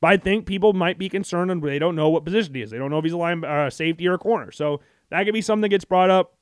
But 0.00 0.08
I 0.08 0.16
think 0.18 0.46
people 0.46 0.72
might 0.72 0.98
be 0.98 1.08
concerned 1.08 1.50
and 1.50 1.62
they 1.62 1.78
don't 1.78 1.96
know 1.96 2.10
what 2.10 2.24
position 2.24 2.54
he 2.54 2.62
is. 2.62 2.70
They 2.70 2.78
don't 2.78 2.90
know 2.90 2.98
if 2.98 3.04
he's 3.04 3.12
a 3.12 3.16
line, 3.16 3.42
uh, 3.42 3.70
safety 3.70 4.06
or 4.06 4.14
a 4.14 4.18
corner. 4.18 4.52
So 4.52 4.80
that 5.10 5.24
could 5.24 5.34
be 5.34 5.40
something 5.40 5.62
that 5.62 5.70
gets 5.70 5.84
brought 5.84 6.10
up. 6.10 6.36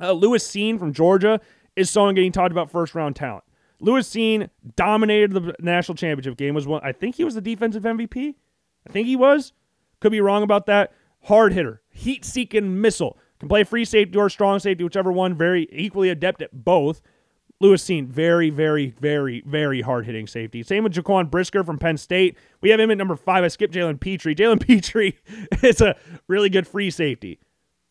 Uh, 0.00 0.12
Lewis 0.12 0.46
Cine 0.46 0.78
from 0.78 0.92
Georgia 0.92 1.40
is 1.74 1.90
someone 1.90 2.14
getting 2.14 2.32
talked 2.32 2.52
about 2.52 2.70
first 2.70 2.94
round 2.94 3.16
talent. 3.16 3.44
Lewis 3.80 4.08
Cine 4.08 4.50
dominated 4.76 5.32
the 5.32 5.54
national 5.60 5.94
championship 5.96 6.36
game. 6.36 6.54
Was 6.54 6.66
one. 6.66 6.80
I 6.82 6.92
think 6.92 7.16
he 7.16 7.24
was 7.24 7.34
the 7.34 7.40
defensive 7.40 7.84
MVP. 7.84 8.34
I 8.86 8.92
think 8.92 9.06
he 9.06 9.16
was. 9.16 9.52
Could 10.00 10.12
be 10.12 10.20
wrong 10.20 10.42
about 10.42 10.66
that. 10.66 10.92
Hard 11.24 11.52
hitter, 11.52 11.82
heat 11.90 12.24
seeking 12.24 12.80
missile. 12.80 13.18
Can 13.40 13.48
play 13.48 13.64
free 13.64 13.84
safety 13.84 14.16
or 14.18 14.28
strong 14.28 14.58
safety, 14.58 14.82
whichever 14.84 15.12
one. 15.12 15.34
Very 15.34 15.68
equally 15.70 16.10
adept 16.10 16.42
at 16.42 16.64
both. 16.64 17.02
Lewis 17.60 17.84
Cine, 17.84 18.06
very, 18.06 18.50
very, 18.50 18.94
very, 19.00 19.42
very 19.44 19.80
hard 19.80 20.06
hitting 20.06 20.28
safety. 20.28 20.62
Same 20.62 20.84
with 20.84 20.92
Jaquan 20.92 21.28
Brisker 21.28 21.64
from 21.64 21.76
Penn 21.76 21.96
State. 21.96 22.36
We 22.60 22.70
have 22.70 22.78
him 22.78 22.90
at 22.92 22.98
number 22.98 23.16
five. 23.16 23.42
I 23.42 23.48
skipped 23.48 23.74
Jalen 23.74 23.98
Pitre. 24.00 24.34
Jalen 24.34 24.60
Pitre 24.66 25.14
is 25.62 25.80
a 25.80 25.96
really 26.28 26.50
good 26.50 26.68
free 26.68 26.90
safety. 26.90 27.40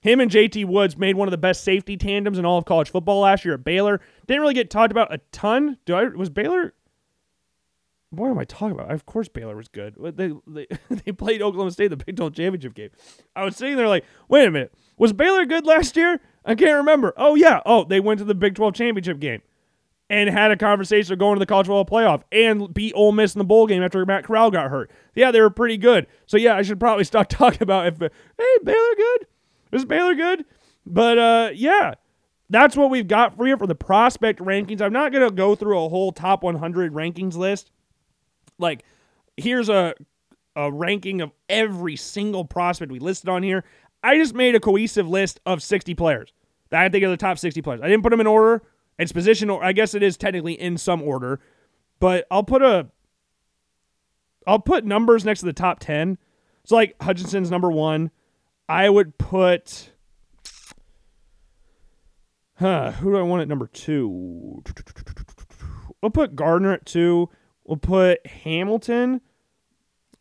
Him 0.07 0.21
and 0.21 0.31
JT 0.31 0.65
Woods 0.65 0.97
made 0.97 1.17
one 1.17 1.27
of 1.27 1.31
the 1.31 1.38
best 1.38 1.65
safety 1.65 1.97
tandems 1.97 2.39
in 2.39 2.45
all 2.45 2.57
of 2.57 2.63
college 2.63 2.89
football 2.89 3.19
last 3.19 3.43
year 3.43 3.55
at 3.55 3.65
Baylor. 3.65 3.99
Didn't 4.25 4.41
really 4.41 4.53
get 4.53 4.69
talked 4.69 4.91
about 4.91 5.13
a 5.13 5.17
ton. 5.34 5.77
Do 5.85 5.95
I 5.95 6.05
was 6.05 6.29
Baylor? 6.29 6.73
What 8.11 8.29
am 8.29 8.39
I 8.39 8.45
talking 8.45 8.71
about? 8.71 8.89
Of 8.89 9.05
course 9.05 9.27
Baylor 9.27 9.57
was 9.57 9.67
good. 9.67 9.95
They 10.15 10.31
they, 10.47 10.67
they 10.89 11.11
played 11.11 11.41
Oklahoma 11.41 11.71
State 11.71 11.89
the 11.89 11.97
Big 11.97 12.15
12 12.15 12.34
championship 12.34 12.73
game. 12.73 12.89
I 13.35 13.43
was 13.43 13.57
sitting 13.57 13.75
there 13.75 13.89
like, 13.89 14.05
wait 14.29 14.47
a 14.47 14.51
minute, 14.51 14.73
was 14.97 15.11
Baylor 15.11 15.45
good 15.45 15.65
last 15.65 15.97
year? 15.97 16.21
I 16.45 16.55
can't 16.55 16.77
remember. 16.77 17.13
Oh 17.17 17.35
yeah. 17.35 17.59
Oh, 17.65 17.84
they 17.84 17.99
went 17.99 18.19
to 18.19 18.23
the 18.23 18.34
Big 18.34 18.55
12 18.55 18.75
championship 18.75 19.19
game 19.19 19.41
and 20.09 20.29
had 20.29 20.51
a 20.51 20.55
conversation 20.55 21.11
of 21.11 21.19
going 21.19 21.35
to 21.35 21.39
the 21.39 21.45
college 21.45 21.67
football 21.67 21.85
playoff 21.85 22.21
and 22.31 22.73
beat 22.73 22.93
Ole 22.95 23.11
Miss 23.11 23.35
in 23.35 23.39
the 23.39 23.45
bowl 23.45 23.67
game 23.67 23.84
after 23.84 24.05
Matt 24.05 24.23
Corral 24.23 24.51
got 24.51 24.69
hurt. 24.69 24.89
Yeah, 25.15 25.31
they 25.31 25.41
were 25.41 25.49
pretty 25.49 25.75
good. 25.75 26.07
So 26.27 26.38
yeah, 26.38 26.55
I 26.55 26.61
should 26.61 26.79
probably 26.79 27.03
stop 27.03 27.27
talking 27.29 27.61
about 27.61 27.88
if 27.88 27.99
hey 27.99 28.57
Baylor 28.63 28.95
good. 28.95 29.27
Is 29.72 29.85
Baylor 29.85 30.15
good? 30.15 30.45
But 30.85 31.18
uh, 31.18 31.49
yeah, 31.53 31.95
that's 32.49 32.76
what 32.76 32.89
we've 32.89 33.07
got 33.07 33.35
for 33.35 33.48
you 33.48 33.57
for 33.57 33.68
the 33.68 33.76
prospect 33.76 34.39
rankings. 34.39 34.81
I'm 34.81 34.94
not 34.94 35.11
gonna 35.11 35.31
go 35.31 35.56
through 35.56 35.80
a 35.80 35.89
whole 35.89 36.11
top 36.11 36.44
100 36.44 36.94
rankings 36.94 37.35
list. 37.35 37.72
Like, 38.57 38.84
here's 39.35 39.69
a 39.69 39.94
a 40.56 40.72
ranking 40.72 41.22
of 41.22 41.31
every 41.48 41.95
single 41.95 42.44
prospect 42.44 42.91
we 42.91 42.99
listed 42.99 43.30
on 43.30 43.44
here. 43.44 43.64
I 44.03 44.18
just 44.18 44.34
made 44.34 44.56
a 44.56 44.60
cohesive 44.60 45.07
list 45.07 45.39
of 45.45 45.61
60 45.61 45.94
players 45.94 46.34
that 46.69 46.81
I 46.81 46.89
think 46.89 47.03
are 47.03 47.10
the 47.10 47.18
top 47.18 47.38
60 47.38 47.61
players. 47.61 47.80
I 47.81 47.88
didn't 47.88 48.02
put 48.02 48.10
them 48.10 48.19
in 48.19 48.27
order. 48.27 48.64
It's 48.98 49.11
position, 49.11 49.52
or 49.52 49.64
I 49.64 49.73
guess 49.73 49.94
it 49.94 50.02
is 50.02 50.18
technically 50.18 50.60
in 50.60 50.77
some 50.77 51.03
order, 51.03 51.39
but 51.99 52.26
I'll 52.31 52.44
put 52.44 52.64
a 52.64 52.88
I'll 54.48 54.60
put 54.60 54.85
numbers 54.85 55.26
next 55.26 55.41
to 55.41 55.45
the 55.45 55.53
top 55.53 55.80
10. 55.80 56.18
So 56.64 56.76
like 56.76 56.95
Hutchinson's 57.02 57.52
number 57.52 57.69
one. 57.69 58.11
I 58.69 58.89
would 58.89 59.18
put. 59.18 59.91
Huh, 62.56 62.91
who 62.91 63.11
do 63.11 63.18
I 63.18 63.22
want 63.22 63.44
at 63.44 63.48
number 63.48 63.68
two? 63.68 64.64
We'll 66.02 66.10
put 66.11 66.35
Gardner 66.35 66.73
at 66.73 66.85
two. 66.85 67.30
We'll 67.64 67.77
put 67.77 68.26
Hamilton 68.26 69.22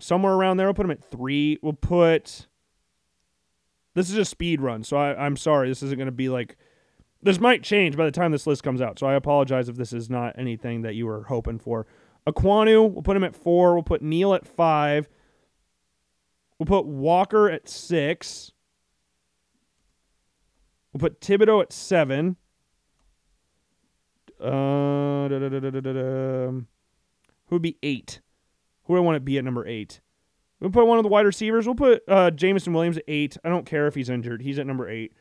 somewhere 0.01 0.35
around 0.35 0.57
there. 0.57 0.67
We'll 0.67 0.75
put 0.75 0.85
him 0.85 0.91
at 0.91 1.05
three. 1.05 1.59
We'll 1.63 1.73
put. 1.73 2.47
This 3.95 4.11
is 4.11 4.19
a 4.19 4.25
speed 4.25 4.61
run, 4.61 4.85
so 4.85 4.97
I, 4.97 5.25
I'm 5.25 5.37
sorry. 5.37 5.69
This 5.69 5.83
isn't 5.83 5.97
going 5.97 6.07
to 6.07 6.13
be 6.13 6.29
like. 6.29 6.57
This 7.23 7.41
might 7.41 7.63
change 7.63 7.97
by 7.97 8.05
the 8.05 8.11
time 8.11 8.31
this 8.31 8.47
list 8.47 8.63
comes 8.63 8.81
out, 8.81 8.99
so 8.99 9.07
I 9.07 9.15
apologize 9.15 9.69
if 9.69 9.77
this 9.77 9.93
is 9.93 10.11
not 10.11 10.39
anything 10.39 10.83
that 10.83 10.95
you 10.95 11.07
were 11.07 11.25
hoping 11.25 11.59
for. 11.59 11.87
Ekwonu, 12.27 12.93
we'll 12.93 13.03
put 13.03 13.17
him 13.17 13.25
at 13.25 13.35
four. 13.35 13.75
We'll 13.75 13.83
put 13.83 14.03
Neal 14.03 14.35
at 14.35 14.47
five. 14.47 15.09
We'll 16.59 16.67
put 16.67 16.87
Walker 16.87 17.51
at 17.51 17.69
six. 17.69 18.53
We'll 20.93 21.01
put 21.01 21.21
Thibodeaux 21.21 21.63
at 21.63 21.73
seven. 21.73 22.37
Uh, 24.41 25.29
Who 25.29 26.67
would 27.51 27.63
be 27.63 27.77
eight? 27.83 28.21
Who 28.85 28.95
do 28.95 28.99
I 28.99 29.01
want 29.01 29.17
to 29.17 29.21
be 29.21 29.39
at 29.39 29.45
number 29.45 29.67
eight? 29.67 30.01
We'll 30.61 30.71
put 30.71 30.87
one 30.87 30.99
of 30.99 31.03
the 31.03 31.09
wide 31.11 31.27
receivers. 31.27 31.67
We'll 31.67 31.75
put 31.75 32.03
uh, 32.09 32.31
Jameson 32.31 32.73
Williams 32.73 32.97
at 32.97 33.05
eight. 33.09 33.37
I 33.45 33.51
don't 33.51 33.67
care 33.67 33.87
if 33.87 33.95
he's 33.95 34.09
injured. 34.09 34.41
He's 34.41 34.59
at 34.59 34.67
number 34.67 34.89
eight. 34.89 35.13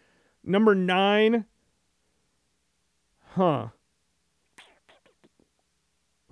Number 0.44 0.76
nine. 0.76 1.45
Huh. 3.34 3.68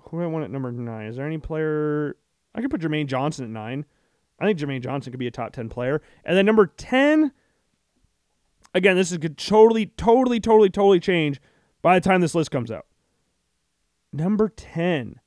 Who 0.04 0.18
do 0.18 0.22
I 0.22 0.26
want 0.26 0.44
at 0.44 0.50
number 0.50 0.72
nine? 0.72 1.08
Is 1.08 1.16
there 1.16 1.26
any 1.26 1.38
player? 1.38 2.16
I 2.54 2.62
could 2.62 2.70
put 2.70 2.80
Jermaine 2.80 3.06
Johnson 3.06 3.44
at 3.44 3.50
nine. 3.50 3.84
I 4.44 4.48
think 4.48 4.58
Jermaine 4.58 4.82
Johnson 4.82 5.10
could 5.10 5.18
be 5.18 5.26
a 5.26 5.30
top 5.30 5.52
10 5.52 5.70
player. 5.70 6.02
And 6.22 6.36
then 6.36 6.44
number 6.44 6.66
10, 6.66 7.32
again, 8.74 8.94
this 8.94 9.10
is 9.10 9.16
could 9.16 9.38
totally, 9.38 9.86
totally, 9.86 10.38
totally, 10.38 10.68
totally 10.68 11.00
change 11.00 11.40
by 11.80 11.98
the 11.98 12.06
time 12.06 12.20
this 12.20 12.34
list 12.34 12.50
comes 12.50 12.70
out. 12.70 12.84
Number 14.12 14.50
10. 14.50 15.18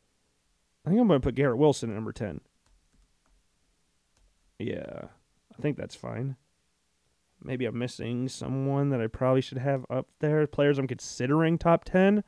I 0.85 0.89
think 0.89 1.02
I'm 1.02 1.07
going 1.07 1.19
to 1.19 1.26
put 1.26 1.34
Garrett 1.34 1.57
Wilson 1.57 1.89
at 1.89 1.95
number 1.95 2.14
10. 2.14 2.41
Yeah, 4.60 5.06
I 5.57 5.61
think 5.61 5.77
that's 5.77 5.95
fine. 5.95 6.35
Maybe 7.44 7.65
I'm 7.65 7.77
missing 7.77 8.30
someone 8.30 8.89
that 8.89 9.02
I 9.02 9.07
probably 9.07 9.41
should 9.41 9.57
have 9.57 9.84
up 9.89 10.07
there. 10.19 10.45
Players 10.45 10.77
I'm 10.77 10.88
considering 10.88 11.57
top 11.57 11.85
10. 11.85 12.23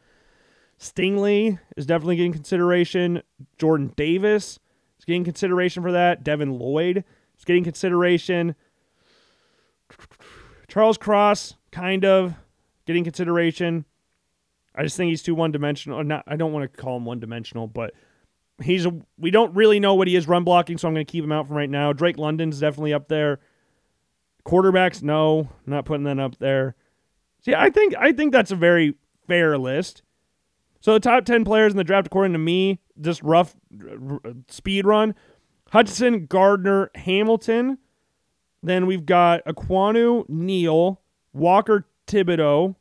Stingley 0.79 1.59
is 1.77 1.85
definitely 1.85 2.15
getting 2.15 2.33
consideration. 2.33 3.21
Jordan 3.57 3.93
Davis 3.95 4.59
is 4.99 5.05
getting 5.05 5.23
consideration 5.23 5.81
for 5.81 5.91
that. 5.93 6.23
Devin 6.23 6.59
Lloyd 6.59 7.03
is 7.37 7.45
getting 7.45 7.63
consideration. 7.63 8.55
Charles 10.67 10.97
Cross, 10.97 11.55
kind 11.71 12.05
of 12.05 12.35
getting 12.85 13.03
consideration. 13.03 13.85
I 14.75 14.83
just 14.83 14.95
think 14.95 15.09
he's 15.09 15.23
too 15.23 15.35
one 15.35 15.51
dimensional. 15.51 16.03
Not, 16.03 16.23
I 16.27 16.35
don't 16.35 16.53
want 16.53 16.71
to 16.71 16.77
call 16.81 16.97
him 16.97 17.05
one 17.05 17.19
dimensional, 17.19 17.67
but 17.67 17.93
he's 18.61 18.85
a, 18.85 18.91
we 19.17 19.31
don't 19.31 19.55
really 19.55 19.79
know 19.79 19.95
what 19.95 20.07
he 20.07 20.15
is 20.15 20.27
run 20.27 20.43
blocking, 20.43 20.77
so 20.77 20.87
I'm 20.87 20.93
going 20.93 21.05
to 21.05 21.11
keep 21.11 21.23
him 21.23 21.31
out 21.31 21.47
from 21.47 21.57
right 21.57 21.69
now. 21.69 21.91
Drake 21.93 22.17
London's 22.17 22.59
definitely 22.59 22.93
up 22.93 23.07
there. 23.07 23.39
Quarterbacks, 24.45 25.01
no, 25.01 25.49
not 25.65 25.85
putting 25.85 26.03
that 26.05 26.19
up 26.19 26.37
there. 26.37 26.75
See, 27.41 27.53
I 27.53 27.69
think 27.69 27.95
I 27.97 28.11
think 28.11 28.31
that's 28.31 28.51
a 28.51 28.55
very 28.55 28.95
fair 29.27 29.57
list. 29.57 30.01
So 30.81 30.93
the 30.93 30.99
top 30.99 31.25
10 31.25 31.43
players 31.43 31.73
in 31.73 31.77
the 31.77 31.83
draft 31.83 32.07
according 32.07 32.33
to 32.33 32.39
me, 32.39 32.79
just 33.01 33.21
rough 33.21 33.55
speed 34.47 34.85
run, 34.85 35.15
Hutchinson, 35.71 36.25
Gardner, 36.25 36.89
Hamilton, 36.95 37.77
then 38.63 38.85
we've 38.85 39.05
got 39.05 39.45
Ekwonu, 39.45 40.27
Neal, 40.27 41.01
Walker, 41.33 41.87
Thibodeaux, 42.07 42.75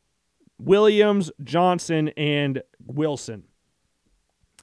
Williams, 0.59 1.31
Johnson, 1.43 2.09
and 2.17 2.63
Wilson. 2.85 3.45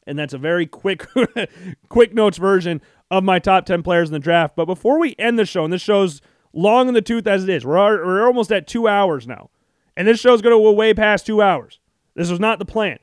And 0.07 0.19
that's 0.19 0.33
a 0.33 0.37
very 0.37 0.65
quick 0.65 1.05
quick 1.89 2.13
notes 2.13 2.37
version 2.37 2.81
of 3.09 3.23
my 3.23 3.39
top 3.39 3.65
10 3.65 3.81
players 3.83 4.09
in 4.09 4.13
the 4.13 4.19
draft. 4.19 4.55
But 4.55 4.65
before 4.65 4.99
we 4.99 5.15
end 5.17 5.39
the 5.39 5.45
show, 5.45 5.63
and 5.63 5.73
this 5.73 5.81
show's 5.81 6.21
long 6.53 6.87
in 6.87 6.93
the 6.93 7.01
tooth 7.01 7.27
as 7.27 7.43
it 7.43 7.49
is, 7.49 7.65
we're, 7.65 7.75
we're 8.05 8.25
almost 8.25 8.51
at 8.51 8.67
two 8.67 8.87
hours 8.87 9.27
now. 9.27 9.49
And 9.97 10.07
this 10.07 10.19
show's 10.19 10.41
going 10.41 10.55
to 10.55 10.61
go 10.61 10.71
way 10.71 10.93
past 10.93 11.25
two 11.25 11.41
hours. 11.41 11.79
This 12.15 12.29
was 12.29 12.39
not 12.39 12.59
the 12.59 12.65
plan. 12.65 12.99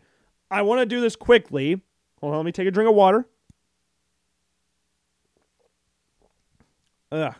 I 0.52 0.62
want 0.62 0.80
to 0.80 0.86
do 0.86 1.00
this 1.00 1.16
quickly. 1.16 1.80
Hold 2.20 2.34
on, 2.34 2.38
let 2.38 2.44
me 2.44 2.52
take 2.52 2.68
a 2.68 2.70
drink 2.70 2.88
of 2.88 2.94
water. 2.94 3.26
Ugh. 7.10 7.34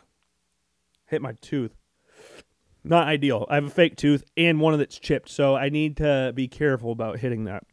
Hit 1.05 1.21
my 1.21 1.33
tooth. 1.39 1.75
Not 2.83 3.07
ideal. 3.07 3.45
I 3.49 3.55
have 3.55 3.65
a 3.65 3.69
fake 3.69 3.95
tooth 3.95 4.23
and 4.35 4.59
one 4.59 4.77
that's 4.77 4.99
chipped, 4.99 5.29
so 5.29 5.55
I 5.55 5.69
need 5.69 5.97
to 5.97 6.33
be 6.35 6.47
careful 6.47 6.91
about 6.91 7.19
hitting 7.19 7.45
that. 7.45 7.63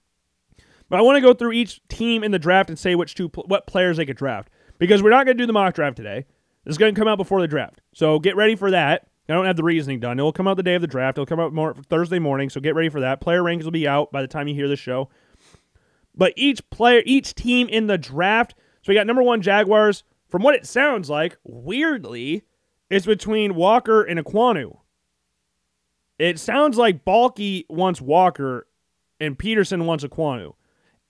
But 0.88 0.98
I 0.98 1.02
want 1.02 1.16
to 1.16 1.22
go 1.22 1.32
through 1.32 1.52
each 1.52 1.80
team 1.88 2.22
in 2.22 2.32
the 2.32 2.38
draft 2.38 2.68
and 2.68 2.78
say 2.78 2.94
which 2.94 3.14
two 3.14 3.28
what 3.28 3.66
players 3.66 3.96
they 3.96 4.06
could 4.06 4.16
draft 4.16 4.50
because 4.78 5.02
we're 5.02 5.10
not 5.10 5.24
going 5.24 5.36
to 5.36 5.42
do 5.42 5.46
the 5.46 5.52
mock 5.52 5.74
draft 5.74 5.96
today. 5.96 6.26
This 6.64 6.72
is 6.72 6.78
going 6.78 6.94
to 6.94 6.98
come 6.98 7.08
out 7.08 7.16
before 7.16 7.40
the 7.40 7.48
draft, 7.48 7.80
so 7.94 8.18
get 8.18 8.36
ready 8.36 8.56
for 8.56 8.70
that. 8.70 9.06
I 9.28 9.32
don't 9.32 9.46
have 9.46 9.56
the 9.56 9.62
reasoning 9.62 10.00
done. 10.00 10.18
It 10.18 10.22
will 10.22 10.32
come 10.32 10.48
out 10.48 10.56
the 10.56 10.62
day 10.62 10.74
of 10.74 10.82
the 10.82 10.88
draft. 10.88 11.16
It'll 11.16 11.26
come 11.26 11.40
out 11.40 11.52
more 11.52 11.74
Thursday 11.88 12.18
morning, 12.18 12.50
so 12.50 12.60
get 12.60 12.74
ready 12.74 12.88
for 12.88 13.00
that. 13.00 13.20
Player 13.20 13.42
rankings 13.42 13.64
will 13.64 13.70
be 13.70 13.86
out 13.86 14.10
by 14.10 14.22
the 14.22 14.28
time 14.28 14.48
you 14.48 14.54
hear 14.54 14.68
this 14.68 14.80
show. 14.80 15.08
But 16.14 16.32
each 16.36 16.68
player, 16.70 17.02
each 17.04 17.34
team 17.34 17.68
in 17.68 17.86
the 17.86 17.98
draft. 17.98 18.54
So 18.82 18.90
we 18.90 18.94
got 18.94 19.06
number 19.06 19.22
one 19.22 19.42
Jaguars. 19.42 20.04
From 20.28 20.42
what 20.42 20.54
it 20.54 20.66
sounds 20.66 21.10
like, 21.10 21.36
weirdly, 21.44 22.44
it's 22.88 23.06
between 23.06 23.54
Walker 23.54 24.02
and 24.02 24.18
Ekwonu. 24.18 24.78
It 26.18 26.38
sounds 26.38 26.76
like 26.76 27.04
Baalke 27.04 27.64
wants 27.68 28.00
Walker 28.00 28.66
and 29.18 29.38
Pederson 29.38 29.86
wants 29.86 30.04
Ekwonu. 30.04 30.54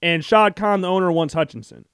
And 0.00 0.24
Shad 0.24 0.56
Khan, 0.56 0.80
the 0.80 0.88
owner, 0.88 1.12
wants 1.12 1.34
Hutchinson. 1.34 1.84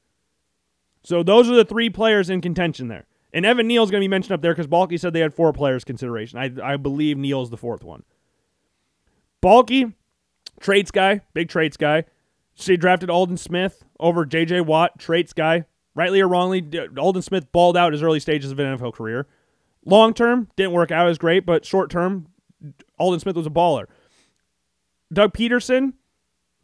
So 1.03 1.23
those 1.23 1.49
are 1.49 1.57
the 1.57 1.65
three 1.65 1.91
players 1.91 2.31
in 2.31 2.41
contention 2.41 2.89
there. 2.89 3.07
And 3.33 3.45
Evan 3.45 3.67
Neal's 3.67 3.91
going 3.91 4.01
to 4.01 4.05
be 4.05 4.09
mentioned 4.09 4.33
up 4.33 4.43
there 4.43 4.53
because 4.53 4.67
Baalke 4.67 4.99
said 4.99 5.13
they 5.13 5.21
had 5.21 5.35
four 5.35 5.53
players 5.53 5.85
consideration. 5.85 6.39
I, 6.39 6.51
I 6.63 6.77
believe 6.77 7.17
Neal's 7.19 7.51
the 7.51 7.57
fourth 7.57 7.85
one. 7.85 8.03
Baalke, 9.43 9.93
traits 10.61 10.91
guy, 10.91 11.21
big 11.35 11.49
traits 11.49 11.77
guy. 11.77 12.05
She 12.57 12.77
drafted 12.77 13.11
Aldon 13.11 13.37
Smith 13.37 13.85
over 14.01 14.25
J.J. 14.25 14.63
Watt, 14.63 14.99
traits 14.99 15.33
guy. 15.33 15.67
Rightly 15.95 16.21
or 16.21 16.29
wrongly, 16.29 16.67
Aldon 16.99 17.23
Smith 17.23 17.53
balled 17.53 17.77
out 17.77 17.93
his 17.93 18.03
early 18.03 18.21
stages 18.21 18.51
of 18.51 18.59
an 18.59 18.77
NFL 18.77 18.95
career. 18.95 19.27
Long 19.85 20.13
term, 20.13 20.49
didn't 20.57 20.73
work 20.73 20.91
out 20.91 21.09
as 21.09 21.17
great, 21.17 21.47
but 21.47 21.65
short 21.65 21.91
term, 21.91 22.27
Aldon 22.99 23.21
Smith 23.21 23.37
was 23.37 23.47
a 23.47 23.51
baller. 23.51 23.87
Doug 25.13 25.33
Pederson 25.33 25.93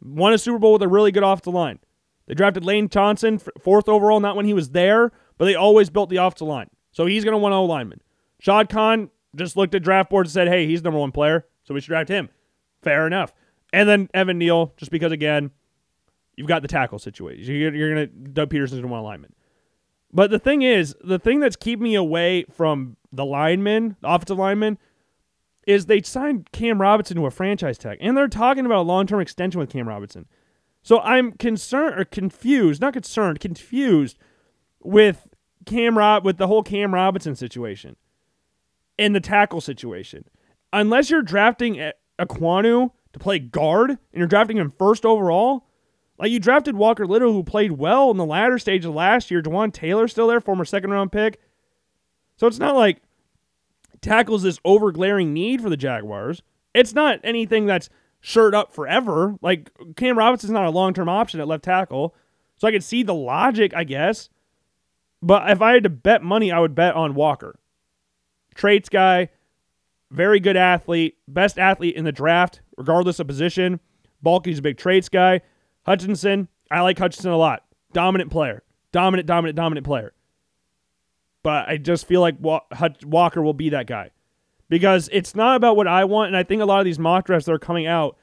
won 0.01 0.33
a 0.33 0.37
Super 0.37 0.59
Bowl 0.59 0.73
with 0.73 0.81
a 0.81 0.87
really 0.87 1.11
good 1.11 1.23
off 1.23 1.41
the 1.41 1.51
line. 1.51 1.79
They 2.27 2.33
drafted 2.33 2.65
Lane 2.65 2.89
Johnson, 2.89 3.39
fourth 3.61 3.87
overall, 3.87 4.19
not 4.19 4.35
when 4.35 4.45
he 4.45 4.53
was 4.53 4.69
there, 4.69 5.11
but 5.37 5.45
they 5.45 5.55
always 5.55 5.89
built 5.89 6.09
the 6.09 6.17
off 6.17 6.35
the 6.35 6.45
line. 6.45 6.69
So 6.91 7.05
he's 7.05 7.23
going 7.23 7.33
to 7.33 7.37
win 7.37 7.53
O 7.53 7.65
lineman. 7.65 8.01
Shad 8.39 8.69
Khan 8.69 9.09
just 9.35 9.57
looked 9.57 9.75
at 9.75 9.83
draft 9.83 10.09
boards 10.09 10.29
and 10.29 10.33
said, 10.33 10.47
hey, 10.47 10.67
he's 10.67 10.83
number 10.83 10.99
one 10.99 11.11
player, 11.11 11.45
so 11.63 11.73
we 11.73 11.81
should 11.81 11.87
draft 11.87 12.09
him. 12.09 12.29
Fair 12.81 13.07
enough. 13.07 13.33
And 13.71 13.89
then 13.89 14.09
Evan 14.13 14.37
Neal, 14.37 14.73
just 14.77 14.91
because, 14.91 15.11
again, 15.11 15.51
you've 16.35 16.47
got 16.47 16.61
the 16.61 16.67
tackle 16.67 16.99
situation. 16.99 17.53
You're, 17.53 17.75
you're 17.75 17.95
to, 17.95 18.07
Doug 18.07 18.49
Pederson's 18.49 18.81
going 18.81 18.83
to 18.83 18.87
want 18.87 19.01
a 19.01 19.05
lineman. 19.05 19.33
But 20.11 20.29
the 20.29 20.39
thing 20.39 20.61
is, 20.61 20.95
the 21.03 21.19
thing 21.19 21.39
that's 21.39 21.55
keeping 21.55 21.83
me 21.83 21.95
away 21.95 22.45
from 22.51 22.97
the 23.11 23.25
linemen, 23.25 23.97
the 24.01 24.09
offensive 24.09 24.37
linemen, 24.37 24.77
is 25.65 25.85
they 25.85 26.01
signed 26.01 26.51
Cam 26.51 26.79
Robinson 26.79 27.17
to 27.17 27.25
a 27.25 27.31
franchise 27.31 27.77
tag, 27.77 27.97
and 28.01 28.15
they're 28.15 28.27
talking 28.27 28.65
about 28.65 28.79
a 28.79 28.81
long 28.81 29.07
term 29.07 29.21
extension 29.21 29.59
with 29.59 29.71
Cam 29.71 29.87
Robinson. 29.87 30.27
So 30.83 30.99
I'm 30.99 31.31
concerned 31.31 31.99
or 31.99 32.05
confused, 32.05 32.81
not 32.81 32.93
concerned, 32.93 33.39
confused 33.39 34.17
with 34.81 35.27
Cam 35.65 35.97
Rob 35.97 36.25
with 36.25 36.37
the 36.37 36.47
whole 36.47 36.61
Cam 36.61 36.93
Robinson 36.93 37.35
situation 37.35 37.95
and 38.99 39.15
the 39.15 39.21
tackle 39.21 39.61
situation. 39.61 40.25
Unless 40.73 41.09
you're 41.09 41.21
drafting 41.21 41.91
Ekwonu 42.19 42.91
to 43.13 43.19
play 43.19 43.39
guard 43.39 43.91
and 43.91 43.99
you're 44.13 44.27
drafting 44.27 44.57
him 44.57 44.71
first 44.71 45.05
overall, 45.05 45.67
like 46.17 46.31
you 46.31 46.39
drafted 46.39 46.75
Walker 46.75 47.05
Little, 47.05 47.33
who 47.33 47.43
played 47.43 47.73
well 47.73 48.11
in 48.11 48.17
the 48.17 48.25
latter 48.25 48.59
stage 48.59 48.85
of 48.85 48.93
last 48.93 49.31
year. 49.31 49.41
Jawaan 49.41 49.73
Taylor 49.73 50.07
still 50.07 50.27
there, 50.27 50.41
former 50.41 50.65
second 50.65 50.91
round 50.91 51.11
pick. 51.11 51.39
So 52.37 52.47
it's 52.47 52.59
not 52.59 52.75
like 52.75 53.01
tackles 54.01 54.43
this 54.43 54.59
over 54.63 54.91
glaring 54.91 55.33
need 55.33 55.61
for 55.61 55.69
the 55.69 55.77
Jaguars. 55.77 56.43
It's 56.73 56.93
not 56.93 57.19
anything 57.23 57.65
that's 57.65 57.89
shirt 58.19 58.53
up 58.53 58.73
forever. 58.73 59.35
Like 59.41 59.71
Cam 59.95 60.17
Robinson's 60.17 60.51
not 60.51 60.65
a 60.65 60.71
long 60.71 60.93
term 60.93 61.09
option 61.09 61.39
at 61.39 61.47
left 61.47 61.63
tackle. 61.63 62.15
So 62.57 62.67
I 62.67 62.71
could 62.71 62.83
see 62.83 63.03
the 63.03 63.13
logic, 63.13 63.73
I 63.75 63.83
guess. 63.83 64.29
But 65.21 65.49
if 65.49 65.61
I 65.61 65.73
had 65.73 65.83
to 65.83 65.89
bet 65.89 66.21
money, 66.21 66.51
I 66.51 66.59
would 66.59 66.75
bet 66.75 66.95
on 66.95 67.15
Walker. 67.15 67.59
Traits 68.55 68.89
guy, 68.89 69.29
very 70.11 70.39
good 70.39 70.57
athlete, 70.57 71.17
best 71.27 71.57
athlete 71.57 71.95
in 71.95 72.03
the 72.03 72.11
draft, 72.11 72.61
regardless 72.77 73.19
of 73.19 73.27
position. 73.27 73.79
Baalke's 74.23 74.59
a 74.59 74.61
big 74.61 74.77
traits 74.77 75.09
guy. 75.09 75.41
Hutchinson, 75.85 76.47
I 76.71 76.81
like 76.81 76.97
Hutchinson 76.97 77.31
a 77.31 77.37
lot. 77.37 77.63
Dominant 77.93 78.31
player. 78.31 78.63
Dominant, 78.91 79.27
dominant, 79.27 79.55
dominant 79.55 79.85
player. 79.85 80.13
But 81.43 81.67
I 81.67 81.77
just 81.77 82.07
feel 82.07 82.21
like 82.21 82.35
Walker 82.39 83.41
will 83.41 83.53
be 83.53 83.69
that 83.69 83.85
guy 83.85 84.11
because 84.69 85.09
it's 85.11 85.35
not 85.35 85.57
about 85.57 85.75
what 85.75 85.87
I 85.87 86.05
want. 86.05 86.27
And 86.27 86.37
I 86.37 86.43
think 86.43 86.61
a 86.61 86.65
lot 86.65 86.79
of 86.79 86.85
these 86.85 86.99
mock 86.99 87.25
drafts 87.25 87.45
that 87.45 87.51
are 87.51 87.59
coming 87.59 87.85
out, 87.85 88.17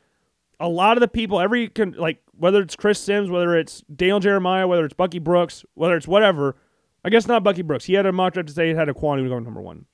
a 0.59 0.69
lot 0.69 0.97
of 0.97 1.01
the 1.01 1.09
people, 1.09 1.39
every 1.39 1.71
like 1.97 2.23
whether 2.37 2.63
it's 2.63 2.77
Chris 2.77 2.99
Sims, 2.99 3.29
whether 3.29 3.57
it's 3.57 3.83
Daniel 3.95 4.21
Jeremiah, 4.21 4.67
whether 4.67 4.85
it's 4.85 4.95
Bucky 4.95 5.19
Brooks, 5.19 5.65
whether 5.75 5.97
it's 5.97 6.09
whatever. 6.09 6.57
I 7.05 7.11
guess 7.11 7.27
not 7.27 7.45
Bucky 7.45 7.63
Brooks. 7.63 7.85
He 7.85 7.95
had 7.95 8.07
a 8.07 8.13
mock 8.13 8.35
draft 8.35 8.49
to 8.49 8.55
say 8.55 8.69
he 8.69 8.75
had 8.75 8.89
Ekwonu 8.89 9.29
going 9.29 9.45
number 9.45 9.61
one. 9.61 9.87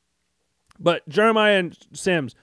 But 0.78 1.09
Jeremiah 1.09 1.59
and 1.59 1.76
Sims, 1.93 2.34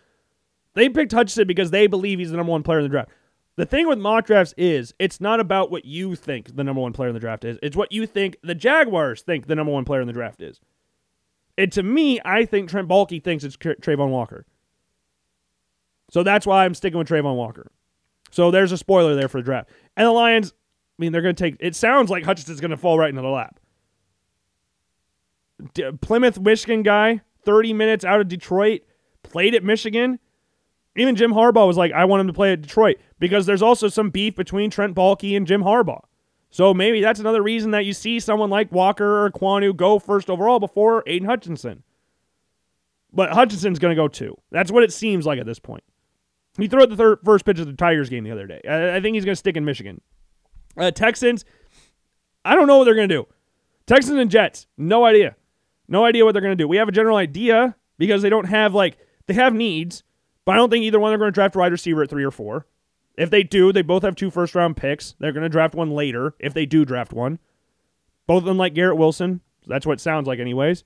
they 0.73 0.89
picked 0.89 1.11
Hutchinson 1.11 1.47
because 1.47 1.71
they 1.71 1.87
believe 1.87 2.19
he's 2.19 2.31
the 2.31 2.37
number 2.37 2.51
one 2.51 2.63
player 2.63 2.79
in 2.79 2.83
the 2.83 2.89
draft. 2.89 3.09
The 3.55 3.65
thing 3.65 3.87
with 3.87 3.99
mock 3.99 4.25
drafts 4.25 4.53
is 4.57 4.93
it's 4.97 5.21
not 5.21 5.39
about 5.39 5.69
what 5.69 5.85
you 5.85 6.15
think 6.15 6.55
the 6.55 6.63
number 6.63 6.81
one 6.81 6.93
player 6.93 7.09
in 7.09 7.13
the 7.13 7.19
draft 7.19 7.45
is. 7.45 7.59
It's 7.61 7.75
what 7.75 7.91
you 7.91 8.07
think 8.07 8.37
the 8.41 8.55
Jaguars 8.55 9.21
think 9.21 9.45
the 9.45 9.55
number 9.55 9.71
one 9.71 9.85
player 9.85 10.01
in 10.01 10.07
the 10.07 10.13
draft 10.13 10.41
is. 10.41 10.59
And 11.57 11.71
to 11.73 11.83
me, 11.83 12.19
I 12.25 12.45
think 12.45 12.69
Trent 12.69 12.87
Baalke 12.87 13.23
thinks 13.23 13.43
it's 13.43 13.55
Travon 13.55 14.09
Walker. 14.09 14.45
So 16.09 16.23
that's 16.23 16.47
why 16.47 16.65
I'm 16.65 16.73
sticking 16.73 16.97
with 16.97 17.07
Travon 17.07 17.35
Walker. 17.35 17.71
So 18.31 18.49
there's 18.49 18.71
a 18.71 18.77
spoiler 18.77 19.15
there 19.15 19.27
for 19.27 19.37
the 19.37 19.45
draft. 19.45 19.69
And 19.95 20.07
the 20.07 20.11
Lions, 20.11 20.51
I 20.51 20.97
mean, 20.97 21.11
they're 21.11 21.21
going 21.21 21.35
to 21.35 21.43
take. 21.43 21.57
It 21.59 21.75
sounds 21.75 22.09
like 22.09 22.23
Hutchinson's 22.23 22.59
going 22.59 22.71
to 22.71 22.77
fall 22.77 22.97
right 22.97 23.09
into 23.09 23.21
the 23.21 23.27
lap. 23.27 23.59
D- 25.75 25.91
Plymouth, 26.01 26.39
Michigan 26.39 26.81
guy, 26.81 27.21
30 27.45 27.73
minutes 27.73 28.03
out 28.03 28.19
of 28.19 28.27
Detroit, 28.27 28.81
played 29.21 29.53
at 29.53 29.63
Michigan. 29.63 30.19
Even 30.95 31.15
Jim 31.15 31.33
Harbaugh 31.33 31.65
was 31.65 31.77
like, 31.77 31.91
I 31.91 32.05
want 32.05 32.21
him 32.21 32.27
to 32.27 32.33
play 32.33 32.53
at 32.53 32.61
Detroit 32.61 32.97
because 33.19 33.45
there's 33.45 33.61
also 33.61 33.87
some 33.87 34.09
beef 34.09 34.35
between 34.35 34.69
Trent 34.69 34.95
Baalke 34.95 35.35
and 35.35 35.47
Jim 35.47 35.63
Harbaugh. 35.63 36.03
So 36.51 36.71
maybe 36.71 37.01
that's 37.01 37.19
another 37.19 37.41
reason 37.41 37.71
that 37.71 37.85
you 37.85 37.93
see 37.93 38.19
someone 38.19 38.51
like 38.51 38.71
Walker 38.71 39.25
or 39.25 39.31
Kwanu 39.31 39.75
go 39.75 39.97
first 39.97 40.29
overall 40.29 40.59
before 40.59 41.03
Aidan 41.07 41.27
Hutchinson. 41.27 41.81
But 43.11 43.31
Hutchinson's 43.31 43.79
going 43.79 43.95
to 43.95 43.99
go 43.99 44.07
two. 44.07 44.35
That's 44.51 44.71
what 44.71 44.83
it 44.83 44.93
seems 44.93 45.25
like 45.25 45.39
at 45.39 45.47
this 45.47 45.59
point. 45.59 45.83
He 46.57 46.67
threw 46.67 46.83
out 46.83 46.89
the 46.89 46.95
third, 46.95 47.19
first 47.23 47.45
pitch 47.45 47.57
of 47.57 47.65
the 47.65 47.73
Tigers 47.73 48.09
game 48.09 48.23
the 48.23 48.31
other 48.31 48.45
day. 48.45 48.61
I, 48.67 48.97
I 48.97 49.01
think 49.01 49.15
he's 49.15 49.25
going 49.25 49.33
to 49.33 49.39
stick 49.39 49.57
in 49.57 49.65
Michigan. 49.65 50.01
Uh, 50.77 50.91
Texans, 50.91 51.43
I 52.45 52.55
don't 52.55 52.67
know 52.67 52.77
what 52.77 52.83
they're 52.85 52.93
going 52.93 53.09
to 53.09 53.15
do. 53.15 53.27
Texans 53.87 54.19
and 54.19 54.29
Jets, 54.29 54.67
no 54.77 55.05
idea. 55.05 55.35
No 55.87 56.05
idea 56.05 56.23
what 56.23 56.33
they're 56.33 56.41
going 56.41 56.55
to 56.55 56.63
do. 56.63 56.67
We 56.67 56.77
have 56.77 56.87
a 56.87 56.91
general 56.91 57.17
idea 57.17 57.75
because 57.97 58.21
they 58.21 58.29
don't 58.29 58.45
have, 58.45 58.75
like, 58.75 58.97
they 59.25 59.33
have 59.33 59.53
needs, 59.53 60.03
but 60.45 60.53
I 60.53 60.55
don't 60.55 60.69
think 60.69 60.83
either 60.83 60.99
one 60.99 61.13
are 61.13 61.17
going 61.17 61.29
to 61.29 61.33
draft 61.33 61.55
a 61.55 61.59
wide 61.59 61.71
receiver 61.71 62.03
at 62.03 62.09
three 62.09 62.23
or 62.23 62.31
four. 62.31 62.67
If 63.17 63.29
they 63.29 63.43
do, 63.43 63.71
they 63.71 63.81
both 63.81 64.03
have 64.03 64.15
two 64.15 64.31
first 64.31 64.55
round 64.55 64.77
picks. 64.77 65.15
They're 65.19 65.31
going 65.31 65.43
to 65.43 65.49
draft 65.49 65.75
one 65.75 65.91
later 65.91 66.33
if 66.39 66.53
they 66.53 66.65
do 66.65 66.85
draft 66.85 67.13
one. 67.13 67.39
Both 68.25 68.39
of 68.39 68.45
them 68.45 68.57
like 68.57 68.73
Garrett 68.73 68.97
Wilson. 68.97 69.41
That's 69.67 69.85
what 69.85 69.93
it 69.93 70.01
sounds 70.01 70.27
like, 70.27 70.39
anyways. 70.39 70.83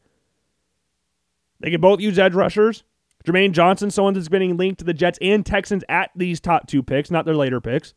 They 1.60 1.72
can 1.72 1.82
both 1.82 2.02
use 2.02 2.20
edge 2.20 2.34
rushers. 2.34 2.84
Jermaine 3.26 3.52
Johnson, 3.52 3.92
someone 3.92 4.14
that's 4.14 4.30
been 4.30 4.58
linked 4.58 4.80
to 4.80 4.86
the 4.86 4.94
Jets 4.94 5.18
and 5.22 5.46
Texans 5.46 5.84
at 5.90 6.12
these 6.16 6.40
top 6.40 6.68
two 6.68 6.84
picks, 6.84 7.12
not 7.12 7.26
their 7.26 7.36
later 7.36 7.60
picks. 7.60 7.94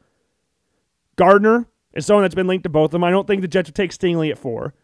Gardner 1.17 1.69
is 1.93 2.07
someone 2.07 2.23
that's 2.25 2.35
been 2.35 2.47
linked 2.47 2.65
to 2.65 2.69
both 2.69 2.87
of 2.87 2.93
them. 2.93 3.05
I 3.05 3.11
don't 3.11 3.27
think 3.27 3.43
the 3.43 3.49
Jets 3.49 3.69
would 3.69 3.75
take 3.75 3.93
Stingley 3.93 4.31
at 4.31 4.39
four. 4.39 4.75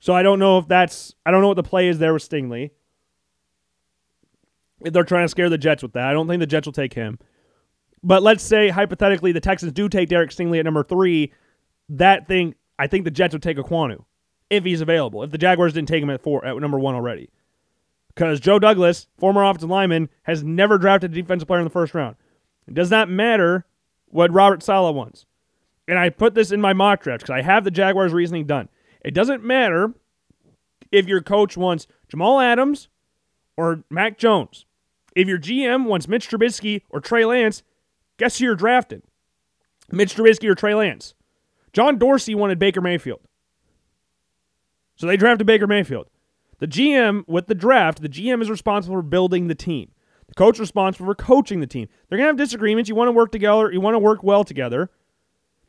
So 0.00 0.14
I 0.14 0.22
don't 0.22 0.38
know 0.38 0.58
if 0.58 0.68
that's 0.68 1.14
I 1.24 1.30
don't 1.30 1.40
know 1.40 1.48
what 1.48 1.56
the 1.56 1.62
play 1.62 1.88
is 1.88 1.98
there 1.98 2.12
with 2.12 2.28
Stingley. 2.28 2.72
They're 4.84 5.04
trying 5.04 5.24
to 5.24 5.28
scare 5.28 5.48
the 5.48 5.58
Jets 5.58 5.82
with 5.82 5.92
that. 5.94 6.06
I 6.06 6.12
don't 6.12 6.28
think 6.28 6.40
the 6.40 6.46
Jets 6.46 6.66
will 6.66 6.72
take 6.72 6.94
him. 6.94 7.18
But 8.02 8.22
let's 8.22 8.44
say 8.44 8.68
hypothetically 8.68 9.32
the 9.32 9.40
Texans 9.40 9.72
do 9.72 9.88
take 9.88 10.10
Derek 10.10 10.30
Stingley 10.30 10.58
at 10.58 10.64
number 10.64 10.84
three. 10.84 11.32
That 11.88 12.28
thing, 12.28 12.54
I 12.78 12.86
think 12.86 13.04
the 13.04 13.10
Jets 13.10 13.34
would 13.34 13.42
take 13.42 13.56
Ekwonu 13.56 14.04
if 14.50 14.64
he's 14.64 14.82
available. 14.82 15.22
If 15.22 15.30
the 15.30 15.38
Jaguars 15.38 15.72
didn't 15.72 15.88
take 15.88 16.02
him 16.02 16.10
at 16.10 16.22
four 16.22 16.44
at 16.44 16.56
number 16.58 16.78
one 16.78 16.94
already, 16.94 17.30
because 18.14 18.40
Joe 18.40 18.58
Douglas, 18.58 19.08
former 19.18 19.42
offensive 19.42 19.70
lineman, 19.70 20.08
has 20.24 20.44
never 20.44 20.78
drafted 20.78 21.12
a 21.12 21.14
defensive 21.14 21.48
player 21.48 21.60
in 21.60 21.64
the 21.64 21.70
first 21.70 21.94
round. 21.94 22.16
It 22.68 22.74
does 22.74 22.90
not 22.90 23.08
matter 23.08 23.66
what 24.06 24.32
Robert 24.32 24.62
Saleh 24.62 24.94
wants. 24.94 25.26
And 25.88 25.98
I 25.98 26.08
put 26.10 26.34
this 26.34 26.52
in 26.52 26.60
my 26.60 26.72
mock 26.72 27.02
draft 27.02 27.22
because 27.22 27.34
I 27.34 27.42
have 27.42 27.64
the 27.64 27.70
Jaguars 27.70 28.12
reasoning 28.12 28.46
done. 28.46 28.68
It 29.04 29.12
doesn't 29.12 29.44
matter 29.44 29.92
if 30.92 31.06
your 31.06 31.20
coach 31.20 31.56
wants 31.56 31.86
Jamal 32.08 32.40
Adams 32.40 32.88
or 33.56 33.82
Mac 33.90 34.16
Jones. 34.16 34.64
If 35.14 35.28
your 35.28 35.38
GM 35.38 35.84
wants 35.84 36.08
Mitch 36.08 36.28
Trubisky 36.28 36.82
or 36.90 37.00
Trey 37.00 37.24
Lance, 37.24 37.62
guess 38.16 38.38
who 38.38 38.46
you're 38.46 38.54
drafting? 38.54 39.02
Mitch 39.90 40.14
Trubisky 40.14 40.48
or 40.48 40.54
Trey 40.54 40.74
Lance. 40.74 41.14
John 41.72 41.98
Dorsey 41.98 42.34
wanted 42.34 42.58
Baker 42.58 42.80
Mayfield. 42.80 43.20
So 44.96 45.06
they 45.06 45.16
drafted 45.16 45.46
Baker 45.46 45.66
Mayfield. 45.66 46.08
The 46.58 46.68
GM, 46.68 47.26
with 47.26 47.46
the 47.46 47.54
draft, 47.54 48.00
the 48.00 48.08
GM 48.08 48.40
is 48.40 48.48
responsible 48.48 48.96
for 48.96 49.02
building 49.02 49.48
the 49.48 49.54
team. 49.54 49.90
The 50.28 50.34
coach 50.34 50.58
responsible 50.58 51.06
for 51.06 51.14
coaching 51.14 51.60
the 51.60 51.66
team. 51.66 51.88
They're 52.08 52.16
going 52.16 52.26
to 52.26 52.30
have 52.30 52.36
disagreements. 52.36 52.88
You 52.88 52.94
want 52.94 53.08
to 53.08 53.12
work 53.12 53.32
together, 53.32 53.72
you 53.72 53.80
want 53.80 53.94
to 53.94 53.98
work 53.98 54.22
well 54.22 54.44
together. 54.44 54.90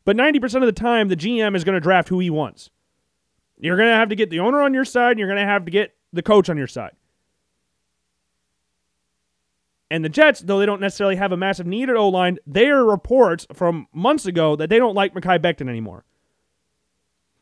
But 0.06 0.16
90% 0.16 0.56
of 0.58 0.68
the 0.68 0.72
time, 0.72 1.08
the 1.08 1.18
GM 1.18 1.56
is 1.56 1.64
going 1.64 1.74
to 1.74 1.80
draft 1.80 2.10
who 2.10 2.20
he 2.20 2.30
wants. 2.30 2.70
You're 3.58 3.78
going 3.78 3.90
to 3.90 3.96
have 3.96 4.10
to 4.10 4.16
get 4.16 4.30
the 4.30 4.40
owner 4.40 4.62
on 4.62 4.74
your 4.74 4.86
side, 4.86 5.12
and 5.12 5.20
you're 5.20 5.28
going 5.28 5.42
to 5.42 5.52
have 5.52 5.66
to 5.66 5.72
get 5.72 5.96
the 6.14 6.22
coach 6.22 6.50
on 6.50 6.58
your 6.58 6.68
side. 6.68 6.92
And 9.92 10.04
the 10.04 10.10
Jets, 10.10 10.42
though 10.42 10.60
they 10.60 10.66
don't 10.66 10.82
necessarily 10.82 11.16
have 11.16 11.32
a 11.32 11.38
massive 11.38 11.68
need 11.68 11.90
at 11.90 11.96
O 11.96 12.10
line, 12.10 12.40
there 12.48 12.80
are 12.80 12.86
reports 12.86 13.46
from 13.54 13.88
months 13.94 14.26
ago 14.26 14.56
that 14.56 14.70
they 14.70 14.80
don't 14.80 14.96
like 14.96 15.14
Mekhi 15.14 15.40
Becton 15.40 15.70
anymore. 15.70 16.06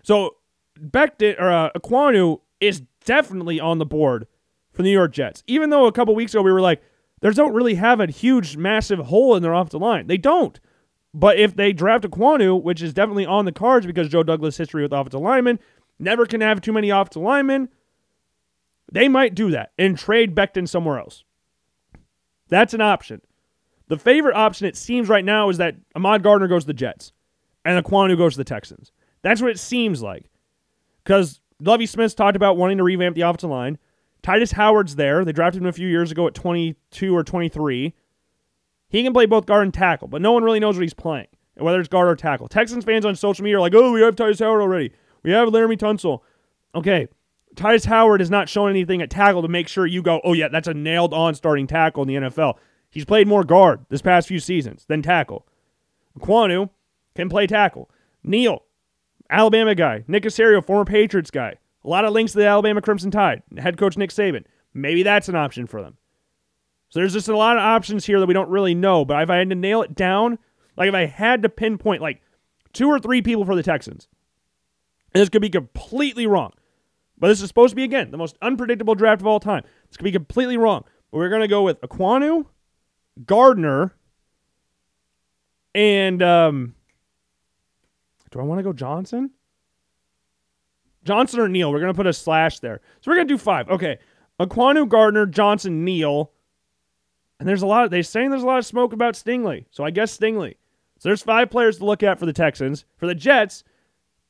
So 0.04 0.36
Becton 0.80 1.40
or 1.40 1.50
uh, 1.50 1.70
Ekwonu 1.72 2.42
is 2.60 2.82
definitely 3.06 3.60
on 3.60 3.78
the 3.78 3.86
board 3.86 4.28
for 4.72 4.82
the 4.82 4.90
New 4.90 4.94
York 4.94 5.14
Jets. 5.14 5.44
Even 5.48 5.70
though 5.70 5.86
a 5.86 5.92
couple 5.92 6.16
weeks 6.16 6.34
ago 6.34 6.42
we 6.42 6.52
were 6.52 6.62
like, 6.62 6.82
they 7.22 7.30
don't 7.30 7.54
really 7.54 7.76
have 7.76 8.02
a 8.02 8.08
huge, 8.08 8.58
massive 8.58 9.00
hole 9.00 9.36
in 9.36 9.42
their 9.42 9.54
offensive 9.54 9.82
line. 9.82 10.08
They 10.08 10.18
don't. 10.18 10.60
But 11.14 11.38
if 11.38 11.56
they 11.56 11.72
draft 11.72 12.04
Ekwonu, 12.04 12.62
which 12.62 12.82
is 12.82 12.94
definitely 12.94 13.26
on 13.26 13.46
the 13.46 13.52
cards 13.54 13.86
because 13.86 14.10
Joe 14.10 14.24
Douglas' 14.24 14.58
history 14.58 14.82
with 14.82 14.92
offensive 14.92 15.22
linemen, 15.22 15.60
never 16.00 16.26
can 16.26 16.42
have 16.42 16.60
too 16.60 16.74
many 16.74 16.90
offensive 16.90 17.22
linemen, 17.22 17.70
they 18.92 19.08
might 19.08 19.36
do 19.36 19.52
that 19.52 19.72
and 19.78 19.98
trade 19.98 20.36
Becton 20.36 20.68
somewhere 20.68 21.00
else. 21.00 21.24
That's 22.54 22.76
an 22.76 22.82
option. 22.82 23.20
The 23.88 23.98
favorite 23.98 24.36
option, 24.36 24.68
it 24.68 24.78
seems 24.78 25.10
right 25.10 25.26
now, 25.26 25.50
is 25.50 25.58
that 25.58 25.76
Ahmad 25.96 26.22
Gardner 26.22 26.48
goes 26.48 26.64
to 26.64 26.68
the 26.68 26.74
Jets 26.74 27.12
and 27.66 27.84
Ekwonu 27.84 28.16
goes 28.16 28.34
to 28.34 28.38
the 28.38 28.44
Texans. 28.44 28.92
That's 29.24 29.42
what 29.42 29.50
it 29.50 29.60
seems 29.60 30.04
like. 30.04 30.30
Because 31.04 31.42
Lovie 31.60 31.88
Smith's 31.88 32.14
talked 32.14 32.36
about 32.36 32.56
wanting 32.56 32.78
to 32.78 32.84
revamp 32.84 33.16
the 33.16 33.22
offensive 33.22 33.50
line. 33.50 33.80
Tytus 34.22 34.54
Howard's 34.54 34.96
there. 34.96 35.26
They 35.26 35.32
drafted 35.32 35.64
him 35.64 35.68
a 35.68 35.74
few 35.74 35.88
years 35.88 36.12
ago 36.12 36.28
at 36.28 36.36
22 36.36 37.16
or 37.16 37.24
23. 37.24 37.96
He 38.90 39.04
can 39.04 39.14
play 39.14 39.26
both 39.26 39.48
guard 39.48 39.64
and 39.64 39.74
tackle, 39.74 40.08
but 40.08 40.22
no 40.22 40.32
one 40.32 40.44
really 40.44 40.60
knows 40.60 40.76
what 40.76 40.84
he's 40.84 40.94
playing, 40.94 41.28
whether 41.56 41.80
it's 41.80 41.90
guard 41.90 42.08
or 42.08 42.16
tackle. 42.16 42.48
Texans 42.48 42.86
fans 42.86 43.04
on 43.04 43.16
social 43.16 43.44
media 43.44 43.58
are 43.58 43.62
like, 43.62 43.74
oh, 43.74 43.92
we 43.92 44.02
have 44.02 44.16
Tytus 44.16 44.40
Howard 44.40 44.62
already. 44.62 44.92
We 45.24 45.32
have 45.32 45.50
Laremy 45.50 45.80
Tunsil. 45.80 46.20
Okay, 46.76 47.08
Tytus 47.56 47.86
Howard 47.86 48.22
has 48.22 48.30
not 48.30 48.50
shown 48.50 48.70
anything 48.70 49.02
at 49.02 49.10
tackle 49.10 49.42
to 49.42 49.48
make 49.48 49.68
sure 49.68 49.86
you 49.86 50.02
go, 50.02 50.22
oh, 50.24 50.34
yeah, 50.34 50.48
that's 50.48 50.68
a 50.68 50.74
nailed 50.74 51.14
on 51.14 51.36
starting 51.36 51.68
tackle 51.68 52.04
in 52.04 52.08
the 52.08 52.30
NFL. 52.30 52.56
He's 52.90 53.06
played 53.06 53.28
more 53.28 53.44
guard 53.44 53.86
this 53.90 54.02
past 54.02 54.28
few 54.28 54.40
seasons 54.40 54.86
than 54.88 55.02
tackle. 55.02 55.48
Ekwonu 56.18 56.70
can 57.16 57.30
play 57.30 57.48
tackle. 57.48 57.90
Neal, 58.24 58.64
Alabama 59.30 59.76
guy. 59.76 60.04
Nick 60.08 60.24
Caserio, 60.24 60.64
former 60.64 60.86
Patriots 60.86 61.32
guy. 61.32 61.56
A 61.84 61.90
lot 61.90 62.06
of 62.06 62.14
links 62.14 62.32
to 62.32 62.40
the 62.40 62.46
Alabama 62.46 62.82
Crimson 62.82 63.12
Tide. 63.12 63.44
Head 63.58 63.78
coach 63.78 63.98
Nick 63.98 64.12
Saban. 64.12 64.46
Maybe 64.74 65.04
that's 65.04 65.30
an 65.30 65.36
option 65.36 65.68
for 65.68 65.82
them. 65.82 65.98
So 66.90 67.00
there's 67.00 67.14
just 67.14 67.28
a 67.28 67.38
lot 67.38 67.58
of 67.58 67.64
options 67.64 68.06
here 68.06 68.20
that 68.20 68.28
we 68.28 68.34
don't 68.34 68.50
really 68.50 68.76
know. 68.76 69.04
But 69.04 69.22
if 69.24 69.30
I 69.30 69.38
had 69.38 69.50
to 69.50 69.56
nail 69.56 69.82
it 69.82 69.96
down, 69.96 70.38
like 70.78 70.90
if 70.90 70.96
I 70.96 71.06
had 71.06 71.42
to 71.44 71.50
pinpoint 71.50 72.02
like 72.02 72.22
two 72.72 72.88
or 72.88 73.00
three 73.00 73.22
people 73.22 73.46
for 73.46 73.56
the 73.56 73.64
Texans, 73.64 74.08
this 75.14 75.30
could 75.30 75.42
be 75.42 75.50
completely 75.50 76.28
wrong. 76.28 76.54
But 77.18 77.28
this 77.28 77.42
is 77.42 77.48
supposed 77.48 77.72
to 77.72 77.76
be, 77.76 77.84
again, 77.84 78.12
the 78.12 78.18
most 78.18 78.38
unpredictable 78.42 78.96
draft 78.96 79.22
of 79.22 79.28
all 79.28 79.40
time. 79.40 79.64
This 79.88 79.98
could 79.98 80.04
be 80.04 80.12
completely 80.12 80.58
wrong. 80.58 80.84
But 81.12 81.18
we're 81.20 81.30
going 81.30 81.42
to 81.42 81.48
go 81.48 81.64
with 81.64 81.80
Ekwonu, 81.82 82.46
Gardner, 83.26 83.96
and 85.76 86.22
um, 86.22 86.76
do 88.32 88.40
I 88.40 88.44
want 88.44 88.60
to 88.60 88.64
go 88.64 88.74
Johnson? 88.74 89.32
Johnson 91.04 91.40
or 91.40 91.48
Neal? 91.48 91.72
We're 91.72 91.80
going 91.80 91.94
to 91.94 91.98
put 91.98 92.08
a 92.08 92.14
slash 92.14 92.60
there. 92.60 92.82
So 93.02 93.12
we're 93.12 93.16
going 93.16 93.28
to 93.28 93.34
do 93.34 93.38
five. 93.38 93.70
Okay. 93.70 94.00
Ekwonu, 94.40 94.88
Gardner, 94.88 95.26
Johnson, 95.26 95.86
Neal. 95.86 96.32
And 97.40 97.48
there's 97.48 97.62
a 97.62 97.68
lot, 97.68 97.86
of, 97.86 97.92
they're 97.92 98.04
saying 98.04 98.30
there's 98.30 98.44
a 98.44 98.48
lot 98.48 98.58
of 98.58 98.66
smoke 98.66 98.94
about 98.94 99.16
Stingley. 99.16 99.66
So 99.70 99.84
I 99.84 99.92
guess 99.92 100.18
Stingley. 100.18 100.56
So 101.00 101.10
there's 101.10 101.22
five 101.22 101.50
players 101.50 101.78
to 101.78 101.86
look 101.86 102.02
at 102.04 102.18
for 102.18 102.26
the 102.26 102.34
Texans. 102.34 102.86
For 102.98 103.06
the 103.06 103.16
Jets, 103.16 103.64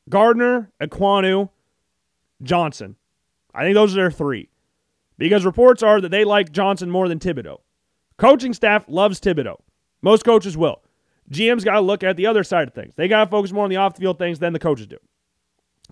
Gardner, 0.10 0.72
Ekwonu, 0.82 1.50
Johnson. 2.44 2.96
I 3.54 3.64
think 3.64 3.76
those 3.76 3.94
are 3.94 4.02
their 4.02 4.12
three. 4.12 4.50
Because 5.18 5.46
reports 5.46 5.84
are 5.84 6.02
that 6.02 6.10
they 6.10 6.24
like 6.24 6.52
Johnson 6.52 6.90
more 6.90 7.08
than 7.08 7.20
Thibodeaux. 7.20 7.62
Coaching 8.18 8.54
staff 8.54 8.86
loves 8.88 9.20
Thibodeaux. 9.20 9.62
Most 10.02 10.26
coaches 10.26 10.58
will. 10.58 10.82
GM's 11.32 11.64
got 11.64 11.76
to 11.76 11.82
look 11.82 12.04
at 12.04 12.18
the 12.18 12.28
other 12.28 12.44
side 12.44 12.68
of 12.68 12.74
things. 12.74 12.94
They 12.96 13.08
got 13.08 13.26
to 13.26 13.32
focus 13.32 13.52
more 13.52 13.64
on 13.64 13.70
the 13.70 13.78
off 13.78 13.96
the 13.96 14.02
field 14.02 14.18
things 14.18 14.40
than 14.40 14.54
the 14.54 14.60
coaches 14.60 14.88
do. 14.88 14.98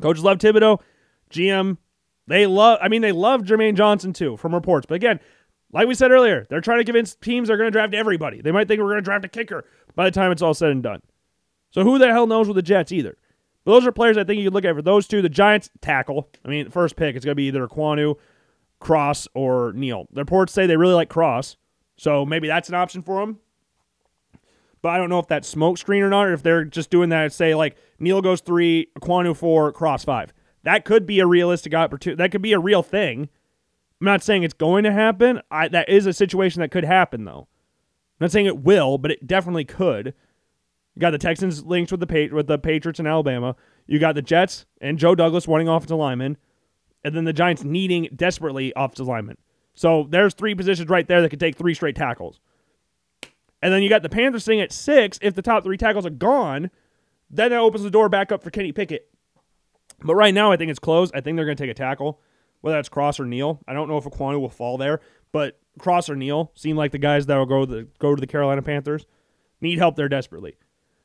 Coaches 0.02 0.24
love 0.24 0.40
Thibodeaux. 0.40 0.80
GM, 1.32 1.78
they 2.28 2.46
love, 2.46 2.80
I 2.82 2.90
mean, 2.90 3.02
they 3.02 3.12
love 3.12 3.42
Jermaine 3.44 3.76
Johnson 3.76 4.12
too 4.14 4.38
from 4.38 4.54
reports. 4.54 4.86
But 4.86 4.96
again, 4.96 5.20
like 5.72 5.88
we 5.88 5.94
said 5.94 6.12
earlier, 6.12 6.46
they're 6.50 6.62
trying 6.62 6.80
to 6.80 6.84
convince 6.84 7.16
teams 7.16 7.48
they're 7.48 7.58
going 7.58 7.68
to 7.68 7.72
draft 7.72 7.94
everybody. 7.94 8.42
They 8.42 8.52
might 8.52 8.68
think 8.68 8.80
we're 8.80 8.88
going 8.88 8.98
to 8.98 9.02
draft 9.02 9.26
a 9.26 9.30
kicker 9.30 9.64
by 9.96 10.06
the 10.06 10.12
time 10.12 10.32
it's 10.32 10.42
all 10.42 10.54
said 10.54 10.72
and 10.72 10.84
done. 10.84 11.02
So 11.72 11.84
who 11.84 11.98
the 11.98 12.12
hell 12.12 12.28
knows 12.28 12.48
with 12.48 12.56
the 12.56 12.62
Jets 12.62 12.92
either? 12.92 13.18
Those 13.64 13.86
are 13.86 13.92
players 13.92 14.18
I 14.18 14.24
think 14.24 14.40
you 14.40 14.46
could 14.46 14.54
look 14.54 14.66
at 14.66 14.76
for 14.76 14.82
those 14.82 15.08
two. 15.08 15.22
The 15.22 15.30
Giants 15.30 15.70
tackle. 15.82 16.30
I 16.44 16.50
mean, 16.50 16.70
first 16.70 16.96
pick, 16.96 17.16
it's 17.16 17.26
going 17.26 17.34
to 17.34 17.36
be 17.36 17.46
either 17.46 17.68
Ekwonu, 17.68 18.16
Cross, 18.80 19.28
or 19.34 19.72
Neal. 19.74 20.08
The 20.12 20.22
reports 20.22 20.54
say 20.54 20.66
they 20.66 20.78
really 20.78 20.96
like 20.96 21.10
Cross. 21.10 21.58
So 21.96 22.26
maybe 22.26 22.48
that's 22.48 22.70
an 22.70 22.76
option 22.76 23.04
for 23.04 23.20
them. 23.20 23.40
But 24.82 24.90
I 24.90 24.98
don't 24.98 25.10
know 25.10 25.20
if 25.20 25.28
that's 25.28 25.48
smoke 25.48 25.78
screen 25.78 26.02
or 26.02 26.10
not, 26.10 26.28
or 26.28 26.34
if 26.34 26.42
they're 26.42 26.66
just 26.66 26.90
doing 26.90 27.10
that. 27.10 27.32
Say 27.34 27.54
like 27.54 27.78
Neal 28.00 28.22
goes 28.22 28.42
three, 28.42 28.88
Ekwonu 29.00 29.36
four, 29.36 29.72
Cross 29.72 30.06
five. 30.06 30.34
That 30.64 30.86
could 30.86 31.06
be 31.06 31.20
a 31.20 31.28
realistic 31.28 31.74
opportunity. 31.76 32.18
That 32.18 32.32
could 32.32 32.42
be 32.42 32.54
a 32.54 32.60
real 32.60 32.82
thing. 32.82 33.30
I'm 34.00 34.06
not 34.06 34.24
saying 34.24 34.42
it's 34.42 34.56
going 34.56 34.84
to 34.84 34.92
happen. 34.92 35.42
I, 35.52 35.68
that 35.68 35.88
is 35.88 36.08
a 36.08 36.14
situation 36.14 36.62
that 36.62 36.72
could 36.72 36.84
happen, 36.84 37.26
though. 37.26 37.48
I'm 38.20 38.26
not 38.26 38.32
saying 38.32 38.48
it 38.48 38.60
will, 38.60 38.98
but 38.98 39.12
it 39.12 39.28
definitely 39.28 39.66
could. 39.66 40.16
You 40.96 41.00
got 41.00 41.12
the 41.12 41.18
Texans 41.18 41.66
linked 41.66 41.92
with 41.92 42.02
the 42.02 42.30
with 42.30 42.48
the 42.48 42.58
Patriots 42.58 43.00
in 43.00 43.08
Alabama. 43.08 43.56
You 43.88 44.00
got 44.00 44.16
the 44.16 44.22
Jets 44.22 44.66
and 44.82 44.98
Joe 44.98 45.16
Douglas 45.16 45.48
wanting 45.48 45.68
offensive 45.68 45.98
lineman, 45.98 46.38
and 47.04 47.16
then 47.16 47.24
the 47.24 47.34
Giants 47.34 47.64
needing 47.64 48.10
desperately 48.16 48.74
offensive 48.76 49.08
lineman. 49.08 49.38
So 49.74 50.06
there's 50.10 50.34
three 50.34 50.54
positions 50.54 50.90
right 50.90 51.08
there 51.08 51.22
that 51.22 51.30
could 51.30 51.40
take 51.40 51.58
three 51.58 51.74
straight 51.74 51.96
tackles. 51.96 52.40
And 53.62 53.72
then 53.72 53.84
you 53.84 53.90
got 53.90 54.02
the 54.02 54.10
Panthers 54.10 54.44
sitting 54.44 54.62
at 54.62 54.72
six. 54.72 55.20
If 55.22 55.36
the 55.36 55.42
top 55.42 55.64
three 55.64 55.78
tackles 55.78 56.06
are 56.06 56.10
gone, 56.12 56.72
then 57.30 57.52
that 57.52 57.60
opens 57.60 57.84
the 57.84 57.92
door 57.92 58.10
back 58.10 58.32
up 58.32 58.44
for 58.44 58.50
Kenny 58.50 58.72
Pickett. 58.72 59.08
But 60.04 60.16
right 60.16 60.34
now, 60.34 60.52
I 60.52 60.58
think 60.58 60.72
it's 60.72 60.80
closed. 60.80 61.14
I 61.16 61.22
think 61.22 61.36
they're 61.36 61.46
going 61.46 61.58
to 61.58 61.64
take 61.64 61.72
a 61.72 61.76
tackle, 61.76 62.20
whether 62.62 62.76
that's 62.76 62.90
Cross 62.90 63.20
or 63.20 63.26
Neal. 63.26 63.62
I 63.68 63.74
don't 63.74 63.88
know 63.88 63.98
if 63.98 64.04
Ekwonu 64.04 64.42
will 64.42 64.50
fall 64.50 64.78
there, 64.78 65.00
but 65.32 65.60
Cross 65.78 66.10
or 66.10 66.16
Neal 66.16 66.52
seem 66.56 66.76
like 66.76 66.92
the 66.92 66.98
guys 66.98 67.28
that 67.28 67.38
will 67.38 67.46
go 67.46 67.66
to 67.66 67.72
the, 67.72 67.88
go 68.00 68.16
to 68.16 68.20
the 68.20 68.28
Carolina 68.28 68.62
Panthers. 68.62 69.06
Need 69.62 69.78
help 69.78 69.96
there 69.96 70.10
desperately. 70.10 70.58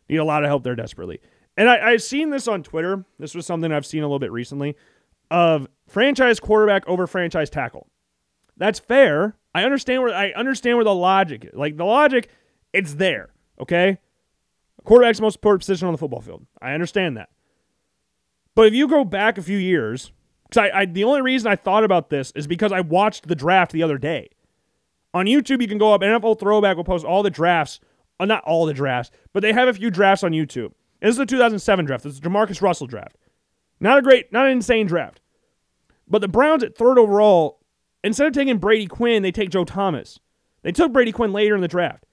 Need 0.08 0.16
a 0.16 0.24
lot 0.24 0.44
of 0.44 0.48
help 0.48 0.62
there 0.62 0.76
desperately. 0.76 1.20
And 1.56 1.68
I, 1.68 1.90
I've 1.90 2.02
seen 2.02 2.30
this 2.30 2.48
on 2.48 2.62
Twitter. 2.62 3.04
This 3.18 3.34
was 3.34 3.46
something 3.46 3.72
I've 3.72 3.86
seen 3.86 4.02
a 4.02 4.06
little 4.06 4.18
bit 4.18 4.32
recently 4.32 4.76
of 5.30 5.68
franchise 5.88 6.38
quarterback 6.38 6.86
over 6.88 7.06
franchise 7.06 7.50
tackle. 7.50 7.88
That's 8.56 8.78
fair. 8.78 9.36
I 9.54 9.64
understand 9.64 10.02
where 10.02 10.14
I 10.14 10.30
understand 10.32 10.76
where 10.76 10.84
the 10.84 10.94
logic 10.94 11.44
is. 11.44 11.54
Like 11.54 11.76
the 11.76 11.84
logic 11.84 12.28
it's 12.72 12.94
there, 12.94 13.30
okay? 13.60 13.98
Quarterback's 14.84 15.20
most 15.20 15.36
important 15.36 15.62
position 15.62 15.88
on 15.88 15.92
the 15.92 15.98
football 15.98 16.20
field. 16.20 16.46
I 16.60 16.74
understand 16.74 17.16
that. 17.16 17.30
But 18.54 18.66
if 18.66 18.74
you 18.74 18.86
go 18.86 19.04
back 19.04 19.38
a 19.38 19.42
few 19.42 19.58
years, 19.58 20.12
because 20.48 20.70
I, 20.70 20.80
I, 20.80 20.86
the 20.86 21.04
only 21.04 21.22
reason 21.22 21.50
I 21.50 21.56
thought 21.56 21.84
about 21.84 22.10
this 22.10 22.32
is 22.34 22.46
because 22.46 22.72
I 22.72 22.80
watched 22.80 23.28
the 23.28 23.34
draft 23.34 23.72
the 23.72 23.82
other 23.82 23.98
day. 23.98 24.28
On 25.12 25.26
YouTube, 25.26 25.62
you 25.62 25.68
can 25.68 25.78
go 25.78 25.92
up, 25.92 26.02
NFL 26.02 26.38
Throwback 26.38 26.76
will 26.76 26.84
post 26.84 27.04
all 27.04 27.22
the 27.22 27.30
drafts, 27.30 27.80
uh, 28.18 28.24
not 28.24 28.44
all 28.44 28.66
the 28.66 28.74
drafts, 28.74 29.10
but 29.32 29.40
they 29.40 29.52
have 29.52 29.68
a 29.68 29.74
few 29.74 29.90
drafts 29.90 30.24
on 30.24 30.32
YouTube. 30.32 30.72
This 31.00 31.10
is 31.10 31.16
the 31.16 31.26
2007 31.26 31.84
draft. 31.84 32.04
This 32.04 32.14
is 32.14 32.20
the 32.20 32.28
Jamarcus 32.28 32.62
Russell 32.62 32.86
draft. 32.86 33.16
Not 33.80 33.98
a 33.98 34.02
great, 34.02 34.32
not 34.32 34.46
an 34.46 34.52
insane 34.52 34.86
draft. 34.86 35.20
But 36.08 36.20
the 36.20 36.28
Browns 36.28 36.62
at 36.62 36.76
third 36.76 36.98
overall, 36.98 37.60
instead 38.02 38.26
of 38.26 38.32
taking 38.32 38.58
Brady 38.58 38.86
Quinn, 38.86 39.22
they 39.22 39.32
take 39.32 39.50
Joe 39.50 39.64
Thomas. 39.64 40.18
They 40.62 40.72
took 40.72 40.92
Brady 40.92 41.12
Quinn 41.12 41.32
later 41.32 41.54
in 41.54 41.60
the 41.60 41.68
draft. 41.68 42.06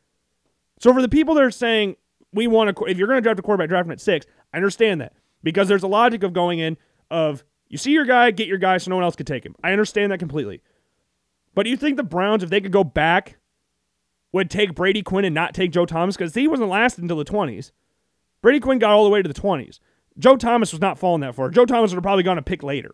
So 0.79 0.93
for 0.93 1.01
the 1.01 1.09
people 1.09 1.35
that 1.35 1.43
are 1.43 1.51
saying 1.51 1.95
we 2.33 2.47
want 2.47 2.75
to, 2.75 2.85
if 2.85 2.97
you're 2.97 3.07
going 3.07 3.17
to 3.17 3.21
draft 3.21 3.39
a 3.39 3.41
quarterback, 3.41 3.69
draft 3.69 3.85
him 3.85 3.91
at 3.91 4.01
six, 4.01 4.25
I 4.53 4.57
understand 4.57 5.01
that 5.01 5.13
because 5.43 5.67
there's 5.67 5.83
a 5.83 5.87
logic 5.87 6.23
of 6.23 6.33
going 6.33 6.59
in 6.59 6.77
of 7.09 7.43
you 7.69 7.77
see 7.77 7.91
your 7.91 8.05
guy, 8.05 8.31
get 8.31 8.47
your 8.47 8.57
guy, 8.57 8.77
so 8.77 8.89
no 8.89 8.95
one 8.95 9.03
else 9.03 9.15
could 9.15 9.27
take 9.27 9.45
him. 9.45 9.55
I 9.63 9.71
understand 9.71 10.11
that 10.11 10.19
completely. 10.19 10.61
But 11.55 11.63
do 11.63 11.69
you 11.69 11.77
think 11.77 11.97
the 11.97 12.03
Browns, 12.03 12.43
if 12.43 12.49
they 12.49 12.61
could 12.61 12.71
go 12.71 12.83
back, 12.83 13.37
would 14.33 14.49
take 14.49 14.75
Brady 14.75 15.01
Quinn 15.01 15.23
and 15.23 15.33
not 15.33 15.53
take 15.53 15.71
Joe 15.71 15.85
Thomas 15.85 16.17
because 16.17 16.35
he 16.35 16.47
wasn't 16.47 16.69
lasting 16.69 17.05
until 17.05 17.17
the 17.17 17.23
20s? 17.23 17.71
Brady 18.41 18.59
Quinn 18.59 18.79
got 18.79 18.91
all 18.91 19.05
the 19.05 19.09
way 19.09 19.21
to 19.21 19.27
the 19.27 19.33
20s. 19.33 19.79
Joe 20.19 20.35
Thomas 20.35 20.73
was 20.73 20.81
not 20.81 20.99
falling 20.99 21.21
that 21.21 21.35
far. 21.35 21.49
Joe 21.49 21.65
Thomas 21.65 21.91
would 21.91 21.97
have 21.97 22.03
probably 22.03 22.23
gone 22.23 22.37
a 22.37 22.43
pick 22.43 22.61
later. 22.61 22.93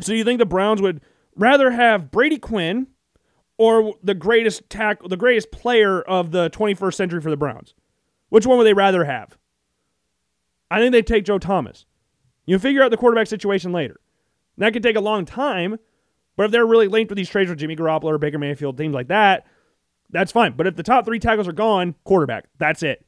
So 0.00 0.12
you 0.12 0.22
think 0.22 0.38
the 0.38 0.46
Browns 0.46 0.80
would 0.80 1.00
rather 1.34 1.72
have 1.72 2.10
Brady 2.10 2.38
Quinn 2.38 2.86
or 3.56 3.94
the 4.02 4.14
greatest 4.14 4.70
tackle, 4.70 5.08
the 5.08 5.16
greatest 5.16 5.50
player 5.50 6.00
of 6.00 6.30
the 6.30 6.48
21st 6.50 6.94
century 6.94 7.20
for 7.20 7.30
the 7.30 7.36
Browns? 7.36 7.74
Which 8.28 8.46
one 8.46 8.58
would 8.58 8.64
they 8.64 8.74
rather 8.74 9.04
have? 9.04 9.36
I 10.70 10.78
think 10.78 10.92
they'd 10.92 11.06
take 11.06 11.24
Joe 11.24 11.38
Thomas. 11.38 11.86
You 12.46 12.58
figure 12.58 12.82
out 12.82 12.90
the 12.90 12.96
quarterback 12.96 13.26
situation 13.26 13.72
later. 13.72 14.00
that 14.58 14.72
could 14.72 14.82
take 14.82 14.96
a 14.96 15.00
long 15.00 15.24
time, 15.24 15.78
but 16.36 16.44
if 16.44 16.52
they're 16.52 16.66
really 16.66 16.88
linked 16.88 17.10
with 17.10 17.16
these 17.16 17.28
trades 17.28 17.50
with 17.50 17.58
Jimmy 17.58 17.76
Garoppolo 17.76 18.04
or 18.04 18.18
Baker 18.18 18.38
Mayfield, 18.38 18.78
teams 18.78 18.94
like 18.94 19.08
that, 19.08 19.46
that's 20.10 20.32
fine. 20.32 20.52
But 20.52 20.66
if 20.66 20.76
the 20.76 20.82
top 20.82 21.04
three 21.04 21.18
tackles 21.18 21.48
are 21.48 21.52
gone, 21.52 21.94
quarterback. 22.04 22.46
That's 22.58 22.82
it. 22.82 23.04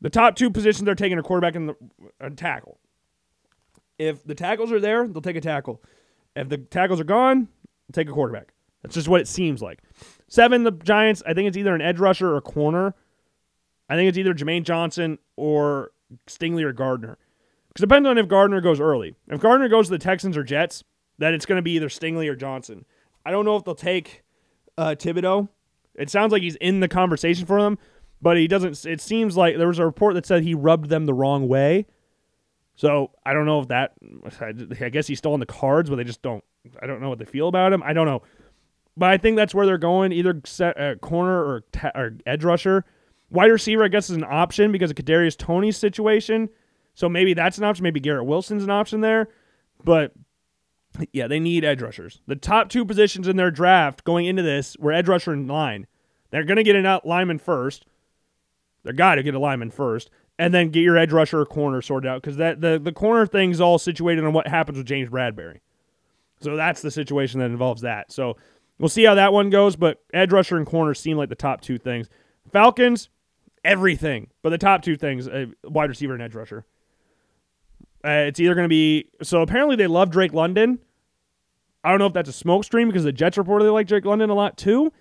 The 0.00 0.10
top 0.10 0.36
two 0.36 0.50
positions 0.50 0.84
they're 0.84 0.94
taking 0.94 1.18
a 1.18 1.22
quarterback 1.22 1.54
and 1.54 1.74
a 2.20 2.30
tackle. 2.30 2.78
If 3.98 4.24
the 4.24 4.34
tackles 4.34 4.72
are 4.72 4.80
there, 4.80 5.06
they'll 5.06 5.22
take 5.22 5.36
a 5.36 5.40
tackle. 5.40 5.82
If 6.34 6.48
the 6.48 6.58
tackles 6.58 7.00
are 7.00 7.04
gone, 7.04 7.48
take 7.92 8.08
a 8.08 8.12
quarterback. 8.12 8.52
That's 8.82 8.94
just 8.94 9.08
what 9.08 9.20
it 9.20 9.28
seems 9.28 9.62
like. 9.62 9.80
Seven, 10.28 10.64
the 10.64 10.72
Giants, 10.72 11.22
I 11.26 11.34
think 11.34 11.46
it's 11.46 11.56
either 11.56 11.74
an 11.74 11.80
edge 11.82 11.98
rusher 11.98 12.34
or 12.34 12.40
corner. 12.40 12.94
I 13.88 13.94
think 13.94 14.08
it's 14.08 14.18
either 14.18 14.34
Jermaine 14.34 14.64
Johnson 14.64 15.18
or 15.36 15.92
Stingley 16.26 16.62
or 16.64 16.72
Gardner. 16.72 17.18
Because 17.68 17.82
depends 17.82 18.08
on 18.08 18.18
if 18.18 18.28
Gardner 18.28 18.60
goes 18.60 18.80
early. 18.80 19.14
If 19.28 19.40
Gardner 19.40 19.68
goes 19.68 19.86
to 19.86 19.92
the 19.92 19.98
Texans 19.98 20.36
or 20.36 20.42
Jets, 20.42 20.84
then 21.18 21.32
it's 21.32 21.46
going 21.46 21.58
to 21.58 21.62
be 21.62 21.72
either 21.72 21.88
Stingley 21.88 22.28
or 22.28 22.34
Johnson. 22.34 22.84
I 23.24 23.30
don't 23.30 23.44
know 23.44 23.56
if 23.56 23.64
they'll 23.64 23.74
take 23.74 24.24
uh, 24.76 24.94
Thibodeaux. 24.98 25.48
It 25.94 26.10
sounds 26.10 26.32
like 26.32 26.42
he's 26.42 26.56
in 26.56 26.80
the 26.80 26.88
conversation 26.88 27.46
for 27.46 27.60
them, 27.60 27.78
but 28.20 28.36
he 28.36 28.48
doesn't. 28.48 28.84
It 28.86 29.00
seems 29.00 29.36
like 29.36 29.56
there 29.58 29.68
was 29.68 29.78
a 29.78 29.84
report 29.84 30.14
that 30.14 30.26
said 30.26 30.42
he 30.42 30.54
rubbed 30.54 30.88
them 30.88 31.06
the 31.06 31.14
wrong 31.14 31.48
way. 31.48 31.86
So 32.74 33.10
I 33.24 33.32
don't 33.32 33.46
know 33.46 33.60
if 33.60 33.68
that. 33.68 33.92
I 34.80 34.88
guess 34.88 35.06
he's 35.06 35.18
still 35.18 35.34
on 35.34 35.40
the 35.40 35.46
cards, 35.46 35.90
but 35.90 35.96
they 35.96 36.04
just 36.04 36.22
don't. 36.22 36.42
I 36.80 36.86
don't 36.86 37.00
know 37.00 37.08
what 37.08 37.18
they 37.18 37.24
feel 37.24 37.48
about 37.48 37.72
him. 37.72 37.82
I 37.82 37.92
don't 37.92 38.06
know, 38.06 38.22
but 38.96 39.10
I 39.10 39.18
think 39.18 39.36
that's 39.36 39.54
where 39.54 39.66
they're 39.66 39.78
going. 39.78 40.12
Either 40.12 40.40
set, 40.44 40.80
uh, 40.80 40.94
corner 40.96 41.44
or, 41.44 41.64
ta- 41.72 41.92
or 41.94 42.16
edge 42.26 42.44
rusher. 42.44 42.84
Wide 43.30 43.50
receiver, 43.50 43.82
I 43.84 43.88
guess, 43.88 44.10
is 44.10 44.16
an 44.16 44.24
option 44.24 44.72
because 44.72 44.90
of 44.90 44.96
Kadarius 44.96 45.36
Toney's 45.36 45.76
situation. 45.76 46.48
So 46.94 47.08
maybe 47.08 47.34
that's 47.34 47.58
an 47.58 47.64
option. 47.64 47.82
Maybe 47.82 48.00
Garrett 48.00 48.26
Wilson's 48.26 48.62
an 48.62 48.70
option 48.70 49.00
there. 49.00 49.28
But 49.84 50.12
yeah, 51.12 51.26
they 51.26 51.40
need 51.40 51.64
edge 51.64 51.82
rushers. 51.82 52.20
The 52.26 52.36
top 52.36 52.68
two 52.68 52.84
positions 52.84 53.28
in 53.28 53.36
their 53.36 53.50
draft 53.50 54.04
going 54.04 54.26
into 54.26 54.42
this 54.42 54.76
were 54.78 54.92
edge 54.92 55.08
rusher 55.08 55.32
and 55.32 55.48
line. 55.48 55.86
They're 56.30 56.44
going 56.44 56.56
to 56.56 56.62
get 56.62 56.76
an 56.76 56.86
out 56.86 57.06
lineman 57.06 57.38
first. 57.38 57.86
They're 58.82 58.92
got 58.92 59.16
to 59.16 59.22
get 59.22 59.34
a 59.34 59.38
lineman 59.38 59.70
first, 59.70 60.10
and 60.38 60.52
then 60.52 60.70
get 60.70 60.80
your 60.80 60.98
edge 60.98 61.12
rusher 61.12 61.40
or 61.40 61.46
corner 61.46 61.82
sorted 61.82 62.10
out 62.10 62.20
because 62.20 62.36
that 62.38 62.60
the 62.60 62.80
the 62.82 62.92
corner 62.92 63.26
thing's 63.26 63.60
all 63.60 63.78
situated 63.78 64.24
on 64.24 64.32
what 64.32 64.48
happens 64.48 64.78
with 64.78 64.86
James 64.86 65.08
Bradberry. 65.08 65.60
So 66.40 66.56
that's 66.56 66.82
the 66.82 66.90
situation 66.90 67.38
that 67.40 67.46
involves 67.46 67.82
that. 67.82 68.10
So 68.10 68.36
we'll 68.78 68.88
see 68.88 69.04
how 69.04 69.14
that 69.14 69.32
one 69.32 69.50
goes. 69.50 69.76
But 69.76 70.02
edge 70.12 70.32
rusher 70.32 70.56
and 70.56 70.66
corner 70.66 70.94
seem 70.94 71.16
like 71.16 71.28
the 71.28 71.34
top 71.36 71.60
two 71.60 71.78
things. 71.78 72.08
Falcons, 72.50 73.08
everything, 73.64 74.28
but 74.42 74.50
the 74.50 74.58
top 74.58 74.82
two 74.82 74.96
things: 74.96 75.28
uh, 75.28 75.46
wide 75.64 75.90
receiver 75.90 76.14
and 76.14 76.22
edge 76.22 76.34
rusher. 76.34 76.64
Uh, 78.04 78.26
it's 78.26 78.40
either 78.40 78.54
going 78.54 78.64
to 78.64 78.68
be 78.68 79.06
so. 79.22 79.42
Apparently, 79.42 79.76
they 79.76 79.86
love 79.86 80.10
Drake 80.10 80.32
London. 80.32 80.78
I 81.84 81.90
don't 81.90 81.98
know 81.98 82.06
if 82.06 82.12
that's 82.12 82.28
a 82.28 82.32
smoke 82.32 82.64
stream 82.64 82.88
because 82.88 83.04
the 83.04 83.12
Jets 83.12 83.36
reportedly 83.36 83.72
like 83.72 83.86
Drake 83.86 84.04
London 84.04 84.30
a 84.30 84.34
lot 84.34 84.56
too. 84.56 84.92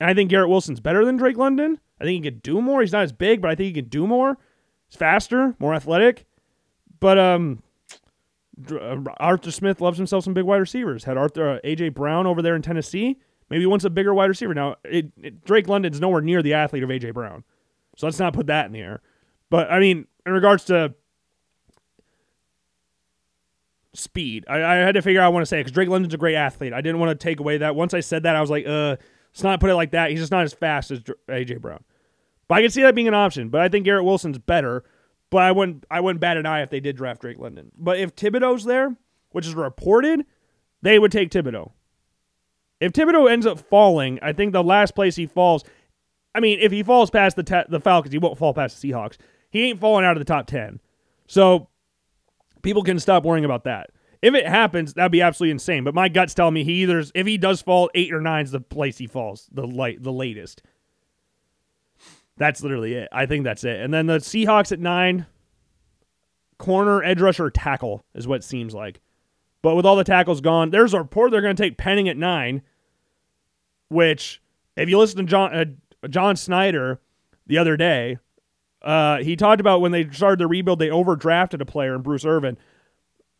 And 0.00 0.10
I 0.10 0.14
think 0.14 0.30
Garrett 0.30 0.48
Wilson's 0.48 0.80
better 0.80 1.04
than 1.04 1.16
Drake 1.16 1.36
London. 1.36 1.78
I 2.00 2.04
think 2.04 2.24
he 2.24 2.30
could 2.30 2.42
do 2.42 2.60
more. 2.60 2.80
He's 2.80 2.92
not 2.92 3.02
as 3.02 3.12
big, 3.12 3.40
but 3.40 3.50
I 3.50 3.54
think 3.54 3.66
he 3.68 3.82
can 3.82 3.88
do 3.88 4.06
more. 4.06 4.38
He's 4.88 4.96
faster, 4.96 5.54
more 5.58 5.74
athletic. 5.74 6.26
But 7.00 7.18
um, 7.18 7.62
uh, 8.70 8.96
Arthur 9.18 9.50
Smith 9.50 9.80
loves 9.80 9.98
himself 9.98 10.24
some 10.24 10.34
big 10.34 10.44
wide 10.44 10.56
receivers. 10.56 11.04
Had 11.04 11.16
Arthur 11.16 11.54
uh, 11.54 11.58
AJ 11.64 11.94
Brown 11.94 12.26
over 12.26 12.42
there 12.42 12.56
in 12.56 12.62
Tennessee. 12.62 13.18
Maybe 13.50 13.62
he 13.62 13.66
wants 13.66 13.84
a 13.84 13.90
bigger 13.90 14.14
wide 14.14 14.26
receiver. 14.30 14.54
Now, 14.54 14.76
it, 14.84 15.12
it, 15.22 15.44
Drake 15.44 15.68
London's 15.68 16.00
nowhere 16.00 16.22
near 16.22 16.42
the 16.42 16.54
athlete 16.54 16.82
of 16.82 16.88
AJ 16.88 17.12
Brown, 17.14 17.44
so 17.96 18.06
let's 18.06 18.18
not 18.18 18.32
put 18.32 18.46
that 18.46 18.66
in 18.66 18.72
the 18.72 18.80
air. 18.80 19.02
But 19.50 19.70
I 19.70 19.78
mean, 19.78 20.06
in 20.24 20.32
regards 20.32 20.64
to 20.64 20.94
speed. 23.94 24.44
I, 24.48 24.62
I, 24.62 24.74
had 24.76 24.94
to 24.94 25.02
figure 25.02 25.20
out 25.20 25.26
what 25.26 25.32
I 25.32 25.34
want 25.34 25.42
to 25.42 25.46
say 25.46 25.60
because 25.60 25.72
Drake 25.72 25.88
London's 25.88 26.14
a 26.14 26.18
great 26.18 26.34
athlete. 26.34 26.72
I 26.72 26.80
didn't 26.80 26.98
want 26.98 27.18
to 27.18 27.22
take 27.22 27.40
away 27.40 27.58
that. 27.58 27.76
Once 27.76 27.94
I 27.94 28.00
said 28.00 28.24
that, 28.24 28.36
I 28.36 28.40
was 28.40 28.50
like, 28.50 28.66
uh, 28.66 28.96
let's 29.32 29.42
not 29.42 29.60
put 29.60 29.70
it 29.70 29.74
like 29.74 29.92
that. 29.92 30.10
He's 30.10 30.20
just 30.20 30.32
not 30.32 30.44
as 30.44 30.52
fast 30.52 30.90
as 30.90 31.00
AJ 31.28 31.60
Brown. 31.60 31.82
But 32.48 32.56
I 32.56 32.62
can 32.62 32.70
see 32.70 32.82
that 32.82 32.94
being 32.94 33.08
an 33.08 33.14
option. 33.14 33.48
But 33.48 33.60
I 33.60 33.68
think 33.68 33.84
Garrett 33.84 34.04
Wilson's 34.04 34.38
better. 34.38 34.84
But 35.30 35.42
I 35.42 35.52
wouldn't 35.52 35.84
I 35.90 36.00
wouldn't 36.00 36.20
bat 36.20 36.36
an 36.36 36.46
eye 36.46 36.62
if 36.62 36.70
they 36.70 36.80
did 36.80 36.96
draft 36.96 37.20
Drake 37.20 37.38
London. 37.38 37.72
But 37.76 37.98
if 37.98 38.14
Thibodeaux's 38.14 38.64
there, 38.64 38.94
which 39.30 39.46
is 39.46 39.54
reported, 39.54 40.24
they 40.82 40.98
would 40.98 41.10
take 41.10 41.30
Thibodeaux. 41.30 41.72
If 42.80 42.92
Thibodeaux 42.92 43.30
ends 43.30 43.46
up 43.46 43.58
falling, 43.58 44.18
I 44.22 44.32
think 44.32 44.52
the 44.52 44.62
last 44.62 44.94
place 44.94 45.16
he 45.16 45.26
falls. 45.26 45.64
I 46.34 46.40
mean, 46.40 46.58
if 46.60 46.70
he 46.70 46.82
falls 46.82 47.10
past 47.10 47.36
the 47.36 47.64
the 47.68 47.80
Falcons, 47.80 48.12
he 48.12 48.18
won't 48.18 48.38
fall 48.38 48.54
past 48.54 48.80
the 48.80 48.92
Seahawks. 48.92 49.16
He 49.50 49.70
ain't 49.70 49.80
falling 49.80 50.04
out 50.04 50.16
of 50.16 50.20
the 50.20 50.24
top 50.24 50.46
ten. 50.46 50.80
So 51.26 51.68
people 52.64 52.82
can 52.82 52.98
stop 52.98 53.24
worrying 53.24 53.44
about 53.44 53.64
that. 53.64 53.90
If 54.20 54.34
it 54.34 54.48
happens, 54.48 54.94
that'd 54.94 55.12
be 55.12 55.22
absolutely 55.22 55.52
insane. 55.52 55.84
But 55.84 55.94
my 55.94 56.08
gut's 56.08 56.34
telling 56.34 56.54
me 56.54 56.64
he 56.64 56.82
either 56.82 57.04
if 57.14 57.26
he 57.26 57.38
does 57.38 57.62
fall, 57.62 57.90
eight 57.94 58.12
or 58.12 58.20
nine 58.20 58.44
is 58.44 58.50
the 58.50 58.60
place 58.60 58.98
he 58.98 59.06
falls, 59.06 59.48
the 59.52 59.66
light, 59.66 60.02
the 60.02 60.12
latest. 60.12 60.62
That's 62.36 62.62
literally 62.62 62.94
it. 62.94 63.08
I 63.12 63.26
think 63.26 63.44
that's 63.44 63.62
it. 63.62 63.80
And 63.80 63.94
then 63.94 64.06
the 64.06 64.18
Seahawks 64.18 64.72
at 64.72 64.80
nine, 64.80 65.26
corner, 66.58 67.04
edge 67.04 67.20
rusher, 67.20 67.50
tackle 67.50 68.04
is 68.14 68.26
what 68.26 68.42
seems 68.42 68.74
like. 68.74 69.00
But 69.62 69.76
with 69.76 69.86
all 69.86 69.96
the 69.96 70.04
tackles 70.04 70.40
gone, 70.40 70.70
there's 70.70 70.94
a 70.94 70.98
report 70.98 71.30
they're 71.30 71.40
going 71.40 71.56
to 71.56 71.62
take 71.62 71.78
Penning 71.78 72.08
at 72.08 72.16
nine, 72.16 72.62
which 73.88 74.42
if 74.76 74.88
you 74.88 74.98
listen 74.98 75.18
to 75.18 75.24
John 75.24 75.54
uh, 75.54 76.08
John 76.08 76.34
Schneider 76.36 77.00
the 77.46 77.58
other 77.58 77.76
day, 77.76 78.18
uh, 78.84 79.18
he 79.18 79.34
talked 79.34 79.60
about 79.60 79.80
when 79.80 79.92
they 79.92 80.08
started 80.10 80.38
the 80.38 80.46
rebuild, 80.46 80.78
they 80.78 80.88
overdrafted 80.88 81.60
a 81.60 81.64
player 81.64 81.94
in 81.94 82.02
Bruce 82.02 82.24
Irvin. 82.24 82.58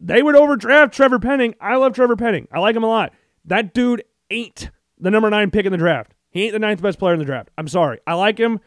They 0.00 0.22
would 0.22 0.34
overdraft 0.34 0.94
Trevor 0.94 1.18
Penning. 1.18 1.54
I 1.60 1.76
love 1.76 1.92
Trevor 1.92 2.16
Penning. 2.16 2.48
I 2.50 2.58
like 2.58 2.74
him 2.74 2.82
a 2.82 2.88
lot. 2.88 3.12
That 3.44 3.74
dude 3.74 4.02
ain't 4.30 4.70
the 4.98 5.10
number 5.10 5.28
nine 5.28 5.50
pick 5.50 5.66
in 5.66 5.72
the 5.72 5.78
draft. 5.78 6.14
He 6.30 6.44
ain't 6.44 6.52
the 6.54 6.58
ninth 6.58 6.82
best 6.82 6.98
player 6.98 7.12
in 7.12 7.18
the 7.18 7.26
draft. 7.26 7.50
I'm 7.58 7.68
sorry. 7.68 8.00
I 8.06 8.14
like 8.14 8.38
him. 8.38 8.58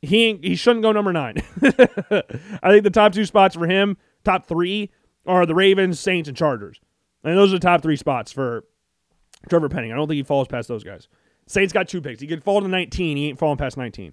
He 0.00 0.24
ain't, 0.24 0.44
he 0.44 0.56
shouldn't 0.56 0.82
go 0.82 0.92
number 0.92 1.12
nine. 1.12 1.36
I 1.62 2.70
think 2.70 2.84
the 2.84 2.90
top 2.92 3.12
two 3.12 3.24
spots 3.24 3.54
for 3.54 3.66
him, 3.66 3.96
top 4.24 4.46
three, 4.46 4.90
are 5.26 5.44
the 5.44 5.54
Ravens, 5.54 6.00
Saints, 6.00 6.28
and 6.28 6.36
Chargers. 6.36 6.80
And 7.22 7.36
those 7.36 7.52
are 7.52 7.56
the 7.56 7.66
top 7.66 7.82
three 7.82 7.96
spots 7.96 8.32
for 8.32 8.64
Trevor 9.48 9.68
Penning. 9.68 9.92
I 9.92 9.96
don't 9.96 10.08
think 10.08 10.16
he 10.16 10.22
falls 10.22 10.48
past 10.48 10.68
those 10.68 10.84
guys. 10.84 11.06
Saints 11.46 11.72
got 11.72 11.88
two 11.88 12.00
picks. 12.00 12.20
He 12.20 12.26
could 12.26 12.42
fall 12.42 12.60
to 12.60 12.68
19. 12.68 13.16
He 13.16 13.28
ain't 13.28 13.38
falling 13.38 13.58
past 13.58 13.76
19. 13.76 14.12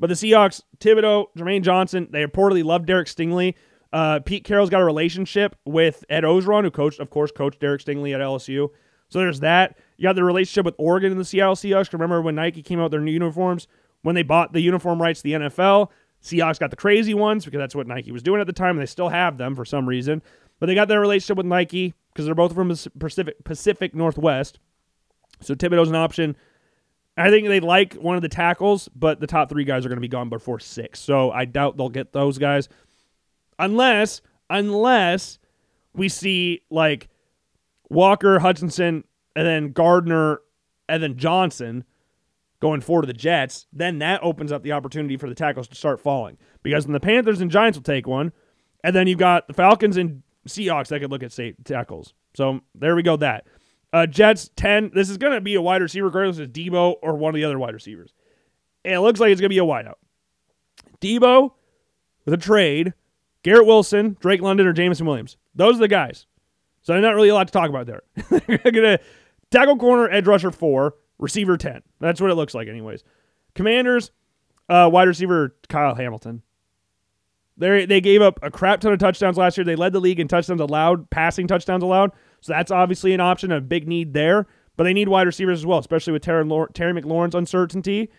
But 0.00 0.08
the 0.08 0.14
Seahawks, 0.14 0.62
Thibodeaux, 0.78 1.26
Jermaine 1.36 1.62
Johnson, 1.62 2.08
they 2.10 2.24
reportedly 2.24 2.64
love 2.64 2.86
Derek 2.86 3.08
Stingley. 3.08 3.54
Uh, 3.92 4.18
Pete 4.20 4.44
Carroll's 4.44 4.70
got 4.70 4.80
a 4.80 4.84
relationship 4.84 5.54
with 5.64 6.04
Ed 6.08 6.24
Orgeron, 6.24 6.64
who 6.64 6.70
coached, 6.70 6.98
of 6.98 7.10
course, 7.10 7.30
coached 7.30 7.60
Derek 7.60 7.80
Stingley 7.80 8.12
at 8.12 8.20
LSU. 8.20 8.70
So 9.08 9.20
there's 9.20 9.40
that. 9.40 9.78
You 9.96 10.02
got 10.02 10.16
the 10.16 10.24
relationship 10.24 10.64
with 10.64 10.74
Oregon 10.78 11.12
and 11.12 11.20
the 11.20 11.24
Seattle 11.24 11.54
Seahawks. 11.54 11.92
Remember 11.92 12.20
when 12.20 12.34
Nike 12.34 12.62
came 12.62 12.80
out 12.80 12.84
with 12.84 12.92
their 12.92 13.00
new 13.00 13.12
uniforms? 13.12 13.68
When 14.02 14.16
they 14.16 14.24
bought 14.24 14.52
the 14.52 14.60
uniform 14.60 15.00
rights 15.00 15.22
the 15.22 15.34
NFL, 15.34 15.90
Seahawks 16.22 16.58
got 16.58 16.70
the 16.70 16.76
crazy 16.76 17.14
ones 17.14 17.44
because 17.44 17.58
that's 17.58 17.74
what 17.74 17.86
Nike 17.86 18.10
was 18.10 18.22
doing 18.22 18.40
at 18.40 18.46
the 18.46 18.52
time, 18.52 18.70
and 18.70 18.80
they 18.80 18.86
still 18.86 19.10
have 19.10 19.38
them 19.38 19.54
for 19.54 19.64
some 19.64 19.88
reason. 19.88 20.22
But 20.58 20.66
they 20.66 20.74
got 20.74 20.88
their 20.88 21.00
relationship 21.00 21.36
with 21.36 21.46
Nike 21.46 21.94
because 22.12 22.26
they're 22.26 22.34
both 22.34 22.54
from 22.54 22.68
the 22.68 22.90
Pacific, 22.98 23.44
Pacific 23.44 23.94
Northwest. 23.94 24.58
So 25.40 25.54
Thibodeaux's 25.54 25.90
an 25.90 25.96
option. 25.96 26.36
I 27.16 27.30
think 27.30 27.46
they 27.46 27.60
like 27.60 27.94
one 27.94 28.16
of 28.16 28.22
the 28.22 28.28
tackles, 28.28 28.88
but 28.94 29.20
the 29.20 29.26
top 29.26 29.48
three 29.48 29.64
guys 29.64 29.86
are 29.86 29.88
going 29.88 29.96
to 29.96 30.00
be 30.00 30.08
gone 30.08 30.28
before 30.28 30.58
six. 30.58 30.98
So 30.98 31.30
I 31.30 31.44
doubt 31.44 31.76
they'll 31.76 31.88
get 31.88 32.12
those 32.12 32.38
guys, 32.38 32.68
unless 33.58 34.20
unless 34.50 35.38
we 35.94 36.08
see 36.08 36.62
like 36.70 37.08
Walker, 37.88 38.40
Hutchinson, 38.40 39.04
and 39.36 39.46
then 39.46 39.72
Gardner, 39.72 40.40
and 40.88 41.02
then 41.02 41.16
Johnson 41.16 41.84
going 42.60 42.80
forward 42.80 43.02
to 43.02 43.06
the 43.06 43.12
Jets. 43.12 43.66
Then 43.72 43.98
that 43.98 44.22
opens 44.22 44.50
up 44.50 44.62
the 44.62 44.72
opportunity 44.72 45.16
for 45.16 45.28
the 45.28 45.34
tackles 45.34 45.68
to 45.68 45.74
start 45.76 46.00
falling 46.00 46.36
because 46.62 46.86
then 46.86 46.94
the 46.94 47.00
Panthers 47.00 47.40
and 47.40 47.50
Giants 47.50 47.78
will 47.78 47.84
take 47.84 48.06
one, 48.06 48.32
and 48.82 48.94
then 48.94 49.06
you've 49.06 49.18
got 49.18 49.46
the 49.46 49.54
Falcons 49.54 49.96
and 49.96 50.22
Seahawks 50.48 50.88
that 50.88 51.00
could 51.00 51.10
look 51.10 51.22
at 51.22 51.38
tackles. 51.64 52.12
So 52.34 52.60
there 52.74 52.96
we 52.96 53.02
go. 53.02 53.16
That 53.16 53.46
Uh, 53.94 54.06
Jets 54.06 54.50
10. 54.56 54.90
This 54.92 55.08
is 55.08 55.18
going 55.18 55.34
to 55.34 55.40
be 55.40 55.54
a 55.54 55.62
wide 55.62 55.80
receiver, 55.80 56.06
regardless 56.06 56.40
of 56.40 56.48
Deebo 56.48 56.96
or 57.00 57.14
one 57.14 57.30
of 57.30 57.36
the 57.36 57.44
other 57.44 57.60
wide 57.60 57.74
receivers. 57.74 58.12
And 58.84 58.94
it 58.94 59.00
looks 59.00 59.20
like 59.20 59.30
it's 59.30 59.40
going 59.40 59.50
to 59.50 59.54
be 59.54 59.58
a 59.58 59.62
wideout. 59.62 59.94
Deebo 61.00 61.52
with 62.24 62.34
a 62.34 62.36
trade, 62.36 62.92
Garrett 63.44 63.66
Wilson, 63.66 64.16
Drake 64.18 64.42
London, 64.42 64.66
or 64.66 64.72
Jameson 64.72 65.06
Williams. 65.06 65.36
Those 65.54 65.76
are 65.76 65.80
the 65.80 65.86
guys. 65.88 66.26
So 66.82 66.92
there's 66.92 67.04
not 67.04 67.14
really 67.14 67.28
a 67.28 67.34
lot 67.34 67.46
to 67.46 67.52
talk 67.52 67.70
about 67.70 67.86
there. 67.86 68.02
They're 68.30 68.72
going 68.72 68.98
to 68.98 69.00
tackle 69.52 69.76
corner, 69.76 70.10
edge 70.10 70.26
rusher 70.26 70.50
4, 70.50 70.92
receiver 71.18 71.56
10. 71.56 71.80
That's 72.00 72.20
what 72.20 72.32
it 72.32 72.34
looks 72.34 72.52
like, 72.52 72.66
anyways. 72.66 73.04
Commanders, 73.54 74.10
uh, 74.68 74.90
wide 74.92 75.06
receiver 75.06 75.54
Kyle 75.68 75.94
Hamilton. 75.94 76.42
They 77.56 77.86
they 77.86 78.00
gave 78.00 78.20
up 78.20 78.40
a 78.42 78.50
crap 78.50 78.80
ton 78.80 78.92
of 78.92 78.98
touchdowns 78.98 79.36
last 79.36 79.56
year. 79.56 79.64
They 79.64 79.76
led 79.76 79.92
the 79.92 80.00
league 80.00 80.18
in 80.18 80.26
touchdowns 80.26 80.60
allowed, 80.60 81.08
passing 81.10 81.46
touchdowns 81.46 81.84
allowed. 81.84 82.10
So 82.44 82.52
that's 82.52 82.70
obviously 82.70 83.14
an 83.14 83.22
option, 83.22 83.50
a 83.50 83.60
big 83.62 83.88
need 83.88 84.12
there. 84.12 84.46
But 84.76 84.84
they 84.84 84.92
need 84.92 85.08
wide 85.08 85.26
receivers 85.26 85.60
as 85.60 85.66
well, 85.66 85.78
especially 85.78 86.12
with 86.12 86.20
Terry, 86.20 86.46
Terry 86.74 86.92
McLaurin's 86.92 87.34
uncertainty. 87.34 88.10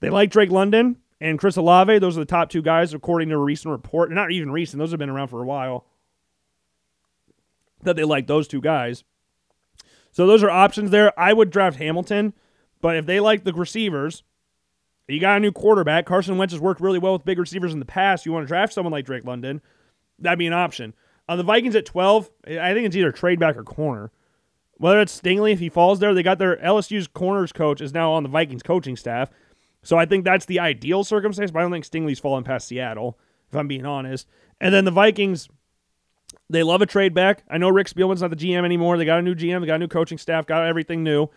They 0.00 0.10
like 0.10 0.30
Drake 0.30 0.50
London 0.50 0.96
and 1.20 1.38
Chris 1.38 1.56
Olave. 1.56 2.00
Those 2.00 2.16
are 2.16 2.20
the 2.20 2.26
top 2.26 2.50
two 2.50 2.60
guys, 2.60 2.92
according 2.92 3.28
to 3.28 3.36
a 3.36 3.38
recent 3.38 3.70
report. 3.70 4.10
Not 4.10 4.32
even 4.32 4.50
recent; 4.50 4.80
those 4.80 4.90
have 4.90 4.98
been 4.98 5.10
around 5.10 5.28
for 5.28 5.40
a 5.40 5.46
while. 5.46 5.86
That 7.84 7.94
they 7.94 8.02
like 8.02 8.26
those 8.26 8.48
two 8.48 8.60
guys. 8.60 9.04
So 10.10 10.26
those 10.26 10.42
are 10.42 10.50
options 10.50 10.90
there. 10.90 11.16
I 11.16 11.32
would 11.32 11.50
draft 11.50 11.78
Hamilton, 11.78 12.32
but 12.80 12.96
if 12.96 13.06
they 13.06 13.20
like 13.20 13.44
the 13.44 13.52
receivers, 13.52 14.24
you 15.06 15.20
got 15.20 15.36
a 15.36 15.40
new 15.40 15.52
quarterback. 15.52 16.04
Carson 16.04 16.36
Wentz 16.36 16.52
has 16.52 16.60
worked 16.60 16.80
really 16.80 16.98
well 16.98 17.12
with 17.12 17.24
big 17.24 17.38
receivers 17.38 17.74
in 17.74 17.78
the 17.78 17.84
past. 17.84 18.26
You 18.26 18.32
want 18.32 18.42
to 18.42 18.48
draft 18.48 18.72
someone 18.72 18.90
like 18.90 19.04
Drake 19.04 19.24
London, 19.24 19.60
that'd 20.18 20.36
be 20.36 20.48
an 20.48 20.52
option. 20.52 20.94
Uh, 21.28 21.36
the 21.36 21.42
Vikings 21.42 21.76
at 21.76 21.84
12, 21.84 22.30
I 22.46 22.72
think 22.72 22.86
it's 22.86 22.96
either 22.96 23.12
trade 23.12 23.38
back 23.38 23.56
or 23.56 23.62
corner. 23.62 24.10
Whether 24.78 25.00
it's 25.00 25.20
Stingley, 25.20 25.52
if 25.52 25.58
he 25.58 25.68
falls 25.68 25.98
there, 25.98 26.14
they 26.14 26.22
got 26.22 26.38
their 26.38 26.56
LSU's 26.56 27.06
corners 27.06 27.52
coach 27.52 27.80
is 27.80 27.92
now 27.92 28.12
on 28.12 28.22
the 28.22 28.28
Vikings 28.28 28.62
coaching 28.62 28.96
staff. 28.96 29.30
So 29.82 29.98
I 29.98 30.06
think 30.06 30.24
that's 30.24 30.46
the 30.46 30.60
ideal 30.60 31.04
circumstance, 31.04 31.50
but 31.50 31.58
I 31.58 31.62
don't 31.62 31.72
think 31.72 31.84
Stingley's 31.84 32.18
falling 32.18 32.44
past 32.44 32.68
Seattle, 32.68 33.18
if 33.48 33.56
I'm 33.56 33.68
being 33.68 33.84
honest. 33.84 34.26
And 34.60 34.72
then 34.72 34.84
the 34.84 34.90
Vikings, 34.90 35.48
they 36.48 36.62
love 36.62 36.80
a 36.80 36.86
trade 36.86 37.12
back. 37.12 37.42
I 37.50 37.58
know 37.58 37.68
Rick 37.68 37.88
Spielman's 37.88 38.22
not 38.22 38.30
the 38.30 38.36
GM 38.36 38.64
anymore. 38.64 38.96
They 38.96 39.04
got 39.04 39.18
a 39.18 39.22
new 39.22 39.34
GM, 39.34 39.60
they 39.60 39.66
got 39.66 39.76
a 39.76 39.78
new 39.78 39.88
coaching 39.88 40.18
staff, 40.18 40.46
got 40.46 40.64
everything 40.64 41.02
new. 41.02 41.28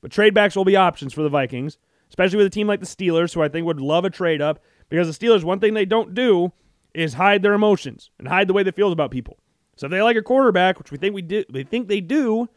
But 0.00 0.10
trade 0.10 0.34
backs 0.34 0.56
will 0.56 0.64
be 0.64 0.76
options 0.76 1.14
for 1.14 1.22
the 1.22 1.28
Vikings, 1.28 1.78
especially 2.08 2.38
with 2.38 2.46
a 2.46 2.50
team 2.50 2.66
like 2.66 2.80
the 2.80 2.86
Steelers, 2.86 3.34
who 3.34 3.42
I 3.42 3.48
think 3.48 3.66
would 3.66 3.80
love 3.80 4.04
a 4.04 4.10
trade 4.10 4.42
up. 4.42 4.60
Because 4.88 5.16
the 5.16 5.26
Steelers, 5.26 5.44
one 5.44 5.60
thing 5.60 5.74
they 5.74 5.84
don't 5.84 6.14
do 6.14 6.52
is 6.98 7.14
hide 7.14 7.42
their 7.42 7.54
emotions 7.54 8.10
and 8.18 8.28
hide 8.28 8.48
the 8.48 8.52
way 8.52 8.62
they 8.62 8.70
feel 8.70 8.92
about 8.92 9.10
people. 9.10 9.38
So 9.76 9.86
if 9.86 9.90
they 9.90 10.02
like 10.02 10.16
a 10.16 10.22
quarterback, 10.22 10.78
which 10.78 10.90
we 10.90 10.98
think 10.98 11.14
we 11.14 11.22
do, 11.22 11.44
they 11.50 11.62
think 11.62 11.88
they 11.88 12.00
do, 12.00 12.48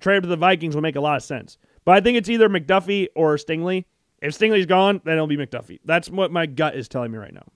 trade 0.00 0.22
to 0.22 0.28
the 0.28 0.36
Vikings 0.36 0.74
will 0.74 0.82
make 0.82 0.96
a 0.96 1.00
lot 1.00 1.16
of 1.16 1.22
sense. 1.22 1.58
But 1.84 1.96
I 1.96 2.00
think 2.00 2.18
it's 2.18 2.28
either 2.28 2.48
McDuffie 2.48 3.08
or 3.14 3.36
Stingley. 3.36 3.84
If 4.20 4.36
Stingley's 4.36 4.66
gone, 4.66 5.00
then 5.04 5.14
it'll 5.14 5.26
be 5.26 5.36
McDuffie. 5.36 5.80
That's 5.84 6.10
what 6.10 6.32
my 6.32 6.46
gut 6.46 6.74
is 6.74 6.88
telling 6.88 7.12
me 7.12 7.18
right 7.18 7.32
now. 7.32 7.46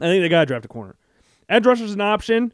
I 0.00 0.02
think 0.02 0.22
they 0.22 0.28
got 0.28 0.40
to 0.40 0.46
draft 0.46 0.64
a 0.64 0.68
corner. 0.68 0.96
Edge 1.48 1.66
rusher's 1.66 1.92
an 1.92 2.00
option. 2.00 2.52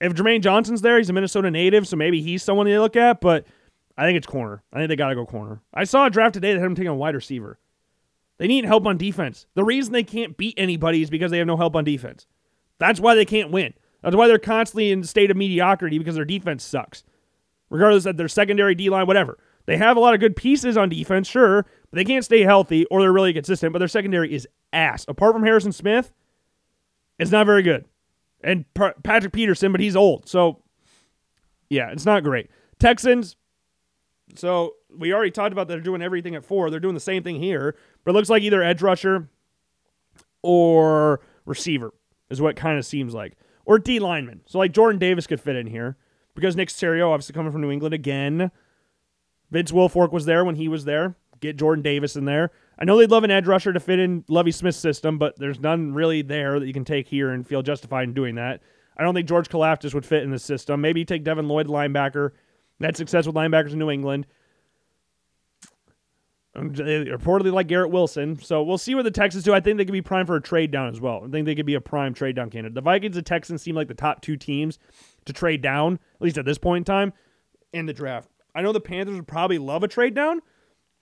If 0.00 0.14
Jermaine 0.14 0.42
Johnson's 0.42 0.80
there, 0.80 0.96
he's 0.98 1.10
a 1.10 1.12
Minnesota 1.12 1.50
native, 1.50 1.88
so 1.88 1.96
maybe 1.96 2.22
he's 2.22 2.42
someone 2.42 2.66
they 2.66 2.78
look 2.78 2.96
at, 2.96 3.20
but 3.20 3.46
I 3.96 4.04
think 4.04 4.16
it's 4.16 4.26
corner. 4.26 4.62
I 4.72 4.78
think 4.78 4.88
they 4.88 4.96
got 4.96 5.08
to 5.08 5.16
go 5.16 5.26
corner. 5.26 5.60
I 5.74 5.84
saw 5.84 6.06
a 6.06 6.10
draft 6.10 6.34
today 6.34 6.52
that 6.52 6.60
had 6.60 6.66
him 6.66 6.74
taking 6.76 6.88
a 6.88 6.94
wide 6.94 7.16
receiver. 7.16 7.58
They 8.38 8.46
need 8.46 8.64
help 8.64 8.86
on 8.86 8.96
defense. 8.96 9.46
The 9.54 9.64
reason 9.64 9.92
they 9.92 10.04
can't 10.04 10.36
beat 10.36 10.54
anybody 10.56 11.02
is 11.02 11.10
because 11.10 11.30
they 11.30 11.38
have 11.38 11.46
no 11.46 11.56
help 11.56 11.76
on 11.76 11.84
defense. 11.84 12.26
That's 12.78 13.00
why 13.00 13.14
they 13.14 13.24
can't 13.24 13.50
win. 13.50 13.74
That's 14.02 14.14
why 14.14 14.28
they're 14.28 14.38
constantly 14.38 14.92
in 14.92 15.00
a 15.00 15.04
state 15.04 15.30
of 15.30 15.36
mediocrity 15.36 15.98
because 15.98 16.14
their 16.14 16.24
defense 16.24 16.62
sucks. 16.62 17.02
Regardless 17.68 18.06
of 18.06 18.16
their 18.16 18.28
secondary 18.28 18.74
D 18.74 18.88
line, 18.88 19.06
whatever. 19.06 19.38
They 19.66 19.76
have 19.76 19.96
a 19.96 20.00
lot 20.00 20.14
of 20.14 20.20
good 20.20 20.36
pieces 20.36 20.78
on 20.78 20.88
defense, 20.88 21.28
sure, 21.28 21.66
but 21.90 21.96
they 21.96 22.04
can't 22.04 22.24
stay 22.24 22.42
healthy 22.42 22.86
or 22.86 23.02
they're 23.02 23.12
really 23.12 23.34
consistent. 23.34 23.72
But 23.72 23.80
their 23.80 23.88
secondary 23.88 24.32
is 24.32 24.48
ass. 24.72 25.04
Apart 25.08 25.34
from 25.34 25.42
Harrison 25.42 25.72
Smith, 25.72 26.12
it's 27.18 27.30
not 27.30 27.44
very 27.44 27.62
good. 27.62 27.84
And 28.42 28.64
Patrick 28.74 29.32
Peterson, 29.32 29.72
but 29.72 29.80
he's 29.80 29.96
old. 29.96 30.28
So, 30.28 30.62
yeah, 31.68 31.90
it's 31.90 32.06
not 32.06 32.22
great. 32.22 32.48
Texans, 32.78 33.36
so 34.36 34.74
we 34.96 35.12
already 35.12 35.30
talked 35.30 35.52
about 35.52 35.68
they're 35.68 35.80
doing 35.80 36.02
everything 36.02 36.34
at 36.34 36.44
four. 36.44 36.70
They're 36.70 36.80
doing 36.80 36.94
the 36.94 37.00
same 37.00 37.22
thing 37.22 37.36
here, 37.36 37.76
but 38.08 38.14
it 38.14 38.16
looks 38.16 38.30
like 38.30 38.42
either 38.42 38.62
edge 38.62 38.80
rusher 38.80 39.28
or 40.40 41.20
receiver 41.44 41.92
is 42.30 42.40
what 42.40 42.56
kind 42.56 42.78
of 42.78 42.86
seems 42.86 43.12
like. 43.12 43.34
Or 43.66 43.78
D 43.78 43.98
lineman. 43.98 44.40
So 44.46 44.58
like 44.58 44.72
Jordan 44.72 44.98
Davis 44.98 45.26
could 45.26 45.42
fit 45.42 45.56
in 45.56 45.66
here 45.66 45.98
because 46.34 46.56
Nick 46.56 46.70
Caserio, 46.70 47.10
obviously 47.10 47.34
coming 47.34 47.52
from 47.52 47.60
New 47.60 47.70
England 47.70 47.92
again. 47.92 48.50
Vince 49.50 49.72
Wilfork 49.72 50.10
was 50.10 50.24
there 50.24 50.42
when 50.42 50.54
he 50.54 50.68
was 50.68 50.86
there. 50.86 51.16
Get 51.40 51.58
Jordan 51.58 51.82
Davis 51.82 52.16
in 52.16 52.24
there. 52.24 52.50
I 52.78 52.86
know 52.86 52.96
they'd 52.96 53.10
love 53.10 53.24
an 53.24 53.30
edge 53.30 53.46
rusher 53.46 53.74
to 53.74 53.78
fit 53.80 53.98
in 53.98 54.24
Lovie 54.26 54.52
Smith's 54.52 54.78
system, 54.78 55.18
but 55.18 55.38
there's 55.38 55.60
none 55.60 55.92
really 55.92 56.22
there 56.22 56.58
that 56.58 56.66
you 56.66 56.72
can 56.72 56.86
take 56.86 57.08
here 57.08 57.28
and 57.28 57.46
feel 57.46 57.60
justified 57.60 58.04
in 58.04 58.14
doing 58.14 58.36
that. 58.36 58.62
I 58.96 59.02
don't 59.02 59.12
think 59.12 59.28
George 59.28 59.50
Karlaftis 59.50 59.92
would 59.92 60.06
fit 60.06 60.22
in 60.22 60.30
the 60.30 60.38
system. 60.38 60.80
Maybe 60.80 61.00
you 61.00 61.04
take 61.04 61.24
Devin 61.24 61.46
Lloyd, 61.46 61.66
linebacker. 61.66 62.30
That 62.80 62.96
success 62.96 63.26
with 63.26 63.36
linebackers 63.36 63.72
in 63.72 63.78
New 63.78 63.90
England. 63.90 64.26
They 66.62 67.04
reportedly 67.04 67.52
like 67.52 67.66
Garrett 67.68 67.90
Wilson. 67.90 68.38
So 68.40 68.62
we'll 68.62 68.78
see 68.78 68.94
what 68.94 69.04
the 69.04 69.10
Texans 69.10 69.44
do. 69.44 69.54
I 69.54 69.60
think 69.60 69.78
they 69.78 69.84
could 69.84 69.92
be 69.92 70.02
prime 70.02 70.26
for 70.26 70.36
a 70.36 70.42
trade 70.42 70.70
down 70.70 70.88
as 70.88 71.00
well. 71.00 71.22
I 71.24 71.28
think 71.28 71.46
they 71.46 71.54
could 71.54 71.66
be 71.66 71.74
a 71.74 71.80
prime 71.80 72.14
trade 72.14 72.36
down 72.36 72.50
candidate. 72.50 72.74
The 72.74 72.80
Vikings 72.80 73.16
and 73.16 73.26
Texans 73.26 73.62
seem 73.62 73.74
like 73.74 73.88
the 73.88 73.94
top 73.94 74.20
two 74.20 74.36
teams 74.36 74.78
to 75.24 75.32
trade 75.32 75.62
down, 75.62 75.94
at 75.94 76.22
least 76.22 76.38
at 76.38 76.44
this 76.44 76.58
point 76.58 76.82
in 76.82 76.84
time, 76.84 77.12
in 77.72 77.86
the 77.86 77.92
draft. 77.92 78.30
I 78.54 78.62
know 78.62 78.72
the 78.72 78.80
Panthers 78.80 79.16
would 79.16 79.28
probably 79.28 79.58
love 79.58 79.82
a 79.82 79.88
trade 79.88 80.14
down, 80.14 80.40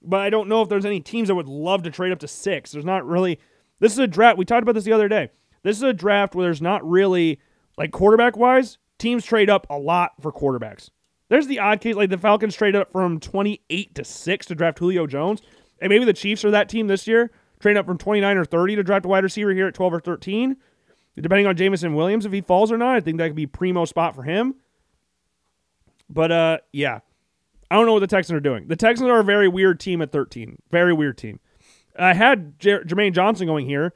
but 0.03 0.21
I 0.21 0.31
don't 0.31 0.49
know 0.49 0.63
if 0.63 0.69
there's 0.69 0.85
any 0.85 1.01
teams 1.01 1.29
that 1.29 1.35
would 1.35 1.49
love 1.49 1.83
to 1.85 1.91
trade 1.91 2.13
up 2.13 2.19
to 2.21 2.29
six. 2.29 2.73
There's 2.73 2.85
not 2.85 3.07
really. 3.07 3.41
This 3.79 3.93
is 3.93 3.99
a 3.99 4.07
draft. 4.07 4.39
We 4.39 4.45
talked 4.45 4.63
about 4.63 4.75
this 4.75 4.85
the 4.85 4.93
other 4.93 5.09
day. 5.09 5.31
This 5.63 5.77
is 5.77 5.83
a 5.83 5.93
draft 5.93 6.35
where 6.35 6.45
there's 6.45 6.63
not 6.63 6.89
really, 6.89 7.41
like 7.79 7.93
quarterback 7.93 8.37
wise, 8.37 8.79
teams 8.99 9.25
trade 9.25 9.51
up 9.51 9.67
a 9.69 9.79
lot 9.79 10.13
for 10.21 10.33
quarterbacks. 10.33 10.91
There's 11.29 11.47
the 11.47 11.59
odd 11.59 11.81
case, 11.81 11.97
like 11.97 12.11
the 12.11 12.19
Falcons 12.19 12.55
trade 12.55 12.77
up 12.77 12.93
from 12.93 13.19
28 13.19 13.95
to 13.95 14.05
6 14.05 14.47
to 14.47 14.55
draft 14.55 14.79
Julio 14.79 15.07
Jones. 15.07 15.43
And 15.81 15.91
maybe 15.91 16.05
the 16.05 16.13
Chiefs 16.13 16.45
are 16.45 16.51
that 16.53 16.69
team 16.69 16.87
this 16.87 17.07
year, 17.07 17.31
trade 17.61 17.77
up 17.77 17.87
from 17.87 17.99
29 17.99 18.37
or 18.37 18.45
30 18.45 18.77
to 18.77 18.83
draft 18.83 19.05
a 19.05 19.09
wide 19.09 19.25
receiver 19.25 19.53
here 19.53 19.67
at 19.67 19.75
12 19.75 19.95
or 19.95 20.01
13. 20.01 20.57
Depending 21.19 21.47
on 21.47 21.57
Jameson 21.57 21.95
Williams, 21.95 22.27
if 22.27 22.33
he 22.33 22.43
falls 22.43 22.71
or 22.71 22.77
not, 22.77 22.97
I 22.97 23.01
think 23.01 23.19
that 23.19 23.29
could 23.29 23.37
be 23.37 23.47
primo 23.47 23.87
spot 23.87 24.15
for 24.15 24.23
him. 24.23 24.55
But 26.09 26.31
uh, 26.31 26.59
yeah, 26.73 27.01
I 27.71 27.75
don't 27.75 27.87
know 27.87 27.95
what 27.95 28.01
the 28.01 28.07
Texans 28.07 28.37
are 28.37 28.41
doing. 28.41 28.69
The 28.69 28.77
Texans 28.77 29.09
are 29.09 29.21
a 29.21 29.25
very 29.25 29.49
weird 29.49 29.81
team 29.81 30.03
at 30.03 30.13
13. 30.13 30.59
Very 30.71 30.93
weird 30.93 31.19
team. 31.19 31.41
I 31.99 32.15
had 32.15 32.59
Jermaine 32.59 33.15
Johnson 33.15 33.47
going 33.47 33.67
here, 33.67 33.95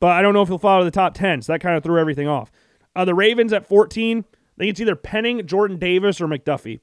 but 0.00 0.12
I 0.12 0.22
don't 0.22 0.32
know 0.32 0.42
if 0.42 0.48
he'll 0.48 0.58
fall 0.58 0.78
to 0.78 0.84
the 0.84 0.90
top 0.90 1.14
10, 1.14 1.42
so 1.42 1.52
that 1.52 1.60
kind 1.60 1.76
of 1.76 1.82
threw 1.82 1.98
everything 1.98 2.26
off. 2.26 2.50
Uh, 2.96 3.04
the 3.04 3.14
Ravens 3.14 3.52
at 3.52 3.66
14, 3.66 4.24
I 4.56 4.62
think 4.62 4.70
it's 4.70 4.80
either 4.80 4.96
Penning, 4.96 5.46
Jordan 5.46 5.78
Davis, 5.78 6.20
or 6.20 6.28
McDuffie. 6.28 6.80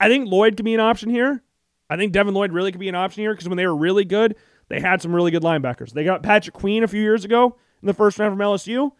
I 0.00 0.08
think 0.08 0.28
Lloyd 0.28 0.56
could 0.56 0.64
be 0.64 0.74
an 0.74 0.80
option 0.80 1.10
here. 1.10 1.42
I 1.90 1.96
think 1.96 2.12
Devin 2.12 2.34
Lloyd 2.34 2.52
really 2.52 2.72
could 2.72 2.80
be 2.80 2.88
an 2.88 2.94
option 2.94 3.22
here 3.22 3.32
because 3.32 3.48
when 3.48 3.56
they 3.56 3.66
were 3.66 3.76
really 3.76 4.04
good, 4.04 4.36
they 4.68 4.80
had 4.80 5.02
some 5.02 5.14
really 5.14 5.30
good 5.30 5.42
linebackers. 5.42 5.92
They 5.92 6.04
got 6.04 6.22
Patrick 6.22 6.54
Queen 6.54 6.82
a 6.82 6.88
few 6.88 7.02
years 7.02 7.24
ago 7.24 7.56
in 7.82 7.86
the 7.86 7.94
first 7.94 8.18
round 8.18 8.32
from 8.32 8.40
LSU. 8.40 8.92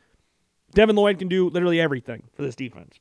Devin 0.75 0.97
Lloyd 0.97 1.19
can 1.19 1.29
do 1.29 1.49
literally 1.49 1.81
everything 1.81 2.25
for 2.35 2.43
this 2.43 2.55
defense. 2.55 2.99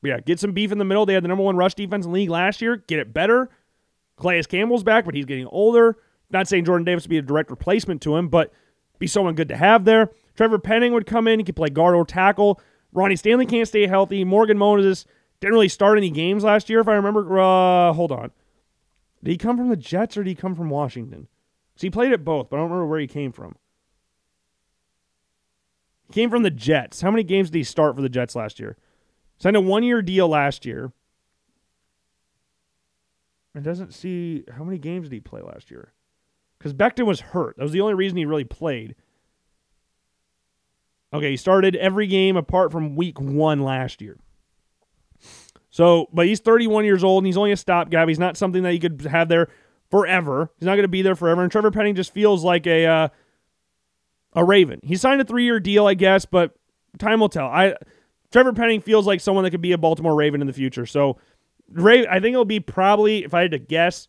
But 0.00 0.08
yeah, 0.08 0.20
get 0.20 0.40
some 0.40 0.52
beef 0.52 0.72
in 0.72 0.78
the 0.78 0.84
middle. 0.84 1.06
They 1.06 1.14
had 1.14 1.24
the 1.24 1.28
number 1.28 1.44
one 1.44 1.56
rush 1.56 1.74
defense 1.74 2.06
in 2.06 2.12
the 2.12 2.14
league 2.14 2.30
last 2.30 2.62
year. 2.62 2.76
Get 2.76 3.00
it 3.00 3.12
better. 3.12 3.50
Calais 4.16 4.44
Campbell's 4.44 4.84
back, 4.84 5.04
but 5.04 5.14
he's 5.14 5.24
getting 5.24 5.46
older. 5.48 5.96
Not 6.30 6.48
saying 6.48 6.64
Jordan 6.64 6.84
Davis 6.84 7.04
would 7.04 7.10
be 7.10 7.18
a 7.18 7.22
direct 7.22 7.50
replacement 7.50 8.02
to 8.02 8.16
him, 8.16 8.28
but 8.28 8.52
be 8.98 9.06
someone 9.06 9.34
good 9.34 9.48
to 9.48 9.56
have 9.56 9.84
there. 9.84 10.10
Trevor 10.38 10.60
Penning 10.60 10.92
would 10.92 11.04
come 11.04 11.26
in. 11.26 11.40
He 11.40 11.44
could 11.44 11.56
play 11.56 11.68
guard 11.68 11.96
or 11.96 12.04
tackle. 12.04 12.60
Ronnie 12.92 13.16
Stanley 13.16 13.44
can't 13.44 13.66
stay 13.66 13.88
healthy. 13.88 14.22
Morgan 14.22 14.56
Moses 14.56 15.04
didn't 15.40 15.52
really 15.52 15.66
start 15.66 15.98
any 15.98 16.10
games 16.10 16.44
last 16.44 16.70
year, 16.70 16.78
if 16.78 16.86
I 16.86 16.94
remember. 16.94 17.40
Uh, 17.40 17.92
hold 17.92 18.12
on. 18.12 18.30
Did 19.24 19.32
he 19.32 19.36
come 19.36 19.56
from 19.56 19.68
the 19.68 19.76
Jets 19.76 20.16
or 20.16 20.22
did 20.22 20.30
he 20.30 20.36
come 20.36 20.54
from 20.54 20.70
Washington? 20.70 21.26
So 21.74 21.88
he 21.88 21.90
played 21.90 22.12
at 22.12 22.24
both, 22.24 22.50
but 22.50 22.56
I 22.56 22.60
don't 22.60 22.70
remember 22.70 22.86
where 22.86 23.00
he 23.00 23.08
came 23.08 23.32
from. 23.32 23.56
He 26.06 26.12
came 26.12 26.30
from 26.30 26.44
the 26.44 26.52
Jets. 26.52 27.00
How 27.00 27.10
many 27.10 27.24
games 27.24 27.50
did 27.50 27.58
he 27.58 27.64
start 27.64 27.96
for 27.96 28.02
the 28.02 28.08
Jets 28.08 28.36
last 28.36 28.60
year? 28.60 28.76
Signed 29.38 29.56
a 29.56 29.60
one 29.60 29.82
year 29.82 30.02
deal 30.02 30.28
last 30.28 30.64
year. 30.64 30.92
It 33.56 33.64
doesn't 33.64 33.92
see 33.92 34.44
how 34.56 34.62
many 34.62 34.78
games 34.78 35.08
did 35.08 35.16
he 35.16 35.20
play 35.20 35.42
last 35.42 35.68
year? 35.68 35.94
Because 36.60 36.74
Becton 36.74 37.06
was 37.06 37.18
hurt. 37.18 37.56
That 37.56 37.64
was 37.64 37.72
the 37.72 37.80
only 37.80 37.94
reason 37.94 38.18
he 38.18 38.24
really 38.24 38.44
played. 38.44 38.94
Okay, 41.12 41.30
he 41.30 41.36
started 41.36 41.74
every 41.76 42.06
game 42.06 42.36
apart 42.36 42.70
from 42.70 42.96
week 42.96 43.20
one 43.20 43.62
last 43.62 44.02
year. 44.02 44.18
So, 45.70 46.08
but 46.12 46.26
he's 46.26 46.40
31 46.40 46.84
years 46.84 47.04
old 47.04 47.22
and 47.22 47.26
he's 47.26 47.36
only 47.36 47.52
a 47.52 47.56
stopgap. 47.56 48.08
He's 48.08 48.18
not 48.18 48.36
something 48.36 48.62
that 48.62 48.74
you 48.74 48.80
could 48.80 49.02
have 49.02 49.28
there 49.28 49.48
forever. 49.90 50.50
He's 50.58 50.66
not 50.66 50.74
going 50.74 50.84
to 50.84 50.88
be 50.88 51.02
there 51.02 51.14
forever. 51.14 51.42
And 51.42 51.52
Trevor 51.52 51.70
Penning 51.70 51.94
just 51.94 52.12
feels 52.12 52.44
like 52.44 52.66
a 52.66 52.86
uh, 52.86 53.08
a 54.34 54.44
Raven. 54.44 54.80
He 54.82 54.96
signed 54.96 55.20
a 55.20 55.24
three 55.24 55.44
year 55.44 55.60
deal, 55.60 55.86
I 55.86 55.94
guess, 55.94 56.24
but 56.24 56.54
time 56.98 57.20
will 57.20 57.28
tell. 57.28 57.46
I 57.46 57.74
Trevor 58.30 58.52
Penning 58.52 58.80
feels 58.80 59.06
like 59.06 59.20
someone 59.20 59.44
that 59.44 59.50
could 59.50 59.62
be 59.62 59.72
a 59.72 59.78
Baltimore 59.78 60.14
Raven 60.14 60.40
in 60.40 60.46
the 60.46 60.52
future. 60.52 60.84
So, 60.84 61.18
Ray, 61.70 62.06
I 62.06 62.20
think 62.20 62.34
it'll 62.34 62.44
be 62.44 62.60
probably, 62.60 63.24
if 63.24 63.32
I 63.32 63.42
had 63.42 63.52
to 63.52 63.58
guess, 63.58 64.08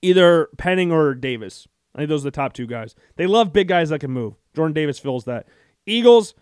either 0.00 0.48
Penning 0.56 0.92
or 0.92 1.14
Davis. 1.14 1.68
I 1.94 1.98
think 1.98 2.08
those 2.08 2.22
are 2.22 2.30
the 2.30 2.30
top 2.30 2.54
two 2.54 2.66
guys. 2.66 2.94
They 3.16 3.26
love 3.26 3.52
big 3.52 3.68
guys 3.68 3.90
that 3.90 3.98
can 3.98 4.10
move. 4.10 4.34
Jordan 4.54 4.72
Davis 4.72 4.98
fills 4.98 5.24
that. 5.24 5.46
Eagles, 5.86 6.34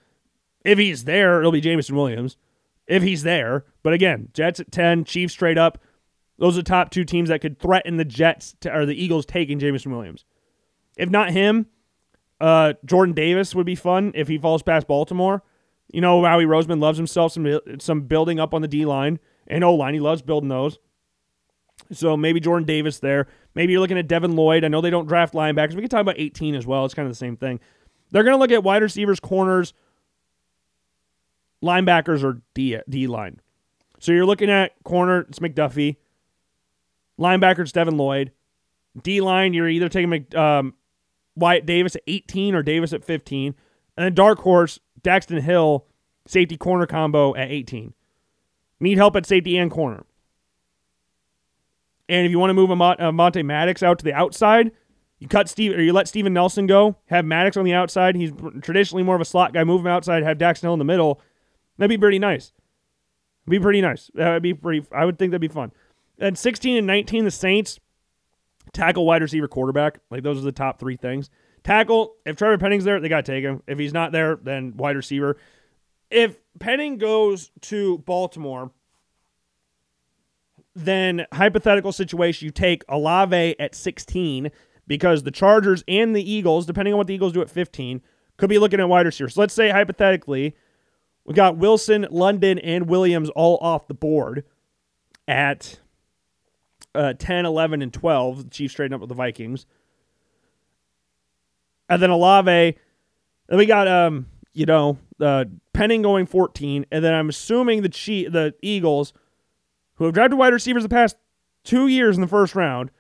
if 0.65 0.79
he's 0.79 1.05
there, 1.05 1.41
it'll 1.41 1.53
be 1.53 1.61
Jameson 1.61 1.97
Williams. 1.97 2.37
If 2.87 3.03
he's 3.03 3.23
there. 3.23 3.65
But 3.83 3.93
again, 3.93 4.29
Jets 4.35 4.61
at 4.61 4.73
10, 4.73 5.05
Chiefs 5.05 5.33
straight 5.33 5.59
up. 5.59 5.79
Those 6.39 6.57
are 6.57 6.63
the 6.63 6.69
top 6.69 6.91
two 6.91 7.05
teams 7.05 7.29
that 7.29 7.41
could 7.41 7.59
threaten 7.59 7.97
the 7.99 8.05
Jets 8.05 8.57
to, 8.61 8.75
or 8.75 8.87
the 8.87 9.01
Eagles 9.01 9.27
taking 9.27 9.59
Jameson 9.59 9.93
Williams. 9.93 10.25
If 10.97 11.11
not 11.11 11.31
him, 11.31 11.67
uh, 12.41 12.75
Jordan 12.85 13.15
Davis 13.15 13.55
would 13.55 13.67
be 13.67 13.75
fun 13.75 14.13
if 14.15 14.27
he 14.27 14.39
falls 14.39 14.63
past 14.63 14.89
Baltimore. 14.89 15.43
You 15.93 16.01
know, 16.01 16.25
Howie 16.25 16.47
Roseman 16.47 16.81
loves 16.81 16.97
himself 16.97 17.33
some 17.33 17.61
some 17.79 18.03
building 18.03 18.41
up 18.41 18.55
on 18.55 18.63
the 18.63 18.69
D 18.69 18.87
line 18.87 19.19
and 19.47 19.65
O 19.65 19.75
line. 19.75 19.95
He 19.95 20.01
loves 20.01 20.23
building 20.23 20.49
those. 20.49 20.79
So 21.93 22.17
maybe 22.17 22.41
Jordan 22.41 22.67
Davis 22.67 22.99
there. 22.99 23.27
Maybe 23.55 23.73
you're 23.73 23.81
looking 23.81 23.99
at 23.99 24.07
Devin 24.09 24.37
Lloyd. 24.37 24.65
I 24.65 24.69
know 24.69 24.81
they 24.81 24.91
don't 24.91 25.07
draft 25.07 25.35
linebackers. 25.35 25.75
We 25.75 25.83
can 25.83 25.89
talk 25.91 26.01
about 26.01 26.19
18 26.19 26.55
as 26.55 26.67
well. 26.67 26.85
It's 26.85 26.95
kind 26.95 27.07
of 27.07 27.13
the 27.13 27.17
same 27.17 27.37
thing. 27.37 27.61
They're 28.11 28.25
going 28.25 28.35
to 28.35 28.39
look 28.39 28.51
at 28.51 28.65
wide 28.65 28.83
receivers, 28.83 29.21
corners, 29.21 29.73
linebackers, 31.63 32.25
or 32.25 32.43
D, 32.55 32.79
D 32.89 33.07
line. 33.07 33.41
So 33.99 34.13
you're 34.13 34.27
looking 34.27 34.51
at 34.51 34.73
corner, 34.85 35.21
it's 35.21 35.39
McDuffie. 35.39 35.97
Linebacker, 37.19 37.61
it's 37.61 37.73
Devin 37.73 37.97
Lloyd. 37.97 38.33
D 39.01 39.21
line, 39.21 39.53
you're 39.53 39.69
either 39.69 39.89
taking 39.89 40.27
um, 40.35 40.75
Wyatt 41.37 41.67
Davis 41.67 41.97
at 41.97 42.03
18 42.07 42.55
or 42.55 42.63
Davis 42.63 42.93
at 42.93 43.05
15. 43.05 43.55
And 43.97 44.05
then 44.05 44.15
dark 44.15 44.39
horse, 44.41 44.81
Daxton 45.03 45.41
Hill, 45.41 45.87
safety 46.27 46.57
corner 46.57 46.87
combo 46.87 47.35
at 47.35 47.51
18. 47.51 47.93
Need 48.81 48.99
help 48.99 49.17
at 49.17 49.27
safety 49.27 49.57
and 49.59 49.71
corner. 49.71 50.05
And 52.09 52.27
if 52.27 52.33
you 52.33 52.39
want 52.39 52.51
to 52.51 52.55
move 52.55 52.71
uh, 52.71 53.13
Monte 53.13 53.43
Maddox 53.43 53.83
out 53.83 53.99
to 53.99 54.05
the 54.05 54.15
outside, 54.15 54.73
you 55.21 55.29
cut 55.29 55.49
Steve 55.49 55.77
or 55.77 55.83
you 55.83 55.93
let 55.93 56.09
Steven 56.09 56.33
Nelson 56.33 56.67
go, 56.67 56.97
have 57.07 57.25
Maddox 57.25 57.57
on 57.57 57.65
the 57.65 57.75
outside. 57.75 58.17
He's 58.17 58.33
traditionally 58.63 59.03
more 59.03 59.15
of 59.15 59.21
a 59.21 59.27
slot 59.27 59.53
guy. 59.53 59.63
Move 59.65 59.83
him 59.83 59.87
outside, 59.87 60.23
have 60.23 60.39
Daxton 60.39 60.63
Hill 60.63 60.73
in 60.73 60.79
the 60.79 60.85
middle. 60.85 61.21
That'd 61.77 61.91
be 61.91 61.99
pretty 61.99 62.19
nice. 62.19 62.53
It'd 63.45 63.51
be 63.51 63.61
pretty 63.61 63.83
nice. 63.83 64.11
That'd 64.15 64.43
be 64.43 64.55
pretty. 64.55 64.87
I 64.91 65.05
would 65.05 65.19
think 65.19 65.31
that'd 65.31 65.41
be 65.41 65.49
fun. 65.49 65.73
And 66.19 66.39
16 66.39 66.77
and 66.77 66.87
19, 66.87 67.25
the 67.25 67.31
Saints 67.31 67.79
tackle, 68.73 69.05
wide 69.05 69.23
receiver, 69.23 69.47
quarterback. 69.47 70.01
Like 70.11 70.23
those 70.23 70.39
are 70.39 70.43
the 70.43 70.53
top 70.53 70.81
three 70.81 70.97
things. 70.97 71.29
Tackle. 71.63 72.15
If 72.25 72.37
Trevor 72.37 72.57
Penning's 72.57 72.85
there, 72.85 72.99
they 72.99 73.09
got 73.09 73.25
to 73.27 73.33
take 73.33 73.45
him. 73.45 73.63
If 73.67 73.79
he's 73.79 73.93
not 73.93 74.13
there, 74.13 74.39
then 74.43 74.77
wide 74.77 74.97
receiver. 74.97 75.37
If 76.11 76.39
Penning 76.59 76.97
goes 76.97 77.51
to 77.63 77.99
Baltimore, 77.99 78.71
then 80.75 81.27
hypothetical 81.33 81.93
situation, 81.93 82.47
you 82.47 82.53
take 82.53 82.85
Olave 82.89 83.57
at 83.61 83.75
16 83.75 84.51
because 84.91 85.23
the 85.23 85.31
Chargers 85.31 85.85
and 85.87 86.17
the 86.17 86.29
Eagles, 86.29 86.67
depending 86.67 86.93
on 86.93 86.99
what 86.99 87.07
the 87.07 87.15
Eagles 87.15 87.33
do 87.33 87.41
at 87.41 87.49
15, 87.49 88.03
could 88.37 88.51
be 88.51 88.59
looking 88.59 88.81
at 88.81 88.89
wide 88.89 89.07
receivers. 89.07 89.35
So 89.35 89.41
let's 89.41 89.55
say 89.55 89.71
hypothetically, 89.71 90.57
we 91.25 91.33
got 91.33 91.57
Wilson, 91.57 92.09
London, 92.11 92.59
and 92.59 92.89
Williams 92.89 93.31
all 93.31 93.59
off 93.61 93.87
the 93.87 93.95
board 93.95 94.45
at 95.29 95.79
uh, 96.93 97.13
10, 97.15 97.47
11, 97.47 97.83
and 97.83 97.93
12. 97.93 98.45
The 98.45 98.51
Chiefs 98.51 98.75
trading 98.75 98.95
up 98.95 99.01
with 99.01 99.11
the 99.11 99.15
Vikings. 99.15 99.67
And 101.89 102.03
then 102.03 102.11
Olave. 102.11 102.77
Then 103.49 103.59
we 103.59 103.67
got, 103.67 103.87
um, 103.87 104.27
you 104.53 104.67
know, 104.67 104.99
uh, 105.21 105.45
Penning 105.73 106.03
going 106.03 106.27
14. 106.27 106.87
And 106.91 107.05
then 107.05 107.15
I'm 107.15 107.29
assuming 107.29 107.83
the 107.83 107.89
Chief, 107.89 108.33
the 108.33 108.55
Eagles– 108.61 109.13
who 110.01 110.07
have 110.07 110.15
drafted 110.15 110.39
wide 110.39 110.55
receivers 110.55 110.83
the 110.83 110.89
past 110.89 111.15
two 111.63 111.87
years 111.87 112.17
in 112.17 112.23
the 112.23 112.27
first 112.27 112.55
round, 112.55 112.91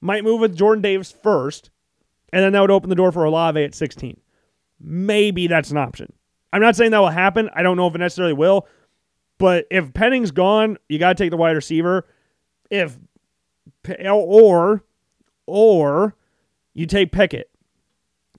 might 0.00 0.24
move 0.24 0.40
with 0.40 0.56
Jordan 0.56 0.82
Davis 0.82 1.10
first, 1.10 1.70
and 2.32 2.42
then 2.42 2.52
that 2.52 2.60
would 2.60 2.70
open 2.70 2.90
the 2.90 2.96
door 2.96 3.12
for 3.12 3.24
Olave 3.24 3.62
at 3.62 3.74
16. 3.74 4.20
Maybe 4.80 5.46
that's 5.46 5.70
an 5.70 5.76
option. 5.76 6.12
I'm 6.52 6.62
not 6.62 6.76
saying 6.76 6.90
that 6.92 6.98
will 6.98 7.08
happen. 7.08 7.50
I 7.54 7.62
don't 7.62 7.76
know 7.76 7.86
if 7.86 7.94
it 7.94 7.98
necessarily 7.98 8.32
will. 8.32 8.66
But 9.38 9.66
if 9.70 9.94
Penning's 9.94 10.30
gone, 10.30 10.76
you 10.88 10.98
got 10.98 11.16
to 11.16 11.22
take 11.22 11.30
the 11.30 11.36
wide 11.36 11.56
receiver. 11.56 12.06
If 12.70 12.98
or 14.04 14.84
or 15.46 16.14
you 16.74 16.86
take 16.86 17.12
Pickett. 17.12 17.50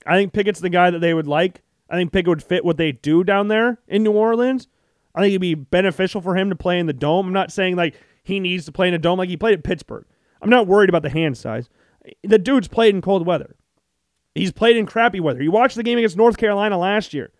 I 0.06 0.16
think 0.16 0.32
Pickett's 0.32 0.60
the 0.60 0.68
guy 0.68 0.90
that 0.90 1.00
they 1.00 1.14
would 1.14 1.26
like. 1.26 1.62
I 1.90 1.96
think 1.96 2.12
Pickett 2.12 2.28
would 2.28 2.42
fit 2.42 2.64
what 2.64 2.76
they 2.76 2.92
do 2.92 3.24
down 3.24 3.48
there 3.48 3.78
in 3.86 4.02
New 4.02 4.12
Orleans. 4.12 4.68
I 5.14 5.20
think 5.20 5.32
it'd 5.32 5.40
be 5.40 5.54
beneficial 5.54 6.20
for 6.20 6.36
him 6.36 6.48
to 6.50 6.56
play 6.56 6.78
in 6.78 6.86
the 6.86 6.92
dome. 6.92 7.26
I'm 7.26 7.32
not 7.32 7.52
saying 7.52 7.76
like 7.76 7.94
he 8.22 8.40
needs 8.40 8.64
to 8.66 8.72
play 8.72 8.88
in 8.88 8.94
a 8.94 8.98
dome 8.98 9.18
like 9.18 9.28
he 9.28 9.36
played 9.36 9.58
at 9.58 9.64
Pittsburgh. 9.64 10.06
I'm 10.42 10.50
not 10.50 10.66
worried 10.66 10.88
about 10.88 11.02
the 11.02 11.10
hand 11.10 11.38
size. 11.38 11.70
The 12.22 12.38
dude's 12.38 12.68
played 12.68 12.94
in 12.94 13.00
cold 13.00 13.24
weather. 13.24 13.54
He's 14.34 14.52
played 14.52 14.76
in 14.76 14.86
crappy 14.86 15.20
weather. 15.20 15.42
You 15.42 15.52
watched 15.52 15.76
the 15.76 15.82
game 15.82 15.98
against 15.98 16.16
North 16.16 16.36
Carolina 16.36 16.76
last 16.76 17.14
year. 17.14 17.30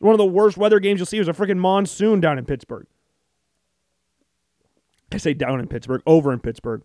One 0.00 0.12
of 0.12 0.18
the 0.18 0.24
worst 0.24 0.56
weather 0.56 0.80
games 0.80 0.98
you'll 0.98 1.06
see 1.06 1.18
was 1.18 1.28
a 1.28 1.32
freaking 1.32 1.58
monsoon 1.58 2.20
down 2.20 2.38
in 2.38 2.44
Pittsburgh. 2.44 2.86
I 5.12 5.18
say 5.18 5.34
down 5.34 5.60
in 5.60 5.68
Pittsburgh, 5.68 6.02
over 6.06 6.32
in 6.32 6.40
Pittsburgh. 6.40 6.82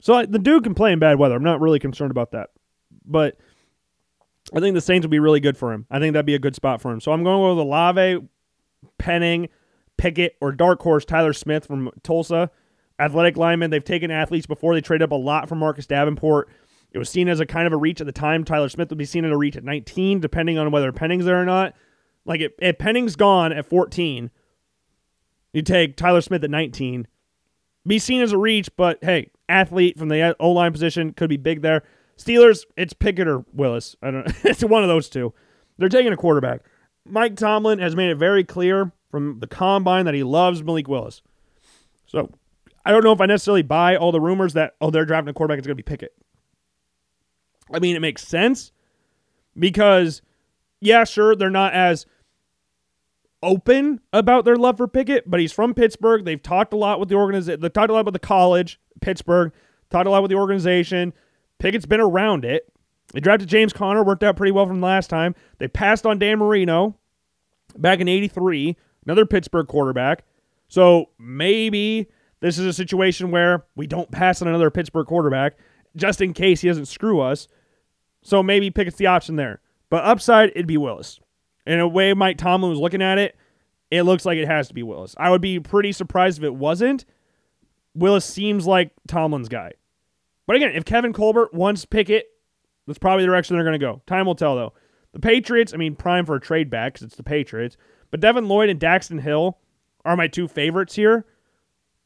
So 0.00 0.24
the 0.24 0.38
dude 0.38 0.64
can 0.64 0.74
play 0.74 0.92
in 0.92 0.98
bad 0.98 1.18
weather. 1.18 1.34
I'm 1.34 1.42
not 1.42 1.60
really 1.60 1.78
concerned 1.78 2.10
about 2.10 2.32
that. 2.32 2.50
But 3.04 3.38
I 4.54 4.60
think 4.60 4.74
the 4.74 4.80
Saints 4.80 5.04
would 5.04 5.10
be 5.10 5.18
really 5.18 5.40
good 5.40 5.56
for 5.56 5.72
him. 5.72 5.86
I 5.90 5.98
think 5.98 6.12
that'd 6.12 6.26
be 6.26 6.34
a 6.34 6.40
good 6.40 6.54
spot 6.54 6.80
for 6.80 6.92
him. 6.92 7.00
So 7.00 7.12
I'm 7.12 7.24
going 7.24 7.56
with 7.56 7.58
Olave, 7.64 8.26
Penning, 8.98 9.48
Pickett, 9.96 10.36
or 10.40 10.52
dark 10.52 10.80
horse 10.82 11.04
Tyler 11.04 11.32
Smith 11.32 11.66
from 11.66 11.90
Tulsa 12.02 12.50
athletic 12.98 13.36
linemen. 13.36 13.70
They've 13.70 13.84
taken 13.84 14.10
athletes 14.10 14.46
before. 14.46 14.74
They 14.74 14.80
traded 14.80 15.04
up 15.04 15.12
a 15.12 15.16
lot 15.16 15.48
for 15.48 15.54
Marcus 15.54 15.86
Davenport. 15.86 16.48
It 16.92 16.98
was 16.98 17.10
seen 17.10 17.28
as 17.28 17.40
a 17.40 17.46
kind 17.46 17.66
of 17.66 17.72
a 17.72 17.76
reach 17.76 18.00
at 18.00 18.06
the 18.06 18.12
time. 18.12 18.44
Tyler 18.44 18.68
Smith 18.68 18.88
would 18.90 18.98
be 18.98 19.04
seen 19.04 19.24
as 19.24 19.32
a 19.32 19.36
reach 19.36 19.56
at 19.56 19.64
19, 19.64 20.20
depending 20.20 20.58
on 20.58 20.70
whether 20.70 20.92
Penning's 20.92 21.24
there 21.24 21.40
or 21.40 21.44
not. 21.44 21.74
Like 22.24 22.40
if, 22.40 22.52
if 22.58 22.78
Penning's 22.78 23.16
gone 23.16 23.52
at 23.52 23.66
14, 23.66 24.30
you 25.52 25.62
take 25.62 25.96
Tyler 25.96 26.20
Smith 26.20 26.42
at 26.44 26.50
19. 26.50 27.06
Be 27.86 27.98
seen 27.98 28.20
as 28.20 28.32
a 28.32 28.38
reach, 28.38 28.68
but 28.76 28.98
hey, 29.02 29.30
athlete 29.48 29.98
from 29.98 30.08
the 30.08 30.34
O 30.40 30.50
line 30.50 30.72
position 30.72 31.12
could 31.12 31.28
be 31.28 31.36
big 31.36 31.62
there. 31.62 31.82
Steelers, 32.18 32.64
it's 32.76 32.92
Pickett 32.92 33.28
or 33.28 33.44
Willis. 33.52 33.94
I 34.02 34.10
don't. 34.10 34.26
it's 34.44 34.64
one 34.64 34.82
of 34.82 34.88
those 34.88 35.08
two. 35.08 35.34
They're 35.78 35.88
taking 35.88 36.12
a 36.12 36.16
quarterback. 36.16 36.62
Mike 37.04 37.36
Tomlin 37.36 37.78
has 37.78 37.94
made 37.94 38.10
it 38.10 38.16
very 38.16 38.42
clear 38.42 38.92
from 39.10 39.38
the 39.40 39.46
combine 39.46 40.06
that 40.06 40.14
he 40.14 40.22
loves 40.22 40.62
Malik 40.62 40.88
Willis. 40.88 41.22
So 42.06 42.30
I 42.86 42.92
don't 42.92 43.02
know 43.02 43.10
if 43.10 43.20
I 43.20 43.26
necessarily 43.26 43.62
buy 43.62 43.96
all 43.96 44.12
the 44.12 44.20
rumors 44.20 44.52
that, 44.52 44.76
oh, 44.80 44.90
they're 44.90 45.04
drafting 45.04 45.30
a 45.30 45.32
quarterback, 45.32 45.58
it's 45.58 45.66
going 45.66 45.76
to 45.76 45.82
be 45.82 45.86
Pickett. 45.86 46.14
I 47.74 47.80
mean, 47.80 47.96
it 47.96 48.00
makes 48.00 48.26
sense 48.26 48.70
because, 49.58 50.22
yeah, 50.80 51.02
sure, 51.02 51.34
they're 51.34 51.50
not 51.50 51.72
as 51.72 52.06
open 53.42 54.00
about 54.12 54.44
their 54.44 54.54
love 54.54 54.76
for 54.76 54.86
Pickett, 54.86 55.28
but 55.28 55.40
he's 55.40 55.50
from 55.50 55.74
Pittsburgh. 55.74 56.24
They've 56.24 56.40
talked 56.40 56.72
a 56.72 56.76
lot 56.76 57.00
with 57.00 57.08
the 57.08 57.16
organization. 57.16 57.60
They 57.60 57.68
talked 57.68 57.90
a 57.90 57.92
lot 57.92 58.00
about 58.00 58.12
the 58.12 58.20
college, 58.20 58.78
Pittsburgh, 59.00 59.52
talked 59.90 60.06
a 60.06 60.10
lot 60.10 60.22
with 60.22 60.30
the 60.30 60.36
organization. 60.36 61.12
Pickett's 61.58 61.86
been 61.86 62.00
around 62.00 62.44
it. 62.44 62.72
They 63.12 63.18
drafted 63.18 63.48
James 63.48 63.72
Conner, 63.72 64.04
worked 64.04 64.22
out 64.22 64.36
pretty 64.36 64.52
well 64.52 64.66
from 64.66 64.80
last 64.80 65.10
time. 65.10 65.34
They 65.58 65.66
passed 65.66 66.06
on 66.06 66.20
Dan 66.20 66.38
Marino 66.38 66.96
back 67.76 67.98
in 67.98 68.06
83, 68.06 68.76
another 69.04 69.26
Pittsburgh 69.26 69.66
quarterback. 69.66 70.24
So 70.68 71.10
maybe 71.18 72.08
this 72.40 72.58
is 72.58 72.66
a 72.66 72.72
situation 72.72 73.30
where 73.30 73.64
we 73.74 73.86
don't 73.86 74.10
pass 74.10 74.42
on 74.42 74.48
another 74.48 74.70
Pittsburgh 74.70 75.06
quarterback 75.06 75.56
just 75.96 76.20
in 76.20 76.32
case 76.32 76.60
he 76.60 76.68
doesn't 76.68 76.86
screw 76.86 77.20
us. 77.20 77.48
So 78.22 78.42
maybe 78.42 78.70
Pickett's 78.70 78.98
the 78.98 79.06
option 79.06 79.36
there. 79.36 79.60
But 79.88 80.04
upside, 80.04 80.50
it'd 80.50 80.66
be 80.66 80.76
Willis. 80.76 81.20
In 81.66 81.80
a 81.80 81.88
way, 81.88 82.12
Mike 82.12 82.38
Tomlin 82.38 82.70
was 82.70 82.78
looking 82.78 83.02
at 83.02 83.18
it, 83.18 83.36
it 83.90 84.02
looks 84.02 84.24
like 84.24 84.38
it 84.38 84.48
has 84.48 84.68
to 84.68 84.74
be 84.74 84.82
Willis. 84.82 85.14
I 85.18 85.30
would 85.30 85.40
be 85.40 85.60
pretty 85.60 85.92
surprised 85.92 86.38
if 86.38 86.44
it 86.44 86.54
wasn't. 86.54 87.04
Willis 87.94 88.24
seems 88.24 88.66
like 88.66 88.90
Tomlin's 89.06 89.48
guy. 89.48 89.72
But 90.46 90.56
again, 90.56 90.72
if 90.74 90.84
Kevin 90.84 91.12
Colbert 91.12 91.54
wants 91.54 91.84
Pickett, 91.84 92.26
that's 92.86 92.98
probably 92.98 93.24
the 93.24 93.28
direction 93.28 93.56
they're 93.56 93.64
going 93.64 93.78
to 93.78 93.84
go. 93.84 94.02
Time 94.06 94.26
will 94.26 94.34
tell, 94.34 94.54
though. 94.54 94.74
The 95.12 95.20
Patriots, 95.20 95.72
I 95.72 95.76
mean, 95.76 95.96
prime 95.96 96.26
for 96.26 96.36
a 96.36 96.40
trade 96.40 96.68
back 96.68 96.94
because 96.94 97.06
it's 97.06 97.16
the 97.16 97.22
Patriots. 97.22 97.76
But 98.10 98.20
Devin 98.20 98.48
Lloyd 98.48 98.68
and 98.68 98.78
Daxton 98.78 99.20
Hill 99.20 99.58
are 100.04 100.16
my 100.16 100.28
two 100.28 100.46
favorites 100.46 100.94
here. 100.94 101.24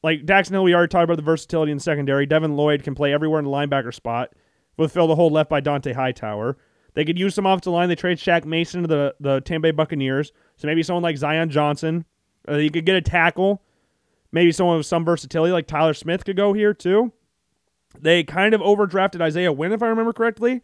Like 0.02 0.24
Daxton 0.24 0.52
Hill, 0.52 0.64
we 0.64 0.74
already 0.74 0.88
talked 0.88 1.04
about 1.04 1.16
the 1.16 1.22
versatility 1.22 1.72
in 1.72 1.78
the 1.78 1.82
secondary. 1.82 2.26
Devin 2.26 2.56
Lloyd 2.56 2.82
can 2.82 2.94
play 2.94 3.12
everywhere 3.12 3.38
in 3.38 3.44
the 3.44 3.50
linebacker 3.50 3.92
spot. 3.92 4.32
Will 4.76 4.88
fill 4.88 5.06
the 5.06 5.16
hole 5.16 5.30
left 5.30 5.50
by 5.50 5.60
Dont'a 5.60 5.94
Hightower. 5.94 6.56
They 6.94 7.04
could 7.04 7.18
use 7.18 7.34
some 7.34 7.44
offensive 7.44 7.72
line. 7.72 7.88
They 7.88 7.96
trade 7.96 8.18
Shaq 8.18 8.44
Mason 8.44 8.82
to 8.82 8.88
the, 8.88 9.14
the 9.20 9.40
Tampa 9.42 9.68
Bay 9.68 9.70
Buccaneers. 9.72 10.32
So 10.56 10.66
maybe 10.66 10.82
someone 10.82 11.02
like 11.02 11.18
Zion 11.18 11.50
Johnson. 11.50 12.04
Uh, 12.48 12.56
you 12.56 12.70
could 12.70 12.86
get 12.86 12.96
a 12.96 13.02
tackle. 13.02 13.62
Maybe 14.32 14.52
someone 14.52 14.78
with 14.78 14.86
some 14.86 15.04
versatility 15.04 15.52
like 15.52 15.66
Tyler 15.66 15.94
Smith 15.94 16.24
could 16.24 16.36
go 16.36 16.52
here 16.52 16.72
too. 16.72 17.12
They 17.98 18.22
kind 18.24 18.54
of 18.54 18.60
overdrafted 18.60 19.20
Isaiah 19.20 19.52
Wynn, 19.52 19.72
if 19.72 19.82
I 19.82 19.88
remember 19.88 20.12
correctly. 20.12 20.62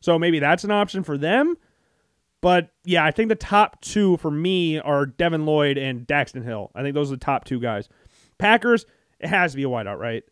So 0.00 0.18
maybe 0.18 0.38
that's 0.38 0.64
an 0.64 0.70
option 0.70 1.02
for 1.02 1.18
them. 1.18 1.56
But 2.40 2.70
yeah, 2.84 3.04
I 3.04 3.10
think 3.10 3.30
the 3.30 3.34
top 3.34 3.80
two 3.80 4.16
for 4.18 4.30
me 4.30 4.78
are 4.78 5.06
Devin 5.06 5.44
Lloyd 5.44 5.76
and 5.76 6.06
Daxton 6.06 6.44
Hill. 6.44 6.70
I 6.74 6.82
think 6.82 6.94
those 6.94 7.10
are 7.10 7.16
the 7.16 7.24
top 7.24 7.44
two 7.44 7.58
guys. 7.58 7.88
Packers, 8.38 8.86
it 9.20 9.28
has 9.28 9.52
to 9.52 9.56
be 9.56 9.64
a 9.64 9.68
wideout, 9.68 9.98
right? 9.98 10.22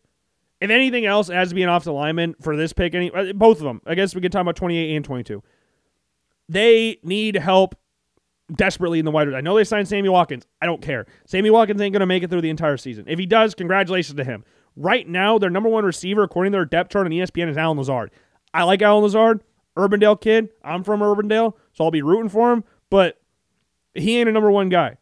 If 0.59 0.71
anything 0.71 1.05
else, 1.05 1.29
it 1.29 1.35
has 1.35 1.49
to 1.49 1.55
be 1.55 1.63
an 1.63 1.69
offensive 1.69 1.93
lineman 1.93 2.35
for 2.41 2.57
this 2.57 2.73
pick. 2.73 2.95
Any 2.95 3.11
uh, 3.11 3.33
both 3.33 3.57
of 3.57 3.63
them. 3.63 3.81
I 3.85 3.95
guess 3.95 4.15
we 4.15 4.21
could 4.21 4.31
talk 4.31 4.41
about 4.41 4.55
28 4.55 4.95
and 4.95 5.05
22. 5.05 5.43
They 6.49 6.97
need 7.03 7.35
help 7.35 7.75
desperately 8.53 8.99
in 8.99 9.05
the 9.05 9.11
wide. 9.11 9.33
I 9.33 9.41
know 9.41 9.55
they 9.55 9.63
signed 9.63 9.87
Sammy 9.87 10.09
Watkins. 10.09 10.47
I 10.61 10.65
don't 10.65 10.81
care. 10.81 11.05
Sammy 11.25 11.49
Watkins 11.49 11.81
ain't 11.81 11.93
going 11.93 11.99
to 11.99 12.07
make 12.07 12.23
it 12.23 12.29
through 12.29 12.41
the 12.41 12.49
entire 12.49 12.77
season. 12.77 13.05
If 13.07 13.19
he 13.19 13.25
does, 13.25 13.53
congratulations 13.53 14.15
to 14.17 14.23
him. 14.23 14.43
Right 14.75 15.07
now, 15.07 15.37
their 15.37 15.49
number 15.49 15.69
one 15.69 15.85
receiver, 15.85 16.23
according 16.23 16.53
to 16.53 16.57
their 16.57 16.65
depth 16.65 16.91
chart 16.91 17.05
on 17.05 17.11
ESPN, 17.11 17.49
is 17.49 17.57
Allen 17.57 17.77
Lazard. 17.77 18.11
I 18.53 18.63
like 18.63 18.81
Allen 18.81 19.03
Lazard, 19.03 19.41
Urbandale 19.75 20.19
kid. 20.19 20.49
I'm 20.63 20.83
from 20.83 21.01
Urbandale, 21.01 21.53
so 21.73 21.83
I'll 21.83 21.91
be 21.91 22.01
rooting 22.01 22.29
for 22.29 22.51
him. 22.51 22.63
But 22.89 23.19
he 23.93 24.17
ain't 24.17 24.29
a 24.29 24.31
number 24.31 24.51
one 24.51 24.69
guy. 24.69 24.97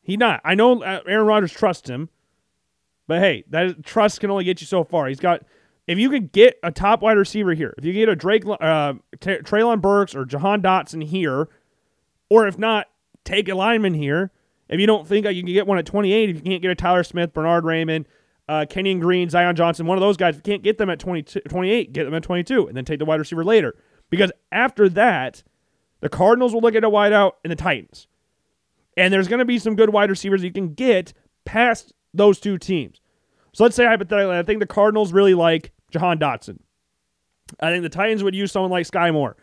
He 0.00 0.16
not. 0.16 0.40
I 0.44 0.54
know 0.54 0.82
uh, 0.82 1.00
Aaron 1.06 1.26
Rodgers 1.26 1.52
trusts 1.52 1.88
him, 1.88 2.08
but 3.06 3.20
hey, 3.20 3.44
that 3.50 3.84
trust 3.84 4.20
can 4.20 4.30
only 4.30 4.44
get 4.44 4.60
you 4.60 4.66
so 4.66 4.84
far. 4.84 5.06
He's 5.06 5.20
got. 5.20 5.42
If 5.86 6.00
you 6.00 6.10
can 6.10 6.26
get 6.32 6.58
a 6.64 6.72
top 6.72 7.00
wide 7.00 7.16
receiver 7.16 7.54
here, 7.54 7.72
if 7.78 7.84
you 7.84 7.92
get 7.92 8.08
a 8.08 8.16
Drake, 8.16 8.42
uh, 8.44 8.94
T- 9.20 9.38
Treylon 9.38 9.80
Burks 9.80 10.16
or 10.16 10.24
Jahan 10.24 10.60
Dotson 10.60 11.04
here, 11.04 11.48
or 12.28 12.48
if 12.48 12.58
not, 12.58 12.88
take 13.24 13.48
a 13.48 13.54
lineman 13.54 13.94
here. 13.94 14.32
If 14.68 14.80
you 14.80 14.86
don't 14.88 15.06
think 15.06 15.26
you 15.26 15.44
can 15.44 15.52
get 15.52 15.66
one 15.66 15.78
at 15.78 15.86
28, 15.86 16.30
if 16.30 16.36
you 16.36 16.42
can't 16.42 16.60
get 16.60 16.72
a 16.72 16.74
Tyler 16.74 17.04
Smith, 17.04 17.32
Bernhard 17.32 17.62
Raimann, 17.62 18.04
uh, 18.48 18.66
Kenyon 18.68 18.98
Green, 18.98 19.28
Zion 19.28 19.54
Johnson, 19.54 19.86
one 19.86 19.96
of 19.96 20.00
those 20.02 20.16
guys, 20.16 20.34
if 20.34 20.38
you 20.38 20.52
can't 20.52 20.62
get 20.62 20.78
them 20.78 20.90
at 20.90 20.98
22, 20.98 21.40
28, 21.40 21.92
get 21.92 22.04
them 22.04 22.14
at 22.14 22.24
22, 22.24 22.66
and 22.66 22.76
then 22.76 22.84
take 22.84 22.98
the 22.98 23.04
wide 23.04 23.20
receiver 23.20 23.44
later. 23.44 23.76
Because 24.10 24.32
after 24.50 24.88
that, 24.88 25.42
the 26.00 26.08
Cardinals 26.08 26.52
will 26.52 26.60
look 26.60 26.74
at 26.74 26.84
a 26.84 26.90
wideout 26.90 27.32
and 27.44 27.50
the 27.50 27.56
Titans. 27.56 28.06
And 28.96 29.12
there's 29.12 29.28
going 29.28 29.40
to 29.40 29.44
be 29.44 29.58
some 29.58 29.76
good 29.76 29.90
wide 29.90 30.10
receivers 30.10 30.42
you 30.42 30.52
can 30.52 30.74
get 30.74 31.12
past 31.44 31.92
those 32.14 32.40
two 32.40 32.58
teams. 32.58 33.00
So 33.52 33.64
let's 33.64 33.76
say 33.76 33.84
hypothetically, 33.84 34.36
I 34.36 34.42
think 34.42 34.60
the 34.60 34.66
Cardinals 34.66 35.12
really 35.12 35.34
like 35.34 35.72
Jahan 35.90 36.18
Dotson. 36.18 36.58
I 37.60 37.70
think 37.70 37.82
the 37.82 37.88
Titans 37.88 38.22
would 38.22 38.34
use 38.34 38.52
someone 38.52 38.70
like 38.70 38.86
Skyy 38.86 39.12
Moore. 39.12 39.36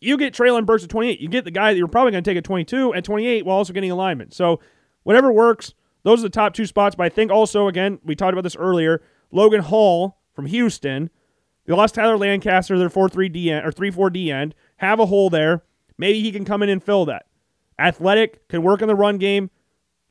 You 0.00 0.16
get 0.16 0.34
Treylon 0.34 0.66
Burks 0.66 0.84
at 0.84 0.90
28. 0.90 1.20
You 1.20 1.28
get 1.28 1.44
the 1.44 1.50
guy 1.50 1.72
that 1.72 1.78
you're 1.78 1.88
probably 1.88 2.12
going 2.12 2.24
to 2.24 2.30
take 2.30 2.38
at 2.38 2.44
22 2.44 2.94
at 2.94 3.04
28 3.04 3.44
while 3.46 3.56
also 3.56 3.72
getting 3.72 3.90
alignment. 3.90 4.34
So 4.34 4.60
whatever 5.02 5.32
works, 5.32 5.74
those 6.02 6.20
are 6.20 6.24
the 6.24 6.30
top 6.30 6.54
two 6.54 6.66
spots. 6.66 6.94
But 6.94 7.04
I 7.04 7.08
think 7.08 7.30
also, 7.30 7.68
again, 7.68 7.98
we 8.04 8.14
talked 8.14 8.32
about 8.32 8.42
this 8.42 8.56
earlier, 8.56 9.02
Logan 9.30 9.62
Hall 9.62 10.18
from 10.34 10.46
Houston. 10.46 11.10
They 11.66 11.72
lost 11.72 11.94
Tyler 11.94 12.18
Lancaster, 12.18 12.78
their 12.78 12.90
4 12.90 13.08
3 13.08 13.28
D 13.28 13.50
end 13.50 13.66
or 13.66 13.72
3 13.72 13.90
4 13.90 14.10
D 14.10 14.30
end. 14.30 14.54
Have 14.78 15.00
a 15.00 15.06
hole 15.06 15.30
there. 15.30 15.62
Maybe 15.96 16.20
he 16.20 16.32
can 16.32 16.44
come 16.44 16.62
in 16.62 16.68
and 16.68 16.82
fill 16.82 17.06
that. 17.06 17.26
Athletic, 17.78 18.48
can 18.48 18.62
work 18.62 18.82
in 18.82 18.88
the 18.88 18.94
run 18.94 19.18
game. 19.18 19.50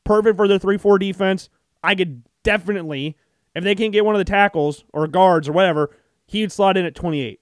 Perfect 0.03 0.37
for 0.37 0.47
their 0.47 0.59
3 0.59 0.77
4 0.77 0.97
defense. 0.97 1.49
I 1.83 1.95
could 1.95 2.23
definitely, 2.43 3.17
if 3.55 3.63
they 3.63 3.75
can't 3.75 3.93
get 3.93 4.05
one 4.05 4.15
of 4.15 4.19
the 4.19 4.25
tackles 4.25 4.83
or 4.93 5.07
guards 5.07 5.49
or 5.49 5.51
whatever, 5.51 5.95
he'd 6.27 6.51
slot 6.51 6.77
in 6.77 6.85
at 6.85 6.95
28. 6.95 7.39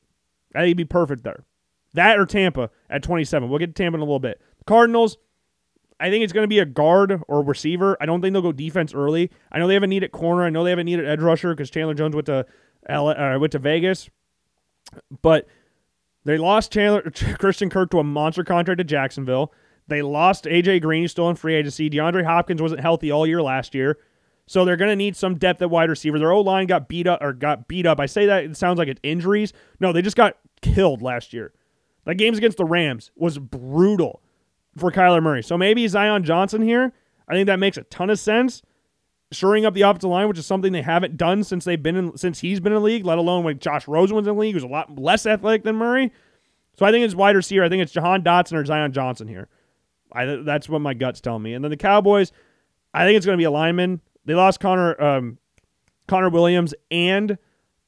I 0.55 0.59
think 0.59 0.67
he'd 0.67 0.73
be 0.75 0.85
perfect 0.85 1.23
there. 1.23 1.45
That 1.93 2.17
or 2.17 2.25
Tampa 2.25 2.69
at 2.89 3.03
27. 3.03 3.49
We'll 3.49 3.59
get 3.59 3.67
to 3.67 3.73
Tampa 3.73 3.97
in 3.97 4.01
a 4.01 4.05
little 4.05 4.19
bit. 4.19 4.41
Cardinals, 4.65 5.17
I 5.99 6.09
think 6.09 6.23
it's 6.23 6.33
going 6.33 6.43
to 6.43 6.47
be 6.47 6.59
a 6.59 6.65
guard 6.65 7.21
or 7.27 7.43
receiver. 7.43 7.97
I 8.01 8.05
don't 8.05 8.21
think 8.21 8.33
they'll 8.33 8.41
go 8.41 8.51
defense 8.51 8.93
early. 8.93 9.29
I 9.51 9.59
know 9.59 9.67
they 9.67 9.75
have 9.75 9.83
a 9.83 9.87
need 9.87 10.03
at 10.03 10.11
corner. 10.11 10.43
I 10.43 10.49
know 10.49 10.63
they 10.63 10.69
have 10.71 10.79
a 10.79 10.83
need 10.83 10.99
at 10.99 11.05
edge 11.05 11.21
rusher 11.21 11.53
because 11.53 11.69
Chandler 11.69 11.93
Jones 11.93 12.15
went 12.15 12.25
to 12.27 12.45
uh, 12.89 13.37
went 13.39 13.51
to 13.51 13.59
Vegas, 13.59 14.09
but 15.21 15.47
they 16.25 16.37
lost 16.37 16.71
Chandler 16.71 17.01
Christian 17.39 17.69
Kirk 17.69 17.91
to 17.91 17.99
a 17.99 18.03
monster 18.03 18.43
contract 18.43 18.79
to 18.79 18.83
Jacksonville. 18.83 19.53
They 19.87 20.01
lost 20.01 20.45
AJ 20.45 20.81
Green, 20.81 21.07
still 21.07 21.29
in 21.29 21.35
free 21.35 21.53
agency. 21.55 21.89
DeAndre 21.89 22.23
Hopkins 22.25 22.61
wasn't 22.61 22.81
healthy 22.81 23.11
all 23.11 23.27
year 23.27 23.41
last 23.41 23.75
year. 23.75 23.97
So 24.51 24.65
they're 24.65 24.75
going 24.75 24.89
to 24.89 24.97
need 24.97 25.15
some 25.15 25.35
depth 25.35 25.61
at 25.61 25.69
wide 25.69 25.89
receiver. 25.89 26.19
Their 26.19 26.33
O 26.33 26.41
line 26.41 26.67
got 26.67 26.89
beat 26.89 27.07
up 27.07 27.23
or 27.23 27.31
got 27.31 27.69
beat 27.69 27.85
up. 27.85 28.01
I 28.01 28.05
say 28.05 28.25
that 28.25 28.43
it 28.43 28.57
sounds 28.57 28.77
like 28.79 28.89
it's 28.89 28.99
injuries. 29.01 29.53
No, 29.79 29.93
they 29.93 30.01
just 30.01 30.17
got 30.17 30.35
killed 30.61 31.01
last 31.01 31.31
year. 31.31 31.53
That 32.03 32.15
games 32.15 32.37
against 32.37 32.57
the 32.57 32.65
Rams 32.65 33.11
was 33.15 33.37
brutal 33.37 34.21
for 34.77 34.91
Kyler 34.91 35.23
Murray. 35.23 35.41
So 35.41 35.57
maybe 35.57 35.87
Zion 35.87 36.25
Johnson 36.25 36.61
here. 36.61 36.91
I 37.29 37.33
think 37.33 37.47
that 37.47 37.59
makes 37.59 37.77
a 37.77 37.83
ton 37.83 38.09
of 38.09 38.19
sense. 38.19 38.61
Shoring 39.31 39.65
up 39.65 39.73
the 39.73 39.83
offensive 39.83 40.09
line, 40.09 40.27
which 40.27 40.37
is 40.37 40.47
something 40.47 40.73
they 40.73 40.81
haven't 40.81 41.15
done 41.15 41.45
since 41.45 41.63
they've 41.63 41.81
been 41.81 41.95
in 41.95 42.17
since 42.17 42.41
he's 42.41 42.59
been 42.59 42.73
in 42.73 42.79
the 42.79 42.83
league, 42.83 43.05
let 43.05 43.19
alone 43.19 43.45
when 43.45 43.57
Josh 43.57 43.87
Rosen 43.87 44.17
was 44.17 44.27
in 44.27 44.35
the 44.35 44.41
league, 44.41 44.55
who's 44.55 44.63
a 44.63 44.67
lot 44.67 44.99
less 44.99 45.25
athletic 45.25 45.63
than 45.63 45.77
Murray. 45.77 46.11
So 46.77 46.85
I 46.85 46.91
think 46.91 47.05
it's 47.05 47.15
wide 47.15 47.37
receiver. 47.37 47.63
I 47.63 47.69
think 47.69 47.83
it's 47.83 47.93
Jahan 47.93 48.21
Dotson 48.21 48.57
or 48.57 48.65
Zion 48.65 48.91
Johnson 48.91 49.29
here. 49.29 49.47
I, 50.11 50.25
that's 50.43 50.67
what 50.67 50.81
my 50.81 50.93
guts 50.93 51.21
tell 51.21 51.39
me. 51.39 51.53
And 51.53 51.63
then 51.63 51.71
the 51.71 51.77
Cowboys, 51.77 52.33
I 52.93 53.05
think 53.05 53.15
it's 53.15 53.25
going 53.25 53.37
to 53.37 53.41
be 53.41 53.45
a 53.45 53.51
lineman. 53.51 54.01
They 54.25 54.33
lost 54.33 54.59
Connor 54.59 55.01
um, 55.01 55.37
Connor 56.07 56.29
Williams 56.29 56.73
and 56.89 57.37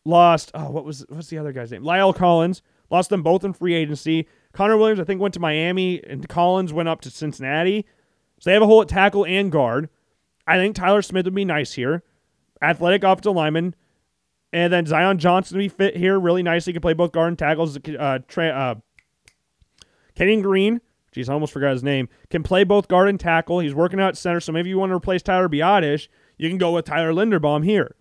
lost 0.05 0.51
oh 0.53 0.69
what 0.71 0.85
was 0.85 1.05
what's 1.09 1.27
the 1.27 1.37
other 1.37 1.51
guy's 1.51 1.71
name? 1.71 1.83
La'el 1.83 2.15
Collins. 2.15 2.61
Lost 2.89 3.09
them 3.09 3.23
both 3.23 3.43
in 3.43 3.53
free 3.53 3.73
agency. 3.73 4.27
Connor 4.51 4.77
Williams, 4.77 4.99
I 4.99 5.03
think, 5.03 5.19
went 5.19 5.33
to 5.33 5.39
Miami, 5.39 6.03
and 6.05 6.29
Collins 6.29 6.71
went 6.71 6.89
up 6.89 7.01
to 7.01 7.09
Cincinnati. 7.09 7.87
So 8.39 8.49
they 8.49 8.53
have 8.53 8.61
a 8.61 8.67
hole 8.67 8.81
at 8.81 8.87
tackle 8.87 9.25
and 9.25 9.51
guard. 9.51 9.89
I 10.45 10.57
think 10.57 10.75
Tyler 10.75 11.01
Smith 11.01 11.25
would 11.25 11.33
be 11.33 11.45
nice 11.45 11.73
here. 11.73 12.03
Athletic 12.61 13.03
offensive 13.03 13.33
lineman. 13.33 13.73
And 14.51 14.71
then 14.71 14.85
Zion 14.85 15.17
Johnson 15.17 15.57
would 15.57 15.63
be 15.63 15.69
fit 15.69 15.97
here 15.97 16.19
really 16.19 16.43
nicely. 16.43 16.71
He 16.71 16.73
can 16.75 16.81
play 16.81 16.93
both 16.93 17.11
guard 17.11 17.29
and 17.29 17.39
tackles. 17.39 17.77
Uh, 17.77 18.19
tra- 18.27 18.49
uh, 18.49 18.75
Kenyon 20.13 20.43
Green, 20.43 20.81
geez, 21.11 21.29
I 21.29 21.33
almost 21.33 21.53
forgot 21.53 21.71
his 21.71 21.83
name, 21.83 22.07
can 22.29 22.43
play 22.43 22.63
both 22.63 22.87
guard 22.87 23.09
and 23.09 23.19
tackle. 23.19 23.59
He's 23.59 23.73
working 23.73 23.99
out 23.99 24.15
center, 24.15 24.39
so 24.39 24.51
maybe 24.51 24.69
you 24.69 24.77
want 24.77 24.91
to 24.91 24.95
replace 24.95 25.23
Tyler 25.23 25.49
Biadasz, 25.49 26.07
you 26.43 26.49
can 26.49 26.57
go 26.57 26.73
with 26.73 26.83
Tyler 26.83 27.13
Linderbaum 27.13 27.63
here. 27.63 27.95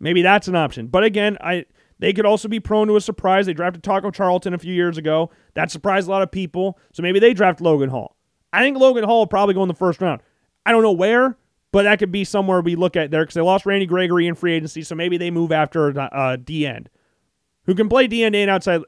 Maybe 0.00 0.22
that's 0.22 0.48
an 0.48 0.56
option. 0.56 0.88
But 0.88 1.04
again, 1.04 1.38
I 1.40 1.66
they 2.00 2.12
could 2.12 2.26
also 2.26 2.48
be 2.48 2.58
prone 2.58 2.88
to 2.88 2.96
a 2.96 3.00
surprise. 3.00 3.46
They 3.46 3.52
drafted 3.52 3.84
Taco 3.84 4.10
Charlton 4.10 4.54
a 4.54 4.58
few 4.58 4.74
years 4.74 4.98
ago. 4.98 5.30
That 5.54 5.70
surprised 5.70 6.08
a 6.08 6.10
lot 6.10 6.22
of 6.22 6.32
people. 6.32 6.78
So 6.92 7.02
maybe 7.02 7.20
they 7.20 7.32
draft 7.32 7.60
Logan 7.60 7.90
Hall. 7.90 8.16
I 8.52 8.62
think 8.62 8.76
Logan 8.76 9.04
Hall 9.04 9.20
will 9.20 9.26
probably 9.28 9.54
go 9.54 9.62
in 9.62 9.68
the 9.68 9.74
first 9.74 10.00
round. 10.00 10.20
I 10.66 10.72
don't 10.72 10.82
know 10.82 10.90
where, 10.90 11.36
but 11.70 11.84
that 11.84 12.00
could 12.00 12.10
be 12.10 12.24
somewhere 12.24 12.60
we 12.60 12.74
look 12.74 12.96
at 12.96 13.12
there 13.12 13.22
because 13.22 13.34
they 13.34 13.40
lost 13.40 13.66
Randy 13.66 13.86
Gregory 13.86 14.26
in 14.26 14.34
free 14.34 14.54
agency. 14.54 14.82
So 14.82 14.96
maybe 14.96 15.16
they 15.16 15.30
move 15.30 15.52
after 15.52 15.96
uh, 16.00 16.36
D 16.36 16.66
end 16.66 16.90
who 17.66 17.74
can 17.76 17.88
play 17.88 18.08
D 18.08 18.24
end 18.24 18.34
and 18.34 18.50
outside 18.50 18.80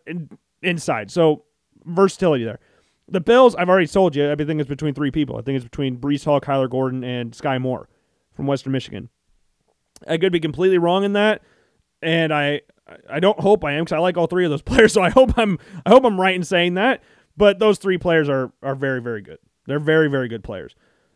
inside. 0.60 1.12
So 1.12 1.44
versatility 1.84 2.42
there. 2.42 2.58
The 3.06 3.20
Bills, 3.20 3.54
I've 3.54 3.68
already 3.68 3.86
told 3.86 4.16
you, 4.16 4.32
I 4.32 4.34
think 4.34 4.58
it's 4.58 4.68
between 4.68 4.94
three 4.94 5.10
people. 5.10 5.36
I 5.36 5.42
think 5.42 5.56
it's 5.56 5.64
between 5.64 5.98
Breece 5.98 6.24
Hall, 6.24 6.40
Kyler 6.40 6.68
Gordon, 6.68 7.04
and 7.04 7.32
Skyy 7.32 7.60
Moore 7.60 7.88
from 8.34 8.46
Western 8.46 8.72
Michigan. 8.72 9.08
I 10.06 10.18
could 10.18 10.32
be 10.32 10.40
completely 10.40 10.78
wrong 10.78 11.04
in 11.04 11.12
that, 11.12 11.42
and 12.00 12.32
I 12.32 12.62
I 13.08 13.20
don't 13.20 13.38
hope 13.38 13.64
I 13.64 13.72
am 13.72 13.84
because 13.84 13.96
I 13.96 13.98
like 13.98 14.16
all 14.16 14.26
three 14.26 14.44
of 14.44 14.50
those 14.50 14.62
players. 14.62 14.92
So 14.92 15.02
I 15.02 15.10
hope 15.10 15.36
I'm 15.38 15.58
I 15.86 15.90
hope 15.90 16.04
I'm 16.04 16.20
right 16.20 16.34
in 16.34 16.44
saying 16.44 16.74
that. 16.74 17.02
But 17.36 17.58
those 17.58 17.78
three 17.78 17.98
players 17.98 18.28
are 18.28 18.52
are 18.62 18.74
very 18.74 19.00
very 19.00 19.22
good. 19.22 19.38
They're 19.66 19.78
very 19.78 20.08
very 20.08 20.28
good 20.28 20.44
players. 20.44 20.74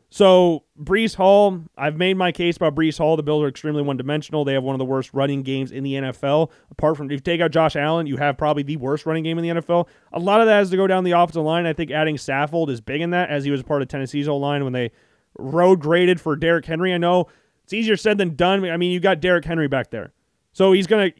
So 0.08 0.62
Breece 0.80 1.16
Hall, 1.16 1.64
I've 1.76 1.96
made 1.96 2.16
my 2.16 2.30
case 2.30 2.56
about 2.56 2.76
Breece 2.76 2.96
Hall. 2.96 3.16
The 3.16 3.24
Bills 3.24 3.42
are 3.42 3.48
extremely 3.48 3.82
one 3.82 3.96
dimensional. 3.96 4.44
They 4.44 4.54
have 4.54 4.62
one 4.62 4.74
of 4.74 4.78
the 4.78 4.84
worst 4.84 5.12
running 5.12 5.42
games 5.42 5.72
in 5.72 5.82
the 5.82 5.94
NFL. 5.94 6.50
Apart 6.70 6.96
from 6.96 7.06
if 7.06 7.12
you 7.12 7.18
take 7.18 7.40
out 7.40 7.50
Josh 7.50 7.74
Allen, 7.74 8.06
you 8.06 8.16
have 8.16 8.38
probably 8.38 8.62
the 8.62 8.76
worst 8.76 9.04
running 9.04 9.24
game 9.24 9.36
in 9.36 9.42
the 9.42 9.60
NFL. 9.60 9.88
A 10.12 10.20
lot 10.20 10.40
of 10.40 10.46
that 10.46 10.58
has 10.58 10.70
to 10.70 10.76
go 10.76 10.86
down 10.86 11.02
the 11.02 11.10
offensive 11.10 11.42
line. 11.42 11.66
I 11.66 11.72
think 11.72 11.90
adding 11.90 12.16
Saffold 12.16 12.70
is 12.70 12.80
big 12.80 13.00
in 13.00 13.10
that, 13.10 13.30
as 13.30 13.44
he 13.44 13.50
was 13.50 13.62
part 13.64 13.82
of 13.82 13.88
Tennessee's 13.88 14.28
O 14.28 14.36
line 14.36 14.62
when 14.62 14.72
they 14.72 14.92
road 15.38 15.80
graded 15.80 16.20
for 16.20 16.36
Derrick 16.36 16.64
Henry. 16.64 16.92
I 16.94 16.98
know 16.98 17.28
it's 17.64 17.72
easier 17.72 17.96
said 17.96 18.18
than 18.18 18.36
done. 18.36 18.64
I 18.64 18.76
mean, 18.76 18.92
you 18.92 19.00
got 19.00 19.20
Derrick 19.20 19.44
Henry 19.44 19.68
back 19.68 19.90
there. 19.90 20.12
So 20.52 20.72
he's 20.72 20.86
gonna 20.86 21.10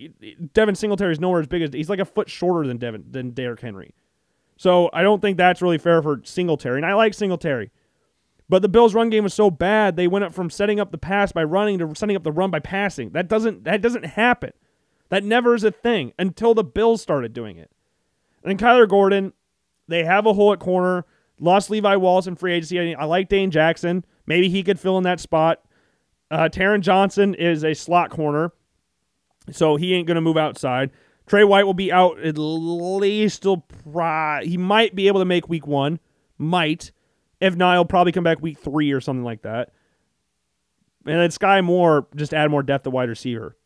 Devin 0.54 0.74
Singletary 0.74 1.12
is 1.12 1.20
nowhere 1.20 1.40
as 1.40 1.46
big 1.46 1.62
as 1.62 1.70
he's 1.72 1.90
like 1.90 1.98
a 1.98 2.04
foot 2.04 2.30
shorter 2.30 2.66
than 2.66 2.78
Devin 2.78 3.04
than 3.10 3.32
Derrick 3.32 3.60
Henry. 3.60 3.94
So 4.56 4.88
I 4.92 5.02
don't 5.02 5.20
think 5.20 5.36
that's 5.36 5.60
really 5.60 5.78
fair 5.78 6.02
for 6.02 6.20
Singletary. 6.24 6.78
And 6.78 6.86
I 6.86 6.94
like 6.94 7.12
Singletary. 7.12 7.70
But 8.48 8.62
the 8.62 8.68
Bills' 8.68 8.94
run 8.94 9.10
game 9.10 9.24
was 9.24 9.34
so 9.34 9.50
bad, 9.50 9.96
they 9.96 10.06
went 10.06 10.24
up 10.24 10.32
from 10.32 10.50
setting 10.50 10.78
up 10.78 10.92
the 10.92 10.98
pass 10.98 11.32
by 11.32 11.44
running 11.44 11.78
to 11.80 11.94
setting 11.94 12.16
up 12.16 12.22
the 12.22 12.32
run 12.32 12.50
by 12.50 12.60
passing. 12.60 13.10
That 13.10 13.28
doesn't 13.28 13.64
that 13.64 13.82
doesn't 13.82 14.04
happen. 14.04 14.52
That 15.08 15.24
never 15.24 15.54
is 15.54 15.64
a 15.64 15.70
thing 15.70 16.12
until 16.18 16.54
the 16.54 16.64
Bills 16.64 17.02
started 17.02 17.32
doing 17.32 17.58
it. 17.58 17.70
And 18.44 18.58
Kyler 18.58 18.88
Gordon, 18.88 19.32
they 19.88 20.04
have 20.04 20.26
a 20.26 20.32
hole 20.32 20.52
at 20.52 20.60
corner. 20.60 21.04
Lost 21.38 21.70
Levi 21.70 21.96
Wallace 21.96 22.26
in 22.26 22.36
free 22.36 22.54
agency. 22.54 22.94
I, 22.94 23.04
like 23.04 23.28
Dane 23.28 23.50
Jackson. 23.50 24.04
Maybe 24.26 24.48
he 24.48 24.62
could 24.62 24.80
fill 24.80 24.98
in 24.98 25.04
that 25.04 25.20
spot. 25.20 25.60
Uh, 26.30 26.48
Taron 26.50 26.80
Johnson 26.80 27.34
is 27.34 27.64
a 27.64 27.74
slot 27.74 28.10
corner. 28.10 28.52
So 29.52 29.76
he 29.76 29.94
ain't 29.94 30.06
going 30.06 30.16
to 30.16 30.20
move 30.20 30.36
outside. 30.36 30.90
Trey 31.26 31.44
White 31.44 31.66
will 31.66 31.74
be 31.74 31.92
out 31.92 32.20
at 32.20 32.38
least 32.38 33.42
till 33.42 33.64
he 34.42 34.56
might 34.56 34.94
be 34.94 35.08
able 35.08 35.20
to 35.20 35.24
make 35.24 35.48
week 35.48 35.66
one. 35.66 36.00
Might. 36.38 36.92
If 37.40 37.54
not, 37.54 37.74
he'll 37.74 37.84
probably 37.84 38.12
come 38.12 38.24
back 38.24 38.40
week 38.40 38.58
three 38.58 38.92
or 38.92 39.00
something 39.00 39.24
like 39.24 39.42
that. 39.42 39.72
And 41.04 41.20
then 41.20 41.30
Skyy 41.30 41.62
Moore, 41.62 42.08
just 42.16 42.34
add 42.34 42.50
more 42.50 42.62
depth 42.62 42.84
to 42.84 42.90
wide 42.90 43.08
receiver. 43.08 43.56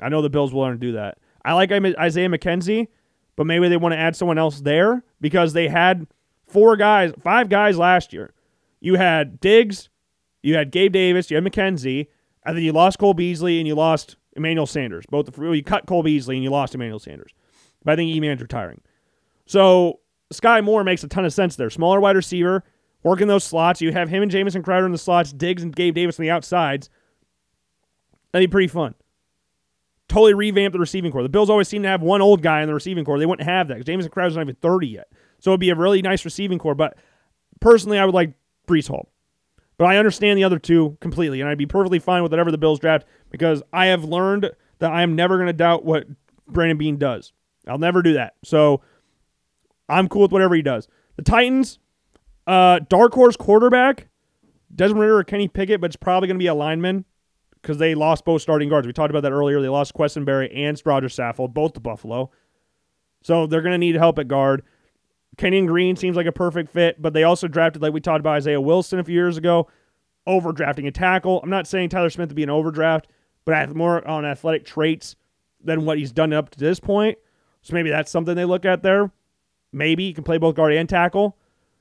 I 0.00 0.08
know 0.08 0.22
the 0.22 0.30
Bills 0.30 0.52
will 0.52 0.60
want 0.60 0.80
to 0.80 0.86
do 0.86 0.92
that. 0.94 1.18
I 1.44 1.52
like 1.52 1.70
Isaiah 1.70 2.28
McKenzie, 2.28 2.88
but 3.36 3.46
maybe 3.46 3.68
they 3.68 3.76
want 3.76 3.92
to 3.92 3.98
add 3.98 4.16
someone 4.16 4.38
else 4.38 4.60
there 4.60 5.04
because 5.20 5.52
they 5.52 5.68
had 5.68 6.06
four 6.50 6.76
guys, 6.76 7.12
five 7.22 7.48
guys 7.48 7.78
last 7.78 8.12
year. 8.12 8.32
You 8.80 8.96
had 8.96 9.40
Diggs, 9.40 9.88
you 10.42 10.54
had 10.54 10.70
Gabe 10.70 10.92
Davis, 10.92 11.30
you 11.30 11.36
had 11.36 11.44
McKenzie, 11.44 12.08
and 12.44 12.56
then 12.56 12.64
you 12.64 12.72
lost 12.72 12.98
Cole 12.98 13.14
Beasley 13.14 13.58
and 13.58 13.68
you 13.68 13.74
lost 13.74 14.16
Emmanuel 14.36 14.66
Sanders. 14.66 15.04
Both 15.10 15.26
the, 15.26 15.50
you 15.52 15.62
cut 15.62 15.86
Cole 15.86 16.02
Beasley 16.02 16.36
and 16.36 16.44
you 16.44 16.50
lost 16.50 16.74
Emmanuel 16.74 16.98
Sanders. 16.98 17.32
But 17.84 17.92
I 17.92 17.96
think 17.96 18.10
E-Man's 18.10 18.40
retiring. 18.40 18.80
So 19.46 20.00
Skyy 20.32 20.62
Moore 20.62 20.84
makes 20.84 21.04
a 21.04 21.08
ton 21.08 21.24
of 21.24 21.32
sense 21.32 21.56
there. 21.56 21.70
Smaller 21.70 22.00
wide 22.00 22.16
receiver, 22.16 22.64
working 23.02 23.28
those 23.28 23.44
slots. 23.44 23.80
You 23.80 23.92
have 23.92 24.08
him 24.08 24.22
and 24.22 24.30
Jamison 24.30 24.62
Crowder 24.62 24.86
in 24.86 24.92
the 24.92 24.98
slots, 24.98 25.32
Diggs 25.32 25.62
and 25.62 25.74
Gabe 25.74 25.94
Davis 25.94 26.18
on 26.18 26.22
the 26.22 26.30
outsides. 26.30 26.88
That'd 28.32 28.48
be 28.48 28.52
pretty 28.52 28.68
fun. 28.68 28.94
Totally 30.08 30.34
revamp 30.34 30.72
the 30.72 30.80
receiving 30.80 31.12
corps. 31.12 31.22
The 31.22 31.28
Bills 31.28 31.50
always 31.50 31.68
seem 31.68 31.82
to 31.82 31.88
have 31.88 32.02
one 32.02 32.20
old 32.20 32.42
guy 32.42 32.62
in 32.62 32.68
the 32.68 32.74
receiving 32.74 33.04
corps. 33.04 33.18
They 33.18 33.26
wouldn't 33.26 33.48
have 33.48 33.68
that 33.68 33.74
because 33.74 33.86
Jamison 33.86 34.10
Crowder's 34.10 34.36
not 34.36 34.42
even 34.42 34.56
30 34.56 34.88
yet. 34.88 35.08
So 35.40 35.50
it'd 35.50 35.60
be 35.60 35.70
a 35.70 35.74
really 35.74 36.02
nice 36.02 36.24
receiving 36.24 36.58
corps. 36.58 36.74
But 36.74 36.96
personally, 37.60 37.98
I 37.98 38.04
would 38.04 38.14
like 38.14 38.32
Breece 38.66 38.88
Hall. 38.88 39.08
But 39.78 39.86
I 39.86 39.96
understand 39.96 40.36
the 40.36 40.44
other 40.44 40.58
two 40.58 40.98
completely, 41.00 41.40
and 41.40 41.48
I'd 41.48 41.56
be 41.56 41.66
perfectly 41.66 41.98
fine 41.98 42.22
with 42.22 42.32
whatever 42.32 42.50
the 42.50 42.58
Bills 42.58 42.78
draft 42.78 43.06
because 43.30 43.62
I 43.72 43.86
have 43.86 44.04
learned 44.04 44.50
that 44.78 44.92
I 44.92 45.02
am 45.02 45.16
never 45.16 45.36
going 45.36 45.46
to 45.46 45.54
doubt 45.54 45.84
what 45.84 46.06
Brandon 46.46 46.76
Beane 46.76 46.98
does. 46.98 47.32
I'll 47.66 47.78
never 47.78 48.02
do 48.02 48.12
that. 48.14 48.34
So 48.44 48.82
I'm 49.88 50.08
cool 50.08 50.22
with 50.22 50.32
whatever 50.32 50.54
he 50.54 50.62
does. 50.62 50.86
The 51.16 51.22
Titans, 51.22 51.78
uh, 52.46 52.80
dark 52.88 53.14
horse 53.14 53.36
quarterback, 53.36 54.08
Desmond 54.74 55.00
Ridder 55.00 55.18
or 55.18 55.24
Kenny 55.24 55.48
Pickett, 55.48 55.80
but 55.80 55.86
it's 55.86 55.96
probably 55.96 56.26
going 56.26 56.36
to 56.36 56.42
be 56.42 56.46
a 56.46 56.54
lineman 56.54 57.04
because 57.60 57.78
they 57.78 57.94
lost 57.94 58.24
both 58.24 58.42
starting 58.42 58.68
guards. 58.68 58.86
We 58.86 58.92
talked 58.92 59.10
about 59.10 59.22
that 59.22 59.32
earlier. 59.32 59.60
They 59.60 59.68
lost 59.68 59.94
Quessenberry 59.94 60.50
and 60.54 60.80
Rodger 60.84 61.08
Saffold, 61.08 61.52
both 61.52 61.74
to 61.74 61.80
Buffalo. 61.80 62.30
So 63.22 63.46
they're 63.46 63.62
going 63.62 63.72
to 63.72 63.78
need 63.78 63.96
help 63.96 64.18
at 64.18 64.28
guard. 64.28 64.62
Kenyon 65.40 65.64
Green 65.64 65.96
seems 65.96 66.16
like 66.18 66.26
a 66.26 66.32
perfect 66.32 66.70
fit, 66.70 67.00
but 67.00 67.14
they 67.14 67.22
also 67.22 67.48
drafted, 67.48 67.80
like 67.80 67.94
we 67.94 68.00
talked 68.00 68.20
about 68.20 68.34
Isaiah 68.34 68.60
Wilson 68.60 68.98
a 68.98 69.04
few 69.04 69.14
years 69.14 69.38
ago, 69.38 69.68
overdrafting 70.28 70.86
a 70.86 70.90
tackle. 70.90 71.40
I'm 71.42 71.48
not 71.48 71.66
saying 71.66 71.88
Tyler 71.88 72.10
Smith 72.10 72.28
to 72.28 72.34
be 72.34 72.42
an 72.42 72.50
overdraft, 72.50 73.06
but 73.46 73.74
more 73.74 74.06
on 74.06 74.26
athletic 74.26 74.66
traits 74.66 75.16
than 75.64 75.86
what 75.86 75.96
he's 75.96 76.12
done 76.12 76.34
up 76.34 76.50
to 76.50 76.58
this 76.58 76.78
point. 76.78 77.16
So 77.62 77.72
maybe 77.72 77.88
that's 77.88 78.10
something 78.10 78.36
they 78.36 78.44
look 78.44 78.66
at 78.66 78.82
there. 78.82 79.10
Maybe 79.72 80.08
he 80.08 80.12
can 80.12 80.24
play 80.24 80.36
both 80.36 80.56
guard 80.56 80.74
and 80.74 80.86
tackle. 80.86 81.38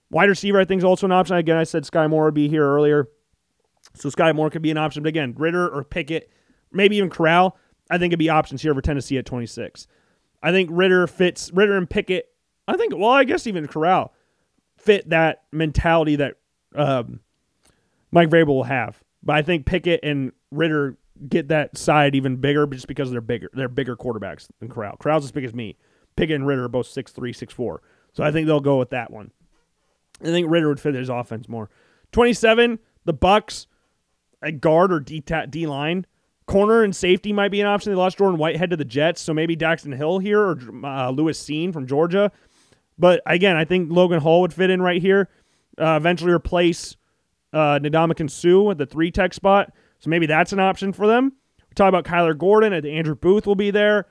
Wide 0.09 0.29
receiver, 0.29 0.57
I 0.57 0.63
think, 0.63 0.79
is 0.79 0.85
also 0.85 1.05
an 1.05 1.11
option. 1.11 1.35
Again, 1.35 1.57
I 1.57 1.65
said 1.65 1.83
Skyy 1.83 2.09
Moore 2.09 2.25
would 2.25 2.33
be 2.33 2.47
here 2.47 2.65
earlier. 2.65 3.09
So 3.93 4.09
Skyy 4.09 4.33
Moore 4.33 4.49
could 4.49 4.61
be 4.61 4.71
an 4.71 4.77
option. 4.77 5.03
But 5.03 5.09
again, 5.09 5.35
Ridder 5.37 5.67
or 5.67 5.83
Pickett, 5.83 6.31
maybe 6.71 6.95
even 6.95 7.09
Corral, 7.09 7.57
I 7.89 7.97
think 7.97 8.11
it'd 8.11 8.19
be 8.19 8.29
options 8.29 8.61
here 8.61 8.73
for 8.73 8.81
Tennessee 8.81 9.17
at 9.17 9.25
26. 9.25 9.85
I 10.41 10.51
think 10.51 10.69
Ridder 10.71 11.07
fits, 11.07 11.51
Ridder 11.51 11.75
and 11.75 11.89
Pickett, 11.89 12.28
I 12.69 12.77
think, 12.77 12.95
well, 12.95 13.11
I 13.11 13.23
guess 13.23 13.47
even 13.47 13.67
Corral 13.67 14.13
fit 14.77 15.09
that 15.09 15.43
mentality 15.51 16.15
that 16.17 16.35
um, 16.75 17.19
Mike 18.11 18.29
Vrabel 18.29 18.47
will 18.47 18.63
have. 18.63 19.01
But 19.21 19.35
I 19.35 19.41
think 19.41 19.65
Pickett 19.65 19.99
and 20.03 20.31
Ridder 20.51 20.97
get 21.27 21.49
that 21.49 21.77
side 21.77 22.15
even 22.15 22.37
bigger 22.37 22.65
just 22.67 22.87
because 22.87 23.11
they're 23.11 23.21
bigger. 23.21 23.49
They're 23.53 23.67
bigger 23.67 23.95
quarterbacks 23.97 24.47
than 24.59 24.69
Corral. 24.69 24.95
Corral's 24.97 25.25
as 25.25 25.31
big 25.31 25.43
as 25.43 25.53
me. 25.53 25.77
Pickett 26.15 26.35
and 26.35 26.47
Ridder 26.47 26.65
are 26.65 26.69
both 26.69 26.87
six 26.87 27.11
three, 27.11 27.33
six 27.33 27.53
four. 27.53 27.81
So 28.13 28.23
I 28.23 28.31
think 28.31 28.47
they'll 28.47 28.59
go 28.59 28.77
with 28.77 28.91
that 28.91 29.11
one. 29.11 29.31
I 30.21 30.25
think 30.25 30.49
Ridder 30.49 30.69
would 30.69 30.79
fit 30.79 30.95
his 30.95 31.09
offense 31.09 31.47
more. 31.47 31.69
27, 32.11 32.79
the 33.05 33.13
Bucks, 33.13 33.67
a 34.41 34.51
guard 34.51 34.91
or 34.91 34.99
D, 34.99 35.23
D 35.49 35.67
line. 35.67 36.05
Corner 36.45 36.83
and 36.83 36.95
safety 36.95 37.31
might 37.31 37.51
be 37.51 37.61
an 37.61 37.67
option. 37.67 37.91
They 37.91 37.95
lost 37.95 38.17
Jordan 38.17 38.39
Whitehead 38.39 38.71
to 38.71 38.75
the 38.75 38.83
Jets, 38.83 39.21
so 39.21 39.33
maybe 39.35 39.55
Daxton 39.55 39.95
Hill 39.95 40.17
here 40.17 40.41
or 40.41 40.59
uh, 40.83 41.11
Lewis 41.11 41.41
Cine 41.41 41.71
from 41.71 41.85
Georgia. 41.85 42.31
But 42.99 43.21
again, 43.25 43.55
I 43.55 43.65
think 43.65 43.91
Logan 43.91 44.19
Hall 44.19 44.41
would 44.41 44.53
fit 44.53 44.69
in 44.69 44.81
right 44.81 45.01
here. 45.01 45.29
Uh, 45.79 45.95
eventually 45.95 46.31
replace 46.31 46.97
uh, 47.53 47.79
Ndamukong 47.79 48.29
Suh 48.29 48.71
at 48.71 48.77
the 48.77 48.85
three 48.85 49.09
tech 49.09 49.33
spot. 49.33 49.71
So 49.99 50.09
maybe 50.09 50.25
that's 50.25 50.53
an 50.53 50.59
option 50.59 50.93
for 50.93 51.07
them. 51.07 51.33
We 51.69 51.73
talk 51.75 51.89
about 51.89 52.03
Kyler 52.03 52.37
Gordon. 52.37 52.73
Think 52.73 52.85
Andrew 52.85 53.15
Booth 53.15 53.47
will 53.47 53.55
be 53.55 53.71
there. 53.71 54.07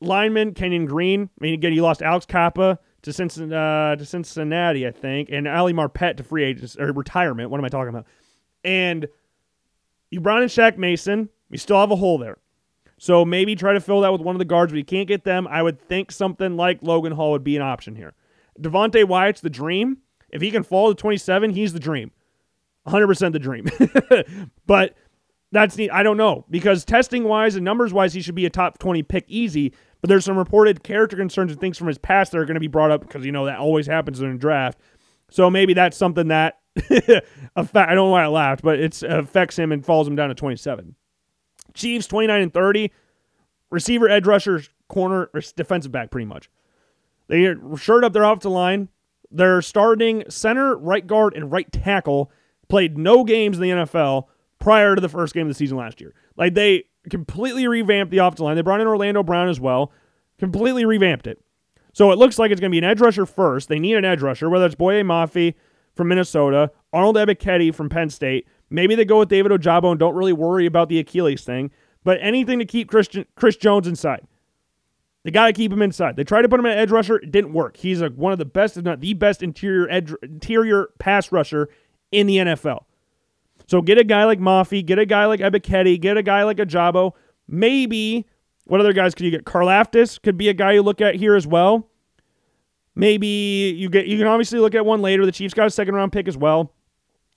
Lineman 0.00 0.54
Kenyon 0.54 0.86
Green. 0.86 1.22
I 1.22 1.44
mean, 1.44 1.54
again, 1.54 1.72
you 1.72 1.82
lost 1.82 2.02
Alex 2.02 2.26
Cappa 2.26 2.78
to 3.02 3.12
Cincinnati, 3.12 3.54
uh, 3.54 3.96
to 3.96 4.04
Cincinnati, 4.04 4.86
I 4.86 4.90
think, 4.90 5.28
and 5.30 5.48
Ali 5.48 5.72
Marpet 5.72 6.16
to 6.18 6.22
free 6.22 6.44
agents 6.44 6.76
or 6.78 6.92
retirement. 6.92 7.50
What 7.50 7.58
am 7.58 7.64
I 7.64 7.68
talking 7.68 7.88
about? 7.88 8.06
And 8.62 9.08
you 10.10 10.20
brought 10.20 10.42
in 10.42 10.48
Shaq 10.48 10.76
Mason. 10.76 11.28
We 11.50 11.58
still 11.58 11.80
have 11.80 11.90
a 11.90 11.96
hole 11.96 12.18
there. 12.18 12.38
So 12.98 13.24
maybe 13.24 13.54
try 13.54 13.72
to 13.72 13.80
fill 13.80 14.00
that 14.02 14.12
with 14.12 14.20
one 14.20 14.34
of 14.34 14.40
the 14.40 14.44
guards, 14.44 14.72
but 14.72 14.78
you 14.78 14.84
can't 14.84 15.08
get 15.08 15.24
them. 15.24 15.46
I 15.46 15.62
would 15.62 15.80
think 15.80 16.10
something 16.10 16.56
like 16.56 16.82
Logan 16.82 17.12
Hall 17.12 17.32
would 17.32 17.44
be 17.44 17.56
an 17.56 17.62
option 17.62 17.94
here. 17.94 18.14
Devonte 18.60 19.04
Wyatt's 19.04 19.40
the 19.40 19.50
dream. 19.50 19.98
If 20.30 20.42
he 20.42 20.50
can 20.50 20.64
fall 20.64 20.88
to 20.88 20.94
27, 20.94 21.50
he's 21.50 21.72
the 21.72 21.80
dream. 21.80 22.10
100% 22.86 23.32
the 23.32 23.38
dream. 23.38 23.66
but 24.66 24.96
that's 25.52 25.76
neat. 25.76 25.90
I 25.90 26.02
don't 26.02 26.16
know 26.16 26.44
because 26.50 26.84
testing 26.84 27.24
wise 27.24 27.54
and 27.54 27.64
numbers 27.64 27.92
wise, 27.92 28.12
he 28.12 28.20
should 28.20 28.34
be 28.34 28.46
a 28.46 28.50
top 28.50 28.78
20 28.78 29.02
pick 29.04 29.24
easy. 29.28 29.72
But 30.00 30.08
there's 30.08 30.24
some 30.24 30.36
reported 30.36 30.82
character 30.82 31.16
concerns 31.16 31.52
and 31.52 31.60
things 31.60 31.78
from 31.78 31.88
his 31.88 31.98
past 31.98 32.32
that 32.32 32.38
are 32.38 32.44
going 32.44 32.54
to 32.54 32.60
be 32.60 32.68
brought 32.68 32.90
up 32.90 33.00
because 33.00 33.24
you 33.24 33.32
know 33.32 33.46
that 33.46 33.58
always 33.58 33.86
happens 33.86 34.20
in 34.20 34.30
a 34.30 34.38
draft. 34.38 34.78
So 35.30 35.50
maybe 35.50 35.74
that's 35.74 35.96
something 35.96 36.28
that 36.28 36.58
affect, 37.56 37.88
I 37.90 37.94
don't 37.94 38.06
know 38.06 38.10
why 38.10 38.24
I 38.24 38.28
laughed, 38.28 38.62
but 38.62 38.78
it 38.78 39.02
affects 39.02 39.58
him 39.58 39.72
and 39.72 39.84
falls 39.84 40.06
him 40.06 40.16
down 40.16 40.28
to 40.28 40.34
27. 40.34 40.94
Chiefs 41.74 42.06
29 42.06 42.42
and 42.42 42.54
30, 42.54 42.90
receiver, 43.70 44.08
edge 44.08 44.26
rusher, 44.26 44.62
corner, 44.88 45.30
or 45.34 45.40
defensive 45.56 45.92
back, 45.92 46.10
pretty 46.10 46.26
much. 46.26 46.50
They 47.28 47.54
shirt 47.76 48.04
up 48.04 48.12
their 48.12 48.24
offensive 48.24 48.52
line. 48.52 48.88
They're 49.30 49.60
starting 49.60 50.24
center, 50.28 50.76
right 50.76 51.06
guard, 51.06 51.34
and 51.34 51.52
right 51.52 51.70
tackle. 51.70 52.30
Played 52.68 52.96
no 52.98 53.24
games 53.24 53.58
in 53.58 53.62
the 53.62 53.70
NFL 53.70 54.24
prior 54.58 54.94
to 54.94 55.00
the 55.00 55.08
first 55.08 55.34
game 55.34 55.46
of 55.46 55.48
the 55.48 55.54
season 55.54 55.76
last 55.76 56.00
year. 56.00 56.14
Like 56.36 56.54
they 56.54 56.84
completely 57.10 57.66
revamped 57.66 58.10
the 58.10 58.18
offensive 58.18 58.44
line. 58.44 58.56
They 58.56 58.62
brought 58.62 58.80
in 58.80 58.86
Orlando 58.86 59.22
Brown 59.22 59.48
as 59.48 59.60
well, 59.60 59.92
completely 60.38 60.84
revamped 60.84 61.26
it. 61.26 61.42
So 61.92 62.12
it 62.12 62.18
looks 62.18 62.38
like 62.38 62.50
it's 62.50 62.60
going 62.60 62.70
to 62.70 62.74
be 62.74 62.78
an 62.78 62.84
edge 62.84 63.00
rusher 63.00 63.26
first. 63.26 63.68
They 63.68 63.78
need 63.78 63.96
an 63.96 64.04
edge 64.04 64.22
rusher, 64.22 64.48
whether 64.48 64.66
it's 64.66 64.74
Boye 64.74 65.02
Mafe 65.02 65.54
from 65.94 66.08
Minnesota, 66.08 66.70
Arnold 66.92 67.16
Ebiketie 67.16 67.74
from 67.74 67.88
Penn 67.88 68.08
State. 68.10 68.46
Maybe 68.70 68.94
they 68.94 69.04
go 69.04 69.18
with 69.20 69.28
David 69.28 69.52
Ojabo 69.52 69.90
and 69.90 69.98
don't 69.98 70.14
really 70.14 70.32
worry 70.32 70.66
about 70.66 70.88
the 70.88 70.98
Achilles 70.98 71.42
thing, 71.42 71.70
but 72.04 72.18
anything 72.20 72.58
to 72.58 72.64
keep 72.64 72.88
Christian, 72.88 73.24
Chris 73.34 73.56
Jones 73.56 73.86
inside. 73.86 74.26
They 75.24 75.30
got 75.30 75.46
to 75.46 75.52
keep 75.52 75.72
him 75.72 75.82
inside. 75.82 76.16
They 76.16 76.24
tried 76.24 76.42
to 76.42 76.48
put 76.48 76.60
him 76.60 76.66
at 76.66 76.78
edge 76.78 76.90
rusher. 76.90 77.16
It 77.16 77.30
didn't 77.30 77.52
work. 77.52 77.76
He's 77.76 78.00
a, 78.00 78.08
one 78.08 78.32
of 78.32 78.38
the 78.38 78.44
best, 78.44 78.76
if 78.76 78.84
not 78.84 79.00
the 79.00 79.14
best, 79.14 79.42
interior 79.42 79.88
edge, 79.90 80.12
interior 80.22 80.88
pass 80.98 81.32
rusher 81.32 81.68
in 82.12 82.26
the 82.26 82.36
NFL. 82.36 82.84
So 83.66 83.82
get 83.82 83.98
a 83.98 84.04
guy 84.04 84.24
like 84.24 84.38
Mafe, 84.38 84.86
get 84.86 84.98
a 84.98 85.04
guy 85.04 85.26
like 85.26 85.40
Ebiketie, 85.40 86.00
get 86.00 86.16
a 86.16 86.22
guy 86.22 86.44
like 86.44 86.56
Ojabo. 86.56 87.12
Maybe 87.46 88.26
what 88.64 88.80
other 88.80 88.92
guys 88.92 89.14
could 89.14 89.24
you 89.24 89.30
get? 89.30 89.44
Karlaftis 89.44 90.20
could 90.22 90.38
be 90.38 90.48
a 90.48 90.54
guy 90.54 90.72
you 90.72 90.82
look 90.82 91.00
at 91.00 91.16
here 91.16 91.34
as 91.34 91.46
well. 91.46 91.88
Maybe 92.94 93.74
you 93.76 93.88
get 93.88 94.06
you 94.06 94.18
can 94.18 94.26
obviously 94.26 94.58
look 94.58 94.74
at 94.74 94.84
one 94.84 95.02
later. 95.02 95.24
The 95.24 95.32
Chiefs 95.32 95.54
got 95.54 95.66
a 95.66 95.70
second 95.70 95.94
round 95.94 96.12
pick 96.12 96.28
as 96.28 96.36
well. 96.36 96.72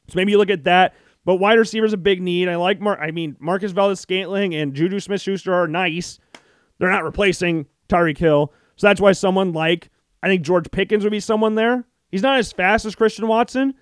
So 0.08 0.14
maybe 0.16 0.32
you 0.32 0.38
look 0.38 0.50
at 0.50 0.64
that. 0.64 0.94
But 1.24 1.36
wide 1.36 1.60
receiver 1.60 1.86
is 1.86 1.94
a 1.94 1.98
big 1.98 2.22
need. 2.22 2.50
I 2.50 2.56
like 2.56 2.82
Mar- 2.82 3.00
I 3.00 3.12
mean 3.12 3.36
Marquez 3.40 3.72
Valdes-Scantling 3.72 4.56
and 4.56 4.74
Juju 4.74 5.00
Smith 5.00 5.22
Schuster 5.22 5.54
are 5.54 5.68
nice. 5.68 6.20
They're 6.80 6.90
not 6.90 7.04
replacing 7.04 7.68
Tyreek 7.90 8.18
Hill. 8.18 8.52
So 8.76 8.88
that's 8.88 9.02
why 9.02 9.12
someone 9.12 9.54
like 9.54 9.90
I 10.24 10.28
think 10.28 10.42
George 10.42 10.70
Pickens 10.72 11.04
would 11.04 11.12
be 11.12 11.20
someone 11.20 11.56
there. 11.56 11.86
He's 12.12 12.24
not 12.24 12.40
as 12.40 12.52
fast 12.52 12.86
as 12.86 12.96
Christian 12.96 13.28
Watson, 13.28 13.74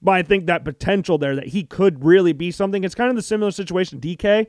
but 0.00 0.12
I 0.12 0.22
think 0.22 0.46
that 0.46 0.64
potential 0.64 1.18
there 1.18 1.36
that 1.36 1.48
he 1.48 1.64
could 1.64 2.04
really 2.04 2.32
be 2.32 2.50
something. 2.50 2.84
It's 2.84 2.94
kind 2.94 3.10
of 3.10 3.16
the 3.16 3.22
similar 3.22 3.50
situation 3.50 4.00
DK, 4.00 4.46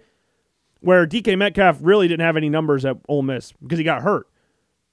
where 0.82 1.08
DK 1.08 1.38
Metcalf 1.38 1.80
really 1.82 2.08
didn't 2.08 2.26
have 2.26 2.38
any 2.38 2.50
numbers 2.50 2.86
at 2.86 2.98
Ole 3.08 3.22
Miss 3.24 3.52
because 3.54 3.78
he 3.78 3.84
got 3.84 4.04
hurt. 4.04 4.28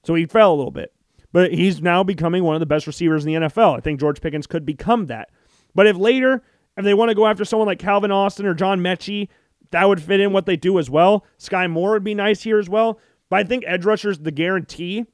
So 0.03 0.15
he 0.15 0.25
fell 0.25 0.53
a 0.53 0.55
little 0.55 0.71
bit. 0.71 0.93
But 1.33 1.53
he's 1.53 1.81
now 1.81 2.03
becoming 2.03 2.43
one 2.43 2.55
of 2.55 2.59
the 2.59 2.65
best 2.65 2.87
receivers 2.87 3.25
in 3.25 3.33
the 3.33 3.47
NFL. 3.47 3.77
I 3.77 3.81
think 3.81 3.99
George 3.99 4.21
Pickens 4.21 4.47
could 4.47 4.65
become 4.65 5.05
that. 5.05 5.29
But 5.73 5.87
if 5.87 5.95
later, 5.95 6.43
if 6.81 6.85
they 6.85 6.93
want 6.93 7.09
to 7.09 7.15
go 7.15 7.25
after 7.25 7.45
someone 7.45 7.67
like 7.67 7.79
Calvin 7.79 8.11
Austin 8.11 8.45
or 8.45 8.53
John 8.53 8.79
Metchie, 8.79 9.29
that 9.71 9.87
would 9.87 10.01
fit 10.01 10.19
in 10.19 10.33
what 10.33 10.45
they 10.45 10.57
do 10.57 10.79
as 10.79 10.89
well. 10.89 11.25
Skyy 11.39 11.69
Moore 11.69 11.91
would 11.91 12.03
be 12.03 12.15
nice 12.15 12.43
here 12.43 12.59
as 12.59 12.69
well. 12.69 12.99
But 13.29 13.39
I 13.39 13.43
think 13.43 13.63
edge 13.65 13.85
rusher's 13.85 14.19
the 14.19 14.31
guarantee. 14.31 15.05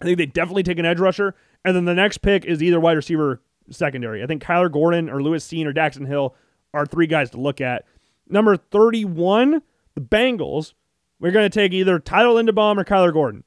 I 0.00 0.04
think 0.04 0.18
they 0.18 0.26
definitely 0.26 0.62
take 0.62 0.78
an 0.78 0.86
edge 0.86 0.98
rusher. 0.98 1.34
And 1.64 1.76
then 1.76 1.84
the 1.84 1.94
next 1.94 2.18
pick 2.18 2.44
is 2.44 2.62
either 2.62 2.80
wide 2.80 2.96
receiver 2.96 3.42
secondary. 3.70 4.22
I 4.22 4.26
think 4.26 4.42
Kyler 4.42 4.72
Gordon 4.72 5.10
or 5.10 5.22
Lewis 5.22 5.46
Cine 5.46 5.66
or 5.66 5.72
Daxton 5.72 6.06
Hill 6.06 6.34
are 6.72 6.86
three 6.86 7.06
guys 7.06 7.30
to 7.30 7.40
look 7.40 7.60
at. 7.60 7.84
Number 8.28 8.56
31, 8.56 9.62
the 9.94 10.00
Bengals. 10.00 10.72
We're 11.20 11.32
going 11.32 11.48
to 11.48 11.58
take 11.58 11.72
either 11.72 11.98
Tyler 11.98 12.42
Linderbaum 12.42 12.78
or 12.78 12.84
Kyler 12.84 13.12
Gordon. 13.12 13.44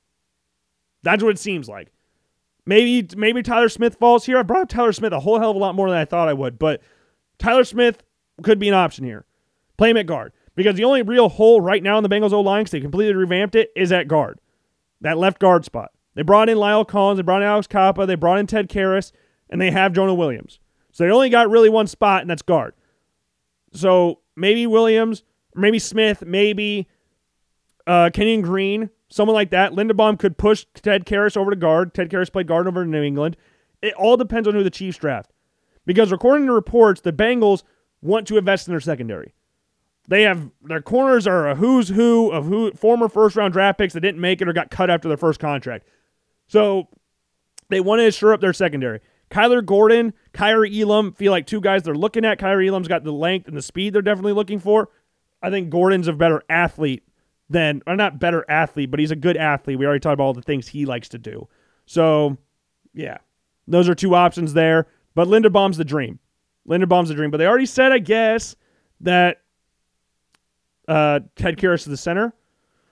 That's 1.03 1.23
what 1.23 1.31
it 1.31 1.39
seems 1.39 1.67
like. 1.67 1.91
Maybe 2.65 3.07
maybe 3.15 3.41
Tyler 3.41 3.69
Smith 3.69 3.95
falls 3.95 4.25
here. 4.25 4.37
I 4.37 4.43
brought 4.43 4.63
up 4.63 4.69
Tyler 4.69 4.93
Smith 4.93 5.13
a 5.13 5.21
whole 5.21 5.39
hell 5.39 5.51
of 5.51 5.55
a 5.55 5.59
lot 5.59 5.75
more 5.75 5.89
than 5.89 5.97
I 5.97 6.05
thought 6.05 6.27
I 6.27 6.33
would, 6.33 6.59
but 6.59 6.81
Tyler 7.39 7.63
Smith 7.63 8.03
could 8.43 8.59
be 8.59 8.67
an 8.67 8.73
option 8.75 9.05
here. 9.05 9.25
Play 9.77 9.89
him 9.89 9.97
at 9.97 10.05
guard. 10.05 10.33
Because 10.55 10.75
the 10.75 10.83
only 10.83 11.01
real 11.01 11.29
hole 11.29 11.61
right 11.61 11.81
now 11.81 11.97
in 11.97 12.03
the 12.03 12.09
Bengals 12.09 12.33
O 12.33 12.41
line, 12.41 12.61
because 12.61 12.71
they 12.71 12.81
completely 12.81 13.13
revamped 13.13 13.55
it, 13.55 13.71
is 13.75 13.91
at 13.91 14.09
guard. 14.09 14.39
That 14.99 15.17
left 15.17 15.39
guard 15.39 15.63
spot. 15.63 15.91
They 16.15 16.21
brought 16.21 16.49
in 16.49 16.57
La'el 16.57 16.85
Collins, 16.85 17.17
they 17.17 17.23
brought 17.23 17.41
in 17.41 17.47
Alex 17.47 17.65
Cappa, 17.65 18.05
they 18.05 18.15
brought 18.15 18.39
in 18.39 18.47
Ted 18.47 18.67
Karras. 18.67 19.13
and 19.49 19.59
they 19.59 19.71
have 19.71 19.93
Jonah 19.93 20.13
Williams. 20.13 20.59
So 20.91 21.03
they 21.03 21.11
only 21.11 21.29
got 21.29 21.49
really 21.49 21.69
one 21.69 21.87
spot, 21.87 22.21
and 22.21 22.29
that's 22.29 22.41
guard. 22.41 22.73
So 23.73 24.19
maybe 24.35 24.67
Williams, 24.67 25.23
maybe 25.55 25.79
Smith, 25.79 26.23
maybe 26.25 26.87
uh, 27.87 28.09
Kenyon 28.13 28.41
Green, 28.41 28.89
someone 29.09 29.35
like 29.35 29.51
that. 29.51 29.71
Linderbaum 29.71 30.19
could 30.19 30.37
push 30.37 30.65
Ted 30.75 31.05
Karras 31.05 31.37
over 31.37 31.51
to 31.51 31.55
guard. 31.55 31.93
Ted 31.93 32.09
Karras 32.09 32.31
played 32.31 32.47
guard 32.47 32.67
over 32.67 32.83
in 32.83 32.91
New 32.91 33.03
England. 33.03 33.37
It 33.81 33.93
all 33.93 34.17
depends 34.17 34.47
on 34.47 34.53
who 34.53 34.63
the 34.63 34.69
Chiefs 34.69 34.97
draft. 34.97 35.31
Because 35.89 36.11
according 36.11 36.45
to 36.45 36.53
reports, 36.53 37.01
the 37.01 37.11
Bengals 37.11 37.63
want 37.99 38.27
to 38.27 38.37
invest 38.37 38.67
in 38.67 38.71
their 38.71 38.79
secondary. 38.79 39.33
They 40.07 40.21
have 40.21 40.51
their 40.61 40.83
corners 40.83 41.25
are 41.25 41.49
a 41.49 41.55
who's 41.55 41.89
who 41.89 42.29
of 42.29 42.45
who 42.45 42.71
former 42.73 43.09
first 43.09 43.35
round 43.35 43.53
draft 43.53 43.79
picks 43.79 43.95
that 43.95 44.01
didn't 44.01 44.21
make 44.21 44.39
it 44.39 44.47
or 44.47 44.53
got 44.53 44.69
cut 44.69 44.91
after 44.91 45.07
their 45.07 45.17
first 45.17 45.39
contract. 45.39 45.87
So 46.45 46.89
they 47.69 47.79
want 47.79 48.01
to 48.01 48.11
shore 48.11 48.33
up 48.33 48.39
their 48.39 48.53
secondary. 48.53 48.99
Kyler 49.31 49.65
Gordon, 49.65 50.13
Kaiir 50.31 50.63
Elam 50.71 51.11
feel 51.11 51.31
like 51.31 51.47
two 51.47 51.59
guys 51.59 51.81
they're 51.81 51.95
looking 51.95 52.23
at. 52.23 52.37
Kaiir 52.37 52.67
Elam's 52.67 52.87
got 52.87 53.03
the 53.03 53.11
length 53.11 53.47
and 53.47 53.57
the 53.57 53.61
speed 53.63 53.93
they're 53.93 54.03
definitely 54.03 54.33
looking 54.33 54.59
for. 54.59 54.89
I 55.41 55.49
think 55.49 55.71
Gordon's 55.71 56.07
a 56.07 56.13
better 56.13 56.43
athlete 56.51 57.01
than, 57.49 57.81
or 57.87 57.95
not 57.95 58.19
better 58.19 58.45
athlete, 58.47 58.91
but 58.91 58.99
he's 58.99 59.09
a 59.09 59.15
good 59.15 59.37
athlete. 59.37 59.79
We 59.79 59.87
already 59.87 60.01
talked 60.01 60.13
about 60.13 60.25
all 60.25 60.33
the 60.35 60.43
things 60.43 60.67
he 60.67 60.85
likes 60.85 61.09
to 61.09 61.17
do. 61.17 61.47
So, 61.87 62.37
yeah, 62.93 63.17
those 63.67 63.89
are 63.89 63.95
two 63.95 64.13
options 64.13 64.53
there. 64.53 64.85
But 65.19 65.27
Linderbaum's 65.27 65.75
the 65.75 65.83
dream. 65.83 66.17
Linderbaum's 66.65 67.09
the 67.09 67.13
dream. 67.13 67.29
But 67.29 67.39
they 67.39 67.45
already 67.45 67.65
said, 67.65 67.91
I 67.91 67.99
guess, 67.99 68.55
that 69.01 69.41
uh, 70.87 71.19
Ted 71.35 71.57
Karras 71.57 71.79
is 71.79 71.85
the 71.87 71.97
center. 71.97 72.33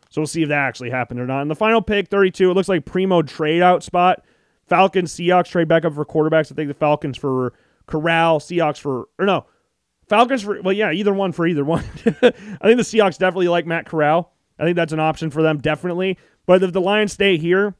So 0.10 0.20
we'll 0.20 0.28
see 0.28 0.44
if 0.44 0.50
that 0.50 0.58
actually 0.58 0.90
happened 0.90 1.22
or 1.22 1.26
not. 1.26 1.42
In 1.44 1.48
the 1.48 1.56
final 1.56 1.82
pick, 1.82 2.10
32, 2.10 2.52
it 2.52 2.54
looks 2.54 2.68
like 2.68 2.84
primo 2.84 3.22
trade 3.22 3.62
out 3.62 3.82
spot. 3.82 4.26
Falcons, 4.66 5.14
Seahawks 5.14 5.48
trade 5.48 5.70
back 5.70 5.86
up 5.86 5.94
for 5.94 6.04
quarterbacks. 6.04 6.52
I 6.52 6.56
think 6.56 6.68
the 6.68 6.74
Falcons 6.74 7.18
for 7.18 7.54
Corral, 7.86 8.42
Seahawks 8.42 8.80
for, 8.80 9.08
or 9.18 9.26
no, 9.26 9.46
Falcons 10.10 10.44
for, 10.44 10.62
well, 10.62 10.74
yeah, 10.74 10.92
either 10.92 11.14
one 11.14 11.32
for 11.32 11.48
either 11.48 11.64
one. 11.64 11.86
I 12.06 12.12
think 12.12 12.76
the 12.76 12.84
Seahawks 12.84 13.18
definitely 13.18 13.48
like 13.48 13.66
Matt 13.66 13.86
Corral. 13.86 14.34
I 14.60 14.66
think 14.66 14.76
that's 14.76 14.92
an 14.92 15.00
option 15.00 15.30
for 15.30 15.42
them, 15.42 15.60
definitely. 15.60 16.18
But 16.46 16.62
if 16.62 16.74
the 16.74 16.82
Lions 16.82 17.14
stay 17.14 17.38
here, 17.38 17.76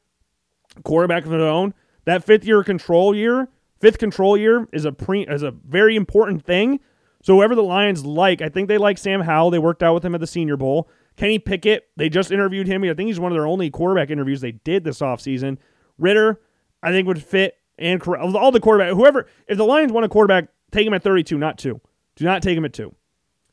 quarterback 0.84 1.24
of 1.24 1.32
their 1.32 1.42
own, 1.42 1.74
that 2.06 2.24
fifth 2.24 2.46
year 2.46 2.64
control 2.64 3.14
year, 3.14 3.50
fifth 3.80 3.98
control 3.98 4.36
year 4.36 4.68
is 4.72 4.84
a 4.84 4.92
pre 4.92 5.26
is 5.26 5.42
a 5.42 5.50
very 5.50 5.96
important 5.96 6.44
thing. 6.44 6.80
So 7.22 7.34
whoever 7.34 7.54
the 7.54 7.62
Lions 7.62 8.04
like, 8.04 8.42
I 8.42 8.48
think 8.48 8.68
they 8.68 8.78
like 8.78 8.96
Sam 8.96 9.20
Howell. 9.20 9.50
They 9.50 9.58
worked 9.58 9.82
out 9.82 9.94
with 9.94 10.04
him 10.04 10.14
at 10.14 10.20
the 10.20 10.26
Senior 10.26 10.56
Bowl. 10.56 10.88
Kenny 11.16 11.38
Pickett, 11.38 11.88
they 11.96 12.08
just 12.08 12.30
interviewed 12.30 12.68
him. 12.68 12.84
I 12.84 12.94
think 12.94 13.08
he's 13.08 13.18
one 13.18 13.32
of 13.32 13.36
their 13.36 13.46
only 13.46 13.70
quarterback 13.70 14.10
interviews 14.10 14.40
they 14.40 14.52
did 14.52 14.84
this 14.84 15.00
offseason. 15.00 15.58
Ridder, 15.98 16.40
I 16.80 16.92
think 16.92 17.08
would 17.08 17.22
fit 17.22 17.56
and 17.76 18.02
all 18.06 18.50
the 18.50 18.60
quarterback 18.60 18.92
whoever 18.94 19.26
if 19.46 19.56
the 19.56 19.64
Lions 19.64 19.92
want 19.92 20.04
a 20.04 20.08
quarterback, 20.08 20.48
take 20.70 20.86
him 20.86 20.94
at 20.94 21.02
32, 21.02 21.38
not 21.38 21.58
2. 21.58 21.80
Do 22.16 22.24
not 22.24 22.42
take 22.42 22.56
him 22.56 22.64
at 22.64 22.72
2. 22.72 22.94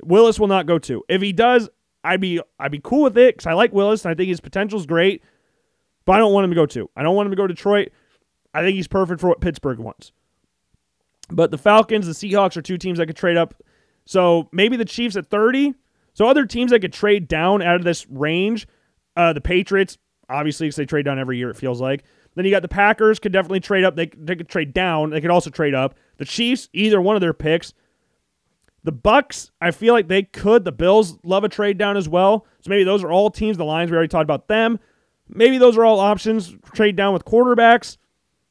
Willis 0.03 0.39
will 0.39 0.47
not 0.47 0.65
go 0.65 0.77
2. 0.77 1.03
If 1.07 1.21
he 1.21 1.31
does, 1.31 1.69
I'd 2.03 2.21
be 2.21 2.39
I'd 2.59 2.71
be 2.71 2.81
cool 2.83 3.03
with 3.03 3.17
it 3.17 3.37
cuz 3.37 3.47
I 3.47 3.53
like 3.53 3.73
Willis 3.73 4.05
and 4.05 4.11
I 4.11 4.15
think 4.15 4.29
his 4.29 4.41
potential 4.41 4.79
is 4.79 4.85
great. 4.85 5.23
But 6.05 6.13
I 6.13 6.17
don't 6.19 6.33
want 6.33 6.45
him 6.45 6.51
to 6.51 6.55
go 6.55 6.65
2. 6.67 6.89
I 6.95 7.01
don't 7.01 7.15
want 7.15 7.27
him 7.27 7.31
to 7.31 7.37
go 7.37 7.47
Detroit. 7.47 7.89
I 8.55 8.61
think 8.61 8.75
he's 8.75 8.87
perfect 8.87 9.19
for 9.19 9.27
what 9.27 9.41
Pittsburgh 9.41 9.79
wants. 9.79 10.13
But 11.29 11.51
the 11.51 11.57
Falcons, 11.57 12.07
the 12.07 12.13
Seahawks 12.13 12.55
are 12.55 12.61
two 12.61 12.77
teams 12.77 12.99
that 12.99 13.07
could 13.07 13.17
trade 13.17 13.35
up. 13.35 13.53
So 14.05 14.47
maybe 14.53 14.77
the 14.77 14.85
Chiefs 14.85 15.17
at 15.17 15.27
30. 15.27 15.73
So 16.13 16.27
other 16.27 16.45
teams 16.45 16.71
that 16.71 16.79
could 16.79 16.93
trade 16.93 17.27
down 17.27 17.61
out 17.61 17.75
of 17.75 17.83
this 17.83 18.07
range. 18.09 18.65
Uh, 19.17 19.33
the 19.33 19.41
Patriots, 19.41 19.97
obviously, 20.29 20.67
because 20.67 20.77
they 20.77 20.85
trade 20.85 21.03
down 21.03 21.19
every 21.19 21.37
year, 21.37 21.49
it 21.49 21.57
feels 21.57 21.81
like. 21.81 22.05
Then 22.35 22.45
you 22.45 22.51
got 22.51 22.61
the 22.61 22.69
Packers 22.69 23.19
could 23.19 23.33
definitely 23.33 23.59
trade 23.59 23.83
up. 23.83 23.97
They, 23.97 24.09
they 24.17 24.35
could 24.35 24.47
trade 24.47 24.73
down. 24.73 25.09
They 25.09 25.19
could 25.21 25.31
also 25.31 25.49
trade 25.49 25.73
up. 25.73 25.95
The 26.17 26.25
Chiefs, 26.25 26.69
either 26.71 27.01
one 27.01 27.15
of 27.15 27.21
their 27.21 27.33
picks. 27.33 27.73
The 28.83 28.93
Bucs, 28.93 29.49
I 29.59 29.71
feel 29.71 29.93
like 29.93 30.07
they 30.07 30.23
could. 30.23 30.63
The 30.63 30.71
Bills 30.71 31.17
love 31.23 31.43
a 31.43 31.49
trade 31.49 31.77
down 31.77 31.97
as 31.97 32.07
well. 32.07 32.45
So 32.61 32.69
maybe 32.69 32.83
those 32.83 33.03
are 33.03 33.11
all 33.11 33.29
teams. 33.31 33.57
The 33.57 33.65
Lions, 33.65 33.89
we 33.89 33.97
already 33.97 34.09
talked 34.09 34.23
about 34.25 34.47
them. 34.47 34.79
Maybe 35.27 35.57
those 35.57 35.77
are 35.77 35.83
all 35.83 35.99
options. 35.99 36.55
Trade 36.73 36.95
down 36.95 37.11
with 37.11 37.25
quarterbacks. 37.25 37.97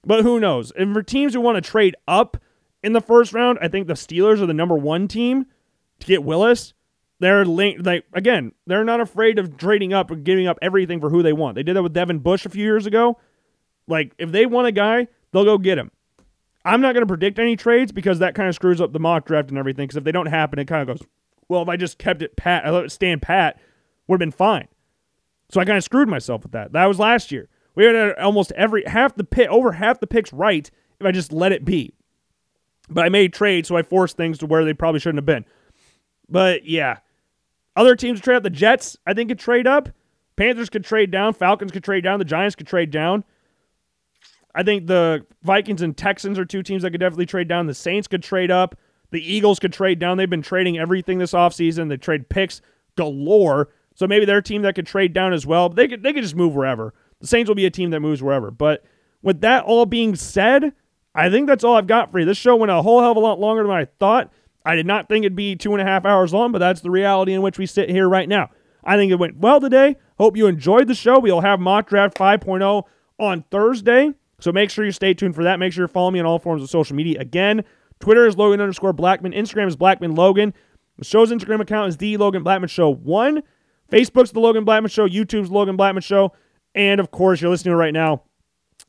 But 0.06 0.22
who 0.22 0.38
knows? 0.38 0.70
And 0.72 0.92
for 0.92 1.02
teams 1.02 1.34
who 1.34 1.40
want 1.40 1.56
to 1.56 1.70
trade 1.70 1.96
up 2.06 2.36
in 2.82 2.92
the 2.92 3.00
first 3.00 3.32
round, 3.32 3.58
I 3.62 3.68
think 3.68 3.86
the 3.86 3.94
Steelers 3.94 4.40
are 4.40 4.46
the 4.46 4.54
number 4.54 4.76
one 4.76 5.08
team 5.08 5.46
to 6.00 6.06
get 6.06 6.22
Willis. 6.22 6.74
They're 7.20 7.44
linked. 7.44 7.86
Again, 8.12 8.52
they're 8.66 8.84
not 8.84 9.00
afraid 9.00 9.38
of 9.38 9.56
trading 9.56 9.92
up 9.92 10.10
and 10.10 10.24
giving 10.24 10.46
up 10.46 10.58
everything 10.60 11.00
for 11.00 11.08
who 11.08 11.22
they 11.22 11.32
want. 11.32 11.54
They 11.54 11.62
did 11.62 11.76
that 11.76 11.82
with 11.82 11.94
Devin 11.94 12.18
Bush 12.18 12.44
a 12.44 12.50
few 12.50 12.64
years 12.64 12.86
ago. 12.86 13.18
Like 13.86 14.12
if 14.18 14.32
they 14.32 14.46
want 14.46 14.66
a 14.66 14.72
guy, 14.72 15.08
they'll 15.32 15.44
go 15.44 15.56
get 15.56 15.78
him. 15.78 15.90
I'm 16.64 16.80
not 16.80 16.94
going 16.94 17.02
to 17.02 17.08
predict 17.08 17.38
any 17.38 17.56
trades 17.56 17.92
because 17.92 18.18
that 18.18 18.34
kind 18.34 18.48
of 18.48 18.54
screws 18.54 18.80
up 18.80 18.92
the 18.92 18.98
mock 18.98 19.26
draft 19.26 19.50
and 19.50 19.58
everything. 19.58 19.84
Because 19.84 19.98
if 19.98 20.04
they 20.04 20.12
don't 20.12 20.26
happen, 20.26 20.58
it 20.58 20.66
kind 20.66 20.88
of 20.88 20.98
goes, 20.98 21.06
well, 21.48 21.62
if 21.62 21.68
I 21.68 21.76
just 21.76 21.98
kept 21.98 22.22
it 22.22 22.36
pat, 22.36 22.66
I 22.66 22.70
let 22.70 22.84
it 22.84 22.92
stand 22.92 23.22
pat, 23.22 23.60
would 24.06 24.16
have 24.16 24.20
been 24.20 24.30
fine. 24.30 24.68
So 25.50 25.60
I 25.60 25.64
kind 25.64 25.76
of 25.76 25.84
screwed 25.84 26.08
myself 26.08 26.42
with 26.42 26.52
that. 26.52 26.72
That 26.72 26.86
was 26.86 26.98
last 26.98 27.30
year. 27.30 27.48
We 27.74 27.84
had 27.84 28.14
almost 28.18 28.52
every 28.52 28.84
half 28.86 29.16
the 29.16 29.24
pit 29.24 29.48
over 29.48 29.72
half 29.72 30.00
the 30.00 30.06
picks 30.06 30.32
right 30.32 30.70
if 31.00 31.06
I 31.06 31.10
just 31.10 31.32
let 31.32 31.52
it 31.52 31.64
be. 31.64 31.94
But 32.88 33.04
I 33.04 33.08
made 33.08 33.32
trades, 33.32 33.68
so 33.68 33.76
I 33.76 33.82
forced 33.82 34.16
things 34.16 34.38
to 34.38 34.46
where 34.46 34.64
they 34.64 34.74
probably 34.74 35.00
shouldn't 35.00 35.18
have 35.18 35.26
been. 35.26 35.44
But 36.28 36.66
yeah, 36.66 36.98
other 37.76 37.96
teams 37.96 38.20
trade 38.20 38.36
up. 38.36 38.42
The 38.42 38.50
Jets, 38.50 38.96
I 39.06 39.14
think, 39.14 39.30
could 39.30 39.38
trade 39.38 39.66
up. 39.66 39.88
Panthers 40.36 40.68
could 40.68 40.84
trade 40.84 41.10
down. 41.10 41.32
Falcons 41.34 41.72
could 41.72 41.84
trade 41.84 42.04
down. 42.04 42.18
The 42.18 42.24
Giants 42.24 42.56
could 42.56 42.66
trade 42.66 42.90
down. 42.90 43.24
I 44.54 44.62
think 44.62 44.86
the 44.86 45.26
Vikings 45.42 45.82
and 45.82 45.96
Texans 45.96 46.38
are 46.38 46.44
two 46.44 46.62
teams 46.62 46.82
that 46.82 46.90
could 46.90 47.00
definitely 47.00 47.26
trade 47.26 47.48
down. 47.48 47.66
The 47.66 47.74
Saints 47.74 48.06
could 48.06 48.22
trade 48.22 48.50
up. 48.50 48.76
The 49.10 49.20
Eagles 49.20 49.58
could 49.58 49.72
trade 49.72 49.98
down. 49.98 50.16
They've 50.16 50.30
been 50.30 50.42
trading 50.42 50.78
everything 50.78 51.18
this 51.18 51.32
offseason. 51.32 51.88
They 51.88 51.96
trade 51.96 52.28
picks 52.28 52.60
galore. 52.96 53.68
So 53.94 54.06
maybe 54.06 54.24
they're 54.24 54.38
a 54.38 54.42
team 54.42 54.62
that 54.62 54.74
could 54.74 54.86
trade 54.86 55.12
down 55.12 55.32
as 55.32 55.46
well. 55.46 55.68
They 55.68 55.88
could 55.88 56.02
they 56.02 56.12
could 56.12 56.22
just 56.22 56.34
move 56.34 56.54
wherever. 56.54 56.94
The 57.24 57.28
Saints 57.28 57.48
will 57.48 57.54
be 57.54 57.64
a 57.64 57.70
team 57.70 57.88
that 57.88 58.00
moves 58.00 58.22
wherever. 58.22 58.50
But 58.50 58.84
with 59.22 59.40
that 59.40 59.64
all 59.64 59.86
being 59.86 60.14
said, 60.14 60.74
I 61.14 61.30
think 61.30 61.46
that's 61.46 61.64
all 61.64 61.74
I've 61.74 61.86
got 61.86 62.12
for 62.12 62.18
you. 62.18 62.26
This 62.26 62.36
show 62.36 62.54
went 62.54 62.70
a 62.70 62.82
whole 62.82 63.00
hell 63.00 63.12
of 63.12 63.16
a 63.16 63.20
lot 63.20 63.40
longer 63.40 63.62
than 63.62 63.72
I 63.72 63.86
thought. 63.98 64.30
I 64.62 64.76
did 64.76 64.84
not 64.84 65.08
think 65.08 65.24
it'd 65.24 65.34
be 65.34 65.56
two 65.56 65.72
and 65.72 65.80
a 65.80 65.86
half 65.86 66.04
hours 66.04 66.34
long, 66.34 66.52
but 66.52 66.58
that's 66.58 66.82
the 66.82 66.90
reality 66.90 67.32
in 67.32 67.40
which 67.40 67.56
we 67.56 67.64
sit 67.64 67.88
here 67.88 68.10
right 68.10 68.28
now. 68.28 68.50
I 68.84 68.98
think 68.98 69.10
it 69.10 69.14
went 69.14 69.38
well 69.38 69.58
today. 69.58 69.96
Hope 70.18 70.36
you 70.36 70.46
enjoyed 70.48 70.86
the 70.86 70.94
show. 70.94 71.18
We'll 71.18 71.40
have 71.40 71.60
Mock 71.60 71.88
Draft 71.88 72.14
5.0 72.14 72.82
on 73.18 73.44
Thursday. 73.50 74.12
So 74.38 74.52
make 74.52 74.68
sure 74.68 74.84
you 74.84 74.92
stay 74.92 75.14
tuned 75.14 75.34
for 75.34 75.44
that. 75.44 75.58
Make 75.58 75.72
sure 75.72 75.84
you 75.84 75.88
follow 75.88 76.10
me 76.10 76.20
on 76.20 76.26
all 76.26 76.38
forms 76.38 76.62
of 76.62 76.68
social 76.68 76.94
media. 76.94 77.20
Again, 77.20 77.64
Twitter 78.00 78.26
is 78.26 78.36
Logan 78.36 78.60
underscore 78.60 78.92
Blackman. 78.92 79.32
Instagram 79.32 79.68
is 79.68 79.76
Blackman 79.76 80.14
Logan. 80.14 80.52
The 80.98 81.06
show's 81.06 81.32
Instagram 81.32 81.60
account 81.60 81.88
is 81.88 81.96
the 81.96 82.18
Logan 82.18 82.42
Blackman 82.42 82.68
Show 82.68 82.92
1. 82.92 83.42
Facebook's 83.90 84.32
the 84.32 84.40
Logan 84.40 84.64
Blackman 84.64 84.90
Show. 84.90 85.08
YouTube's 85.08 85.50
Logan 85.50 85.76
Blackman 85.76 86.02
Show. 86.02 86.34
And 86.74 87.00
of 87.00 87.10
course, 87.10 87.40
you're 87.40 87.50
listening 87.50 87.74
right 87.74 87.92
now 87.92 88.22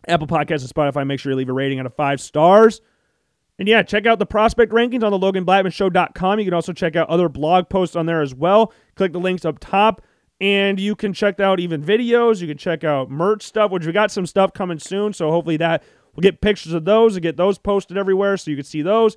Apple 0.08 0.28
Podcasts 0.28 0.62
and 0.62 0.74
Spotify. 0.74 1.06
Make 1.06 1.20
sure 1.20 1.32
you 1.32 1.38
leave 1.38 1.50
a 1.50 1.54
rating 1.54 1.80
out 1.80 1.86
of 1.86 1.96
five 1.96 2.20
stars. 2.20 2.82
And 3.58 3.68
yeah, 3.68 3.84
check 3.84 4.06
out 4.06 4.20
the 4.20 4.26
prospect 4.26 4.72
rankings 4.72 5.04
on 5.04 5.12
the 5.12 5.20
LoganBlackmanShow.com. 5.20 6.40
You 6.40 6.46
can 6.46 6.54
also 6.54 6.74
check 6.74 6.96
out 6.96 7.10
other 7.10 7.30
blog 7.30 7.70
posts 7.70 7.96
on 7.96 8.06
there 8.06 8.22
as 8.22 8.36
well. 8.36 8.74
Click 8.96 9.14
the 9.14 9.20
links 9.20 9.46
up 9.46 9.60
top. 9.60 10.02
And 10.42 10.80
you 10.82 10.96
can 10.96 11.14
check 11.14 11.40
out 11.40 11.62
even 11.62 11.82
videos. 11.82 12.42
You 12.42 12.48
can 12.48 12.58
check 12.58 12.84
out 12.84 13.10
merch 13.10 13.44
stuff, 13.44 13.72
which 13.72 13.86
we 13.86 13.94
got 13.94 14.12
some 14.12 14.26
stuff 14.26 14.52
coming 14.54 14.80
soon. 14.80 15.14
So 15.14 15.32
hopefully 15.32 15.56
that 15.58 15.82
we'll 16.14 16.24
get 16.24 16.42
pictures 16.42 16.74
of 16.74 16.84
those 16.84 17.16
and 17.16 17.24
get 17.24 17.38
those 17.38 17.58
posted 17.58 17.98
everywhere 17.98 18.36
so 18.36 18.52
you 18.52 18.58
can 18.58 18.66
see 18.66 18.82
those. 18.82 19.16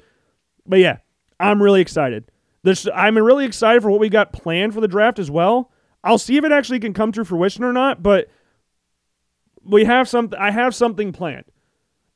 But 0.65 0.79
yeah, 0.79 0.99
I'm 1.41 1.61
really 1.61 1.81
excited. 1.81 2.31
This 2.63 2.87
I'm 2.95 3.19
really 3.19 3.47
excited 3.47 3.83
for 3.83 3.91
what 3.91 3.99
we 3.99 4.09
got 4.09 4.33
planned 4.33 4.75
for 4.75 4.81
the 4.81 4.89
draft 4.89 5.19
as 5.19 5.31
well. 5.31 5.73
I'll 6.05 6.19
see 6.19 6.37
if 6.37 6.45
it 6.45 6.53
actually 6.53 6.81
can 6.81 6.95
come 6.95 7.11
to 7.13 7.25
fruition 7.25 7.65
or 7.65 7.73
not, 7.73 8.03
but 8.03 8.29
we 9.65 9.85
have 9.85 10.09
something. 10.09 10.39
I 10.39 10.51
have 10.51 10.75
something 10.75 11.13
planned. 11.13 11.45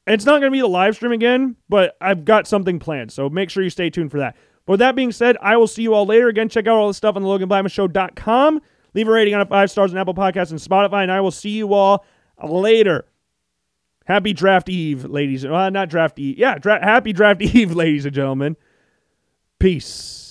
It's 0.07 0.25
not 0.25 0.41
going 0.41 0.51
to 0.51 0.57
be 0.57 0.61
the 0.61 0.67
live 0.67 0.97
stream 0.97 1.13
again, 1.13 1.57
but 1.69 1.97
I've 2.01 2.25
got 2.25 2.47
something 2.49 2.79
planned. 2.79 3.13
So 3.13 3.29
make 3.31 3.51
sure 3.51 3.63
you 3.63 3.71
stay 3.71 3.89
tuned 3.89 4.11
for 4.11 4.19
that. 4.19 4.37
But 4.67 4.73
with 4.73 4.81
that 4.81 4.97
being 4.97 5.13
said, 5.13 5.37
I 5.41 5.57
will 5.57 5.67
see 5.69 5.83
you 5.83 5.95
all 5.95 6.07
later. 6.07 6.29
Again, 6.29 6.49
check 6.49 6.67
out 6.67 6.77
all 6.77 6.89
the 6.89 6.95
stuff 6.95 7.15
on 7.17 7.23
the 7.23 7.29
LoganBlackmanShow.com. 7.29 8.61
Leave 8.95 9.09
a 9.09 9.11
rating 9.11 9.35
on 9.35 9.47
five 9.47 9.71
stars 9.71 9.93
on 9.93 9.99
Apple 9.99 10.15
Podcasts 10.15 10.51
and 10.51 10.61
Spotify, 10.61 11.03
and 11.03 11.13
I 11.13 11.21
will 11.21 11.31
see 11.31 11.51
you 11.51 11.73
all 11.73 12.05
later. 12.43 13.07
Happy 14.05 14.33
Draft 14.33 14.69
Eve, 14.69 15.05
ladies. 15.05 15.47
Well, 15.47 15.71
not 15.71 15.89
Draft 15.89 16.19
Eve. 16.19 16.37
Yeah, 16.37 16.59
dra- 16.59 16.83
happy 16.83 17.13
Draft 17.13 17.41
Eve, 17.43 17.73
ladies 17.73 18.05
and 18.05 18.15
gentlemen. 18.15 18.57
Peace. 19.59 20.22